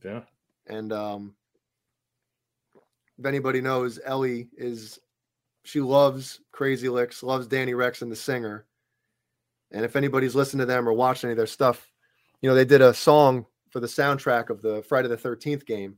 Yeah. 0.03 0.21
And 0.67 0.91
um, 0.91 1.35
if 3.17 3.25
anybody 3.25 3.61
knows, 3.61 3.99
Ellie 4.03 4.49
is 4.57 4.99
she 5.69 5.81
loves 5.81 6.41
Crazy 6.51 6.87
Lixx, 6.87 7.21
loves 7.23 7.47
Danny 7.47 7.73
Rexon 7.73 8.09
the 8.09 8.15
singer. 8.15 8.65
And 9.71 9.85
if 9.85 9.95
anybody's 9.95 10.35
listened 10.35 10.59
to 10.61 10.65
them 10.65 10.89
or 10.89 10.93
watched 10.93 11.23
any 11.23 11.31
of 11.31 11.37
their 11.37 11.45
stuff, 11.47 11.91
you 12.41 12.49
know 12.49 12.55
they 12.55 12.65
did 12.65 12.81
a 12.81 12.93
song 12.93 13.45
for 13.69 13.79
the 13.79 13.87
soundtrack 13.87 14.49
of 14.49 14.61
the 14.61 14.81
Friday 14.83 15.07
the 15.07 15.17
Thirteenth 15.17 15.65
game. 15.65 15.97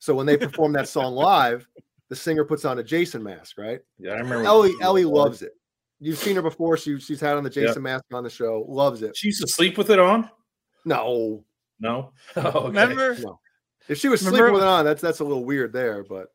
So 0.00 0.14
when 0.14 0.26
they 0.26 0.36
perform 0.36 0.72
that 0.72 0.88
song 0.96 1.14
live, 1.14 1.68
the 2.08 2.16
singer 2.16 2.44
puts 2.44 2.64
on 2.64 2.78
a 2.78 2.82
Jason 2.82 3.22
mask, 3.22 3.56
right? 3.58 3.80
Yeah, 3.98 4.12
I 4.12 4.16
remember. 4.16 4.44
Ellie 4.44 4.72
Ellie 4.80 5.04
loves 5.04 5.42
it. 5.42 5.52
You've 6.00 6.18
seen 6.18 6.34
her 6.34 6.42
before. 6.42 6.76
She 6.76 6.98
she's 6.98 7.20
had 7.20 7.36
on 7.36 7.44
the 7.44 7.52
Yeah. 7.54 7.68
Jason 7.68 7.82
mask 7.84 8.04
on 8.12 8.24
the 8.24 8.30
show. 8.30 8.64
Loves 8.68 9.02
it. 9.02 9.16
She 9.16 9.28
used 9.28 9.40
to 9.42 9.46
sleep 9.48 9.78
with 9.78 9.90
it 9.90 10.00
on? 10.00 10.28
No, 10.84 11.44
No. 11.78 12.12
Oh, 12.36 12.42
okay. 12.48 12.66
Remember? 12.68 13.16
no. 13.20 13.38
If 13.88 13.98
she 13.98 14.08
was 14.08 14.22
Remember- 14.22 14.38
sleeping 14.48 14.54
with 14.54 14.62
it 14.64 14.68
on, 14.68 14.84
that's 14.84 15.00
that's 15.00 15.20
a 15.20 15.24
little 15.24 15.44
weird 15.44 15.72
there. 15.72 16.02
But 16.02 16.28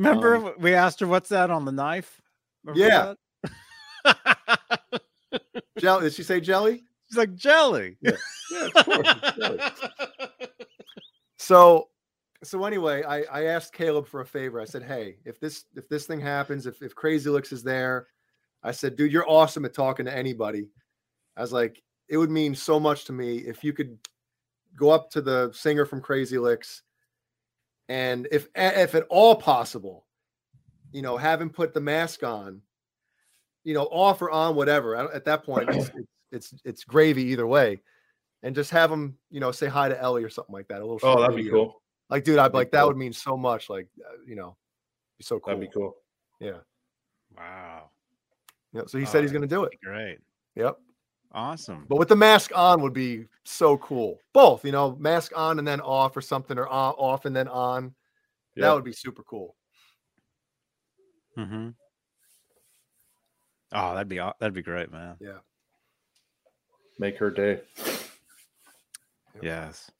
Remember 0.00 0.36
Um, 0.36 0.54
we 0.58 0.74
asked 0.74 1.00
her 1.00 1.06
what's 1.06 1.28
that 1.28 1.50
on 1.50 1.66
the 1.66 1.72
knife? 1.72 2.22
Remember 2.64 3.16
Yeah. 4.04 4.14
jelly, 5.78 6.04
did 6.04 6.14
she 6.14 6.22
say 6.22 6.40
jelly? 6.40 6.82
She's 7.08 7.18
like 7.18 7.34
jelly. 7.34 7.98
Yeah, 8.00 8.12
yeah 8.50 8.68
of 8.74 8.84
course. 8.84 9.14
jelly. 9.38 9.60
So 11.38 11.88
so 12.42 12.64
anyway, 12.64 13.02
I, 13.02 13.22
I 13.24 13.44
asked 13.46 13.74
Caleb 13.74 14.06
for 14.06 14.20
a 14.20 14.26
favor. 14.26 14.60
I 14.60 14.64
said, 14.64 14.82
hey, 14.82 15.16
if 15.24 15.40
this 15.40 15.64
if 15.74 15.88
this 15.88 16.06
thing 16.06 16.20
happens, 16.20 16.66
if 16.66 16.80
if 16.80 16.94
Crazy 16.94 17.28
Lixx 17.28 17.52
is 17.52 17.62
there, 17.62 18.06
I 18.62 18.72
said, 18.72 18.96
dude, 18.96 19.12
you're 19.12 19.28
awesome 19.28 19.64
at 19.64 19.74
talking 19.74 20.06
to 20.06 20.16
anybody. 20.16 20.68
I 21.36 21.40
was 21.42 21.52
like, 21.52 21.82
it 22.08 22.16
would 22.16 22.30
mean 22.30 22.54
so 22.54 22.78
much 22.80 23.04
to 23.06 23.12
me 23.12 23.38
if 23.38 23.64
you 23.64 23.72
could 23.72 23.98
go 24.76 24.90
up 24.90 25.10
to 25.10 25.20
the 25.20 25.50
singer 25.52 25.84
from 25.84 26.00
Crazy 26.00 26.36
Lixx 26.36 26.82
and 27.90 28.28
if 28.30 28.46
if 28.54 28.94
at 28.94 29.04
all 29.10 29.34
possible, 29.34 30.06
you 30.92 31.02
know, 31.02 31.16
have 31.16 31.40
him 31.40 31.50
put 31.50 31.74
the 31.74 31.80
mask 31.80 32.22
on, 32.22 32.62
you 33.64 33.74
know, 33.74 33.82
off 33.86 34.22
or 34.22 34.30
on, 34.30 34.54
whatever. 34.54 34.94
At 34.94 35.24
that 35.24 35.42
point, 35.44 35.68
it's, 35.70 35.90
it's 36.30 36.52
it's 36.52 36.62
it's 36.64 36.84
gravy 36.84 37.24
either 37.24 37.48
way, 37.48 37.80
and 38.44 38.54
just 38.54 38.70
have 38.70 38.92
him, 38.92 39.18
you 39.28 39.40
know, 39.40 39.50
say 39.50 39.66
hi 39.66 39.88
to 39.88 40.00
Ellie 40.00 40.22
or 40.22 40.30
something 40.30 40.52
like 40.52 40.68
that. 40.68 40.82
A 40.82 40.86
little. 40.86 41.00
Oh, 41.02 41.20
that'd 41.20 41.34
be 41.36 41.50
cool. 41.50 41.82
Like, 42.08 42.22
dude, 42.22 42.38
I'd 42.38 42.42
That'd 42.42 42.52
be 42.52 42.58
like 42.58 42.70
that 42.70 42.78
cool. 42.82 42.88
would 42.88 42.96
mean 42.96 43.12
so 43.12 43.36
much. 43.36 43.68
Like, 43.68 43.88
uh, 44.04 44.18
you 44.24 44.36
know, 44.36 44.56
be 45.18 45.24
so 45.24 45.40
cool. 45.40 45.54
That'd 45.54 45.68
be 45.68 45.72
cool. 45.74 45.94
Yeah. 46.38 46.58
Wow. 47.36 47.90
Yep. 48.72 48.88
So 48.88 48.98
he 48.98 49.04
Oh, 49.04 49.08
said 49.08 49.22
he's 49.22 49.32
going 49.32 49.42
to 49.42 49.48
do 49.48 49.64
it. 49.64 49.72
Great. 49.82 50.18
Yep. 50.54 50.76
Awesome. 51.32 51.86
But 51.88 51.98
with 51.98 52.08
the 52.08 52.16
mask 52.16 52.50
on 52.54 52.82
would 52.82 52.92
be 52.92 53.26
so 53.44 53.76
cool. 53.78 54.18
Both, 54.32 54.64
you 54.64 54.72
know, 54.72 54.96
mask 54.98 55.32
on 55.36 55.58
and 55.58 55.66
then 55.66 55.80
off 55.80 56.16
or 56.16 56.20
something, 56.20 56.58
or 56.58 56.66
on, 56.66 56.94
off 56.94 57.24
and 57.24 57.34
then 57.34 57.48
on. 57.48 57.94
Yeah. 58.56 58.66
That 58.66 58.74
would 58.74 58.84
be 58.84 58.92
super 58.92 59.22
cool. 59.22 59.54
Mm-hmm. 61.38 61.68
Oh, 63.72 63.94
that'd 63.94 64.08
be 64.08 64.16
that'd 64.16 64.54
be 64.54 64.62
great, 64.62 64.90
man. 64.90 65.16
Yeah. 65.20 65.38
Make 66.98 67.16
her 67.18 67.30
day. 67.30 67.60
Yes. 69.40 69.90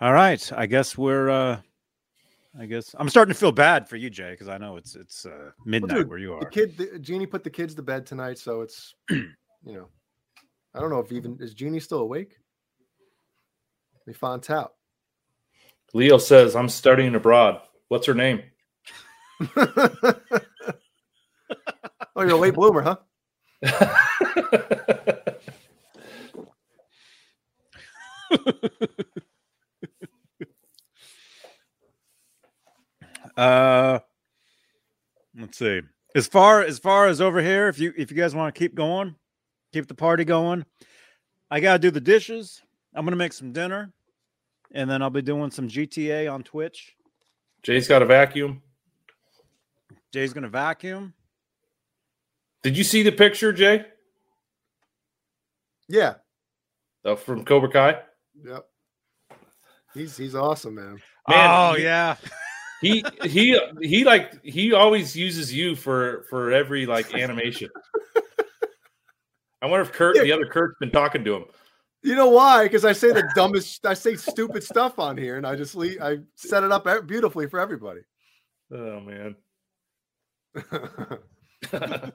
All 0.00 0.12
right. 0.12 0.52
I 0.56 0.66
guess 0.66 0.96
we're 0.96 1.28
uh 1.28 1.60
I 2.58 2.66
guess 2.66 2.94
I'm 2.98 3.08
starting 3.08 3.32
to 3.32 3.38
feel 3.38 3.52
bad 3.52 3.88
for 3.88 3.96
you, 3.96 4.10
Jay, 4.10 4.30
because 4.32 4.48
I 4.48 4.58
know 4.58 4.76
it's 4.76 4.96
it's 4.96 5.24
uh, 5.26 5.50
midnight 5.64 5.98
dude, 5.98 6.08
where 6.08 6.18
you 6.18 6.34
are. 6.34 6.40
The 6.40 6.46
kid, 6.46 6.76
the, 6.76 6.98
Jeannie 6.98 7.26
put 7.26 7.44
the 7.44 7.50
kids 7.50 7.74
to 7.76 7.82
bed 7.82 8.06
tonight, 8.06 8.38
so 8.38 8.62
it's, 8.62 8.94
you 9.64 9.74
know, 9.74 9.88
I 10.74 10.80
don't 10.80 10.90
know 10.90 11.00
if 11.00 11.12
even 11.12 11.38
is 11.40 11.54
Jeannie 11.54 11.80
still 11.80 12.00
awake. 12.00 12.36
We 14.06 14.12
found 14.12 14.50
out. 14.50 14.74
Leo 15.92 16.18
says, 16.18 16.54
I'm 16.54 16.68
studying 16.68 17.14
abroad. 17.14 17.60
What's 17.88 18.06
her 18.06 18.14
name? 18.14 18.42
oh, 19.56 20.14
you're 22.16 22.30
a 22.30 22.36
late 22.36 22.54
bloomer, 22.54 22.82
huh? 22.82 22.96
Uh, 33.40 34.00
let's 35.38 35.56
see. 35.56 35.80
As 36.14 36.26
far 36.26 36.60
as 36.62 36.78
far 36.78 37.06
as 37.06 37.22
over 37.22 37.40
here, 37.40 37.68
if 37.68 37.78
you 37.78 37.94
if 37.96 38.10
you 38.10 38.16
guys 38.16 38.34
want 38.34 38.54
to 38.54 38.58
keep 38.58 38.74
going, 38.74 39.14
keep 39.72 39.86
the 39.86 39.94
party 39.94 40.24
going. 40.24 40.64
I 41.50 41.60
gotta 41.60 41.78
do 41.78 41.90
the 41.90 42.00
dishes. 42.00 42.62
I'm 42.94 43.04
gonna 43.04 43.16
make 43.16 43.32
some 43.32 43.52
dinner, 43.52 43.92
and 44.72 44.88
then 44.90 45.02
I'll 45.02 45.10
be 45.10 45.22
doing 45.22 45.50
some 45.50 45.68
GTA 45.68 46.32
on 46.32 46.42
Twitch. 46.42 46.94
Jay's 47.62 47.88
got 47.88 48.02
a 48.02 48.06
vacuum. 48.06 48.62
Jay's 50.12 50.32
gonna 50.32 50.48
vacuum. 50.48 51.14
Did 52.62 52.76
you 52.76 52.84
see 52.84 53.02
the 53.02 53.12
picture, 53.12 53.52
Jay? 53.52 53.84
Yeah. 55.88 56.14
Uh, 57.04 57.16
from 57.16 57.44
Cobra 57.44 57.70
Kai? 57.70 58.00
Yep. 58.44 58.66
He's 59.94 60.16
he's 60.16 60.34
awesome, 60.34 60.74
man. 60.76 61.00
Man, 61.28 61.50
oh 61.50 61.74
he- 61.74 61.82
yeah, 61.84 62.16
He 62.80 63.04
he 63.24 63.58
he 63.82 64.04
like 64.04 64.42
he 64.44 64.72
always 64.72 65.16
uses 65.16 65.52
you 65.52 65.74
for 65.74 66.24
for 66.30 66.52
every 66.52 66.86
like 66.86 67.14
animation. 67.14 67.70
I 69.62 69.66
wonder 69.66 69.82
if 69.82 69.92
Kurt, 69.92 70.16
the 70.16 70.32
other 70.32 70.46
Kurt's 70.46 70.78
been 70.80 70.90
talking 70.90 71.24
to 71.24 71.36
him. 71.36 71.44
You 72.02 72.14
know 72.14 72.30
why? 72.30 72.64
Because 72.64 72.84
I 72.84 72.92
say 72.92 73.12
the 73.12 73.30
dumbest, 73.34 73.84
I 73.84 73.92
say 73.94 74.16
stupid 74.16 74.64
stuff 74.64 74.98
on 74.98 75.18
here, 75.18 75.36
and 75.36 75.46
I 75.46 75.54
just 75.54 75.74
leave, 75.74 76.00
I 76.00 76.18
set 76.34 76.64
it 76.64 76.72
up 76.72 76.86
beautifully 77.06 77.46
for 77.46 77.60
everybody. 77.60 78.00
Oh 78.72 79.00
man. 79.00 79.36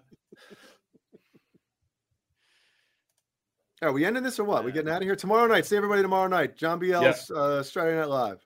Are 3.82 3.91
we 3.91 4.06
ending 4.06 4.24
this 4.24 4.40
or 4.40 4.45
what? 4.45 4.64
We 4.64 4.72
getting 4.72 4.90
out 4.90 5.01
of 5.01 5.03
here 5.03 5.15
tomorrow 5.15 5.45
night? 5.48 5.65
See 5.65 5.77
everybody 5.77 6.01
tomorrow 6.01 6.27
night. 6.27 6.57
John 6.57 6.80
BL's 6.80 7.30
uh, 7.30 7.61
Saturday 7.61 7.98
Night 7.98 8.09
Live. 8.09 8.38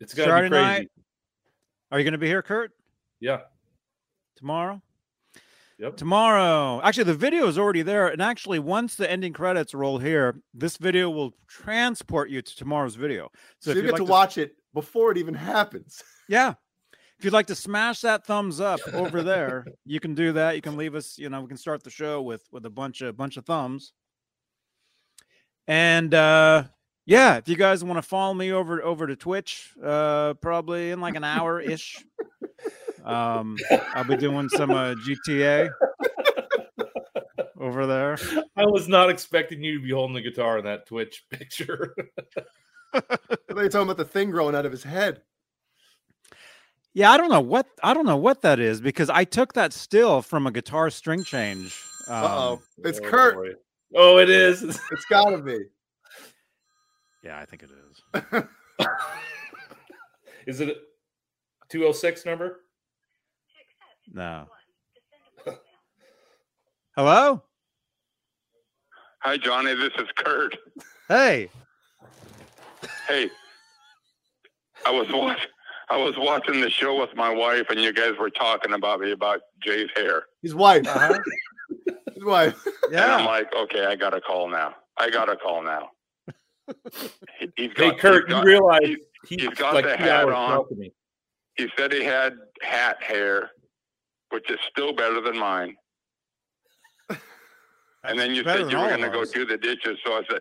It's 0.00 0.14
gonna 0.14 0.30
Saturday 0.30 0.48
be 0.48 0.50
crazy. 0.50 0.66
night. 0.66 0.90
Are 1.92 1.98
you 1.98 2.04
gonna 2.04 2.18
be 2.18 2.26
here, 2.26 2.42
Kurt? 2.42 2.72
Yeah. 3.20 3.42
Tomorrow? 4.36 4.82
Yep. 5.78 5.96
Tomorrow. 5.96 6.80
Actually, 6.82 7.04
the 7.04 7.14
video 7.14 7.46
is 7.46 7.56
already 7.56 7.82
there. 7.82 8.08
And 8.08 8.20
actually, 8.20 8.58
once 8.58 8.96
the 8.96 9.08
ending 9.10 9.32
credits 9.32 9.74
roll 9.74 9.98
here, 9.98 10.40
this 10.52 10.76
video 10.76 11.08
will 11.08 11.34
transport 11.46 12.30
you 12.30 12.42
to 12.42 12.56
tomorrow's 12.56 12.96
video. 12.96 13.30
So, 13.60 13.70
if 13.70 13.76
you 13.76 13.82
get 13.82 13.92
like 13.92 13.98
to 13.98 14.04
watch 14.04 14.38
it 14.38 14.56
before 14.74 15.12
it 15.12 15.18
even 15.18 15.34
happens. 15.34 16.02
Yeah. 16.30 16.52
If 17.18 17.24
you'd 17.24 17.32
like 17.32 17.46
to 17.46 17.54
smash 17.54 18.02
that 18.02 18.26
thumbs 18.26 18.60
up 18.60 18.80
over 18.92 19.22
there, 19.22 19.64
you 19.86 19.98
can 19.98 20.14
do 20.14 20.32
that. 20.32 20.56
You 20.56 20.60
can 20.60 20.76
leave 20.76 20.94
us, 20.94 21.16
you 21.16 21.30
know, 21.30 21.40
we 21.40 21.48
can 21.48 21.56
start 21.56 21.82
the 21.82 21.88
show 21.88 22.20
with 22.20 22.42
with 22.52 22.66
a 22.66 22.70
bunch 22.70 23.00
of 23.00 23.16
bunch 23.16 23.38
of 23.38 23.46
thumbs. 23.46 23.94
And 25.66 26.12
uh 26.12 26.64
yeah, 27.06 27.38
if 27.38 27.48
you 27.48 27.56
guys 27.56 27.82
want 27.82 27.96
to 27.96 28.02
follow 28.02 28.34
me 28.34 28.52
over 28.52 28.84
over 28.84 29.06
to 29.06 29.16
Twitch, 29.16 29.72
uh 29.82 30.34
probably 30.34 30.90
in 30.90 31.00
like 31.00 31.14
an 31.14 31.24
hour 31.24 31.58
ish. 31.58 32.04
Um 33.04 33.56
I'll 33.94 34.04
be 34.04 34.16
doing 34.16 34.48
some 34.48 34.70
uh 34.70 34.94
GTA 34.94 35.70
over 37.60 37.86
there. 37.86 38.16
I 38.56 38.64
was 38.66 38.88
not 38.88 39.10
expecting 39.10 39.62
you 39.62 39.78
to 39.78 39.84
be 39.84 39.90
holding 39.90 40.14
the 40.14 40.22
guitar 40.22 40.58
in 40.58 40.64
that 40.64 40.86
Twitch 40.86 41.24
picture. 41.30 41.94
I 42.94 43.00
thought 43.00 43.28
you 43.48 43.68
talking 43.68 43.82
about 43.82 43.96
the 43.96 44.04
thing 44.04 44.30
growing 44.30 44.54
out 44.54 44.64
of 44.66 44.72
his 44.72 44.82
head. 44.82 45.22
Yeah, 46.94 47.10
I 47.12 47.16
don't 47.16 47.30
know 47.30 47.40
what 47.40 47.66
I 47.82 47.94
don't 47.94 48.06
know 48.06 48.16
what 48.16 48.42
that 48.42 48.58
is 48.60 48.80
because 48.80 49.10
I 49.10 49.24
took 49.24 49.52
that 49.54 49.72
still 49.72 50.22
from 50.22 50.46
a 50.46 50.50
guitar 50.50 50.90
string 50.90 51.22
change. 51.22 51.80
Uh 52.08 52.28
oh. 52.30 52.52
Um, 52.54 52.58
It's 52.84 52.98
Kurt. 53.00 53.34
boy. 53.34 53.50
Oh, 53.94 54.18
it 54.18 54.30
is. 54.30 54.62
It's 54.92 55.04
got 55.10 55.30
to 55.30 55.38
be. 55.38 55.58
yeah, 57.22 57.38
I 57.38 57.44
think 57.44 57.62
it 57.62 57.70
is. 57.70 58.44
is 60.46 60.60
it 60.60 60.68
a 60.70 60.74
206 61.68 62.24
number? 62.24 62.60
No. 64.12 64.46
Hello? 66.96 67.42
Hi, 69.20 69.36
Johnny. 69.36 69.74
This 69.74 69.92
is 69.98 70.08
Kurt. 70.16 70.56
Hey. 71.08 71.48
Hey, 73.08 73.30
I 74.86 74.90
was 74.90 75.08
watch, 75.10 75.46
I 75.90 75.96
was 75.96 76.14
watching 76.18 76.60
the 76.60 76.68
show 76.70 77.00
with 77.00 77.14
my 77.16 77.30
wife, 77.30 77.66
and 77.70 77.80
you 77.80 77.92
guys 77.92 78.12
were 78.18 78.30
talking 78.30 78.72
about 78.74 79.00
me 79.00 79.12
about 79.12 79.40
Jay's 79.62 79.88
hair, 79.96 80.24
His 80.42 80.54
wife. 80.54 80.86
Uh-huh. 80.86 81.18
His 82.14 82.24
wife. 82.24 82.54
and 82.88 82.98
I'm 82.98 83.24
like, 83.26 83.52
okay, 83.54 83.86
I 83.86 83.96
got 83.96 84.10
to 84.10 84.20
call 84.20 84.48
now. 84.48 84.74
I 84.98 85.08
got 85.10 85.26
to 85.26 85.36
call 85.36 85.62
now. 85.62 85.90
He, 87.40 87.48
he's 87.56 87.70
Hey, 87.76 87.90
got, 87.90 87.98
Kurt, 87.98 88.14
he's 88.14 88.28
you 88.28 88.34
got- 88.34 88.44
realize 88.44 88.80
he- 88.84 88.96
he's 89.28 89.40
he's 89.42 89.48
got 89.54 89.74
like 89.74 89.84
the 89.84 89.96
hat 89.96 90.28
on. 90.28 90.50
south 90.50 90.66
he 91.56 91.66
said 91.76 91.92
he 91.92 92.04
had 92.04 92.34
hat 92.62 93.02
hair, 93.02 93.50
which 94.30 94.50
is 94.50 94.58
still 94.70 94.92
better 94.92 95.20
than 95.20 95.38
mine. 95.38 95.76
And 98.04 98.16
then 98.18 98.32
you 98.32 98.44
said 98.44 98.70
you 98.70 98.78
were 98.78 98.88
going 98.88 99.02
to 99.02 99.10
go 99.10 99.18
ours. 99.18 99.32
do 99.32 99.44
the 99.44 99.58
dishes, 99.58 99.98
so 100.06 100.12
I 100.14 100.22
said, 100.30 100.38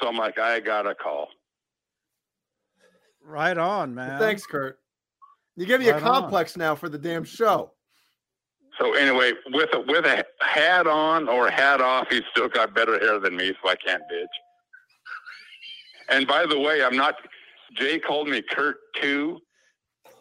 so 0.00 0.08
I'm 0.08 0.16
like, 0.16 0.38
I 0.38 0.58
got 0.58 0.82
to 0.82 0.94
call. 0.94 1.28
Right 3.22 3.56
on, 3.58 3.94
man. 3.94 4.18
Thanks, 4.18 4.46
Kurt. 4.46 4.78
You 5.54 5.66
give 5.66 5.80
me 5.80 5.88
a 5.90 5.92
Right 5.94 6.02
on. 6.02 6.22
complex 6.22 6.56
now 6.56 6.74
for 6.74 6.88
the 6.88 6.98
damn 6.98 7.22
show. 7.22 7.72
So 8.80 8.94
anyway, 8.94 9.32
with 9.52 9.68
a 9.74 9.80
with 9.80 10.06
a 10.06 10.24
hat 10.40 10.86
on 10.86 11.28
or 11.28 11.48
hat 11.50 11.80
off, 11.82 12.08
he's 12.10 12.22
still 12.32 12.48
got 12.48 12.74
better 12.74 12.98
hair 12.98 13.20
than 13.20 13.36
me, 13.36 13.52
so 13.62 13.68
I 13.70 13.76
can't 13.76 14.02
bitch. 14.10 14.26
And 16.08 16.26
by 16.26 16.46
the 16.46 16.58
way, 16.58 16.82
I'm 16.82 16.96
not. 16.96 17.14
Jay 17.76 17.98
called 18.00 18.28
me 18.28 18.42
Kurt 18.50 18.76
too. 19.00 19.38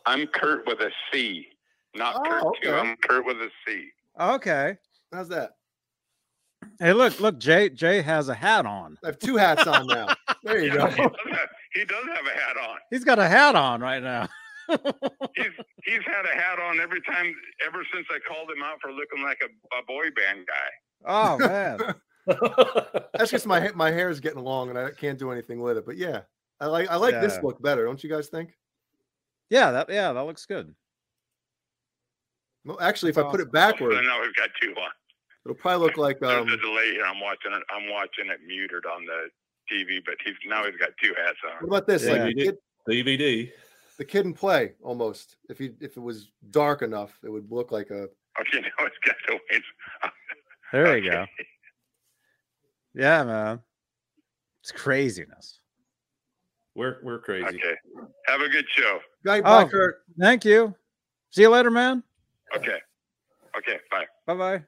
I'm 0.06 0.28
Kurt 0.28 0.68
with 0.68 0.82
a 0.82 0.92
C, 1.12 1.48
not 1.96 2.16
Oh, 2.18 2.22
Kurt 2.24 2.44
two. 2.62 2.70
okay. 2.70 2.90
I'm 2.90 2.96
Kurt 2.98 3.26
with 3.26 3.38
a 3.38 3.50
C. 3.68 3.90
Okay. 4.20 4.78
How's 5.12 5.30
that? 5.30 5.52
Hey, 6.80 6.94
look, 6.94 7.20
look, 7.20 7.40
Jay 7.40 7.70
Jay 7.70 8.02
has 8.02 8.30
a 8.30 8.34
hat 8.34 8.66
on. 8.66 8.98
I 9.04 9.08
have 9.08 9.20
two 9.20 9.36
hats 9.38 9.68
on 9.68 9.88
now. 9.88 10.08
There 10.46 10.62
you 10.62 10.72
he, 10.72 10.78
go. 10.78 10.88
does 10.88 10.96
have, 10.98 11.12
he 11.74 11.86
does 11.86 12.06
have 12.06 12.26
a 12.26 12.38
hat 12.38 12.58
on. 12.70 12.78
He's 12.92 13.06
got 13.06 13.18
a 13.18 13.26
hat 13.30 13.56
on 13.56 13.80
right 13.80 14.04
now. 14.04 14.28
He's 14.68 15.52
he's 15.86 16.02
had 16.06 16.26
a 16.26 16.36
hat 16.38 16.60
on 16.60 16.82
every 16.82 17.02
time 17.02 17.34
ever 17.66 17.86
since 17.94 18.06
I 18.12 18.20
called 18.28 18.50
him 18.52 18.62
out 18.62 18.78
for 18.82 18.92
looking 18.92 19.24
like 19.24 19.40
a, 19.42 19.46
a 19.78 19.84
boy 19.88 20.06
band 20.16 20.46
guy. 20.46 20.70
Oh 21.06 21.38
man. 21.48 21.80
That's 23.18 23.32
just 23.32 23.46
my 23.46 23.72
my 23.74 23.90
hair 23.92 24.10
is 24.10 24.20
getting 24.20 24.44
long 24.44 24.70
and 24.70 24.78
I 24.78 24.92
can't 24.92 25.18
do 25.20 25.32
anything 25.32 25.62
with 25.62 25.78
it. 25.78 25.86
But 25.86 25.96
yeah, 25.98 26.22
I 26.60 26.66
like 26.68 26.90
I 26.90 26.96
like 26.98 27.22
this 27.22 27.36
Yeah. 27.36 27.42
look 27.44 27.62
better. 27.62 27.86
Don't 27.86 28.04
you 28.04 28.10
guys 28.10 28.28
think? 28.28 28.52
Yeah, 29.50 29.72
that 29.72 29.90
yeah, 29.90 30.12
that 30.12 30.24
looks 30.26 30.46
good. 30.46 30.74
Well, 32.66 32.80
actually, 32.82 33.10
if 33.10 33.18
I 33.18 33.24
put 33.24 33.40
it 33.42 33.48
So 33.48 33.52
backward, 33.52 34.04
now 34.06 34.22
we've 34.22 34.36
got 34.36 34.50
two 34.62 34.74
on. 34.80 34.90
it'll 35.46 35.56
probably 35.56 35.86
look 35.88 35.98
like 35.98 36.20
There's 36.20 36.42
um. 36.42 36.48
a 36.48 36.58
delay 36.58 36.92
here. 36.92 37.06
I'm 37.06 37.20
watching 37.20 37.52
it. 37.54 37.64
I'm 37.70 37.90
watching 37.90 38.28
it 38.30 38.40
muted 38.46 38.86
on 38.86 39.06
the 39.06 39.28
TV, 39.72 40.00
but 40.06 40.16
he's 40.24 40.36
now 40.46 40.64
he's 40.66 40.76
got 40.78 40.90
two 41.02 41.14
hats 41.18 41.38
on. 41.46 41.68
What 41.68 41.78
about 41.78 41.88
this? 41.88 42.04
Yeah, 42.06 42.12
like 42.24 42.36
you 42.36 42.46
the 42.46 42.52
did. 42.52 42.58
kid, 43.06 43.06
DVD. 43.06 43.52
the 43.98 44.06
kid 44.06 44.26
in 44.26 44.34
play 44.34 44.74
almost. 44.82 45.36
If 45.50 45.58
he 45.60 45.72
if 45.82 45.98
it 45.98 46.02
was 46.02 46.32
dark 46.52 46.82
enough, 46.82 47.18
it 47.24 47.30
would 47.30 47.52
look 47.52 47.72
like 47.72 47.90
a. 47.90 48.04
Okay, 48.40 48.60
now 48.62 48.86
it's 48.86 48.96
got 49.06 49.16
the 49.28 49.40
wings. 49.52 49.64
There 50.72 50.98
you 50.98 51.12
go. 51.12 51.26
Yeah, 52.96 53.24
man. 53.24 53.60
It's 54.62 54.72
craziness. 54.72 55.60
We're 56.76 56.98
we're 57.04 57.20
crazy. 57.20 57.46
Okay. 57.46 57.76
Have 58.28 58.42
a 58.42 58.50
good 58.50 58.66
show. 58.70 59.00
Guy 59.26 59.42
bye, 59.42 59.64
Oh. 59.64 59.68
Kurt. 59.68 60.04
Thank 60.20 60.46
you. 60.46 60.74
See 61.32 61.42
you 61.42 61.50
later, 61.50 61.70
man. 61.72 62.04
Okay. 62.56 62.78
Okay. 63.58 63.78
Bye. 63.92 64.06
Bye 64.26 64.36
bye. 64.36 64.64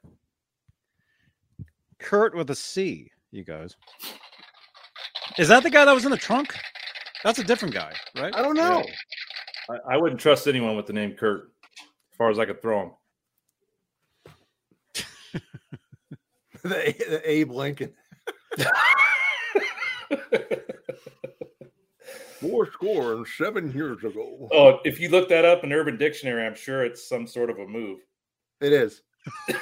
Kurt 2.00 2.36
with 2.36 2.50
a 2.50 2.56
C, 2.56 3.12
you 3.32 3.44
guys. 3.44 3.76
Is 5.38 5.48
that 5.48 5.64
the 5.64 5.70
guy 5.70 5.86
that 5.86 5.94
was 5.94 6.06
in 6.06 6.12
the 6.12 6.18
trunk? 6.18 6.56
That's 7.24 7.40
a 7.40 7.44
different 7.44 7.74
guy, 7.74 7.94
right? 8.18 8.36
I 8.36 8.42
don't 8.42 8.56
know. 8.56 8.84
I, 9.70 9.94
I 9.96 9.98
wouldn't 9.98 10.22
trust 10.22 10.48
anyone 10.48 10.76
with 10.76 10.86
the 10.86 10.94
name 10.94 11.14
Kurt, 11.14 11.52
as 12.12 12.18
far 12.18 12.30
as 12.30 12.38
I 12.38 12.46
could 12.46 12.62
throw 12.62 12.82
him. 12.84 12.92
the, 16.64 16.96
the 17.10 17.22
Abe 17.26 17.52
Lincoln. 17.52 17.94
Four 22.50 22.72
score 22.72 23.14
and 23.14 23.28
seven 23.28 23.72
years 23.74 24.04
ago. 24.04 24.48
Oh, 24.52 24.80
if 24.84 25.00
you 25.00 25.10
look 25.10 25.30
that 25.30 25.46
up 25.46 25.64
in 25.64 25.74
Urban 25.74 25.98
Dictionary, 25.98 26.46
I'm 26.46 26.56
sure 26.56 26.84
it's 26.84 27.08
some 27.08 27.28
sort 27.28 27.50
of 27.50 27.60
a 27.60 27.68
move. 27.68 28.00
It 28.62 28.74
is. 28.74 29.02
I 29.50 29.56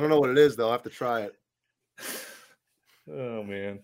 don't 0.00 0.08
know 0.08 0.18
what 0.18 0.30
it 0.30 0.38
is 0.38 0.56
though. 0.56 0.68
I 0.68 0.72
have 0.72 0.82
to 0.82 0.90
try 0.90 1.22
it. 1.22 1.34
Oh 3.10 3.42
man. 3.42 3.80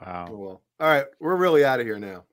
Wow. 0.00 0.28
Oh, 0.30 0.36
well. 0.36 0.62
All 0.80 0.88
right, 0.88 1.06
we're 1.20 1.36
really 1.36 1.64
out 1.64 1.80
of 1.80 1.86
here 1.86 1.98
now. 1.98 2.24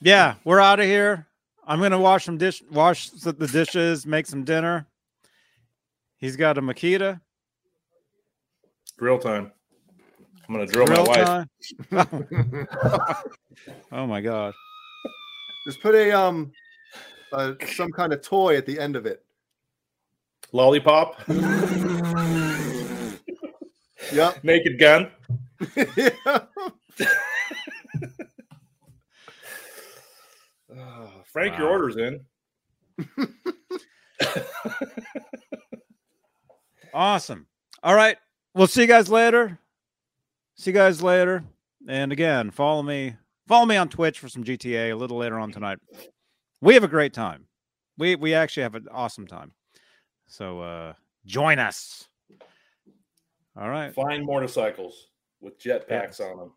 Yeah, 0.00 0.34
we're 0.44 0.60
out 0.60 0.80
of 0.80 0.86
here. 0.86 1.26
I'm 1.66 1.80
gonna 1.80 1.98
wash 1.98 2.24
some 2.24 2.38
dish, 2.38 2.62
wash 2.70 3.10
the 3.10 3.32
the 3.32 3.46
dishes, 3.46 4.06
make 4.06 4.26
some 4.26 4.44
dinner. 4.44 4.86
He's 6.16 6.36
got 6.36 6.58
a 6.58 6.62
Makita. 6.62 7.20
Drill 8.98 9.18
time. 9.18 9.52
I'm 10.48 10.54
gonna 10.54 10.66
drill, 10.66 10.86
grill 10.86 11.06
my 11.06 11.46
wife. 11.92 12.06
oh 13.92 14.06
my 14.06 14.20
god. 14.20 14.52
Just 15.66 15.80
put 15.80 15.94
a 15.94 16.10
um, 16.12 16.52
uh, 17.32 17.54
some 17.74 17.90
kind 17.92 18.12
of 18.12 18.22
toy 18.22 18.56
at 18.56 18.66
the 18.66 18.78
end 18.78 18.96
of 18.96 19.06
it. 19.06 19.24
Lollipop. 20.52 21.22
Yep. 24.12 24.44
Naked 24.44 24.78
gun. 24.78 25.10
Oh, 30.70 31.12
Frank, 31.24 31.58
your 31.58 31.68
order's 31.68 31.96
in. 31.96 32.20
Awesome. 36.92 37.46
All 37.82 37.94
right. 37.94 38.18
We'll 38.54 38.66
see 38.66 38.82
you 38.82 38.86
guys 38.86 39.08
later. 39.08 39.58
See 40.62 40.70
you 40.70 40.76
guys 40.76 41.02
later. 41.02 41.42
And 41.88 42.12
again, 42.12 42.52
follow 42.52 42.84
me. 42.84 43.16
Follow 43.48 43.66
me 43.66 43.74
on 43.74 43.88
Twitch 43.88 44.20
for 44.20 44.28
some 44.28 44.44
GTA 44.44 44.92
a 44.92 44.94
little 44.94 45.16
later 45.16 45.36
on 45.36 45.50
tonight. 45.50 45.80
We 46.60 46.74
have 46.74 46.84
a 46.84 46.88
great 46.88 47.12
time. 47.12 47.46
We 47.98 48.14
we 48.14 48.32
actually 48.32 48.62
have 48.62 48.76
an 48.76 48.86
awesome 48.92 49.26
time. 49.26 49.50
So 50.28 50.60
uh 50.60 50.92
join 51.26 51.58
us. 51.58 52.06
All 53.56 53.68
right. 53.68 53.92
Fine 53.92 54.24
motorcycles 54.24 55.08
with 55.40 55.60
jetpacks 55.60 56.20
on 56.20 56.38
them. 56.38 56.52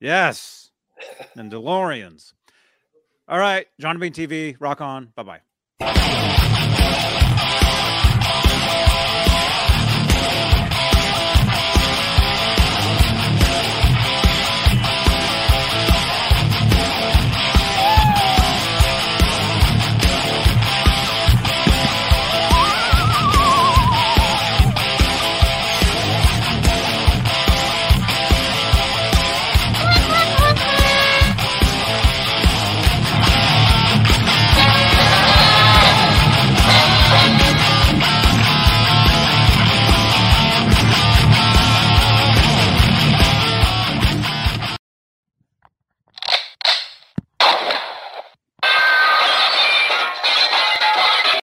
Yes. 0.00 0.70
And 1.34 1.50
DeLoreans. 1.50 2.34
All 3.26 3.38
right. 3.38 3.66
Johnny 3.80 3.98
Bean 4.00 4.12
TV. 4.12 4.56
Rock 4.60 4.82
on. 4.82 5.14
Bye 5.16 5.40
bye. 5.80 6.25